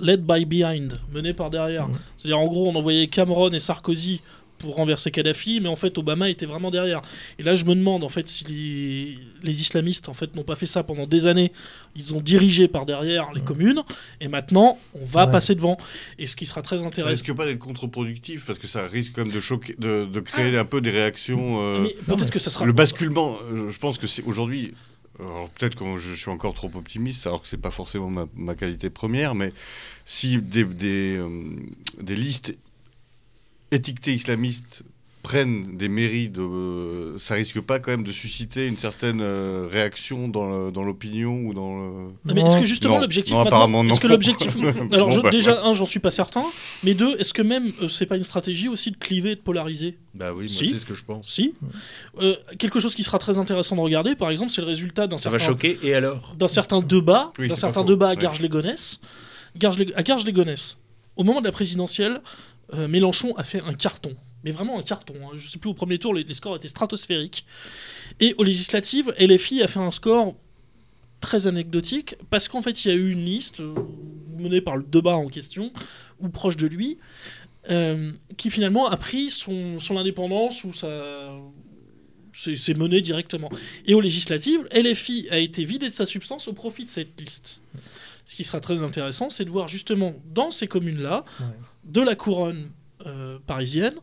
Led 0.00 0.20
by 0.26 0.44
behind, 0.44 0.98
mené 1.12 1.32
par 1.34 1.48
derrière. 1.50 1.88
C'est-à-dire, 2.16 2.38
en 2.38 2.46
gros, 2.46 2.68
on 2.68 2.74
envoyait 2.74 3.06
Cameron 3.06 3.50
et 3.52 3.58
Sarkozy 3.58 4.20
pour 4.58 4.74
renverser 4.76 5.10
Kadhafi, 5.10 5.60
mais 5.60 5.68
en 5.68 5.76
fait, 5.76 5.96
Obama 5.98 6.28
était 6.28 6.46
vraiment 6.46 6.70
derrière. 6.70 7.00
Et 7.38 7.42
là, 7.42 7.54
je 7.54 7.64
me 7.64 7.74
demande, 7.74 8.04
en 8.04 8.08
fait, 8.08 8.28
si 8.28 8.44
les, 8.44 9.18
les 9.42 9.60
islamistes, 9.60 10.08
en 10.08 10.14
fait, 10.14 10.34
n'ont 10.36 10.42
pas 10.42 10.56
fait 10.56 10.66
ça 10.66 10.82
pendant 10.82 11.06
des 11.06 11.26
années. 11.26 11.52
Ils 11.96 12.14
ont 12.14 12.20
dirigé 12.20 12.68
par 12.68 12.84
derrière 12.86 13.32
les 13.32 13.40
communes, 13.40 13.82
et 14.20 14.28
maintenant, 14.28 14.78
on 14.94 15.04
va 15.04 15.24
Ouais. 15.26 15.30
passer 15.32 15.54
devant. 15.54 15.76
Et 16.18 16.26
ce 16.26 16.36
qui 16.36 16.46
sera 16.46 16.62
très 16.62 16.78
Ça 16.78 16.84
intéressant. 16.84 17.10
risque 17.10 17.32
pas 17.34 17.46
d'être 17.46 17.58
contre-productif 17.58 18.44
parce 18.46 18.58
que 18.58 18.66
ça 18.66 18.86
risque 18.86 19.12
quand 19.14 19.24
même 19.24 19.34
de 19.34 19.40
choquer, 19.40 19.74
de, 19.78 20.04
de 20.04 20.20
créer 20.20 20.56
un 20.58 20.64
peu 20.64 20.80
des 20.80 20.90
réactions. 20.90 21.60
euh, 21.62 21.86
Ah. 21.88 22.02
Peut-être 22.06 22.24
mais 22.24 22.30
que 22.30 22.38
ça 22.38 22.50
sera. 22.50 22.64
le 22.66 22.72
basculement, 22.72 23.36
euh, 23.52 23.70
je 23.70 23.78
pense 23.78 23.98
que 23.98 24.06
c'est 24.06 24.22
aujourd'hui. 24.24 24.74
Alors 25.20 25.48
peut-être 25.50 25.74
que 25.74 25.96
je 25.96 26.14
suis 26.14 26.30
encore 26.30 26.54
trop 26.54 26.70
optimiste, 26.76 27.26
alors 27.26 27.42
que 27.42 27.48
c'est 27.48 27.56
pas 27.60 27.72
forcément 27.72 28.08
ma, 28.08 28.26
ma 28.36 28.54
qualité 28.54 28.88
première, 28.88 29.34
mais 29.34 29.52
si 30.04 30.38
des, 30.38 30.62
des, 30.64 31.16
euh, 31.18 31.28
des 32.00 32.14
listes 32.14 32.56
étiquetées 33.70 34.14
islamistes 34.14 34.82
prennent 35.22 35.76
des 35.76 35.88
mairies, 35.88 36.28
de, 36.30 36.40
euh, 36.40 37.18
ça 37.18 37.34
risque 37.34 37.60
pas 37.60 37.80
quand 37.80 37.90
même 37.90 38.04
de 38.04 38.12
susciter 38.12 38.66
une 38.66 38.78
certaine 38.78 39.20
euh, 39.20 39.68
réaction 39.70 40.26
dans 40.28 40.46
le- 40.48 40.70
dans 40.70 40.82
l'opinion 40.82 41.42
ou 41.44 41.52
dans 41.52 41.76
le... 41.76 41.90
Non, 42.24 42.34
mais 42.34 42.40
est-ce 42.42 42.56
que 42.56 42.64
justement 42.64 42.94
Non. 42.94 43.00
l'objectif 43.02 43.32
Non, 43.34 43.40
maintenant- 43.40 43.56
apparemment, 43.56 43.84
non. 43.84 43.90
Est-ce 43.90 44.00
que 44.00 44.06
l'objectif 44.06 44.56
Alors 44.92 45.08
Bon, 45.08 45.10
je- 45.14 45.20
bah, 45.20 45.28
déjà 45.30 45.62
un, 45.64 45.74
j'en 45.74 45.84
suis 45.84 45.98
pas 46.00 46.12
certain, 46.12 46.44
mais 46.82 46.94
deux, 46.94 47.14
est-ce 47.18 47.34
que 47.34 47.42
même 47.42 47.72
euh, 47.82 47.88
c'est 47.88 48.06
pas 48.06 48.16
une 48.16 48.22
stratégie 48.22 48.68
aussi 48.68 48.90
de 48.90 48.96
cliver 48.96 49.32
et 49.32 49.36
de 49.36 49.40
polariser? 49.40 49.98
Bah 50.14 50.30
oui, 50.32 50.44
moi 50.44 50.48
Si. 50.48 50.68
c'est 50.70 50.78
ce 50.78 50.86
que 50.86 50.94
je 50.94 51.04
pense. 51.04 51.28
Si. 51.28 51.52
Euh, 52.22 52.36
quelque 52.58 52.80
chose 52.80 52.94
qui 52.94 53.02
sera 53.02 53.18
très 53.18 53.36
intéressant 53.38 53.76
de 53.76 53.82
regarder, 53.82 54.14
par 54.14 54.30
exemple, 54.30 54.50
c'est 54.52 54.62
le 54.62 54.68
résultat 54.68 55.08
d'un 55.08 55.18
Ça 55.18 55.28
va 55.28 55.36
certain 55.38 55.52
choquer, 55.52 55.78
et 55.82 55.92
alors? 55.94 56.34
d'un 56.38 56.48
certain 56.48 56.80
débat, 56.80 57.32
Oui, 57.38 57.48
d'un 57.48 57.56
certain 57.56 57.84
débat 57.84 58.10
à. 58.10 58.16
Garges-les-Gonesse. 58.16 59.00
Garges-les- 59.58 59.92
à 59.94 60.02
Garges-les-Gonesse, 60.02 60.78
au 61.16 61.24
moment 61.24 61.40
de 61.40 61.46
la 61.46 61.52
présidentielle, 61.52 62.22
euh, 62.74 62.88
Mélenchon 62.88 63.34
a 63.36 63.44
fait 63.44 63.60
un 63.62 63.74
carton. 63.74 64.14
Mais 64.44 64.50
vraiment 64.50 64.78
un 64.78 64.82
carton. 64.82 65.14
hein. 65.22 65.30
Je 65.34 65.48
sais 65.48 65.58
plus, 65.58 65.70
au 65.70 65.74
premier 65.74 65.98
tour, 65.98 66.14
les, 66.14 66.32
scores 66.34 66.56
étaient 66.56 66.68
stratosphériques. 66.68 67.44
Et 68.20 68.34
aux 68.38 68.44
législatives, 68.44 69.12
LFI 69.18 69.62
a 69.62 69.66
fait 69.66 69.80
un 69.80 69.90
score 69.90 70.36
très 71.20 71.46
anecdotique 71.46 72.14
parce 72.30 72.46
qu'en 72.46 72.62
fait, 72.62 72.84
il 72.84 72.88
y 72.88 72.90
a 72.90 72.94
eu 72.94 73.10
une 73.10 73.24
liste 73.24 73.60
euh, 73.60 73.74
menée 74.38 74.60
par 74.60 74.76
le 74.76 74.84
débat 74.84 75.16
en 75.16 75.28
question, 75.28 75.72
ou 76.20 76.28
proche 76.28 76.56
de 76.56 76.66
lui, 76.66 76.98
euh, 77.70 78.12
qui 78.36 78.50
finalement 78.50 78.88
a 78.88 78.96
pris 78.96 79.30
son, 79.30 79.78
son 79.78 79.96
indépendance 79.96 80.64
ou 80.64 80.72
sa. 80.72 81.32
C'est 82.32 82.76
mené 82.76 83.00
directement. 83.00 83.50
Et 83.84 83.94
aux 83.94 84.00
législatives, 84.00 84.68
LFI 84.72 85.26
a 85.32 85.38
été 85.38 85.64
vidé 85.64 85.88
de 85.88 85.92
sa 85.92 86.06
substance 86.06 86.46
au 86.46 86.52
profit 86.52 86.84
de 86.84 86.90
cette 86.90 87.20
liste. 87.20 87.62
Ce 88.24 88.36
qui 88.36 88.44
sera 88.44 88.60
très 88.60 88.84
intéressant, 88.84 89.28
c'est 89.28 89.44
de 89.44 89.50
voir 89.50 89.66
justement 89.66 90.14
dans 90.32 90.52
ces 90.52 90.68
communes-là. 90.68 91.24
De 91.88 92.00
la 92.00 92.14
couronne 92.14 92.70
euh, 93.06 93.38
parisienne, 93.46 93.94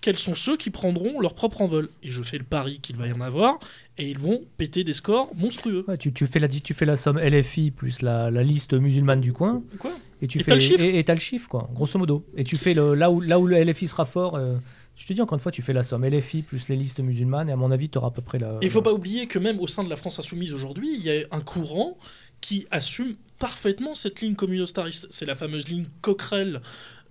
quels 0.00 0.18
sont 0.18 0.34
ceux 0.34 0.56
qui 0.56 0.70
prendront 0.70 1.20
leur 1.20 1.34
propre 1.34 1.62
envol. 1.62 1.88
Et 2.02 2.10
je 2.10 2.22
fais 2.22 2.38
le 2.38 2.44
pari 2.44 2.80
qu'il 2.80 2.96
va 2.96 3.06
y 3.06 3.12
en 3.12 3.20
avoir, 3.20 3.58
et 3.98 4.10
ils 4.10 4.18
vont 4.18 4.42
péter 4.56 4.82
des 4.84 4.92
scores 4.94 5.32
monstrueux. 5.34 5.84
Ouais, 5.86 5.96
tu, 5.96 6.12
tu 6.12 6.26
fais 6.26 6.40
la, 6.40 6.48
tu 6.48 6.74
fais 6.74 6.86
la 6.86 6.96
somme 6.96 7.18
LFI 7.20 7.70
plus 7.70 8.02
la, 8.02 8.30
la 8.30 8.42
liste 8.42 8.74
musulmane 8.74 9.20
du 9.20 9.32
coin, 9.32 9.62
Quoi? 9.78 9.92
et 10.20 10.26
tu 10.26 10.38
Et 10.38 10.42
fais 10.42 10.48
t'as 10.50 10.54
le 10.56 10.60
chiffre? 10.60 10.82
et, 10.82 11.04
le 11.06 11.18
chiffre, 11.20 11.48
quoi, 11.48 11.70
grosso 11.72 11.98
modo. 11.98 12.24
Et 12.36 12.42
tu 12.44 12.56
fais 12.56 12.74
le, 12.74 12.94
là, 12.94 13.10
où, 13.10 13.20
là 13.20 13.38
où 13.38 13.46
le 13.46 13.62
LFI 13.62 13.86
sera 13.86 14.04
fort, 14.04 14.34
euh, 14.34 14.56
je 14.96 15.06
te 15.06 15.12
dis 15.12 15.20
encore 15.22 15.36
une 15.36 15.40
fois, 15.42 15.52
tu 15.52 15.62
fais 15.62 15.72
la 15.72 15.84
somme 15.84 16.04
LFI 16.04 16.42
plus 16.42 16.68
les 16.68 16.76
listes 16.76 16.98
musulmanes, 17.00 17.48
et 17.48 17.52
à 17.52 17.56
mon 17.56 17.70
avis, 17.70 17.88
tu 17.88 17.98
auras 17.98 18.08
à 18.08 18.10
peu 18.10 18.22
près 18.22 18.38
la. 18.40 18.56
Il 18.60 18.70
faut 18.70 18.82
pas 18.82 18.92
oublier 18.92 19.26
que 19.28 19.38
même 19.38 19.60
au 19.60 19.66
sein 19.68 19.84
de 19.84 19.88
la 19.90 19.96
France 19.96 20.18
insoumise 20.18 20.52
aujourd'hui, 20.52 20.94
il 20.96 21.04
y 21.04 21.10
a 21.10 21.24
un 21.30 21.40
courant 21.40 21.96
qui 22.40 22.66
assume 22.72 23.14
parfaitement 23.38 23.94
cette 23.94 24.20
ligne 24.20 24.34
communautariste. 24.34 25.06
C'est 25.10 25.26
la 25.26 25.36
fameuse 25.36 25.68
ligne 25.68 25.86
Coquerel 26.00 26.60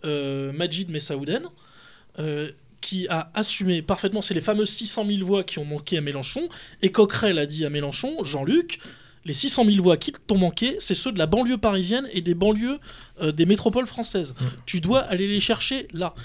Majid 0.04 0.90
Messaouden. 0.90 1.50
euh, 2.20 2.50
qui 2.82 3.08
a 3.10 3.30
assumé 3.36 3.84
parfaitement, 3.84 4.24
c'est 4.24 4.34
les 4.34 4.42
fameuses 4.42 4.72
600 4.72 5.06
000 5.08 5.24
voix 5.24 5.44
qui 5.44 5.60
ont 5.60 5.66
manqué 5.66 6.00
à 6.00 6.02
Mélenchon, 6.02 6.50
et 6.82 6.92
Coquerel 6.92 7.38
a 7.38 7.46
dit 7.46 7.64
à 7.64 7.70
Mélenchon, 7.70 8.24
Jean-Luc, 8.24 8.80
les 9.24 9.34
600 9.34 9.66
000 9.66 9.84
voix 9.84 9.98
qui 9.98 10.12
t'ont 10.12 10.40
manqué, 10.40 10.78
c'est 10.80 10.96
ceux 10.96 11.12
de 11.12 11.20
la 11.20 11.28
banlieue 11.28 11.60
parisienne 11.60 12.10
et 12.12 12.22
des 12.22 12.34
banlieues 12.34 12.80
euh, 13.22 13.32
des 13.32 13.46
métropoles 13.46 13.86
françaises. 13.86 14.34
Mm. 14.34 14.46
Tu 14.66 14.82
dois 14.82 15.02
aller 15.02 15.28
les 15.28 15.40
chercher 15.40 15.88
là. 15.94 16.16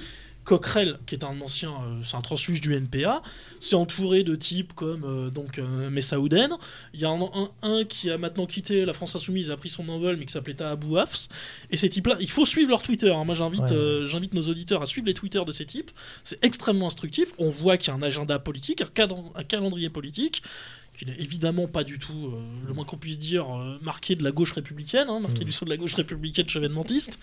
Coquerel, 0.47 0.99
qui 1.07 1.17
est 1.17 1.25
un 1.25 1.41
ancien, 1.41 1.71
euh, 1.71 2.01
c'est 2.05 2.17
un 2.17 2.21
transfuge 2.21 2.61
du 2.61 2.73
NPA, 2.75 3.21
s'est 3.61 3.75
entouré 3.75 4.23
de 4.23 4.37
types 4.37 4.73
comme 4.75 5.03
euh, 5.05 5.29
donc 5.29 5.59
euh, 5.59 5.91
Messaouden. 5.91 6.57
Il 6.95 7.01
y 7.01 7.05
a 7.05 7.09
un, 7.11 7.21
un- 7.21 7.51
un 7.63 7.85
qui 7.85 8.11
a 8.11 8.17
maintenant 8.17 8.47
quitté 8.47 8.85
la 8.85 8.93
France 8.93 9.17
Insoumise, 9.17 9.51
a 9.51 9.57
pris 9.57 9.71
son 9.71 9.89
envol, 9.89 10.17
mais 10.17 10.25
qui 10.25 10.33
s'appelait 10.33 10.63
Abou 10.63 10.97
Hafs. 10.99 11.29
Et 11.71 11.77
ces 11.77 11.89
types-là, 11.89 12.17
il 12.21 12.31
faut 12.31 12.47
suivre 12.47 12.71
leur 12.71 12.81
Twitter. 12.83 13.11
hein. 13.13 13.25
Moi, 13.25 13.35
j'invite, 13.35 13.61
Ouais, 13.63 13.73
ouais. 13.77 14.07
j'invite 14.07 14.35
nos 14.35 14.43
auditeurs 14.49 14.81
à 14.83 14.87
suivre 14.87 15.07
les 15.09 15.15
Twitter 15.15 15.43
de 15.45 15.51
ces 15.53 15.67
types. 15.67 15.91
C'est 16.23 16.43
extrêmement 16.45 16.87
instructif. 16.87 17.33
On 17.39 17.51
voit 17.51 17.77
qu'il 17.77 17.89
y 17.89 17.91
a 17.91 17.99
un 17.99 18.03
agenda 18.03 18.39
politique, 18.39 18.83
un, 18.83 18.87
cadre- 18.87 19.33
un 19.35 19.43
calendrier 19.45 19.91
politique 19.91 20.43
qui 20.97 21.05
n'est 21.07 21.17
évidemment 21.19 21.67
pas 21.67 21.85
du 21.85 21.99
tout, 21.99 22.13
euh, 22.33 22.41
le 22.67 22.73
moins 22.75 22.85
qu'on 22.85 22.97
puisse 22.97 23.19
dire, 23.19 23.55
euh, 23.55 23.79
marqué 23.83 24.15
de 24.15 24.25
la 24.25 24.31
gauche 24.31 24.53
républicaine, 24.53 25.09
hein, 25.09 25.21
marqué 25.21 25.43
Mm. 25.43 25.47
du 25.47 25.53
saut 25.53 25.65
de 25.65 25.71
la 25.71 25.77
gauche 25.77 25.95
républicaine 25.95 26.49
chevènementiste. 26.49 27.21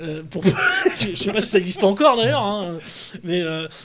Euh, 0.00 0.22
pour... 0.22 0.44
je, 0.96 1.08
je 1.10 1.14
sais 1.14 1.32
pas 1.32 1.40
si 1.40 1.48
ça 1.48 1.58
existe 1.58 1.82
encore 1.84 2.16
d'ailleurs, 2.16 2.42
hein, 2.42 2.78
mais, 3.22 3.42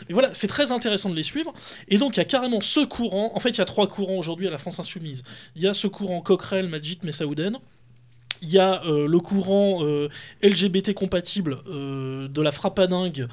mais 0.07 0.13
voilà, 0.13 0.33
c'est 0.33 0.47
très 0.47 0.71
intéressant 0.71 1.09
de 1.09 1.15
les 1.15 1.23
suivre. 1.23 1.53
Et 1.87 1.97
donc 1.97 2.17
il 2.17 2.19
y 2.19 2.21
a 2.21 2.25
carrément 2.25 2.61
ce 2.61 2.81
courant, 2.85 3.31
en 3.35 3.39
fait 3.39 3.51
il 3.51 3.57
y 3.57 3.61
a 3.61 3.65
trois 3.65 3.87
courants 3.87 4.17
aujourd'hui 4.17 4.47
à 4.47 4.51
la 4.51 4.57
France 4.57 4.79
Insoumise. 4.79 5.23
Il 5.55 5.61
y 5.61 5.67
a 5.67 5.73
ce 5.73 5.87
courant 5.87 6.21
Coquerel, 6.21 6.67
Majid, 6.67 6.99
Messaouden. 7.03 7.57
Il 8.41 8.49
y 8.49 8.57
a 8.57 8.81
euh, 8.85 9.05
le 9.05 9.19
courant 9.19 9.79
euh, 9.83 10.07
LGBT 10.41 10.93
compatible 10.93 11.57
euh, 11.67 12.29
de 12.29 12.41
la 12.41 12.53
frappadingue, 12.53 13.27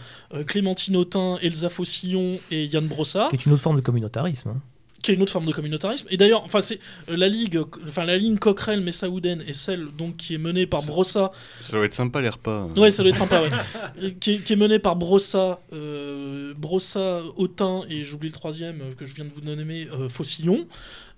Clémentine 0.48 0.96
Autain, 0.96 1.38
Elsa 1.42 1.68
Fossillon 1.68 2.40
et 2.50 2.64
Yann 2.66 2.86
Brossard 2.88 3.28
Qui 3.30 3.36
est 3.36 3.46
une 3.46 3.52
autre 3.52 3.62
forme 3.62 3.76
de 3.76 3.82
communautarisme. 3.82 4.48
hein. 4.48 4.60
Qui 5.06 5.12
est 5.12 5.14
une 5.14 5.22
autre 5.22 5.30
forme 5.30 5.46
de 5.46 5.52
communautarisme. 5.52 6.08
Et 6.10 6.16
d'ailleurs, 6.16 6.42
enfin, 6.42 6.60
c'est 6.60 6.80
euh, 7.08 7.16
la 7.16 7.28
ligue, 7.28 7.60
enfin 7.86 8.04
la 8.04 8.18
ligne 8.18 8.38
Coquerel 8.38 8.80
Messaouden 8.80 9.40
est 9.46 9.52
celle 9.52 9.86
donc 9.96 10.16
qui 10.16 10.34
est 10.34 10.38
menée 10.38 10.66
par 10.66 10.82
Brossa. 10.82 11.30
Ça 11.60 11.76
doit 11.76 11.86
être 11.86 11.94
sympa 11.94 12.20
les 12.20 12.28
repas. 12.28 12.66
Ouais, 12.76 12.90
ça 12.90 13.04
doit 13.04 13.10
être 13.10 13.16
sympa. 13.16 13.40
Ouais. 13.40 13.48
Euh, 14.02 14.10
qui, 14.18 14.32
est, 14.32 14.38
qui 14.38 14.54
est 14.54 14.56
menée 14.56 14.80
par 14.80 14.96
Brossa, 14.96 15.60
euh, 15.72 16.54
Brossa, 16.56 17.22
Autain 17.36 17.82
et 17.88 18.02
j'oublie 18.02 18.28
le 18.28 18.34
troisième 18.34 18.80
euh, 18.80 18.94
que 18.98 19.04
je 19.06 19.14
viens 19.14 19.24
de 19.24 19.30
vous 19.30 19.42
nommer, 19.42 19.86
Faucillon. 20.08 20.66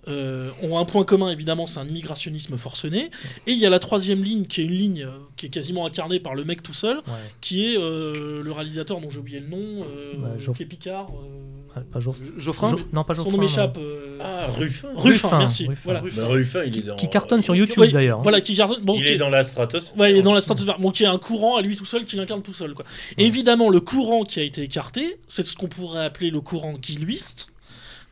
Euh, 0.06 0.50
ont 0.62 0.78
un 0.78 0.84
point 0.86 1.04
commun 1.04 1.28
évidemment, 1.30 1.66
c'est 1.66 1.80
un 1.80 1.86
immigrationnisme 1.86 2.56
forcené. 2.56 3.10
Et 3.46 3.52
il 3.52 3.58
y 3.58 3.66
a 3.66 3.70
la 3.70 3.78
troisième 3.78 4.22
ligne 4.22 4.46
qui 4.46 4.62
est 4.62 4.64
une 4.64 4.70
ligne 4.72 5.02
euh, 5.02 5.10
qui 5.36 5.46
est 5.46 5.48
quasiment 5.50 5.84
incarnée 5.84 6.18
par 6.20 6.34
le 6.34 6.44
mec 6.44 6.62
tout 6.62 6.72
seul, 6.72 6.98
Ouais. 6.98 7.02
qui 7.42 7.66
est 7.66 7.76
euh, 7.76 8.42
le 8.42 8.52
réalisateur 8.52 9.00
dont 9.00 9.10
j'ai 9.10 9.18
oublié 9.18 9.40
le 9.40 9.48
nom, 9.48 9.58
euh, 9.84 10.12
Bah, 10.16 10.28
Geoff- 10.38 10.56
qui 10.56 10.62
est 10.62 10.66
Picard. 10.66 11.08
euh, 11.10 11.28
Ah, 11.76 11.80
Pas 11.92 11.98
Geoff- 12.00 12.22
Geoffrin 12.38 12.70
Jo- 12.70 12.80
Non, 12.94 13.04
pas 13.04 13.14
son 13.14 13.30
nom 13.30 13.36
m'échappe. 13.38 13.76
euh, 13.76 14.16
Ah, 14.22 14.46
Ruffin. 14.46 14.88
Ruffin, 14.96 15.26
Ruffin, 15.26 15.38
merci. 15.38 15.66
Ruffin. 15.66 15.80
Voilà. 15.84 16.00
Bah, 16.00 16.26
Ruffin, 16.26 16.64
il 16.64 16.78
est 16.78 16.82
dans. 16.82 16.96
Qui 16.96 17.10
cartonne 17.10 17.42
sur 17.42 17.54
YouTube 17.54 17.84
d'ailleurs. 17.92 18.20
hein. 18.20 18.22
Voilà, 18.22 18.40
qui 18.40 18.56
cartonne. 18.56 18.82
Bon, 18.84 18.94
Il 18.98 19.04
qui- 19.04 19.12
est 19.12 19.16
dans 19.18 19.28
la 19.28 19.44
stratosphère. 19.44 19.96
Ouais, 19.98 20.10
il 20.12 20.16
est 20.16 20.22
dans 20.22 20.32
la 20.32 20.40
stratosphère. 20.40 20.78
Bon, 20.78 20.90
qui 20.90 21.02
est 21.02 21.06
un 21.06 21.18
courant 21.18 21.56
à 21.56 21.60
lui 21.60 21.76
tout 21.76 21.84
seul 21.84 22.04
qui 22.06 22.16
l'incarne 22.16 22.40
tout 22.42 22.54
seul. 22.54 22.72
Quoi. 22.72 22.86
Évidemment, 23.18 23.68
le 23.68 23.80
courant 23.80 24.24
qui 24.24 24.40
a 24.40 24.42
été 24.42 24.62
écarté, 24.62 25.18
c'est 25.28 25.44
ce 25.44 25.54
qu'on 25.54 25.68
pourrait 25.68 26.04
appeler 26.06 26.30
le 26.30 26.40
courant 26.40 26.72
guiluiste, 26.72 27.48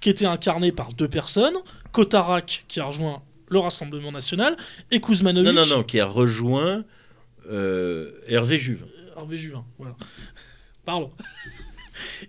qui 0.01 0.11
était 0.11 0.27
incarné 0.27 0.73
par 0.73 0.93
deux 0.93 1.09
personnes 1.09 1.55
Kotarak, 1.93 2.65
qui 2.69 2.81
a 2.81 2.85
rejoint 2.85 3.23
le 3.49 3.59
Rassemblement 3.59 4.13
National, 4.13 4.57
et 4.91 5.01
Kuzmanovic. 5.01 5.53
Non, 5.53 5.61
non, 5.63 5.77
non, 5.79 5.83
qui 5.85 6.01
a 6.01 6.07
rejoint 6.07 6.85
euh, 7.51 8.11
Hervé 8.29 8.59
Juvin. 8.59 8.87
Hervé 9.17 9.39
Juvin, 9.39 9.65
voilà. 9.79 9.95
Pardon. 10.85 11.11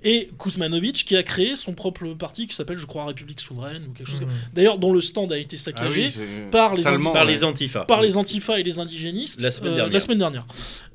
et 0.03 0.29
Kuzmanovic 0.39 0.95
qui 1.05 1.15
a 1.17 1.23
créé 1.23 1.55
son 1.57 1.73
propre 1.73 2.07
parti 2.13 2.47
qui 2.47 2.55
s'appelle, 2.55 2.77
je 2.77 2.85
crois, 2.85 3.05
République 3.05 3.41
souveraine 3.41 3.87
ou 3.89 3.91
quelque 3.93 4.07
chose. 4.09 4.19
comme- 4.19 4.29
Mhm. 4.29 4.35
D'ailleurs, 4.53 4.77
dont 4.77 4.93
le 4.93 5.01
stand 5.01 5.31
a 5.33 5.37
été 5.37 5.57
Ah 5.59 5.63
saccagé 5.63 6.05
oui, 6.15 6.23
par 6.51 6.73
les 6.75 6.83
salement, 6.83 7.11
Par 7.11 7.25
les 7.25 7.43
antifas. 7.43 7.83
par 7.85 8.01
les 8.01 8.15
antifas 8.17 8.59
et 8.59 8.63
les 8.63 8.79
indigénistes 8.79 9.41
La 9.41 9.51
semaine 9.51 9.73
euh, 9.73 9.75
dernière. 9.75 9.93
la 9.93 9.99
semaine 9.99 10.17
dernière. 10.19 10.45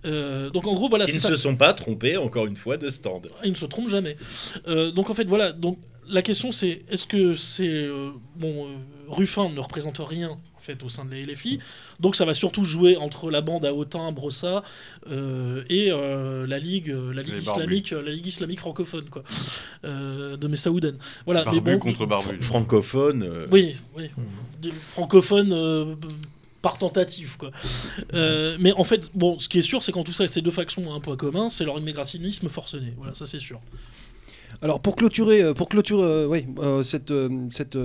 Euh, 0.05 0.51
donc 0.51 0.66
en 0.66 0.74
gros, 0.74 0.89
voilà, 0.89 1.07
c'est 1.07 1.15
ne 1.15 1.19
ça. 1.20 1.28
se 1.28 1.36
sont 1.36 1.57
pas 1.57 1.74
trompés, 1.74 2.16
encore 2.16 2.47
une 2.47 2.57
fois, 2.57 2.77
de 2.78 2.89
stand. 2.89 3.28
Ils 3.44 3.51
ne 3.51 3.57
se 3.57 3.66
trompent 3.66 3.89
jamais. 3.90 4.16
Euh, 4.69 4.90
donc 4.90 5.11
en 5.11 5.15
fait, 5.15 5.24
voilà. 5.24 5.53
Donc 5.53 5.78
la 6.12 6.22
question 6.22 6.51
c'est 6.52 6.82
est-ce 6.89 7.06
que 7.06 7.34
c'est 7.34 7.66
euh, 7.66 8.10
bon 8.36 8.66
euh, 8.66 8.76
Ruffin 9.09 9.48
ne 9.51 9.59
représente 9.60 9.98
rien 9.98 10.30
en 10.30 10.60
fait 10.60 10.82
au 10.84 10.89
sein 10.89 11.05
de 11.05 11.10
la 11.14 11.20
LFI, 11.20 11.59
donc 11.98 12.14
ça 12.14 12.24
va 12.24 12.34
surtout 12.34 12.64
jouer 12.64 12.97
entre 12.97 13.30
la 13.32 13.40
bande 13.40 13.64
à 13.64 13.74
Autun, 13.74 14.12
Brossa 14.12 14.62
euh, 15.10 15.64
et 15.68 15.90
euh, 15.90 16.47
la 16.47 16.59
ligue, 16.59 16.94
la 17.12 17.22
ligue 17.22 17.34
Les 17.34 17.43
islamique, 17.43 17.90
la 17.90 18.10
ligue 18.12 18.26
islamique 18.28 18.60
francophone 18.60 19.06
quoi, 19.10 19.24
euh, 19.84 20.36
de 20.36 20.47
Messaouden. 20.47 20.97
Voilà. 21.24 21.40
mais 21.47 21.60
Barbu 21.60 21.72
bon, 21.72 21.78
contre 21.80 22.06
barbu. 22.06 22.40
Francophone. 22.43 23.22
euh, 23.24 23.47
oui, 23.51 23.74
oui. 23.97 24.09
Des 24.60 24.70
francophones 24.70 25.52
euh, 25.52 25.97
par 26.62 26.78
tentative, 26.78 27.36
quoi. 27.39 27.51
Euh, 28.14 28.56
mais 28.60 28.72
en 28.74 28.84
fait, 28.84 29.10
bon, 29.14 29.36
ce 29.39 29.48
qui 29.48 29.59
est 29.59 29.62
sûr, 29.62 29.82
c'est 29.82 29.90
qu'en 29.90 30.05
tout 30.05 30.12
ça, 30.12 30.28
ces 30.28 30.43
deux 30.43 30.52
factions 30.52 30.89
ont 30.89 30.94
un 30.94 31.01
point 31.01 31.16
commun, 31.16 31.51
c'est 31.51 31.64
leur 31.64 31.76
immigrationnisme 31.78 32.48
forcené. 32.48 32.94
Voilà, 32.98 33.14
ça 33.14 33.26
c'est 33.26 33.40
sûr. 33.40 33.60
Alors 34.62 34.78
pour 34.78 34.94
clôturer, 34.94 35.43
euh, 35.43 35.55
pour 35.55 35.68
clôturer 35.68 36.05
euh, 36.05 36.26
oui, 36.26 36.47
euh, 36.59 36.84
cette, 36.84 37.12
cette, 37.51 37.76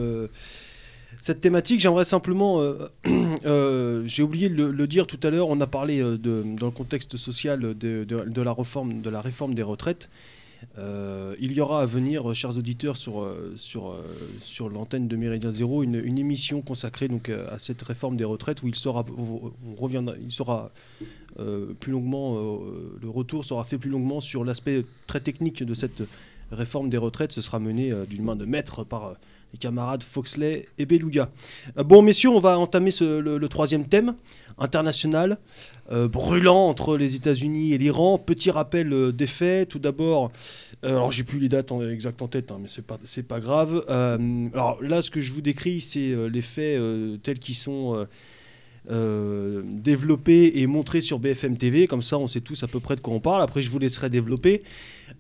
cette 1.20 1.42
thématique, 1.42 1.80
j'aimerais 1.80 2.06
simplement, 2.06 2.62
j'ai 4.06 4.22
oublié 4.24 4.48
de 4.48 4.64
le, 4.64 4.88
dire 4.88 5.08
tout 5.08 5.20
à 5.24 5.32
l'heure, 5.32 5.50
on 5.50 5.60
a 5.60 5.68
parlé 5.68 6.00
de, 6.00 6.44
dans 6.56 6.68
le 6.68 6.72
contexte 6.72 7.18
social 7.18 7.60
de, 7.60 8.04
de- 8.04 8.42
la, 8.42 8.54
réforme, 8.54 9.02
de 9.02 9.10
la 9.10 9.22
réforme 9.22 9.56
des 9.56 9.64
retraites. 9.64 10.10
Il 10.78 11.52
y 11.52 11.62
aura 11.62 11.82
à 11.82 11.86
venir, 11.88 12.36
chers 12.36 12.56
auditeurs, 12.58 12.96
sur, 12.98 13.28
sur, 13.56 13.96
sur 14.42 14.70
l'antenne 14.70 15.08
de 15.08 15.16
Méridien 15.16 15.52
Zéro, 15.52 15.82
une, 15.82 15.96
une 15.96 16.20
émission 16.20 16.62
consacrée 16.62 17.08
donc, 17.08 17.30
à 17.30 17.58
cette 17.58 17.82
réforme 17.82 18.18
des 18.18 18.24
retraites 18.24 18.62
où 18.62 18.68
il 18.68 18.76
sera, 18.76 19.04
on 19.18 19.82
reviendra, 19.82 20.14
il 20.24 20.32
sera 20.32 20.72
plus 21.80 21.92
longuement, 21.92 22.60
le 23.02 23.10
retour 23.10 23.46
sera 23.46 23.64
fait 23.64 23.80
plus 23.80 23.90
longuement 23.90 24.22
sur 24.22 24.44
l'aspect 24.44 24.86
très 25.08 25.20
technique 25.20 25.64
de 25.64 25.74
cette 25.74 26.04
réforme 26.52 26.90
des 26.90 26.98
retraites. 26.98 27.32
Ce 27.32 27.42
sera 27.42 27.60
mené 27.60 27.92
euh, 27.92 28.06
d'une 28.06 28.24
main 28.24 28.36
de 28.36 28.46
maître 28.46 28.84
par 28.84 29.06
euh, 29.06 29.14
les 29.54 29.60
camarades 29.60 30.04
Foxley 30.04 30.68
et 30.78 30.86
Beluga. 30.86 31.30
Euh, 31.78 31.84
bon, 31.84 32.02
messieurs, 32.02 32.30
on 32.30 32.40
va 32.40 32.58
entamer 32.60 32.92
le, 33.00 33.48
troisième 33.48 33.88
thème 33.88 34.16
international, 34.60 35.38
brûlant 35.92 36.68
entre 36.68 36.98
les 36.98 37.16
États-Unis 37.16 37.74
et 37.74 37.78
l'Iran. 37.78 38.18
Petit 38.18 38.50
rappel 38.50 39.12
des 39.14 39.28
faits. 39.28 39.70
Tout 39.70 39.78
d'abord, 39.78 40.32
euh, 40.84 40.90
alors 40.90 41.12
j'ai 41.12 41.24
plus 41.24 41.40
les 41.40 41.48
dates 41.48 41.72
exactes 41.92 42.22
en 42.24 42.28
tête, 42.28 42.52
hein, 42.52 42.58
mais 42.60 42.68
c'est 42.68 42.82
pas 42.82 42.98
pas 43.28 43.40
grave. 43.40 43.84
Alors 43.88 44.82
là, 44.82 45.04
ce 45.04 45.12
que 45.12 45.22
je 45.22 45.32
vous 45.32 45.42
décris, 45.42 45.80
c'est 45.80 46.16
les 46.30 46.42
faits 46.42 46.82
tels 47.22 47.40
qu'ils 47.40 47.56
sont. 47.56 48.08
Euh, 48.90 49.62
développés 49.66 50.60
et 50.62 50.68
montrés 50.68 51.02
sur 51.02 51.20
BFM 51.20 51.58
TV, 51.58 51.88
comme 51.88 52.02
ça 52.02 52.18
on 52.18 52.28
sait 52.28 52.42
tous 52.42 52.64
à 52.64 52.68
peu 52.68 52.80
près 52.80 52.96
de 52.96 53.02
quoi 53.02 53.14
on 53.14 53.20
parle. 53.20 53.42
Après, 53.42 53.62
je 53.62 53.70
vous 53.70 53.80
laisserai 53.80 54.10
développer. 54.10 54.64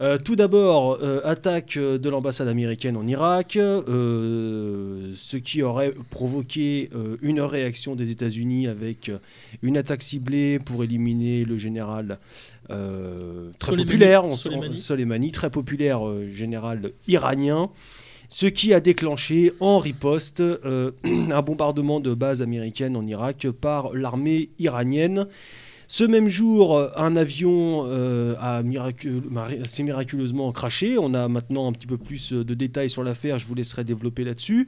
Euh, 0.01 0.17
tout 0.17 0.35
d'abord, 0.35 0.99
euh, 1.01 1.21
attaque 1.23 1.77
de 1.77 2.09
l'ambassade 2.09 2.47
américaine 2.49 2.97
en 2.97 3.07
Irak, 3.07 3.57
euh, 3.57 5.11
ce 5.15 5.37
qui 5.37 5.63
aurait 5.63 5.93
provoqué 6.09 6.89
une 7.21 7.41
réaction 7.41 7.95
des 7.95 8.11
États-Unis 8.11 8.67
avec 8.67 9.11
une 9.63 9.77
attaque 9.77 10.03
ciblée 10.03 10.59
pour 10.59 10.83
éliminer 10.83 11.45
le 11.45 11.57
général 11.57 12.19
très 12.67 12.75
Soleimani. 13.71 13.85
populaire, 13.85 14.25
on- 14.25 14.29
Soleimani. 14.31 14.77
Soleimani, 14.77 15.31
très 15.31 15.49
populaire 15.49 16.01
général 16.29 16.91
iranien. 17.07 17.69
Ce 18.29 18.45
qui 18.45 18.73
a 18.73 18.81
déclenché 18.81 19.53
en 19.61 19.77
riposte 19.77 20.41
euh, 20.41 20.91
un 21.03 21.41
bombardement 21.41 21.99
de 21.99 22.13
bases 22.13 22.41
américaines 22.41 22.97
en 22.97 23.05
Irak 23.07 23.47
par 23.61 23.93
l'armée 23.93 24.49
iranienne. 24.59 25.27
Ce 25.89 26.03
même 26.03 26.27
jour, 26.27 26.79
un 26.97 27.15
avion 27.15 27.83
euh, 27.87 28.35
a 28.39 28.61
s'est 29.65 29.83
miraculeusement 29.83 30.51
craché. 30.51 30.97
On 30.97 31.13
a 31.13 31.27
maintenant 31.29 31.67
un 31.69 31.71
petit 31.71 31.87
peu 31.87 31.97
plus 31.97 32.33
de 32.33 32.53
détails 32.53 32.89
sur 32.89 33.03
l'affaire, 33.03 33.39
je 33.39 33.47
vous 33.47 33.55
laisserai 33.55 33.83
développer 33.85 34.23
là-dessus. 34.25 34.67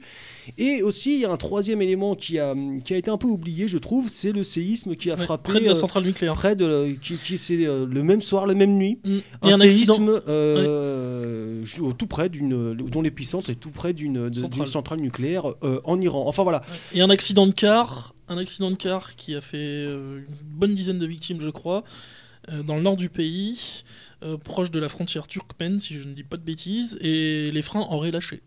Et 0.56 0.82
aussi, 0.82 1.14
il 1.14 1.20
y 1.20 1.24
a 1.26 1.30
un 1.30 1.36
troisième 1.36 1.82
élément 1.82 2.14
qui 2.14 2.38
a, 2.38 2.54
qui 2.84 2.94
a 2.94 2.96
été 2.96 3.10
un 3.10 3.18
peu 3.18 3.26
oublié, 3.28 3.68
je 3.68 3.76
trouve, 3.78 4.08
c'est 4.08 4.32
le 4.32 4.44
séisme 4.44 4.94
qui 4.96 5.10
a 5.10 5.14
Ouais, 5.14 5.24
frappé 5.24 5.50
près 5.50 5.60
de 5.60 5.66
la 5.66 5.72
euh, 5.72 5.74
centrale 5.74 6.04
nucléaire. 6.04 6.32
près 6.32 6.56
de 6.56 6.96
qui, 7.02 7.14
qui 7.16 7.36
c'est 7.36 7.66
euh, 7.66 7.86
le 7.86 8.02
même 8.02 8.22
soir, 8.22 8.46
la 8.46 8.54
même 8.54 8.76
nuit. 8.78 8.98
Mm. 9.04 9.18
Un, 9.44 9.58
séisme 9.58 10.20
euh, 10.28 11.64
jou- 11.64 11.92
tout 11.92 12.06
près 12.06 12.28
d'une, 12.28 12.74
dont 12.74 13.02
l'épicentre 13.02 13.50
est 13.50 13.54
tout 13.56 13.70
près 13.70 13.92
d'une, 13.92 14.32
Centrale. 14.32 14.66
centrale 14.66 15.00
nucléaire 15.00 15.44
euh, 15.64 15.80
en 15.84 16.00
Iran. 16.00 16.24
Enfin 16.26 16.42
voilà. 16.44 16.62
Et 16.94 17.00
un 17.00 17.10
accident 17.10 17.46
de 17.46 17.52
car, 17.52 18.14
un 18.30 18.38
accident 18.38 18.70
de 18.70 18.76
car 18.76 19.16
qui 19.16 19.34
a 19.34 19.40
fait 19.40 19.58
euh, 19.58 20.20
une 20.26 20.34
bonne 20.42 20.74
dizaine 20.74 20.98
de 20.98 21.06
victimes, 21.06 21.40
je 21.40 21.50
crois, 21.50 21.84
euh, 22.50 22.62
dans 22.62 22.76
le 22.76 22.82
nord 22.82 22.96
du 22.96 23.10
pays, 23.10 23.82
euh, 24.22 24.38
proche 24.38 24.70
de 24.70 24.80
la 24.80 24.88
frontière 24.88 25.26
turkmène, 25.26 25.78
si 25.78 25.94
je 25.94 26.08
ne 26.08 26.14
dis 26.14 26.22
pas 26.22 26.36
de 26.36 26.42
bêtises, 26.42 26.96
et 27.00 27.50
les 27.50 27.62
freins 27.62 27.86
auraient 27.90 28.10
lâché. 28.12 28.40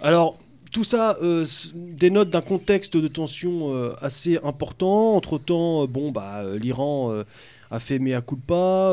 Alors, 0.00 0.38
tout 0.70 0.84
ça 0.84 1.18
dénote 1.74 2.30
d'un 2.30 2.42
contexte 2.42 2.96
de 2.96 3.08
tension 3.08 3.74
assez 4.02 4.38
important. 4.44 5.16
Entre-temps, 5.16 5.82
euh, 5.82 5.86
bon, 5.86 6.12
bah, 6.12 6.44
l'Iran 6.56 7.24
a 7.70 7.80
fait 7.80 7.98
mea 7.98 8.20
culpa. 8.20 8.92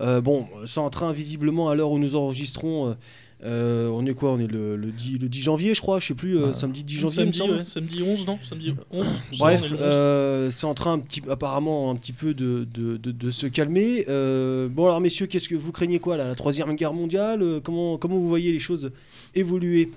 Bon, 0.00 0.46
c'est 0.64 0.78
en 0.78 0.90
train, 0.90 1.12
visiblement, 1.12 1.68
à 1.68 1.74
l'heure 1.74 1.90
où 1.90 1.98
nous 1.98 2.16
enregistrons, 2.16 2.96
euh, 3.44 3.88
on 3.88 4.06
est 4.06 4.14
quoi 4.14 4.30
On 4.32 4.38
est 4.38 4.46
le, 4.46 4.76
le 4.76 4.90
10, 4.90 5.18
le 5.18 5.28
10 5.28 5.40
janvier, 5.40 5.74
je 5.74 5.80
crois, 5.80 6.00
je 6.00 6.06
sais 6.08 6.14
plus, 6.14 6.38
euh, 6.38 6.52
samedi 6.54 6.84
10 6.84 6.94
janvier, 6.96 7.16
samedi, 7.16 7.38
semble. 7.38 7.54
ouais, 7.56 7.64
samedi 7.64 8.02
11, 8.02 8.26
non? 8.26 8.38
Samedi 8.42 8.74
11 8.90 9.06
Bref, 9.38 9.60
on 9.62 9.66
est 9.66 9.68
le 9.68 9.74
11. 9.76 9.80
euh, 9.82 10.50
c'est 10.50 10.66
en 10.66 10.74
train 10.74 10.92
un 10.94 10.98
petit, 10.98 11.20
apparemment 11.28 11.90
un 11.90 11.96
petit 11.96 12.12
peu 12.12 12.32
de, 12.34 12.66
de- 12.74 12.96
de- 12.96 13.12
de 13.12 13.30
se 13.30 13.46
calmer. 13.46 14.04
Bon 14.06 14.84
alors 14.86 15.00
messieurs, 15.00 15.26
qu'est-ce 15.26 15.48
que 15.48 15.54
vous 15.54 15.72
craignez 15.72 15.98
quoi 15.98 16.16
là, 16.16 16.28
La 16.28 16.34
troisième 16.34 16.74
guerre 16.76 16.92
mondiale? 16.94 17.44
Comment, 17.62 17.98
comment 17.98 18.16
vous 18.16 18.28
voyez 18.28 18.52
les 18.52 18.58
choses 18.60 18.90
évoluer? 19.34 19.90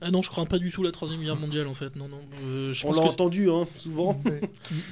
Ah 0.00 0.12
non, 0.12 0.22
je 0.22 0.30
crois 0.30 0.46
pas 0.46 0.58
du 0.58 0.70
tout 0.70 0.84
la 0.84 0.92
troisième 0.92 1.20
guerre 1.22 1.34
mondiale 1.34 1.66
en 1.66 1.74
fait. 1.74 1.96
Non, 1.96 2.06
non. 2.06 2.20
euh, 2.44 2.72
je 2.72 2.84
On 2.86 2.90
pense 2.90 2.98
l'a 3.00 3.06
que 3.08 3.12
entendu 3.12 3.50
hein, 3.50 3.66
souvent. 3.74 4.20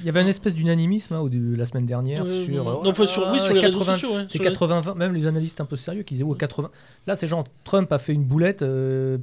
Il 0.01 0.05
y 0.05 0.09
avait 0.09 0.21
une 0.21 0.27
espèce 0.27 0.53
d'unanimisme 0.53 1.13
hein, 1.13 1.19
au 1.21 1.29
début- 1.29 1.55
la 1.55 1.65
semaine 1.65 1.85
dernière 1.85 2.23
Ouais, 2.25 2.43
sur. 2.45 2.49
non, 2.65 2.69
euh, 2.69 2.73
non. 2.73 2.83
Non, 2.83 2.89
enfin, 2.89 3.05
sur, 3.05 3.25
oui, 3.31 3.39
sur 3.39 3.53
les 3.53 3.61
réseaux 3.61 3.79
80 3.79 3.93
sociaux. 3.93 4.15
ouais, 4.15 4.23
C'est 4.27 4.33
sur 4.33 4.43
les- 4.43 4.49
80, 4.49 4.95
même 4.95 5.13
les 5.13 5.25
analystes 5.25 5.61
un 5.61 5.65
peu 5.65 5.77
sérieux 5.77 6.03
qui 6.03 6.15
disaient 6.15 6.25
oh, 6.27 6.33
80. 6.35 6.69
Là, 7.07 7.15
c'est 7.15 7.25
genre 7.25 7.45
Trump 7.63 7.89
a 7.93 7.99
fait 7.99 8.11
une 8.13 8.25
boulette. 8.25 8.63
euh, 8.63 9.17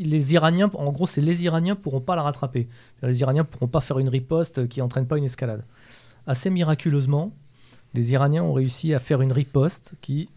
les 0.00 0.34
Iraniens, 0.34 0.68
en 0.74 0.90
gros, 0.90 1.06
c'est 1.06 1.20
les 1.20 1.44
Iraniens 1.44 1.76
pourront 1.76 2.00
pas 2.00 2.16
la 2.16 2.22
rattraper. 2.22 2.66
Les 3.04 3.20
Iraniens 3.20 3.44
pourront 3.44 3.68
pas 3.68 3.80
faire 3.80 4.00
une 4.00 4.08
riposte 4.08 4.66
qui 4.68 4.82
entraîne 4.82 5.06
pas 5.06 5.16
une 5.16 5.24
escalade. 5.24 5.64
Assez 6.26 6.50
miraculeusement, 6.50 7.32
les 7.94 8.12
Iraniens 8.12 8.42
ont 8.42 8.52
réussi 8.52 8.94
à 8.94 8.98
faire 8.98 9.22
une 9.22 9.32
riposte 9.32 9.92
qui 10.00 10.28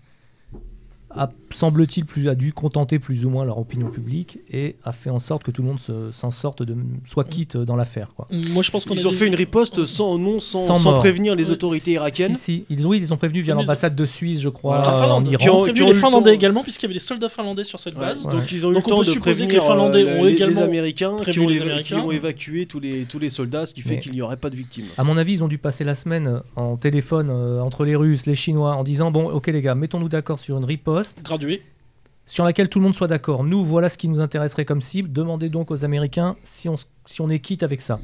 a, 1.16 1.30
semble-t-il, 1.54 2.06
plus, 2.06 2.28
a 2.30 2.36
dû 2.36 2.54
contenter 2.54 3.00
plus 3.00 3.26
ou 3.26 3.30
moins 3.30 3.46
leur 3.46 3.58
opinion 3.60 3.90
publique 3.90 4.40
et 4.52 4.76
a 4.84 4.92
fait 4.92 5.10
en 5.10 5.20
sorte 5.20 5.44
que 5.44 5.52
tout 5.52 5.62
le 5.62 5.68
monde 5.68 5.80
se- 5.80 6.12
s'en 6.12 6.32
sorte, 6.32 6.64
de, 6.64 6.76
soit 7.06 7.24
quitte 7.24 7.56
dans 7.58 7.76
l'affaire. 7.76 8.12
Quoi. 8.16 8.28
Moi, 8.32 8.64
je 8.64 8.72
pense 8.72 8.86
qu'on 8.86 8.96
Ils 8.96 9.08
ont 9.08 9.12
des- 9.12 9.16
fait 9.18 9.28
une 9.28 9.36
riposte 9.36 9.86
sans 9.86 10.18
non 10.18 10.40
sans, 10.40 10.80
Sans 10.80 10.94
prévenir 10.94 11.36
les 11.36 11.52
autorités 11.52 11.92
irakiennes. 11.92 12.36
Si, 12.36 12.42
si, 12.44 12.66
ils, 12.70 12.86
oui, 12.88 12.98
ils 13.00 13.14
ont 13.14 13.18
prévenu 13.18 13.42
via 13.42 13.54
l'ambassade 13.54 13.96
de 13.96 14.06
Suisse, 14.06 14.42
je 14.42 14.50
crois, 14.50 14.80
La 14.80 14.90
en 14.90 14.94
Finlande. 15.00 15.28
Iran. 15.28 15.38
Qui 15.38 15.50
ont- 15.50 15.54
Ils 15.54 15.56
ont 15.58 15.62
prévenu 15.64 15.86
les 15.86 15.94
le 15.94 16.00
Finlandais 16.00 16.30
temps- 16.32 16.36
également, 16.36 16.64
puisqu'il 16.64 16.84
y 16.84 16.88
avait 16.88 16.94
des 16.96 17.00
soldats 17.00 17.30
finlandais 17.30 17.64
sur 17.64 17.80
cette 17.80 17.96
base. 17.96 18.26
Ouais. 18.26 18.32
Donc, 18.32 18.42
Donc 18.42 18.52
ils 18.52 18.66
ont 18.66 18.72
eu 18.72 18.74
Donc, 18.74 18.88
le 18.88 18.94
on 18.94 18.96
temps 18.96 19.02
peut 19.02 19.08
de 19.08 19.12
supposer 19.12 19.48
que 19.48 19.54
les 19.54 19.60
Finlandais 19.62 20.04
euh, 20.04 20.20
ont 20.20 20.24
les- 20.24 20.30
les 20.32 20.36
également 20.36 20.62
Américains 20.64 21.16
qui 21.18 21.22
prévenu 21.24 21.46
ont, 21.46 21.50
les 21.50 21.84
qui 21.84 21.94
évacué 22.16 22.66
tous 22.66 22.80
les, 22.80 23.04
tous 23.06 23.20
les 23.20 23.30
soldats, 23.30 23.66
ce 23.66 23.74
qui 23.74 23.82
fait 23.82 23.92
Mais- 23.96 24.00
qu'il 24.00 24.12
n'y 24.14 24.22
aurait 24.22 24.38
pas 24.38 24.50
de 24.50 24.56
victimes. 24.56 24.86
À 24.98 25.04
mon 25.04 25.18
avis, 25.18 25.34
ils 25.34 25.44
ont 25.44 25.48
dû 25.48 25.58
passer 25.58 25.84
la 25.84 25.96
semaine 25.96 26.42
en 26.56 26.78
téléphone 26.78 27.30
euh, 27.32 27.62
entre 27.62 27.86
les 27.86 27.96
Russes, 27.96 28.26
les 28.26 28.36
Chinois, 28.36 28.74
en 28.76 28.84
disant 28.84 29.12
bon, 29.12 29.30
ok 29.30 29.48
les 29.48 29.62
gars, 29.62 29.76
mettons-nous 29.76 30.10
d'accord 30.10 30.40
sur 30.40 30.58
une 30.58 30.66
riposte 30.66 31.03
gradués. 31.24 31.62
sur 32.26 32.44
laquelle 32.46 32.70
tout 32.70 32.80
le 32.80 32.84
monde 32.84 32.96
soit 32.96 33.08
d'accord. 33.08 33.44
Nous, 33.44 33.64
voilà 33.64 33.90
ce 33.90 33.98
qui 33.98 34.08
nous 34.08 34.22
intéresserait 34.22 34.66
comme 34.66 34.82
cible. 34.82 35.12
Demandez 35.12 35.50
donc 35.50 35.72
aux 35.72 35.84
Américains 35.84 36.38
si 36.44 36.70
on, 36.70 36.76
si 37.06 37.22
on 37.22 37.30
est 37.30 37.40
quitte 37.40 37.64
avec 37.64 37.82
ça. 37.82 38.00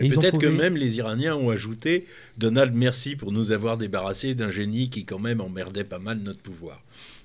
Et 0.00 0.08
peut-être 0.08 0.38
que 0.38 0.46
même 0.46 0.76
les 0.76 0.98
Iraniens 0.98 1.36
ont 1.36 1.50
ajouté 1.50 2.06
Donald, 2.36 2.74
merci 2.74 3.16
pour 3.16 3.32
nous 3.32 3.52
avoir 3.52 3.76
débarrassés 3.76 4.34
d'un 4.34 4.50
génie 4.50 4.90
qui, 4.90 5.04
quand 5.04 5.20
même, 5.20 5.40
emmerdait 5.40 5.84
pas 5.84 5.98
mal 5.98 6.18
notre 6.18 6.40
pouvoir. 6.40 6.82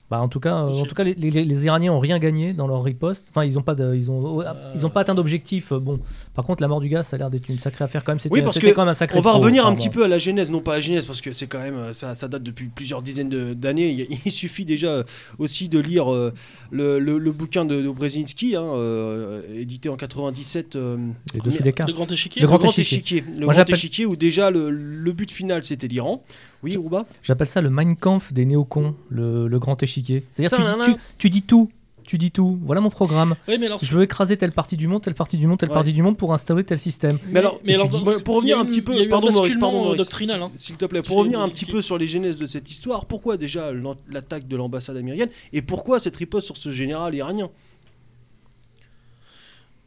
Bah, 0.10 0.20
en 0.22 0.28
tout 0.28 0.40
cas, 0.40 0.64
euh, 0.64 0.70
en 0.74 0.86
tout 0.86 0.96
cas, 0.96 1.04
les, 1.04 1.14
les- 1.14 1.46
les 1.46 1.66
Iraniens 1.66 1.92
ont 1.94 2.00
rien 2.00 2.18
gagné 2.18 2.54
dans 2.54 2.66
leur 2.66 2.82
riposte. 2.82 3.28
Enfin, 3.30 3.46
ils 3.46 3.54
n'ont 3.54 3.62
pas, 3.62 3.76
de- 3.76 3.94
ils 3.94 4.10
ont, 4.10 4.44
ils 4.74 4.84
ont 4.86 4.90
pas 4.90 5.02
atteint 5.02 5.14
d'objectif. 5.14 5.72
euh, 5.72 5.80
Bon, 5.80 6.00
par 6.34 6.46
contre, 6.46 6.64
la 6.64 6.68
mort 6.68 6.80
du 6.82 6.90
gars, 6.90 7.04
ça 7.04 7.16
a 7.16 7.20
l'air 7.20 7.30
d'être 7.30 7.48
une 7.48 7.60
sacrée 7.60 7.84
affaire 7.86 8.04
quand 8.04 8.14
même. 8.14 8.20
Oui, 8.32 8.42
parce 8.42 8.58
que 8.58 8.68
quand 8.72 8.82
même 8.82 8.90
un 8.90 8.94
sacré. 8.96 9.20
On 9.20 9.22
va 9.22 9.32
pro, 9.32 9.40
revenir 9.40 9.68
un 9.68 9.76
petit 9.76 9.90
peu 9.90 10.04
à 10.04 10.08
la 10.08 10.18
genèse, 10.18 10.50
non 10.50 10.62
pas 10.62 10.72
à 10.74 10.76
la 10.76 10.82
genèse, 10.82 11.06
parce 11.06 11.22
que 11.22 11.32
c'est 11.32 11.46
quand 11.46 11.60
même 11.60 11.76
euh, 11.76 11.94
ça, 11.94 12.16
ça 12.16 12.28
date 12.28 12.42
depuis 12.42 12.68
plusieurs 12.68 13.02
dizaines 13.04 13.54
d'années. 13.54 14.08
Il, 14.26 14.32
suffit 14.32 14.66
déjà 14.66 14.88
euh, 14.90 15.04
aussi 15.38 15.70
de 15.70 15.78
lire 15.80 16.12
euh, 16.12 16.34
le, 16.72 16.98
le- 17.00 17.18
le 17.20 17.32
bouquin 17.32 17.66
de, 17.66 17.82
de 17.82 17.90
Brzezinski, 17.90 18.56
hein, 18.56 18.64
euh, 18.64 19.42
édité 19.60 19.90
en 19.90 19.96
97. 19.96 20.76
euh, 20.76 20.98
Les 21.34 21.40
premier- 21.40 21.52
dessus 21.52 21.64
des 21.64 21.74
cartes. 21.74 21.90
Le 21.90 21.94
grand 21.96 22.12
échiquier. 22.12 22.42
Le 22.42 22.48
le 22.48 22.58
grand 22.58 22.78
échiquier. 22.80 23.22
Le 23.22 23.26
Moi, 23.32 23.40
grand 23.42 23.52
j'appelle- 23.54 23.76
échiquier 23.76 24.06
où 24.08 24.16
déjà 24.16 24.50
le, 24.50 24.70
le 24.72 25.12
but 25.14 25.30
final 25.32 25.64
c'était 25.64 25.88
l'Iran. 25.88 26.24
Oui, 26.64 26.76
Rouba 26.78 27.06
J'appelle 27.24 27.48
ça 27.48 27.62
le 27.62 27.70
Mein 27.70 27.96
Kampf 27.96 28.34
des 28.34 28.46
néocons, 28.46 28.96
le, 29.10 29.48
le 29.48 29.60
grand 29.60 29.82
échiquier. 29.82 30.26
C'est-à-dire 30.32 30.58
tu, 30.58 30.64
dis- 30.64 30.94
tu, 30.94 31.00
tu 31.18 31.30
dis 31.30 31.42
tout, 31.44 31.70
tu 32.04 32.18
dis 32.18 32.32
tout. 32.32 32.60
Voilà 32.64 32.82
mon 32.82 32.90
programme. 32.90 33.36
Oui, 33.48 33.58
mais 33.60 33.68
alors, 33.68 33.80
Je 33.82 33.94
veux 33.94 34.04
écraser 34.04 34.36
telle 34.36 34.52
partie 34.52 34.76
du 34.76 34.88
monde, 34.88 35.02
telle 35.02 35.14
partie 35.14 35.38
du 35.38 35.48
monde, 35.48 35.58
telle 35.60 35.70
Ouais. 35.70 35.76
partie 35.76 35.94
du 35.94 36.02
monde 36.02 36.18
pour 36.18 36.34
instaurer 36.34 36.64
tel 36.66 36.78
système. 36.78 37.18
Mais 37.28 37.40
alors, 37.40 37.60
mais 37.64 37.76
alors, 37.76 37.90
tu 37.90 37.98
dis- 37.98 38.04
dans- 38.04 38.20
pour 38.22 38.36
revenir 38.38 38.58
il 38.58 38.60
y 38.60 38.62
a 38.62 38.66
un 38.66 38.66
eu- 38.66 38.70
petit 38.72 38.80
il 38.80 38.82
y 38.82 38.82
a 38.82 38.94
peu, 38.98 39.04
eu 39.04 39.06
un 39.06 39.10
pardon 39.10 39.28
Maurice, 39.28 39.40
basculement 39.42 39.68
pardon 39.72 39.84
Maurice, 39.86 39.98
doctrinal, 40.00 40.42
hein. 40.44 40.50
s'il- 40.52 40.60
s'il 40.60 40.78
te 40.78 40.86
plaît, 40.86 41.02
pour 41.02 41.18
revenir 41.18 41.40
un 41.40 41.48
petit 41.50 41.66
peu 41.66 41.82
sur 41.82 41.98
les 41.98 42.08
genèses 42.08 42.38
de 42.40 42.46
cette 42.48 42.70
histoire, 42.70 43.06
pourquoi 43.06 43.38
déjà 43.38 43.72
l'attaque 44.10 44.48
de 44.48 44.56
l'ambassade 44.58 44.98
américaine 44.98 45.30
et 45.54 45.62
pourquoi 45.62 46.00
cette 46.00 46.18
riposte 46.18 46.46
sur 46.48 46.58
ce 46.58 46.72
général 46.72 47.16
iranien? 47.16 47.50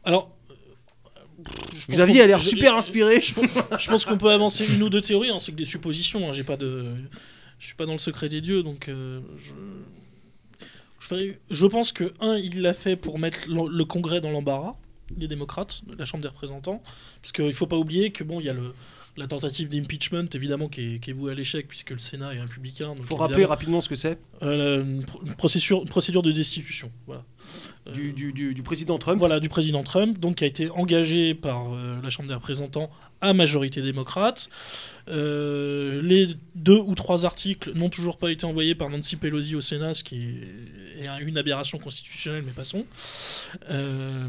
Alors 0.05 0.29
Xavier 1.89 2.21
a 2.21 2.27
l'air 2.27 2.41
super 2.41 2.75
inspiré. 2.75 3.21
Je, 3.21 3.33
je 3.79 3.89
pense 3.89 4.05
qu'on 4.05 4.17
peut 4.17 4.31
avancer 4.31 4.65
une 4.73 4.83
ou 4.83 4.89
deux 4.89 5.01
théories, 5.01 5.29
hein, 5.29 5.39
c'est 5.39 5.51
que 5.51 5.57
des 5.57 5.65
suppositions. 5.65 6.29
hein, 6.29 6.31
J'ai 6.31 6.43
pas 6.43 6.57
de, 6.57 6.85
je 7.59 7.65
suis 7.65 7.75
pas 7.75 7.85
dans 7.85 7.93
le 7.93 7.97
secret 7.99 8.29
des 8.29 8.41
dieux, 8.41 8.63
donc 8.63 8.87
euh, 8.89 9.19
je, 9.37 9.53
je, 11.49 11.65
pense 11.65 11.91
que 11.91 12.13
un, 12.21 12.37
il 12.37 12.61
l'a 12.61 12.73
fait 12.73 12.95
pour 12.95 13.19
mettre 13.19 13.39
le, 13.49 13.83
Congrès 13.85 14.21
dans 14.21 14.31
l'embarras, 14.31 14.75
les 15.17 15.27
démocrates, 15.27 15.81
la 15.97 16.05
Chambre 16.05 16.21
des 16.21 16.29
représentants, 16.29 16.81
parce 17.21 17.31
qu'il 17.33 17.53
faut 17.53 17.67
pas 17.67 17.77
oublier 17.77 18.11
que 18.11 18.23
bon, 18.23 18.39
il 18.39 18.45
y 18.45 18.49
a 18.49 18.53
le 18.53 18.73
la 19.15 19.27
tentative 19.27 19.69
d'impeachment, 19.69 20.25
évidemment, 20.33 20.69
qui 20.69 20.95
est, 20.95 20.99
qui 20.99 21.11
est 21.11 21.13
vouée 21.13 21.33
à 21.33 21.35
l'échec, 21.35 21.67
puisque 21.67 21.91
le 21.91 21.99
Sénat 21.99 22.33
est 22.33 22.41
républicain. 22.41 22.95
Il 22.97 23.03
faut 23.03 23.15
rappeler 23.15 23.45
rapidement 23.45 23.79
ce 23.79 23.87
que 23.87 23.95
c'est 23.95 24.17
euh, 24.41 24.77
la- 24.79 24.83
une 24.83 25.05
pro- 25.05 25.21
une 25.23 25.35
procédure, 25.35 25.85
procédure 25.85 26.23
de 26.23 26.31
destitution. 26.31 26.91
Voilà. 27.05 27.23
Du, 27.91 28.61
président 28.63 28.97
Trump. 28.97 29.19
voilà, 29.19 29.39
du 29.39 29.49
président 29.49 29.83
Trump, 29.83 30.17
donc 30.17 30.35
qui 30.35 30.45
a 30.45 30.47
été 30.47 30.69
engagé 30.69 31.33
par 31.33 31.73
euh, 31.73 31.99
la 32.01 32.09
Chambre 32.09 32.29
des 32.29 32.35
représentants 32.35 32.89
à 33.19 33.33
majorité 33.33 33.81
démocrate. 33.81 34.49
Euh, 35.09 36.01
les 36.01 36.27
deux 36.55 36.79
ou 36.79 36.95
trois 36.95 37.25
articles 37.25 37.73
n'ont 37.75 37.89
toujours 37.89 38.17
pas 38.17 38.31
été 38.31 38.45
envoyés 38.45 38.73
par 38.73 38.89
Nancy 38.89 39.17
Pelosi 39.17 39.55
au 39.55 39.61
Sénat, 39.61 39.93
ce 39.93 40.03
qui 40.03 40.21
est, 40.97 41.05
est 41.05 41.23
une 41.23 41.37
aberration 41.37 41.77
constitutionnelle, 41.77 42.43
mais 42.45 42.53
passons. 42.53 42.85
Euh, 43.69 44.27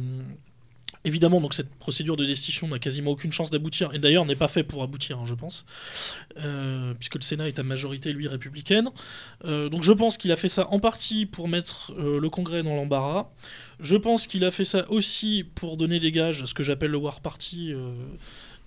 Évidemment, 1.07 1.47
cette 1.51 1.69
procédure 1.75 2.17
de 2.17 2.25
destitution 2.25 2.67
n'a 2.67 2.79
quasiment 2.79 3.11
aucune 3.11 3.31
chance 3.31 3.51
d'aboutir, 3.51 3.93
et 3.93 3.99
d'ailleurs 3.99 4.25
n'est 4.25 4.37
pas 4.37 4.49
fait 4.49 4.63
pour 4.63 4.83
aboutir, 4.83 5.19
hein, 5.19 5.27
je 5.27 5.35
pense, 5.35 5.67
Euh, 6.39 6.95
puisque 6.95 7.17
le 7.17 7.21
Sénat 7.21 7.49
est 7.49 7.59
à 7.59 7.63
majorité, 7.63 8.13
lui, 8.13 8.27
républicaine. 8.27 8.89
Euh, 9.45 9.69
donc 9.69 9.83
je 9.83 9.93
pense 9.93 10.17
qu'il 10.17 10.33
a 10.33 10.37
fait 10.37 10.49
ça 10.49 10.69
en 10.71 10.79
partie 10.79 11.27
pour 11.27 11.47
mettre 11.47 11.93
euh, 11.99 12.19
le 12.19 12.31
Congrès 12.31 12.63
dans 12.63 12.75
l'embarras. 12.75 13.31
Je 13.81 13.97
pense 13.97 14.27
qu'il 14.27 14.45
a 14.45 14.51
fait 14.51 14.65
ça 14.65 14.91
aussi 14.91 15.45
pour 15.55 15.77
donner 15.77 16.01
des 16.01 16.11
gages 16.11 16.43
à 16.43 16.47
ce 16.47 16.55
que 16.55 16.63
j'appelle 16.63 16.91
le 16.91 16.97
War 16.99 17.21
Party, 17.21 17.75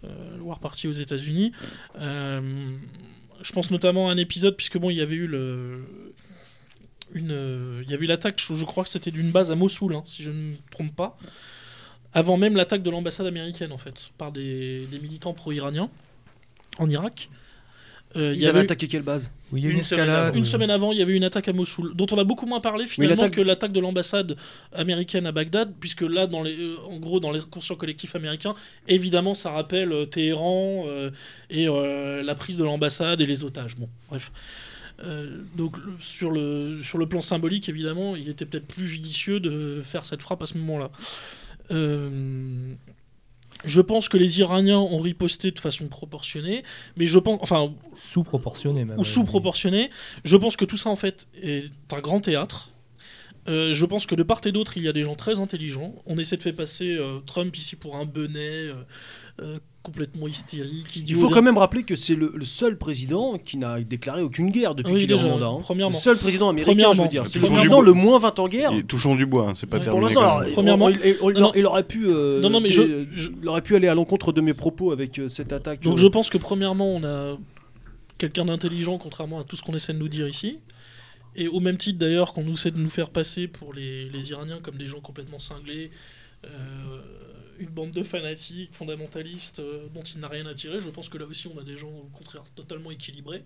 le 0.04 0.42
War 0.42 0.60
Party 0.60 0.88
aux 0.88 0.92
États-Unis. 0.92 1.52
Je 3.42 3.54
pense 3.54 3.72
notamment 3.72 4.10
à 4.10 4.12
un 4.14 4.18
épisode, 4.18 4.56
puisque 4.56 4.78
bon, 4.78 4.90
il 4.90 4.98
y 4.98 5.02
avait 5.02 5.16
eu 5.16 5.28
le. 5.28 5.84
Il 7.16 7.90
y 7.90 7.94
avait 7.94 8.06
l'attaque, 8.06 8.40
je, 8.40 8.54
je 8.54 8.66
crois 8.66 8.84
que 8.84 8.90
c'était 8.90 9.12
d'une 9.12 9.32
base 9.32 9.50
à 9.50 9.56
Mossoul, 9.56 9.96
hein, 9.96 10.04
si 10.06 10.24
je 10.24 10.30
ne 10.30 10.36
me 10.36 10.56
trompe 10.72 10.94
pas, 10.96 11.18
avant 12.14 12.38
même 12.38 12.56
l'attaque 12.56 12.84
de 12.84 12.90
l'ambassade 12.90 13.28
américaine, 13.28 13.72
en 13.72 13.78
fait, 13.78 14.10
par 14.18 14.32
des, 14.32 14.86
des 14.92 15.00
militants 15.00 15.34
pro-iraniens 15.34 15.90
en 16.80 16.90
Irak. 16.90 17.30
Euh, 18.16 18.32
il 18.34 18.40
y 18.40 18.44
Ils 18.44 18.48
avaient 18.48 18.62
attaqué 18.62 18.88
quelle 18.88 19.02
base? 19.02 19.30
Oui, 19.52 19.62
Une 19.62 19.84
semaine 19.84 20.10
avant. 20.10 20.34
une 20.38 20.46
semaine 20.46 20.70
avant, 20.72 20.92
il 20.94 20.98
y 20.98 21.02
avait 21.02 21.14
une 21.16 21.26
attaque 21.26 21.50
à 21.50 21.54
Mossoul, 21.54 21.94
dont 21.94 22.06
on 22.12 22.18
a 22.18 22.24
beaucoup 22.24 22.46
moins 22.46 22.62
parlé 22.62 22.88
finalement 22.88 23.16
l'attaque- 23.16 23.34
que 23.36 23.42
l'attaque 23.42 23.72
de 23.74 23.80
l'ambassade 23.82 24.38
américaine 24.74 25.28
à 25.28 25.34
Bagdad, 25.34 25.74
puisque 25.80 26.02
là, 26.02 26.26
dans 26.26 26.42
les, 26.42 26.58
euh, 26.58 26.78
en 26.90 26.98
gros, 26.98 27.20
dans 27.20 27.32
les 27.32 27.42
conscients 27.42 27.76
collectifs 27.76 28.16
américains, 28.16 28.54
évidemment, 28.88 29.34
ça 29.34 29.52
rappelle 29.52 29.92
euh, 29.92 30.06
Téhéran 30.06 30.86
euh, 30.88 31.12
et 31.50 31.68
euh, 31.68 32.24
la 32.24 32.34
prise 32.36 32.58
de 32.58 32.64
l'ambassade 32.64 33.20
et 33.20 33.26
les 33.26 33.44
otages. 33.44 33.76
Bon, 33.76 33.90
bref. 34.10 34.32
Euh, 35.06 35.42
donc 35.56 35.78
le- 35.78 35.94
sur 36.00 36.32
le, 36.32 36.82
sur 36.82 36.98
le 36.98 37.08
plan 37.08 37.22
symbolique, 37.22 37.68
évidemment, 37.70 38.16
il 38.16 38.30
était 38.30 38.46
peut-être 38.46 38.68
plus 38.68 38.88
judicieux 38.88 39.40
de 39.42 39.82
faire 39.84 40.06
cette 40.06 40.22
frappe 40.22 40.42
à 40.42 40.46
ce 40.46 40.58
moment-là. 40.58 40.90
Euh, 41.72 42.74
je 43.66 43.82
pense 43.82 44.08
que 44.08 44.18
les 44.18 44.40
Iraniens 44.40 44.78
ont 44.80 45.00
riposté 45.00 45.52
de 45.52 45.60
façon 45.60 45.88
proportionnée, 45.88 46.64
mais 46.96 47.06
je 47.06 47.20
pense, 47.20 47.40
enfin, 47.42 47.74
Sous-proportionné 47.98 48.86
même. 48.86 49.00
ou 49.00 49.04
sous-proportionné. 49.04 49.90
Je 50.24 50.38
pense 50.38 50.56
que 50.56 50.66
tout 50.66 50.78
ça, 50.78 50.90
en 50.90 50.96
fait, 50.96 51.28
est 51.42 51.72
un 51.92 52.00
grand 52.00 52.20
théâtre. 52.20 52.70
Euh, 53.48 53.72
je 53.72 53.86
pense 53.86 54.06
que 54.06 54.16
de 54.16 54.24
part 54.24 54.42
et 54.46 54.52
d'autre, 54.52 54.78
il 54.78 54.84
y 54.84 54.88
a 54.88 54.94
des 54.94 55.04
gens 55.04 55.16
très 55.16 55.40
intelligents. 55.40 55.96
On 56.06 56.18
essaie 56.18 56.38
de 56.38 56.44
faire 56.44 56.56
passer 56.56 56.96
euh, 56.96 57.20
Trump 57.26 57.56
ici 57.58 57.76
pour 57.76 57.96
un 57.96 58.06
benet 58.06 58.70
euh, 59.40 59.60
complètement 59.88 60.28
hystérique. 60.28 60.96
Il 60.98 61.16
faut 61.16 61.30
quand 61.30 61.42
même 61.42 61.58
rappeler 61.58 61.84
que 61.84 61.96
c'est 61.96 62.14
le, 62.16 62.32
le 62.36 62.44
seul 62.46 62.78
président 62.78 63.38
qui 63.38 63.58
n'a 63.58 63.80
déclaré 63.82 64.22
aucune 64.22 64.50
guerre 64.50 64.76
depuis 64.76 64.92
Oui, 64.94 65.00
qu'il 65.00 65.12
est 65.12 65.16
déjà, 65.16 65.28
mandat. 65.30 65.48
hein. 65.48 65.60
premièrement. 65.62 65.96
Le 65.96 66.02
seul 66.02 66.18
président 66.18 66.50
américain, 66.50 66.92
je 66.94 67.02
veux 67.02 67.08
dire. 67.08 67.26
C'est 67.26 67.40
le 67.40 67.48
président 67.48 67.80
le 67.82 67.94
moins 67.94 68.20
20 68.20 68.40
ans 68.40 68.44
en 68.44 68.48
guerre. 68.50 68.72
Touchons 68.88 69.16
du 69.16 69.26
bois, 69.26 69.50
hein, 69.50 69.54
c'est 69.56 69.66
pas 69.66 69.78
Ouais, 69.78 69.84
Pour 69.86 70.00
terminé. 70.02 70.14
l'instant, 70.14 70.44
il- 70.44 70.54
Premièrement- 70.54 70.90
il, 70.90 71.66
aurait 71.66 71.84
pu, 71.84 72.06
euh, 72.10 72.42
Non, 72.42 72.50
non, 72.50 72.60
mais 72.60 72.70
je- 72.70 73.06
je- 73.12 73.30
il 73.42 73.48
aurait 73.48 73.62
pu 73.62 73.76
aller 73.78 73.88
à 73.88 73.96
l'encontre 73.96 74.32
de 74.34 74.42
mes 74.42 74.54
propos 74.54 74.92
avec 74.92 75.18
euh, 75.20 75.30
cette 75.30 75.54
attaque. 75.54 75.82
Donc 75.82 75.98
euh, 75.98 76.02
je 76.02 76.08
pense 76.08 76.30
que 76.30 76.38
premièrement, 76.38 76.90
on 76.94 77.04
a 77.06 77.38
quelqu'un 78.18 78.46
d'intelligent, 78.46 78.98
contrairement 78.98 79.40
à 79.40 79.44
tout 79.46 79.56
ce 79.56 79.64
qu'on 79.64 79.74
essaie 79.74 79.94
de 79.94 80.00
nous 80.00 80.10
dire 80.10 80.28
ici. 80.28 80.60
Et 81.36 81.48
au 81.48 81.60
même 81.60 81.78
titre 81.78 82.00
d'ailleurs 82.00 82.34
qu'on 82.34 82.46
essaie 82.52 82.72
de 82.72 82.80
nous 82.80 82.90
faire 82.90 83.10
passer 83.10 83.48
pour 83.48 83.74
les, 83.74 84.10
les 84.10 84.32
Iraniens 84.32 84.60
comme 84.62 84.76
des 84.76 84.88
gens 84.88 85.00
complètement 85.00 85.40
cinglés, 85.40 85.92
euh, 86.46 86.50
une 87.60 87.70
bande 87.70 87.92
de 87.92 88.04
fanatiques, 88.04 88.74
fondamentalistes 88.74 89.60
euh, 89.60 89.88
dont 89.94 90.02
il 90.02 90.20
n'a 90.20 90.28
rien 90.28 90.46
à 90.46 90.54
tirer, 90.54 90.82
je 90.82 90.90
pense 90.90 91.10
que 91.10 91.18
là 91.18 91.26
aussi 91.26 91.48
on 91.48 91.60
a 91.60 91.64
des 91.64 91.78
gens 91.78 91.90
au 91.90 92.10
contraire 92.18 92.44
totalement 92.56 92.92
équilibrés. 92.92 93.44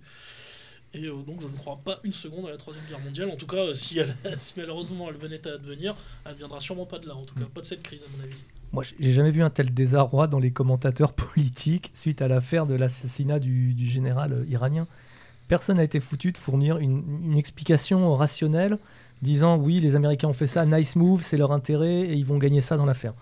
Et 0.93 1.05
euh, 1.05 1.21
donc 1.25 1.41
je 1.41 1.47
ne 1.47 1.55
crois 1.55 1.79
pas 1.83 1.99
une 2.03 2.11
seconde 2.11 2.47
à 2.47 2.51
la 2.51 2.57
Troisième 2.57 2.83
Guerre 2.89 2.99
mondiale. 2.99 3.29
En 3.29 3.37
tout 3.37 3.47
cas, 3.47 3.57
euh, 3.67 3.73
si, 3.73 3.97
elle- 3.99 4.15
si 4.39 4.53
malheureusement 4.57 5.07
elle 5.09 5.15
venait 5.17 5.47
à 5.47 5.53
advenir, 5.53 5.95
elle 6.25 6.33
ne 6.33 6.37
viendra 6.37 6.59
sûrement 6.59 6.85
pas 6.85 6.99
de 6.99 7.07
là. 7.07 7.15
En 7.15 7.23
tout 7.23 7.35
cas, 7.35 7.45
pas 7.45 7.61
de 7.61 7.65
cette 7.65 7.81
crise 7.83 8.03
à 8.03 8.07
mon 8.17 8.23
avis. 8.23 8.35
Moi, 8.73 8.83
j'ai 8.99 9.11
jamais 9.11 9.31
vu 9.31 9.43
un 9.43 9.49
tel 9.49 9.73
désarroi 9.73 10.27
dans 10.27 10.39
les 10.39 10.51
commentateurs 10.51 11.13
politiques 11.13 11.91
suite 11.93 12.21
à 12.21 12.27
l'affaire 12.27 12.65
de 12.65 12.75
l'assassinat 12.75 13.39
du, 13.39 13.73
du 13.73 13.87
général 13.87 14.45
iranien. 14.49 14.87
Personne 15.47 15.77
n'a 15.77 15.83
été 15.83 15.99
foutu 15.99 16.31
de 16.31 16.37
fournir 16.37 16.77
une, 16.77 17.03
une 17.25 17.37
explication 17.37 18.13
rationnelle 18.15 18.77
disant 19.21 19.57
oui, 19.57 19.79
les 19.81 19.95
Américains 19.95 20.29
ont 20.29 20.33
fait 20.33 20.47
ça, 20.47 20.65
nice 20.65 20.95
move, 20.95 21.21
c'est 21.23 21.37
leur 21.37 21.51
intérêt 21.51 22.01
et 22.01 22.13
ils 22.13 22.25
vont 22.25 22.37
gagner 22.37 22.61
ça 22.61 22.75
dans 22.77 22.85
l'affaire. 22.85 23.13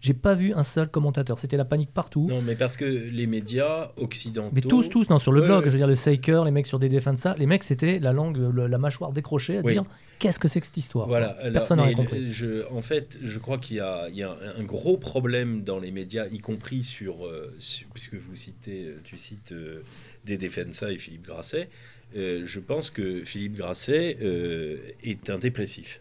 J'ai 0.00 0.14
pas 0.14 0.34
vu 0.34 0.52
un 0.54 0.62
seul 0.62 0.88
commentateur. 0.88 1.38
C'était 1.38 1.56
la 1.58 1.64
panique 1.66 1.92
partout. 1.92 2.26
Non, 2.28 2.40
mais 2.42 2.54
parce 2.56 2.76
que 2.76 2.84
les 2.86 3.26
médias 3.26 3.90
occidentaux. 3.96 4.50
Mais 4.54 4.62
tous, 4.62 4.88
tous, 4.88 5.08
non, 5.10 5.18
sur 5.18 5.32
le 5.32 5.42
blog, 5.42 5.64
je 5.66 5.70
veux 5.70 5.76
dire, 5.76 5.86
le 5.86 5.94
Saker, 5.94 6.44
les 6.44 6.50
mecs 6.50 6.66
sur 6.66 6.78
des 6.78 6.88
ça, 7.16 7.34
les 7.38 7.46
mecs, 7.46 7.64
c'était 7.64 7.98
la 7.98 8.12
langue, 8.12 8.36
le- 8.38 8.66
la 8.66 8.78
mâchoire 8.78 9.12
décrochée 9.12 9.58
à 9.58 9.60
Oui. 9.62 9.72
dire 9.72 9.84
qu'est-ce 10.18 10.38
que 10.38 10.48
c'est 10.48 10.60
que 10.60 10.66
cette 10.66 10.76
histoire 10.76 11.06
Voilà, 11.06 11.36
Personne 11.52 11.78
mais 11.78 11.94
compris. 11.94 12.32
je- 12.32 12.66
en 12.72 12.80
fait, 12.82 13.18
je 13.22 13.38
crois 13.38 13.58
qu'il 13.58 13.76
y 13.76 13.80
a, 13.80 14.08
il 14.08 14.16
y 14.16 14.22
a 14.22 14.30
un, 14.30 14.60
un 14.60 14.64
gros 14.64 14.96
problème 14.96 15.62
dans 15.62 15.78
les 15.78 15.90
médias, 15.90 16.26
y 16.30 16.38
compris 16.38 16.82
sur, 16.84 17.26
euh, 17.26 17.54
sur- 17.58 17.86
puisque 17.92 18.14
vous 18.14 18.36
citez, 18.36 18.84
euh, 18.86 19.00
tu 19.04 19.16
cites 19.18 19.52
euh, 19.52 19.82
et 20.90 20.98
Philippe 20.98 21.26
Grasset. 21.26 21.68
euh, 22.16 22.42
je 22.44 22.58
pense 22.60 22.90
que 22.90 23.22
Philippe 23.24 23.54
Grasset 23.56 24.16
est 25.04 25.30
un 25.30 25.38
dépressif. 25.38 26.00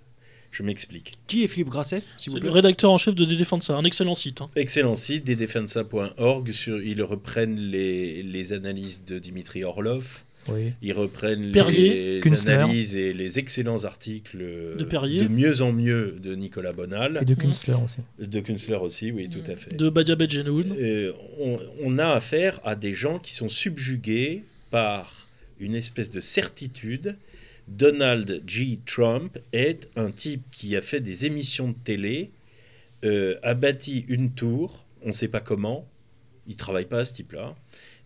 Je 0.52 0.64
m'explique. 0.64 1.18
Qui 1.28 1.44
est 1.44 1.48
Philippe 1.48 1.70
Grasset, 1.70 2.02
s'il 2.18 2.32
vous 2.32 2.38
C'est 2.38 2.44
le 2.44 2.50
plaît 2.50 2.56
rédacteur 2.62 2.92
en 2.92 2.98
chef 2.98 3.14
de 3.16 3.24
Défensa, 3.26 3.76
un 3.76 3.84
excellent 3.84 4.16
site. 4.16 4.42
hein. 4.42 4.50
Excellent 4.56 4.96
site, 4.96 5.24
desdefensa.org. 5.26 6.52
Sur, 6.52 6.82
ils 6.82 7.04
reprennent 7.04 7.60
les, 7.60 8.24
les 8.24 8.54
analyses 8.54 9.04
de 9.06 9.20
Dimitri 9.20 9.64
Orlov. 9.64 10.24
Oui. 10.48 10.72
Ils 10.82 10.94
reprennent 10.94 11.52
Perrier, 11.52 12.16
les 12.16 12.20
Künstler. 12.22 12.54
analyses 12.54 12.96
et 12.96 13.14
les 13.14 13.38
excellents 13.38 13.84
articles 13.84 14.40
De 14.40 14.84
Perrier. 14.84 15.22
de 15.22 15.28
mieux 15.28 15.62
en 15.62 15.72
mieux 15.72 16.18
de 16.24 16.34
Nicolas 16.34 16.72
Bonal. 16.72 17.20
Et 17.22 17.26
de 17.26 17.36
Künstler 17.36 17.76
aussi. 17.84 17.98
De 18.20 18.40
Künstler 18.40 18.78
aussi, 18.78 19.12
oui, 19.12 19.30
tout 19.30 19.44
à 19.52 19.56
fait. 19.56 19.76
De 19.76 19.90
Badia 19.90 20.16
Bedjenoun. 20.16 20.74
Euh, 20.80 21.12
on, 21.40 21.60
on 21.84 21.98
a 22.00 22.08
affaire 22.14 22.60
à 22.64 22.76
des 22.76 22.94
gens 22.94 23.20
qui 23.20 23.34
sont 23.34 23.50
subjugués 23.50 24.44
par 24.72 25.28
une 25.60 25.76
espèce 25.76 26.10
de 26.10 26.20
certitude. 26.22 27.16
Donald 27.70 28.44
G. 28.46 28.80
Trump 28.86 29.38
est 29.54 29.90
un 29.96 30.12
type 30.12 30.44
qui 30.52 30.76
a 30.76 30.82
fait 30.82 31.00
des 31.00 31.26
émissions 31.26 31.70
de 31.70 31.76
télé, 31.84 32.32
euh, 33.06 33.36
a 33.44 33.54
bâti 33.54 34.06
une 34.08 34.32
tour, 34.32 34.86
on 35.04 35.08
ne 35.08 35.14
sait 35.14 35.28
pas 35.28 35.40
comment, 35.40 35.88
il 36.48 36.56
travaille 36.56 36.86
pas 36.86 37.00
à 37.00 37.06
ce 37.06 37.14
type-là, 37.14 37.56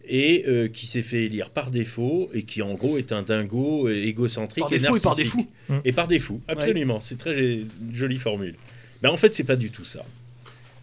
et 0.05 0.43
euh, 0.47 0.67
qui 0.67 0.85
s'est 0.85 1.01
fait 1.01 1.23
élire 1.23 1.49
par 1.49 1.71
défaut 1.71 2.29
et 2.33 2.43
qui 2.43 2.61
en 2.61 2.73
gros 2.73 2.97
est 2.97 3.13
un 3.13 3.23
dingo 3.23 3.87
égocentrique 3.89 4.65
Par 4.65 4.73
et 4.73 4.79
défaut 4.79 4.97
et 4.97 4.99
par 4.99 5.15
narcissique. 5.17 5.47
défaut. 5.67 5.81
Et 5.85 5.91
par 5.93 6.07
défaut, 6.07 6.41
absolument. 6.47 6.99
C'est 6.99 7.17
très 7.17 7.61
jolie 7.91 8.17
formule. 8.17 8.55
Mais 9.01 9.09
en 9.09 9.17
fait, 9.17 9.33
c'est 9.33 9.43
pas 9.43 9.55
du 9.55 9.69
tout 9.69 9.85
ça. 9.85 10.03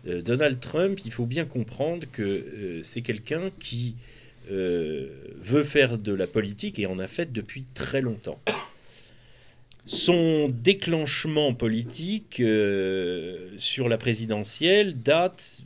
Euh, 0.07 0.23
Donald 0.23 0.61
Trump, 0.61 1.01
il 1.05 1.12
faut 1.12 1.27
bien 1.27 1.44
comprendre 1.44 2.07
que 2.11 2.23
euh, 2.23 2.81
c'est 2.82 3.02
quelqu'un 3.02 3.51
qui 3.59 3.97
euh, 4.51 5.09
veut 5.43 5.62
faire 5.62 5.98
de 5.98 6.12
la 6.12 6.27
politique 6.27 6.78
et 6.78 6.86
en 6.86 6.98
a 6.98 7.07
fait 7.07 7.32
depuis 7.32 7.65
très 7.74 8.01
longtemps. 8.01 8.40
Son 9.92 10.48
déclenchement 10.48 11.52
politique 11.52 12.38
euh, 12.38 13.48
sur 13.56 13.88
la 13.88 13.98
présidentielle 13.98 15.02
date 15.02 15.64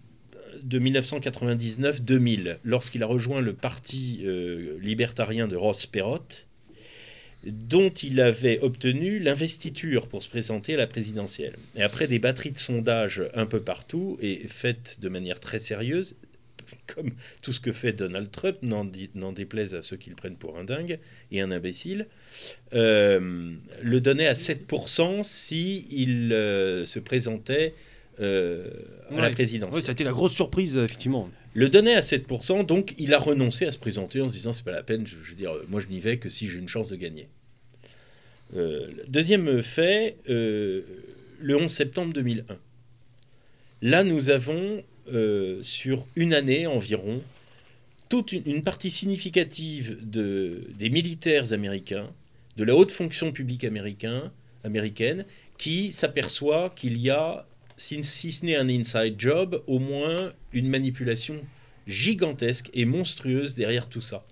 de 0.62 0.80
1999-2000, 0.80 2.56
lorsqu'il 2.64 3.02
a 3.02 3.06
rejoint 3.06 3.42
le 3.42 3.52
parti 3.52 4.22
euh, 4.24 4.78
libertarien 4.80 5.46
de 5.46 5.56
Ross 5.56 5.84
Perot, 5.84 6.24
dont 7.44 7.90
il 7.90 8.18
avait 8.18 8.60
obtenu 8.60 9.18
l'investiture 9.18 10.08
pour 10.08 10.22
se 10.22 10.30
présenter 10.30 10.72
à 10.72 10.78
la 10.78 10.86
présidentielle. 10.86 11.56
Et 11.76 11.82
après 11.82 12.06
des 12.06 12.18
batteries 12.18 12.52
de 12.52 12.58
sondages 12.58 13.24
un 13.34 13.44
peu 13.44 13.60
partout, 13.60 14.16
et 14.22 14.48
faites 14.48 15.00
de 15.02 15.10
manière 15.10 15.38
très 15.38 15.58
sérieuse, 15.58 16.16
comme 16.94 17.10
tout 17.42 17.52
ce 17.52 17.60
que 17.60 17.72
fait 17.72 17.92
Donald 17.92 18.30
Trump, 18.30 18.58
n'en 18.62 19.32
déplaise 19.32 19.74
à 19.74 19.82
ceux 19.82 19.96
qui 19.96 20.10
le 20.10 20.16
prennent 20.16 20.36
pour 20.36 20.58
un 20.58 20.64
dingue 20.64 20.98
et 21.30 21.40
un 21.40 21.50
imbécile, 21.50 22.06
euh, 22.74 23.52
le 23.82 24.00
donnait 24.00 24.26
à 24.26 24.34
7% 24.34 25.22
si 25.22 25.86
il 25.90 26.32
euh, 26.32 26.84
se 26.84 26.98
présentait 26.98 27.74
euh, 28.20 28.70
à 29.10 29.20
la 29.20 29.30
présidentielle. 29.30 29.80
Oui, 29.80 29.84
ça 29.84 29.90
a 29.90 29.92
été 29.92 30.04
la 30.04 30.12
grosse 30.12 30.34
surprise, 30.34 30.76
effectivement. 30.76 31.30
Le 31.54 31.68
donnait 31.68 31.94
à 31.94 32.00
7%, 32.00 32.66
donc 32.66 32.94
il 32.98 33.14
a 33.14 33.18
renoncé 33.18 33.66
à 33.66 33.72
se 33.72 33.78
présenter 33.78 34.20
en 34.20 34.28
se 34.28 34.34
disant 34.34 34.52
c'est 34.52 34.64
pas 34.64 34.72
la 34.72 34.82
peine, 34.82 35.06
je, 35.06 35.16
je 35.22 35.30
veux 35.30 35.36
dire, 35.36 35.52
moi 35.68 35.80
je 35.80 35.86
n'y 35.86 36.00
vais 36.00 36.18
que 36.18 36.30
si 36.30 36.48
j'ai 36.48 36.58
une 36.58 36.68
chance 36.68 36.88
de 36.88 36.96
gagner. 36.96 37.28
Deuxième 39.08 39.62
fait, 39.62 40.16
le 40.28 40.84
11 41.56 41.70
septembre 41.70 42.12
2001. 42.12 42.56
Là, 43.84 44.02
nous 44.02 44.30
avons, 44.30 44.82
euh, 45.12 45.62
sur 45.62 46.06
une 46.16 46.34
année 46.34 46.66
environ, 46.66 47.22
toute 48.08 48.32
une, 48.32 48.62
partie 48.62 48.90
significative 48.90 49.98
de, 50.02 50.60
des 50.78 50.90
militaires 50.90 51.52
américains, 51.52 52.10
de 52.56 52.64
la 52.64 52.76
haute 52.76 52.92
fonction 52.92 53.32
publique 53.32 53.64
américain, 53.64 54.32
américaine, 54.62 55.24
qui 55.58 55.92
s'aperçoit 55.92 56.70
qu'il 56.76 56.98
y 56.98 57.10
a, 57.10 57.44
si 57.76 58.02
ce 58.02 58.44
n'est 58.44 58.56
un 58.56 58.68
inside 58.68 59.14
job, 59.18 59.62
au 59.66 59.78
moins 59.78 60.32
une 60.52 60.68
manipulation 60.68 61.36
gigantesque 61.86 62.70
et 62.72 62.84
monstrueuse 62.84 63.54
derrière 63.54 63.88
tout 63.88 64.00
ça. 64.00 64.24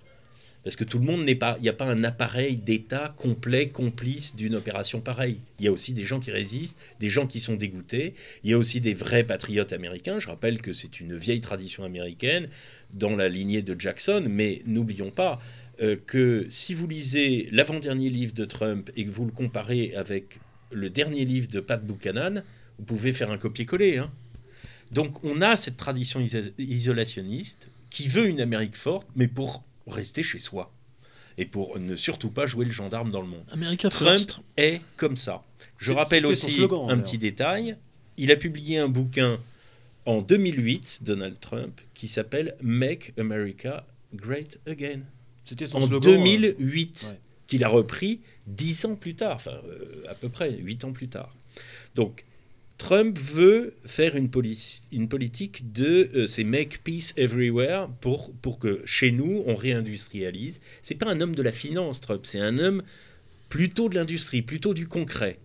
Parce 0.65 0.77
que 0.77 0.85
tout 0.85 0.99
le 1.01 1.05
monde 1.05 1.25
n'est 1.25 1.35
pas, 1.35 1.57
il 1.59 1.63
n'y 1.63 1.69
a 1.69 1.73
pas 1.73 1.91
un 1.91 2.05
appareil 2.05 2.57
d'État 2.57 3.13
complet, 3.17 3.69
complice 3.69 4.37
d'une 4.37 4.55
opération 4.55 5.01
pareille. 5.01 5.39
Il 5.59 5.65
y 5.65 5.69
a 5.69 5.73
aussi 5.73 5.93
des 5.93 6.05
gens 6.05 6.21
qui 6.21 6.31
résistent, 6.31 6.77
des 7.01 7.09
gens 7.09 7.27
qui 7.27 7.41
sont 7.41 7.57
dégoûtés. 7.57 8.15
Il 8.45 8.51
y 8.51 8.53
a 8.55 8.59
aussi 8.59 8.81
des 8.81 8.95
vrais 8.95 9.25
patriotes 9.25 9.73
américains. 9.73 10.21
Je 10.21 10.29
rappelle 10.29 10.63
que 10.63 10.73
c'est 10.73 11.01
une 11.01 11.17
vieille 11.17 11.41
tradition 11.41 11.83
américaine 11.83 12.49
dans 12.95 13.17
la 13.17 13.29
lignée 13.29 13.63
de 13.63 13.75
Jackson, 13.79 14.25
mais 14.29 14.63
n'oublions 14.65 15.11
pas 15.11 15.43
euh, 15.81 15.97
que 16.07 16.47
si 16.49 16.75
vous 16.75 16.87
lisez 16.87 17.49
l'avant-dernier 17.51 18.09
livre 18.09 18.35
de 18.35 18.45
Trump 18.45 18.89
et 18.95 19.05
que 19.05 19.11
vous 19.11 19.25
le 19.25 19.33
comparez 19.33 19.95
avec 19.97 20.39
le 20.71 20.91
dernier 20.91 21.25
livre 21.25 21.49
de 21.49 21.59
Pat 21.59 21.85
Buchanan, 21.85 22.45
vous 22.79 22.85
pouvez 22.85 23.13
faire 23.13 23.33
un 23.33 23.39
copier-coller. 23.39 23.99
hein. 23.99 24.13
Donc 24.93 25.25
on 25.25 25.41
a 25.41 25.57
cette 25.57 25.77
tradition 25.77 26.21
iso- 26.21 26.53
isolationniste 26.59 27.69
qui 27.91 28.07
veut 28.09 28.29
une 28.29 28.41
Amérique 28.41 28.77
forte, 28.77 29.09
mais 29.17 29.27
pour 29.27 29.65
rester 29.87 30.23
chez 30.23 30.39
soi 30.39 30.73
et 31.39 31.47
pour 31.47 31.79
ne 31.79 31.97
surtout 31.97 32.31
pas 32.31 32.47
jouer 32.47 32.65
le 32.67 32.71
gendarme 32.71 33.11
dans 33.11 33.23
le 33.23 33.29
monde. 33.29 33.45
America 33.53 33.89
Trump 33.89 34.11
First. 34.11 34.41
est 34.57 34.81
comme 34.97 35.17
ça. 35.17 35.43
Je 35.79 35.91
C'est- 35.91 35.97
rappelle 35.97 36.27
aussi 36.27 36.51
slogan, 36.53 36.91
un 36.91 36.99
petit 36.99 37.19
détail. 37.19 37.77
Il 38.19 38.31
a 38.31 38.37
publié 38.37 38.79
un 38.79 38.89
bouquin 38.89 39.39
en 40.05 40.21
2008, 40.21 41.01
Donald 41.03 41.39
Trump, 41.41 41.81
qui 41.95 42.09
s'appelle 42.09 42.55
Make 42.63 43.13
America 43.19 43.87
Great 44.15 44.59
Again. 44.67 45.01
C'était 45.45 45.67
son 45.67 45.79
En 45.79 45.87
slogan. 45.87 46.13
euh, 46.13 46.17
2008, 46.17 47.09
ouais. 47.13 47.21
qu'il 47.47 47.65
a 47.65 47.69
repris 47.69 48.21
dix 48.47 48.85
ans 48.85 48.95
plus 48.95 49.15
tard, 49.15 49.37
enfin 49.37 49.61
euh, 49.67 50.05
à 50.09 50.15
peu 50.15 50.29
près 50.29 50.53
huit 50.53 50.85
ans 50.85 50.93
plus 50.93 51.09
tard. 51.09 51.35
Donc 51.95 52.25
Trump 52.79 53.19
veut 53.19 53.75
faire 53.85 54.17
une, 54.17 54.29
poli- 54.29 54.81
une 54.91 55.09
politique 55.09 55.73
de 55.73 56.11
euh, 56.15 56.27
c'est 56.27 56.43
make 56.45 56.83
peace 56.83 57.13
everywhere 57.17 57.89
pour, 58.01 58.33
pour 58.35 58.59
que 58.59 58.83
chez 58.85 59.13
nous 59.13 59.45
on 59.47 59.55
réindustrialise. 59.55 60.61
C'est 60.83 60.97
pas 60.97 61.11
un 61.11 61.21
homme 61.21 61.35
de 61.35 61.43
la 61.43 61.53
finance 61.53 62.01
Trump, 62.01 62.23
c'est 62.25 62.41
un 62.41 62.59
homme 62.59 62.83
plutôt 63.49 63.89
de 63.89 63.95
l'industrie, 63.95 64.43
plutôt 64.43 64.75
du 64.75 64.89
concret. 64.89 65.39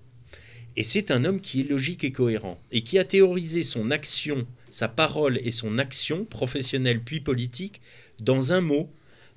Et 0.75 0.83
c'est 0.83 1.11
un 1.11 1.25
homme 1.25 1.41
qui 1.41 1.61
est 1.61 1.69
logique 1.69 2.03
et 2.03 2.11
cohérent 2.11 2.59
et 2.71 2.81
qui 2.81 2.97
a 2.99 3.03
théorisé 3.03 3.63
son 3.63 3.91
action, 3.91 4.47
sa 4.69 4.87
parole 4.87 5.39
et 5.43 5.51
son 5.51 5.77
action 5.79 6.25
professionnelle 6.25 7.01
puis 7.03 7.19
politique 7.19 7.81
dans 8.21 8.53
un 8.53 8.61
mot 8.61 8.89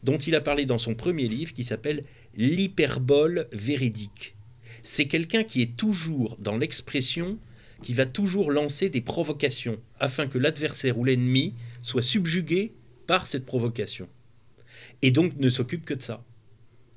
dont 0.03 0.19
il 0.19 0.35
a 0.35 0.41
parlé 0.41 0.65
dans 0.65 0.79
son 0.79 0.95
premier 0.95 1.29
livre 1.29 1.53
qui 1.53 1.65
s'appelle 1.65 2.05
l'hyperbole 2.37 3.47
véridique. 3.53 4.37
C'est 4.83 5.07
quelqu'un 5.07 5.43
qui 5.43 5.61
est 5.61 5.77
toujours 5.77 6.37
dans 6.39 6.57
l'expression, 6.57 7.39
qui 7.83 7.95
va 7.95 8.07
toujours 8.07 8.51
lancer 8.51 8.89
des 8.89 9.01
provocations 9.01 9.79
afin 9.99 10.27
que 10.27 10.39
l'adversaire 10.39 10.99
ou 10.99 11.05
l'ennemi 11.05 11.55
soit 11.83 12.03
subjugué 12.03 12.73
par 13.07 13.27
cette 13.27 13.47
provocation. 13.47 14.09
Et 15.03 15.11
donc 15.11 15.37
ne 15.39 15.49
s'occupe 15.49 15.85
que 15.85 15.95
de 15.95 16.03
ça. 16.03 16.25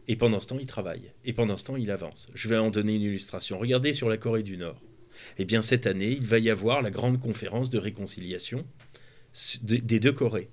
Et 0.08 0.16
pendant 0.18 0.40
ce 0.40 0.48
temps, 0.48 0.60
il 0.60 0.68
travaille. 0.68 1.12
Et 1.24 1.32
pendant 1.34 1.56
ce 1.56 1.64
temps, 1.64 1.78
il 1.78 1.90
avance. 1.90 2.28
Je 2.34 2.50
vais 2.50 2.58
en 2.58 2.70
donner 2.70 2.96
une 2.96 3.02
illustration. 3.04 3.58
Regardez 3.58 3.94
sur 3.94 4.10
la 4.10 4.18
Corée 4.18 4.44
du 4.44 4.58
Nord. 4.58 4.82
Eh 5.38 5.46
bien, 5.46 5.62
cette 5.62 5.88
année, 5.88 6.12
il 6.12 6.26
va 6.26 6.40
y 6.40 6.50
avoir 6.50 6.82
la 6.82 6.92
grande 6.92 7.20
conférence 7.20 7.70
de 7.70 7.78
réconciliation 7.78 8.66
de- 9.62 9.78
des 9.78 10.00
deux 10.02 10.12
Corées. 10.12 10.50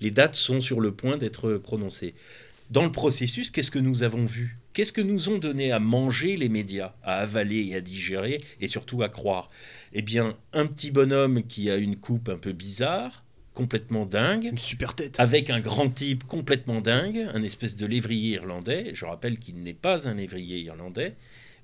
Les 0.00 0.10
dates 0.10 0.34
sont 0.36 0.60
sur 0.60 0.80
le 0.80 0.92
point 0.92 1.18
d'être 1.18 1.56
prononcées. 1.56 2.14
Dans 2.70 2.84
le 2.84 2.92
processus, 2.92 3.50
qu'est-ce 3.50 3.70
que 3.70 3.78
nous 3.78 4.02
avons 4.02 4.24
vu? 4.24 4.56
Qu'est-ce 4.74 4.92
que 4.92 5.00
nous 5.00 5.28
ont 5.28 5.38
donné 5.38 5.70
à 5.70 5.78
manger 5.78 6.36
les 6.36 6.48
médias, 6.48 6.94
à 7.04 7.18
avaler 7.18 7.68
et 7.68 7.76
à 7.76 7.80
digérer, 7.80 8.40
et 8.60 8.66
surtout 8.66 9.04
à 9.04 9.08
croire? 9.08 9.48
Eh 9.92 10.02
bien, 10.02 10.34
un 10.52 10.66
petit 10.66 10.90
bonhomme 10.90 11.44
qui 11.44 11.70
a 11.70 11.76
une 11.76 11.94
coupe 11.94 12.28
un 12.28 12.36
peu 12.36 12.52
bizarre, 12.52 13.22
complètement 13.54 14.04
dingue, 14.04 14.46
Une 14.50 14.58
super 14.58 14.96
tête. 14.96 15.20
avec 15.20 15.48
un 15.48 15.60
grand 15.60 15.88
type 15.88 16.24
complètement 16.24 16.80
dingue, 16.80 17.24
un 17.32 17.42
espèce 17.42 17.76
de 17.76 17.86
lévrier 17.86 18.32
irlandais. 18.34 18.90
Je 18.94 19.04
rappelle 19.04 19.38
qu'il 19.38 19.60
n'est 19.60 19.74
pas 19.74 20.08
un 20.08 20.14
lévrier 20.14 20.58
irlandais, 20.58 21.14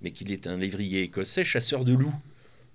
mais 0.02 0.12
qu'il 0.12 0.30
est 0.30 0.46
un 0.46 0.56
lévrier 0.56 1.02
écossais 1.02 1.42
chasseur 1.42 1.84
de 1.84 1.94
loups. 1.94 2.14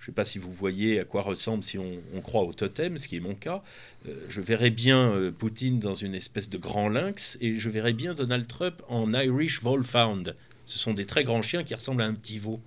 Je 0.05 0.11
ne 0.11 0.13
sais 0.13 0.17
pas 0.17 0.25
si 0.25 0.37
vous 0.37 0.53
voyez 0.53 0.99
à 0.99 1.03
quoi 1.03 1.23
ressemble 1.23 1.63
si 1.63 1.79
on, 1.79 1.93
on 2.13 2.21
croit 2.21 2.43
au 2.43 2.53
totem, 2.53 2.99
ce 2.99 3.07
qui 3.07 3.15
est 3.15 3.19
mon 3.19 3.33
cas. 3.33 3.63
Euh, 4.07 4.13
je 4.29 4.39
verrais 4.39 4.69
bien 4.69 5.11
euh, 5.11 5.31
Poutine 5.31 5.79
dans 5.79 5.95
une 5.95 6.13
espèce 6.13 6.47
de 6.47 6.59
grand 6.59 6.89
lynx 6.89 7.39
et 7.41 7.55
je 7.55 7.69
verrais 7.71 7.93
bien 7.93 8.13
Donald 8.13 8.45
Trump 8.45 8.83
en 8.87 9.11
Irish 9.13 9.63
Wolfhound. 9.63 10.35
Ce 10.67 10.77
sont 10.77 10.93
des 10.93 11.07
très 11.07 11.23
grands 11.23 11.41
chiens 11.41 11.63
qui 11.63 11.73
ressemblent 11.73 12.03
à 12.03 12.05
un 12.05 12.13
petit 12.13 12.37
veau. 12.37 12.59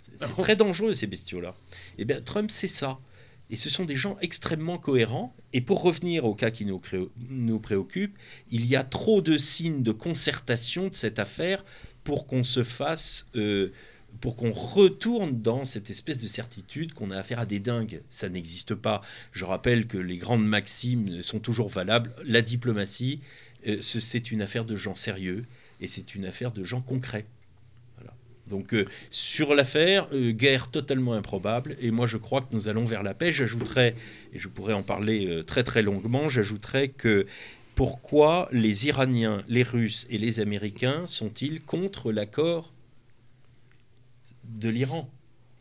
C'est 0.00 0.24
c'est 0.24 0.36
très 0.38 0.56
dangereux 0.56 0.94
ces 0.94 1.06
bestiaux-là. 1.06 1.54
Et 1.98 2.06
bien 2.06 2.22
Trump, 2.22 2.50
c'est 2.50 2.68
ça. 2.68 2.98
Et 3.50 3.56
ce 3.56 3.68
sont 3.68 3.84
des 3.84 3.96
gens 3.96 4.16
extrêmement 4.22 4.78
cohérents. 4.78 5.36
Et 5.52 5.60
pour 5.60 5.82
revenir 5.82 6.24
au 6.24 6.34
cas 6.34 6.50
qui 6.50 6.64
nous 6.64 7.60
préoccupe, 7.60 8.16
il 8.50 8.64
y 8.64 8.76
a 8.76 8.82
trop 8.82 9.20
de 9.20 9.36
signes 9.36 9.82
de 9.82 9.92
concertation 9.92 10.88
de 10.88 10.94
cette 10.94 11.18
affaire 11.18 11.66
pour 12.02 12.26
qu'on 12.26 12.44
se 12.44 12.64
fasse, 12.64 13.26
euh, 13.36 13.72
pour 14.20 14.36
qu'on 14.36 14.52
retourne 14.52 15.40
dans 15.40 15.64
cette 15.64 15.90
espèce 15.90 16.18
de 16.18 16.26
certitude 16.26 16.92
qu'on 16.92 17.10
a 17.10 17.16
affaire 17.16 17.38
à 17.40 17.46
des 17.46 17.60
dingues. 17.60 18.02
Ça 18.10 18.28
n'existe 18.28 18.74
pas. 18.74 19.02
Je 19.32 19.44
rappelle 19.44 19.86
que 19.86 19.98
les 19.98 20.16
grandes 20.16 20.46
maximes 20.46 21.22
sont 21.22 21.38
toujours 21.38 21.68
valables. 21.68 22.12
La 22.24 22.42
diplomatie, 22.42 23.20
euh, 23.66 23.78
ce- 23.80 24.00
c'est 24.00 24.30
une 24.30 24.42
affaire 24.42 24.64
de 24.64 24.76
gens 24.76 24.94
sérieux 24.94 25.44
et 25.80 25.86
c'est 25.86 26.14
une 26.14 26.24
affaire 26.24 26.52
de 26.52 26.64
gens 26.64 26.80
concrets. 26.80 27.26
Donc 28.48 28.72
euh, 28.72 28.86
sur 29.10 29.54
l'affaire, 29.54 30.08
euh, 30.14 30.32
guerre 30.32 30.70
totalement 30.70 31.12
improbable, 31.12 31.76
et 31.80 31.90
moi 31.90 32.06
je 32.06 32.16
crois 32.16 32.40
que 32.40 32.54
nous 32.56 32.66
allons 32.66 32.86
vers 32.86 33.02
la 33.02 33.12
paix. 33.12 33.30
J'ajouterais, 33.30 33.94
et 34.32 34.38
je 34.38 34.48
pourrais 34.48 34.72
en 34.72 34.82
parler 34.82 35.42
très 35.46 35.62
très 35.64 35.82
longuement, 35.82 36.30
j'ajouterais 36.30 36.88
que 36.88 37.26
pourquoi 37.74 38.48
les 38.50 38.86
Iraniens, 38.86 39.44
les 39.48 39.62
Russes 39.62 40.06
et 40.08 40.16
les 40.16 40.40
Américains 40.40 41.06
sont-ils 41.06 41.60
contre 41.60 42.10
l'accord 42.10 42.72
de 44.48 44.68
l'Iran 44.68 45.08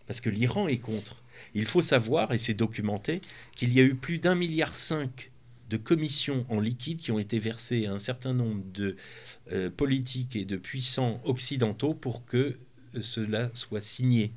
Parce 0.07 0.21
que 0.21 0.29
l'Iran 0.29 0.67
est 0.67 0.77
contre. 0.77 1.23
Il 1.53 1.65
faut 1.65 1.81
savoir, 1.81 2.33
et 2.33 2.37
c'est 2.37 2.53
documenté, 2.53 3.21
qu'il 3.55 3.73
y 3.73 3.79
a 3.79 3.83
eu 3.83 3.95
plus 3.95 4.19
d'un 4.19 4.35
milliard 4.35 4.75
cinq 4.75 5.31
de 5.69 5.77
commissions 5.77 6.45
en 6.49 6.59
liquide 6.59 6.99
qui 7.01 7.11
ont 7.11 7.19
été 7.19 7.39
versées 7.39 7.85
à 7.87 7.91
un 7.91 7.97
certain 7.99 8.33
nombre 8.33 8.63
de 8.73 8.95
euh, 9.51 9.69
politiques 9.69 10.35
et 10.35 10.45
de 10.45 10.55
puissants 10.55 11.19
occidentaux 11.25 11.93
pour 11.93 12.25
que 12.25 12.55
cela 13.01 13.51
soit 13.53 13.81
signé. 13.81 14.31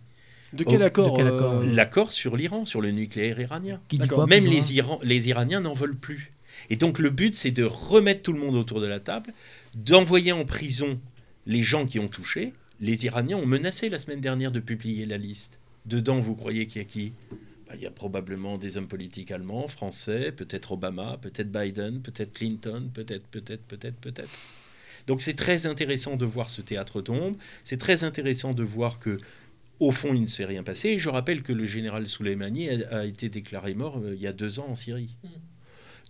De 0.52 0.64
quel 0.64 0.82
Oh, 0.82 0.86
accord 0.86 1.20
euh, 1.20 1.26
accord 1.36 1.62
L'accord 1.62 2.12
sur 2.12 2.36
l'Iran, 2.36 2.64
sur 2.64 2.80
le 2.80 2.90
nucléaire 2.90 3.38
iranien. 3.40 3.80
Qui 3.88 3.96
dit 3.96 4.00
D'accord. 4.02 4.18
quoi 4.18 4.26
Même 4.26 4.44
les, 4.46 4.72
Iran- 4.74 4.98
les 5.04 5.28
Iraniens 5.28 5.60
n'en 5.60 5.72
veulent 5.74 5.96
plus. 5.96 6.32
Et 6.68 6.76
donc 6.76 6.98
le 6.98 7.10
but, 7.10 7.34
c'est 7.36 7.52
de 7.52 7.62
remettre 7.62 8.22
tout 8.22 8.32
le 8.32 8.40
monde 8.40 8.56
autour 8.56 8.80
de 8.80 8.86
la 8.86 8.98
table, 8.98 9.32
d'envoyer 9.76 10.32
en 10.32 10.44
prison 10.44 10.98
les 11.46 11.62
gens 11.62 11.86
qui 11.86 12.00
ont 12.00 12.08
touché. 12.08 12.52
Les 12.80 13.04
Iraniens 13.04 13.36
ont 13.36 13.46
menacé 13.46 13.88
la 13.88 13.98
semaine 13.98 14.20
dernière 14.20 14.52
de 14.52 14.60
publier 14.60 15.06
la 15.06 15.18
liste. 15.18 15.60
Dedans, 15.86 16.18
vous 16.18 16.34
croyez 16.34 16.66
qu'il 16.66 16.80
y 16.80 16.84
a 16.84 16.88
qui? 16.88 17.12
Bah, 17.68 17.74
Il 17.74 17.82
y 17.82 17.86
a 17.86 17.90
probablement 17.90 18.58
des 18.58 18.76
hommes 18.76 18.88
politiques 18.88 19.30
allemands, 19.30 19.68
français, 19.68 20.32
peut-être 20.32 20.72
Obama, 20.72 21.18
peut-être 21.20 21.50
Biden, 21.52 22.00
peut-être 22.00 22.32
Clinton, 22.32 22.90
peut-être, 22.92 23.26
peut-être, 23.26 23.62
peut-être, 23.64 23.96
peut-être. 23.96 24.30
Donc 25.06 25.20
c'est 25.22 25.34
très 25.34 25.66
intéressant 25.66 26.16
de 26.16 26.24
voir 26.24 26.50
ce 26.50 26.60
théâtre 26.62 27.02
d'ombre. 27.02 27.36
C'est 27.64 27.78
très 27.78 28.04
intéressant 28.04 28.54
de 28.54 28.62
voir 28.62 28.98
que 28.98 29.18
Au 29.78 29.92
fond, 29.92 30.12
il 30.12 30.20
ne 30.20 30.26
s'est 30.26 30.44
rien 30.44 30.62
passé. 30.62 30.90
Et 30.90 30.98
je 30.98 31.08
rappelle 31.08 31.42
que 31.42 31.54
le 31.54 31.64
général 31.64 32.06
Soleimani 32.06 32.68
a, 32.68 32.98
a 32.98 33.04
été 33.06 33.30
déclaré 33.30 33.72
mort 33.74 33.96
euh, 33.98 34.14
il 34.14 34.20
y 34.20 34.26
a 34.26 34.32
deux 34.34 34.58
ans 34.60 34.68
en 34.68 34.74
Syrie. 34.74 35.16
Mm. 35.24 35.28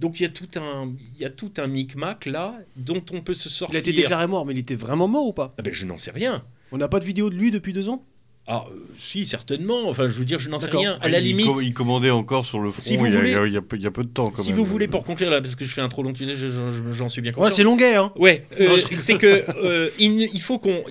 Donc 0.00 0.18
il 0.18 0.24
y 0.24 0.26
a 0.26 0.30
tout 0.30 0.48
un, 0.58 0.92
il 1.14 1.20
y 1.20 1.24
a 1.24 1.30
tout 1.30 1.52
un 1.58 1.66
micmac 1.68 2.26
là 2.26 2.58
dont 2.76 3.04
on 3.12 3.20
peut 3.22 3.34
se 3.34 3.48
Il 3.48 3.52
sortir. 3.52 3.76
a 3.76 3.80
été 3.80 3.92
déclaré 3.92 4.26
mort, 4.26 4.44
mais 4.46 4.54
il 4.54 4.58
était 4.58 4.74
vraiment 4.74 5.06
mort 5.08 5.26
ou 5.26 5.32
pas? 5.32 5.54
Ah 5.58 5.62
ben, 5.62 5.72
je 5.72 5.86
n'en 5.86 5.98
sais 5.98 6.10
rien. 6.10 6.44
On 6.72 6.78
n'a 6.78 6.88
pas 6.88 7.00
de 7.00 7.04
vidéo 7.04 7.30
de 7.30 7.34
lui 7.36 7.50
depuis 7.50 7.72
deux 7.72 7.88
ans? 7.88 8.04
Ah 8.46 8.64
euh, 8.70 8.74
si 8.96 9.26
certainement. 9.26 9.88
Enfin 9.88 10.06
je 10.08 10.18
veux 10.18 10.24
dire, 10.24 10.38
je 10.38 10.48
n'en 10.48 10.58
sais 10.58 10.70
rien. 10.70 10.98
À 11.02 11.08
la 11.08 11.18
il 11.20 11.24
limite, 11.26 11.46
com- 11.46 11.60
il 11.62 11.74
commandait 11.74 12.10
encore 12.10 12.46
sur 12.46 12.58
le 12.58 12.70
front 12.70 12.80
Si 12.80 12.96
vous 12.96 13.06
il, 13.06 13.12
y 13.12 13.16
a, 13.16 13.18
voulez- 13.18 13.30
il 13.30 13.34
y 13.34 13.36
a- 13.38 13.46
il 13.46 13.52
y 13.52 13.56
a 13.56 13.62
peu, 13.62 13.76
il 13.76 13.82
y 13.82 13.86
a 13.86 13.90
peu 13.90 14.02
de 14.02 14.08
temps. 14.08 14.30
Quand 14.30 14.42
si 14.42 14.48
même. 14.48 14.58
vous 14.58 14.64
voulez 14.64 14.88
pour 14.88 15.04
conclure 15.04 15.30
là, 15.30 15.40
parce 15.40 15.54
que 15.54 15.64
je 15.64 15.72
fais 15.72 15.82
un 15.82 15.88
trop 15.88 16.02
long 16.02 16.12
tunnel, 16.12 16.36
je- 16.36 16.48
je- 16.48 16.92
j'en 16.92 17.08
suis 17.08 17.20
bien 17.22 17.32
conscient. 17.32 17.44
Ouais, 17.48 17.54
c'est 17.54 17.62
longuet, 17.62 17.94
hein 17.96 18.12
Ouais, 18.16 18.44
euh, 18.60 18.76
c'est 18.96 19.18
que 19.18 19.44
euh, 19.62 19.88
il, 19.98 20.40
faut 20.40 20.58
qu'on. 20.58 20.82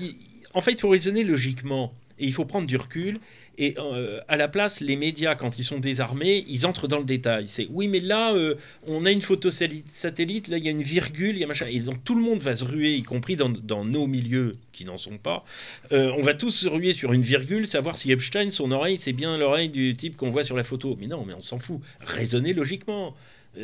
En 0.54 0.62
fait, 0.62 0.72
il 0.74 0.80
faut 0.80 0.90
raisonner 0.90 1.24
logiquement 1.24 1.92
et 2.20 2.26
il 2.28 2.34
faut 2.34 2.46
prendre 2.46 2.68
du 2.68 2.78
recul. 2.78 3.20
Et 3.62 3.76
euh, 3.78 4.22
à 4.30 4.38
la 4.38 4.48
place, 4.48 4.80
les 4.80 4.96
médias, 4.96 5.36
quand 5.36 5.60
ils 5.60 5.66
sont 5.66 5.80
désarmés, 5.80 6.46
ils 6.48 6.66
entrent 6.66 6.88
dans 6.88 6.98
le 6.98 7.04
détail. 7.04 7.46
C'est 7.46 7.68
oui, 7.70 7.90
mais 7.90 8.00
là, 8.00 8.34
euh, 8.34 8.56
on 8.88 9.04
a 9.04 9.12
une 9.12 9.22
photo 9.22 9.52
satellite, 9.52 10.48
là, 10.48 10.58
il 10.58 10.64
y 10.64 10.70
a 10.70 10.72
une 10.72 10.82
virgule, 10.82 11.36
il 11.36 11.40
y 11.40 11.44
a 11.44 11.48
machin. 11.48 11.66
Et 11.70 11.82
donc 11.82 12.02
tout 12.06 12.16
le 12.16 12.22
monde 12.22 12.40
va 12.40 12.56
se 12.56 12.64
ruer, 12.64 12.96
y 12.96 13.04
compris 13.04 13.36
dans, 13.36 13.50
nos 13.84 14.08
milieux 14.08 14.54
qui 14.72 14.86
n'en 14.86 14.96
sont 14.96 15.18
pas. 15.18 15.44
Euh, 15.92 16.14
on 16.18 16.22
va 16.22 16.34
tous 16.34 16.52
se 16.52 16.70
ruer 16.70 16.94
sur 16.94 17.12
une 17.12 17.22
virgule, 17.22 17.68
savoir 17.68 17.98
si 17.98 18.14
Epstein, 18.14 18.50
son 18.50 18.72
oreille, 18.72 18.98
c'est 18.98 19.12
bien 19.12 19.38
l'oreille 19.38 19.68
du 19.68 19.94
type 19.94 20.16
qu'on 20.16 20.30
voit 20.30 20.46
sur 20.46 20.56
la 20.56 20.64
photo. 20.64 20.98
Mais 20.98 21.08
non, 21.08 21.26
mais 21.26 21.34
on 21.34 21.42
s'en 21.42 21.58
fout. 21.58 21.82
Raisonnez 22.00 22.54
logiquement. 22.54 23.14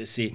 C'est. 0.04 0.34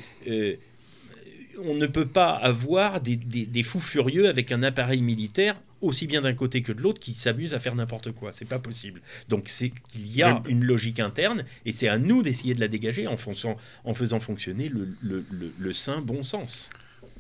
on 1.63 1.75
ne 1.75 1.87
peut 1.87 2.07
pas 2.07 2.31
avoir 2.31 3.03
des- 3.03 3.17
des 3.17 3.63
fous 3.63 3.81
furieux 3.81 4.27
avec 4.27 4.53
un 4.53 4.63
appareil 4.63 5.03
militaire 5.03 5.61
aussi 5.81 6.07
bien 6.07 6.21
d'un 6.23 6.35
côté 6.35 6.63
que 6.63 6.73
de 6.73 6.81
l'autre 6.81 7.01
qui 7.01 7.15
s'amusent 7.15 7.55
à 7.55 7.59
faire 7.59 7.75
n'importe 7.75 8.13
quoi. 8.13 8.33
C'est 8.33 8.45
pas 8.45 8.59
possible. 8.59 9.01
Donc 9.29 9.49
c'est 9.49 9.71
qu'il 9.71 10.15
y 10.15 10.23
a 10.23 10.43
une 10.49 10.65
logique 10.65 11.01
interne 11.01 11.45
et 11.65 11.73
c'est 11.73 11.89
à 11.89 11.99
nous 11.99 12.23
d'essayer 12.23 12.55
de 12.55 12.61
la 12.61 12.69
dégager 12.69 13.07
en, 13.07 13.17
faisant 13.17 14.21
fonctionner 14.21 14.69
le, 14.69 14.89
le- 15.03 15.25
le- 15.31 15.53
le 15.59 15.73
sain 15.73 16.01
bon 16.01 16.23
sens. 16.23 16.71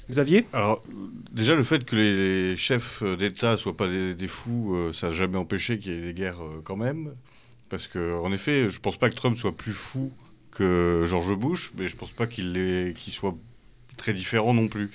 Xavier? 0.08 0.44
Alors, 0.52 0.82
déjà, 1.30 1.54
le 1.54 1.62
fait 1.62 1.84
que 1.84 1.94
les 1.94 2.56
chefs 2.56 3.02
d'État 3.18 3.56
soient 3.56 3.76
pas 3.76 3.86
des, 3.88 4.14
des 4.14 4.26
fous, 4.28 4.74
euh, 4.74 4.92
ça 4.92 5.08
n'a 5.08 5.12
jamais 5.12 5.36
empêché 5.38 5.78
qu'il 5.78 5.92
y 5.92 5.96
ait 5.96 6.00
des 6.00 6.14
guerres 6.14 6.42
euh, 6.42 6.60
quand 6.64 6.76
même. 6.76 7.14
Parce 7.68 7.86
que, 7.86 8.18
en 8.20 8.32
effet, 8.32 8.68
je 8.68 8.80
pense 8.80 8.96
pas 8.96 9.08
que 9.08 9.14
Trump 9.14 9.36
soit 9.36 9.56
plus 9.56 9.72
fou 9.72 10.12
que 10.50 11.04
George 11.06 11.32
Bush, 11.36 11.70
mais 11.78 11.86
je 11.86 11.96
pense 11.96 12.10
pas 12.10 12.26
qu'il 12.26 12.92
soit 12.96 13.36
très 13.96 14.12
différent 14.12 14.52
non 14.52 14.66
plus. 14.66 14.90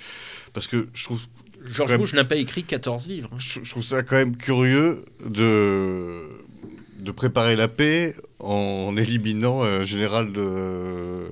Parce 0.52 0.66
que 0.66 0.88
je 0.92 1.04
trouve, 1.04 1.22
George. 1.68 1.96
Bush 1.98 2.14
n'a 2.14 2.24
pas 2.24 2.36
écrit 2.36 2.62
14 2.64 3.08
livres. 3.08 3.30
je, 3.38 3.60
je 3.62 3.70
trouve 3.70 3.82
ça 3.84 4.02
quand 4.02 4.16
même 4.16 4.36
curieux 4.36 5.04
de, 5.24 6.22
de 7.00 7.10
préparer 7.10 7.56
la 7.56 7.68
paix 7.68 8.14
en 8.40 8.96
éliminant 8.96 9.62
un 9.62 9.82
général, 9.82 10.32
de, 10.32 11.24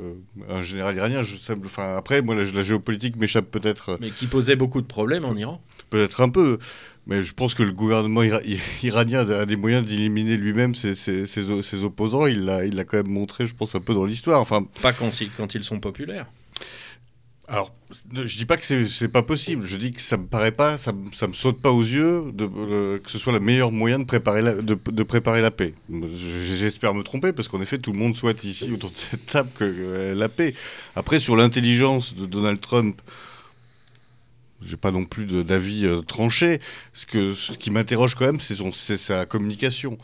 un 0.48 0.62
général 0.62 0.96
iranien. 0.96 1.22
Je, 1.22 1.36
sais- 1.36 1.54
enfin, 1.64 1.96
après, 1.96 2.22
moi, 2.22 2.34
la, 2.34 2.42
la 2.50 2.62
géopolitique 2.62 3.16
m'échappe 3.16 3.50
peut-être 3.50 3.98
Mais 4.00 4.10
qui 4.10 4.26
posait 4.26 4.56
beaucoup 4.56 4.80
de 4.80 4.86
problèmes 4.86 5.24
en 5.24 5.34
Iran. 5.36 5.60
Peut-être 5.90 6.22
un 6.22 6.28
peu, 6.28 6.58
mais 7.06 7.22
je 7.22 7.34
pense 7.34 7.54
que 7.54 7.62
le 7.62 7.70
gouvernement 7.72 8.22
ira- 8.22 8.40
iranien 8.82 9.28
a 9.28 9.46
des 9.46 9.54
moyens 9.56 9.86
d'éliminer 9.86 10.36
lui-même 10.36 10.74
ses, 10.74 10.94
ses- 10.94 11.26
ses 11.26 11.50
o- 11.50 11.62
ses 11.62 11.84
opposants. 11.84 12.26
Il 12.26 12.44
l'a 12.46 12.64
il 12.64 12.74
l'a 12.74 12.84
quand 12.84 12.96
même 12.96 13.08
montré, 13.12 13.46
je 13.46 13.54
pense, 13.54 13.74
un 13.74 13.80
peu 13.80 13.94
dans 13.94 14.04
l'histoire. 14.04 14.40
Enfin, 14.40 14.66
Pas 14.82 14.92
quand, 14.92 15.10
quand 15.36 15.54
ils 15.54 15.62
sont 15.62 15.78
populaires. 15.78 16.26
Alors, 17.46 17.74
je 18.12 18.36
dis 18.36 18.46
pas 18.46 18.56
que 18.56 18.86
c'est 18.86 19.08
pas 19.08 19.22
possible. 19.22 19.64
Je 19.66 19.76
dis 19.76 19.90
que 19.92 20.00
ça 20.00 20.16
me 20.16 20.26
paraît 20.26 20.50
pas, 20.52 20.78
ça, 20.78 20.92
ça 21.12 21.26
me 21.26 21.32
saute 21.34 21.60
pas 21.60 21.70
aux 21.70 21.82
yeux 21.82 22.32
que 22.36 23.10
ce 23.10 23.18
soit 23.18 23.32
le 23.32 23.40
meilleur 23.40 23.70
moyen 23.70 23.98
de 23.98 24.04
préparer 24.04 24.40
la, 24.42 24.54
de, 24.54 24.74
préparer 25.02 25.42
la 25.42 25.50
paix. 25.50 25.74
Je- 25.90 26.54
J'espère 26.56 26.94
me 26.94 27.02
tromper 27.02 27.32
parce 27.32 27.48
qu'en 27.48 27.60
effet, 27.60 27.78
tout 27.78 27.92
le 27.92 27.98
monde 27.98 28.16
souhaite 28.16 28.44
ici 28.44 28.72
autour 28.72 28.90
de 28.90 28.96
cette 28.96 29.26
table 29.26 29.50
que 29.58 29.64
euh, 29.64 30.14
la 30.14 30.28
paix. 30.28 30.54
Après, 30.96 31.18
sur 31.18 31.36
l'intelligence 31.36 32.14
de 32.14 32.26
Donald 32.26 32.60
Trump. 32.60 33.00
J'ai 34.66 34.78
pas 34.78 34.90
non 34.92 35.04
plus 35.04 35.26
d'avis 35.44 35.84
euh, 35.84 36.00
tranché. 36.00 36.58
Ce, 36.94 37.04
que, 37.04 37.34
ce 37.34 37.52
qui 37.52 37.70
m'interroge 37.70 38.14
quand 38.14 38.24
même, 38.24 38.40
c'est 38.40 38.96
sa 38.96 39.26
communication. 39.26 39.98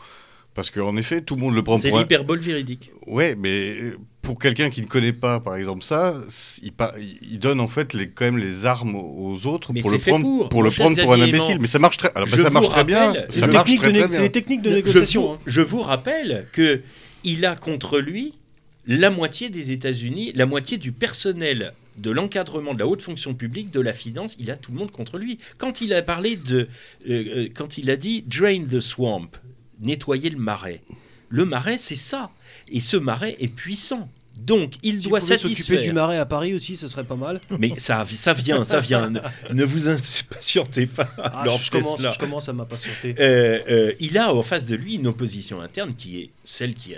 Parce 0.53 0.69
qu'en 0.69 0.97
effet, 0.97 1.21
tout 1.21 1.35
le 1.35 1.41
monde 1.41 1.55
le 1.55 1.63
prend 1.63 1.77
C'est 1.77 1.89
pour 1.89 1.99
un... 1.99 2.01
l'hyperbole 2.01 2.39
véridique. 2.39 2.91
Ouais, 3.07 3.35
mais 3.39 3.73
euh, 3.79 3.97
pour 4.21 4.37
quelqu'un 4.37 4.69
qui 4.69 4.81
ne 4.81 4.85
connaît 4.85 5.13
pas, 5.13 5.39
par 5.39 5.55
exemple, 5.55 5.81
ça, 5.81 6.13
il, 6.61 6.73
pa- 6.73 6.93
il 7.21 7.39
donne 7.39 7.61
en 7.61 7.69
fait 7.69 7.93
les, 7.93 8.09
quand 8.09 8.25
même 8.25 8.37
les 8.37 8.65
armes 8.65 8.95
aux 8.95 9.47
autres 9.47 9.71
Mais 9.73 9.79
pour 9.79 9.91
c'est 9.91 9.95
le 9.97 10.01
prendre, 10.01 10.49
pour, 10.49 10.61
le 10.61 10.69
prendre 10.69 11.01
pour 11.01 11.13
un 11.13 11.21
imbécile. 11.21 11.59
Mais 11.61 11.67
ça 11.67 11.79
marche 11.79 11.95
très, 11.97 12.11
alors, 12.15 12.27
bah, 12.29 12.37
ça 12.37 12.49
marche 12.49 12.67
très 12.69 12.83
bien. 12.83 13.13
C'est 13.29 13.39
Ça 13.41 13.47
marche 13.47 13.63
techniques 13.71 13.79
très 13.81 13.91
très 13.93 14.01
c'est 14.01 14.07
bien. 14.09 14.21
des 14.23 14.29
techniques 14.31 14.61
de 14.61 14.69
Je 14.71 14.75
négociation. 14.75 15.21
vous, 15.21 15.33
hein. 15.35 15.39
je 15.45 15.61
vous 15.61 15.81
rappelle 15.81 16.45
que 16.51 16.81
il 17.23 17.45
a 17.45 17.55
contre 17.55 17.99
lui 17.99 18.33
la 18.87 19.09
moitié 19.09 19.49
des 19.49 19.71
États-Unis, 19.71 20.33
la 20.35 20.45
moitié 20.45 20.77
du 20.77 20.91
personnel 20.91 21.73
de 21.97 22.11
l'encadrement 22.11 22.73
de 22.73 22.79
la 22.79 22.87
haute 22.87 23.01
fonction 23.01 23.33
publique, 23.35 23.71
de 23.71 23.79
la 23.79 23.93
finance, 23.93 24.35
il 24.39 24.49
a 24.51 24.55
tout 24.57 24.71
le 24.73 24.79
monde 24.79 24.91
contre 24.91 25.17
lui. 25.17 25.37
Quand 25.57 25.79
il 25.81 25.93
a 25.93 26.01
parlé 26.01 26.35
de, 26.35 26.67
euh, 27.09 27.23
euh, 27.45 27.49
quand 27.53 27.77
il 27.77 27.89
a 27.91 27.95
dit 27.95 28.23
drain 28.27 28.63
the 28.69 28.79
swamp, 28.79 29.27
nettoyer 29.81 30.29
le 30.29 30.37
marais. 30.37 30.81
Le 31.29 31.45
marais, 31.45 31.77
c'est 31.77 31.95
ça, 31.95 32.29
et 32.69 32.79
ce 32.79 32.97
marais 32.97 33.37
est 33.39 33.53
puissant. 33.53 34.09
Donc, 34.37 34.75
il 34.81 34.99
S'il 34.99 35.09
doit 35.09 35.21
s'occuper 35.21 35.49
satisfaire. 35.49 35.81
du 35.81 35.93
marais 35.93 36.17
à 36.17 36.25
Paris 36.25 36.53
aussi, 36.53 36.75
ce 36.75 36.87
serait 36.87 37.03
pas 37.03 37.15
mal. 37.15 37.39
Mais 37.59 37.73
ça, 37.77 38.05
ça 38.09 38.33
vient, 38.33 38.63
ça 38.63 38.79
vient. 38.79 39.09
ne, 39.09 39.19
ne 39.51 39.63
vous 39.63 39.87
impatientez 39.87 40.85
pas, 40.87 41.09
Ah, 41.17 41.43
je, 41.61 41.69
commence, 41.69 41.95
Tesla. 41.95 42.11
je 42.11 42.19
commence 42.19 42.49
à 42.49 42.53
m'impatienter. 42.53 43.15
Euh, 43.19 43.59
euh, 43.69 43.93
il 43.99 44.17
a 44.17 44.33
en 44.33 44.41
face 44.41 44.65
de 44.65 44.75
lui 44.75 44.95
une 44.95 45.07
opposition 45.07 45.61
interne 45.61 45.93
qui 45.93 46.21
est 46.21 46.31
celle 46.43 46.73
qui. 46.73 46.95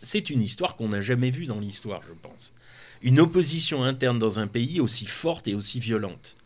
c'est 0.00 0.30
une 0.30 0.42
histoire 0.42 0.76
qu'on 0.76 0.88
n'a 0.88 1.00
jamais 1.00 1.30
vue 1.30 1.46
dans 1.46 1.60
l'histoire, 1.60 2.00
je 2.08 2.14
pense. 2.22 2.52
Une 3.02 3.20
opposition 3.20 3.84
interne 3.84 4.18
dans 4.18 4.38
un 4.40 4.46
pays 4.46 4.80
aussi 4.80 5.04
forte 5.04 5.48
et 5.48 5.54
aussi 5.54 5.80
violente. 5.80 6.36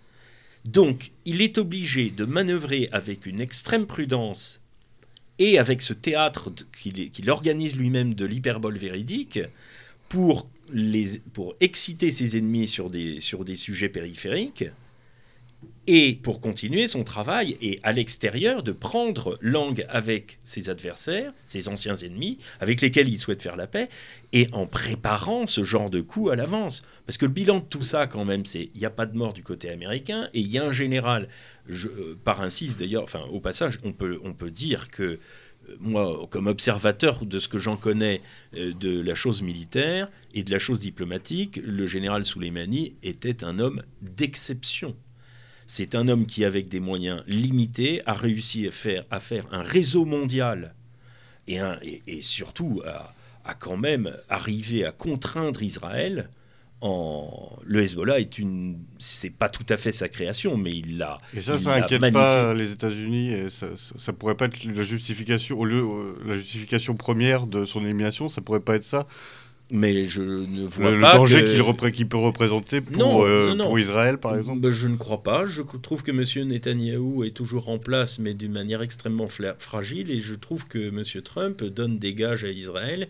Donc, 0.64 1.12
il 1.24 1.40
est 1.42 1.58
obligé 1.58 2.10
de 2.10 2.24
manœuvrer 2.24 2.88
avec 2.90 3.26
une 3.26 3.40
extrême 3.40 3.86
prudence 3.86 4.60
et 5.38 5.58
avec 5.58 5.82
ce 5.82 5.92
théâtre 5.92 6.50
qu'il 6.72 7.30
organise 7.30 7.76
lui-même 7.76 8.14
de 8.14 8.24
l'hyperbole 8.24 8.76
véridique 8.76 9.40
pour, 10.08 10.48
les, 10.72 11.20
pour 11.32 11.54
exciter 11.60 12.10
ses 12.10 12.36
ennemis 12.36 12.68
sur 12.68 12.90
des, 12.90 13.20
sur 13.20 13.44
des 13.44 13.56
sujets 13.56 13.88
périphériques 13.88 14.64
et 15.90 16.18
pour 16.22 16.42
continuer 16.42 16.86
son 16.86 17.02
travail 17.02 17.56
et 17.62 17.80
à 17.82 17.92
l'extérieur 17.92 18.62
de 18.62 18.72
prendre 18.72 19.38
langue 19.40 19.86
avec 19.88 20.38
ses 20.44 20.68
adversaires, 20.68 21.32
ses 21.46 21.66
anciens 21.66 21.96
ennemis, 21.96 22.36
avec 22.60 22.82
lesquels 22.82 23.08
il 23.08 23.18
souhaite 23.18 23.40
faire 23.40 23.56
la 23.56 23.66
paix, 23.66 23.88
et 24.34 24.48
en 24.52 24.66
préparant 24.66 25.46
ce 25.46 25.64
genre 25.64 25.88
de 25.88 26.02
coup 26.02 26.28
à 26.28 26.36
l'avance. 26.36 26.82
Parce 27.06 27.16
que 27.16 27.24
le 27.24 27.32
bilan 27.32 27.60
de 27.60 27.64
tout 27.64 27.82
ça, 27.82 28.06
quand 28.06 28.26
même, 28.26 28.44
c'est 28.44 28.68
il 28.74 28.78
n'y 28.78 28.84
a 28.84 28.90
pas 28.90 29.06
de 29.06 29.16
mort 29.16 29.32
du 29.32 29.42
côté 29.42 29.70
américain, 29.70 30.28
et 30.34 30.40
il 30.40 30.48
y 30.48 30.58
a 30.58 30.64
un 30.66 30.72
général, 30.72 31.26
par 32.24 32.40
insiste 32.40 32.78
d'ailleurs, 32.78 33.02
enfin 33.04 33.20
au 33.30 33.40
passage, 33.40 33.78
on 33.82 33.92
peut, 33.92 34.18
on 34.24 34.32
peut 34.32 34.50
dire 34.50 34.90
que 34.90 35.02
euh, 35.02 35.18
moi, 35.80 36.26
comme 36.30 36.46
observateur 36.46 37.24
de 37.26 37.38
ce 37.38 37.48
que 37.48 37.58
j'en 37.58 37.76
connais 37.76 38.22
euh, 38.54 38.72
de 38.72 39.00
la 39.00 39.14
chose 39.14 39.42
militaire 39.42 40.08
et 40.34 40.42
de 40.42 40.50
la 40.50 40.58
chose 40.58 40.80
diplomatique, 40.80 41.60
le 41.64 41.86
général 41.86 42.24
Soleimani 42.24 42.94
était 43.02 43.44
un 43.44 43.58
homme 43.58 43.82
d'exception. 44.02 44.96
C'est 45.66 45.94
un 45.94 46.08
homme 46.08 46.24
qui, 46.26 46.44
avec 46.44 46.68
des 46.70 46.80
moyens 46.80 47.22
limités, 47.26 48.00
a 48.06 48.14
réussi 48.14 48.66
à 48.66 48.70
faire, 48.70 49.04
à 49.10 49.20
faire 49.20 49.44
un 49.52 49.62
réseau 49.62 50.04
mondial 50.06 50.74
et- 51.46 51.60
et 52.06 52.22
surtout 52.22 52.82
à, 52.86 53.14
à 53.44 53.54
quand 53.54 53.76
même 53.76 54.14
arriver 54.30 54.84
à 54.84 54.92
contraindre 54.92 55.62
Israël. 55.62 56.30
En... 56.80 57.58
Le 57.64 57.82
Hezbollah 57.82 58.20
est 58.20 58.38
une, 58.38 58.78
c'est 58.98 59.30
pas 59.30 59.48
tout 59.48 59.66
à 59.68 59.76
fait 59.76 59.92
sa 59.92 60.08
création, 60.08 60.56
mais 60.56 60.70
il 60.70 60.98
l'a. 60.98 61.20
Et 61.36 61.40
ça, 61.40 61.58
ça 61.58 61.74
inquiète 61.74 62.00
magnifié. 62.00 62.20
pas 62.22 62.54
les 62.54 62.70
États-Unis. 62.70 63.32
et 63.32 63.50
Ça, 63.50 63.66
ça, 63.76 63.94
ça 63.98 64.12
pourrait 64.12 64.36
pas 64.36 64.46
être 64.46 64.64
la 64.64 64.82
justification 64.82 65.58
au 65.58 65.64
lieu 65.64 65.82
euh, 65.82 66.14
la 66.26 66.34
justification 66.34 66.94
première 66.94 67.46
de 67.46 67.64
son 67.64 67.84
élimination. 67.84 68.28
Ça 68.28 68.40
pourrait 68.40 68.60
pas 68.60 68.76
être 68.76 68.84
ça. 68.84 69.06
Mais 69.70 70.06
je 70.06 70.22
ne 70.22 70.64
vois 70.66 70.90
Le, 70.90 70.96
le 70.96 71.02
pas 71.02 71.14
danger 71.16 71.44
qu'il 71.92 72.08
peut 72.08 72.16
représenter 72.16 72.80
pour, 72.80 72.96
Non, 72.96 73.24
euh, 73.26 73.48
non, 73.50 73.56
non. 73.56 73.64
pour 73.66 73.78
Israël, 73.78 74.16
par 74.16 74.36
exemple. 74.36 74.60
Ben, 74.60 74.70
je 74.70 74.86
ne 74.86 74.96
crois 74.96 75.22
pas. 75.22 75.44
Je 75.44 75.62
trouve 75.82 76.02
que 76.02 76.10
M. 76.10 76.48
Netanyahou 76.48 77.24
est 77.24 77.36
toujours 77.36 77.68
en 77.68 77.78
place, 77.78 78.18
mais 78.18 78.32
d'une 78.32 78.52
manière 78.52 78.80
extrêmement 78.80 79.28
fragile. 79.58 80.10
Et 80.10 80.20
je 80.20 80.34
trouve 80.34 80.66
que 80.66 80.78
M. 80.78 81.02
Trump 81.22 81.62
donne 81.64 81.98
des 81.98 82.14
gages 82.14 82.44
à 82.44 82.48
Israël 82.48 83.08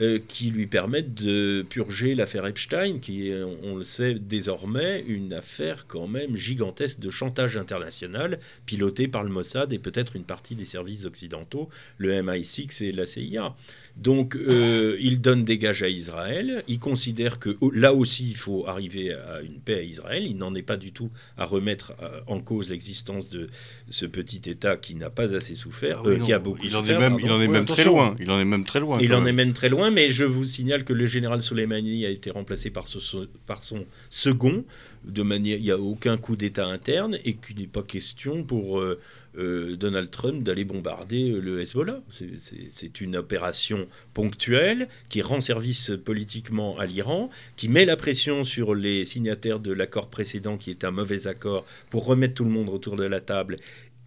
euh, 0.00 0.18
qui 0.28 0.50
lui 0.50 0.66
permettent 0.66 1.14
de 1.14 1.66
purger 1.68 2.14
l'affaire 2.14 2.46
Epstein, 2.46 2.98
qui 3.00 3.28
est, 3.28 3.42
on, 3.42 3.76
le 3.76 3.84
sait 3.84 4.14
désormais, 4.14 5.04
une 5.06 5.32
affaire 5.32 5.86
quand 5.86 6.06
même 6.06 6.36
gigantesque 6.36 7.00
de 7.00 7.10
chantage 7.10 7.56
international, 7.56 8.38
pilotée 8.66 9.08
par 9.08 9.24
le 9.24 9.30
Mossad 9.30 9.72
et 9.72 9.78
peut-être 9.78 10.14
une 10.14 10.24
partie 10.24 10.54
des 10.54 10.64
services 10.64 11.04
occidentaux, 11.04 11.68
le 11.96 12.12
MI6 12.22 12.84
et 12.84 12.92
la 12.92 13.06
CIA. 13.06 13.54
Donc, 14.00 14.36
euh, 14.36 14.96
il 15.00 15.20
donne 15.20 15.42
des 15.44 15.58
gages 15.58 15.82
à 15.82 15.88
Israël. 15.88 16.62
Il 16.68 16.78
considère 16.78 17.40
que 17.40 17.56
oh, 17.60 17.72
là 17.74 17.92
aussi, 17.92 18.28
il 18.28 18.36
faut 18.36 18.64
arriver 18.68 19.12
à 19.12 19.40
une 19.42 19.58
paix 19.58 19.74
à 19.74 19.82
Israël. 19.82 20.24
Il 20.24 20.36
n'en 20.36 20.54
est 20.54 20.62
pas 20.62 20.76
du 20.76 20.92
tout 20.92 21.10
à 21.36 21.44
remettre 21.44 21.94
euh, 22.02 22.20
en 22.28 22.38
cause 22.40 22.70
l'existence 22.70 23.28
de 23.28 23.48
ce 23.90 24.06
petit 24.06 24.48
État 24.48 24.76
qui 24.76 24.94
n'a 24.94 25.10
pas 25.10 25.34
assez 25.34 25.56
souffert, 25.56 26.02
Ah 26.04 26.08
oui, 26.08 26.14
euh, 26.14 26.24
qui 26.24 26.32
a 26.32 26.38
beaucoup 26.38 26.60
Il 26.62 26.76
en 26.76 26.80
est 26.80 26.82
souffert. 26.84 27.00
même, 27.00 27.18
il 27.20 27.30
en 27.32 27.40
est 27.40 27.48
même 27.48 27.64
très 27.66 27.84
loin. 27.84 28.14
Il 28.20 28.30
en 28.30 28.38
est 28.38 28.44
même 28.44 28.64
très 28.64 28.78
loin. 28.80 28.98
Il 29.00 29.12
en 29.14 29.18
est 29.22 29.24
même. 29.32 29.36
même 29.48 29.52
très 29.52 29.68
loin, 29.68 29.90
mais 29.90 30.10
je 30.10 30.24
vous 30.24 30.44
signale 30.44 30.84
que 30.84 30.92
le 30.92 31.06
général 31.06 31.42
Soleimani 31.42 32.06
a 32.06 32.10
été 32.10 32.30
remplacé 32.30 32.70
par, 32.70 32.86
ce- 32.86 33.26
par 33.46 33.64
son 33.64 33.84
second. 34.10 34.64
De 35.04 35.22
manière, 35.22 35.56
il 35.58 35.62
n'y 35.62 35.70
a 35.70 35.78
aucun 35.78 36.16
coup 36.18 36.36
d'État 36.36 36.66
interne 36.66 37.18
et 37.24 37.34
qu'il 37.34 37.56
n'est 37.58 37.66
pas 37.66 37.82
question 37.82 38.42
pour 38.44 38.78
euh, 38.80 39.00
euh, 39.36 39.76
Donald 39.76 40.10
Trump 40.10 40.42
d'aller 40.42 40.64
bombarder 40.64 41.30
euh, 41.30 41.40
le 41.40 41.60
Hezbollah. 41.60 42.00
C'est- 42.38 43.00
une 43.00 43.16
opération 43.16 43.86
ponctuelle 44.14 44.88
qui 45.08 45.22
rend 45.22 45.40
service 45.40 45.92
politiquement 46.04 46.78
à 46.78 46.86
l'Iran, 46.86 47.30
qui 47.56 47.68
met 47.68 47.84
la 47.84 47.96
pression 47.96 48.44
sur 48.44 48.74
les 48.74 49.04
signataires 49.04 49.60
de 49.60 49.72
l'accord 49.72 50.08
précédent, 50.08 50.56
qui 50.56 50.70
est 50.70 50.84
un 50.84 50.90
mauvais 50.90 51.26
accord, 51.26 51.64
pour 51.90 52.04
remettre 52.06 52.34
tout 52.34 52.44
le 52.44 52.50
monde 52.50 52.68
autour 52.70 52.96
de 52.96 53.04
la 53.04 53.20
table 53.20 53.56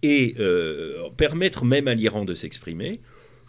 et 0.02 0.34
euh, 0.40 1.08
permettre 1.16 1.64
même 1.64 1.88
à 1.88 1.94
l'Iran 1.94 2.24
de 2.24 2.34
s'exprimer. 2.34 3.00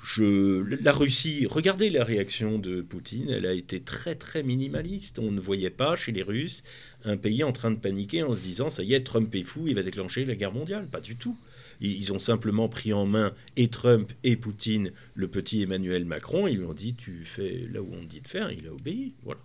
Je, 0.06 0.64
la 0.84 0.92
Russie, 0.92 1.48
regardez 1.50 1.90
la 1.90 2.04
réaction 2.04 2.60
de 2.60 2.82
Poutine, 2.82 3.30
elle 3.30 3.46
a 3.46 3.54
été 3.54 3.80
très 3.80 4.16
très 4.16 4.44
minimaliste. 4.44 5.18
On 5.18 5.32
ne 5.32 5.40
voyait 5.40 5.70
pas 5.70 5.96
chez 5.96 6.12
les 6.12 6.24
Russes 6.24 6.62
un 7.06 7.16
pays 7.16 7.44
en 7.44 7.54
train 7.54 7.72
de 7.72 7.78
paniquer 7.80 8.22
en 8.24 8.34
se 8.34 8.42
disant 8.42 8.70
ça 8.70 8.84
y 8.84 8.94
est, 8.94 9.02
Trump 9.04 9.34
est 9.34 9.44
fou, 9.44 9.64
il 9.68 9.76
va 9.76 9.84
déclencher 9.84 10.26
la 10.26 10.36
guerre 10.36 10.52
mondiale. 10.52 10.88
Pas 10.92 11.00
du 11.00 11.16
tout. 11.16 11.38
Ils 11.84 12.14
ont 12.14 12.20
simplement 12.20 12.68
pris 12.70 12.94
en 12.94 13.06
main 13.06 13.32
et 13.58 13.68
Trump 13.68 14.12
et 14.24 14.36
Poutine 14.36 14.92
le 15.16 15.28
petit 15.28 15.62
Emmanuel 15.62 16.06
Macron. 16.06 16.48
Ils 16.48 16.58
lui 16.58 16.66
ont 16.66 16.74
dit 16.74 16.96
tu 16.96 17.24
fais 17.26 17.68
là 17.72 17.82
où 17.82 17.88
on 17.94 18.02
te 18.04 18.06
dit 18.10 18.22
de 18.22 18.28
faire. 18.28 18.52
Il 18.52 18.68
a 18.68 18.72
obéi. 18.74 19.14
Voilà. 19.24 19.40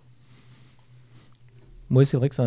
Oui, 1.91 2.05
c'est 2.05 2.17
vrai 2.17 2.29
que 2.29 2.35
ça, 2.35 2.45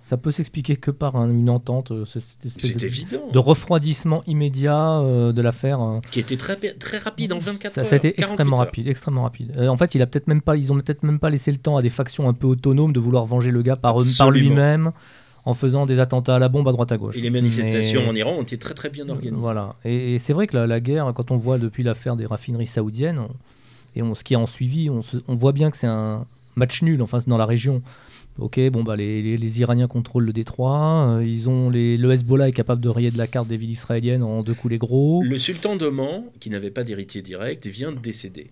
ça 0.00 0.16
peut 0.16 0.32
s'expliquer 0.32 0.74
que 0.74 0.90
par 0.90 1.14
un- 1.14 1.30
une 1.30 1.48
entente, 1.48 1.92
euh, 1.92 2.04
ce- 2.04 2.18
cette 2.18 2.44
espèce 2.44 2.72
C'est 2.72 2.76
de, 2.76 2.84
évident. 2.86 3.28
de 3.32 3.38
refroidissement 3.38 4.24
immédiat 4.26 4.98
euh, 4.98 5.30
de 5.32 5.40
l'affaire. 5.40 5.80
euh. 5.80 6.00
Qui 6.10 6.18
était 6.18 6.36
très 6.36 6.56
très 6.56 6.98
rapide 6.98 7.32
en 7.32 7.38
24 7.38 7.72
Ça, 7.72 7.82
heures. 7.82 7.86
ça 7.86 7.94
a 7.94 7.98
été 7.98 8.12
48 8.12 8.24
extrêmement 8.32 8.56
heures. 8.56 8.66
rapide, 8.66 8.88
extrêmement 8.88 9.22
rapide. 9.22 9.52
Euh, 9.56 9.68
en 9.68 9.76
fait, 9.76 9.94
il 9.94 10.02
a 10.02 10.08
peut-être 10.08 10.26
même 10.26 10.42
pas, 10.42 10.56
ils 10.56 10.72
ont 10.72 10.74
peut-être 10.80 11.04
même 11.04 11.20
pas 11.20 11.30
laissé 11.30 11.52
le 11.52 11.58
temps 11.58 11.76
à 11.76 11.82
des 11.82 11.88
factions 11.88 12.28
un 12.28 12.32
peu 12.34 12.48
autonomes 12.48 12.92
de 12.92 12.98
vouloir 12.98 13.26
venger 13.26 13.52
le 13.52 13.62
gars 13.62 13.76
par, 13.76 14.00
eux- 14.00 14.04
par 14.18 14.32
lui-même, 14.32 14.90
en 15.44 15.54
faisant 15.54 15.86
des 15.86 16.00
attentats 16.00 16.36
à 16.36 16.38
la 16.38 16.48
bombe 16.48 16.68
à 16.68 16.72
droite 16.72 16.92
à 16.92 16.96
gauche. 16.98 17.16
Et 17.16 17.20
les 17.20 17.30
manifestations 17.30 18.02
Mais- 18.02 18.08
en 18.08 18.14
Iran 18.14 18.32
ont 18.38 18.42
été 18.42 18.58
très 18.58 18.74
très 18.74 18.90
bien 18.90 19.08
organisées. 19.08 19.36
Voilà. 19.40 19.74
Et, 19.84 20.14
et 20.14 20.18
c'est 20.18 20.32
vrai 20.32 20.46
que 20.46 20.56
la, 20.56 20.66
la 20.66 20.80
guerre, 20.80 21.12
quand 21.14 21.30
on 21.30 21.36
voit 21.36 21.58
depuis 21.58 21.82
l'affaire 21.82 22.16
des 22.16 22.26
raffineries 22.26 22.66
saoudiennes, 22.66 23.18
on- 23.18 23.30
et 23.96 24.02
on, 24.02 24.14
ce 24.14 24.22
qui 24.22 24.34
a 24.34 24.38
en 24.38 24.46
suivi, 24.46 24.88
on, 24.90 25.02
se- 25.02 25.16
on 25.26 25.34
voit 25.34 25.52
bien 25.52 25.70
que 25.70 25.76
c'est 25.76 25.86
un 25.88 26.26
match 26.56 26.82
nul 26.82 27.02
enfin, 27.02 27.18
dans 27.26 27.38
la 27.38 27.46
région. 27.46 27.82
Ok, 28.38 28.60
bon, 28.70 28.84
bah, 28.84 28.94
les, 28.96 29.20
les- 29.22 29.36
les 29.36 29.60
Iraniens 29.60 29.88
contrôlent 29.88 30.24
le 30.24 30.32
détroit, 30.32 31.16
euh, 31.18 31.24
ils 31.26 31.48
ont 31.48 31.68
les, 31.68 31.96
le 31.96 32.12
Hezbollah 32.12 32.48
est 32.48 32.52
capable 32.52 32.80
de 32.80 32.88
rayer 32.88 33.10
de 33.10 33.18
la 33.18 33.26
carte 33.26 33.48
des 33.48 33.56
villes 33.56 33.70
israéliennes 33.72 34.22
en 34.22 34.42
deux 34.42 34.54
coulées 34.54 34.78
gros. 34.78 35.22
Le 35.24 35.36
sultan 35.38 35.74
d'Oman, 35.76 36.22
qui 36.38 36.48
n'avait 36.50 36.70
pas 36.70 36.84
d'héritier 36.84 37.20
direct, 37.22 37.66
vient 37.66 37.92
de 37.92 37.98
décéder. 37.98 38.50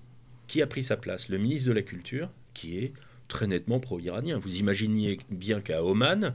Qui 0.48 0.60
a 0.62 0.66
pris 0.66 0.82
sa 0.82 0.97
place? 0.97 1.28
Le 1.28 1.39
ministre 1.39 1.69
de 1.69 1.74
la 1.74 1.82
Culture, 1.82 2.28
qui 2.55 2.78
est 2.78 2.93
très 3.28 3.47
nettement 3.47 3.78
pro-iranien. 3.78 4.39
Vous 4.43 4.56
imaginiez 4.56 5.19
bien 5.31 5.60
qu'à 5.60 5.85
Oman, 5.85 6.35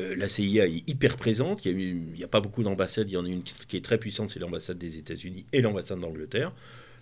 euh, 0.00 0.14
la 0.16 0.28
CIA 0.28 0.66
est 0.66 0.88
hyper 0.88 1.16
présente. 1.16 1.64
Il 1.64 1.76
n'y 1.76 2.22
a, 2.22 2.26
a 2.26 2.28
pas 2.28 2.40
beaucoup 2.40 2.62
d'ambassades. 2.62 3.08
Il 3.10 3.14
y 3.14 3.16
en 3.16 3.24
a 3.24 3.28
une 3.28 3.42
qui 3.42 3.76
est 3.76 3.84
très 3.84 3.98
puissante, 3.98 4.30
c'est 4.30 4.40
l'ambassade 4.40 4.78
des 4.78 4.98
États-Unis 4.98 5.44
et 5.52 5.60
l'ambassade 5.60 6.00
d'Angleterre. 6.00 6.52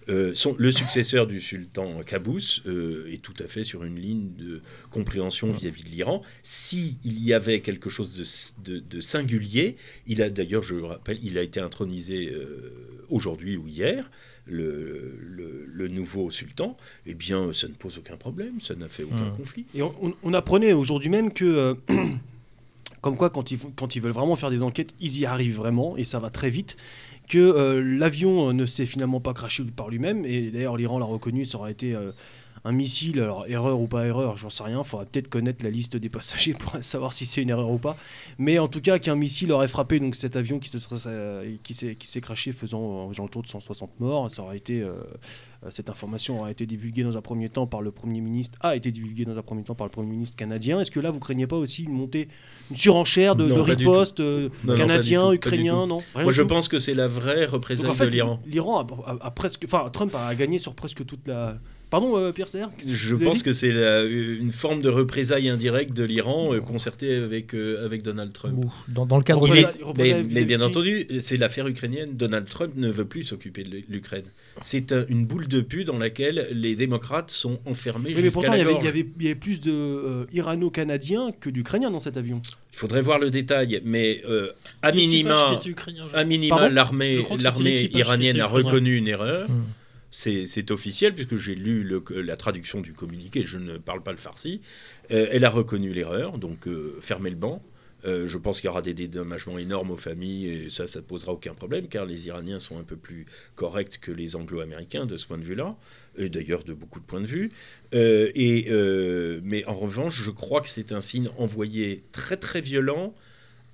Euh, 0.08 0.32
son- 0.34 0.56
le 0.58 0.72
successeur 0.72 1.26
du 1.26 1.38
sultan 1.38 2.00
Qaboos 2.02 2.62
euh, 2.66 3.12
est 3.12 3.20
tout 3.20 3.34
à 3.40 3.46
fait 3.46 3.62
sur 3.62 3.84
une 3.84 3.96
ligne 4.00 4.30
de 4.38 4.62
compréhension 4.90 5.52
vis-à-vis 5.52 5.84
de 5.84 5.90
l'Iran. 5.90 6.22
S'il 6.42 6.96
y 7.04 7.34
avait 7.34 7.60
quelque 7.60 7.90
chose 7.90 8.14
de, 8.14 8.22
s- 8.22 8.54
de- 8.64 8.78
de 8.78 9.00
singulier, 9.00 9.76
il 10.06 10.22
a 10.22 10.30
d'ailleurs, 10.30 10.62
je 10.62 10.76
le 10.76 10.84
rappelle, 10.86 11.18
il 11.22 11.36
a 11.36 11.42
été 11.42 11.60
intronisé 11.60 12.30
euh, 12.32 12.72
aujourd'hui 13.10 13.58
ou 13.58 13.68
hier, 13.68 14.10
le, 14.46 15.18
le- 15.20 15.66
le 15.66 15.88
nouveau 15.88 16.30
sultan. 16.30 16.78
Eh 17.04 17.12
bien, 17.12 17.52
ça 17.52 17.68
ne 17.68 17.74
pose 17.74 17.98
aucun 17.98 18.16
problème, 18.16 18.62
ça 18.62 18.74
n'a 18.76 18.88
fait 18.88 19.02
aucun 19.02 19.28
conflit. 19.36 19.66
Et 19.74 19.82
on, 19.82 19.94
on- 20.02 20.14
on 20.22 20.32
apprenait 20.32 20.72
aujourd'hui 20.72 21.10
même 21.10 21.34
que, 21.34 21.76
comme 23.00 23.16
quoi, 23.16 23.30
quand 23.30 23.50
ils, 23.50 24.02
veulent 24.02 24.12
vraiment 24.12 24.36
faire 24.36 24.50
des 24.50 24.62
enquêtes, 24.62 24.94
ils 25.00 25.18
y 25.18 25.26
arrivent 25.26 25.56
vraiment 25.56 25.96
et 25.96 26.04
ça 26.04 26.18
va 26.18 26.30
très 26.30 26.50
vite. 26.50 26.76
Que 27.28 27.38
euh, 27.38 27.82
l'avion 27.82 28.48
euh, 28.48 28.52
ne 28.52 28.64
s'est 28.64 28.86
finalement 28.86 29.20
pas 29.20 29.34
craché 29.34 29.62
par 29.64 29.90
lui-même. 29.90 30.24
Et 30.24 30.50
d'ailleurs, 30.50 30.76
l'Iran 30.76 30.98
l'a 30.98 31.04
reconnu, 31.04 31.44
ça 31.44 31.58
aurait 31.58 31.72
été 31.72 31.94
euh, 31.94 32.12
un 32.64 32.72
missile. 32.72 33.20
Alors, 33.20 33.46
erreur 33.46 33.80
ou 33.80 33.86
pas 33.86 34.06
erreur, 34.06 34.36
j'en 34.36 34.50
sais 34.50 34.62
rien. 34.62 34.80
Il 34.82 34.86
faudra 34.88 35.04
peut-être 35.06 35.28
connaître 35.28 35.64
la 35.64 35.70
liste 35.70 35.96
des 35.96 36.08
passagers 36.08 36.54
pour 36.54 36.76
savoir 36.82 37.12
si 37.12 37.26
c'est 37.26 37.42
une 37.42 37.50
erreur 37.50 37.70
ou 37.70 37.78
pas. 37.78 37.96
Mais 38.38 38.58
en 38.58 38.68
tout 38.68 38.80
cas, 38.80 38.98
qu'un 38.98 39.16
missile 39.16 39.52
aurait 39.52 39.68
frappé 39.68 40.00
donc, 40.00 40.16
cet 40.16 40.36
avion 40.36 40.58
qui 40.58 40.68
se 40.68 40.78
serait, 40.78 41.58
qui 41.62 41.74
s'est, 41.74 41.94
qui 41.94 42.06
s'est 42.06 42.20
craché, 42.20 42.52
faisant 42.52 43.10
euh, 43.10 43.22
autour 43.22 43.42
de 43.42 43.48
160 43.48 44.00
morts, 44.00 44.30
ça 44.30 44.42
aurait 44.42 44.56
été. 44.56 44.80
euh, 44.82 44.92
euh, 45.64 45.70
cette 45.70 45.90
information 45.90 46.38
aura 46.38 46.52
été 46.52 46.66
divulguée 46.66 47.02
dans 47.02 47.16
un 47.16 47.20
premier 47.20 47.48
temps 47.48 47.66
par 47.66 47.82
le 47.82 47.90
Premier 47.90 48.20
ministre, 48.20 48.56
a 48.60 48.76
été 48.76 48.92
divulguée 48.92 49.24
dans 49.24 49.36
un 49.36 49.42
premier 49.42 49.64
temps 49.64 49.74
par 49.74 49.86
le 49.88 49.90
Premier 49.90 50.10
ministre 50.10 50.36
canadien. 50.36 50.78
Est-ce 50.78 50.90
que 50.92 51.00
là, 51.00 51.10
vous 51.10 51.18
craignez 51.18 51.48
pas 51.48 51.56
aussi 51.56 51.82
une 51.82 51.92
montée, 51.94 52.28
une 52.70 52.76
surenchère 52.76 53.34
de, 53.34 53.46
Non, 53.48 53.56
de 53.56 53.60
riposte 53.62 54.20
euh, 54.20 54.50
Non, 54.62 54.76
canadien, 54.76 55.32
ukrainien, 55.32 55.86
non? 55.88 55.98
Moi, 56.14 56.30
je 56.30 56.42
pense 56.42 56.68
que 56.68 56.78
c'est 56.78 56.94
la 56.94 57.08
vraie 57.08 57.46
en 57.90 57.94
fait, 57.94 58.04
de 58.06 58.10
l'Iran. 58.10 58.40
l'Iran 58.46 58.86
a, 58.86 59.10
a- 59.10 59.26
a 59.26 59.30
presque, 59.32 59.64
enfin, 59.64 59.90
Trump 59.92 60.14
a 60.14 60.32
gagné 60.36 60.58
sur 60.58 60.74
presque 60.74 61.04
toute 61.04 61.26
la. 61.26 61.58
Pardon, 61.90 62.18
euh, 62.18 62.32
Pierre 62.32 62.48
Serre 62.48 62.68
Je 62.86 63.14
pense 63.14 63.42
que 63.42 63.52
c'est 63.52 63.72
la- 63.72 64.04
une 64.04 64.50
forme 64.52 64.82
de 64.82 64.90
représailles 64.90 65.48
indirecte 65.48 65.94
de 65.94 66.04
l'Iran 66.04 66.52
euh, 66.52 66.60
concertée 66.60 67.14
avec, 67.14 67.54
euh, 67.54 67.84
avec 67.84 68.02
Donald 68.02 68.30
Trump. 68.32 68.62
Dans, 68.88 69.06
dans 69.06 69.16
le 69.16 69.22
cadre 69.24 69.46
Il 69.48 69.52
de- 69.52 69.58
est- 69.58 69.96
mais, 69.96 70.22
mais 70.22 70.44
bien 70.44 70.60
entendu, 70.60 71.06
c'est 71.20 71.38
l'affaire 71.38 71.66
ukrainienne. 71.66 72.10
Donald 72.14 72.46
Trump 72.48 72.72
ne 72.76 72.90
veut 72.90 73.06
plus 73.06 73.24
s'occuper 73.24 73.62
de 73.62 73.82
l'Ukraine. 73.88 74.24
C'est 74.60 74.92
un- 74.92 75.06
une 75.08 75.24
boule 75.24 75.46
de 75.48 75.60
pu 75.62 75.84
dans 75.84 75.96
laquelle 75.98 76.48
les 76.52 76.74
démocrates 76.76 77.30
sont 77.30 77.58
enfermés 77.64 78.08
Oui, 78.10 78.14
mais 78.16 78.22
jusqu'à 78.22 78.34
pourtant, 78.34 78.52
la 78.52 78.58
il 78.58 78.60
y, 78.60 78.62
avait, 78.64 78.72
gorge. 78.72 78.84
il, 78.84 78.86
y 78.86 78.90
avait, 78.90 79.06
il 79.18 79.22
y 79.22 79.26
avait 79.28 79.34
plus 79.38 79.60
de 79.60 79.72
euh, 79.72 80.24
irano-canadiens 80.32 81.32
que 81.40 81.48
d'ukrainiens 81.48 81.90
dans 81.90 82.00
cet 82.00 82.16
avion. 82.16 82.42
Il 82.72 82.76
faudrait 82.76 83.00
voir 83.00 83.18
le 83.18 83.30
détail, 83.30 83.80
mais 83.84 84.20
euh, 84.28 84.50
à 84.82 84.92
minima, 84.92 85.58
à 86.12 86.24
minima 86.24 86.56
Pardon 86.56 86.74
l'armée 86.74 87.90
iranienne 87.94 88.40
a 88.40 88.46
reconnu 88.46 88.96
une 88.96 89.08
erreur. 89.08 89.48
Hmm. 89.48 89.62
C'est 90.10 90.70
officiel 90.70 91.14
puisque 91.14 91.36
j'ai 91.36 91.54
lu 91.54 91.86
la 92.10 92.36
traduction 92.36 92.80
du 92.80 92.94
communiqué, 92.94 93.44
je 93.44 93.58
ne 93.58 93.76
parle 93.76 94.02
pas 94.02 94.12
le 94.12 94.18
farsi. 94.18 94.60
Euh, 95.10 95.28
elle 95.30 95.44
a 95.44 95.50
reconnu 95.50 95.92
l'erreur, 95.92 96.38
donc 96.38 96.66
euh, 96.66 96.98
fermez 97.00 97.30
le 97.30 97.36
banc. 97.36 97.62
Euh, 98.04 98.28
je 98.28 98.38
pense 98.38 98.60
qu'il 98.60 98.68
y 98.68 98.70
aura 98.70 98.80
des 98.80 98.94
dédommagements 98.94 99.58
énormes 99.58 99.90
aux 99.90 99.96
familles 99.96 100.46
et 100.46 100.70
ça, 100.70 100.86
ça 100.86 101.00
ne 101.00 101.04
posera 101.04 101.32
aucun 101.32 101.52
problème 101.52 101.88
car 101.88 102.06
les 102.06 102.28
Iraniens 102.28 102.60
sont 102.60 102.78
un 102.78 102.84
peu 102.84 102.96
plus 102.96 103.26
corrects 103.56 103.98
que 103.98 104.12
les 104.12 104.36
Anglo-Américains 104.36 105.04
de 105.04 105.16
ce 105.16 105.26
point 105.26 105.36
de 105.36 105.42
vue-là, 105.42 105.76
et 106.16 106.28
d'ailleurs 106.28 106.62
de 106.62 106.74
beaucoup 106.74 107.00
de 107.00 107.04
points 107.04 107.20
de 107.20 107.26
vue. 107.26 107.50
Mais 107.92 109.64
en 109.66 109.74
revanche, 109.74 110.22
je 110.22 110.30
crois 110.30 110.60
que 110.60 110.68
c'est 110.68 110.92
un 110.92 111.00
signe 111.00 111.28
envoyé 111.38 112.04
très 112.12 112.36
très 112.36 112.60
violent 112.60 113.14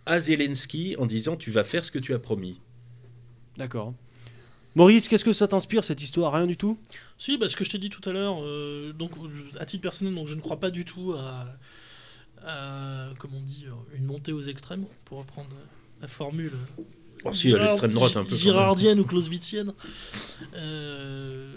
à 0.07 0.19
Zelensky 0.19 0.97
en 0.99 1.07
disant 1.07 1.37
tu 1.37 1.51
vas 1.51 1.65
faire 1.65 1.85
ce 1.85 1.91
que 1.91 1.99
tu 1.99 2.15
as 2.15 2.19
promis. 2.19 2.61
D'accord. 3.57 3.95
Maurice, 4.75 5.09
qu'est-ce 5.09 5.25
que 5.25 5.33
ça 5.33 5.47
t'inspire 5.47 5.85
cette 5.85 6.03
histoire? 6.03 6.33
Rien 6.33 6.47
du 6.47 6.57
tout? 6.57 6.79
Si, 7.17 7.39
bah, 7.39 7.49
ce 7.49 7.57
que 7.57 7.65
je 7.65 7.71
t'ai 7.71 7.79
dit 7.79 7.91
tout 7.91 8.09
à 8.09 8.13
l'heure, 8.13 8.39
euh, 8.43 8.93
donc 8.93 9.13
à 9.59 9.65
titre 9.67 9.83
personnel, 9.83 10.15
donc 10.15 10.27
je 10.27 10.35
ne 10.35 10.41
crois 10.41 10.59
pas 10.59 10.71
du 10.71 10.85
tout 10.85 11.15
à, 11.17 11.47
à, 12.45 13.09
comment 13.19 13.39
on 13.39 13.43
dit, 13.43 13.67
euh, 13.69 13.97
une 13.97 14.05
montée 14.05 14.33
aux 14.33 14.43
extrêmes, 14.43 14.87
pour 15.05 15.19
reprendre 15.19 15.51
la 16.01 16.09
formule. 16.09 16.53
Oh, 17.25 17.33
si, 17.33 17.55
à 17.55 17.59
l'extrême 17.59 17.93
droite 17.93 18.17
un 18.17 18.25
peu. 18.25 18.35
Girardienne 18.37 19.01
ou 19.01 19.05
clausewitzienne. 19.05 19.73
Euh, 20.55 21.53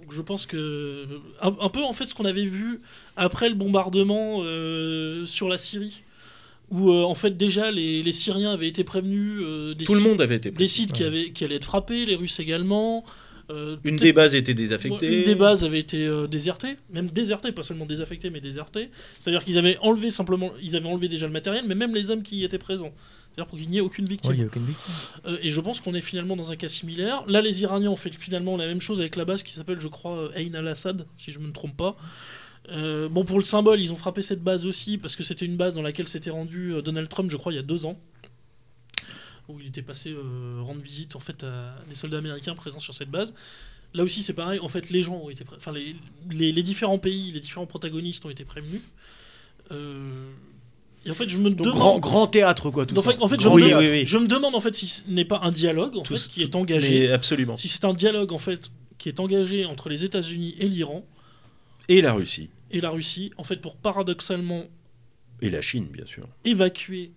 donc 0.00 0.12
je 0.12 0.22
pense 0.22 0.46
que 0.46 1.06
un, 1.42 1.54
un 1.60 1.68
peu 1.68 1.82
en 1.82 1.92
fait 1.92 2.06
ce 2.06 2.14
qu'on 2.14 2.24
avait 2.24 2.46
vu 2.46 2.80
après 3.16 3.48
le 3.50 3.54
bombardement 3.54 4.38
euh, 4.40 5.26
sur 5.26 5.48
la 5.48 5.58
Syrie, 5.58 6.02
où 6.70 6.90
euh, 6.90 7.02
en 7.02 7.14
fait 7.14 7.36
déjà 7.36 7.70
les, 7.70 8.02
les 8.02 8.12
Syriens 8.12 8.52
avaient 8.52 8.68
été 8.68 8.84
prévenus 8.84 9.40
euh, 9.42 9.74
des 9.74 9.84
Tout 9.84 9.94
le 9.94 9.98
sites, 10.00 10.08
monde 10.08 10.20
avait 10.20 10.36
été 10.36 10.50
des 10.50 10.66
qui, 10.66 11.04
avaient, 11.04 11.30
qui 11.30 11.44
allaient 11.44 11.56
être 11.56 11.64
frappés, 11.64 12.04
les 12.04 12.16
Russes 12.16 12.40
également. 12.40 13.04
Euh, 13.50 13.76
Une 13.84 13.96
des 13.96 14.12
bases 14.12 14.34
était 14.34 14.54
désaffectée. 14.54 15.18
une 15.18 15.24
des 15.24 15.34
bases 15.34 15.64
avait 15.64 15.80
été 15.80 16.06
euh, 16.06 16.26
désertée, 16.26 16.76
même 16.92 17.08
désertée, 17.08 17.50
pas 17.52 17.62
seulement 17.62 17.86
désaffectée, 17.86 18.30
mais 18.30 18.40
désertée. 18.40 18.90
C'est-à-dire 19.12 19.44
qu'ils 19.44 19.58
avaient 19.58 19.76
enlevé 19.78 20.10
simplement, 20.10 20.52
ils 20.62 20.76
avaient 20.76 20.88
enlevé 20.88 21.08
déjà 21.08 21.26
le 21.26 21.32
matériel, 21.32 21.64
mais 21.66 21.74
même 21.74 21.94
les 21.94 22.10
hommes 22.10 22.22
qui 22.22 22.38
y 22.38 22.44
étaient 22.44 22.58
présents. 22.58 22.92
C'est-à-dire 23.32 23.46
pour 23.48 23.58
qu'il 23.58 23.68
n'y 23.70 23.78
ait 23.78 23.80
aucune 23.80 24.06
victime. 24.06 24.30
Ouais, 24.30 24.36
il 24.36 24.40
y 24.40 24.44
a 24.44 24.46
aucune 24.46 24.64
victime. 24.64 24.94
Euh, 25.26 25.38
et 25.42 25.50
je 25.50 25.60
pense 25.60 25.80
qu'on 25.80 25.94
est 25.94 26.00
finalement 26.00 26.36
dans 26.36 26.52
un 26.52 26.56
cas 26.56 26.68
similaire. 26.68 27.24
Là, 27.26 27.40
les 27.40 27.62
Iraniens 27.62 27.90
ont 27.90 27.96
fait 27.96 28.12
finalement 28.14 28.56
la 28.56 28.66
même 28.66 28.80
chose 28.80 29.00
avec 29.00 29.16
la 29.16 29.24
base 29.24 29.42
qui 29.42 29.52
s'appelle, 29.52 29.80
je 29.80 29.88
crois, 29.88 30.30
Ain 30.36 30.54
al-Assad, 30.54 31.06
si 31.16 31.32
je 31.32 31.38
me 31.40 31.46
ne 31.48 31.52
trompe 31.52 31.76
pas. 31.76 31.96
Euh, 32.68 33.08
bon, 33.08 33.24
pour 33.24 33.38
le 33.38 33.44
symbole, 33.44 33.80
ils 33.80 33.92
ont 33.92 33.96
frappé 33.96 34.22
cette 34.22 34.42
base 34.42 34.66
aussi, 34.66 34.98
parce 34.98 35.16
que 35.16 35.22
c'était 35.24 35.46
une 35.46 35.56
base 35.56 35.74
dans 35.74 35.82
laquelle 35.82 36.06
s'était 36.08 36.30
rendu 36.30 36.72
euh, 36.74 36.82
Donald 36.82 37.08
Trump, 37.08 37.30
je 37.30 37.36
crois, 37.36 37.52
il 37.52 37.56
y 37.56 37.58
a 37.58 37.62
deux 37.62 37.86
ans. 37.86 37.98
Où 39.48 39.58
il 39.58 39.66
était 39.66 39.82
passé 39.82 40.10
euh, 40.12 40.60
rendre 40.62 40.80
visite 40.80 41.16
en 41.16 41.20
fait 41.20 41.42
à 41.42 41.74
des 41.88 41.96
soldats 41.96 42.18
américains 42.18 42.54
présents 42.54 42.78
sur 42.78 42.94
cette 42.94 43.10
base. 43.10 43.34
Là 43.94 44.04
aussi, 44.04 44.22
c'est 44.22 44.34
pareil. 44.34 44.60
En 44.60 44.68
fait, 44.68 44.90
les 44.90 45.02
gens 45.02 45.16
ont 45.16 45.30
été, 45.30 45.44
enfin 45.56 45.72
les, 45.72 45.96
les, 46.30 46.52
les 46.52 46.62
différents 46.62 46.98
pays, 46.98 47.32
les 47.32 47.40
différents 47.40 47.66
protagonistes 47.66 48.24
ont 48.24 48.30
été 48.30 48.44
prévenus. 48.44 48.82
Euh, 49.72 50.30
Et 51.04 51.10
en 51.10 51.14
fait, 51.14 51.28
je 51.28 51.38
me 51.38 51.50
demande. 51.50 51.74
grand, 51.74 51.98
grand 51.98 52.26
théâtre, 52.28 52.70
quoi, 52.70 52.86
tout 52.86 52.94
Donc, 52.94 53.02
ça. 53.04 53.12
en 53.20 53.26
fait, 53.26 53.40
je 53.40 53.48
me, 53.48 53.60
demande- 53.60 53.82
oui, 53.82 53.88
oui. 53.90 54.06
je 54.06 54.18
me 54.18 54.28
demande 54.28 54.54
en 54.54 54.60
fait 54.60 54.74
si 54.76 54.86
ce 54.86 55.02
n'est 55.08 55.24
pas 55.24 55.40
un 55.42 55.50
dialogue 55.50 55.96
en 55.96 56.02
Tout- 56.02 56.16
fait 56.16 56.28
qui 56.28 56.40
tout- 56.42 56.46
est 56.46 56.54
engagé. 56.56 57.10
Absolument. 57.10 57.56
Si 57.56 57.66
c'est 57.66 57.84
un 57.84 57.94
dialogue 57.94 58.32
en 58.32 58.38
fait 58.38 58.70
qui 58.98 59.08
est 59.08 59.18
engagé 59.18 59.64
entre 59.64 59.88
les 59.88 60.04
États-Unis 60.04 60.54
et 60.60 60.66
l'Iran 60.68 61.04
Et 61.90 62.00
la 62.00 62.12
Russie. 62.14 62.48
et 62.70 62.80
la 62.80 62.90
Russie, 62.90 63.32
en 63.36 63.44
fait, 63.44 63.56
pour 63.56 63.76
paradoxalement 63.76 64.64
Et 65.42 65.50
la 65.50 65.60
Chine, 65.60 65.86
bien 65.92 66.06
sûr. 66.06 66.26
évacuer 66.44 67.10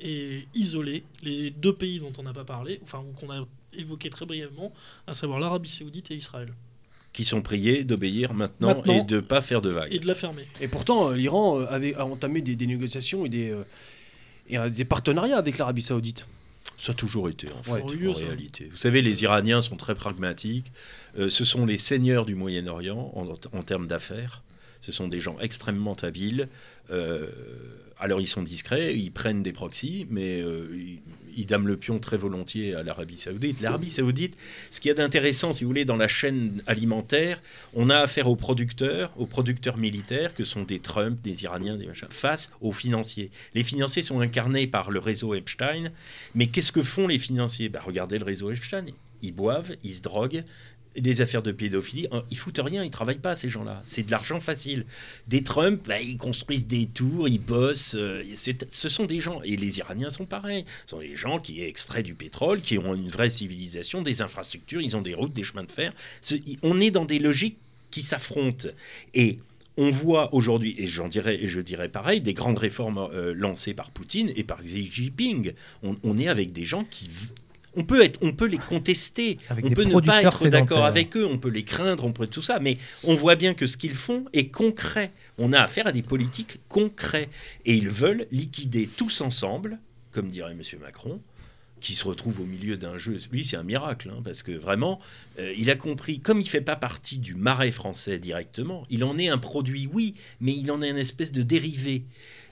et 0.00 0.46
isoler 0.54 1.04
les 1.22 1.50
deux 1.50 1.74
pays 1.74 1.98
dont 2.00 2.12
on 2.18 2.22
n'a 2.22 2.32
pas 2.32 2.44
parlé, 2.44 2.80
enfin 2.82 3.00
ou 3.06 3.12
qu'on 3.12 3.30
a 3.30 3.46
évoqué 3.76 4.08
très 4.10 4.24
brièvement, 4.26 4.72
à 5.06 5.12
savoir 5.14 5.38
l'Arabie 5.38 5.68
Saoudite 5.70 6.10
et 6.10 6.16
Israël, 6.16 6.52
Qui 7.12 7.24
sont 7.26 7.42
priés 7.42 7.84
d'obéir 7.84 8.32
maintenant, 8.32 8.68
Maintenant. 8.68 9.02
et 9.02 9.04
de 9.04 9.16
ne 9.16 9.20
pas 9.20 9.42
faire 9.42 9.60
de 9.60 9.68
vagues. 9.70 9.92
et 9.92 9.98
de 9.98 10.06
la 10.06 10.14
fermer. 10.14 10.46
Et 10.60 10.68
pourtant, 10.68 11.10
euh, 11.10 11.14
l'Iran 11.16 11.58
euh, 11.60 11.66
avait 11.66 11.94
a 11.94 12.06
entamé 12.06 12.40
des, 12.40 12.56
des 12.56 12.66
négociations 12.66 13.26
et 13.26 13.28
des, 13.28 13.50
euh, 13.50 13.62
et, 14.48 14.58
euh, 14.58 14.70
des 14.70 14.84
partenariats 14.86 15.36
avec 15.36 15.58
l'Arabie 15.58 15.82
Saoudite. 15.82 16.26
Ça 16.80 16.92
a 16.92 16.94
toujours 16.94 17.28
été, 17.28 17.46
en 17.52 17.62
fait, 17.62 17.72
Ouais, 17.72 18.08
en 18.08 18.14
ça. 18.14 18.24
réalité. 18.24 18.68
Vous 18.70 18.78
savez, 18.78 19.02
les 19.02 19.22
Iraniens 19.22 19.60
sont 19.60 19.76
très 19.76 19.94
pragmatiques. 19.94 20.72
Euh, 21.18 21.28
ce 21.28 21.44
sont 21.44 21.66
les 21.66 21.76
seigneurs 21.76 22.24
du 22.24 22.34
Moyen-Orient 22.34 23.12
en, 23.14 23.26
en 23.28 23.62
termes 23.62 23.86
d'affaires. 23.86 24.42
Ce 24.80 24.90
sont 24.90 25.06
des 25.06 25.20
gens 25.20 25.38
extrêmement 25.40 25.92
habiles. 26.00 26.48
Euh, 26.90 27.26
alors, 27.98 28.22
ils 28.22 28.26
sont 28.26 28.42
discrets, 28.42 28.96
ils 28.96 29.12
prennent 29.12 29.42
des 29.42 29.52
proxys, 29.52 30.06
mais 30.08 30.40
euh, 30.40 30.68
ils, 30.74 31.00
ils 31.36 31.46
dament 31.46 31.66
le 31.66 31.76
pion 31.76 31.98
très 31.98 32.16
volontiers 32.16 32.74
à 32.74 32.82
l'Arabie 32.82 33.18
Saoudite. 33.18 33.60
L'Arabie 33.60 33.90
Saoudite, 33.90 34.36
ce 34.70 34.80
qu'il 34.80 34.88
y 34.88 34.92
a 34.92 34.94
d'intéressant, 34.94 35.52
si 35.52 35.64
vous 35.64 35.70
voulez, 35.70 35.84
dans 35.84 35.96
la 35.96 36.08
chaîne 36.08 36.62
alimentaire, 36.66 37.40
on 37.74 37.90
a 37.90 37.98
affaire 37.98 38.28
aux 38.28 38.36
producteurs, 38.36 39.12
aux 39.16 39.26
producteurs 39.26 39.76
militaires, 39.76 40.34
que 40.34 40.44
sont 40.44 40.62
des 40.62 40.78
Trump, 40.78 41.20
des 41.22 41.44
Iraniens, 41.44 41.76
des 41.76 41.86
machins, 41.86 42.08
face 42.10 42.52
aux 42.60 42.72
financiers. 42.72 43.30
Les 43.54 43.62
financiers 43.62 44.02
sont 44.02 44.20
incarnés 44.20 44.66
par 44.66 44.90
le 44.90 44.98
réseau 44.98 45.34
Epstein, 45.34 45.90
mais 46.34 46.46
qu'est-ce 46.46 46.72
que 46.72 46.82
font 46.82 47.06
les 47.06 47.18
financiers? 47.18 47.68
Bah, 47.68 47.80
Regardez 47.84 48.18
le 48.18 48.24
réseau 48.24 48.50
Epstein. 48.50 48.86
Ils 49.22 49.32
boivent, 49.32 49.74
ils 49.84 49.94
se 49.94 50.02
droguent. 50.02 50.44
Des 50.96 51.20
affaires 51.20 51.42
de 51.42 51.52
pédophilie, 51.52 52.08
hein, 52.10 52.24
ils 52.32 52.36
foutent 52.36 52.60
rien, 52.60 52.82
ils 52.82 52.90
travaillent 52.90 53.18
pas 53.18 53.36
ces 53.36 53.48
gens-là. 53.48 53.80
C'est 53.84 54.02
de 54.02 54.10
l'argent 54.10 54.40
facile. 54.40 54.86
Des 55.28 55.42
Trump, 55.44 55.82
bah, 55.86 56.00
ils 56.00 56.16
construisent 56.16 56.66
des 56.66 56.86
tours, 56.86 57.28
ils 57.28 57.38
bossent. 57.38 57.94
euh, 57.94 58.24
ce 58.34 58.88
sont 58.88 59.04
des 59.04 59.20
gens, 59.20 59.40
et 59.42 59.56
les 59.56 59.78
Iraniens 59.78 60.08
sont 60.08 60.26
pareils. 60.26 60.64
Ce 60.86 60.90
sont 60.96 61.00
des 61.00 61.14
gens 61.14 61.38
qui 61.38 61.62
extraient 61.62 62.02
du 62.02 62.14
pétrole, 62.14 62.60
qui 62.60 62.76
ont 62.76 62.94
une 62.96 63.08
vraie 63.08 63.30
civilisation, 63.30 64.02
des 64.02 64.20
infrastructures, 64.20 64.80
ils 64.80 64.96
ont 64.96 65.00
des 65.00 65.14
routes, 65.14 65.32
des 65.32 65.44
chemins 65.44 65.62
de 65.62 65.70
fer. 65.70 65.92
On 66.62 66.80
est 66.80 66.90
dans 66.90 67.04
des 67.04 67.20
logiques 67.20 67.58
qui 67.92 68.02
s'affrontent. 68.02 68.68
Et 69.14 69.38
on 69.76 69.90
voit 69.90 70.34
aujourd'hui, 70.34 70.74
et 70.76 70.88
j'en 70.88 71.08
dirais, 71.08 71.38
et 71.40 71.46
je 71.46 71.60
dirais 71.60 71.88
pareil, 71.88 72.20
des 72.20 72.34
grandes 72.34 72.58
réformes 72.58 73.08
euh, 73.14 73.32
lancées 73.32 73.74
par 73.74 73.90
Poutine 73.90 74.32
et 74.34 74.44
par 74.44 74.60
Xi 74.60 74.86
Jinping. 74.86 75.52
On 75.82 76.18
est 76.18 76.28
avec 76.28 76.52
des 76.52 76.64
gens 76.64 76.84
qui. 76.84 77.08
On 77.76 77.84
peut, 77.84 78.02
être, 78.02 78.18
on 78.22 78.32
peut 78.32 78.46
les 78.46 78.58
contester, 78.58 79.38
Avec 79.48 79.64
on 79.64 79.70
peut 79.70 79.84
ne 79.84 80.00
pas 80.00 80.22
être 80.22 80.48
d'accord 80.48 80.84
avec 80.84 81.16
eux, 81.16 81.24
on 81.24 81.38
peut 81.38 81.50
les 81.50 81.62
craindre, 81.62 82.04
on 82.04 82.12
peut 82.12 82.26
tout 82.26 82.42
ça, 82.42 82.58
mais 82.58 82.78
on 83.04 83.14
voit 83.14 83.36
bien 83.36 83.54
que 83.54 83.66
ce 83.66 83.76
qu'ils 83.76 83.94
font 83.94 84.24
est 84.32 84.48
concret. 84.48 85.12
On 85.38 85.52
a 85.52 85.60
affaire 85.60 85.86
à 85.86 85.92
des 85.92 86.02
politiques 86.02 86.58
concrets. 86.68 87.28
Et 87.64 87.74
ils 87.76 87.88
veulent 87.88 88.26
liquider 88.32 88.88
tous 88.96 89.20
ensemble, 89.20 89.78
comme 90.10 90.30
dirait 90.30 90.50
M. 90.52 90.62
Macron, 90.80 91.20
qui 91.80 91.94
se 91.94 92.04
retrouve 92.04 92.40
au 92.40 92.44
milieu 92.44 92.76
d'un 92.76 92.96
jeu. 92.98 93.16
Lui, 93.32 93.44
c'est 93.44 93.56
un 93.56 93.62
miracle, 93.62 94.10
hein, 94.10 94.20
parce 94.22 94.42
que 94.42 94.52
vraiment, 94.52 95.00
euh, 95.38 95.54
il 95.56 95.70
a 95.70 95.76
compris, 95.76 96.20
comme 96.20 96.40
il 96.40 96.48
fait 96.48 96.60
pas 96.60 96.76
partie 96.76 97.18
du 97.18 97.34
marais 97.34 97.70
français 97.70 98.18
directement, 98.18 98.86
il 98.90 99.04
en 99.04 99.18
est 99.18 99.28
un 99.28 99.38
produit, 99.38 99.88
oui, 99.92 100.14
mais 100.40 100.52
il 100.52 100.70
en 100.70 100.82
est 100.82 100.90
une 100.90 100.98
espèce 100.98 101.32
de 101.32 101.42
dérivé. 101.42 102.04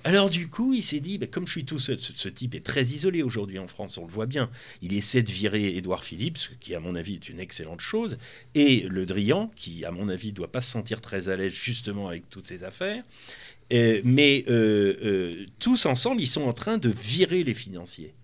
Alors 0.05 0.31
du 0.31 0.49
coup, 0.49 0.75
il 0.75 0.85
s'est 0.85 1.01
dit, 1.01 1.19
bah, 1.19 1.27
comme 1.27 1.47
je 1.47 1.53
suis 1.53 1.65
tout 1.65 1.79
seul, 1.79 1.99
ce, 1.99 2.29
type 2.29 2.55
est 2.55 2.65
très 2.65 2.83
isolé 2.83 3.23
aujourd'hui 3.23 3.59
en 3.59 3.67
France, 3.67 3.99
on 3.99 4.07
le 4.07 4.13
voit 4.13 4.27
bien. 4.27 4.49
Il 4.81 4.95
essaie 4.95 5.23
de 5.23 5.31
virer 5.31 5.77
Édouard 5.77 6.05
Philippe, 6.05 6.39
ce 6.39 6.51
qui 6.61 6.75
à 6.75 6.81
mon 6.81 6.95
avis 6.95 7.15
est 7.15 7.29
une 7.29 7.41
excellente 7.41 7.81
chose, 7.81 8.17
et 8.55 8.83
Le 8.89 9.07
Drian, 9.07 9.51
qui 9.57 9.85
à 9.85 9.91
mon 9.91 10.09
avis 10.09 10.33
doit 10.33 10.53
pas 10.53 10.61
se 10.61 10.71
sentir 10.71 11.01
très 11.01 11.29
à 11.29 11.37
l'aise 11.37 11.53
justement 11.53 12.09
avec 12.09 12.29
toutes 12.31 12.47
ces 12.47 12.65
affaires. 12.65 13.03
Euh, 13.73 14.01
mais 14.05 14.45
euh, 14.49 15.45
tous 15.59 15.85
ensemble, 15.85 16.23
ils 16.23 16.27
sont 16.27 16.43
en 16.43 16.55
train 16.55 16.79
de 16.79 16.89
virer 16.89 17.45
les 17.45 17.55
financiers 17.55 18.15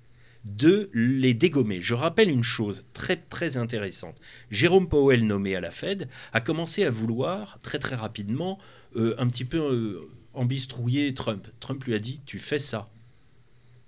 de 0.45 0.91
les 0.93 1.35
dégommer. 1.35 1.81
Je 1.81 1.95
rappelle 1.95 2.31
une 2.31 2.45
chose 2.45 2.87
très 2.93 3.17
très 3.17 3.57
intéressante. 3.57 4.21
Jérôme 4.51 4.89
Powell, 4.89 5.27
nommé 5.27 5.57
à 5.57 5.61
la 5.61 5.71
Fed, 5.71 6.09
a 6.33 6.41
commencé 6.41 6.85
à 6.85 6.91
vouloir 6.91 7.59
très 7.63 7.79
très 7.79 7.97
rapidement 7.97 8.59
euh, 8.97 9.15
un 9.19 9.27
petit 9.29 9.45
peu 9.45 9.59
euh, 9.59 10.11
embistrouiller 10.35 11.15
Trump. 11.15 11.49
Trump 11.61 11.83
lui 11.85 11.95
a 11.95 11.99
dit 11.99 12.21
tu 12.27 12.39
fais 12.39 12.59
ça 12.59 12.91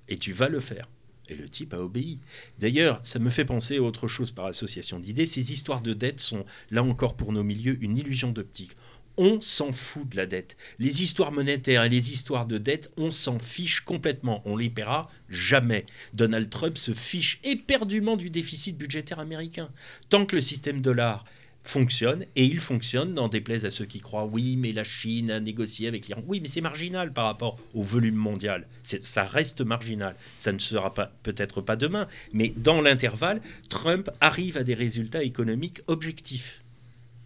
et 0.08 0.16
tu 0.16 0.32
vas 0.32 0.48
le 0.48 0.60
faire. 0.60 0.88
Et 1.28 1.34
le 1.34 1.48
type 1.48 1.74
a 1.74 1.80
obéi. 1.80 2.20
D'ailleurs, 2.60 3.00
ça 3.02 3.18
me 3.18 3.30
fait 3.30 3.44
penser 3.44 3.78
à 3.78 3.82
autre 3.82 4.06
chose 4.06 4.30
par 4.30 4.46
association 4.46 5.00
d'idées. 5.00 5.26
Ces 5.26 5.52
histoires 5.52 5.82
de 5.82 5.92
dette 5.92 6.20
sont, 6.20 6.44
là 6.70 6.84
encore 6.84 7.16
pour 7.16 7.32
nos 7.32 7.42
milieux, 7.42 7.76
une 7.82 7.96
illusion 7.96 8.30
d'optique. 8.30 8.76
On 9.18 9.40
s'en 9.40 9.72
fout 9.72 10.08
de 10.10 10.16
la 10.16 10.26
dette. 10.26 10.56
Les 10.78 11.02
histoires 11.02 11.32
monétaires 11.32 11.84
et 11.84 11.88
les 11.88 12.10
histoires 12.12 12.46
de 12.46 12.58
dette, 12.58 12.92
on 12.98 13.10
s'en 13.10 13.38
fiche 13.38 13.80
complètement. 13.80 14.42
On 14.44 14.56
les 14.56 14.68
paiera 14.68 15.10
jamais. 15.30 15.86
Donald 16.12 16.50
Trump 16.50 16.76
se 16.76 16.92
fiche 16.92 17.40
éperdument 17.42 18.16
du 18.16 18.28
déficit 18.28 18.76
budgétaire 18.76 19.18
américain. 19.18 19.70
Tant 20.10 20.26
que 20.26 20.36
le 20.36 20.42
système 20.42 20.82
dollar 20.82 21.24
fonctionne, 21.68 22.26
et 22.36 22.44
il 22.44 22.60
fonctionne, 22.60 23.14
n'en 23.14 23.28
déplaise 23.28 23.64
à 23.64 23.70
ceux 23.70 23.86
qui 23.86 24.00
croient, 24.00 24.26
oui, 24.26 24.56
mais 24.56 24.72
la 24.72 24.84
Chine 24.84 25.30
a 25.30 25.40
négocié 25.40 25.88
avec 25.88 26.06
l'Iran. 26.06 26.22
Oui, 26.26 26.40
mais 26.40 26.48
c'est 26.48 26.60
marginal 26.60 27.12
par 27.12 27.24
rapport 27.24 27.58
au 27.74 27.82
volume 27.82 28.14
mondial. 28.14 28.66
Ça 28.82 29.24
reste 29.24 29.62
marginal. 29.62 30.14
Ça 30.36 30.52
ne 30.52 30.58
sera 30.58 30.92
peut-être 31.22 31.60
pas 31.60 31.76
demain, 31.76 32.06
mais 32.32 32.52
dans 32.56 32.80
l'intervalle, 32.80 33.40
Trump 33.68 34.10
arrive 34.20 34.56
à 34.58 34.62
des 34.62 34.74
résultats 34.74 35.24
économiques 35.24 35.80
objectifs 35.86 36.62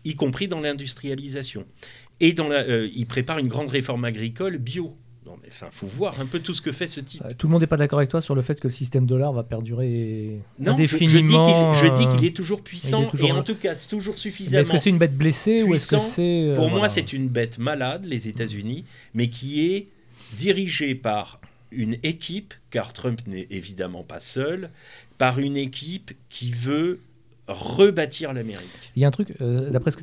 y 0.05 0.15
compris 0.15 0.49
dans 0.49 0.61
l'industrialisation. 0.61 1.65
Et 2.21 2.33
dans 2.33 2.49
la, 2.49 2.59
euh, 2.61 2.89
il 2.95 3.07
prépare 3.07 3.39
une 3.39 3.49
grande 3.49 3.69
réforme 3.69 4.05
agricole 4.05 4.59
bio. 4.59 4.97
Non, 5.27 5.37
mais 5.43 5.49
enfin, 5.49 5.69
faut 5.71 5.87
voir 5.87 6.19
un 6.21 6.27
peu 6.27 6.41
tout 6.41 6.55
ce 6.55 6.63
que 6.63 6.73
fait 6.73 6.89
ce 6.89 7.01
type. 7.01 7.23
Euh, 7.25 7.31
Tout 7.37 7.47
le 7.47 7.53
monde 7.53 7.61
n'est 7.61 7.67
pas 7.67 7.77
d'accord 7.77 7.99
avec 7.99 8.11
toi 8.11 8.21
sur 8.21 8.35
le 8.35 8.43
fait 8.43 8.59
que 8.59 8.67
le 8.69 8.73
système 8.73 9.07
dollar 9.07 9.33
va 9.33 9.43
perdurer 9.43 10.41
Non, 10.59 10.77
je, 10.79 10.85
je 10.85 10.97
dis 10.97 11.05
indéfiniment. 11.37 11.73
qu'il 11.73 11.89
je 11.89 11.95
dis 11.95 12.05
euh, 12.05 12.17
qu'il 12.17 12.25
est 12.27 12.35
toujours 12.37 12.63
puissant 12.63 13.03
est 13.03 13.11
toujours 13.11 13.29
et 13.29 13.33
en 13.33 13.43
tout 13.43 13.55
cas 13.55 13.75
toujours 13.77 14.17
suffisamment. 14.19 14.61
Est-ce 14.63 14.71
que 14.71 14.79
c'est 14.79 14.91
une 14.91 14.99
bête 14.99 15.17
blessée 15.17 15.63
ou 15.63 15.75
est-ce 15.75 15.95
que 15.97 16.01
c'est. 16.03 16.47
euh, 16.49 16.55
Pour 16.55 16.71
moi, 16.71 16.89
c'est 16.89 17.13
une 17.13 17.29
bête 17.29 17.59
malade, 17.59 18.07
les 18.07 18.29
États-Unis, 18.29 18.85
mais 19.15 19.29
qui 19.29 19.61
est 19.73 19.89
dirigée 20.37 20.95
par 20.95 21.41
une 21.71 21.97
équipe, 22.03 22.55
car 22.71 22.93
Trump 22.93 23.21
n'est 23.27 23.47
évidemment 23.51 24.03
pas 24.03 24.21
seul, 24.21 24.71
par 25.19 25.39
une 25.39 25.57
équipe 25.57 26.13
qui 26.29 26.51
veut 26.51 26.99
rebâtir 27.53 28.33
l'Amérique. 28.33 28.93
Il 28.97 29.03
y 29.03 29.05
a 29.05 29.09
un 29.09 29.11
truc, 29.13 29.35
euh, 29.41 29.71
d'après 29.71 29.91
ce 29.91 29.97
que. 29.97 30.03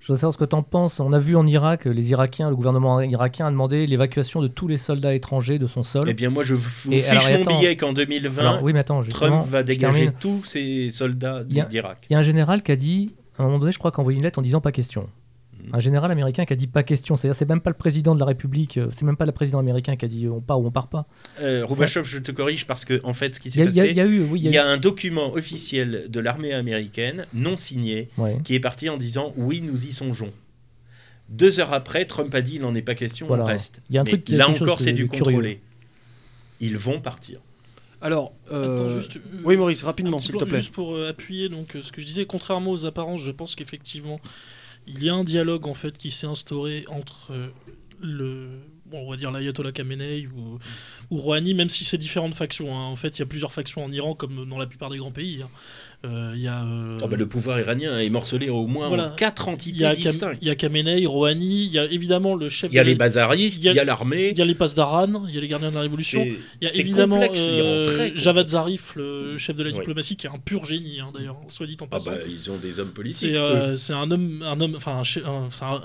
Je 0.00 0.06
voudrais 0.06 0.20
savoir 0.20 0.32
ce 0.32 0.38
que 0.38 0.44
tu 0.46 0.56
en 0.56 0.62
penses. 0.62 0.98
On 0.98 1.12
a 1.12 1.18
vu 1.18 1.36
en 1.36 1.46
Irak, 1.46 1.84
les 1.84 2.10
Irakiens, 2.10 2.48
le 2.48 2.56
gouvernement 2.56 3.00
irakien 3.02 3.46
a 3.46 3.50
demandé 3.50 3.86
l'évacuation 3.86 4.40
de 4.40 4.48
tous 4.48 4.66
les 4.66 4.78
soldats 4.78 5.14
étrangers 5.14 5.58
de 5.58 5.66
son 5.66 5.82
sol. 5.82 6.04
Eh 6.06 6.14
bien, 6.14 6.30
moi, 6.30 6.42
je 6.42 6.54
vous 6.54 6.90
Et 6.92 7.00
fiche 7.00 7.10
alors, 7.10 7.28
mon 7.28 7.46
attends. 7.46 7.58
billet 7.58 7.76
qu'en 7.76 7.92
2020, 7.92 8.40
Alors, 8.40 8.62
oui, 8.62 8.72
mais 8.72 8.80
attends, 8.80 9.02
justement, 9.02 9.40
Trump 9.40 9.50
va 9.50 9.62
dégager 9.62 10.10
tous 10.18 10.42
ses 10.44 10.90
soldats 10.90 11.44
d'Irak. 11.44 12.06
Il 12.08 12.14
y 12.14 12.16
a 12.16 12.18
un 12.18 12.22
général 12.22 12.62
qui 12.62 12.72
a 12.72 12.76
dit, 12.76 13.14
à 13.38 13.42
un 13.42 13.46
moment 13.46 13.58
donné, 13.58 13.72
je 13.72 13.78
crois, 13.78 13.90
qu'envoyé 13.92 14.16
une 14.16 14.24
lettre 14.24 14.38
en 14.38 14.42
disant 14.42 14.62
pas 14.62 14.72
question. 14.72 15.06
Un 15.72 15.78
général 15.80 16.10
américain 16.10 16.44
qui 16.44 16.52
a 16.52 16.56
dit 16.56 16.66
pas 16.66 16.82
question. 16.82 17.16
C'est-à-dire, 17.16 17.36
c'est 17.36 17.48
même 17.48 17.60
pas 17.60 17.70
le 17.70 17.76
président 17.76 18.14
de 18.14 18.20
la 18.20 18.26
République, 18.26 18.76
euh, 18.78 18.88
c'est 18.92 19.04
même 19.04 19.16
pas 19.16 19.26
le 19.26 19.32
président 19.32 19.58
américain 19.58 19.96
qui 19.96 20.04
a 20.04 20.08
dit 20.08 20.28
on 20.28 20.40
part 20.40 20.60
ou 20.60 20.66
on 20.66 20.70
part 20.70 20.88
pas. 20.88 21.06
Euh, 21.40 21.64
Roubachoff, 21.66 22.06
je 22.08 22.18
te 22.18 22.32
corrige 22.32 22.66
parce 22.66 22.84
que, 22.84 23.00
en 23.04 23.12
fait, 23.12 23.34
ce 23.34 23.40
qui 23.40 23.50
s'est 23.50 23.60
a, 23.60 23.64
il 23.64 23.74
y 23.74 23.80
a- 23.80 23.82
passé, 23.82 23.92
il 23.92 23.96
y 23.96 24.00
a 24.00 24.06
eu, 24.06 24.20
oui, 24.22 24.40
il 24.44 24.50
y 24.50 24.58
a 24.58 24.66
un 24.66 24.76
document 24.76 25.32
officiel 25.32 26.06
de 26.08 26.20
l'armée 26.20 26.52
américaine, 26.52 27.26
non 27.34 27.56
signé, 27.56 28.08
ouais. 28.18 28.38
qui 28.44 28.54
est 28.54 28.60
parti 28.60 28.88
en 28.88 28.96
disant 28.96 29.32
oui, 29.36 29.60
nous 29.62 29.84
y 29.86 29.92
songeons. 29.92 30.32
Deux 31.28 31.60
heures 31.60 31.72
après, 31.72 32.04
Trump 32.06 32.34
a 32.34 32.40
dit 32.42 32.56
il 32.56 32.60
n'en 32.62 32.74
est 32.74 32.82
pas 32.82 32.94
question, 32.96 33.26
Voilà. 33.28 33.44
on 33.44 33.46
reste. 33.46 33.82
Il 33.88 33.94
y 33.94 33.98
a 33.98 34.00
un 34.00 34.04
Mais 34.04 34.10
truc 34.10 34.24
qui- 34.24 34.32
là 34.36 34.48
encore, 34.50 34.80
c'est 34.80 34.92
du 34.92 35.06
contrôlé. 35.06 35.60
Ils 36.60 36.76
vont 36.76 37.00
partir. 37.00 37.40
Alors, 38.02 38.32
euh, 38.50 38.74
Attends, 38.76 38.88
juste, 38.98 39.16
euh, 39.16 39.20
oui, 39.44 39.56
Maurice, 39.58 39.82
rapidement, 39.82 40.18
s'il 40.18 40.34
te 40.34 40.44
plaît. 40.44 40.60
Juste 40.60 40.72
pour 40.72 40.94
euh, 40.94 41.10
appuyer 41.10 41.48
donc 41.50 41.76
euh, 41.76 41.82
ce 41.82 41.92
que 41.92 42.00
je 42.00 42.06
disais, 42.06 42.24
contrairement 42.24 42.70
aux 42.70 42.86
apparences, 42.86 43.20
je 43.22 43.30
pense 43.30 43.54
qu'effectivement, 43.54 44.20
il 44.94 45.02
y 45.04 45.08
a 45.08 45.14
un 45.14 45.24
dialogue 45.24 45.66
en 45.66 45.74
fait 45.74 45.96
qui 45.98 46.10
s'est 46.10 46.26
instauré 46.26 46.84
entre 46.88 47.32
euh, 47.32 47.48
le, 48.00 48.48
on 48.92 49.10
va 49.10 49.16
dire 49.16 49.30
l'ayatollah 49.30 49.72
Khamenei 49.72 50.26
ou, 50.26 50.58
ou 51.10 51.16
Rouhani, 51.18 51.54
même 51.54 51.68
si 51.68 51.84
c'est 51.84 51.98
différentes 51.98 52.34
factions. 52.34 52.76
hein. 52.76 52.84
En 52.86 52.96
fait, 52.96 53.18
il 53.18 53.20
y 53.20 53.22
a 53.22 53.26
plusieurs 53.26 53.52
factions 53.52 53.84
en 53.84 53.92
Iran, 53.92 54.14
comme 54.14 54.48
dans 54.48 54.58
la 54.58 54.66
plupart 54.66 54.90
des 54.90 54.98
grands 54.98 55.12
pays. 55.12 55.42
hein. 55.42 55.48
Euh, 56.06 56.32
Il 56.34 56.40
y 56.40 56.48
a. 56.48 56.62
euh, 56.64 56.96
Ah 57.02 57.06
bah, 57.08 57.16
le 57.18 57.26
pouvoir 57.26 57.60
iranien 57.60 57.98
est 57.98 58.08
morcelé 58.08 58.48
au 58.48 58.66
moins 58.66 58.88
Voilà. 58.88 59.12
en 59.12 59.16
quatre 59.16 59.48
il 59.48 59.52
entités 59.52 59.80
y 59.80 59.84
a, 59.84 59.90
Kam- 59.92 59.96
distinctes. 60.02 60.38
il 60.40 60.48
y 60.48 60.50
a 60.50 60.54
Khamenei, 60.54 61.04
Rouhani, 61.04 61.66
il 61.66 61.70
y 61.72 61.78
a 61.78 61.84
évidemment 61.84 62.34
le 62.36 62.48
chef 62.48 62.70
Il 62.72 62.76
y 62.76 62.78
a 62.78 62.82
de 62.82 62.88
les 62.88 62.94
la- 62.94 62.98
bazaristes, 63.00 63.58
il 63.58 63.66
y 63.66 63.68
a- 63.68 63.72
il 63.72 63.76
y 63.76 63.80
a 63.80 63.84
l'armée. 63.84 64.30
il 64.30 64.38
y 64.38 64.40
a 64.40 64.46
les 64.46 64.54
Pasdaran, 64.54 65.24
il 65.28 65.34
y 65.34 65.36
a 65.36 65.42
les 65.42 65.48
gardiens 65.48 65.68
de 65.68 65.74
la 65.74 65.82
révolution. 65.82 66.24
Il 66.24 66.68
y 66.68 66.70
a 66.70 66.74
évidemment 66.74 67.20
complexe, 67.20 67.44
euh. 67.50 68.12
Javad 68.14 68.46
Zarif, 68.48 68.94
le 68.96 69.36
chef 69.36 69.56
de 69.56 69.62
la 69.62 69.70
Oui. 69.72 69.76
diplomatie, 69.78 70.16
qui 70.16 70.26
est 70.26 70.30
un 70.30 70.38
pur 70.42 70.64
génie, 70.64 71.00
hein, 71.00 71.10
d'ailleurs, 71.14 71.38
soit 71.48 71.66
dit 71.66 71.76
en 71.80 71.84
Ah 71.84 71.88
passant. 71.90 72.12
bah, 72.12 72.16
ils 72.26 72.50
ont 72.50 72.56
des 72.56 72.80
hommes 72.80 72.92
politiques. 72.92 73.36
c'est 73.74 73.92
un 73.92 74.10
homme, 74.10 74.42
un 74.46 74.58
homme, 74.58 74.76
enfin, 74.76 75.02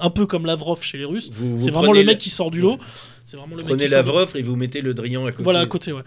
un 0.01 0.09
peu 0.11 0.25
comme 0.25 0.45
Lavrov 0.45 0.81
chez 0.81 0.97
les 0.97 1.03
Russes. 1.05 1.29
C'est 1.59 1.71
vraiment 1.71 1.91
le 1.91 1.99
mec 1.99 2.07
la- 2.07 2.15
qui 2.15 2.29
sort 2.29 2.51
du 2.51 2.61
lot. 2.61 2.79
C'est 3.27 3.37
vraiment 3.37 3.55
le 3.55 3.63
mec 3.63 3.67
Prenez 3.69 3.87
Lavrov 3.87 4.33
et 4.35 4.43
vous 4.43 4.55
mettez 4.55 4.81
le 4.81 4.93
Drian 4.93 5.25
à 5.25 5.31
côté. 5.31 5.43
Voilà, 5.43 5.59
à 5.59 5.65
côté, 5.65 5.91
ouais. 5.91 6.03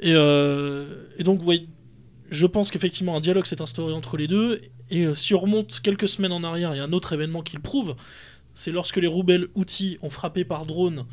Et, 0.00 0.12
euh, 0.14 0.84
et 1.18 1.24
donc, 1.24 1.42
ouais, 1.46 1.64
je 2.32 2.46
pense 2.46 2.70
qu'effectivement, 2.70 3.16
un 3.16 3.20
dialogue 3.20 3.46
s'est 3.46 3.62
instauré 3.62 3.92
entre 3.92 4.16
les 4.16 4.26
deux. 4.26 4.60
Et 4.90 5.04
euh, 5.04 5.14
si 5.14 5.34
on 5.34 5.38
remonte 5.38 5.80
quelques 5.80 6.08
semaines 6.08 6.32
en 6.32 6.42
arrière, 6.42 6.74
il 6.74 6.78
y 6.78 6.80
a 6.80 6.84
un 6.84 6.92
autre 6.92 7.12
événement 7.12 7.42
qui 7.42 7.54
le 7.56 7.62
prouve. 7.62 7.94
C'est 8.54 8.72
lorsque 8.72 8.96
les 8.96 9.06
rebelles 9.06 9.46
outils 9.54 9.98
ont 10.02 10.10
frappé 10.10 10.44
par 10.44 10.66
drone 10.66 11.04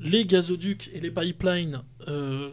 les 0.00 0.24
gazoducs 0.24 0.90
et 0.94 1.00
les 1.00 1.10
pipelines 1.10 1.80
euh, 2.06 2.50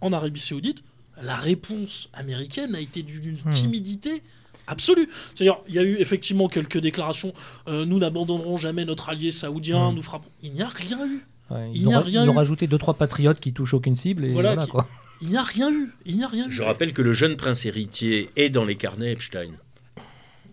en 0.00 0.12
Arabie 0.12 0.40
Saoudite. 0.40 0.82
La 1.22 1.36
réponse 1.36 2.08
américaine 2.12 2.74
a 2.74 2.80
été 2.80 3.02
d'une 3.02 3.36
Hmm. 3.44 3.50
timidité 3.50 4.22
absolue. 4.66 5.08
C'est-à-dire, 5.34 5.58
il 5.68 5.74
y 5.74 5.78
a 5.78 5.82
eu 5.82 5.96
effectivement 5.98 6.48
quelques 6.48 6.78
déclarations 6.78 7.32
euh, 7.68 7.84
nous 7.84 7.98
n'abandonnerons 7.98 8.56
jamais 8.56 8.84
notre 8.84 9.08
allié 9.10 9.30
saoudien, 9.30 9.90
Hmm. 9.90 9.96
nous 9.96 10.02
frappons. 10.02 10.28
Il 10.42 10.52
n'y 10.52 10.62
a 10.62 10.68
rien 10.68 10.98
eu. 11.06 11.24
Ouais, 11.50 11.70
Il 11.74 11.82
ils 11.82 11.86
n'y 11.88 11.94
a 11.94 11.98
ont, 11.98 12.02
rien 12.02 12.24
ils 12.24 12.30
ont 12.30 12.34
rajouté 12.34 12.66
2-3 12.68 12.94
patriotes 12.96 13.40
qui 13.40 13.52
touchent 13.52 13.74
aucune 13.74 13.96
cible 13.96 14.24
et 14.24 14.30
Voilà, 14.30 14.50
voilà, 14.50 14.64
qui- 14.66 14.70
quoi. 14.70 14.86
Il 15.20 15.28
n'y 15.28 15.36
a 15.36 15.42
rien 15.42 15.72
eu. 15.72 15.92
Il 16.04 16.16
n'y 16.16 16.24
a 16.24 16.28
rien 16.28 16.48
eu. 16.48 16.52
Je 16.52 16.62
rappelle 16.62 16.92
que 16.92 17.02
le 17.02 17.12
jeune 17.12 17.36
prince 17.36 17.66
héritier 17.66 18.30
est 18.36 18.50
dans 18.50 18.64
les 18.64 18.76
carnets 18.76 19.12
Epstein. 19.12 19.52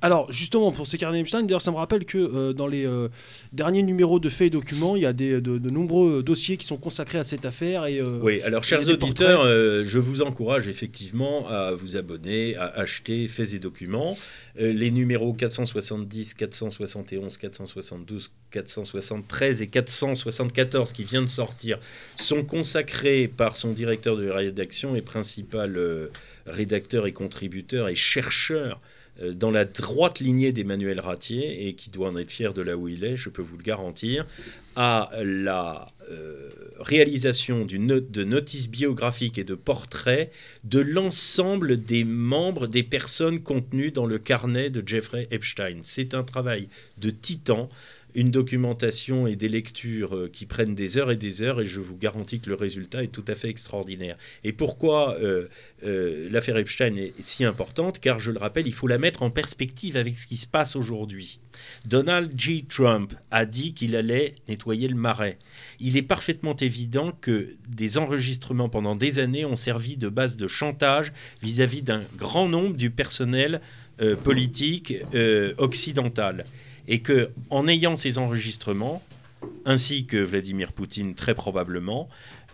Alors, 0.02 0.32
justement, 0.32 0.72
pour 0.72 0.88
ces 0.88 0.98
carnets 0.98 1.22
Epstein, 1.22 1.44
d'ailleurs, 1.44 1.62
ça 1.62 1.72
me 1.72 1.78
rappelle 1.78 2.06
que 2.06 2.18
euh, 2.18 2.54
dans 2.54 2.68
les 2.68 2.86
euh, 2.86 3.08
derniers 3.54 3.82
numéros 3.82 4.20
de 4.20 4.30
Faits 4.30 4.48
et 4.48 4.50
Documents, 4.50 4.96
il 4.96 5.04
y 5.04 5.06
a 5.06 5.14
des, 5.14 5.42
de, 5.42 5.58
de 5.58 5.70
nombreux 5.70 6.22
dossiers 6.22 6.58
qui 6.58 6.66
sont 6.66 6.78
consacrés 6.78 7.18
à 7.18 7.24
cette 7.24 7.46
affaire. 7.46 7.86
Et, 7.86 8.00
euh, 8.00 8.20
Oui, 8.22 8.42
alors 8.44 8.64
chers 8.64 8.88
auditeurs, 8.90 9.46
je 9.46 9.98
vous 9.98 10.22
encourage 10.22 10.68
effectivement 10.68 11.48
à 11.48 11.72
vous 11.72 11.98
abonner, 11.98 12.56
à 12.56 12.66
acheter 12.66 13.28
Faits 13.28 13.54
et 13.54 13.60
Documents. 13.60 14.18
Les 14.58 14.92
numéros 14.92 15.34
470, 15.34 16.34
471, 16.36 17.38
472, 17.38 18.32
473 18.52 19.62
et 19.62 19.68
474 19.68 20.94
qui 20.94 21.04
viennent 21.04 21.26
de 21.26 21.30
sortir 21.30 21.78
sont 22.16 22.44
consacrés 22.44 23.28
par 23.28 23.58
son 23.58 23.72
directeur 23.72 24.18
de 24.18 24.30
rédaction 24.30 24.96
et 24.96 25.02
principal 25.02 25.78
rédacteur 26.46 27.08
et 27.08 27.12
contributeur 27.12 27.90
et 27.90 27.96
chercheur 27.96 28.80
dans 29.22 29.52
la 29.52 29.66
droite 29.66 30.20
lignée 30.20 30.52
d'Emmanuel 30.52 31.00
Ratier 31.00 31.68
et 31.68 31.74
qui 31.76 31.90
doit 31.90 32.10
en 32.10 32.18
être 32.18 32.32
fier 32.32 32.54
de 32.54 32.62
là 32.62 32.76
où 32.76 32.88
il 32.88 33.04
est, 33.04 33.16
je 33.16 33.30
peux 33.30 33.42
vous 33.42 33.58
le 33.58 33.64
garantir, 33.64 34.26
à 34.76 35.10
la 35.24 35.88
euh, 36.12 36.50
réalisation 36.80 37.66
note 37.80 38.12
de 38.12 38.24
notices 38.24 38.70
biographiques 38.70 39.38
et 39.38 39.44
de 39.44 39.56
portraits 39.56 40.32
de 40.64 40.80
l'ensemble 40.80 41.82
des 41.82 42.04
membres 42.04 42.68
des 42.68 42.84
personnes 42.84 43.42
contenues 43.42 43.92
dans 43.92 44.06
le 44.06 44.20
carnet 44.20 44.70
de 44.70 44.84
Jeffrey 44.86 45.28
Epstein. 45.32 45.80
C'est 45.84 46.14
un 46.14 46.24
travail 46.24 46.68
de 46.98 47.10
titan, 47.10 47.70
une 48.16 48.32
documentation 48.32 49.28
et 49.28 49.36
des 49.36 49.50
lectures 49.50 50.16
euh, 50.16 50.30
qui 50.32 50.46
prennent 50.46 50.74
des 50.74 50.98
heures 50.98 51.12
et 51.12 51.18
des 51.18 51.42
heures 51.42 51.60
et 51.60 51.66
je 51.66 51.82
vous 51.82 51.98
garantis 51.98 52.40
que 52.40 52.50
le 52.50 52.56
résultat 52.56 53.04
est 53.04 53.10
tout 53.10 53.26
à 53.28 53.36
fait 53.36 53.50
extraordinaire. 53.50 54.18
Et 54.46 54.54
pourquoi 54.54 55.20
euh, 55.20 55.48
euh, 55.84 56.30
l'affaire 56.32 56.58
Epstein 56.58 56.96
est 56.96 57.14
si 57.20 57.44
importante? 57.44 58.00
Car 58.00 58.20
je 58.20 58.32
le 58.32 58.40
rappelle, 58.40 58.68
il 58.68 58.74
faut 58.74 58.88
la 58.88 58.98
mettre 58.98 59.22
en 59.22 59.30
perspective 59.30 59.98
avec 59.98 60.18
ce 60.18 60.28
qui 60.28 60.38
se 60.38 60.48
passe 60.48 60.78
aujourd'hui. 60.78 61.40
Donald 61.86 62.32
J. 62.38 62.66
Trump 62.66 63.14
a 63.32 63.46
dit 63.46 63.74
qu'il 63.74 63.98
allait 63.98 64.36
nettoyer 64.48 64.88
le 64.88 64.96
marais. 64.96 65.38
Il 65.82 65.98
est 65.98 66.02
parfaitement 66.02 66.56
évident 66.56 67.12
que 67.20 67.56
des 67.68 67.98
enregistrements 67.98 68.70
pendant 68.70 68.96
des 68.96 69.20
années 69.20 69.44
ont 69.44 69.58
servi 69.58 69.98
de 69.98 70.08
base 70.08 70.38
de 70.38 70.48
chantage 70.48 71.12
vis-à-vis 71.42 71.82
d'un 71.82 72.04
grand 72.18 72.48
nombre 72.48 72.78
du 72.78 72.90
personnel 72.90 73.62
politique 74.24 74.94
occidental. 75.58 76.46
Et 76.88 77.00
que, 77.00 77.32
en 77.50 77.68
ayant 77.68 77.96
ces 77.96 78.18
enregistrements, 78.18 79.02
ainsi 79.66 80.06
que 80.06 80.18
Vladimir 80.18 80.72
Poutine 80.72 81.16
très 81.16 81.36
probablement, 81.36 82.10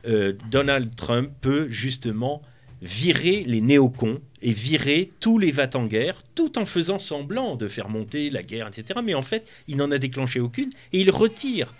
euh, 0.07 0.33
Donald 0.49 0.95
Trump 0.95 1.29
peut 1.41 1.69
justement 1.69 2.41
virer 2.81 3.43
les 3.45 3.61
néocons 3.61 4.19
et 4.41 4.53
virer 4.53 5.11
tous 5.19 5.37
les 5.37 5.51
va 5.51 5.69
en 5.75 5.85
guerre 5.85 6.23
tout 6.33 6.57
en 6.57 6.65
faisant 6.65 6.97
semblant 6.97 7.55
de 7.55 7.67
faire 7.67 7.89
monter 7.89 8.29
la 8.31 8.41
guerre, 8.41 8.67
etc. 8.67 8.99
Mais 9.03 9.13
en 9.13 9.21
fait, 9.21 9.49
il 9.67 9.77
n'en 9.77 9.91
a 9.91 9.99
déclenché 9.99 10.39
aucune 10.39 10.71
et 10.91 11.01
il 11.01 11.11
retire. 11.11 11.75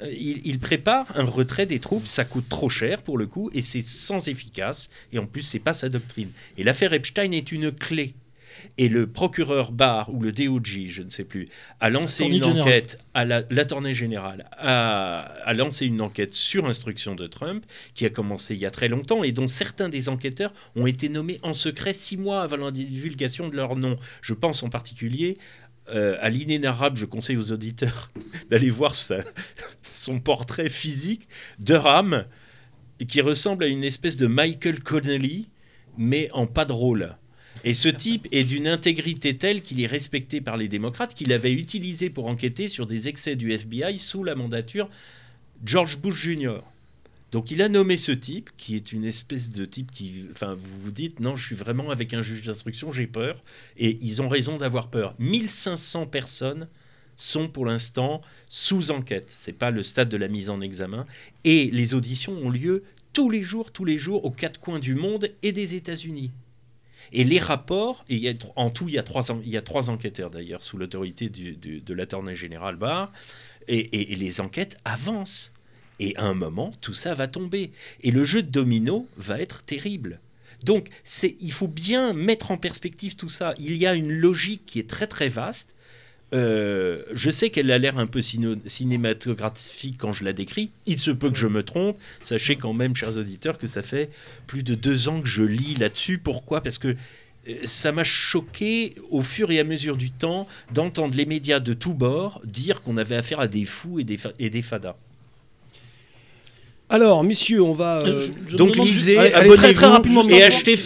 Euh, 0.00 0.10
Il, 0.10 0.40
il 0.46 0.58
prépare 0.58 1.06
un 1.16 1.24
retrait 1.24 1.66
des 1.66 1.80
troupes, 1.80 2.06
ça 2.06 2.24
coûte 2.24 2.48
trop 2.48 2.70
cher 2.70 3.02
pour 3.02 3.18
le 3.18 3.26
coup 3.26 3.50
et 3.52 3.60
c'est 3.60 3.82
sans 3.82 4.28
efficace 4.28 4.88
et 5.12 5.18
en 5.18 5.26
plus 5.26 5.42
c'est 5.42 5.58
pas 5.58 5.74
sa 5.74 5.90
doctrine. 5.90 6.30
Et 6.56 6.64
l'affaire 6.64 6.94
Epstein 6.94 7.32
est 7.32 7.52
une 7.52 7.70
clé. 7.70 8.14
Et 8.76 8.88
le 8.88 9.06
procureur 9.06 9.72
Barr 9.72 10.12
ou 10.14 10.20
le 10.22 10.32
DOJ, 10.32 10.86
je 10.88 11.02
ne 11.02 11.10
sais 11.10 11.24
plus, 11.24 11.46
a 11.80 11.90
lancé 11.90 12.24
une 12.36 12.40
enquête 12.62 12.98
à 13.14 13.24
la- 13.24 13.42
général 13.92 14.48
a, 14.52 15.18
a 15.44 15.52
lancé 15.54 15.86
une 15.86 16.00
enquête 16.00 16.34
sur 16.34 16.66
instruction 16.66 17.14
de 17.14 17.26
Trump 17.26 17.64
qui 17.94 18.04
a 18.06 18.10
commencé 18.10 18.54
il 18.54 18.60
y 18.60 18.66
a 18.66 18.70
très 18.70 18.88
longtemps 18.88 19.24
et 19.24 19.32
dont 19.32 19.48
certains 19.48 19.88
des 19.88 20.08
enquêteurs 20.08 20.52
ont 20.76 20.86
été 20.86 21.08
nommés 21.08 21.38
en 21.42 21.52
secret 21.52 21.94
six 21.94 22.16
mois 22.16 22.42
avant 22.42 22.56
la 22.56 22.70
divulgation 22.70 23.48
de 23.48 23.56
leur 23.56 23.76
nom. 23.76 23.96
Je 24.22 24.34
pense 24.34 24.62
en 24.62 24.68
particulier 24.68 25.38
euh, 25.90 26.16
à 26.20 26.28
l'inénarrable, 26.28 26.96
je 26.98 27.06
conseille 27.06 27.36
aux 27.38 27.50
auditeurs 27.50 28.10
d'aller 28.50 28.70
voir 28.70 28.94
sa- 28.94 29.24
son 29.82 30.20
portrait 30.20 30.68
physique 30.68 31.28
de 31.58 31.74
Ram 31.74 32.24
qui 33.06 33.20
ressemble 33.20 33.64
à 33.64 33.68
une 33.68 33.84
espèce 33.84 34.16
de 34.16 34.26
Michael 34.26 34.80
Connelly, 34.80 35.48
mais 35.96 36.28
en 36.32 36.46
pas 36.46 36.64
drôle. 36.64 37.14
Et 37.64 37.74
ce 37.74 37.88
type 37.88 38.28
est 38.30 38.44
d'une 38.44 38.68
intégrité 38.68 39.36
telle 39.36 39.62
qu'il 39.62 39.80
est 39.82 39.86
respecté 39.86 40.40
par 40.40 40.56
les 40.56 40.68
démocrates, 40.68 41.14
qu'il 41.14 41.32
avait 41.32 41.52
utilisé 41.52 42.10
pour 42.10 42.26
enquêter 42.26 42.68
sur 42.68 42.86
des 42.86 43.08
excès 43.08 43.36
du 43.36 43.52
FBI 43.52 43.98
sous 43.98 44.24
la 44.24 44.34
mandature 44.34 44.88
George 45.64 45.98
Bush 45.98 46.22
Jr. 46.22 46.58
Donc 47.30 47.50
il 47.50 47.60
a 47.60 47.68
nommé 47.68 47.96
ce 47.96 48.12
type, 48.12 48.50
qui 48.56 48.74
est 48.74 48.92
une 48.92 49.04
espèce 49.04 49.50
de 49.50 49.64
type 49.64 49.90
qui... 49.90 50.26
Enfin, 50.30 50.54
vous 50.54 50.84
vous 50.84 50.90
dites, 50.90 51.20
non, 51.20 51.36
je 51.36 51.44
suis 51.44 51.56
vraiment 51.56 51.90
avec 51.90 52.14
un 52.14 52.22
juge 52.22 52.42
d'instruction, 52.42 52.90
j'ai 52.90 53.06
peur. 53.06 53.42
Et 53.76 53.98
ils 54.00 54.22
ont 54.22 54.28
raison 54.28 54.56
d'avoir 54.56 54.88
peur. 54.88 55.14
1500 55.18 56.06
personnes 56.06 56.68
sont 57.16 57.48
pour 57.48 57.66
l'instant 57.66 58.22
sous 58.48 58.90
enquête. 58.90 59.26
C'est 59.28 59.52
pas 59.52 59.70
le 59.70 59.82
stade 59.82 60.08
de 60.08 60.16
la 60.16 60.28
mise 60.28 60.48
en 60.48 60.60
examen. 60.60 61.04
Et 61.44 61.70
les 61.70 61.92
auditions 61.92 62.32
ont 62.38 62.50
lieu 62.50 62.84
tous 63.12 63.28
les 63.28 63.42
jours, 63.42 63.72
tous 63.72 63.84
les 63.84 63.98
jours, 63.98 64.24
aux 64.24 64.30
quatre 64.30 64.60
coins 64.60 64.78
du 64.78 64.94
monde 64.94 65.30
et 65.42 65.52
des 65.52 65.74
États-Unis. 65.74 66.30
Et 67.12 67.24
les 67.24 67.38
rapports, 67.38 68.04
en 68.56 68.70
tout, 68.70 68.88
il 68.88 68.94
y 68.94 68.98
a 68.98 69.02
trois, 69.62 69.90
enquêteurs 69.90 70.30
d'ailleurs, 70.30 70.62
sous 70.62 70.76
l'autorité 70.76 71.28
de 71.28 71.94
l'attorney 71.94 72.34
général 72.34 72.76
Barr, 72.76 73.12
et, 73.68 74.14
les 74.14 74.40
enquêtes 74.40 74.78
avancent. 74.84 75.52
Et 76.00 76.16
à 76.16 76.24
un 76.24 76.34
moment, 76.34 76.70
tout 76.80 76.94
ça 76.94 77.14
va 77.14 77.26
tomber. 77.26 77.72
Et 78.02 78.10
le 78.10 78.24
jeu 78.24 78.42
de 78.42 78.50
domino 78.50 79.06
va 79.16 79.40
être 79.40 79.62
terrible. 79.62 80.20
Donc, 80.62 80.88
il 81.40 81.52
faut 81.52 81.68
bien 81.68 82.12
mettre 82.12 82.50
en 82.50 82.56
perspective 82.56 83.16
tout 83.16 83.28
ça. 83.28 83.54
Il 83.58 83.76
y 83.76 83.86
a 83.86 83.94
une 83.94 84.12
logique 84.12 84.64
qui 84.66 84.78
est 84.78 84.88
très 84.88 85.06
très 85.06 85.28
vaste. 85.28 85.76
Euh, 86.34 87.02
je 87.12 87.30
sais 87.30 87.50
qu'elle 87.50 87.70
a 87.70 87.78
l'air 87.78 87.98
un 87.98 88.06
peu 88.06 88.20
cinématographique 88.20 89.96
quand 89.98 90.12
je 90.12 90.24
la 90.24 90.32
décris. 90.32 90.70
Il 90.86 90.98
se 90.98 91.10
peut 91.10 91.30
que 91.30 91.36
je 91.36 91.46
me 91.46 91.62
trompe. 91.62 91.98
Sachez 92.22 92.56
quand 92.56 92.74
même, 92.74 92.94
chers 92.94 93.16
auditeurs, 93.16 93.58
que 93.58 93.66
ça 93.66 93.82
fait 93.82 94.10
plus 94.46 94.62
de 94.62 94.74
deux 94.74 95.08
ans 95.08 95.20
que 95.20 95.28
je 95.28 95.42
lis 95.42 95.74
là-dessus. 95.74 96.18
Pourquoi? 96.18 96.62
Parce 96.62 96.78
que 96.78 96.96
euh, 97.48 97.54
ça 97.64 97.92
m'a 97.92 98.04
choqué 98.04 98.94
au 99.10 99.22
fur 99.22 99.50
et 99.50 99.58
à 99.58 99.64
mesure 99.64 99.96
du 99.96 100.10
temps 100.10 100.46
d'entendre 100.72 101.14
les 101.14 101.26
médias 101.26 101.60
de 101.60 101.72
tous 101.72 101.94
bords 101.94 102.42
dire 102.44 102.82
qu'on 102.82 102.96
avait 102.96 103.16
affaire 103.16 103.40
à 103.40 103.48
des 103.48 103.64
fous 103.64 103.98
et 104.00 104.04
des 104.04 104.62
fadas. 104.62 104.96
Alors, 106.90 107.22
messieurs, 107.22 107.62
on 107.62 107.72
va. 107.74 107.98
euh, 107.98 108.06
Euh, 108.06 108.20
je- 108.20 108.32
je 108.46 108.52
me 108.54 108.58
Donc 108.58 108.76
lisez, 108.76 109.18
Allez, 109.18 109.32
allez, 109.34 109.50
très, 109.56 109.74
très 109.74 109.86
rapidement, 109.86 110.20
abonnez-vous 110.20 110.40
et 110.40 110.42
achetez 110.46 110.76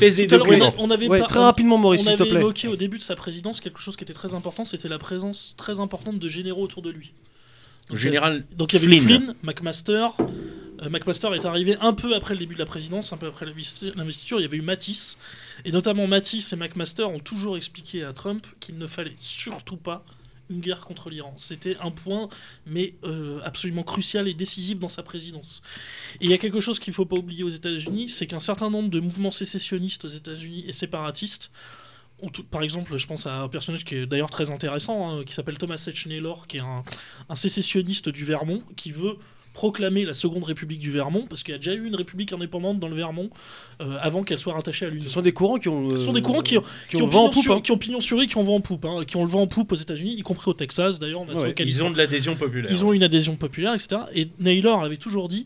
l'heure, 0.58 0.74
on 0.78 0.88
on 0.88 0.90
avait 0.90 1.06
ouais, 1.08 1.20
pas- 1.20 1.26
très 1.26 1.38
on- 1.38 1.42
rapidement, 1.44 1.78
Maurice, 1.78 2.00
s'il 2.02 2.16
te 2.16 2.22
avait 2.22 2.30
plaît. 2.30 2.40
évoqué 2.40 2.66
au 2.68 2.74
début 2.76 2.98
de 2.98 3.02
sa 3.02 3.14
présidence 3.14 3.60
quelque 3.60 3.78
chose 3.80 3.96
qui 3.96 4.02
était 4.02 4.12
très 4.12 4.34
important, 4.34 4.64
c'était 4.64 4.88
la 4.88 4.98
présence 4.98 5.54
très 5.56 5.78
importante 5.78 6.18
de 6.18 6.28
généraux 6.28 6.62
autour 6.64 6.82
de 6.82 6.90
lui. 6.90 7.12
Donc, 7.88 7.98
Général 7.98 8.44
Donc 8.56 8.72
il 8.72 8.80
y 8.82 8.84
avait 8.84 8.96
Flynn. 8.98 9.20
Flynn, 9.22 9.34
McMaster. 9.42 10.08
Euh, 10.82 10.88
McMaster 10.88 11.28
est 11.34 11.44
arrivé 11.44 11.76
un 11.80 11.92
peu 11.92 12.14
après 12.16 12.34
le 12.34 12.40
début 12.40 12.54
de 12.54 12.58
la 12.60 12.66
présidence, 12.66 13.12
un 13.12 13.16
peu 13.16 13.26
après 13.26 13.46
l'investi- 13.46 13.92
l'investiture. 13.94 14.40
Il 14.40 14.42
y 14.42 14.46
avait 14.46 14.56
eu 14.56 14.62
Matisse. 14.62 15.18
Et 15.64 15.70
notamment 15.70 16.06
Matisse 16.08 16.52
et 16.52 16.56
McMaster 16.56 17.04
ont 17.08 17.18
toujours 17.20 17.56
expliqué 17.56 18.02
à 18.02 18.12
Trump 18.12 18.44
qu'il 18.60 18.78
ne 18.78 18.86
fallait 18.88 19.12
surtout 19.16 19.76
pas 19.76 20.04
une 20.52 20.60
guerre 20.60 20.80
contre 20.80 21.10
l'Iran. 21.10 21.34
C'était 21.36 21.76
un 21.78 21.90
point, 21.90 22.28
mais 22.66 22.94
euh, 23.04 23.40
absolument 23.44 23.82
crucial 23.82 24.28
et 24.28 24.34
décisif 24.34 24.78
dans 24.78 24.88
sa 24.88 25.02
présidence. 25.02 25.62
Et 26.20 26.26
il 26.26 26.30
y 26.30 26.34
a 26.34 26.38
quelque 26.38 26.60
chose 26.60 26.78
qu'il 26.78 26.90
ne 26.92 26.94
faut 26.94 27.06
pas 27.06 27.16
oublier 27.16 27.44
aux 27.44 27.48
États-Unis, 27.48 28.08
c'est 28.08 28.26
qu'un 28.26 28.40
certain 28.40 28.70
nombre 28.70 28.90
de 28.90 29.00
mouvements 29.00 29.30
sécessionnistes 29.30 30.04
aux 30.04 30.08
États-Unis 30.08 30.64
et 30.66 30.72
séparatistes 30.72 31.50
par 32.52 32.62
exemple, 32.62 32.96
je 32.96 33.06
pense 33.08 33.26
à 33.26 33.40
un 33.40 33.48
personnage 33.48 33.84
qui 33.84 33.96
est 33.96 34.06
d'ailleurs 34.06 34.30
très 34.30 34.50
intéressant, 34.50 35.10
hein, 35.10 35.24
qui 35.24 35.34
s'appelle 35.34 35.58
Thomas 35.58 35.74
H. 35.74 36.08
Naylor, 36.08 36.46
qui 36.46 36.58
est 36.58 36.60
un 36.60 37.34
sécessionniste 37.34 38.10
du 38.10 38.24
Vermont, 38.24 38.62
qui 38.76 38.92
veut 38.92 39.16
proclamer 39.52 40.04
la 40.04 40.14
Seconde 40.14 40.44
République 40.44 40.80
du 40.80 40.90
Vermont, 40.90 41.26
parce 41.28 41.42
qu'il 41.42 41.52
y 41.52 41.54
a 41.54 41.58
déjà 41.58 41.74
eu 41.74 41.86
une 41.86 41.94
république 41.94 42.32
indépendante 42.32 42.78
dans 42.80 42.88
le 42.88 42.96
Vermont 42.96 43.28
euh, 43.80 43.98
avant 44.00 44.22
qu'elle 44.22 44.38
soit 44.38 44.54
rattachée 44.54 44.86
à 44.86 44.88
l'Union. 44.88 45.04
Ce 45.04 45.10
sont 45.10 45.20
des 45.20 45.32
courants 45.32 45.58
qui 45.58 45.68
ont. 45.68 45.84
Ce 45.94 45.96
sont 46.02 46.12
des 46.12 46.20
euh, 46.20 46.22
courants 46.22 46.42
qui 46.42 46.56
ont, 46.56 46.62
qui 46.62 46.68
qui 46.88 46.96
ont 46.96 47.00
ont 47.04 47.06
le 47.06 47.12
vent 47.12 47.24
en 47.24 47.28
pignon 47.28 47.32
poupe. 47.34 47.42
sur- 47.42 47.54
hein. 47.54 47.60
qui 47.60 47.72
ont 47.72 47.78
pignon 47.78 48.00
sur 48.00 48.18
rue, 48.18 48.26
qui 48.26 48.36
ont 48.38 48.42
vent 48.42 48.54
en 48.56 48.60
poupe, 48.60 48.84
hein, 48.86 49.04
qui 49.06 49.16
ont 49.16 49.22
le 49.24 49.28
vent 49.30 49.42
en 49.42 49.46
poupe 49.46 49.72
aux 49.72 49.76
États-Unis, 49.76 50.14
y 50.16 50.22
compris 50.22 50.50
au 50.50 50.54
Texas 50.54 50.98
d'ailleurs, 50.98 51.22
Ouais. 51.22 51.54
Ils 51.58 51.82
ont 51.84 51.90
de 51.90 51.98
l'adhésion 51.98 52.34
populaire. 52.36 52.70
Ils 52.70 52.84
ont 52.84 52.92
une 52.92 53.02
adhésion 53.02 53.36
populaire, 53.36 53.74
etc. 53.74 54.02
Et 54.14 54.28
Naylor 54.38 54.82
avait 54.82 54.96
toujours 54.96 55.28
dit 55.28 55.44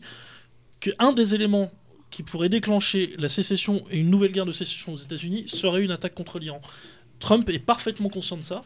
qu'un 0.79 1.11
des 1.11 1.35
éléments 1.35 1.71
qui 2.09 2.23
pourrait 2.23 2.49
déclencher 2.49 3.13
la 3.17 3.27
sécession 3.27 3.83
et 3.91 3.97
une 3.97 4.09
nouvelle 4.09 4.31
guerre 4.31 4.45
de 4.45 4.53
sécession 4.53 4.93
aux 4.93 4.97
États-Unis 4.97 5.43
serait 5.47 5.83
une 5.83 5.91
attaque 5.91 6.13
contre 6.15 6.39
l'Iran. 6.39 6.61
Trump 7.19 7.49
est 7.49 7.59
parfaitement 7.59 8.09
conscient 8.09 8.37
de 8.37 8.43
ça, 8.43 8.63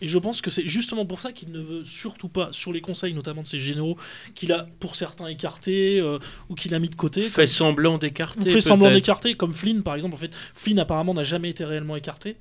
et 0.00 0.06
je 0.08 0.18
pense 0.18 0.40
que 0.40 0.50
c'est 0.50 0.66
justement 0.68 1.04
pour 1.04 1.20
ça 1.20 1.32
qu'il 1.32 1.50
ne 1.50 1.58
veut 1.60 1.84
surtout 1.84 2.28
pas, 2.28 2.48
sur 2.52 2.72
les 2.72 2.80
conseils 2.80 3.12
notamment 3.14 3.42
de 3.42 3.46
ses 3.48 3.58
généraux, 3.58 3.96
qu'il 4.34 4.52
a 4.52 4.68
pour 4.80 4.94
certains 4.96 5.26
écartés 5.26 5.98
euh, 6.00 6.18
ou 6.48 6.54
qu'il 6.54 6.74
a 6.74 6.78
mis 6.78 6.88
de 6.88 6.94
côté, 6.94 7.22
fait 7.22 7.46
semblant 7.48 7.98
d'écarter. 7.98 8.48
fait 8.48 8.60
semblant 8.60 8.90
d'écarter, 8.92 9.34
comme 9.34 9.52
Flynn 9.54 9.82
par 9.82 9.94
exemple. 9.96 10.14
En 10.14 10.18
fait, 10.18 10.34
Flynn 10.54 10.78
apparemment 10.78 11.12
n'a 11.14 11.24
jamais 11.24 11.50
été 11.50 11.64
réellement 11.64 11.96
écarté, 11.96 12.36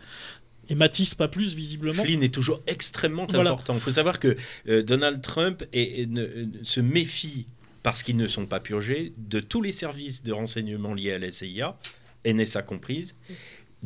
et 0.69 0.75
Matisse 0.75 1.15
pas 1.15 1.27
plus 1.27 1.55
visiblement. 1.55 2.03
Flynn 2.03 2.21
est 2.21 2.34
toujours 2.34 2.61
extrêmement 2.67 3.25
Voilà. 3.29 3.51
important. 3.51 3.73
Il 3.73 3.79
faut 3.79 3.91
savoir 3.93 4.19
que 4.19 4.35
euh, 4.67 4.84
Donald 4.84 5.21
Trump 5.21 5.63
est- 5.73 6.01
est- 6.01 6.05
ne- 6.05 6.21
euh, 6.23 6.45
se 6.63 6.81
méfie, 6.81 7.47
parce 7.84 8.03
qu'ils 8.03 8.17
ne 8.17 8.27
sont 8.27 8.45
pas 8.45 8.59
purgés, 8.59 9.13
de 9.17 9.39
tous 9.39 9.61
les 9.61 9.71
services 9.71 10.21
de 10.23 10.34
renseignement 10.34 10.93
liés 10.93 11.13
à 11.13 11.19
la 11.19 11.31
CIA, 11.31 11.77
NSA 12.25 12.61
comprise, 12.63 13.15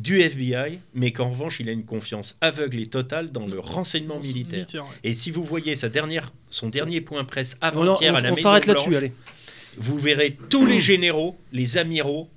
du 0.02 0.20
FBI, 0.20 0.80
mais 0.94 1.12
qu'en 1.12 1.28
revanche, 1.30 1.60
il 1.60 1.68
a 1.68 1.72
une 1.72 1.84
confiance 1.84 2.36
aveugle 2.40 2.80
et 2.80 2.86
totale 2.86 3.30
dans 3.30 3.46
le 3.46 3.60
renseignement 3.60 4.18
militaire. 4.18 4.66
ouais. 4.74 4.80
Et 5.04 5.14
si 5.14 5.30
vous 5.30 5.44
voyez 5.44 5.76
sa 5.76 5.88
dernière, 5.88 6.32
son 6.50 6.68
dernier 6.68 7.00
point 7.00 7.24
presse 7.24 7.56
avant-hier 7.60 8.14
à 8.16 8.20
la 8.20 8.32
on 8.32 8.34
Maison 8.34 8.50
Blanche, 8.50 8.66
là-dessus, 8.66 8.96
allez. 8.96 9.12
vous 9.76 9.98
verrez 9.98 10.36
tous 10.48 10.66
les 10.66 10.80
généraux, 10.80 11.36
les 11.52 11.78
amiraux, 11.78 12.28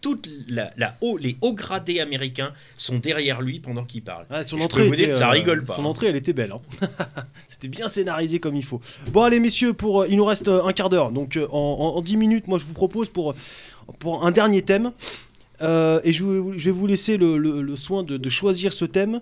toute 0.00 0.28
la, 0.48 0.70
la 0.76 0.96
haut, 1.00 1.16
les 1.16 1.38
hauts 1.40 1.54
gradés 1.54 1.98
américains 1.98 2.52
sont 2.76 2.98
derrière 2.98 3.40
lui 3.40 3.58
pendant 3.58 3.84
qu'il 3.84 4.02
parle. 4.02 4.26
Ah, 4.28 4.42
son 4.42 4.58
je 4.58 4.64
entrée 4.64 4.82
peux 4.82 4.88
vous 4.88 4.92
était, 4.92 5.04
dire 5.04 5.10
que 5.12 5.18
ça 5.18 5.28
euh, 5.28 5.32
rigole 5.32 5.64
pas. 5.64 5.74
Son 5.76 5.86
entrée, 5.86 6.08
elle 6.08 6.16
était 6.16 6.34
belle. 6.34 6.52
hein. 6.52 6.60
C'était 7.48 7.68
bien 7.68 7.88
scénarisé 7.88 8.38
comme 8.38 8.54
il 8.54 8.64
faut. 8.64 8.82
Bon, 9.08 9.22
allez, 9.22 9.40
messieurs, 9.40 9.72
pour, 9.72 10.02
euh, 10.02 10.06
il 10.10 10.18
nous 10.18 10.26
reste 10.26 10.48
euh, 10.48 10.62
un 10.62 10.72
quart 10.74 10.90
d'heure. 10.90 11.10
Donc, 11.10 11.38
en, 11.50 11.56
en- 11.56 11.96
en 11.96 12.00
10 12.02 12.18
minutes, 12.18 12.48
moi, 12.48 12.58
je 12.58 12.66
vous 12.66 12.74
propose 12.74 13.08
pour, 13.08 13.34
pour 13.98 14.26
un 14.26 14.30
dernier 14.30 14.60
thème. 14.60 14.92
Euh, 15.64 16.00
et 16.04 16.12
je, 16.12 16.24
vais- 16.24 16.70
vous 16.70 16.86
laisser 16.86 17.16
le, 17.16 17.76
soin 17.76 18.02
de, 18.02 18.28
choisir 18.28 18.72
ce 18.72 18.84
thème. 18.84 19.20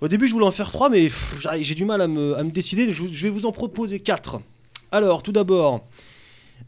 Au 0.00 0.08
début, 0.08 0.28
je 0.28 0.32
voulais 0.32 0.46
en 0.46 0.50
faire 0.52 0.70
trois, 0.70 0.88
mais 0.88 1.10
j'ai 1.60 1.74
du 1.74 1.84
mal 1.84 2.00
à 2.00 2.08
me, 2.08 2.50
décider. 2.50 2.90
Je, 2.92 3.04
vais 3.04 3.30
vous 3.30 3.46
en 3.46 3.52
proposer 3.52 4.00
quatre. 4.00 4.40
Alors, 4.90 5.22
tout 5.22 5.32
d'abord, 5.32 5.86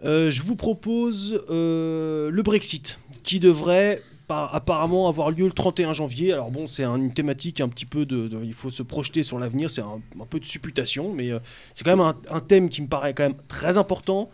euh, 0.05 0.31
je 0.31 0.43
vous 0.43 0.57
propose 0.57 1.43
euh, 1.51 2.31
le 2.31 2.43
Brexit, 2.43 2.99
qui 3.23 3.41
devrait 3.41 4.03
par- 4.29 4.55
apparemment 4.55 5.09
avoir 5.09 5.31
lieu 5.31 5.47
le 5.47 5.53
31 5.53 5.93
janvier. 5.95 6.33
Alors 6.33 6.51
bon, 6.51 6.67
c'est 6.67 6.85
un- 6.85 6.97
une 6.97 7.15
thématique 7.15 7.61
un 7.61 7.69
petit 7.69 7.87
peu 7.87 8.05
de, 8.05 8.29
il 8.45 8.53
faut 8.53 8.71
se 8.71 8.83
projeter 8.83 9.23
sur 9.23 9.39
l'avenir, 9.39 9.71
c'est 9.71 9.81
un, 9.81 10.01
peu 10.29 10.39
de 10.39 10.45
supputation, 10.45 11.13
mais 11.15 11.31
c'est 11.73 11.85
quand 11.85 11.97
même 11.97 12.15
un, 12.31 12.41
thème 12.41 12.69
qui 12.69 12.83
me 12.83 12.89
paraît 12.89 13.15
quand 13.15 13.23
même 13.23 13.37
très 13.49 13.79
important. 13.79 14.31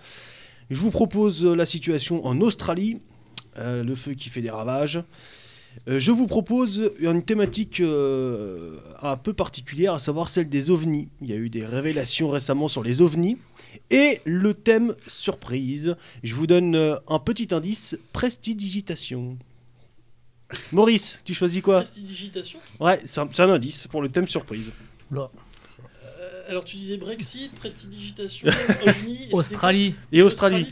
Je 0.69 0.81
vous 0.81 0.91
propose 0.91 1.45
la 1.47 1.65
situation 1.65 2.27
en 2.27 2.41
Australie, 2.41 2.99
euh, 3.59 3.83
le 3.83 3.95
feu 3.95 4.15
qui 4.15 4.29
fait 4.29 4.43
des 4.43 4.51
ravages. 4.51 5.03
Euh, 5.89 5.99
je 5.99 6.11
vous 6.11 6.27
propose 6.27 6.91
une 6.99 7.23
thématique 7.23 7.81
euh, 7.81 8.79
un 9.03 9.17
peu 9.17 9.33
particulière, 9.33 9.95
à 9.95 9.99
savoir 9.99 10.29
celle 10.29 10.49
des 10.49 10.71
ovnis. 10.71 11.09
Il 11.21 11.29
y 11.29 11.33
a 11.33 11.37
eu 11.37 11.51
des 11.51 11.65
révélations 11.65 12.29
récemment 12.29 12.69
sur 12.69 12.83
les 12.83 13.03
ovnis. 13.03 13.39
Et 13.91 14.21
le 14.25 14.55
thème 14.55 14.95
surprise, 15.07 15.97
je 16.23 16.35
vous 16.35 16.47
donne 16.47 16.75
euh, 16.75 16.97
un 17.09 17.19
petit 17.19 17.55
indice, 17.55 17.97
prestidigitation. 18.13 19.37
Maurice, 20.73 21.21
tu 21.25 21.35
choisis 21.35 21.61
quoi? 21.61 21.79
Prestidigitation? 21.79 22.59
Ouais, 22.81 23.01
c'est 23.05 23.21
un, 23.21 23.51
indice 23.51 23.87
pour 23.89 24.01
le 24.01 24.09
thème 24.09 24.29
surprise. 24.29 24.73
Euh, 25.13 25.27
alors 26.49 26.65
tu 26.65 26.77
disais 26.77 26.97
Brexit, 26.97 27.55
prestidigitation, 27.57 28.49
OVNI, 28.87 29.29
et 29.31 29.35
Australie. 29.35 29.95
Et 30.13 30.23
Australie. 30.23 30.67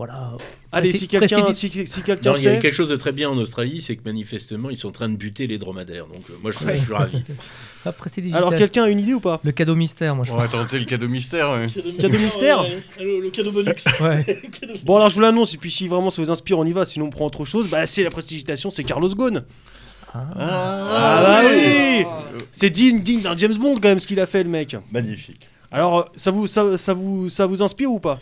Voilà. 0.00 0.32
Allez, 0.72 0.92
si 0.92 1.08
quelqu'un 1.08 1.52
si, 1.52 1.68
si 1.86 2.00
quelqu'un 2.02 2.32
il 2.34 2.42
y 2.44 2.48
a 2.48 2.56
quelque 2.56 2.72
chose 2.72 2.88
de 2.88 2.96
très 2.96 3.12
bien 3.12 3.28
en 3.28 3.36
Australie, 3.36 3.82
c'est 3.82 3.96
que 3.96 4.02
manifestement, 4.06 4.70
ils 4.70 4.78
sont 4.78 4.88
en 4.88 4.92
train 4.92 5.10
de 5.10 5.16
buter 5.16 5.46
les 5.46 5.58
dromadaires. 5.58 6.06
Donc, 6.06 6.22
euh, 6.30 6.34
moi, 6.40 6.50
je, 6.52 6.64
Ouais. 6.64 6.74
je 6.74 6.84
suis 6.84 6.92
ravi. 6.94 7.22
Ah, 7.84 7.92
prestidigitation. 7.92 8.46
Alors, 8.48 8.58
quelqu'un 8.58 8.84
a 8.84 8.88
une 8.88 9.00
idée 9.00 9.12
ou 9.12 9.20
pas? 9.20 9.40
Le 9.44 9.52
cadeau 9.52 9.74
mystère, 9.74 10.14
moi 10.16 10.24
je 10.26 10.32
On 10.32 10.36
va 10.36 10.48
tenter 10.48 10.78
le 10.78 10.86
cadeau 10.86 11.06
mystère. 11.08 11.50
ouais. 11.52 11.66
Cadeau 11.66 11.92
Cadeau 11.92 12.18
mystère 12.18 12.62
ouais, 12.62 12.82
le, 12.98 13.20
le 13.20 13.30
cadeau 13.30 13.52
bonus. 13.52 13.84
Bon, 14.84 14.96
alors 14.96 15.10
je 15.10 15.14
vous 15.16 15.20
l'annonce, 15.20 15.52
et 15.52 15.58
puis 15.58 15.70
si 15.70 15.86
vraiment 15.86 16.08
ça 16.08 16.22
vous 16.22 16.30
inspire, 16.30 16.58
on 16.58 16.64
y 16.64 16.72
va, 16.72 16.86
sinon 16.86 17.06
on 17.06 17.10
prend 17.10 17.26
autre 17.26 17.44
chose. 17.44 17.68
Bah, 17.68 17.86
c'est 17.86 18.02
la 18.02 18.10
prestidigitation, 18.10 18.70
c'est 18.70 18.84
Carlos 18.84 19.08
Ghosn. 19.14 19.44
Ah. 20.14 20.24
Ah, 20.34 21.22
bah 21.26 21.40
oui 21.50 22.04
Ah. 22.08 22.22
C'est 22.52 22.70
digne, 22.70 23.02
digne 23.02 23.20
d'un 23.20 23.36
James 23.36 23.54
Bond 23.56 23.74
quand 23.74 23.88
même 23.90 24.00
ce 24.00 24.06
qu'il 24.06 24.20
a 24.20 24.26
fait, 24.26 24.42
le 24.44 24.48
mec. 24.50 24.74
Magnifique. 24.90 25.46
Alors, 25.70 26.10
ça 26.16 26.30
vous, 26.30 26.46
ça, 26.46 26.76
ça 26.78 26.94
vous, 26.94 27.28
ça 27.28 27.46
vous 27.46 27.62
inspire 27.62 27.90
ou 27.92 28.00
pas? 28.00 28.18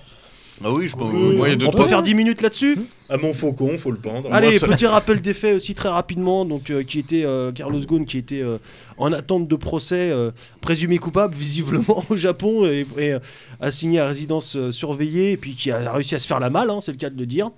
Ah 0.64 0.72
oui, 0.72 0.88
je 0.88 0.96
pense. 0.96 1.12
Moi, 1.12 1.48
il 1.48 1.50
y 1.50 1.52
a 1.52 1.56
deux 1.56 1.66
On 1.66 1.70
peut 1.70 1.76
trois- 1.76 1.86
faire 1.88 2.02
10 2.02 2.14
minutes 2.14 2.42
là-dessus 2.42 2.78
À 3.08 3.16
mon 3.16 3.32
faucon, 3.32 3.78
faut 3.78 3.90
le 3.90 3.96
pendre. 3.98 4.28
Allez, 4.32 4.58
petit 4.58 4.86
rappel 4.86 5.20
des 5.20 5.34
faits 5.34 5.56
aussi 5.56 5.74
très 5.74 5.88
rapidement. 5.88 6.44
Donc, 6.44 6.70
euh, 6.70 6.82
qui 6.82 6.98
était 6.98 7.24
euh, 7.24 7.52
Carlos 7.52 7.78
Ghosn, 7.80 8.04
qui 8.04 8.18
était 8.18 8.42
euh, 8.42 8.58
en 8.96 9.12
attente 9.12 9.46
de 9.46 9.56
procès, 9.56 10.10
euh, 10.10 10.30
présumé 10.60 10.98
coupable 10.98 11.34
visiblement 11.34 12.02
au 12.10 12.16
Japon 12.16 12.64
et, 12.66 12.86
et, 12.98 13.14
assigné 13.60 14.00
à 14.00 14.06
résidence 14.06 14.56
euh, 14.56 14.72
surveillée, 14.72 15.32
et 15.32 15.36
puis 15.36 15.54
qui 15.54 15.70
a 15.70 15.92
réussi 15.92 16.14
à 16.14 16.18
se 16.18 16.26
faire 16.26 16.40
la 16.40 16.50
malle, 16.50 16.70
hein, 16.70 16.80
c'est 16.82 16.92
le 16.92 16.98
cas 16.98 17.10
de 17.10 17.18
le 17.18 17.26
dire. 17.26 17.50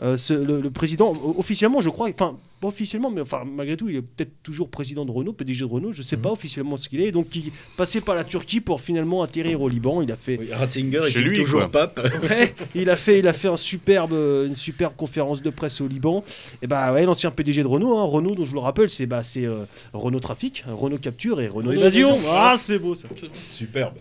Euh, 0.00 0.16
ce- 0.16 0.32
le, 0.34 0.60
le 0.60 0.70
président, 0.70 1.12
officiellement, 1.36 1.80
je 1.80 1.90
crois, 1.90 2.08
enfin, 2.08 2.36
pas 2.60 2.68
officiellement, 2.68 3.10
mais 3.10 3.20
enfin, 3.20 3.42
malgré 3.44 3.76
tout, 3.76 3.88
il 3.88 3.96
est 3.96 4.02
peut-être 4.02 4.32
toujours 4.42 4.68
président 4.68 5.04
de 5.04 5.10
Renault, 5.10 5.32
PDG 5.32 5.60
de 5.60 5.70
Renault, 5.70 5.92
je 5.92 6.02
sais 6.02 6.16
pas 6.16 6.30
officiellement 6.32 6.76
ce 6.76 6.88
qu'il 6.88 7.00
est, 7.00 7.12
donc 7.12 7.34
il 7.36 7.52
passait 7.76 8.00
par 8.00 8.14
la 8.14 8.24
Turquie 8.24 8.60
pour 8.60 8.80
finalement 8.80 9.22
atterrir 9.22 9.60
au 9.62 9.68
Liban. 9.68 10.02
Il 10.02 10.10
a 10.12 10.16
fait, 10.16 10.38
Oui, 10.38 10.52
Ratzinger 10.52 11.02
Chez 11.08 11.18
est 11.20 11.22
lui, 11.22 11.36
toujours 11.38 11.60
quoi. 11.60 11.70
pape. 11.70 12.00
Ouais, 12.28 12.54
il 12.74 12.90
a 12.90 12.96
fait, 12.96 13.18
il 13.20 13.28
a 13.28 13.32
fait 13.32 13.48
un 13.48 13.56
superbe, 13.56 14.12
une 14.12 14.54
superbe 14.56 14.94
conférence 14.96 15.40
de 15.42 15.50
presse 15.50 15.80
au 15.80 15.88
Liban. 15.88 16.24
Et 16.62 16.66
bah 16.66 16.92
ouais, 16.92 17.04
l'ancien 17.04 17.30
PDG 17.30 17.62
de 17.62 17.68
Renault, 17.68 17.96
hein, 17.98 18.04
Renault 18.04 18.34
dont 18.34 18.44
je 18.44 18.52
le 18.54 18.60
rappelle, 18.60 18.88
c'est 18.90 19.06
bah 19.06 19.22
c'est 19.22 19.44
euh, 19.46 19.64
Renault 19.92 20.20
Trafic, 20.20 20.64
Renault 20.66 20.98
Capture 20.98 21.40
et 21.40 21.48
Renault 21.48 21.70
Renault 21.70 21.80
Évasion. 21.80 22.08
Évasion. 22.16 22.28
Ah 22.30 22.56
c'est 22.58 22.78
beau 22.78 22.94
ça. 22.94 23.08
Superbe. 23.48 23.94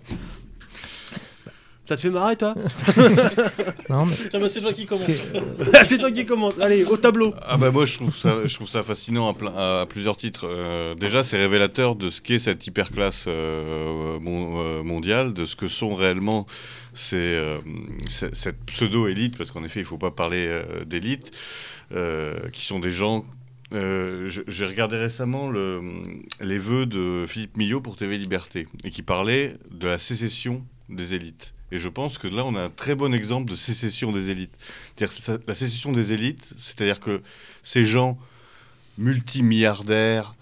Ça 1.87 1.95
te 1.95 2.01
fait 2.01 2.09
marrer 2.09 2.35
toi 2.35 2.53
Non, 3.89 4.05
mais 4.05 4.13
Tiens, 4.29 4.39
bah, 4.41 4.49
c'est 4.49 4.59
toi 4.61 4.73
qui 4.73 4.85
commence. 4.85 5.05
C'est 5.83 5.97
toi 5.97 6.11
qui 6.11 6.25
commence. 6.25 6.59
Allez, 6.59 6.83
au 6.83 6.97
tableau. 6.97 7.33
Ah 7.41 7.55
bah 7.57 7.71
moi 7.71 7.85
je 7.85 7.93
trouve 7.95 8.15
ça, 8.15 8.45
je 8.45 8.53
trouve 8.55 8.67
ça 8.67 8.83
fascinant 8.83 9.29
à, 9.29 9.33
plein- 9.33 9.53
à 9.55 9.85
plusieurs 9.87 10.17
titres. 10.17 10.45
Euh, 10.49 10.95
déjà 10.95 11.23
c'est 11.23 11.37
révélateur 11.37 11.95
de 11.95 12.09
ce 12.09 12.19
qu'est 12.21 12.39
cette 12.39 12.65
hyperclasse 12.67 13.25
euh, 13.27 14.19
mon- 14.19 14.61
euh, 14.61 14.83
mondiale, 14.83 15.33
de 15.33 15.45
ce 15.45 15.55
que 15.55 15.67
sont 15.67 15.95
réellement 15.95 16.45
ces, 16.93 17.15
euh, 17.15 17.57
c- 18.09 18.27
cette 18.33 18.59
pseudo-élite, 18.65 19.37
parce 19.37 19.51
qu'en 19.51 19.63
effet 19.63 19.79
il 19.79 19.83
ne 19.83 19.87
faut 19.87 19.97
pas 19.97 20.11
parler 20.11 20.45
euh, 20.49 20.83
d'élite, 20.83 21.31
euh, 21.93 22.49
qui 22.51 22.65
sont 22.65 22.79
des 22.79 22.91
gens... 22.91 23.23
euh, 23.73 24.29
J'ai 24.47 24.65
regardé 24.65 24.97
récemment 24.97 25.49
le- 25.49 25.81
les 26.41 26.57
vœux 26.59 26.85
de 26.85 27.23
Philippe 27.27 27.55
Millot 27.55 27.79
pour 27.79 27.95
TV 27.95 28.17
Liberté, 28.17 28.67
et 28.83 28.91
qui 28.91 29.03
parlait 29.03 29.53
de 29.71 29.87
la 29.87 29.97
sécession 29.97 30.63
des 30.89 31.13
élites. 31.13 31.53
Et 31.71 31.77
je 31.77 31.89
pense 31.89 32.17
que 32.17 32.27
là, 32.27 32.45
on 32.45 32.55
a 32.55 32.61
un 32.61 32.69
très 32.69 32.95
bon 32.95 33.13
exemple 33.13 33.51
de 33.51 33.55
sécession 33.55 34.11
des 34.11 34.29
élites. 34.29 34.57
La 34.99 35.55
sécession 35.55 35.91
des 35.91 36.13
élites, 36.13 36.53
c'est-à-dire 36.57 36.99
que 36.99 37.21
ces 37.61 37.83
gens 37.83 38.17
multimilliardaires 38.97 40.33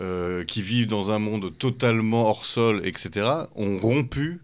euh, 0.00 0.44
qui 0.44 0.60
vivent 0.62 0.86
dans 0.86 1.10
un 1.10 1.18
monde 1.18 1.56
totalement 1.56 2.28
hors 2.28 2.44
sol, 2.44 2.82
etc., 2.86 3.28
ont 3.54 3.78
rompu 3.78 4.40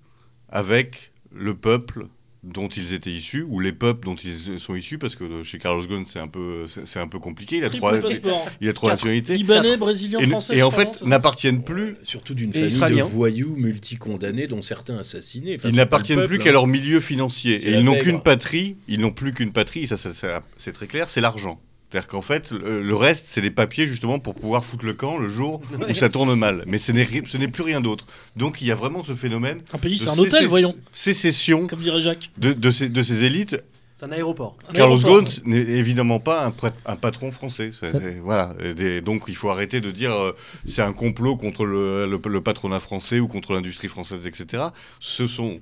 avec 0.48 1.12
le 1.30 1.54
peuple 1.54 2.06
dont 2.42 2.66
ils 2.68 2.92
étaient 2.92 3.10
issus, 3.10 3.44
ou 3.48 3.60
les 3.60 3.72
peuples 3.72 4.04
dont 4.06 4.16
ils 4.16 4.58
sont 4.58 4.74
issus, 4.74 4.98
parce 4.98 5.14
que 5.14 5.44
chez 5.44 5.58
Carlos 5.58 5.86
Ghosn, 5.86 6.04
c'est 6.06 6.18
un 6.18 6.26
peu, 6.26 6.64
c'est 6.66 6.98
un 6.98 7.06
peu 7.06 7.20
compliqué. 7.20 7.58
Il 7.58 7.64
a 7.64 7.70
trois, 7.70 7.92
Triple 7.92 8.08
passeport. 8.08 8.48
il 8.60 8.68
a 8.68 8.72
trois 8.72 8.90
Quatre. 8.90 8.98
nationalités. 8.98 9.36
Libanais, 9.36 9.76
brésilien, 9.76 10.18
Et, 10.18 10.26
français. 10.26 10.56
et 10.56 10.62
en 10.62 10.72
fait, 10.72 11.02
n'appartiennent 11.04 11.62
plus 11.62 11.96
Surtout 12.02 12.34
d'une 12.34 12.52
famille 12.52 12.68
israélien. 12.68 13.04
de 13.04 13.10
voyous 13.10 13.54
multicondamnés, 13.56 14.48
dont 14.48 14.60
certains 14.62 14.98
assassinés. 14.98 15.54
Enfin, 15.56 15.68
ils 15.68 15.76
n'appartiennent 15.76 16.26
plus 16.26 16.38
qu'à 16.38 16.50
hein. 16.50 16.52
leur 16.52 16.66
milieu 16.66 16.98
financier. 17.00 17.56
Et 17.64 17.74
ils 17.74 17.84
n'ont 17.84 17.98
qu'une 17.98 18.20
patrie, 18.20 18.76
ils 18.88 18.98
n'ont 19.00 19.12
plus 19.12 19.32
qu'une 19.32 19.52
patrie, 19.52 19.84
et 19.84 19.86
ça, 19.86 19.96
ça, 19.96 20.12
ça, 20.12 20.42
c'est 20.56 20.72
très 20.72 20.88
clair, 20.88 21.08
c'est 21.08 21.20
l'argent. 21.20 21.60
C'est-à-dire 21.92 22.08
qu'en 22.08 22.22
fait, 22.22 22.52
le, 22.52 22.94
reste, 22.96 23.26
c'est 23.28 23.42
des 23.42 23.50
papiers 23.50 23.86
justement 23.86 24.18
pour 24.18 24.34
pouvoir 24.34 24.64
foutre 24.64 24.86
le 24.86 24.94
camp 24.94 25.18
le 25.18 25.28
jour 25.28 25.60
où 25.90 25.94
ça 25.94 26.08
tourne 26.08 26.34
mal. 26.34 26.64
Mais 26.66 26.78
ce 26.78 26.90
n'est 26.90 27.02
ri- 27.02 27.22
ce 27.26 27.36
n'est 27.36 27.48
plus 27.48 27.62
rien 27.62 27.82
d'autre. 27.82 28.06
Donc 28.34 28.62
il 28.62 28.66
y 28.66 28.70
a 28.70 28.74
vraiment 28.74 29.04
ce 29.04 29.12
phénomène 29.14 29.60
Un 29.74 29.78
pays, 29.78 29.98
c'est 29.98 30.08
un 30.08 30.12
hôtel, 30.12 30.30
sécession- 30.30 30.48
voyons, 30.48 30.74
sécession 30.92 31.66
comme 31.66 31.80
dirait 31.80 32.00
Jacques. 32.00 32.30
de, 32.38 32.54
de 32.54 32.70
ces, 32.70 32.88
de 32.88 33.02
ces 33.02 33.24
élites. 33.24 33.62
C'est 33.96 34.06
un 34.06 34.12
aéroport. 34.12 34.56
Un 34.68 34.72
Carlos. 34.72 34.98
Ghosn 34.98 35.26
n'est 35.44 35.58
évidemment 35.60 36.18
pas 36.18 36.50
un, 36.86 36.96
patron 36.96 37.30
français. 37.30 37.72
C'est- 37.78 37.92
Ça- 37.92 38.00
c'est- 38.00 38.20
voilà. 38.20 38.54
Des- 38.74 39.00
donc 39.02 39.24
il 39.28 39.36
faut 39.36 39.50
arrêter 39.50 39.80
de 39.82 39.90
dire 39.90 40.12
euh, 40.12 40.32
c'est 40.64 40.82
un 40.82 40.92
complot 40.94 41.36
contre 41.36 41.64
le, 41.66 42.06
le- 42.06 42.20
le 42.28 42.40
patronat 42.40 42.80
français 42.80 43.20
ou 43.20 43.28
contre 43.28 43.52
l'industrie 43.52 43.88
française, 43.88 44.26
etc. 44.26 44.64
Ce 44.98 45.26
sont 45.26 45.60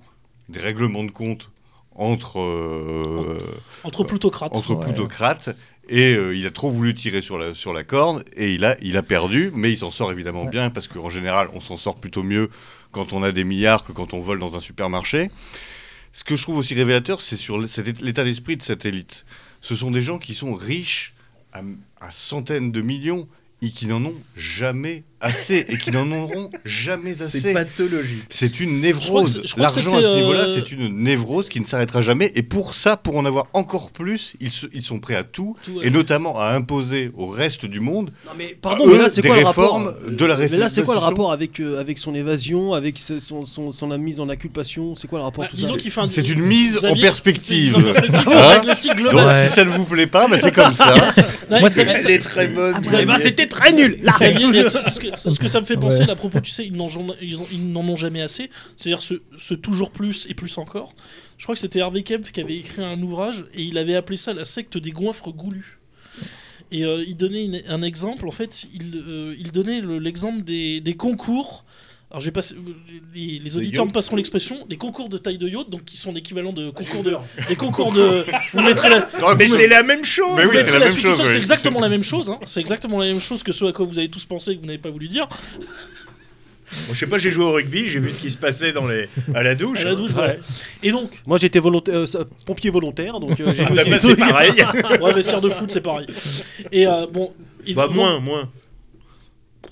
des 0.48 0.60
règlements 0.60 1.04
de 1.04 1.10
compte 1.10 1.50
entre, 1.96 2.38
euh, 2.40 3.38
Entre 3.84 4.04
plutocrates. 4.04 4.54
entre 4.56 4.74
Ouais. 4.74 4.80
plutocrates. 4.80 5.50
Et 5.92 6.14
euh, 6.14 6.36
il 6.36 6.46
a 6.46 6.52
trop 6.52 6.70
voulu 6.70 6.94
tirer 6.94 7.20
sur 7.20 7.36
la, 7.36 7.52
sur 7.52 7.72
la 7.72 7.82
corde 7.82 8.24
et 8.36 8.54
il 8.54 8.64
a, 8.64 8.76
il 8.80 8.96
a 8.96 9.02
perdu, 9.02 9.50
mais 9.52 9.72
il 9.72 9.76
s'en 9.76 9.90
sort 9.90 10.12
évidemment 10.12 10.44
Ouais. 10.44 10.50
bien 10.50 10.70
parce 10.70 10.86
qu'en 10.86 11.10
général, 11.10 11.48
on 11.52 11.60
s'en 11.60 11.76
sort 11.76 11.96
plutôt 11.98 12.22
mieux 12.22 12.48
quand 12.92 13.12
on 13.12 13.24
a 13.24 13.32
des 13.32 13.42
milliards 13.42 13.82
que 13.84 13.90
quand 13.90 14.14
on 14.14 14.20
vole 14.20 14.38
dans 14.38 14.54
un 14.56 14.60
supermarché. 14.60 15.30
Ce 16.12 16.22
que 16.22 16.36
je 16.36 16.42
trouve 16.42 16.58
aussi 16.58 16.74
révélateur, 16.74 17.20
c'est 17.20 17.36
sur 17.36 17.58
l'état 17.58 18.22
d'esprit 18.24 18.56
de 18.56 18.62
cette 18.62 18.86
élite. 18.86 19.24
Ce 19.60 19.74
sont 19.74 19.90
des 19.90 20.00
gens 20.02 20.18
qui 20.18 20.32
sont 20.34 20.54
riches 20.54 21.12
à, 21.52 21.62
à 22.00 22.12
centaines 22.12 22.70
de 22.70 22.80
millions 22.82 23.28
et 23.60 23.70
qui 23.70 23.86
n'en 23.86 24.04
ont 24.04 24.14
jamais 24.36 25.02
assez 25.20 25.66
et 25.68 25.76
qui 25.76 25.90
n'en 25.90 26.10
auront 26.12 26.50
jamais 26.64 27.20
assez. 27.22 27.40
C'est 27.40 27.52
pathologique. 27.54 28.24
C'est 28.28 28.60
une 28.60 28.80
névrose. 28.80 29.42
L'argent 29.56 29.96
à 29.98 30.02
ce 30.02 30.14
niveau-là, 30.14 30.44
euh, 30.44 30.54
c'est 30.56 30.72
une 30.72 31.02
névrose 31.02 31.48
qui 31.48 31.60
ne 31.60 31.64
s'arrêtera 31.66 32.00
jamais. 32.00 32.32
Et 32.34 32.42
pour 32.42 32.74
ça, 32.74 32.96
pour 32.96 33.16
en 33.16 33.24
avoir 33.24 33.46
encore 33.52 33.90
plus, 33.90 34.34
ils, 34.40 34.50
se- 34.50 34.66
ils 34.72 34.82
sont 34.82 34.98
prêts 34.98 35.16
à 35.16 35.22
tout, 35.22 35.56
Tout, 35.64 35.72
ouais. 35.72 35.86
et 35.86 35.90
notamment 35.90 36.38
à 36.38 36.52
imposer 36.54 37.10
au 37.16 37.26
reste 37.26 37.66
du 37.66 37.80
monde 37.80 38.10
Non 38.26 38.32
mais 38.38 38.56
pardon, 38.60 38.86
Eux, 38.86 38.92
mais 38.92 38.98
là 38.98 39.08
c'est 39.08 39.20
des 39.22 39.28
quoi 39.28 39.36
le 39.38 39.44
rapport 39.44 39.76
réformes 39.78 40.16
de 40.16 40.24
la 40.24 40.36
Mais 40.36 40.48
là 40.56 40.68
c'est 40.68 40.82
quoi 40.84 40.94
le 40.94 41.00
rapport 41.00 41.32
avec 41.32 41.60
euh, 41.60 41.80
avec 41.80 41.98
son 41.98 42.14
évasion, 42.14 42.72
avec 42.74 42.98
son, 42.98 43.44
son, 43.46 43.72
son 43.72 43.98
mise 43.98 44.20
en 44.20 44.28
inculpation? 44.28 44.94
C'est 44.96 45.08
quoi 45.08 45.18
le 45.18 45.24
rapport 45.24 45.44
Bah, 45.44 45.50
tout 45.50 45.56
disons 45.56 45.72
ça 45.74 45.78
qu'il 45.78 45.90
fait 45.90 46.00
un- 46.00 46.08
C'est 46.08 46.28
une 46.28 46.42
mise 46.42 46.84
en 46.84 46.94
perspective. 46.94 47.76
Mise 47.76 47.86
en 47.88 47.92
perspective, 47.92 48.20
Hein 49.18 49.46
si 49.46 49.52
ça 49.54 49.64
ne 49.64 49.70
vous 49.70 49.84
plaît 49.84 50.06
pas, 50.06 50.28
bah, 50.28 50.38
c'est 50.38 50.52
comme 50.52 50.74
ça. 50.74 50.94
Moi, 51.50 51.68
très 51.70 52.48
bonne. 52.48 52.74
Ben, 53.06 53.18
c'était 53.18 53.46
très 53.46 53.72
nul. 53.72 53.98
Là. 54.02 54.12
Ce, 55.16 55.38
que, 55.38 55.48
ça 55.48 55.60
me 55.60 55.66
fait 55.66 55.76
penser, 55.76 56.04
Ouais. 56.04 56.10
à 56.10 56.16
propos, 56.16 56.40
tu 56.40 56.50
sais, 56.50 56.66
ils 56.66 56.74
n'en 56.76 56.86
ont, 56.86 57.14
ils 57.20 57.40
ont- 57.40 57.46
ils 57.52 57.72
n'en 57.72 57.80
ont 57.88 57.96
jamais 57.96 58.22
assez. 58.22 58.50
C'est-à-dire 58.76 59.02
ce, 59.02 59.14
ce 59.38 59.54
toujours 59.54 59.90
plus 59.90 60.26
et 60.28 60.34
plus 60.34 60.56
encore. 60.58 60.94
Je 61.38 61.44
crois 61.44 61.54
que 61.54 61.60
c'était 61.60 61.78
Hervé 61.80 62.02
Kempf 62.02 62.32
qui 62.32 62.40
avait 62.40 62.56
écrit 62.56 62.82
un 62.82 63.00
ouvrage 63.02 63.44
et 63.54 63.62
il 63.62 63.78
avait 63.78 63.96
appelé 63.96 64.16
ça 64.16 64.32
la 64.34 64.44
secte 64.44 64.78
des 64.78 64.90
goinfres 64.90 65.30
goulus. 65.32 65.78
Et 66.72 66.84
euh, 66.84 67.02
il 67.06 67.16
donnait 67.16 67.44
une- 67.44 67.62
un 67.68 67.82
exemple, 67.82 68.28
en 68.28 68.30
fait, 68.30 68.66
il, 68.74 68.96
euh, 68.96 69.34
il 69.38 69.50
donnait 69.50 69.80
le- 69.80 69.98
l'exemple 69.98 70.44
des, 70.44 70.80
des 70.80 70.94
concours. 70.94 71.64
Alors, 72.10 72.20
j'ai 72.20 72.32
passé, 72.32 72.56
les, 73.14 73.38
les 73.38 73.56
auditeurs 73.56 73.86
me 73.86 73.92
passeront 73.92 74.16
l'expression, 74.16 74.66
des 74.68 74.76
concours 74.76 75.08
de 75.08 75.16
taille 75.16 75.38
de 75.38 75.48
yacht, 75.48 75.70
donc 75.70 75.84
qui 75.84 75.96
sont 75.96 76.12
l'équivalent 76.12 76.52
de 76.52 76.70
concours 76.70 77.04
de, 77.04 77.16
des 77.48 77.54
concours 77.64 77.92
de. 77.92 78.24
Vous 78.52 78.62
mettrez 78.62 78.88
la, 78.90 79.08
Mais 79.38 79.46
c'est 79.46 79.68
la 79.68 79.84
même 79.84 80.04
chose. 80.04 80.32
Mais 80.36 80.44
oui, 80.46 80.56
c'est 80.64 80.72
la 80.72 80.80
même 80.86 80.96
chose. 80.96 81.22
C'est 81.26 81.36
exactement 81.38 81.78
la 81.80 81.88
même 81.88 82.02
chose. 82.02 82.28
hein. 82.28 82.40
C'est 82.46 82.58
exactement 82.60 82.98
la 82.98 83.06
même 83.06 83.20
chose 83.20 83.44
que 83.44 83.52
ce 83.52 83.64
à 83.66 83.72
quoi 83.72 83.86
vous 83.86 83.98
avez 84.00 84.08
tous 84.08 84.24
pensé 84.24 84.50
et 84.50 84.56
que 84.56 84.60
vous 84.60 84.66
n'avez 84.66 84.78
pas 84.78 84.90
voulu 84.90 85.06
dire. 85.06 85.28
Bon, 86.86 86.94
je 86.94 86.98
sais 86.98 87.06
pas, 87.06 87.18
j'ai 87.18 87.30
joué 87.32 87.44
au 87.44 87.52
rugby, 87.52 87.88
j'ai 87.88 87.98
vu 87.98 88.10
ce 88.10 88.20
qui 88.20 88.30
se 88.30 88.36
passait 88.38 88.72
dans 88.72 88.86
les... 88.86 89.08
à 89.34 89.42
la 89.42 89.54
douche. 89.56 89.80
À 89.80 89.84
la 89.86 89.94
douche, 89.96 90.10
voilà. 90.12 90.36
Et 90.84 90.90
donc, 90.92 91.20
Moi 91.26 91.36
j'étais 91.38 91.58
volontaire, 91.58 91.94
euh, 91.96 92.24
pompier 92.46 92.70
volontaire, 92.70 93.18
donc 93.18 93.40
euh, 93.40 93.52
j'ai 93.52 93.64
Ah, 93.64 93.70
vu 93.70 93.74
bah, 93.74 93.82
bah, 93.84 93.90
les 93.96 94.00
c'est 94.00 94.16
pareil. 94.16 94.52
ouais, 95.00 95.12
vestiaire 95.12 95.40
de 95.40 95.50
foot, 95.50 95.68
c'est 95.70 95.80
pareil. 95.80 96.06
Et 96.70 96.86
euh, 96.86 97.06
bon. 97.12 97.32
et 97.66 97.74
bah, 97.74 97.86
donc- 97.86 97.96
moins, 97.96 98.20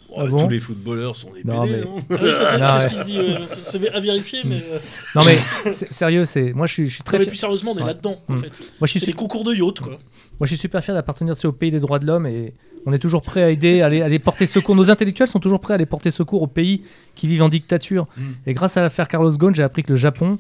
moins. 0.09 0.25
Ah 0.25 0.27
bon 0.31 0.39
Tous 0.45 0.49
les 0.49 0.59
footballeurs 0.61 1.15
sont 1.17 1.31
des 1.33 1.45
Non, 1.45 1.67
mais- 1.67 1.81
non 1.83 1.97
Ah 2.11 2.17
oui, 2.23 2.29
ça, 2.35 2.45
c'est 2.47 2.59
Non, 2.59 2.67
c'est 2.79 2.89
ce 2.89 2.89
qui 2.89 2.97
se 3.01 3.05
dit. 3.05 3.19
euh, 3.19 3.47
c'est- 3.47 3.65
C'est 3.67 3.91
à 3.91 4.01
vérifier, 4.01 4.41
mais. 4.45 4.57
euh, 4.73 4.79
Non 5.15 5.23
mais 5.25 5.39
c'est- 5.73 5.93
sérieux, 5.93 6.25
c'est 6.25 6.53
moi 6.53 6.67
je 6.67 6.73
suis, 6.75 6.89
je 6.89 6.95
suis 6.95 7.01
non, 7.01 7.05
très 7.05 7.19
mais 7.19 7.27
plus 7.27 7.37
sérieusement, 7.37 7.73
on 7.73 7.79
est 7.79 7.81
Ouais. 7.83 7.87
là-dedans, 7.89 8.17
en 8.29 8.33
Mm. 8.35 8.37
fait. 8.39 8.59
moi 8.81 8.87
je 8.87 8.91
suis 8.91 9.01
C'est 9.01 9.05
su- 9.07 9.11
les 9.11 9.17
concours 9.17 9.45
de 9.45 9.55
yacht, 9.55 9.81
quoi. 9.81 9.93
moi 9.93 9.99
je 10.43 10.47
suis 10.49 10.57
super 10.59 10.83
fier 10.83 10.95
d'appartenir 10.95 11.35
tu 11.35 11.43
sais, 11.43 11.49
au 11.49 11.53
pays 11.53 11.71
des 11.71 11.81
droits 11.81 11.99
de 11.99 12.07
l'homme 12.07 12.27
et 12.27 12.55
on 12.87 12.93
est 12.93 12.99
toujours 12.99 13.23
prêt 13.23 13.43
à 13.43 13.51
aider, 13.51 13.83
à 13.83 13.87
aller, 13.87 14.03
à 14.03 14.07
aller 14.07 14.19
porter 14.19 14.47
secours. 14.47 14.75
Nos 14.77 14.91
intellectuels 14.91 15.29
sont 15.29 15.41
toujours 15.41 15.61
prêts 15.61 15.75
à 15.75 15.77
aller 15.77 15.85
porter 15.87 16.11
secours 16.11 16.43
aux 16.43 16.47
pays 16.47 16.83
qui 17.15 17.27
vivent 17.27 17.43
en 17.43 17.49
dictature. 17.49 18.07
Mm. 18.17 18.23
Et 18.47 18.55
grâce 18.55 18.77
à 18.77 18.83
l'affaire 18.83 19.09
Carlos 19.09 19.33
Ghosn, 19.33 19.55
j'ai 19.55 19.63
appris 19.63 19.83
que 19.83 19.91
le 19.91 19.97
Japon 19.97 20.39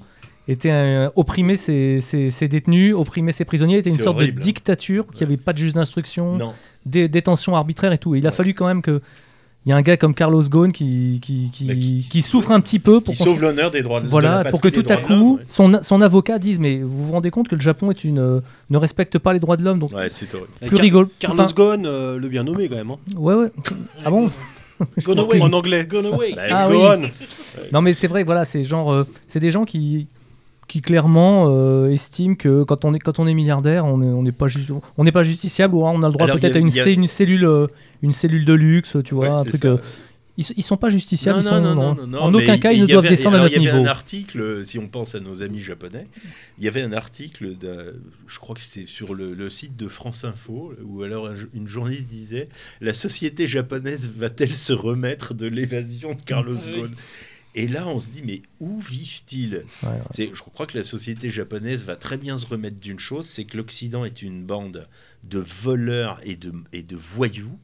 était 0.50 0.70
euh, 0.70 1.10
opprimé 1.14 1.56
ses, 1.56 2.00
ses- 2.00 2.30
ses 2.30 2.48
détenus, 2.48 2.94
opprimé 2.94 3.32
ses 3.32 3.44
prisonniers, 3.44 3.76
était 3.78 3.90
une 3.90 3.96
sorte 3.98 4.16
horrible, 4.16 4.36
de 4.36 4.38
hein. 4.40 4.44
dictature, 4.44 5.04
qui 5.12 5.20
Ouais. 5.24 5.26
avait 5.26 5.36
pas 5.36 5.52
de 5.52 5.58
juge 5.58 5.74
d'instruction, 5.74 6.38
détentions 6.86 7.54
arbitraires 7.54 7.92
et 7.92 7.98
tout. 7.98 8.14
Et 8.14 8.18
il 8.18 8.26
a 8.26 8.30
Ouais. 8.30 8.34
fallu 8.36 8.54
quand 8.54 8.66
même 8.66 8.80
que 8.80 9.02
il 9.68 9.70
y 9.70 9.74
a 9.74 9.76
un 9.76 9.82
gars 9.82 9.98
comme 9.98 10.14
CarlosGhosn 10.14 10.72
qui, 10.72 11.18
qui, 11.20 11.50
qui, 11.52 11.66
qui- 11.66 12.08
qui 12.10 12.22
souffre 12.22 12.52
un 12.52 12.60
petit 12.60 12.78
peu 12.78 13.02
pour 13.02 13.12
Qui 13.14 13.22
sauve 13.22 13.42
l'honneur 13.42 13.70
des 13.70 13.82
droits 13.82 14.00
de 14.00 14.06
de 14.06 14.10
voilà, 14.10 14.42
la 14.42 14.50
pour 14.50 14.62
que 14.62 14.68
tout 14.68 14.82
à 14.88 14.96
coup, 14.96 15.38
son, 15.50 15.80
son 15.82 16.00
avocat 16.00 16.38
dise 16.38 16.58
Mais 16.58 16.78
vous 16.78 17.04
vous 17.06 17.12
rendez 17.12 17.30
compte 17.30 17.48
que 17.48 17.54
le 17.54 17.60
Japon 17.60 17.90
est 17.90 18.02
une, 18.02 18.18
euh, 18.18 18.40
ne 18.70 18.78
respecte 18.78 19.18
pas 19.18 19.34
les 19.34 19.40
droits 19.40 19.58
de 19.58 19.64
l'homme 19.64 19.78
donc 19.78 19.92
Ouais, 19.92 20.08
c'est 20.08 20.34
horrible. 20.34 20.48
plus 20.60 20.70
Car- 20.70 20.80
rigolo. 20.80 21.10
Carlos 21.18 21.40
Enfin, 21.42 21.52
Ghosn, 21.54 21.84
euh, 21.84 22.18
le 22.18 22.28
bien 22.28 22.44
nommé 22.44 22.66
quand 22.70 22.76
même. 22.76 22.90
hein. 22.92 22.96
ouais, 23.14 23.34
ouais. 23.34 23.52
Ah 24.06 24.10
bon 24.10 24.30
Gone 25.02 25.18
away. 25.18 25.40
En 25.42 25.52
anglais. 25.52 25.84
Gone 25.86 26.06
away. 26.06 26.32
Bah, 26.34 26.42
Ah 26.50 26.68
oui. 26.70 26.76
Ghosn. 26.78 27.10
Non, 27.72 27.82
mais 27.82 27.92
c'est 27.92 28.06
vrai, 28.06 28.22
voilà, 28.24 28.44
c'est 28.46 28.64
genre, 28.64 28.90
euh, 28.90 29.04
c'est 29.26 29.40
des 29.40 29.50
gens 29.50 29.64
qui, 29.66 30.06
qui 30.68 30.80
clairement 30.82 31.46
euh, 31.48 31.88
estiment 31.90 32.34
que 32.36 32.62
quand 32.62 32.84
on 32.84 32.94
est, 32.94 32.98
quand 33.00 33.18
on 33.18 33.26
est 33.26 33.34
milliardaire, 33.34 33.84
on 33.86 33.98
n'est 33.98 34.06
on 34.30 34.32
pas, 34.32 34.48
ju- 34.48 34.60
on 34.96 35.02
n'est 35.04 35.12
pas 35.12 35.22
justiciable 35.24 35.74
ou 35.74 35.82
on 35.84 36.02
a 36.02 36.06
le 36.06 36.12
droit 36.12 36.26
peut-être 36.28 36.56
à 36.56 36.58
une, 36.60 36.68
a- 36.68 37.06
cellule, 37.08 37.44
euh, 37.44 37.66
une 38.02 38.12
cellule 38.12 38.44
de 38.44 38.52
luxe, 38.52 38.96
tu 39.04 39.14
vois, 39.14 39.24
Ouais, 39.28 39.34
un 39.40 39.42
c'est 39.44 39.48
truc. 39.50 39.62
ça. 39.62 39.68
euh, 39.68 39.76
ils, 40.40 40.44
ils 40.56 40.62
sont 40.62 40.76
pas 40.76 40.88
justiciables, 40.88 41.38
Non, 41.40 41.44
ils 41.44 41.48
sont, 41.48 41.60
non, 41.60 41.74
non, 41.74 41.74
non. 41.74 41.94
non, 41.94 42.06
non, 42.06 42.18
en 42.20 42.34
aucun 42.34 42.58
cas 42.58 42.70
il- 42.70 42.78
ils 42.78 42.82
ne 42.82 42.86
doivent 42.86 42.98
avait- 43.06 43.08
descendre 43.16 43.38
à 43.38 43.40
notre 43.40 43.56
Il 43.56 43.62
y 43.62 43.66
avait 43.66 43.76
niveau. 43.78 43.88
un 43.88 43.90
article, 43.90 44.64
si 44.64 44.78
on 44.78 44.86
pense 44.86 45.16
à 45.16 45.20
nos 45.20 45.42
amis 45.42 45.58
japonais, 45.58 46.06
il 46.58 46.64
y 46.64 46.68
avait 46.68 46.82
un 46.82 46.92
article, 46.92 47.56
je 48.28 48.38
crois 48.38 48.54
que 48.54 48.60
c'était 48.60 48.86
sur 48.86 49.14
le, 49.14 49.34
le 49.34 49.50
site 49.50 49.76
de 49.76 49.88
France 49.88 50.24
Info, 50.24 50.74
où 50.84 51.02
alors 51.02 51.26
un- 51.26 51.34
une 51.54 51.66
journaliste 51.66 52.06
disait 52.06 52.48
La 52.80 52.92
société 52.92 53.48
japonaise 53.48 54.08
va-t-elle 54.16 54.54
se 54.54 54.72
remettre 54.72 55.34
de 55.34 55.46
l'évasion 55.48 56.10
de 56.10 56.22
Carlos 56.24 56.54
Oui. 56.68 56.82
Et 57.54 57.66
là, 57.66 57.86
on 57.88 57.98
se 57.98 58.08
dit, 58.10 58.22
mais 58.22 58.42
où 58.60 58.80
vivent-ils? 58.80 59.64
Ouais, 59.82 59.88
ouais. 59.88 60.00
C'est- 60.10 60.30
Je 60.34 60.42
crois 60.42 60.66
que 60.66 60.76
la 60.76 60.84
société 60.84 61.30
japonaise 61.30 61.84
va 61.84 61.96
très 61.96 62.16
bien 62.16 62.36
se 62.38 62.46
remettre 62.46 62.78
d'une 62.80 62.98
chose, 63.00 63.26
c'est 63.26 63.44
que 63.44 63.56
l'Occident 63.56 64.04
est 64.04 64.22
une 64.22 64.44
bande 64.44 64.86
de 65.24 65.38
voleurs 65.38 66.20
et 66.22 66.36
de, 66.36 66.52
et 66.72 66.82
de 66.82 66.96
voyous, 66.96 67.58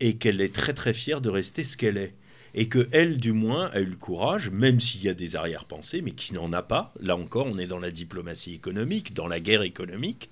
et 0.00 0.16
qu'elle 0.16 0.40
est 0.40 0.54
très 0.54 0.72
très 0.72 0.92
fière 0.94 1.20
de 1.20 1.30
rester 1.30 1.64
ce 1.64 1.76
qu'elle 1.76 1.96
est. 1.98 2.14
Et 2.56 2.68
que 2.68 2.88
elle, 2.92 3.18
du 3.18 3.32
moins, 3.32 3.66
a 3.72 3.80
eu 3.80 3.84
le 3.86 3.96
courage, 3.96 4.48
même 4.48 4.78
s'il 4.78 5.02
y 5.02 5.08
a 5.08 5.14
des 5.14 5.34
arrière-pensées, 5.34 6.02
mais 6.02 6.12
qui 6.12 6.32
n'en 6.34 6.52
a 6.52 6.62
pas. 6.62 6.94
Là 7.00 7.16
encore, 7.16 7.46
on 7.46 7.58
est 7.58 7.66
dans 7.66 7.80
la 7.80 7.90
diplomatie 7.90 8.54
économique, 8.54 9.12
dans 9.12 9.26
la 9.26 9.40
guerre 9.40 9.62
économique. 9.62 10.30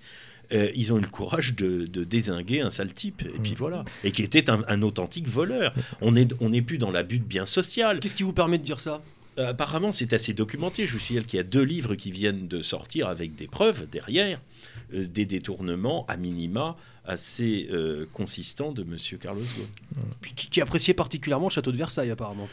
Euh, 0.51 0.70
ils 0.74 0.93
ont 0.93 0.98
eu 0.98 1.02
le 1.02 1.09
courage 1.09 1.55
de, 1.55 1.86
de 1.86 2.05
désinguer 2.05 2.60
un 2.60 2.70
sale 2.70 2.93
type, 2.93 3.23
et 3.23 3.39
puis 3.39 3.55
voilà. 3.55 3.85
Et 4.05 4.10
qui 4.10 4.23
était 4.23 4.51
un, 4.51 4.62
un 4.69 4.82
authentique 4.82 5.28
voleur. 5.28 5.74
On 6.01 6.12
n'est 6.12 6.28
on 6.40 6.51
n'est 6.51 6.62
plus 6.62 6.78
dans 6.78 6.90
l'abus 6.90 7.19
de 7.19 7.24
bien 7.24 7.47
social. 7.47 8.01
Qu'est-ce 8.01 8.14
qui 8.14 8.23
vous 8.23 8.35
permet 8.35 8.59
de 8.59 8.64
dire 8.64 8.81
ça? 8.81 9.02
Euh, 9.39 9.51
apparemment, 9.51 9.93
c'est 9.93 10.12
assez 10.12 10.35
documenté. 10.35 10.85
Je 10.85 10.93
vous 10.93 10.98
signale 10.98 11.24
qu'il 11.24 11.39
y 11.39 11.40
a 11.40 11.44
deux 11.44 11.62
livres 11.62 11.94
qui 11.94 12.10
viennent 12.10 12.48
de 12.48 12.60
sortir 12.60 13.09
avec 13.09 13.35
des 13.35 13.47
preuves 13.47 13.86
derrière, 13.90 14.40
euh, 14.93 15.06
des 15.06 15.24
détournements 15.24 16.05
à 16.06 16.19
minima 16.19 16.77
assez 17.05 17.69
euh, 17.73 18.06
consistants 18.12 18.73
de 18.73 18.85
Monsieur 18.85 19.16
Carlos 19.16 19.40
Ghosn. 19.40 20.05
Puis 20.20 20.35
qui, 20.35 20.51
qui 20.51 20.60
appréciait 20.60 20.94
particulièrement 20.94 21.47
le 21.47 21.52
château 21.52 21.73
de 21.73 21.78
Versailles 21.78 22.10
apparemment. 22.10 22.48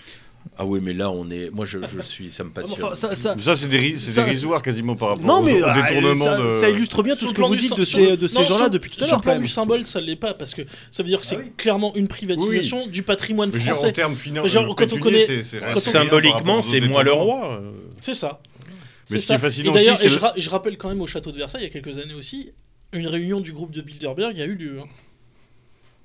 Ah 0.58 0.66
oui, 0.66 0.80
mais 0.82 0.94
là, 0.94 1.10
on 1.10 1.30
est. 1.30 1.50
Moi, 1.52 1.66
je, 1.66 1.80
je 1.86 2.02
suis. 2.02 2.32
Ça 2.32 2.44
me 2.44 2.50
passionne. 2.50 2.84
Enfin, 2.84 2.94
ça, 2.96 3.16
ça- 3.16 3.36
Ça, 3.38 3.56
c'est 3.56 3.68
dérisoire 3.68 4.62
quasiment 4.62 4.96
par 4.96 5.10
rapport 5.10 5.26
Non 5.26 5.38
au, 5.40 5.42
mais 5.44 5.62
au 5.62 5.66
ah, 5.68 5.74
détournement 5.82 6.26
ça, 6.26 6.38
de. 6.38 6.50
ça 6.52 6.70
illustre 6.70 7.02
bien 7.04 7.14
tout 7.14 7.22
Sur 7.22 7.30
ce 7.30 7.34
que 7.36 7.42
vous 7.42 7.56
dites 7.56 7.78
de 7.78 7.86
sur 7.86 8.02
ces, 8.02 8.18
de 8.18 8.28
gens-là 8.28 8.46
sur- 8.58 8.70
depuis 8.70 8.90
tout 8.90 9.02
à 9.04 9.08
Sur 9.08 9.16
l'heure 9.18 9.26
le 9.26 9.32
plan 9.32 9.40
du 9.42 9.48
symbole, 9.48 9.86
ça 9.86 10.02
l'est 10.02 10.16
pas, 10.18 10.34
parce 10.34 10.54
que 10.54 10.64
ça 10.92 11.02
veut 11.04 11.08
dire 11.10 11.22
que 11.22 11.26
c'est 11.26 11.36
Ah 11.36 11.42
oui. 11.44 11.52
clairement 11.56 11.96
une 11.96 12.08
privatisation 12.10 12.88
du 12.88 13.04
patrimoine 13.04 13.52
Mais 13.54 13.60
français. 13.60 13.88
en 13.88 13.92
termes 13.92 14.16
financiers, 14.16 14.50
Genre, 14.50 14.76
quand 14.76 14.92
on 14.94 14.98
connaît- 15.00 15.26
quand 15.26 15.74
on- 15.76 15.80
Symboliquement, 15.80 16.62
c'est 16.62 16.82
moi 16.82 17.04
le 17.04 17.14
roi. 17.14 17.60
euh. 17.62 17.72
C'est 18.02 18.14
ça. 18.14 18.42
Mais 19.12 19.18
C'est 19.18 19.18
ce 19.18 19.22
qui 19.22 19.28
ça. 19.28 19.36
est 19.36 19.38
fascinant 19.40 19.72
et 19.72 19.74
d'ailleurs, 19.76 19.98
je 20.38 20.50
rappelle 20.50 20.78
quand 20.78 20.90
même 20.90 21.02
au 21.02 21.08
château 21.08 21.32
de 21.32 21.38
Versailles, 21.38 21.62
il 21.64 21.68
y 21.68 21.70
a 21.70 21.82
quelques 21.82 21.98
années 22.00 22.14
aussi, 22.14 22.52
une 22.92 23.08
réunion 23.08 23.40
du 23.40 23.54
groupe 23.54 23.72
de 23.72 23.82
Bilderberg 23.82 24.40
a 24.40 24.46
eu 24.46 24.56
lieu. 24.56 24.80
hein. 24.82 24.88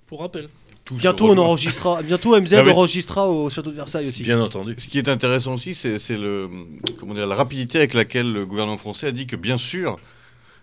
Pour 0.07 0.21
rappel. 0.21 0.49
Tout 0.85 0.95
Bientôt 0.97 1.31
on 1.31 1.39
enregistrera, 1.39 2.03
bientôt 2.05 2.39
MZ 2.39 2.55
Ah, 2.55 2.69
enregistrera 2.69 3.29
au 3.29 3.49
château 3.49 3.71
de 3.71 3.77
Versailles 3.77 4.07
aussi. 4.09 4.23
Bien 4.23 4.41
entendu. 4.41 4.75
Ce 4.77 4.87
qui 4.87 4.99
est 4.99 5.09
intéressant 5.09 5.55
aussi, 5.55 5.75
c'est 5.75 5.99
le 6.11 6.51
comment 6.99 7.15
dire 7.15 7.27
la 7.27 7.37
rapidité 7.37 7.79
avec 7.79 7.95
laquelle 7.95 8.33
le 8.33 8.45
gouvernement 8.45 8.79
français 8.79 9.07
a 9.07 9.13
dit 9.13 9.27
que 9.27 9.37
bien 9.37 9.57
sûr, 9.57 9.99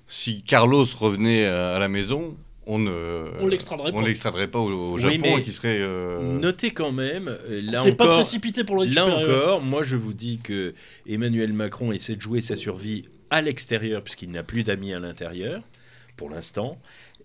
si 0.08 0.44
Carlos 0.44 0.86
revenait 1.00 1.46
à, 1.46 1.76
à 1.76 1.80
la 1.80 1.88
maison, 1.88 2.36
on 2.68 2.78
ne 2.78 3.24
On 3.40 3.48
l'extraderait 3.48 3.92
on 3.92 4.04
pas. 4.04 4.48
pas 4.48 4.60
au, 4.60 4.70
au 4.72 4.94
Oui, 4.96 5.02
Japon 5.02 5.18
mais 5.22 5.40
et 5.40 5.42
qui 5.42 5.52
serait 5.52 5.80
euh, 5.80 6.20
Notez 6.40 6.70
quand 6.72 6.92
même, 6.92 7.28
euh, 7.50 7.62
là 7.64 7.80
C'est 7.80 7.94
pas 7.94 8.04
encore, 8.06 8.18
précipité 8.18 8.64
pour 8.64 8.76
le 8.76 8.86
Là 8.86 9.06
récupérer. 9.06 9.34
encore, 9.36 9.62
moi 9.62 9.82
je 9.84 9.96
vous 9.96 10.14
dis 10.14 10.40
que 10.44 10.76
Emmanuel 11.08 11.54
Macron 11.54 11.92
essaie 11.92 12.16
de 12.16 12.22
jouer 12.22 12.42
sa 12.42 12.56
survie 12.56 13.04
à 13.32 13.42
l'extérieur 13.42 14.04
puisqu'il 14.04 14.30
n'a 14.30 14.44
plus 14.44 14.62
d'amis 14.62 14.94
à 14.94 15.00
l'intérieur 15.00 15.64
pour 16.18 16.30
l'instant 16.30 16.78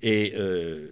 Et 0.02 0.34
euh, 0.36 0.86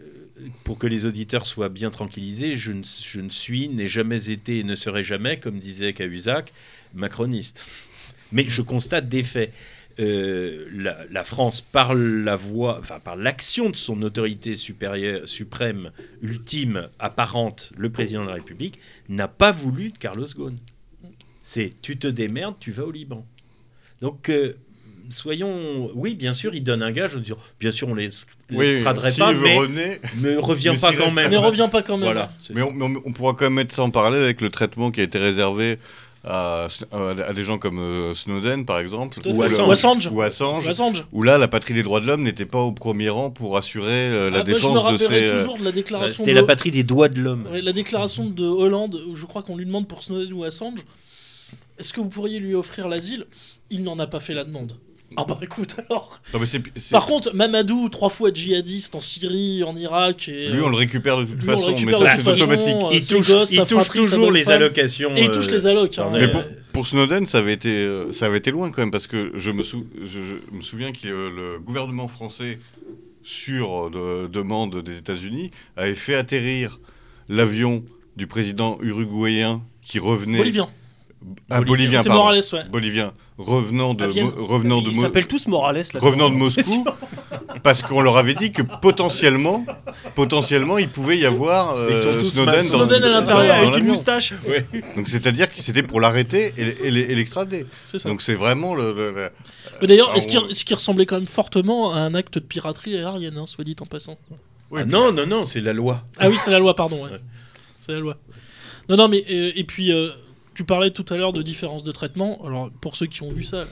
pour 0.64 0.78
que 0.78 0.86
les 0.86 1.06
auditeurs 1.06 1.46
soient 1.46 1.68
bien 1.68 1.90
tranquillisés, 1.90 2.54
je 2.54 2.72
ne, 2.72 3.28
suis, 3.30 3.68
n'ai 3.68 3.88
jamais 3.88 4.30
été 4.30 4.58
et 4.60 4.64
ne 4.64 4.74
serai 4.74 5.04
jamais, 5.04 5.38
comme 5.38 5.58
disait 5.58 5.92
Cahuzac, 5.92 6.52
macroniste. 6.94 7.64
Mais 8.32 8.44
je 8.48 8.62
constate 8.62 9.08
des 9.08 9.22
faits. 9.22 9.52
Euh, 10.00 10.68
la, 10.72 11.04
la 11.08 11.22
France, 11.22 11.60
par 11.60 11.94
la 11.94 12.34
voix, 12.34 12.80
enfin 12.80 12.98
par 12.98 13.14
l'action 13.14 13.70
de 13.70 13.76
son 13.76 14.02
autorité 14.02 14.56
supérieure, 14.56 15.28
suprême, 15.28 15.92
ultime, 16.20 16.88
apparente, 16.98 17.72
le 17.78 17.90
président 17.90 18.22
de 18.22 18.28
la 18.28 18.34
République, 18.34 18.80
n'a 19.08 19.28
pas 19.28 19.52
voulu 19.52 19.90
de 19.90 19.98
Carlos 19.98 20.26
Ghosn. 20.34 20.56
C'est 21.44 21.74
tu 21.80 21.96
te 21.96 22.08
démerdes, 22.08 22.56
tu 22.58 22.72
vas 22.72 22.84
au 22.84 22.90
Liban. 22.90 23.24
Donc 24.00 24.28
euh, 24.30 24.54
soyons, 25.10 25.90
oui, 25.94 26.14
bien 26.14 26.32
sûr, 26.32 26.54
il 26.54 26.62
donne 26.64 26.82
un 26.82 26.92
gage 26.92 27.16
en 27.16 27.20
disant, 27.20 27.36
bien 27.60 27.72
sûr, 27.72 27.88
on 27.88 27.94
ne 27.94 28.00
Oui, 28.00 28.66
l'extraderait 28.66 29.10
s'il 29.10 29.22
pas, 29.22 29.32
mais 29.32 29.58
René, 29.58 29.98
ne 30.20 30.36
reviens 30.38 30.72
mais 30.74 30.78
pas 30.78 30.92
quand 30.92 31.10
même. 31.10 31.30
Mais 31.30 31.36
reviens 31.36 31.68
pas 31.68 31.82
quand 31.82 31.96
même. 31.96 32.04
Voilà. 32.04 32.32
Mais 32.54 32.62
on, 32.62 32.72
mais 32.72 32.84
on- 32.84 33.02
on 33.06 33.12
pourra 33.12 33.32
quand 33.34 33.44
même 33.44 33.54
mettre 33.54 33.74
ça 33.74 33.82
en 33.82 33.90
parallèle 33.90 34.22
avec 34.22 34.40
le 34.40 34.50
traitement 34.50 34.90
qui 34.90 35.00
a 35.00 35.04
été 35.04 35.18
réservé 35.18 35.78
à, 36.26 36.68
des 37.34 37.44
gens 37.44 37.58
comme 37.58 37.78
euh, 37.78 38.14
Snowden, 38.14 38.64
par 38.64 38.78
exemple, 38.78 39.18
à 39.24 39.28
Ou. 39.28 39.42
Assange. 39.42 39.66
Ou 39.68 39.70
Assange. 39.72 40.08
ou 40.10 40.22
Assange, 40.22 40.68
Assange. 40.68 41.06
où 41.12 41.22
là, 41.22 41.36
la 41.36 41.48
patrie 41.48 41.74
des 41.74 41.82
droits 41.82 42.00
de 42.00 42.06
l'homme 42.06 42.22
n'était 42.22 42.46
pas 42.46 42.60
au 42.60 42.72
premier 42.72 43.10
rang 43.10 43.30
pour 43.30 43.58
assurer 43.58 43.90
euh, 43.92 44.30
la 44.30 44.38
Ah, 44.40 44.44
moi, 44.44 44.44
je 44.46 44.50
me 44.52 44.54
défense 44.54 44.72
de 44.72 44.78
rappellerai 44.78 45.26
ces... 45.26 45.32
euh, 45.32 45.40
toujours 45.42 45.58
de 45.58 45.64
la 45.64 45.72
déclaration 45.72 46.24
C'était 46.24 46.34
de... 46.34 46.40
la 46.40 46.46
patrie 46.46 46.70
des 46.70 46.82
doigts 46.82 47.08
de 47.08 47.20
l'homme. 47.20 47.46
Ouais, 47.52 47.60
la 47.60 47.72
déclaration 47.72 48.24
de 48.30 48.44
Hollande, 48.44 48.98
où 49.06 49.14
je 49.14 49.26
crois 49.26 49.42
qu'on 49.42 49.56
lui 49.56 49.66
demande 49.66 49.86
pour 49.86 50.02
Snowden 50.02 50.32
ou 50.32 50.44
Assange, 50.44 50.80
est-ce 51.78 51.92
que 51.92 52.00
vous 52.00 52.08
pourriez 52.08 52.38
lui 52.38 52.54
offrir 52.54 52.88
l'asile? 52.88 53.26
Il 53.68 53.82
n'en 53.82 53.98
a 53.98 54.06
pas 54.06 54.20
fait 54.20 54.32
la 54.32 54.44
demande. 54.44 54.76
Ah 55.16 55.24
bah 55.28 55.38
écoute 55.42 55.76
alors. 55.88 56.20
non, 56.32 56.40
mais 56.40 56.46
c'est- 56.46 56.60
c'est- 56.76 56.90
Par 56.90 57.06
contre, 57.06 57.32
Mamadou, 57.34 57.88
trois 57.88 58.08
fois 58.08 58.32
djihadiste 58.32 58.94
en 58.96 59.00
Syrie, 59.00 59.62
en 59.62 59.76
Irak 59.76 60.28
et 60.28 60.48
lui, 60.48 60.60
on 60.60 60.68
le 60.68 60.76
récupère 60.76 61.18
de 61.18 61.24
toute 61.24 61.40
lui, 61.42 61.48
on 61.48 61.52
le 61.52 61.56
façon, 61.56 61.68
mais 61.70 61.76
récupère 61.76 61.98
ça, 62.00 62.16
c'est 62.16 62.22
façon, 62.22 62.42
automatique. 62.44 62.76
euh, 62.82 62.88
Il 62.92 63.02
ses 63.02 63.14
touche, 63.14 63.30
gosses, 63.30 63.52
il 63.52 63.56
sa 63.56 63.62
touche 63.66 63.70
fratrie, 63.84 64.04
sa 64.06 64.16
toujours 64.16 64.32
les 64.32 64.42
femme. 64.42 64.54
allocations. 64.54 65.14
Et 65.16 65.22
il 65.22 65.30
touche 65.30 65.48
euh, 65.48 65.52
les 65.52 65.66
allocs. 65.68 65.98
hein, 65.98 66.08
Mais 66.12 66.18
ai- 66.20 66.22
euh, 66.24 66.28
pour, 66.32 66.42
pour 66.72 66.86
Snowden, 66.88 67.26
ça 67.26 67.38
avait, 67.38 67.52
été, 67.52 67.68
euh, 67.70 68.10
ça 68.12 68.26
avait 68.26 68.38
été 68.38 68.50
loin 68.50 68.70
quand 68.72 68.82
même, 68.82 68.90
parce 68.90 69.06
que 69.06 69.30
je 69.36 69.50
me, 69.52 69.62
sou- 69.62 69.86
je, 70.02 70.18
je 70.50 70.56
me 70.56 70.62
souviens 70.62 70.90
que 70.90 71.06
euh, 71.06 71.30
le 71.30 71.60
gouvernement 71.60 72.08
français, 72.08 72.58
sur 73.22 73.86
euh, 73.86 74.24
de- 74.26 74.28
demande 74.28 74.82
des 74.82 74.98
États-Unis, 74.98 75.50
avait 75.76 75.94
fait 75.94 76.14
atterrir 76.16 76.80
l'avion 77.28 77.84
du 78.16 78.26
président 78.26 78.78
uruguayen 78.82 79.62
qui 79.82 79.98
revenait. 79.98 80.38
Bolivien. 80.38 80.68
Ah, 81.48 81.62
bolivien, 81.62 82.00
C'était 82.00 82.08
pardon. 82.10 82.24
Morales, 82.24 82.42
ouais. 82.52 82.68
Bolivien, 82.70 83.12
revenant 83.38 83.94
de. 83.94 84.06
Mo- 84.06 84.46
revenant 84.46 84.80
de, 84.82 84.90
Ils 84.90 84.96
Mo- 84.96 85.02
s'appellent 85.02 85.26
tous 85.26 85.46
Morales. 85.48 85.82
là 85.92 86.00
revenant 86.00 86.30
de 86.30 86.34
Moscou, 86.36 86.84
parce 87.62 87.82
qu'on 87.82 88.00
leur 88.00 88.16
avait 88.16 88.34
dit 88.34 88.52
que 88.52 88.62
potentiellement, 88.62 89.64
potentiellement, 90.14 90.78
il 90.78 90.88
pouvait 90.88 91.18
y 91.18 91.26
avoir 91.26 91.72
euh, 91.76 91.98
Snowden, 92.22 92.54
dans, 92.54 92.62
Snowden 92.62 93.02
à 93.04 93.08
l'intérieur, 93.08 93.56
dans 93.56 93.62
avec 93.68 93.78
une 93.78 93.86
moustache. 93.86 94.32
Donc 94.96 95.08
c'est-à-dire 95.08 95.48
que 95.52 95.60
c'était 95.60 95.82
pour 95.82 96.00
l'arrêter 96.00 96.52
et, 96.56 96.62
et- 96.62 96.86
et 96.88 97.14
l'extrader. 97.14 97.66
C'est 97.88 97.98
ça. 97.98 98.08
Donc 98.08 98.22
c'est 98.22 98.34
vraiment 98.34 98.74
le. 98.74 98.92
le- 98.94 99.10
le- 99.12 99.30
Mais 99.80 99.86
d'ailleurs, 99.88 100.14
est-ce 100.14 100.28
qu'il 100.28 100.38
on- 100.38 100.52
ce 100.52 100.64
qui 100.64 100.74
ressemblait 100.74 101.06
quand 101.06 101.16
même 101.16 101.26
fortement 101.26 101.92
à 101.92 101.98
un 101.98 102.14
acte 102.14 102.34
de 102.34 102.40
piraterie 102.40 102.96
aérienne, 102.96 103.36
hein, 103.38 103.46
soit 103.46 103.64
dit 103.64 103.74
en 103.80 103.86
passant 103.86 104.16
Oui, 104.70 104.80
Ah 104.82 104.86
non, 104.86 105.12
non, 105.12 105.26
non, 105.26 105.44
c'est 105.44 105.60
la 105.60 105.72
loi. 105.72 106.02
Ah 106.18 106.28
oui, 106.28 106.36
c'est 106.38 106.50
la 106.52 106.58
loi, 106.60 106.74
pardon. 106.74 107.04
ouais. 107.04 107.10
Ouais. 107.10 107.20
C'est 107.84 107.92
la 107.92 107.98
loi. 108.00 108.16
Non, 108.88 108.96
non, 108.96 109.08
mais 109.08 109.24
euh, 109.30 109.50
et 109.56 109.64
puis 109.64 109.90
euh, 109.92 110.10
tu 110.54 110.64
parlais 110.64 110.90
tout 110.90 111.04
à 111.12 111.16
l'heure 111.16 111.32
de 111.32 111.42
différence 111.42 111.82
de 111.84 111.92
traitement. 111.92 112.44
Alors 112.46 112.70
pour 112.80 112.96
ceux 112.96 113.06
qui 113.06 113.22
ont 113.22 113.30
vu 113.32 113.42
ça, 113.44 113.66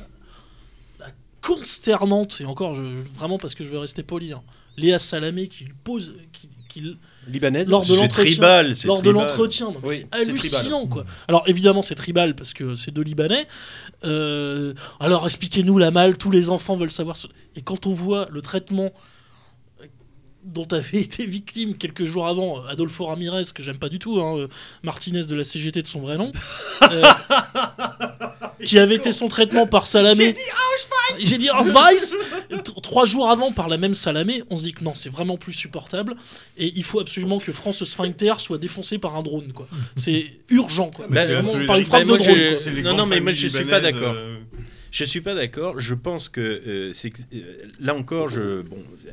la, 0.98 1.06
la 1.06 1.12
consternante 1.40 2.40
et 2.40 2.44
encore, 2.44 2.74
je, 2.74 2.82
je- 2.82 3.18
vraiment 3.18 3.38
parce 3.38 3.54
que 3.54 3.64
je 3.64 3.70
vais 3.70 3.78
rester 3.78 4.02
poli, 4.02 4.32
hein, 4.32 4.42
Léa 4.76 4.98
Salamé 4.98 5.48
qui 5.48 5.66
pose, 5.84 6.14
qui, 6.32 6.48
qui- 6.68 6.96
Libanaise. 7.28 7.68
lors 7.70 7.82
de 7.82 7.86
C'est 7.88 7.96
l'entretien, 7.96 8.62
lors 8.86 9.02
de 9.02 9.10
l'entretien, 9.10 9.68
Oui, 9.84 9.94
c'est 9.96 10.08
hallucinant 10.10 10.86
quoi. 10.88 11.04
Alors 11.28 11.44
évidemment 11.46 11.82
c'est 11.82 11.94
tribal 11.94 12.34
parce 12.34 12.52
que 12.54 12.74
c'est 12.74 12.90
deux 12.90 13.02
Libanais. 13.02 13.46
Euh, 14.04 14.74
alors 14.98 15.24
expliquez-nous 15.26 15.78
la 15.78 15.90
malle, 15.92 16.16
tous 16.18 16.30
les 16.32 16.48
enfants 16.50 16.74
veulent 16.76 16.90
savoir. 16.90 17.16
ce- 17.16 17.28
Et 17.54 17.62
quand 17.62 17.86
on 17.86 17.92
voit 17.92 18.26
le 18.30 18.42
traitement 18.42 18.90
dont 20.44 20.66
avait 20.72 20.98
été 21.00 21.24
victime 21.26 21.74
quelques 21.76 22.04
jours 22.04 22.26
avant 22.26 22.58
euh, 22.64 22.68
Adolfo 22.68 23.06
Ramirez, 23.06 23.44
que 23.54 23.62
j'aime 23.62 23.78
pas 23.78 23.88
du 23.88 23.98
tout, 23.98 24.20
hein, 24.20 24.38
euh, 24.38 24.48
Martinez 24.82 25.24
de 25.24 25.34
la 25.36 25.44
CGT 25.44 25.82
de 25.82 25.86
son 25.86 26.00
vrai 26.00 26.16
nom, 26.18 26.32
euh, 26.82 27.02
qui 28.64 28.78
avait 28.78 28.96
été 28.96 29.12
son 29.12 29.28
traitement 29.28 29.66
par 29.66 29.86
Salamé. 29.86 30.34
J'ai 31.18 31.38
dit 31.38 31.48
Auschwitz 31.50 32.16
T- 32.48 32.72
Trois 32.82 33.04
jours 33.04 33.30
avant, 33.30 33.52
par 33.52 33.68
la 33.68 33.76
même 33.78 33.94
Salamé, 33.94 34.42
on 34.50 34.56
se 34.56 34.62
dit 34.64 34.72
que 34.72 34.82
non, 34.84 34.94
c'est 34.94 35.10
vraiment 35.10 35.36
plus 35.36 35.52
supportable 35.52 36.14
et 36.56 36.72
il 36.74 36.82
faut 36.84 37.00
absolument 37.00 37.38
que 37.38 37.52
France 37.52 37.84
Sphincter 37.84 38.32
soit 38.38 38.58
défoncé 38.58 38.98
par 38.98 39.16
un 39.16 39.22
drone. 39.22 39.52
quoi. 39.52 39.68
C'est 39.96 40.26
urgent. 40.50 40.90
Quoi. 40.90 41.06
Vraiment 41.08 41.52
par 41.66 41.78
une 41.78 41.84
frappe 41.84 42.02
de 42.02 42.08
moi, 42.08 42.18
drone. 42.18 42.36
quoi. 42.72 42.82
Non, 42.82 42.96
non, 42.96 43.06
mais 43.06 43.20
moi, 43.20 43.32
je 43.32 43.46
suis 43.48 43.64
pas 43.64 43.80
d'accord. 43.80 44.14
euh, 44.16 44.36
Je 44.90 45.04
suis 45.04 45.20
pas 45.20 45.34
d'accord. 45.34 45.78
Je 45.78 45.94
pense 45.94 46.28
que 46.28 46.40
euh, 46.40 46.92
c'est 46.92 47.12
là 47.80 47.94
encore, 47.94 48.28
je 48.28 48.62
bon, 48.62 48.78
euh, 49.06 49.10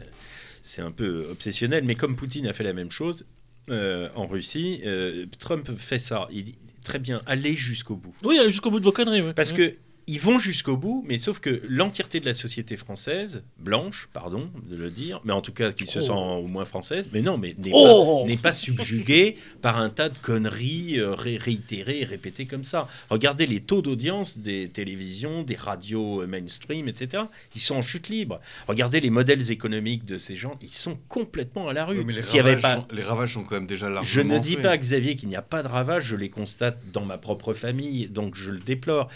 c'est 0.69 0.83
un 0.83 0.91
peu 0.91 1.27
obsessionnel, 1.31 1.83
mais 1.83 1.95
comme 1.95 2.15
Poutine 2.15 2.45
a 2.45 2.53
fait 2.53 2.63
la 2.63 2.73
même 2.73 2.91
chose 2.91 3.25
euh, 3.69 4.07
en 4.15 4.27
Russie, 4.27 4.81
euh, 4.85 5.25
Trump 5.39 5.67
fait 5.77 5.97
ça. 5.97 6.27
Il 6.31 6.45
dit 6.45 6.55
très 6.83 6.99
bien, 6.99 7.21
allez 7.25 7.55
jusqu'au 7.55 7.95
bout. 7.95 8.13
Oui, 8.23 8.37
allez 8.37 8.49
jusqu'au 8.49 8.69
bout 8.69 8.79
de 8.79 8.85
vos 8.85 8.91
conneries. 8.91 9.33
Parce 9.33 9.51
que 9.51 9.73
ils 10.11 10.19
vont 10.19 10.39
jusqu'au 10.39 10.75
bout, 10.75 11.03
mais 11.07 11.17
sauf 11.17 11.39
que 11.39 11.61
l'entièreté 11.67 12.19
de 12.19 12.25
la 12.25 12.33
société 12.33 12.77
française, 12.77 13.43
blanche, 13.59 14.09
pardon 14.11 14.49
de 14.69 14.75
le 14.75 14.89
dire, 14.89 15.21
mais 15.23 15.33
en 15.33 15.41
tout 15.41 15.51
cas 15.53 15.71
qui 15.71 15.85
se 15.85 15.99
Oh. 15.99 16.01
sent 16.01 16.11
au 16.11 16.47
moins 16.47 16.65
française, 16.65 17.09
mais 17.13 17.21
non, 17.21 17.37
mais 17.37 17.53
n'est 17.57 17.71
Oh 17.73 18.25
pas, 18.41 18.53
subjuguée 18.53 19.35
par 19.61 19.79
un 19.79 19.89
tas 19.89 20.09
de 20.09 20.17
conneries 20.17 20.99
euh, 20.99 21.13
ré- 21.13 21.37
réitérées 21.37 21.99
et 22.01 22.05
répétées 22.05 22.45
comme 22.45 22.63
ça. 22.63 22.87
Regardez 23.09 23.45
les 23.45 23.59
taux 23.61 23.81
d'audience 23.81 24.37
des 24.37 24.69
télévisions, 24.69 25.43
des 25.43 25.55
radios 25.55 26.21
euh, 26.23 26.27
mainstream, 26.27 26.87
etc. 26.87 27.23
Ils 27.55 27.61
sont 27.61 27.75
en 27.75 27.81
chute 27.81 28.09
libre. 28.09 28.39
Regardez 28.67 28.99
les 29.01 29.09
modèles 29.11 29.51
économiques 29.51 30.05
de 30.05 30.17
ces 30.17 30.35
gens, 30.35 30.57
ils 30.61 30.69
sont 30.69 30.97
complètement 31.07 31.67
à 31.67 31.73
la 31.73 31.85
rue. 31.85 31.99
oui, 31.99 32.03
mais 32.05 32.13
les 32.13 32.23
S'il 32.23 32.37
y 32.37 32.39
avait 32.39 32.55
ravages, 32.55 32.61
pas, 32.61 32.75
sont, 32.89 32.95
les 32.95 33.03
ravages 33.03 33.33
sont 33.35 33.43
quand 33.43 33.55
même 33.55 33.67
déjà 33.67 33.89
largement 33.89 34.03
je 34.09 34.21
ne 34.21 34.39
dis 34.39 34.53
faits. 34.53 34.63
pas, 34.63 34.77
Xavier, 34.77 35.15
qu'il 35.15 35.29
n'y 35.29 35.35
a 35.35 35.41
pas 35.43 35.61
de 35.61 35.67
ravages, 35.67 36.05
je 36.05 36.15
les 36.15 36.29
constate 36.29 36.79
dans 36.93 37.05
ma 37.05 37.17
propre 37.17 37.53
famille, 37.53 38.07
donc 38.07 38.35
je 38.35 38.51
le 38.51 38.59
déplore. 38.59 39.09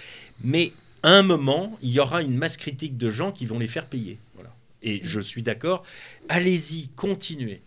Mais 0.43 0.71
un 1.03 1.21
moment, 1.23 1.77
il 1.81 1.89
y 1.91 1.99
aura 1.99 2.21
une 2.21 2.37
masse 2.37 2.57
critique 2.57 2.97
de 2.97 3.09
gens 3.09 3.31
qui 3.31 3.45
vont 3.45 3.59
les 3.59 3.67
faire 3.67 3.85
payer. 3.87 4.17
Voilà. 4.35 4.49
Et 4.81 5.01
je 5.03 5.19
suis 5.19 5.43
d'accord, 5.43 5.83
allez-y, 6.29 6.87
continuez. 6.95 7.61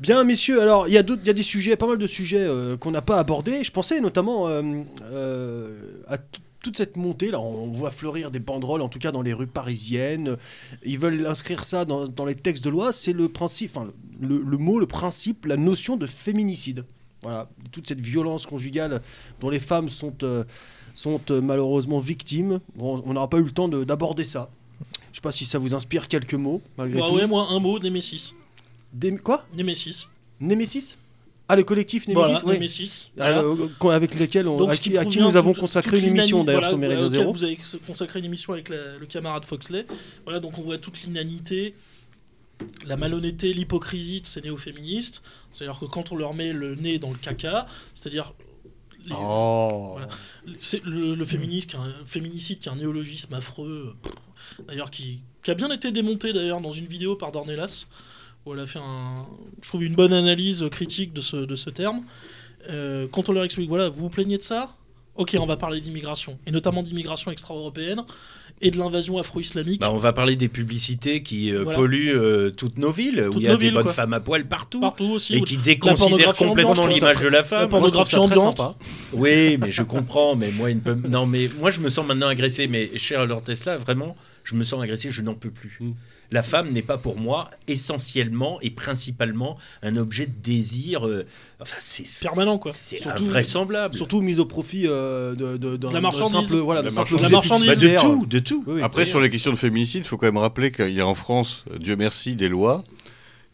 Bien, 0.00 0.24
messieurs, 0.24 0.60
alors 0.60 0.88
il 0.88 0.94
y, 0.94 0.98
a 0.98 1.02
d'autres- 1.02 1.22
il 1.24 1.26
y 1.28 1.30
a 1.30 1.34
des 1.34 1.42
sujets, 1.42 1.76
pas 1.76 1.86
mal 1.86 1.98
de 1.98 2.06
sujets 2.06 2.40
euh, 2.40 2.76
qu'on 2.76 2.90
n'a 2.90 3.02
pas 3.02 3.18
abordés. 3.18 3.62
Je 3.64 3.70
pensais 3.70 4.00
notamment 4.00 4.48
euh, 4.48 4.62
euh, 5.04 6.02
à 6.08 6.18
toute 6.60 6.76
cette 6.76 6.96
montée. 6.96 7.30
Là, 7.30 7.40
on 7.40 7.68
voit 7.72 7.90
fleurir 7.92 8.30
des 8.30 8.40
banderoles, 8.40 8.82
en 8.82 8.88
tout 8.88 8.98
cas 8.98 9.12
dans 9.12 9.22
les 9.22 9.32
rues 9.32 9.46
parisiennes. 9.46 10.36
Ils 10.84 10.98
veulent 10.98 11.26
inscrire 11.26 11.64
ça 11.64 11.84
dans, 11.84 12.08
dans 12.08 12.24
les 12.24 12.34
textes 12.34 12.64
de 12.64 12.70
loi. 12.70 12.92
C'est 12.92 13.12
le 13.12 13.28
principe, 13.28 13.70
enfin, 13.76 13.90
le, 14.20 14.38
le 14.42 14.56
mot, 14.58 14.80
le 14.80 14.86
principe, 14.86 15.46
la 15.46 15.56
notion 15.56 15.96
de 15.96 16.06
féminicide. 16.06 16.84
Voilà, 17.24 17.48
toute 17.72 17.88
cette 17.88 18.00
violence 18.02 18.44
conjugale 18.46 19.00
dont 19.40 19.48
les 19.48 19.58
femmes 19.58 19.88
sont, 19.88 20.12
euh, 20.22 20.44
sont 20.92 21.20
euh, 21.30 21.40
malheureusement 21.40 21.98
victimes. 21.98 22.60
Bon, 22.76 23.02
on 23.06 23.14
n'aura 23.14 23.28
pas 23.30 23.38
eu 23.38 23.42
le 23.44 23.50
temps 23.50 23.66
de- 23.66 23.82
d'aborder 23.82 24.24
ça. 24.26 24.50
Je 25.10 25.16
sais 25.16 25.22
pas 25.22 25.32
si 25.32 25.46
ça 25.46 25.58
vous 25.58 25.74
inspire 25.74 26.06
quelques 26.08 26.34
mots. 26.34 26.60
malgré 26.76 27.00
Bah 27.00 27.06
tout. 27.08 27.14
ouais, 27.16 27.26
moi, 27.26 27.46
un 27.50 27.58
mot, 27.60 27.78
Nemesis. 27.78 28.34
Des- 28.92 29.16
quoi? 29.16 29.46
Nemesis. 29.56 30.06
Némésis? 30.38 30.98
Ah, 31.48 31.56
le 31.56 31.62
collectif 31.62 32.06
Némésis 32.08 32.30
Voilà, 32.42 32.46
oui. 32.46 32.54
Nemesis. 32.54 33.10
Ah, 33.18 33.40
Voilà. 33.42 33.68
qu'on- 33.78 33.88
avec 33.90 34.14
lesquels 34.18 34.48
on, 34.48 34.56
Donc, 34.58 34.70
à 34.70 34.74
ce 34.74 34.80
qui 34.80 34.96
à 34.98 35.04
qui 35.06 35.18
nous 35.18 35.36
avons 35.36 35.52
toute- 35.52 35.60
consacré 35.60 35.96
toute 35.98 36.06
une 36.06 36.16
émission 36.16 36.42
d'ailleurs 36.44 36.60
voilà, 36.60 36.68
sur 36.70 36.78
Mérida 36.78 37.00
auquel 37.00 37.10
Zéro. 37.10 37.32
Vous 37.32 37.44
avez 37.44 37.58
consacré 37.86 38.18
une 38.18 38.24
émission 38.26 38.52
avec 38.52 38.68
la- 38.68 38.96
le 38.98 39.06
camarade 39.06 39.44
Foxley. 39.46 39.86
Voilà, 40.24 40.40
donc 40.40 40.58
on 40.58 40.62
voit 40.62 40.78
toute 40.78 41.02
l'inanité, 41.02 41.74
la 42.86 42.96
malhonnêteté, 42.96 43.52
l'hypocrisie 43.52 44.20
de 44.20 44.26
ces 44.26 44.40
néo-féministes. 44.42 45.22
C'est-à-dire 45.52 45.78
que 45.78 45.84
quand 45.86 46.12
on 46.12 46.16
leur 46.16 46.34
met 46.34 46.52
le 46.52 46.74
nez 46.74 46.98
dans 46.98 47.10
le 47.10 47.16
caca, 47.16 47.66
c'est-à-dire. 47.94 48.32
les- 49.06 49.14
Oh 49.18 49.92
Voilà. 49.96 50.08
Le, 50.84 51.14
le 51.14 51.24
féminisme, 51.24 51.68
qui 51.68 51.76
est 51.76 51.78
un- 51.78 51.94
féminicide 52.06 52.58
qui 52.58 52.68
est 52.68 52.72
un 52.72 52.76
néologisme 52.76 53.34
affreux, 53.34 53.94
d'ailleurs 54.66 54.90
qui, 54.90 55.22
qui 55.42 55.50
a 55.50 55.54
bien 55.54 55.70
été 55.70 55.90
démonté 55.92 56.32
d'ailleurs 56.32 56.60
dans 56.60 56.70
une 56.72 56.86
vidéo 56.86 57.16
par 57.16 57.30
Dornelas, 57.32 57.86
où 58.46 58.54
elle 58.54 58.60
a 58.60 58.66
fait 58.66 58.78
un, 58.78 59.26
je 59.62 59.68
trouve 59.68 59.84
une 59.84 59.94
bonne 59.94 60.12
analyse 60.12 60.66
critique 60.70 61.12
de 61.12 61.20
ce, 61.20 61.36
de 61.36 61.56
ce 61.56 61.70
terme. 61.70 62.04
Euh, 62.70 63.06
quand 63.10 63.28
on 63.28 63.32
leur 63.32 63.44
explique, 63.44 63.68
voilà, 63.68 63.88
vous 63.90 64.00
vous 64.00 64.08
plaignez 64.10 64.38
de 64.38 64.42
ça? 64.42 64.74
Ok, 65.16 65.36
on 65.38 65.46
va 65.46 65.56
parler 65.56 65.80
d'immigration, 65.80 66.38
et 66.46 66.50
notamment 66.50 66.82
d'immigration 66.82 67.30
extra-européenne 67.30 68.02
et 68.60 68.70
de 68.70 68.78
l'invasion 68.78 69.18
afro-islamique. 69.18 69.80
Bah, 69.80 69.90
on 69.92 69.96
va 69.96 70.12
parler 70.12 70.36
des 70.36 70.48
publicités 70.48 71.22
qui 71.22 71.52
euh, 71.52 71.64
Voilà. 71.64 71.78
polluent 71.78 72.14
euh, 72.14 72.50
toutes 72.50 72.78
nos 72.78 72.90
villes, 72.90 73.28
où 73.32 73.38
il 73.38 73.42
y 73.42 73.48
a 73.48 73.52
des 73.52 73.56
villes, 73.56 73.74
bonnes 73.74 73.84
quoi. 73.84 73.92
femmes 73.92 74.12
à 74.14 74.20
poil 74.20 74.46
partout. 74.46 74.80
partout 74.80 75.04
aussi. 75.04 75.34
Et 75.34 75.40
qui 75.42 75.56
déconsidèrent 75.56 76.34
complètement 76.34 76.86
l'image 76.86 77.18
de 77.20 77.28
la 77.28 77.34
la 77.38 77.44
femme. 77.44 77.60
Ça 77.62 77.68
pornographie 77.68 78.16
ambiante. 78.16 78.58
sympa. 78.58 78.76
Oui, 79.12 79.56
mais 79.58 79.70
je 79.70 79.82
comprends, 79.82 80.36
mais 80.36 80.50
moi, 80.52 80.68
peut... 80.82 80.96
non, 81.08 81.26
mais 81.26 81.50
moi, 81.58 81.70
je 81.70 81.80
me 81.80 81.90
sens 81.90 82.06
maintenant 82.06 82.28
agressé. 82.28 82.68
Mais 82.68 82.96
cher 82.96 83.26
Lord 83.26 83.42
Tesla, 83.42 83.76
vraiment, 83.76 84.16
je 84.44 84.54
me 84.54 84.62
sens 84.62 84.82
agressé, 84.82 85.10
je 85.10 85.22
n'en 85.22 85.34
peux 85.34 85.50
plus. 85.50 85.76
Mm. 85.80 85.90
La 86.30 86.42
femme 86.42 86.70
n'est 86.72 86.82
pas 86.82 86.98
pour 86.98 87.16
moi 87.16 87.50
essentiellement 87.68 88.60
et 88.60 88.70
principalement 88.70 89.56
un 89.82 89.96
objet 89.96 90.26
de 90.26 90.32
désir. 90.42 91.06
euh, 91.06 91.26
enfin, 91.60 91.76
c'est 91.78 92.04
Permanent, 92.22 92.58
quoi. 92.58 92.72
C'est 92.72 92.98
Surtout- 92.98 93.22
invraisemblable. 93.24 93.94
Surtout 93.94 94.20
mise 94.20 94.40
au 94.40 94.46
profit 94.46 94.86
euh, 94.86 95.34
de, 95.34 95.56
de, 95.56 95.76
d'un- 95.76 95.88
De 95.88 95.94
la 95.94 96.00
marchandise. 96.00 96.48
simple, 96.48 96.60
voilà, 96.62 96.82
La 96.82 96.90
marchandise. 96.90 97.22
La 97.22 97.28
marchandise. 97.30 97.68
Bah, 97.68 97.76
de 97.76 97.96
tout, 97.98 98.26
de 98.26 98.38
tout. 98.38 98.64
Oui, 98.66 98.74
oui. 98.76 98.82
Après, 98.82 99.04
sur 99.04 99.20
les 99.20 99.30
questions 99.30 99.52
de 99.52 99.56
féminicide, 99.56 100.02
il 100.04 100.08
faut 100.08 100.16
quand 100.16 100.26
même 100.26 100.36
rappeler 100.38 100.72
qu'il 100.72 100.90
y 100.92 101.00
a 101.00 101.06
en 101.06 101.14
France, 101.14 101.64
Dieu 101.78 101.96
merci, 101.96 102.34
des 102.36 102.48
lois 102.48 102.84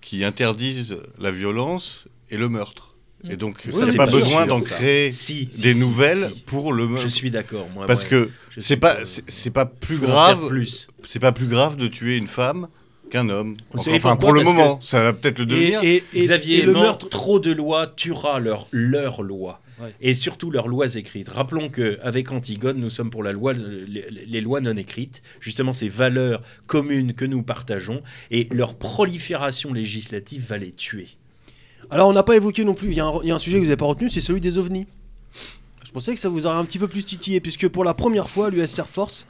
qui 0.01 0.25
interdisent 0.25 0.97
la 1.21 1.31
violence 1.31 2.05
et 2.31 2.37
le 2.37 2.49
meurtre. 2.49 2.90
Et 3.29 3.37
donc, 3.37 3.61
Oui, 3.67 3.73
ça 3.73 3.85
n'est 3.85 3.97
pas 3.97 4.07
besoin 4.07 4.47
d'en 4.47 4.61
créer 4.61 5.11
Si, 5.11 5.47
si, 5.51 5.63
des 5.63 5.75
si, 5.75 5.81
nouvelles 5.81 6.31
si. 6.35 6.41
pour 6.47 6.73
le 6.73 6.97
Je 6.97 7.09
suis 7.09 7.31
d'accord. 7.31 7.69
moi, 7.75 7.85
Parce 7.87 8.05
que 8.05 8.31
c'est 8.59 8.77
pas, 8.79 8.97
c'est 9.05 9.51
pas 9.51 9.67
plus 9.67 9.99
grave, 9.99 10.49
plus. 10.49 10.89
c'est 11.05 11.19
pas 11.19 11.33
plus 11.33 11.47
grave 11.47 11.77
de 11.77 11.87
tuer 11.87 12.17
une 12.17 12.29
femme 12.29 12.69
qu'un 13.11 13.29
homme. 13.29 13.57
Enfin, 13.75 14.17
pour 14.17 14.33
le 14.33 14.43
moment, 14.43 14.81
ça 14.81 15.03
va 15.03 15.13
peut-être 15.13 15.39
le 15.41 15.47
devenir. 15.47 15.83
Et, 15.83 15.97
et, 15.97 16.05
et- 16.15 16.21
Xavier 16.21 16.63
et 16.63 16.67
le 16.67 16.73
meurtre. 16.73 17.09
trop 17.09 17.41
de 17.41 17.51
lois 17.51 17.87
tuera 17.89 18.41
leur, 18.41 18.69
leur 18.71 19.23
loi. 19.23 19.61
Ouais. 19.83 19.95
Et 20.03 20.15
surtout 20.15 20.51
leurs 20.51 20.69
lois 20.69 20.95
écrites. 20.95 21.29
Rappelons 21.31 21.71
qu'avec 21.71 22.31
Antigone, 22.33 22.77
nous 22.79 22.91
sommes 22.91 23.09
pour 23.11 23.23
la 23.23 23.33
loi, 23.33 23.55
les, 23.55 24.07
les 24.27 24.41
lois 24.43 24.61
non 24.61 24.77
écrites, 24.77 25.23
justement 25.41 25.73
ces 25.73 25.89
valeurs 25.89 26.43
communes 26.67 27.15
que 27.15 27.25
nous 27.25 27.43
partageons, 27.43 28.03
et 28.31 28.47
leur 28.53 28.77
prolifération 28.77 29.73
législative 29.73 30.45
va 30.49 30.59
les 30.59 30.71
tuer. 30.71 31.09
Alors, 31.91 32.09
on 32.09 32.13
n'a 32.13 32.23
pas 32.23 32.37
évoqué 32.37 32.65
non 32.65 32.75
plus, 32.75 32.89
il 32.89 32.95
y, 32.95 33.01
a 33.01 33.07
un- 33.07 33.39
sujet 33.39 33.57
que 33.57 33.63
vous 33.63 33.67
n'avez 33.67 33.77
pas 33.77 33.87
retenu, 33.87 34.11
c'est 34.11 34.21
celui 34.21 34.41
des 34.41 34.59
ovnis. 34.59 34.87
Je 35.85 35.91
pensais 35.91 36.15
que 36.15 36.21
ça 36.21 36.29
vous 36.29 36.47
aurait 36.47 36.57
un 36.57 36.65
petit 36.65 36.79
peu 36.79 36.87
plus 36.87 37.05
titillé, 37.05 37.41
puisque 37.41 37.67
pour 37.69 37.83
la 37.83 37.95
première 37.95 38.31
fois, 38.31 38.49
l'US 38.49 38.79
Air 38.79 38.89
Force, 38.89 39.27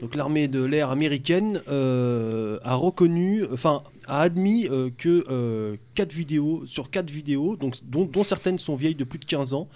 donc 0.00 0.14
l'armée 0.14 0.46
de 0.46 0.62
l'air 0.62 0.90
américaine, 0.90 1.60
euh, 1.68 2.60
a 2.62 2.76
reconnu, 2.76 3.44
enfin, 3.52 3.82
a 4.06 4.20
admis 4.20 4.68
euh, 4.68 4.90
que 4.96 5.24
euh, 5.28 5.76
vidéos, 6.12 6.62
sur 6.64 6.90
quatre 6.90 7.10
vidéos, 7.10 7.56
dont, 7.56 8.24
certaines 8.24 8.60
sont 8.60 8.76
vieilles 8.76 8.94
de 8.94 9.02
plus 9.02 9.18
de 9.18 9.24
15 9.24 9.52
ans, 9.52 9.66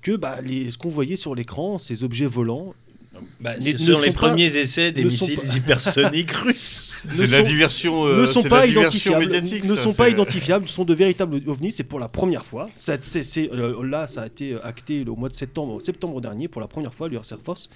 que 0.00 0.16
bah, 0.16 0.38
ce 0.42 0.78
qu'on 0.78 0.88
voyait 0.88 1.16
sur 1.16 1.34
l'écran, 1.34 1.76
ces 1.76 2.02
objets 2.02 2.26
volants, 2.26 2.74
Bah, 3.40 3.54
ce 3.60 3.76
sont 3.76 4.00
les 4.00 4.12
pas- 4.12 4.28
premiers 4.28 4.56
essais 4.56 4.92
des 4.92 5.04
missiles 5.04 5.38
pas- 5.38 5.56
hypersoniques 5.56 6.30
russes. 6.32 6.92
ne 7.04 7.10
C'est 7.10 7.26
la 7.26 7.38
sont- 7.38 7.42
diversion, 7.44 8.06
euh, 8.06 8.20
ne 8.22 8.26
sont 8.26 8.42
pas 8.44 8.60
la 8.62 8.66
diversion 8.68 9.12
identifiables, 9.18 9.42
médiatique. 9.42 9.64
ne 9.64 9.76
ça, 9.76 9.82
sont 9.82 9.94
pas 9.94 10.08
identifiables, 10.08 10.68
sont 10.68 10.84
de 10.84 10.94
véritables 10.94 11.40
ovnis. 11.46 11.72
C'est 11.72 11.84
pour 11.84 11.98
la 12.00 12.08
première 12.08 12.44
fois. 12.44 12.68
Ça, 12.76 12.94
euh, 12.94 13.86
là, 13.86 14.06
ça 14.06 14.22
a 14.22 14.26
été 14.26 14.56
acté 14.62 15.04
au 15.08 15.16
mois 15.16 15.28
de 15.28 15.34
septembre, 15.34 15.80
septembre 15.82 16.20
dernier. 16.20 16.46
Pour 16.48 16.60
la 16.60 16.68
première 16.68 16.94
fois, 16.94 17.08
l'US 17.08 17.30
Air 17.32 17.38
Force 17.42 17.68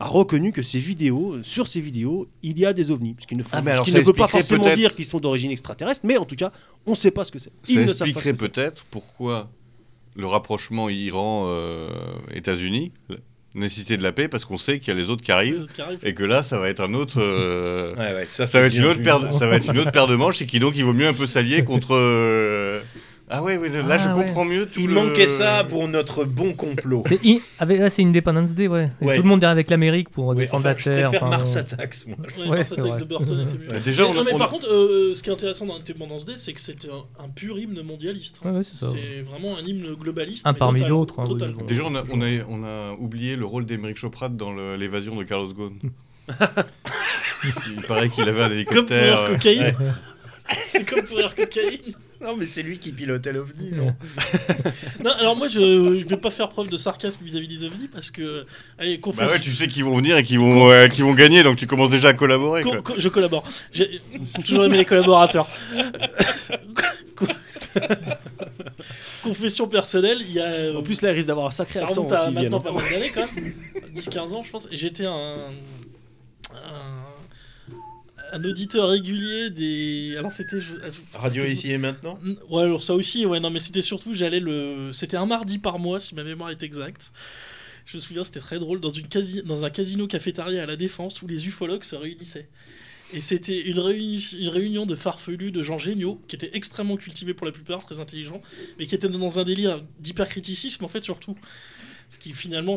a 0.00 0.06
reconnu 0.06 0.52
que 0.52 0.62
ces 0.62 0.78
vidéos, 0.78 1.36
sur 1.42 1.66
ces 1.68 1.80
vidéos, 1.80 2.26
il 2.42 2.58
y 2.58 2.64
a 2.64 2.72
des 2.72 2.90
ovnis. 2.90 3.12
Puisqu'il 3.14 3.36
ne, 3.38 3.42
faut- 3.42 3.50
Ah, 3.52 3.62
alors 3.66 3.86
ne 3.86 4.00
veut 4.00 4.12
pas 4.14 4.26
forcément 4.28 4.74
dire 4.74 4.94
qu'ils 4.94 5.04
sont 5.04 5.20
d'origine 5.20 5.50
extraterrestre, 5.50 6.00
mais 6.04 6.16
en 6.16 6.24
tout 6.24 6.36
cas, 6.36 6.50
on 6.86 6.92
ne 6.92 6.96
sait 6.96 7.10
pas 7.10 7.24
ce 7.24 7.32
que 7.32 7.38
c'est. 7.38 7.52
Ils 7.68 7.74
Ça 7.74 7.80
ne 7.80 7.86
savent 7.92 8.12
pas 8.12 8.20
ce 8.20 8.28
expliquerait 8.30 8.48
peut-être 8.50 8.84
pourquoi 8.90 9.50
le 10.16 10.26
rapprochement 10.26 10.88
Iran-États-Unis, 10.88 12.92
nécessité 13.54 13.96
de 13.96 14.02
la 14.02 14.12
paix, 14.12 14.28
parce 14.28 14.44
qu'on 14.44 14.56
sait 14.58 14.78
qu'il 14.78 14.94
y 14.94 14.96
a 14.96 15.00
les 15.00 15.10
autres 15.10 15.22
qui 15.22 15.32
arrivent, 15.32 15.62
autres 15.62 15.72
qui 15.72 15.82
arrivent. 15.82 15.98
et 16.02 16.14
que 16.14 16.24
là, 16.24 16.42
ça 16.42 16.58
va 16.58 16.68
être 16.68 16.80
un 16.80 16.94
autre. 16.94 17.20
euh, 17.20 17.94
Ouais, 17.94 18.14
ouais, 18.14 18.24
ça, 18.28 18.44
va 18.60 18.66
être 18.66 18.76
une 18.76 18.84
autre 18.86 19.02
paire, 19.02 19.20
de- 19.20 19.32
ça 19.38 19.46
va 19.46 19.56
être 19.56 19.70
une 19.70 19.78
autre 19.78 19.90
paire 19.92 20.06
de 20.06 20.16
manches, 20.16 20.40
et 20.42 20.46
qui 20.46 20.58
donc 20.58 20.74
il 20.76 20.84
vaut 20.84 20.92
mieux 20.94 21.06
un 21.08 21.12
peu 21.14 21.26
s'allier 21.26 21.62
contre. 21.64 21.94
euh, 21.94 22.80
Ah 23.34 23.42
ouais, 23.42 23.56
ouais, 23.56 23.70
là 23.70 23.82
Ah, 23.88 23.96
je 23.98 24.08
ouais. 24.10 24.26
comprends 24.26 24.44
mieux 24.44 24.66
tout 24.66 24.78
Il 24.80 24.88
le- 24.88 24.94
manquait 24.94 25.26
ça 25.26 25.64
pour 25.64 25.88
notre 25.88 26.24
bon 26.24 26.52
complot. 26.52 27.02
C'est 27.06 27.24
i- 27.24 27.40
avec- 27.58 27.78
là, 27.80 27.88
c'est 27.88 28.02
Independence 28.02 28.50
Day, 28.52 28.68
ouais. 28.68 28.88
Tout 29.00 29.06
le 29.08 29.22
monde 29.22 29.42
est 29.42 29.46
avec 29.46 29.70
l'Amérique 29.70 30.10
pour 30.10 30.26
Oui, 30.28 30.36
défendre 30.36 30.60
enfin, 30.66 30.72
la 30.72 30.78
je 30.78 30.84
Terre. 30.84 31.08
préfère 31.08 31.28
enfin, 31.28 31.36
Mars. 31.38 31.56
Attacks, 31.56 31.96
moi. 32.08 32.16
Ouais, 32.38 32.48
Ouais, 32.50 32.56
Mars 32.58 32.72
Attacks 32.72 32.98
de 33.00 33.04
Burton 33.04 33.40
était 33.40 33.56
mieux. 33.58 33.80
Déjà, 33.80 34.02
Mais- 34.02 34.08
on 34.10 34.14
non, 34.14 34.24
mais 34.24 34.34
on 34.34 34.38
par 34.38 34.50
contre, 34.50 34.66
euh, 34.70 35.14
ce 35.14 35.22
qui 35.22 35.30
est 35.30 35.32
intéressant 35.32 35.64
dans 35.64 35.76
Independence 35.76 36.26
Day, 36.26 36.34
c'est 36.36 36.52
que 36.52 36.60
c'est 36.60 36.84
un, 36.84 37.24
un 37.24 37.28
pur 37.30 37.58
hymne 37.58 37.80
mondialiste. 37.82 38.40
hein. 38.44 38.50
Ouais, 38.50 38.56
ouais, 38.58 38.62
c'est 38.62 38.84
ça. 38.84 38.92
c'est 38.92 39.22
vraiment 39.22 39.56
un 39.56 39.62
hymne 39.62 39.94
globaliste. 39.94 40.46
Un 40.46 40.52
parmi 40.52 40.82
d'autres, 40.82 41.18
hein, 41.20 41.24
oui, 41.26 41.38
bon. 41.54 41.64
Déjà, 41.64 41.84
on 41.86 41.94
a, 41.94 42.04
on, 42.12 42.20
a, 42.20 42.26
on 42.50 42.62
a 42.64 42.92
oublié 43.00 43.36
le 43.36 43.46
rôle 43.46 43.64
d'Emeric 43.64 43.96
Choprat 43.96 44.28
dans 44.28 44.52
le- 44.52 44.76
l'évasion 44.76 45.16
de 45.16 45.24
Carlos 45.24 45.54
Ghosn. 45.54 45.78
il 47.76 47.82
paraît 47.88 48.08
qu'il 48.08 48.28
avait 48.28 48.42
un 48.42 48.48
Comme 48.64 48.84
pour 48.86 48.94
hélicoptère. 48.96 49.02
Air 49.14 49.20
euh, 49.22 49.28
Cocaine. 49.32 49.74
c'est 50.68 50.84
comme 50.88 51.02
pour 51.02 51.18
Air 51.20 51.34
Cocaine. 51.34 51.78
Non, 52.22 52.36
mais 52.36 52.46
c'est 52.46 52.62
lui 52.62 52.78
qui 52.78 52.92
pilotait 52.92 53.32
l'OVNI, 53.32 53.72
non 53.72 53.94
Non, 55.04 55.10
alors 55.18 55.34
moi, 55.36 55.48
je, 55.48 55.98
je 56.00 56.06
vais 56.06 56.16
pas 56.16 56.30
faire 56.30 56.48
preuve 56.48 56.68
de 56.68 56.76
sarcasme 56.76 57.18
vis-à-vis 57.24 57.48
des 57.48 57.64
ovnis 57.64 57.88
parce 57.92 58.10
que, 58.12 58.46
allez, 58.78 58.96
Bah 58.96 59.02
confesse. 59.02 59.32
ouais, 59.32 59.40
tu 59.40 59.50
sais 59.50 59.66
qu'ils 59.66 59.84
vont 59.84 59.96
venir 59.96 60.16
et 60.16 60.22
qu'ils 60.22 60.38
vont, 60.38 60.70
euh, 60.70 60.86
qu'ils 60.86 61.02
vont 61.04 61.14
gagner, 61.14 61.42
donc 61.42 61.56
tu 61.56 61.66
commences 61.66 61.90
déjà 61.90 62.08
à 62.10 62.14
collaborer. 62.14 62.62
Co- 62.62 62.70
quoi. 62.70 62.80
co- 62.82 62.94
je 62.96 63.08
collabore. 63.08 63.42
J'ai 63.72 64.00
toujours 64.44 64.64
aimé 64.64 64.76
les 64.76 64.84
collaborateurs. 64.84 65.48
Co- 67.16 67.26
Confession 69.22 69.68
personnelle, 69.68 70.18
il 70.20 70.32
y 70.32 70.40
a. 70.40 70.44
euh, 70.44 70.78
En 70.78 70.82
plus, 70.82 71.02
là, 71.02 71.10
il 71.10 71.14
risque 71.16 71.28
d'avoir 71.28 71.46
un 71.46 71.50
sacré 71.50 71.78
ça 71.78 71.86
accent 71.86 72.02
remonte 72.02 72.12
à 72.12 72.16
s'ils 72.24 72.30
viennent, 72.32 72.50
maintenant 72.50 72.60
pas 72.60 72.72
mal 72.72 72.82
d'années 72.90 73.10
quand 73.14 73.26
même. 73.34 73.52
10-15 73.94 74.34
ans, 74.34 74.42
je 74.42 74.50
pense. 74.50 74.68
J'étais 74.72 75.06
un, 75.06 75.12
un. 76.52 77.01
Un 78.32 78.42
auditeur 78.44 78.88
régulier 78.88 79.50
des. 79.50 80.14
Alors 80.18 80.32
c'était. 80.32 80.60
je- 80.60 80.74
je- 80.74 81.18
Radio 81.18 81.44
ici 81.44 81.70
et 81.70 81.78
maintenant? 81.78 82.18
Ouais, 82.50 82.62
alors 82.62 82.82
ça 82.82 82.94
aussi, 82.94 83.24
ouais, 83.26 83.40
non, 83.40 83.50
mais 83.50 83.58
c'était 83.58 83.82
surtout, 83.82 84.12
j'allais 84.14 84.40
le. 84.40 84.90
C'était 84.92 85.16
un 85.16 85.26
mardi 85.26 85.58
par 85.58 85.78
mois, 85.78 86.00
si 86.00 86.14
ma 86.14 86.24
mémoire 86.24 86.50
est 86.50 86.62
exacte. 86.62 87.12
Je 87.84 87.96
me 87.96 88.00
souviens, 88.00 88.22
c'était 88.24 88.40
très 88.40 88.58
drôle, 88.58 88.80
dans, 88.80 88.90
une 88.90 89.08
casi... 89.08 89.42
dans 89.42 89.64
un 89.64 89.70
casino 89.70 90.06
cafétéria 90.06 90.62
à 90.62 90.66
la 90.66 90.76
Défense 90.76 91.20
où 91.20 91.26
les 91.26 91.46
ufologues 91.48 91.82
se 91.84 91.96
réunissaient. 91.96 92.48
Et 93.12 93.20
c'était 93.20 93.60
une, 93.60 93.78
réuni- 93.78 94.36
une 94.38 94.48
réunion 94.48 94.86
de 94.86 94.94
farfelus, 94.94 95.50
de 95.50 95.62
gens 95.62 95.78
géniaux, 95.78 96.20
qui 96.28 96.36
étaient 96.36 96.50
extrêmement 96.54 96.96
cultivés 96.96 97.34
pour 97.34 97.44
la 97.44 97.52
plupart, 97.52 97.84
très 97.84 97.98
intelligents, 98.00 98.40
mais 98.78 98.86
qui 98.86 98.94
étaient 98.94 99.08
dans 99.08 99.38
un 99.38 99.44
délire 99.44 99.82
d'hypercriticisme, 100.00 100.84
en 100.84 100.88
fait, 100.88 101.02
surtout. 101.04 101.36
Ce 102.08 102.18
qui 102.18 102.32
finalement. 102.32 102.76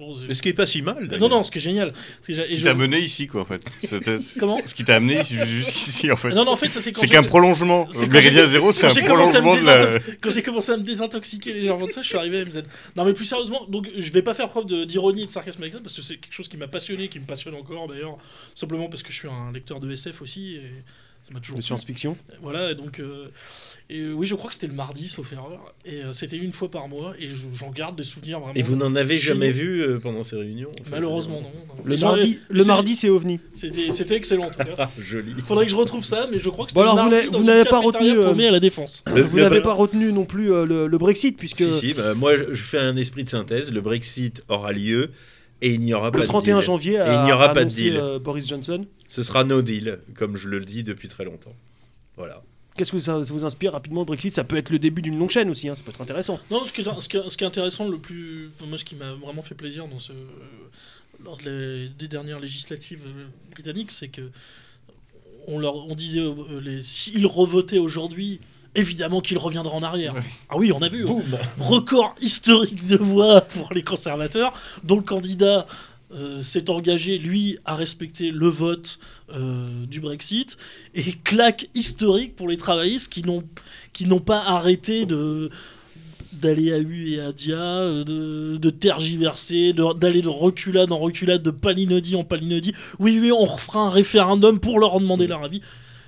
Bon, 0.00 0.12
ce 0.12 0.42
qui 0.42 0.48
est 0.48 0.52
pas 0.54 0.66
si 0.66 0.82
mal, 0.82 0.96
non, 1.02 1.06
d'ailleurs. 1.06 1.28
non, 1.28 1.42
ce 1.44 1.50
qui 1.50 1.58
est 1.58 1.60
génial. 1.60 1.92
que 1.92 2.32
Ce 2.34 2.42
qui 2.42 2.58
je- 2.58 2.64
t'a 2.64 2.74
mené 2.74 2.98
ici, 2.98 3.26
quoi, 3.28 3.42
en 3.42 3.44
fait. 3.44 3.62
Comment 4.40 4.58
Ce 4.66 4.74
qui 4.74 4.84
t'a 4.84 4.96
amené 4.96 5.20
ici- 5.20 5.36
jusqu'ici, 5.46 6.10
en 6.10 6.16
fait. 6.16 6.30
Non, 6.30 6.44
non, 6.44 6.52
en 6.52 6.56
fait, 6.56 6.70
ça 6.72 6.80
c'est 6.80 6.96
c'est 6.96 7.06
qu'un 7.06 7.22
prolongement. 7.22 7.88
Méridien 8.10 8.46
Zéro, 8.46 8.72
c'est 8.72 8.86
un 8.86 9.02
prolongement 9.04 9.56
de 9.56 9.64
la. 9.64 9.98
quand 10.20 10.30
j'ai 10.30 10.42
commencé 10.42 10.72
à 10.72 10.76
me 10.76 10.82
désintoxiquer 10.82 11.52
légèrement 11.52 11.86
de 11.86 11.90
ça, 11.90 12.02
je 12.02 12.08
suis 12.08 12.16
arrivé 12.16 12.40
à 12.40 12.44
MZ. 12.44 12.62
Non, 12.96 13.04
mais 13.04 13.12
plus 13.12 13.24
sérieusement, 13.26 13.64
donc 13.68 13.88
je 13.96 14.10
vais 14.12 14.22
pas 14.22 14.34
faire 14.34 14.48
preuve 14.48 14.66
d'ironie 14.86 15.22
et 15.22 15.26
de 15.26 15.30
sarcasme 15.30 15.62
avec 15.62 15.74
ça 15.74 15.80
parce 15.80 15.94
que 15.94 16.02
c'est 16.02 16.16
quelque 16.16 16.32
chose 16.34 16.48
qui 16.48 16.56
m'a 16.56 16.66
passionné, 16.68 17.08
qui 17.08 17.18
me 17.20 17.26
passionne 17.26 17.54
encore 17.54 17.86
d'ailleurs, 17.88 18.16
simplement 18.54 18.88
parce 18.88 19.02
que 19.02 19.12
je 19.12 19.18
suis 19.18 19.28
un 19.28 19.52
lecteur 19.52 19.80
de 19.80 19.90
SF 19.90 20.22
aussi 20.22 20.54
et 20.56 20.62
ça 21.22 21.32
m'a 21.34 21.40
toujours 21.40 21.58
De 21.58 21.62
science-fiction. 21.62 22.16
Voilà, 22.42 22.74
donc 22.74 22.98
euh, 23.00 23.26
et, 23.90 24.06
oui, 24.12 24.24
je 24.26 24.34
crois 24.36 24.48
que 24.48 24.54
c'était 24.54 24.68
le 24.68 24.72
mardi, 24.74 25.08
sauf 25.08 25.32
erreur, 25.32 25.74
et 25.84 26.02
euh, 26.04 26.12
c'était 26.12 26.36
une 26.36 26.52
fois 26.52 26.70
par 26.70 26.86
mois 26.88 27.12
et 27.18 27.28
je- 27.28 27.46
j'en 27.54 27.70
garde 27.70 27.96
des 27.96 28.04
souvenirs 28.04 28.38
vraiment. 28.40 28.54
Et 28.54 28.62
vous 28.62 28.76
n'en 28.76 28.94
avez 28.94 29.18
jamais 29.18 29.50
vu 29.50 29.82
euh, 29.82 29.98
pendant 29.98 30.22
ces 30.22 30.36
réunions 30.36 30.70
enfin, 30.80 30.90
Malheureusement 30.92 31.40
non. 31.40 31.50
non. 31.68 31.82
Le 31.84 31.96
mardi, 31.96 32.38
le 32.48 32.62
c'est- 32.62 32.68
mardi, 32.68 32.94
c'est 32.96 33.08
ovni. 33.10 33.40
C'était 33.54 33.92
c'était 33.92 34.14
excellent 34.16 34.44
en 34.44 34.50
tout 34.50 34.58
cas. 34.76 34.90
Joli. 34.98 35.34
Il 35.36 35.42
faudrait 35.42 35.64
que 35.66 35.70
je 35.72 35.76
retrouve 35.76 36.04
ça, 36.04 36.28
mais 36.30 36.38
je 36.38 36.48
crois 36.48 36.66
que 36.66 36.72
Bon, 36.72 36.80
c'était 36.80 36.90
alors, 36.90 36.96
le 36.96 37.02
vous 37.02 37.10
mardi 37.16 37.30
dans 37.30 37.38
vous 37.38 37.44
n'avez 37.44 37.64
pas 37.68 37.78
retenu, 37.80 38.10
euh, 38.12 38.48
à 38.48 38.50
la 38.52 38.60
défense. 38.60 39.02
Le- 39.14 39.22
Vous 39.22 39.38
n'avez 39.40 39.60
pas 39.60 39.72
retenu 39.74 40.12
non 40.12 40.24
plus 40.24 40.52
euh, 40.52 40.64
le, 40.64 40.86
le 40.86 40.98
Brexit, 40.98 41.36
puisque 41.36 41.62
Si, 41.64 41.72
si, 41.72 41.94
bah, 41.94 42.14
moi 42.14 42.36
je, 42.36 42.52
je 42.52 42.62
fais 42.62 42.78
un 42.78 42.96
esprit 42.96 43.24
de 43.24 43.28
synthèse. 43.28 43.72
Le 43.72 43.80
Brexit 43.80 44.42
aura 44.48 44.72
lieu 44.72 45.10
et 45.62 45.74
il 45.74 45.80
n'y 45.80 45.92
aura 45.94 46.10
pas 46.10 46.18
le 46.18 46.24
de 46.24 46.28
31 46.28 46.56
deal. 46.58 46.64
janvier, 46.66 46.94
Et 46.94 47.12
il 47.14 47.24
n'y 47.24 47.32
aura 47.32 47.52
pas 47.52 47.64
de 47.64 47.70
deal. 47.70 47.96
euh, 47.96 48.18
Boris 48.18 48.46
Johnson. 48.46 48.86
Ce 49.08 49.22
sera 49.22 49.44
no 49.44 49.62
deal, 49.62 49.98
comme 50.14 50.36
je 50.36 50.48
le 50.48 50.60
dis 50.64 50.82
depuis 50.84 51.08
très 51.08 51.24
longtemps. 51.24 51.54
Voilà. 52.16 52.42
Qu'est-ce 52.76 52.92
que 52.92 52.98
ça, 52.98 53.22
ça 53.24 53.32
vous 53.32 53.44
inspire 53.44 53.72
rapidement 53.72 54.00
le 54.00 54.06
Brexit? 54.06 54.32
Ça 54.34 54.44
peut 54.44 54.56
être 54.56 54.70
le 54.70 54.78
début 54.78 55.02
d'une 55.02 55.18
longue 55.18 55.30
chaîne 55.30 55.50
aussi, 55.50 55.68
hein, 55.68 55.74
ça 55.74 55.82
peut 55.82 55.90
être 55.90 56.00
intéressant. 56.00 56.38
Non, 56.50 56.64
ce 56.64 56.72
qui, 56.72 56.80
est, 56.80 56.84
ce, 57.00 57.08
qui 57.08 57.16
est, 57.16 57.28
ce 57.28 57.36
qui 57.36 57.44
est 57.44 57.46
intéressant, 57.46 57.88
le 57.88 57.98
plus, 57.98 58.48
enfin, 58.48 58.66
moi, 58.66 58.78
ce 58.78 58.84
qui 58.84 58.94
m'a 58.94 59.12
vraiment 59.14 59.42
fait 59.42 59.54
plaisir 59.54 59.86
dans 59.88 59.98
ce, 59.98 60.12
lors 61.22 61.36
de 61.36 61.44
les- 61.50 61.88
des 61.88 62.08
dernières 62.08 62.40
législatives 62.40 63.00
euh, 63.06 63.26
britanniques, 63.50 63.90
c'est 63.90 64.08
que 64.08 64.30
on 65.46 65.58
leur, 65.58 65.74
on 65.88 65.94
disait, 65.94 66.20
euh, 66.20 66.60
les, 66.60 66.80
s'ils 66.80 67.26
revotaient 67.26 67.78
aujourd'hui, 67.78 68.40
évidemment 68.74 69.20
qu'ils 69.20 69.38
reviendraient 69.38 69.74
en 69.76 69.82
arrière. 69.82 70.14
Ah 70.48 70.56
oui, 70.56 70.72
on 70.72 70.80
a 70.82 70.88
vu. 70.88 71.06
hein. 71.08 71.18
Record 71.58 72.14
historique 72.20 72.86
de 72.86 72.96
voix 72.96 73.40
pour 73.40 73.72
les 73.72 73.82
conservateurs, 73.82 74.52
dont 74.84 74.96
le 74.96 75.02
candidat 75.02 75.66
euh, 76.12 76.42
s'est 76.42 76.70
engagé, 76.70 77.18
lui, 77.18 77.58
à 77.64 77.74
respecter 77.76 78.30
le 78.30 78.48
vote 78.48 78.98
euh, 79.32 79.86
du 79.86 80.00
Brexit, 80.00 80.56
et 80.94 81.12
claque 81.24 81.68
historique 81.74 82.34
pour 82.36 82.48
les 82.48 82.56
travaillistes 82.56 83.12
qui 83.12 83.22
n'ont 83.22 83.44
qui 83.92 84.06
n'ont 84.06 84.20
pas 84.20 84.40
arrêté 84.42 85.06
de 85.06 85.50
d'aller 86.32 86.72
à 86.72 86.78
U 86.78 87.10
et 87.10 87.20
à 87.20 87.32
Dia, 87.32 87.56
euh, 87.58 88.04
de, 88.04 88.56
de 88.56 88.70
tergiverser, 88.70 89.72
de- 89.72 89.92
d'aller 89.94 90.22
de, 90.22 90.28
reculade 90.28 90.90
en 90.92 90.98
reculade, 90.98 91.42
de 91.42 91.50
palinodie 91.50 92.14
en 92.16 92.24
palinodie. 92.24 92.72
Oui, 92.98 93.18
oui, 93.20 93.30
on 93.32 93.44
refera 93.44 93.80
un 93.80 93.90
référendum 93.90 94.58
pour 94.60 94.78
leur 94.78 94.94
en 94.94 95.00
demander 95.00 95.26
leur 95.26 95.42
avis. 95.44 95.60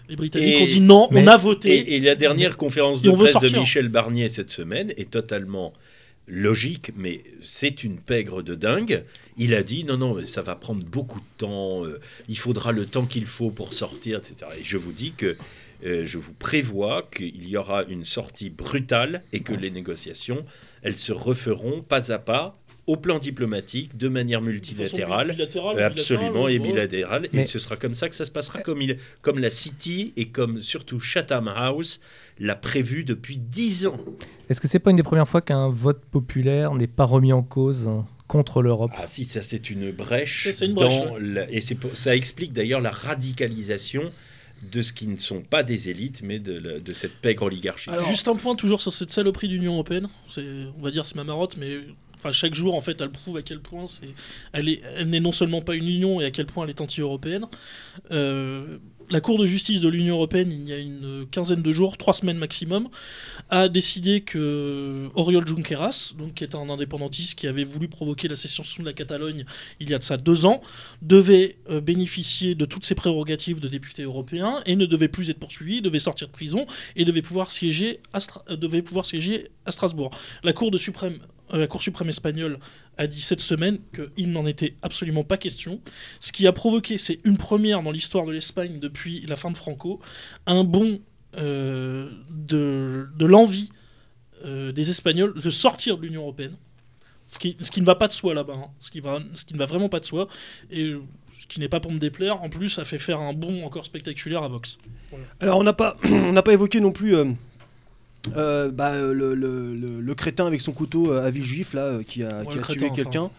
Les 0.08 0.16
Britanniques 0.16 0.54
Et- 0.56 0.62
ont 0.62 0.66
dit 0.66 0.80
non, 0.80 1.08
on 1.10 1.26
a 1.26 1.36
voté. 1.36 1.74
Et, 1.78 1.96
et 1.96 2.00
la 2.00 2.14
dernière 2.14 2.56
conférence 2.56 3.02
de 3.02 3.10
presse 3.10 3.36
de. 3.36 3.58
Michel 3.58 3.88
Barnier 3.88 4.28
cette 4.28 4.50
semaine 4.50 4.92
est 4.96 5.10
totalement 5.10 5.72
logique, 6.28 6.92
mais 6.96 7.22
c'est 7.42 7.84
une 7.84 7.98
pègre 7.98 8.42
de 8.42 8.54
dingue. 8.54 9.04
Il 9.36 9.54
a 9.54 9.62
dit 9.62 9.84
non, 9.84 9.96
non, 9.96 10.24
ça 10.24 10.42
va 10.42 10.54
prendre 10.54 10.84
beaucoup 10.84 11.20
de 11.20 11.24
temps, 11.38 11.84
euh, 11.84 12.00
il 12.28 12.38
faudra 12.38 12.72
le 12.72 12.86
temps 12.86 13.06
qu'il 13.06 13.26
faut 13.26 13.50
pour 13.50 13.72
sortir, 13.74 14.18
etc. 14.18 14.50
Et 14.58 14.62
je 14.62 14.76
vous 14.76 14.92
dis 14.92 15.12
que 15.12 15.36
euh, 15.84 16.06
je 16.06 16.18
vous 16.18 16.32
prévois 16.32 17.08
qu'il 17.14 17.48
y 17.48 17.56
aura 17.56 17.82
une 17.84 18.04
sortie 18.04 18.50
brutale 18.50 19.22
et 19.32 19.40
que 19.40 19.52
les 19.52 19.70
négociations, 19.70 20.44
elles 20.82 20.96
se 20.96 21.12
referont 21.12 21.82
pas 21.82 22.12
à 22.12 22.18
pas 22.18 22.56
au 22.88 22.96
plan 22.96 23.18
diplomatique, 23.20 23.96
de 23.96 24.08
manière 24.08 24.40
De 24.40 24.44
façon 24.46 24.52
multilatérale. 24.54 25.30
bilatérale, 25.32 25.78
Euh, 25.78 25.86
Absolument, 25.86 26.30
bilatérale, 26.46 26.52
et 26.52 26.58
ouais. 26.58 26.66
bilatéral. 26.72 27.28
Mais- 27.32 27.40
Et 27.40 27.44
ce 27.44 27.58
sera 27.60 27.76
comme 27.76 27.94
ça 27.94 28.08
que 28.08 28.16
ça 28.16 28.24
se 28.24 28.30
passera, 28.32 28.60
comme, 28.60 28.82
il, 28.82 28.96
comme 29.20 29.38
la 29.38 29.50
City 29.50 30.12
et 30.16 30.28
comme 30.28 30.60
surtout 30.62 30.98
Chatham 30.98 31.46
House 31.48 32.00
l'a 32.40 32.56
prévu 32.56 33.04
depuis 33.04 33.36
10 33.38 33.86
ans. 33.86 34.00
Est-ce 34.50 34.60
que 34.60 34.66
c'est 34.66 34.80
pas 34.80 34.90
une 34.90 34.96
des 34.96 35.02
premières 35.04 35.28
fois 35.28 35.42
qu'un 35.42 35.68
vote 35.68 36.00
populaire 36.10 36.74
n'est 36.74 36.88
pas 36.88 37.04
remis 37.04 37.32
en 37.32 37.42
cause 37.42 37.86
euh, 37.86 38.00
contre 38.26 38.62
l'Europe? 38.62 38.90
Ah 38.96 39.06
si, 39.06 39.24
ça 39.24 39.42
c'est 39.42 39.70
une 39.70 39.92
brèche. 39.92 40.44
Ça, 40.44 40.52
c'est 40.52 40.66
une 40.66 40.74
dans 40.74 40.86
brèche, 40.86 41.02
la- 41.20 41.50
et 41.52 41.60
ça 41.60 42.16
explique 42.16 42.52
d'ailleurs 42.52 42.80
la 42.80 42.90
radicalisation 42.90 44.02
de 44.72 44.80
ce 44.82 44.92
qui 44.92 45.06
ne 45.08 45.16
sont 45.16 45.40
pas 45.42 45.62
des 45.62 45.88
élites, 45.88 46.22
mais 46.22 46.38
de, 46.38 46.58
la- 46.58 46.78
de 46.80 46.94
cette 46.94 47.14
pègre 47.14 47.44
oligarchie. 47.44 47.90
Alors- 47.90 48.06
Juste 48.08 48.26
un 48.28 48.34
point 48.36 48.54
toujours 48.56 48.80
sur 48.80 48.92
cette 48.92 49.10
saloperie 49.10 49.48
d'Union 49.48 49.74
européenne. 49.74 50.08
C'est, 50.28 50.44
on 50.78 50.82
va 50.82 50.90
dire, 50.90 51.04
c'est 51.04 51.16
ma 51.16 51.24
marotte, 51.24 51.56
mais 51.56 51.78
enfin 52.22 52.32
chaque 52.32 52.54
jour 52.54 52.74
en 52.74 52.80
fait, 52.80 53.00
elle 53.00 53.10
prouve 53.10 53.36
à 53.36 53.42
quel 53.42 53.60
point 53.60 53.84
elle 54.52 54.68
est, 54.68 54.80
elle 54.96 55.08
n'est 55.08 55.20
non 55.20 55.32
seulement 55.32 55.60
pas 55.60 55.74
une 55.74 55.88
union 55.88 56.20
et 56.20 56.24
à 56.24 56.30
quel 56.30 56.46
point 56.46 56.64
elle 56.64 56.70
est 56.70 56.80
anti-européenne. 56.80 57.46
Euh, 58.12 58.78
la 59.10 59.20
Cour 59.20 59.38
de 59.38 59.44
justice 59.44 59.80
de 59.80 59.88
l'Union 59.88 60.14
européenne, 60.14 60.50
il 60.52 60.68
y 60.68 60.72
a 60.72 60.78
une 60.78 61.26
quinzaine 61.30 61.60
de 61.60 61.72
jours, 61.72 61.98
trois 61.98 62.14
semaines 62.14 62.38
maximum, 62.38 62.88
a 63.50 63.68
décidé 63.68 64.20
que 64.22 65.08
Oriol 65.14 65.46
Junqueras, 65.46 66.14
donc 66.16 66.34
qui 66.34 66.44
est 66.44 66.54
un 66.54 66.70
indépendantiste 66.70 67.38
qui 67.38 67.46
avait 67.46 67.64
voulu 67.64 67.88
provoquer 67.88 68.28
la 68.28 68.36
sécession 68.36 68.82
de 68.82 68.88
la 68.88 68.94
Catalogne 68.94 69.44
il 69.80 69.90
y 69.90 69.94
a 69.94 69.98
de 69.98 70.02
ça 70.02 70.16
deux 70.16 70.46
ans, 70.46 70.60
devait 71.02 71.56
euh, 71.68 71.80
bénéficier 71.80 72.54
de 72.54 72.64
toutes 72.64 72.84
ses 72.84 72.94
prérogatives 72.94 73.60
de 73.60 73.68
député 73.68 74.02
européen 74.02 74.60
et 74.66 74.76
ne 74.76 74.86
devait 74.86 75.08
plus 75.08 75.28
être 75.30 75.38
poursuivi, 75.38 75.82
devait 75.82 75.98
sortir 75.98 76.28
de 76.28 76.32
prison 76.32 76.64
et 76.96 77.04
devait 77.04 77.22
pouvoir 77.22 77.50
siéger 77.50 78.00
à, 78.12 78.20
devait 78.54 78.82
pouvoir 78.82 79.04
siéger 79.04 79.48
à 79.66 79.72
Strasbourg. 79.72 80.10
La 80.42 80.52
Cour, 80.52 80.70
de 80.70 80.78
suprême, 80.78 81.18
la 81.52 81.66
Cour 81.66 81.82
suprême 81.82 82.08
espagnole 82.08 82.58
a 82.96 83.06
dit 83.06 83.20
cette 83.20 83.40
semaine 83.40 83.78
qu'il 83.94 84.32
n'en 84.32 84.46
était 84.46 84.74
absolument 84.82 85.24
pas 85.24 85.36
question. 85.36 85.80
Ce 86.20 86.32
qui 86.32 86.46
a 86.46 86.52
provoqué, 86.52 86.98
c'est 86.98 87.18
une 87.24 87.36
première 87.36 87.82
dans 87.82 87.90
l'histoire 87.90 88.26
de 88.26 88.32
l'Espagne 88.32 88.78
depuis 88.78 89.24
la 89.28 89.36
fin 89.36 89.50
de 89.50 89.56
Franco, 89.56 90.00
un 90.46 90.64
bond 90.64 91.00
euh, 91.36 92.10
de, 92.30 93.06
l'envie 93.20 93.70
euh, 94.44 94.72
des 94.72 94.90
Espagnols 94.90 95.34
de 95.34 95.50
sortir 95.50 95.96
de 95.96 96.02
l'Union 96.02 96.22
européenne. 96.22 96.56
Ce 97.26 97.38
qui, 97.38 97.56
ne 97.80 97.84
va 97.84 97.94
pas 97.94 98.08
de 98.08 98.12
soi 98.12 98.34
là-bas. 98.34 98.54
hein. 98.54 98.70
Ce, 98.78 98.90
qui 98.90 99.00
ne 99.00 99.58
va 99.58 99.66
vraiment 99.66 99.88
pas 99.88 100.00
de 100.00 100.04
soi. 100.04 100.28
Et 100.70 100.84
euh, 100.84 101.02
ce 101.38 101.46
qui 101.46 101.60
n'est 101.60 101.68
pas 101.68 101.80
pour 101.80 101.90
me 101.90 101.98
déplaire, 101.98 102.42
en 102.42 102.48
plus, 102.48 102.68
ça 102.68 102.84
fait 102.84 102.98
faire 102.98 103.20
un 103.20 103.32
bond 103.32 103.64
encore 103.64 103.86
spectaculaire 103.86 104.42
à 104.42 104.48
Vox. 104.48 104.78
Alors 105.40 105.58
on 105.60 105.64
n'a 105.64 105.72
pas, 105.72 105.94
évoqué 106.52 106.80
non 106.80 106.92
plus 106.92 107.16
euh, 107.16 107.24
euh, 108.36 108.70
bah, 108.70 108.96
le, 108.96 109.12
le- 109.34 109.74
le- 109.74 110.00
le 110.00 110.14
crétin 110.14 110.46
avec 110.46 110.60
son 110.60 110.72
couteau 110.72 111.12
euh, 111.12 111.26
à 111.26 111.30
Villejuif 111.30 111.74
là, 111.74 111.82
euh, 111.82 112.02
qui 112.06 112.22
a, 112.22 112.40
Ouais, 112.40 112.46
qui 112.48 112.54
le 112.54 112.60
a 112.60 112.62
crétin, 112.62 112.78
tué 112.78 112.86
enfin. 112.90 112.94
quelqu'un. 113.02 113.30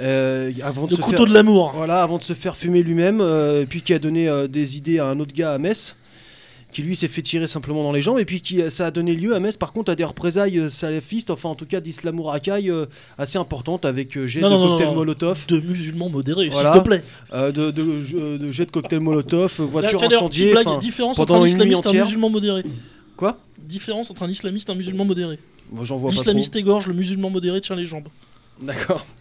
Euh, 0.00 0.50
avant 0.62 0.84
de 0.86 0.90
Le 0.92 0.96
se 0.96 1.02
couteau 1.02 1.16
faire, 1.18 1.26
de 1.26 1.34
l'amour. 1.34 1.72
voilà, 1.76 2.02
avant 2.02 2.18
de 2.18 2.22
se 2.22 2.32
faire 2.32 2.56
fumer 2.56 2.82
lui-même, 2.82 3.20
euh, 3.20 3.62
et 3.62 3.66
puis 3.66 3.82
qui 3.82 3.92
a 3.92 3.98
donné 3.98 4.28
euh, 4.28 4.46
des 4.46 4.76
idées 4.76 4.98
à 5.00 5.06
un 5.06 5.18
autre 5.18 5.34
gars 5.34 5.52
à 5.52 5.58
Metz, 5.58 5.96
qui 6.70 6.82
lui 6.82 6.94
s'est 6.94 7.08
fait 7.08 7.22
tirer 7.22 7.46
simplement 7.48 7.82
dans 7.82 7.90
les 7.92 8.00
jambes, 8.02 8.18
et 8.20 8.24
puis 8.24 8.40
qui 8.40 8.60
ça 8.70 8.86
a 8.86 8.90
donné 8.92 9.14
lieu 9.16 9.34
à 9.34 9.40
Metz 9.40 9.56
par 9.56 9.72
contre 9.72 9.90
à 9.90 9.96
des 9.96 10.04
représailles 10.04 10.58
euh, 10.58 10.68
salafistes, 10.68 11.30
enfin 11.30 11.48
en 11.48 11.54
tout 11.56 11.64
cas 11.66 11.80
d'islamo-racaille 11.80 12.70
euh, 12.70 12.86
assez 13.16 13.38
importantes 13.38 13.84
avec 13.84 14.16
euh, 14.16 14.26
jet 14.28 14.40
Non, 14.40 14.50
de 14.50 14.54
non, 14.54 14.60
non, 14.60 14.68
cocktails 14.68 14.88
non. 14.88 14.94
Molotov, 14.94 15.46
De 15.48 15.58
musulmans 15.60 16.10
modérés, 16.10 16.48
Voilà. 16.50 16.72
s'il 16.72 16.80
te 16.82 16.86
plaît. 16.86 17.02
euh, 17.32 17.50
de, 17.50 17.70
de, 17.72 17.82
euh, 18.14 18.38
de 18.38 18.50
jet 18.52 18.66
de 18.66 18.70
cocktails 18.70 19.00
Molotov, 19.00 19.54
euh, 19.60 19.80
d'ailleurs, 19.82 20.02
incendiées. 20.04 20.44
petite 20.44 20.52
blague, 20.52 20.68
enfin, 20.68 20.78
différence 20.78 21.18
entre 21.18 21.34
un 21.34 21.44
islamiste 21.44 21.86
et 21.86 21.98
un 21.98 22.04
musulman 22.04 22.30
modéré. 22.30 22.62
Quoi 23.18 23.36
Différence 23.58 24.10
entre 24.10 24.22
un 24.22 24.30
islamiste 24.30 24.70
et 24.70 24.72
un 24.72 24.76
musulman 24.76 25.04
modéré. 25.04 25.38
moi, 25.70 25.84
J'en 25.84 25.96
vois 25.98 26.08
pas 26.10 26.14
trop. 26.14 26.22
L'islamiste 26.22 26.56
égorge, 26.56 26.86
le 26.86 26.94
musulman 26.94 27.28
modéré 27.28 27.60
tient 27.60 27.76
les 27.76 27.84
jambes. 27.84 28.08
D'accord. 28.62 29.04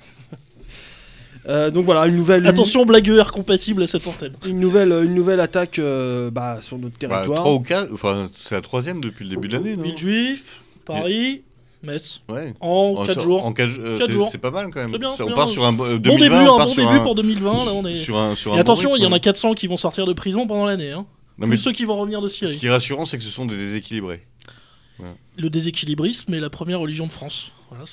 Euh, 1.50 1.72
donc 1.72 1.86
voilà, 1.86 2.08
une 2.08 2.18
nouvelle, 2.18 2.46
Attention, 2.46 2.86
blague 2.86 3.08
ER 3.08 3.24
compatible 3.32 3.82
à 3.84 3.88
cette 3.88 4.06
antenne. 4.06 4.34
une 4.46 4.60
nouvelle, 4.60 4.92
une 4.92 5.14
nouvelle 5.14 5.40
attaque 5.40 5.80
euh, 5.80 6.30
bah, 6.30 6.58
sur 6.62 6.78
notre 6.78 6.96
Bah, 7.00 7.08
territoire. 7.08 7.40
trois 7.40 7.54
ou 7.54 7.62
quatre, 7.62 7.90
enfin, 7.94 8.30
c'est 8.38 8.56
la 8.56 8.60
troisième 8.62 9.00
depuis 9.00 9.24
le 9.24 9.30
début 9.30 9.48
de 9.48 9.54
l'année, 9.54 9.78
non 9.78 9.84
Villejuif, 9.84 10.62
Paris, 10.84 11.44
Metz. 11.84 12.22
Ouais. 12.28 12.54
En 12.60 12.96
4 13.06 13.14
sur- 13.14 13.22
jours. 13.22 13.46
En 13.46 13.54
quatre, 13.54 13.70
euh, 13.80 13.98
Quatre 13.98 14.08
c'est- 14.08 14.12
jours. 14.14 14.28
C'est 14.30 14.40
pas 14.40 14.52
mal 14.52 14.72
quand 14.74 14.82
même. 14.82 14.90
C'est 14.92 14.98
bien, 14.98 15.12
Ça, 15.12 15.18
c'est 15.18 15.24
on 15.24 15.28
bien. 15.28 15.36
part 15.36 15.48
sur 15.48 15.64
un 15.64 15.74
euh, 15.80 15.98
2020, 16.00 16.00
Bon 16.00 16.18
début, 16.20 16.36
on 16.36 16.40
un 16.56 16.58
part 16.58 16.68
bon 16.68 16.74
sur 16.74 16.84
début 16.86 17.00
un, 17.00 17.04
pour 17.04 17.16
2020. 17.16 17.54
Là, 17.66 17.72
on 17.76 17.86
est... 17.86 17.96
sur 17.96 18.18
un, 18.18 18.36
sur 18.36 18.52
un 18.52 18.56
Et 18.56 18.58
bon 18.58 18.62
attention, 18.62 18.96
il 18.98 19.02
y 19.04 19.06
en 19.06 19.12
a 19.12 19.14
rythme. 19.14 19.24
400 19.24 19.54
qui 19.54 19.68
vont 19.68 19.78
sortir 19.78 20.06
de 20.06 20.12
prison 20.12 20.48
pendant 20.48 20.66
l'année. 20.66 20.92
Hein. 20.92 21.06
Non, 21.40 21.48
mais 21.48 21.58
ceux 21.58 21.72
qui 21.72 21.86
vont 21.86 21.98
revenir 21.98 22.22
de 22.22 22.28
ce 22.28 22.38
Syrie. 22.38 22.58
qui 22.58 22.68
est 22.68 22.72
rassurant, 22.72 23.06
c'est 23.06 23.18
que 23.18 23.24
ce 23.24 23.30
sont 23.30 23.46
des 23.46 23.58
déséquilibrés. 23.58 24.26
Le 25.38 25.52
déséquilibrisme 25.52 26.34
est 26.34 26.40
la 26.40 26.50
première 26.50 26.80
religion 26.80 27.06
de 27.06 27.12
France. 27.12 27.52
Voilà, 27.70 27.84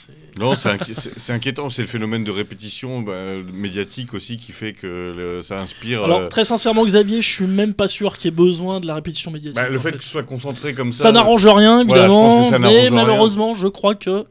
Non, 0.41 0.55
c'est 0.55 0.71
inqui- 0.71 0.95
c'est 0.95 1.19
c'est 1.19 1.33
inquiétant. 1.35 1.69
C'est 1.69 1.83
le 1.83 1.89
phénomène 1.89 2.25
de 2.25 2.31
répétition 2.31 3.03
bah, 3.03 3.21
médiatique 3.53 4.15
aussi 4.15 4.39
qui 4.39 4.53
fait 4.53 4.73
que 4.73 5.13
le- 5.15 5.43
ça 5.43 5.61
inspire. 5.61 6.05
Alors, 6.05 6.21
euh, 6.21 6.29
très 6.29 6.45
sincèrement, 6.45 6.87
Xavier, 6.87 7.21
je 7.21 7.29
suis 7.29 7.45
même 7.47 7.75
pas 7.75 7.89
sûr 7.89 8.17
qu'il 8.17 8.27
y 8.27 8.29
ait 8.29 8.37
besoin 8.37 8.81
de 8.81 8.87
la 8.87 8.95
répétition 8.95 9.31
médiatique. 9.31 9.57
bah, 9.57 9.69
le 9.69 9.79
fait 9.79 9.91
fait. 9.91 9.99
que 9.99 10.05
ce 10.05 10.09
soit 10.11 10.23
concentré 10.23 10.73
comme 10.73 10.91
ça. 10.93 11.03
Ça 11.03 11.13
n'arrange 11.13 11.45
rien, 11.47 11.81
évidemment, 11.83 12.51
mais 12.59 12.67
rien. 12.67 12.91
malheureusement, 12.91 13.53
je 13.53 13.67
crois 13.69 13.95
que. 13.95 14.25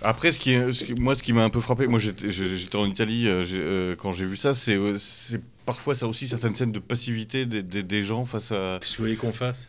Après, 0.00 0.32
ce 0.32 0.38
qui 0.38 0.52
est, 0.52 0.72
ce 0.72 0.84
qui- 0.84 0.94
moi, 0.94 1.14
ce 1.14 1.22
qui 1.22 1.34
m'a 1.34 1.44
un 1.44 1.50
peu 1.50 1.60
frappé, 1.60 1.86
moi 1.86 1.98
j'étais 1.98 2.76
en 2.76 2.86
Italie 2.86 3.28
euh, 3.28 3.44
euh, 3.52 3.96
quand 3.96 4.12
j'ai 4.12 4.24
vu 4.24 4.36
ça, 4.36 4.52
euh, 4.68 4.96
c'est 4.98 5.42
parfois 5.74 5.94
ça 5.94 6.06
aussi 6.08 6.28
certaines 6.28 6.54
scènes 6.54 6.72
de 6.72 6.78
passivité 6.78 7.46
des, 7.46 7.62
des- 7.62 7.82
des 7.82 8.02
gens 8.02 8.24
face 8.24 8.52
à. 8.52 8.78
Qu'est-ce 8.80 8.92
que 8.92 8.96
vous 8.98 9.04
voulez 9.04 9.16
qu'on 9.16 9.32
fasse? 9.32 9.68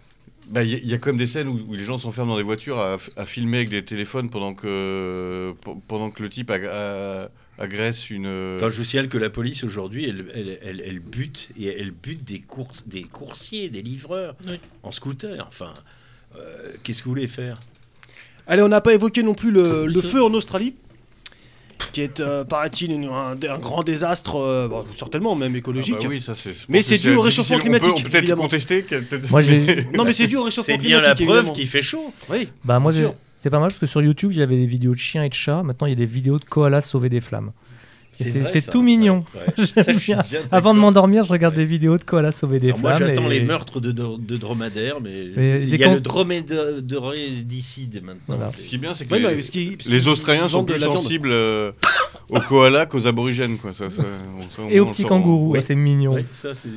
Bah, 0.50 0.64
Il 0.64 0.72
y, 0.72 0.76
a- 0.76 0.80
il 0.80 0.90
y 0.90 0.94
a 0.94 0.98
quand 0.98 1.10
même 1.12 1.18
des 1.18 1.28
scènes 1.28 1.48
où, 1.48 1.60
où 1.70 1.74
les 1.76 1.84
gens 1.84 1.98
s'enferment 1.98 2.32
dans 2.32 2.38
des 2.38 2.44
voitures 2.44 2.80
à, 2.80 2.98
à 3.16 3.26
filmer 3.26 3.58
avec 3.58 3.70
des 3.70 3.86
téléphones 3.86 4.30
pendant 4.30 4.54
que, 4.54 5.54
pe- 5.62 5.70
pendant 5.88 6.10
que 6.10 6.24
le 6.24 6.30
type 6.30 6.50
a- 6.52 7.30
agresse 7.60 8.10
une. 8.10 8.56
Enfin, 8.58 8.70
je 8.70 8.78
vous 8.78 8.84
signale 8.84 9.08
que 9.08 9.20
la 9.20 9.30
police 9.30 9.64
aujourd'hui, 9.64 10.10
elle, 10.10 10.26
elle, 10.34 10.58
elle, 10.64 10.82
elle 10.86 11.00
bute 11.00 11.50
et 11.60 11.68
elle 11.68 11.92
bute 11.92 12.24
des 12.24 12.40
courses, 12.40 12.88
des 12.88 13.04
coursiers, 13.04 13.70
des 13.70 13.84
livreurs 13.84 14.36
Oui. 14.48 14.60
en 14.84 14.90
scooter. 14.92 15.46
Enfin, 15.48 15.74
euh, 16.38 16.72
qu'est-ce 16.84 17.00
que 17.02 17.06
vous 17.06 17.12
voulez 17.12 17.28
faire? 17.28 17.60
Allez, 18.48 18.64
on 18.64 18.68
n'a 18.70 18.82
pas 18.82 18.94
évoqué 18.96 19.22
non 19.22 19.36
plus 19.36 19.52
le, 19.52 19.94
feu 19.94 20.24
en 20.24 20.34
Australie, 20.34 20.74
qui 21.92 22.02
est, 22.02 22.20
euh, 22.20 22.44
paraît-il, 22.44 22.92
un, 22.94 23.32
un 23.50 23.60
grand 23.60 23.84
désastre, 23.84 24.36
euh, 24.38 24.68
bon, 24.68 24.86
certainement 24.94 25.36
même 25.36 25.54
Ah 25.56 25.58
écologique. 25.58 25.96
bah 26.02 26.06
oui, 26.08 26.22
ça, 26.22 26.36
c'est- 26.36 26.54
je 26.54 26.60
Mais 26.70 26.82
c'est 26.82 26.98
dû 26.98 27.14
au 27.16 27.22
réchauffement 27.22 27.58
climatique, 27.58 27.94
On 27.98 28.02
peut 28.02 28.10
peut-être 28.10 28.36
contester. 28.36 28.86
Moi, 29.30 29.42
Non, 29.96 30.04
mais 30.04 30.14
c'est 30.14 30.28
dû 30.28 30.38
au 30.38 30.44
réchauffement 30.44 30.76
C'est 30.76 30.78
bien 30.78 31.02
la 31.02 31.16
climatique, 31.16 31.28
preuve 31.28 31.52
qu'il 31.54 31.68
fait 31.68 31.82
chaud. 31.82 32.14
Oui. 32.30 32.50
Bah 32.64 32.80
moi 32.80 32.92
c'est 33.38 33.50
pas 33.50 33.60
mal 33.60 33.70
parce 33.70 33.80
que 33.80 33.86
sur 33.88 34.02
YouTube 34.04 34.32
il 34.34 34.38
y 34.38 34.44
avait 34.44 34.56
des 34.58 34.68
vidéos 34.68 34.94
de 34.94 35.00
chiens 35.00 35.24
et 35.24 35.30
de 35.30 35.34
chats. 35.34 35.64
Maintenant 35.64 35.88
il 35.88 35.92
y 35.92 35.94
a 35.94 35.96
des 35.96 36.06
vidéos 36.06 36.38
de 36.38 36.46
koalas 36.46 36.82
sauver 36.82 37.10
des 37.10 37.22
flammes. 37.22 37.52
C'est 38.14 38.70
tout 38.70 38.82
mignon. 38.82 39.24
Ouais, 39.34 39.42
ouais, 39.58 39.66
ça, 39.68 39.84
je 39.94 39.98
suis 40.00 40.14
bien. 40.14 40.24
bien 40.30 40.42
Avant 40.52 40.74
de 40.74 40.80
m'endormir, 40.80 41.24
je 41.24 41.30
regarde 41.32 41.56
des 41.56 41.66
vidéos 41.66 41.98
de 41.98 42.04
koalas 42.04 42.34
sauver 42.34 42.60
des 42.60 42.68
Alors 42.68 42.80
moi, 42.80 42.94
flammes. 42.94 43.10
j'attends 43.10 43.32
et- 43.32 43.40
les 43.40 43.46
meurtres 43.46 43.80
de, 43.80 43.92
de, 43.92 44.04
de 44.18 44.38
dromadaires, 44.38 45.00
mais, 45.02 45.28
Mais 45.36 45.62
il 45.64 45.76
y 45.76 45.84
a 45.84 45.88
con- 45.88 45.94
le 45.96 46.02
dromadaire 46.02 46.66
maintenant. 48.02 48.20
Voilà. 48.28 48.52
Ce 48.52 48.58
qui 48.68 48.76
est 48.76 48.78
bien, 48.78 48.94
c'est 48.94 49.06
que 49.06 49.10
les, 49.16 49.24
bah, 49.24 49.32
Australiens 50.08 50.48
sont 50.48 50.64
plus 50.66 50.80
sensibles 50.80 51.30
euh, 51.32 51.72
aux 52.30 52.40
koalas 52.42 52.86
qu'aux 52.86 53.08
aborigènes. 53.08 53.58
Quoi. 53.58 53.74
Ça, 53.74 53.90
ça- 53.90 54.04
on- 54.38 54.42
ça, 54.42 54.62
au 54.64 54.70
Et 54.70 54.80
aux 54.80 54.88
petits 54.88 55.04
kangourous, 55.04 55.56
ah, 55.58 55.62
c'est 55.62 55.76
mignon. 55.76 56.16
Ça, 56.32 56.54
c'est. 56.54 56.70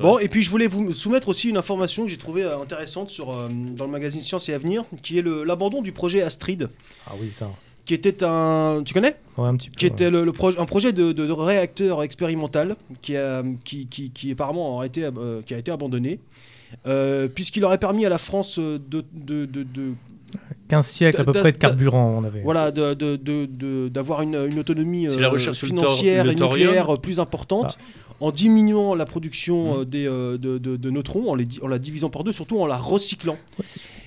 Bon, 0.00 0.18
et 0.18 0.28
puis 0.28 0.42
je 0.42 0.48
voulais 0.48 0.68
vous 0.68 0.92
soumettre 0.94 1.28
aussi 1.28 1.50
une 1.50 1.58
information 1.58 2.04
que 2.04 2.10
j'ai 2.10 2.16
trouvée 2.16 2.44
euh, 2.44 2.58
intéressante 2.58 3.10
sur, 3.10 3.36
euh, 3.36 3.48
dans 3.50 3.84
le 3.84 3.90
magazine 3.90 4.22
Science 4.22 4.48
et 4.48 4.54
Avenir, 4.54 4.84
qui 5.02 5.18
est 5.18 5.22
le- 5.22 5.44
l'abandon 5.44 5.82
du 5.82 5.92
projet 5.92 6.22
Astrid, 6.22 6.70
Ah 7.06 7.12
oui 7.20 7.28
ça. 7.30 7.50
Qui 7.84 7.94
était 7.94 8.22
un... 8.22 8.82
Tu 8.84 8.94
connais 8.94 9.16
Ouais, 9.36 9.48
un 9.48 9.56
petit 9.56 9.70
peu. 9.70 9.76
qui 9.76 9.86
était 9.86 10.10
le, 10.10 10.24
le 10.24 10.32
proj- 10.32 10.56
un 10.58 10.66
projet 10.66 10.92
de, 10.92 11.12
de- 11.12 11.26
de 11.26 11.32
réacteur 11.32 12.02
expérimental 12.02 12.76
qui 13.00 13.16
a, 13.16 13.42
qui, 13.64 13.86
qui, 13.86 14.10
qui 14.10 14.30
apparemment 14.32 14.80
a 14.80 14.86
été, 14.86 15.04
euh, 15.04 15.40
qui 15.42 15.54
a 15.54 15.58
été 15.58 15.70
abandonné, 15.72 16.20
euh, 16.86 17.28
puisqu'il 17.28 17.64
aurait 17.64 17.78
permis 17.78 18.04
à 18.06 18.08
la 18.08 18.18
France 18.18 18.58
euh, 18.58 18.78
de, 18.78 19.04
de, 19.12 19.46
de- 19.46 19.62
de- 19.62 19.94
15 20.68 20.86
siècles 20.86 21.20
à 21.20 21.24
peu 21.24 21.32
près 21.32 21.52
de 21.52 21.58
carburant 21.58 22.14
on 22.18 22.24
avait. 22.24 22.40
voilà, 22.40 22.70
de- 22.70 22.94
de- 22.94 23.16
de- 23.16 23.44
de- 23.46 23.88
d'avoir 23.88 24.22
une, 24.22 24.34
une 24.50 24.58
autonomie 24.58 25.06
euh, 25.06 25.10
financière 25.52 26.24
et 26.26 26.34
nucléaire 26.34 26.94
plus 27.00 27.20
importante. 27.20 27.78
En 28.22 28.30
diminuant 28.30 28.94
la 28.94 29.04
production 29.04 29.74
Mhm. 29.74 29.80
euh, 29.80 29.84
des, 29.84 30.06
euh, 30.06 30.38
de, 30.38 30.56
de- 30.58 30.76
de 30.76 30.90
neutrons, 30.90 31.30
en, 31.30 31.34
les 31.34 31.44
di- 31.44 31.58
en 31.60 31.66
la 31.66 31.78
divisant 31.80 32.08
par 32.08 32.22
deux, 32.22 32.30
surtout 32.32 32.58
en 32.60 32.66
la 32.66 32.76
recyclant. 32.78 33.36
Ouais, 33.58 33.64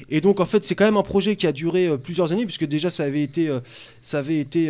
Et 0.10 0.22
donc 0.22 0.40
en 0.40 0.46
fait 0.46 0.64
c'est 0.64 0.74
quand 0.74 0.86
même 0.86 0.96
un 0.98 1.04
projet 1.04 1.36
qui 1.36 1.48
a 1.48 1.52
duré 1.52 1.88
euh, 1.88 1.98
plusieurs 1.98 2.32
années 2.32 2.46
puisque 2.46 2.66
déjà 2.66 2.90
ça 2.90 3.04
avait 3.04 3.24
été, 3.24 3.50
ça 4.02 4.20
avait 4.20 4.40
été 4.40 4.70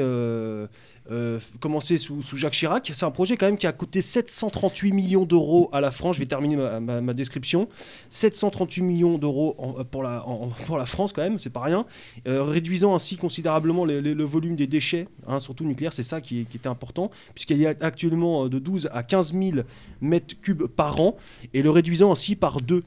euh, 1.12 1.16
euh, 1.36 1.40
commencé 1.60 1.98
sous, 1.98 2.22
sous 2.22 2.38
Jacques 2.38 2.54
Chirac. 2.54 2.92
C'est 2.94 3.06
un 3.06 3.12
projet 3.12 3.38
quand 3.38 3.46
même 3.46 3.58
qui 3.58 3.68
a 3.68 3.72
coûté 3.72 4.02
738 4.02 4.92
millions 4.92 5.26
d'euros 5.26 5.70
à 5.72 5.82
la 5.82 5.92
France. 5.92 6.16
Je 6.16 6.22
vais 6.22 6.26
terminer 6.26 6.56
ma, 6.56 6.80
ma- 7.02 7.14
description. 7.14 7.68
738 8.10 8.82
millions 8.82 9.18
d'euros 9.18 9.56
en- 9.58 9.84
pour, 9.84 10.04
la, 10.04 10.24
pour 10.66 10.78
la 10.78 10.86
France 10.86 11.14
quand 11.14 11.22
même, 11.22 11.40
c'est 11.40 11.50
pas 11.50 11.62
rien. 11.62 11.86
Euh, 12.28 12.44
réduisant 12.44 12.96
ainsi 12.96 13.18
considérablement 13.18 13.86
le 13.86 14.24
volume 14.24 14.56
des 14.56 14.68
déchets, 14.68 15.08
hein, 15.28 15.40
surtout 15.40 15.64
nucléaires, 15.66 15.94
c'est 15.94 16.04
ça 16.04 16.22
qui, 16.22 16.46
qui 16.46 16.58
était 16.58 16.68
important, 16.70 17.12
puisqu'il 17.34 17.58
y 17.58 17.68
a 17.68 17.74
actuellement 17.82 18.46
euh, 18.46 18.50
de 18.50 18.60
12 18.60 18.90
à 18.92 19.04
15 19.04 19.34
000 19.34 19.58
mètres 20.02 20.36
cubes 20.42 20.64
par 20.68 21.00
an, 21.00 21.16
et 21.54 21.62
le 21.62 21.70
réduisant 21.70 22.12
ainsi 22.12 22.36
par 22.36 22.62
deux. 22.62 22.84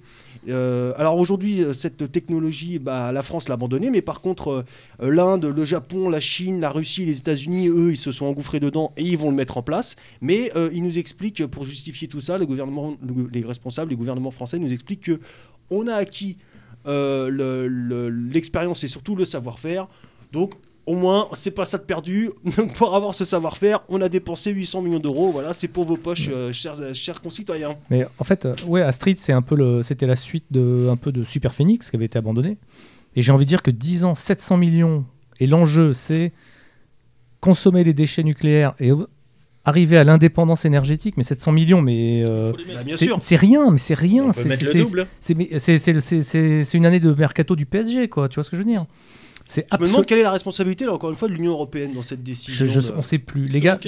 Euh, 0.49 0.93
alors 0.97 1.17
aujourd'hui, 1.19 1.63
euh, 1.63 1.73
cette 1.73 2.11
technologie, 2.11 2.79
bah, 2.79 3.13
la 3.13 3.23
France 3.23 3.49
l'a 3.49 3.55
abandonnée, 3.55 3.91
mais 3.91 4.03
par 4.03 4.21
contre, 4.21 4.65
euh, 5.03 5.11
l'Inde, 5.11 5.47
le 5.47 5.65
Japon, 5.65 6.09
la 6.09 6.21
Chine, 6.21 6.61
la 6.61 6.71
Russie, 6.71 7.05
les 7.05 7.19
États-Unis, 7.19 7.69
eux, 7.69 7.91
ils 7.91 7.97
se 7.97 8.13
sont 8.13 8.27
engouffrés 8.27 8.61
dedans 8.61 8.93
et 8.97 9.03
ils 9.05 9.19
vont 9.19 9.31
le 9.31 9.37
mettre 9.37 9.57
en 9.59 9.63
place. 9.63 9.97
Mais 10.21 10.51
ils 10.73 10.83
nous 10.83 10.99
expliquent, 10.99 11.47
pour 11.47 11.65
justifier 11.65 12.09
tout 12.09 12.21
ça, 12.21 12.39
les 12.39 13.45
responsables, 13.45 13.91
les 13.91 13.97
gouvernements 13.97 14.31
français 14.31 14.59
nous 14.59 14.73
expliquent 14.73 15.05
que 15.05 15.21
on 15.71 15.87
a 15.87 15.95
acquis 15.95 16.37
le- 16.87 17.67
le- 17.69 18.09
l'expérience 18.09 18.85
et 18.85 18.89
surtout 18.89 19.15
le 19.17 19.25
savoir-faire. 19.25 19.87
Donc 20.33 20.55
au 20.89 20.95
moins, 20.95 21.29
c'est 21.35 21.51
pas 21.51 21.67
ça 21.67 21.77
de 21.77 21.83
perdu. 21.83 22.31
Donc, 22.57 22.73
pour 22.73 22.97
avoir 22.97 23.15
ce 23.15 23.27
savoir-faire, 23.27 23.81
on 23.91 24.01
a 24.01 24.09
dépensé 24.09 24.53
800 24.53 24.81
millions 24.81 24.99
d'euros. 24.99 25.31
Voilà, 25.31 25.53
c'est 25.53 25.69
pour 25.69 25.85
vos 25.85 25.99
poches, 25.99 26.31
euh, 26.33 26.51
chers, 26.51 26.95
chers 26.95 27.21
concitoyens. 27.21 27.77
Mais 27.91 28.07
en 28.19 28.25
fait, 28.25 28.47
euh, 28.47 28.55
ouais, 28.67 28.81
Astrid, 28.81 29.19
c'est 29.19 29.35
un 29.35 29.43
peu 29.43 29.55
le, 29.55 29.83
c'était 29.83 30.07
la 30.07 30.17
suite 30.17 30.47
de 30.51 30.89
un 30.91 30.97
peu 30.97 31.13
de 31.13 31.25
Super 31.25 31.55
Phoenix 31.55 31.91
qui 31.91 31.97
avait 31.97 32.07
été 32.07 32.19
abandonné. 32.19 32.57
Et 33.17 33.21
j'ai 33.21 33.33
envie 33.33 33.45
de 33.45 33.51
dire 33.51 33.63
que 33.63 33.71
10 33.71 34.05
ans, 34.05 34.15
700 34.15 34.57
millions, 34.57 35.05
et 35.41 35.47
l'enjeu, 35.47 35.93
c'est 35.93 36.33
consommer 37.41 37.85
les 37.85 37.93
déchets 37.93 38.25
nucléaires 38.25 38.73
et 38.81 38.91
euh, 38.91 39.07
arriver 39.67 39.99
à 39.99 40.05
l'indépendance 40.05 40.65
énergétique. 40.65 41.17
Mais 41.19 41.23
700 41.23 41.53
millions, 41.53 41.83
mais 41.83 42.25
euh. 42.27 42.53
Bah, 42.53 42.59
c'est- 43.21 43.37
rien, 43.37 43.71
mais 43.71 43.79
c'est 43.79 43.93
rien. 43.95 44.33
C'est 44.33 44.49
une 46.75 46.87
année 46.87 47.01
de 47.01 47.13
mercato 47.13 47.57
du 47.57 47.67
PSG, 47.67 48.09
quoi. 48.09 48.31
Tu 48.31 48.37
vois 48.37 48.45
ce 48.45 48.49
que 48.51 48.57
je 48.57 48.63
veux 48.63 48.69
dire? 48.69 48.87
C'est 49.51 49.63
Je 49.63 49.65
me 49.65 49.73
absolument. 49.73 49.93
demande 49.95 50.07
quelle 50.07 50.19
est 50.19 50.23
la 50.25 50.31
responsabilité, 50.31 50.85
là, 50.85 50.93
encore 50.93 51.09
une 51.09 51.17
fois, 51.17 51.27
de 51.27 51.33
l'Union 51.33 51.53
Européenne 51.53 51.95
dans 51.95 52.03
cette 52.03 52.23
décision. 52.23 52.67
Je, 52.67 52.71
je- 52.71 52.81
de- 52.93 52.95
on 52.99 53.01
sait 53.01 53.17
plus. 53.19 53.47
Les 53.47 53.63
gars, 53.63 53.79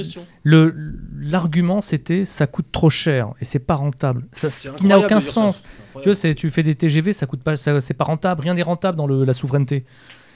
l'argument 1.20 1.81
c'était 1.81 2.24
ça 2.24 2.47
coûte 2.47 2.66
trop 2.73 2.91
cher 2.91 3.28
et 3.41 3.45
c'est 3.45 3.59
pas 3.59 3.74
rentable. 3.74 4.27
Ça, 4.32 4.51
C'est 4.51 4.69
ce 4.69 4.73
qui 4.73 4.87
n'a 4.87 4.99
aucun 4.99 5.20
sens. 5.20 5.62
Tu 6.03 6.11
vois, 6.11 6.35
tu 6.35 6.51
fais 6.51 6.62
des 6.62 6.74
TGV, 6.74 7.12
ça 7.12 7.27
coûte 7.27 7.43
pas, 7.43 7.57
ça- 7.57 7.81
c'est 7.81 7.95
pas 7.95 8.05
rentable, 8.05 8.43
rien 8.43 8.55
n'est 8.55 8.62
rentable 8.62 8.97
dans 8.97 9.07
le- 9.07 9.24
la 9.24 9.32
souveraineté. 9.32 9.85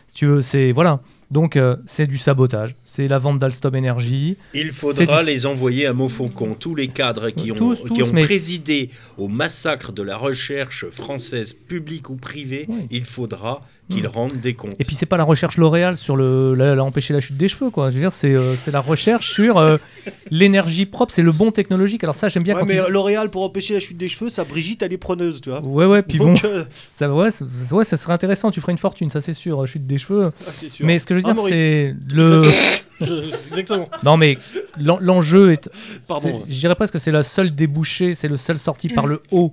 Si 0.09 0.15
tu 0.15 0.27
veux, 0.27 0.43
c'est 0.43 0.73
voilà. 0.73 1.01
Donc 1.31 1.57
euh, 1.57 1.77
c'est 1.87 2.07
du 2.07 2.19
sabotage, 2.19 2.75
c'est 2.85 3.09
la 3.09 3.19
vente 3.19 3.39
d'Alstom 3.39 3.75
Energy. 3.75 4.37
Il 4.53 4.73
faudra 4.73 5.23
du- 5.25 5.31
les 5.31 5.47
envoyer 5.47 5.87
à 5.87 5.93
Montfaucon, 5.93 6.55
tous 6.59 6.75
les 6.75 6.89
cadres 6.89 7.31
qui 7.31 7.51
ont, 7.53 7.57
Tous, 7.57 7.77
qui 7.77 8.01
tous, 8.01 8.03
ont 8.03 8.13
mais- 8.13 8.23
présidé 8.25 8.91
au 9.19 9.29
massacre 9.29 9.93
de 9.93 10.03
la 10.03 10.17
recherche 10.17 10.87
française, 10.91 11.53
publique 11.53 12.11
ou 12.11 12.17
privée. 12.17 12.67
Oui. 12.69 12.87
Il 12.91 13.05
faudra 13.05 13.63
qu'ils 13.91 14.05
Mm. 14.05 14.07
rendent 14.07 14.41
des 14.41 14.55
comptes. 14.55 14.77
Et 14.79 14.85
puis 14.85 14.95
c'est 14.97 15.05
pas 15.05 15.19
la 15.19 15.25
recherche 15.25 15.59
L'Oréal 15.59 15.97
sur 15.99 16.17
le 16.17 16.55
la, 16.55 16.75
la- 16.75 16.83
empêcher 16.85 17.13
la 17.13 17.21
chute 17.21 17.37
des 17.37 17.49
cheveux 17.49 17.69
quoi. 17.71 17.91
Je 17.91 17.97
veux 17.97 18.01
dire 18.01 18.13
c'est 18.15 18.33
euh, 18.35 18.55
c'est 18.55 18.71
la 18.71 18.81
recherche 18.81 19.31
sur 19.35 19.59
euh, 19.59 19.77
l'énergie 20.31 20.87
propre, 20.87 21.13
c'est 21.13 21.23
le 21.23 21.33
bon 21.33 21.51
technologique. 21.51 22.03
Alors 22.05 22.17
ça 22.17 22.29
j'aime 22.29 22.43
bien 22.43 22.55
Ouais, 22.55 22.61
quand 22.61 22.67
mais 22.67 22.75
ils- 22.77 22.81
euh, 22.81 22.89
L'Oréal, 22.89 23.31
pour 23.31 23.43
empêcher 23.43 23.75
la 23.75 23.81
chute 23.81 23.97
des 23.97 24.09
cheveux, 24.09 24.31
ça 24.31 24.45
Brigitte, 24.45 24.83
elle 24.83 24.93
est 24.93 24.99
preneuse, 24.99 25.41
tu 25.41 25.51
vois. 25.51 25.61
Ouais 25.67 25.87
ouais 25.87 26.03
puis 26.03 26.19
bon 26.19 26.29
Donc, 26.29 26.45
euh, 26.45 26.65
ça 26.91 27.13
ouais, 27.13 27.29
ouais 27.73 27.85
ça 27.85 27.97
serait 27.97 28.13
intéressant. 28.13 28.51
Tu 28.51 28.61
ferais 28.61 28.73
une 28.73 28.79
fortune 28.79 29.11
ça 29.11 29.21
c'est 29.21 29.33
sûr 29.35 29.67
chute 29.67 29.87
des 29.87 29.99
cheveux. 29.99 30.33
ah, 30.41 30.51
c'est 30.51 30.69
sûr. 30.71 30.87
Mais 30.87 30.99
ce 30.99 31.07
que 31.07 31.14
je 31.15 31.25
veux 31.25 31.31
Ah, 31.31 31.33
dire 31.33 31.35
Maurice. 31.35 31.57
c'est 31.57 31.95
le 32.15 32.43
Exactement. 33.49 33.89
non 34.05 34.17
mais 34.17 34.39
l'en- 34.79 34.99
l'enjeu 35.01 35.53
est 35.53 35.69
Pardon. 36.07 36.43
C'est- 36.47 36.53
Je 36.55 36.61
dirais 36.61 36.75
presque 36.75 36.95
que 36.95 36.99
c'est 36.99 37.11
la 37.13 37.23
seule 37.23 37.55
débouchée, 37.55 38.15
c'est 38.15 38.29
le 38.29 38.37
seul 38.37 38.59
sorti 38.59 38.89
par 38.89 39.07
le 39.07 39.23
haut 39.31 39.53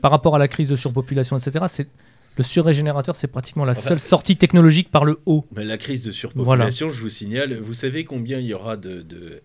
par 0.00 0.10
rapport 0.10 0.34
à 0.36 0.38
la 0.38 0.48
crise 0.48 0.68
de 0.68 0.76
surpopulation, 0.76 1.36
etc. 1.38 1.64
C'est 1.68 1.88
le 2.36 2.42
surrégénérateur, 2.42 3.14
c'est 3.16 3.28
pratiquement 3.28 3.64
la 3.64 3.72
Enfin, 3.72 3.90
seule 3.90 4.00
sortie 4.00 4.36
technologique 4.36 4.90
par 4.90 5.04
le 5.04 5.20
haut. 5.24 5.44
Mais 5.54 5.64
la 5.64 5.78
crise 5.78 6.02
de 6.02 6.10
surpopulation, 6.10 6.90
je 6.90 7.00
vous 7.00 7.08
signale, 7.10 7.56
vous 7.58 7.74
savez 7.74 8.04
combien 8.04 8.38
il 8.38 8.46
y 8.46 8.54
aura 8.54 8.76
de, 8.76 9.02
de, 9.02 9.40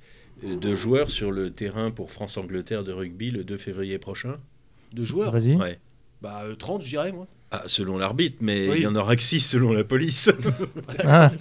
de 0.55 0.75
joueurs 0.75 1.11
sur 1.11 1.31
le 1.31 1.51
terrain 1.51 1.91
pour 1.91 2.09
France-Angleterre 2.11 2.83
de 2.83 2.91
rugby 2.91 3.29
le 3.31 3.43
2 3.43 3.57
février 3.57 3.99
prochain? 3.99 4.37
De 4.93 5.05
joueurs 5.05 5.31
Vas-y. 5.31 5.55
Ouais. 5.55 5.77
Bah, 6.23 6.41
euh, 6.45 6.55
30, 6.55 6.81
je 6.81 6.89
dirais, 6.89 7.11
moi. 7.11 7.27
Ah, 7.51 7.63
selon 7.65 7.97
l'arbitre, 7.97 8.37
mais 8.41 8.67
il 8.77 8.81
y 8.83 8.87
en 8.87 8.95
aura 8.95 9.15
que 9.15 9.23
6 9.23 9.39
selon 9.39 9.71
la 9.73 9.83
police. 9.83 10.31
Ah. 11.03 11.31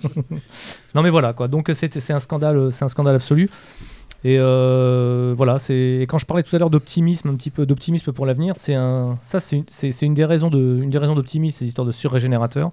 non 0.94 1.02
mais 1.02 1.10
voilà 1.10 1.32
quoi. 1.34 1.48
Donc 1.48 1.70
c'est 1.74 2.10
un 2.10 2.18
scandale, 2.18 2.72
c'est 2.72 2.84
un 2.84 2.88
scandale 2.88 3.16
absolu. 3.16 3.50
Et 4.24 4.36
euh, 4.38 5.32
voilà, 5.36 5.58
c'est 5.58 5.98
et 6.00 6.06
quand 6.08 6.18
je 6.18 6.26
parlais 6.26 6.42
tout 6.42 6.54
à 6.56 6.58
l'heure 6.58 6.70
d'optimisme, 6.70 7.28
un 7.28 7.34
petit 7.36 7.50
peu 7.50 7.66
d'optimisme 7.66 8.12
pour 8.12 8.26
l'avenir, 8.26 8.54
c'est 8.58 8.74
un 8.74 9.18
ça 9.22 9.38
c'est 9.40 9.56
une, 9.56 9.64
c'est- 9.68 9.92
c'est 9.92 10.06
une 10.06 10.14
des 10.14 10.24
raisons 10.24 10.48
de 10.50 10.58
une 10.82 10.90
des 10.90 10.98
raisons 10.98 11.14
d'optimisme, 11.14 11.58
ces 11.58 11.66
histoires 11.66 11.86
de 11.86 11.92
surrégénérateur. 11.92 12.72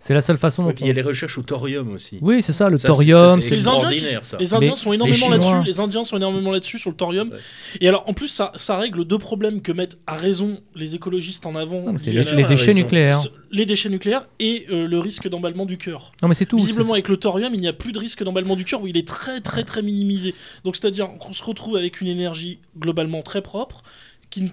C'est 0.00 0.14
la 0.14 0.20
seule 0.20 0.36
façon 0.36 0.70
Et 0.70 0.74
puis 0.74 0.84
il 0.84 0.86
y 0.86 0.90
a 0.90 0.92
les 0.92 1.02
recherches 1.02 1.38
au 1.38 1.42
thorium 1.42 1.92
aussi. 1.92 2.18
Oui, 2.20 2.40
c'est 2.40 2.52
ça, 2.52 2.68
le 2.68 2.76
Ça, 2.76 2.86
thorium, 2.86 3.42
C'est 3.42 3.56
les 3.56 3.66
Indiens, 3.66 3.88
qui- 3.88 3.94
extraordinaire, 3.96 4.24
ça. 4.24 4.36
les 4.38 4.54
Indiens 4.54 4.76
sont 4.76 4.92
énormément 4.92 5.28
là-dessus. 5.28 5.64
Les 5.64 5.80
Indiens 5.80 6.04
sont 6.04 6.16
énormément 6.16 6.52
là-dessus 6.52 6.78
sur 6.78 6.90
le 6.90 6.96
thorium. 6.96 7.30
Ouais. 7.30 7.38
Et 7.80 7.88
alors, 7.88 8.04
en 8.08 8.12
plus, 8.12 8.28
ça, 8.28 8.52
ça 8.54 8.76
règle 8.76 9.04
deux 9.04 9.18
problèmes 9.18 9.60
que 9.60 9.72
mettent 9.72 9.98
à 10.06 10.14
raison 10.14 10.60
les 10.76 10.94
écologistes 10.94 11.46
en 11.46 11.56
avant. 11.56 11.82
Non, 11.82 11.96
les, 12.06 12.44
déchets 12.44 12.74
nucléaires. 12.74 13.18
Les 13.50 13.66
déchets 13.66 13.88
nucléaires 13.88 14.28
et 14.38 14.66
euh, 14.70 14.86
le 14.86 14.98
risque 15.00 15.28
d'emballement 15.28 15.66
du 15.66 15.78
cœur. 15.78 16.12
Non 16.22 16.28
mais 16.28 16.34
c'est 16.34 16.46
tout. 16.46 16.58
Visiblement, 16.58 16.92
avec 16.92 17.08
le 17.08 17.16
thorium, 17.16 17.52
il 17.52 17.60
n'y 17.60 17.68
a 17.68 17.72
plus 17.72 17.92
de 17.92 17.98
risque 17.98 18.22
d'emballement 18.22 18.54
du 18.54 18.64
cœur 18.64 18.82
où 18.82 18.86
il 18.86 18.96
est 18.96 19.08
très, 19.08 19.40
très, 19.40 19.64
très 19.64 19.82
minimisé. 19.82 20.32
Donc, 20.64 20.76
c'est-à-dire 20.76 21.08
qu'on 21.18 21.32
se 21.32 21.42
retrouve 21.42 21.76
avec 21.76 22.00
une 22.00 22.08
énergie 22.08 22.60
globalement 22.78 23.22
très 23.22 23.42
propre 23.42 23.82
qui 24.30 24.42
ne 24.42 24.48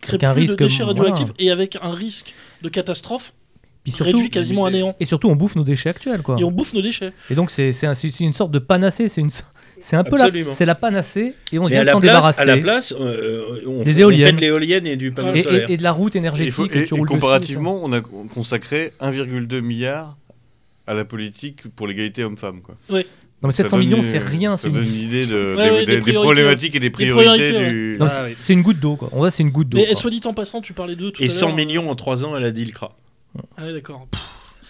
crée 0.00 0.16
plus 0.16 0.46
de 0.46 0.54
déchets 0.54 0.84
voilà. 0.84 1.00
radioactifs 1.00 1.34
et 1.38 1.50
avec 1.50 1.76
un 1.82 1.92
risque 1.92 2.34
de 2.62 2.68
catastrophe 2.68 3.34
Puis 3.84 3.92
surtout, 3.92 4.12
réduit 4.16 4.30
quasiment 4.30 4.64
à 4.66 4.70
néant. 4.70 4.94
et 5.00 5.04
surtout 5.04 5.28
on 5.28 5.36
bouffe 5.36 5.56
nos 5.56 5.64
déchets 5.64 5.88
actuels 5.90 6.22
quoi. 6.22 6.36
Et 6.38 6.44
on 6.44 6.50
bouffe 6.50 6.74
nos 6.74 6.82
déchets. 6.82 7.12
Et 7.30 7.34
donc 7.34 7.50
c'est 7.50 7.72
c'est 7.72 7.86
un- 7.86 7.94
c'est 7.94 8.20
une 8.20 8.32
sorte 8.34 8.50
de 8.50 8.58
panacée, 8.58 9.08
c'est 9.08 9.20
une 9.20 9.30
c'est 9.80 9.96
un 9.96 10.04
peu 10.04 10.16
la 10.18 10.28
c'est 10.50 10.64
la 10.66 10.74
panacée 10.74 11.34
et 11.52 11.58
on 11.58 11.64
Mais 11.64 11.70
vient 11.70 11.78
à 11.78 11.82
de 11.82 11.86
la, 11.86 11.92
s'en 11.92 12.00
débarrasser. 12.00 12.40
à 12.40 12.44
la 12.44 12.56
place, 12.58 12.92
euh, 13.00 13.62
on, 13.66 13.82
Des 13.84 13.92
fait- 13.94 14.04
on 14.04 14.08
éoliennes. 14.10 14.26
fait 14.28 14.32
de 14.34 14.40
l'éolienne 14.40 14.86
et 14.86 14.96
du 14.96 15.12
panneau 15.12 15.32
et, 15.34 15.42
solaire. 15.42 15.70
et- 15.70 15.74
et 15.74 15.76
de 15.76 15.82
la 15.82 15.92
route 15.92 16.16
énergétique. 16.16 16.52
faut- 16.52 16.64
et, 16.66 16.68
tu 16.68 16.76
et 16.76 16.98
roules 16.98 17.06
dessus, 17.08 17.18
comparativement, 17.20 17.80
on 17.82 17.92
a 17.92 18.00
consacré 18.00 18.90
1,2 19.00 19.60
milliard 19.60 20.18
à 20.86 20.94
la 20.94 21.04
politique 21.04 21.62
pour 21.76 21.86
l'égalité 21.86 22.24
homme-femme. 22.24 22.60
quoi. 22.62 22.74
Non 22.90 23.46
mais 23.46 23.52
Ça 23.52 23.62
700 23.62 23.76
donne 23.76 23.86
millions 23.86 24.02
c'est 24.02 24.18
rien, 24.18 24.56
Ça 24.56 24.64
c'est 24.64 24.70
donne 24.70 24.82
une, 24.82 24.94
idée 24.94 25.24
de, 25.26 25.54
Ouais, 25.56 25.64
des, 25.64 25.70
ouais, 25.70 25.78
des- 25.80 25.86
des 25.86 25.94
des 25.96 26.00
priorités, 26.00 26.32
problématiques 26.34 26.74
et 26.74 26.80
des 26.80 26.90
priorités, 26.90 27.28
priorités, 27.52 27.70
du. 27.70 27.96
non, 28.00 28.06
Ah 28.10 28.22
c'est- 28.40 28.52
une 28.52 28.62
goutte 28.62 28.80
d'eau 28.80 28.96
quoi. 28.96 29.10
En 29.12 29.18
vrai 29.18 29.30
c'est 29.30 29.44
une 29.44 29.50
goutte 29.50 29.68
d'eau. 29.68 29.78
Mais 29.78 29.86
quoi. 29.86 29.94
soit 29.94 30.10
dit 30.10 30.20
en 30.24 30.34
passant, 30.34 30.60
tu 30.60 30.72
parlais 30.72 30.96
d'eux 30.96 31.12
tout 31.12 31.22
Et 31.22 31.26
à 31.26 31.28
100 31.28 31.46
l'heure. 31.46 31.56
millions 31.56 31.88
en 31.88 31.94
3 31.94 32.24
ans, 32.24 32.36
elle 32.36 32.42
a 32.42 32.50
dit 32.50 32.64
le 32.64 32.72
CRA. 32.72 32.96
Ah 33.56 33.64
ouais, 33.66 33.72
d'accord. 33.72 34.06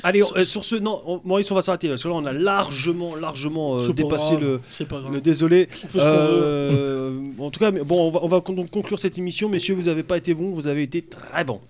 Allez, 0.05 0.23
Sur- 0.23 0.37
euh, 0.37 0.43
sur 0.45 0.65
ce, 0.65 0.77
non, 0.77 1.03
on- 1.07 1.21
Maurice, 1.25 1.51
on 1.51 1.57
va 1.57 1.63
s'arrêter 1.63 1.89
là. 1.89 1.95
Parce 1.95 2.05
que 2.05 2.09
là, 2.09 2.15
on 2.15 2.25
a 2.25 2.33
largement, 2.33 3.17
largement 3.17 3.75
euh, 3.75 3.79
c'est 3.83 3.89
pas 3.89 3.95
dépassé 3.95 4.31
grave, 4.35 4.43
le, 4.45 4.61
C'est 4.69 4.87
pas 4.87 5.01
grave. 5.01 5.13
le 5.13 5.21
désolé. 5.21 5.69
On 5.85 5.89
fait 5.89 5.99
ce 6.01 6.05
qu'on 6.05 6.11
veut. 6.11 6.41
Euh, 6.45 7.21
en 7.41 7.51
tout 7.51 7.59
cas, 7.59 7.73
mais 7.73 7.83
bon, 7.83 8.07
on 8.07 8.11
va, 8.13 8.21
on 8.23 8.29
va 8.29 8.41
con- 8.41 8.53
donc 8.53 8.71
conclure 8.71 8.99
cette 9.01 9.19
émission. 9.19 9.49
Messieurs, 9.49 9.75
vous 9.75 9.83
n'avez 9.89 10.05
pas 10.05 10.17
été 10.17 10.35
bons, 10.35 10.51
vous 10.53 10.69
avez 10.69 10.85
été 10.85 11.03
très 11.03 11.43
bons. 11.43 11.61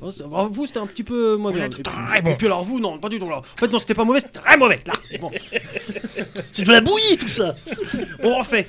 Alors, 0.00 0.48
Vous, 0.50 0.66
c'était 0.66 0.78
un 0.78 0.86
petit 0.86 1.02
peu 1.04 1.36
moins 1.36 1.52
bien. 1.52 1.66
Et 1.66 1.68
puis- 1.68 1.82
Et 2.30 2.34
puis 2.36 2.46
alors, 2.46 2.64
vous, 2.64 2.80
non, 2.80 2.98
pas 2.98 3.08
du 3.08 3.18
tout. 3.18 3.26
alors. 3.26 3.38
En 3.40 3.60
fait, 3.60 3.68
non, 3.68 3.78
c'était 3.78 3.94
pas 3.94 4.04
mauvais, 4.04 4.20
c'était 4.20 4.38
très 4.40 4.56
mauvais. 4.56 4.80
Là. 4.86 4.92
Bon. 5.20 5.30
C'est 6.52 6.64
de 6.64 6.72
la 6.72 6.80
bouillie 6.80 7.16
tout 7.18 7.28
ça. 7.28 7.54
On 8.22 8.38
refait. 8.38 8.66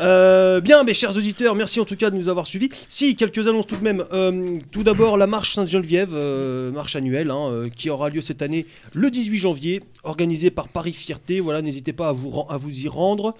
Euh, 0.00 0.60
bien, 0.60 0.84
mes 0.84 0.94
chers 0.94 1.16
auditeurs, 1.16 1.54
merci 1.54 1.80
en 1.80 1.84
tout 1.84 1.96
cas 1.96 2.10
de 2.10 2.16
nous 2.16 2.28
avoir 2.28 2.46
suivis. 2.46 2.68
Si, 2.88 3.14
quelques 3.16 3.46
annonces 3.46 3.66
tout 3.66 3.76
de 3.76 3.82
même. 3.84 4.04
Euh, 4.12 4.56
tout 4.70 4.82
d'abord, 4.82 5.16
la 5.16 5.26
marche 5.26 5.54
Sainte-Geneviève, 5.54 6.10
euh, 6.14 6.70
marche 6.72 6.96
annuelle, 6.96 7.30
hein, 7.30 7.48
euh, 7.50 7.68
qui 7.68 7.90
aura 7.90 8.08
lieu 8.10 8.20
cette 8.22 8.42
année 8.42 8.66
le 8.94 9.10
18 9.10 9.36
janvier, 9.38 9.80
organisée 10.02 10.50
par 10.50 10.68
Paris 10.68 10.92
Fierté. 10.92 11.40
Voilà, 11.40 11.62
n'hésitez 11.62 11.92
pas 11.92 12.08
à 12.08 12.12
vous, 12.12 12.32
à 12.48 12.56
vous 12.56 12.80
y 12.84 12.88
rendre. 12.88 13.34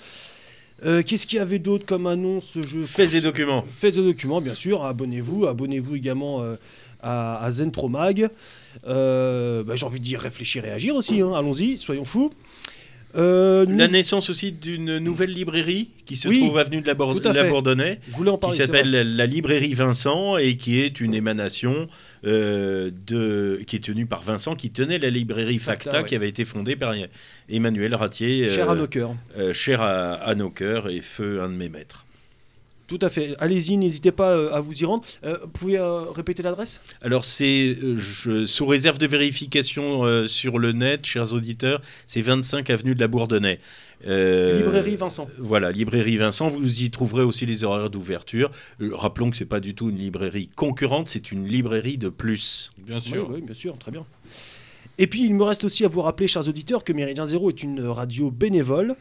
Euh, 0.84 1.02
Qu'est-ce 1.02 1.26
qu'il 1.26 1.36
y 1.38 1.40
avait 1.42 1.58
d'autre 1.58 1.84
comme 1.84 2.06
annonce 2.06 2.52
Je 2.54 2.80
Fais 2.82 3.06
des 3.06 3.20
documents. 3.20 3.64
Faites 3.70 3.94
des 3.96 4.02
documents, 4.02 4.40
bien 4.40 4.54
sûr. 4.54 4.84
Abonnez-vous. 4.84 5.46
Abonnez-vous 5.46 5.96
également 5.96 6.42
euh, 6.42 6.56
à, 7.02 7.42
à 7.44 7.50
Zentromag. 7.50 8.28
Euh, 8.86 9.62
bah, 9.64 9.76
J'ai 9.76 9.86
envie 9.86 10.00
de 10.00 10.04
dire 10.04 10.20
réfléchir 10.20 10.64
et 10.64 10.70
agir 10.70 10.94
aussi. 10.94 11.20
hein. 11.20 11.32
Allons-y, 11.34 11.76
soyons 11.76 12.04
fous. 12.04 12.30
Euh, 13.16 13.66
La 13.68 13.88
naissance 13.88 14.30
aussi 14.30 14.52
d'une 14.52 14.98
nouvelle 14.98 15.32
librairie 15.32 15.88
qui 16.06 16.14
se 16.14 16.28
Oui, 16.28 16.38
trouve 16.38 16.58
avenue 16.58 16.80
de 16.80 16.86
la, 16.86 16.94
fait. 16.94 17.48
Bourdonnais, 17.50 17.98
je 18.08 18.14
voulais 18.14 18.30
en 18.30 18.36
qui 18.36 18.40
parler. 18.42 18.56
c'est 18.56 18.66
s'appelle 18.66 18.88
la, 18.88 19.02
la 19.02 19.26
librairie 19.26 19.74
Vincent 19.74 20.36
et 20.36 20.56
qui 20.56 20.78
est 20.78 21.00
une 21.00 21.12
émanation 21.14 21.88
euh, 22.24 22.92
de, 23.08 23.62
qui 23.66 23.74
est 23.74 23.80
tenue 23.84 24.06
par 24.06 24.22
Vincent, 24.22 24.54
qui 24.54 24.70
tenait 24.70 24.98
la 24.98 25.10
librairie 25.10 25.58
Facta, 25.58 25.84
Facta, 25.90 26.02
ouais. 26.02 26.08
qui 26.08 26.14
avait 26.14 26.28
été 26.28 26.44
fondée 26.44 26.76
par 26.76 26.94
Emmanuel 27.48 27.96
Ratier, 27.96 28.46
Cher 28.48 28.68
euh, 28.68 28.74
à 28.74 28.76
nos 28.76 28.86
cœurs. 28.86 29.16
euh, 29.36 29.52
cher 29.52 29.82
à, 29.82 30.12
à 30.12 30.34
nos 30.36 30.50
cœurs 30.50 30.88
et 30.88 31.00
feu 31.00 31.42
un 31.42 31.48
de 31.48 31.54
mes 31.54 31.68
maîtres. 31.68 32.06
Tout 32.90 32.98
à 33.02 33.08
fait. 33.08 33.36
Allez-y, 33.38 33.76
n'hésitez 33.76 34.10
pas 34.10 34.32
euh, 34.32 34.52
à 34.52 34.58
vous 34.58 34.82
y 34.82 34.84
rendre. 34.84 35.04
Euh, 35.22 35.38
vous 35.44 35.48
pouvez 35.50 35.78
euh, 35.78 36.10
répéter 36.10 36.42
l'adresse? 36.42 36.80
Alors, 37.02 37.24
c'est 37.24 37.76
euh, 37.84 38.46
sous 38.46 38.66
réserve 38.66 38.98
de 38.98 39.06
vérification 39.06 40.04
euh, 40.04 40.26
sur 40.26 40.58
le 40.58 40.72
net, 40.72 41.06
chers 41.06 41.32
auditeurs, 41.32 41.82
c'est 42.08 42.20
25 42.20 42.68
avenue 42.68 42.96
de 42.96 43.00
la 43.00 43.06
Bourdonnais. 43.06 43.60
Euh, 44.08 44.56
Librairie 44.56 44.96
Vincent. 44.96 45.28
Voilà, 45.38 45.70
librairie 45.70 46.16
Vincent. 46.16 46.48
Vous 46.48 46.82
y 46.82 46.90
trouverez 46.90 47.22
aussi 47.22 47.46
les 47.46 47.62
horaires 47.62 47.90
d'ouverture. 47.90 48.50
Euh, 48.80 48.90
rappelons 48.92 49.30
que 49.30 49.36
c'est 49.36 49.44
pas 49.44 49.60
du 49.60 49.76
tout 49.76 49.88
une 49.90 49.98
librairie 49.98 50.48
concurrente, 50.48 51.06
c'est 51.06 51.30
une 51.30 51.46
librairie 51.46 51.96
de 51.96 52.08
plus. 52.08 52.72
Bien 52.76 52.98
Oui, 53.12 53.18
oui, 53.30 53.40
bien 53.40 53.54
sûr, 53.54 53.78
très 53.78 53.92
bien. 53.92 54.04
Et 54.98 55.06
puis, 55.06 55.24
il 55.24 55.34
me 55.34 55.44
reste 55.44 55.62
aussi 55.62 55.84
à 55.84 55.88
vous 55.88 56.02
rappeler, 56.02 56.26
chers 56.26 56.48
auditeurs, 56.48 56.82
que 56.82 56.92
Méridien 56.92 57.24
Zéro 57.24 57.50
est 57.50 57.62
une 57.62 57.86
radio 57.86 58.32
bénévole. 58.32 58.96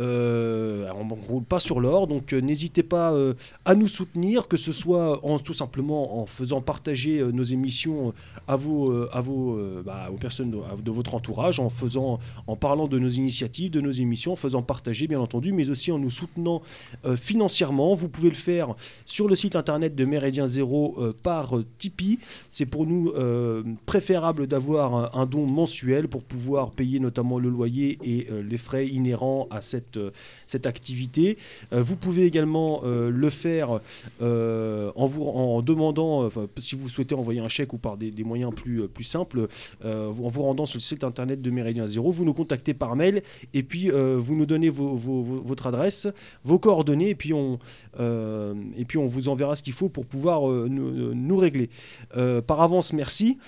Euh, 0.00 0.90
on 0.96 1.04
ne 1.04 1.12
roule 1.12 1.44
pas 1.44 1.60
sur 1.60 1.80
l'or, 1.80 2.06
donc 2.06 2.32
euh, 2.32 2.40
n'hésitez 2.40 2.82
pas 2.82 3.12
euh, 3.12 3.34
à 3.64 3.74
nous 3.74 3.86
soutenir, 3.86 4.48
que 4.48 4.56
ce 4.56 4.72
soit 4.72 5.24
en, 5.24 5.38
tout 5.38 5.52
simplement 5.52 6.20
en 6.20 6.26
faisant 6.26 6.60
partager 6.60 7.22
nos 7.32 7.42
émissions 7.42 8.12
à 8.48 8.56
vos, 8.56 8.92
à 9.12 9.20
vos, 9.20 9.58
bah, 9.84 10.08
aux 10.12 10.16
personnes 10.16 10.50
de, 10.50 10.90
votre 10.90 11.14
entourage, 11.14 11.60
en 11.60 11.70
faisant, 11.70 12.18
en 12.46 12.56
parlant 12.56 12.88
de 12.88 12.98
nos 12.98 13.08
initiatives, 13.08 13.70
de 13.70 13.80
nos 13.80 13.90
émissions, 13.90 14.32
en 14.32 14.36
faisant 14.36 14.62
partager, 14.62 15.06
bien 15.06 15.20
entendu, 15.20 15.52
mais 15.52 15.70
aussi 15.70 15.92
en 15.92 15.98
nous 15.98 16.10
soutenant 16.10 16.62
financièrement. 17.16 17.94
Vous 17.94 18.08
pouvez 18.08 18.28
le 18.28 18.34
faire 18.34 18.74
sur 19.06 19.28
le 19.28 19.36
site 19.36 19.56
internet 19.56 19.94
de 19.94 20.04
Méridien 20.04 20.46
Zéro 20.46 20.98
par 21.22 21.54
Tipeee. 21.78 22.18
C'est 22.48 22.66
pour 22.66 22.86
nous 22.86 23.12
préférable 23.86 24.46
d'avoir 24.46 25.16
un, 25.16 25.26
don 25.26 25.46
mensuel 25.46 26.08
pour 26.08 26.22
pouvoir 26.22 26.70
payer 26.70 27.00
notamment 27.00 27.38
le 27.38 27.48
loyer 27.48 27.98
et 28.04 28.28
les 28.42 28.58
frais 28.58 28.86
inhérents 28.86 29.48
à 29.50 29.62
cette, 29.62 29.83
euh, 29.96 30.10
cette 30.46 30.66
activité. 30.66 31.38
Euh, 31.72 31.82
vous 31.82 31.96
pouvez 31.96 32.24
également 32.24 32.80
euh, 32.84 33.10
le 33.10 33.30
faire 33.30 33.80
en 34.20 35.06
vous 35.06 35.24
en 35.24 35.62
demandant, 35.62 36.30
si 36.58 36.74
vous 36.74 36.88
souhaitez 36.88 37.14
envoyer 37.14 37.40
un 37.40 37.48
chèque 37.48 37.72
ou 37.72 37.78
par 37.78 37.96
des, 37.96 38.12
moyens 38.24 38.52
plus, 38.54 38.88
plus 38.88 39.04
simples, 39.04 39.48
en 39.84 40.10
vous 40.10 40.42
rendant 40.42 40.66
sur 40.66 40.78
le 40.78 40.82
site 40.82 41.04
internet 41.04 41.42
de 41.42 41.50
Méridien 41.50 41.86
Zéro. 41.86 42.10
Vous 42.10 42.24
nous 42.24 42.32
contactez 42.34 42.74
par 42.74 42.96
mail 42.96 43.22
et 43.52 43.62
puis 43.62 43.90
vous 43.90 44.34
nous 44.34 44.46
donnez 44.46 44.70
vos- 44.70 44.96
vos- 44.96 45.22
votre 45.44 45.66
adresse, 45.66 46.06
vos 46.44 46.58
coordonnées 46.58 47.10
et 47.10 47.14
puis 47.14 47.32
on, 47.32 47.58
et 47.98 48.84
puis 48.86 48.98
on 48.98 49.06
vous 49.06 49.28
enverra 49.28 49.56
ce 49.56 49.62
qu'il 49.62 49.72
faut 49.72 49.88
pour 49.88 50.06
pouvoir 50.06 50.48
nous, 50.48 51.36
régler. 51.36 51.70
Par 52.46 52.60
avance, 52.60 52.92
merci. 52.92 53.38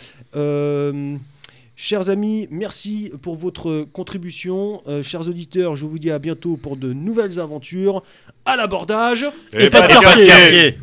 Chers 1.79 2.09
amis, 2.09 2.49
merci 2.51 3.13
pour 3.21 3.37
votre 3.37 3.83
contribution. 3.93 4.81
Euh, 4.89 5.03
chers 5.03 5.29
auditeurs, 5.29 5.77
je 5.77 5.85
vous 5.85 5.99
dis 5.99 6.11
à 6.11 6.19
bientôt 6.19 6.57
pour 6.57 6.79
de 6.79 6.95
nouvelles 6.95 7.39
aventures. 7.39 8.03
À 8.47 8.57
l'abordage 8.57 9.27
Et 9.53 9.69
pas 9.69 9.87
de 9.87 9.93
quartier. 9.93 10.79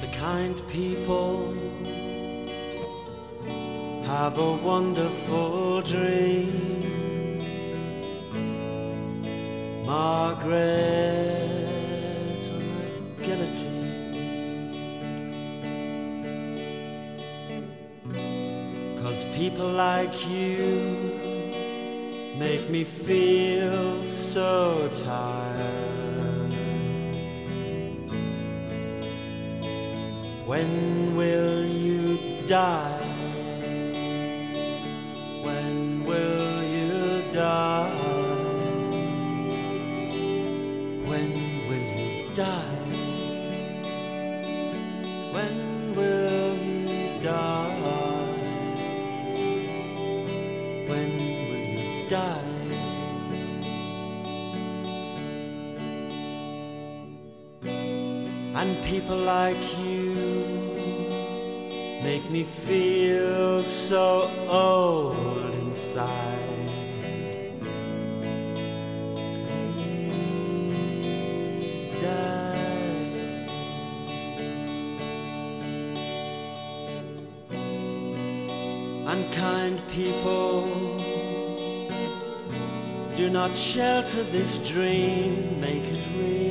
The 0.00 0.10
kind 0.10 0.60
people 0.66 1.54
have 4.04 4.36
a 4.36 4.52
wonderful 4.66 5.80
dream. 5.84 6.48
Margaret 9.86 11.59
Cause 19.10 19.24
people 19.34 19.66
like 19.66 20.28
you 20.28 21.18
make 22.38 22.70
me 22.70 22.84
feel 22.84 24.04
so 24.04 24.88
tired. 24.94 26.52
When 30.46 31.16
will 31.16 31.64
you 31.64 32.46
die? 32.46 33.09
Die? 52.10 52.42
And 58.60 58.84
people 58.84 59.16
like 59.16 59.78
you 59.78 60.14
make 62.02 62.28
me 62.28 62.42
feel 62.42 63.62
so 63.62 64.28
old 64.48 65.54
inside. 65.54 66.40
Unkind 79.06 79.80
people 79.90 80.79
do 83.20 83.28
not 83.28 83.54
shelter 83.54 84.22
this 84.22 84.58
dream, 84.60 85.60
make 85.60 85.84
it 85.84 86.06
real. 86.16 86.49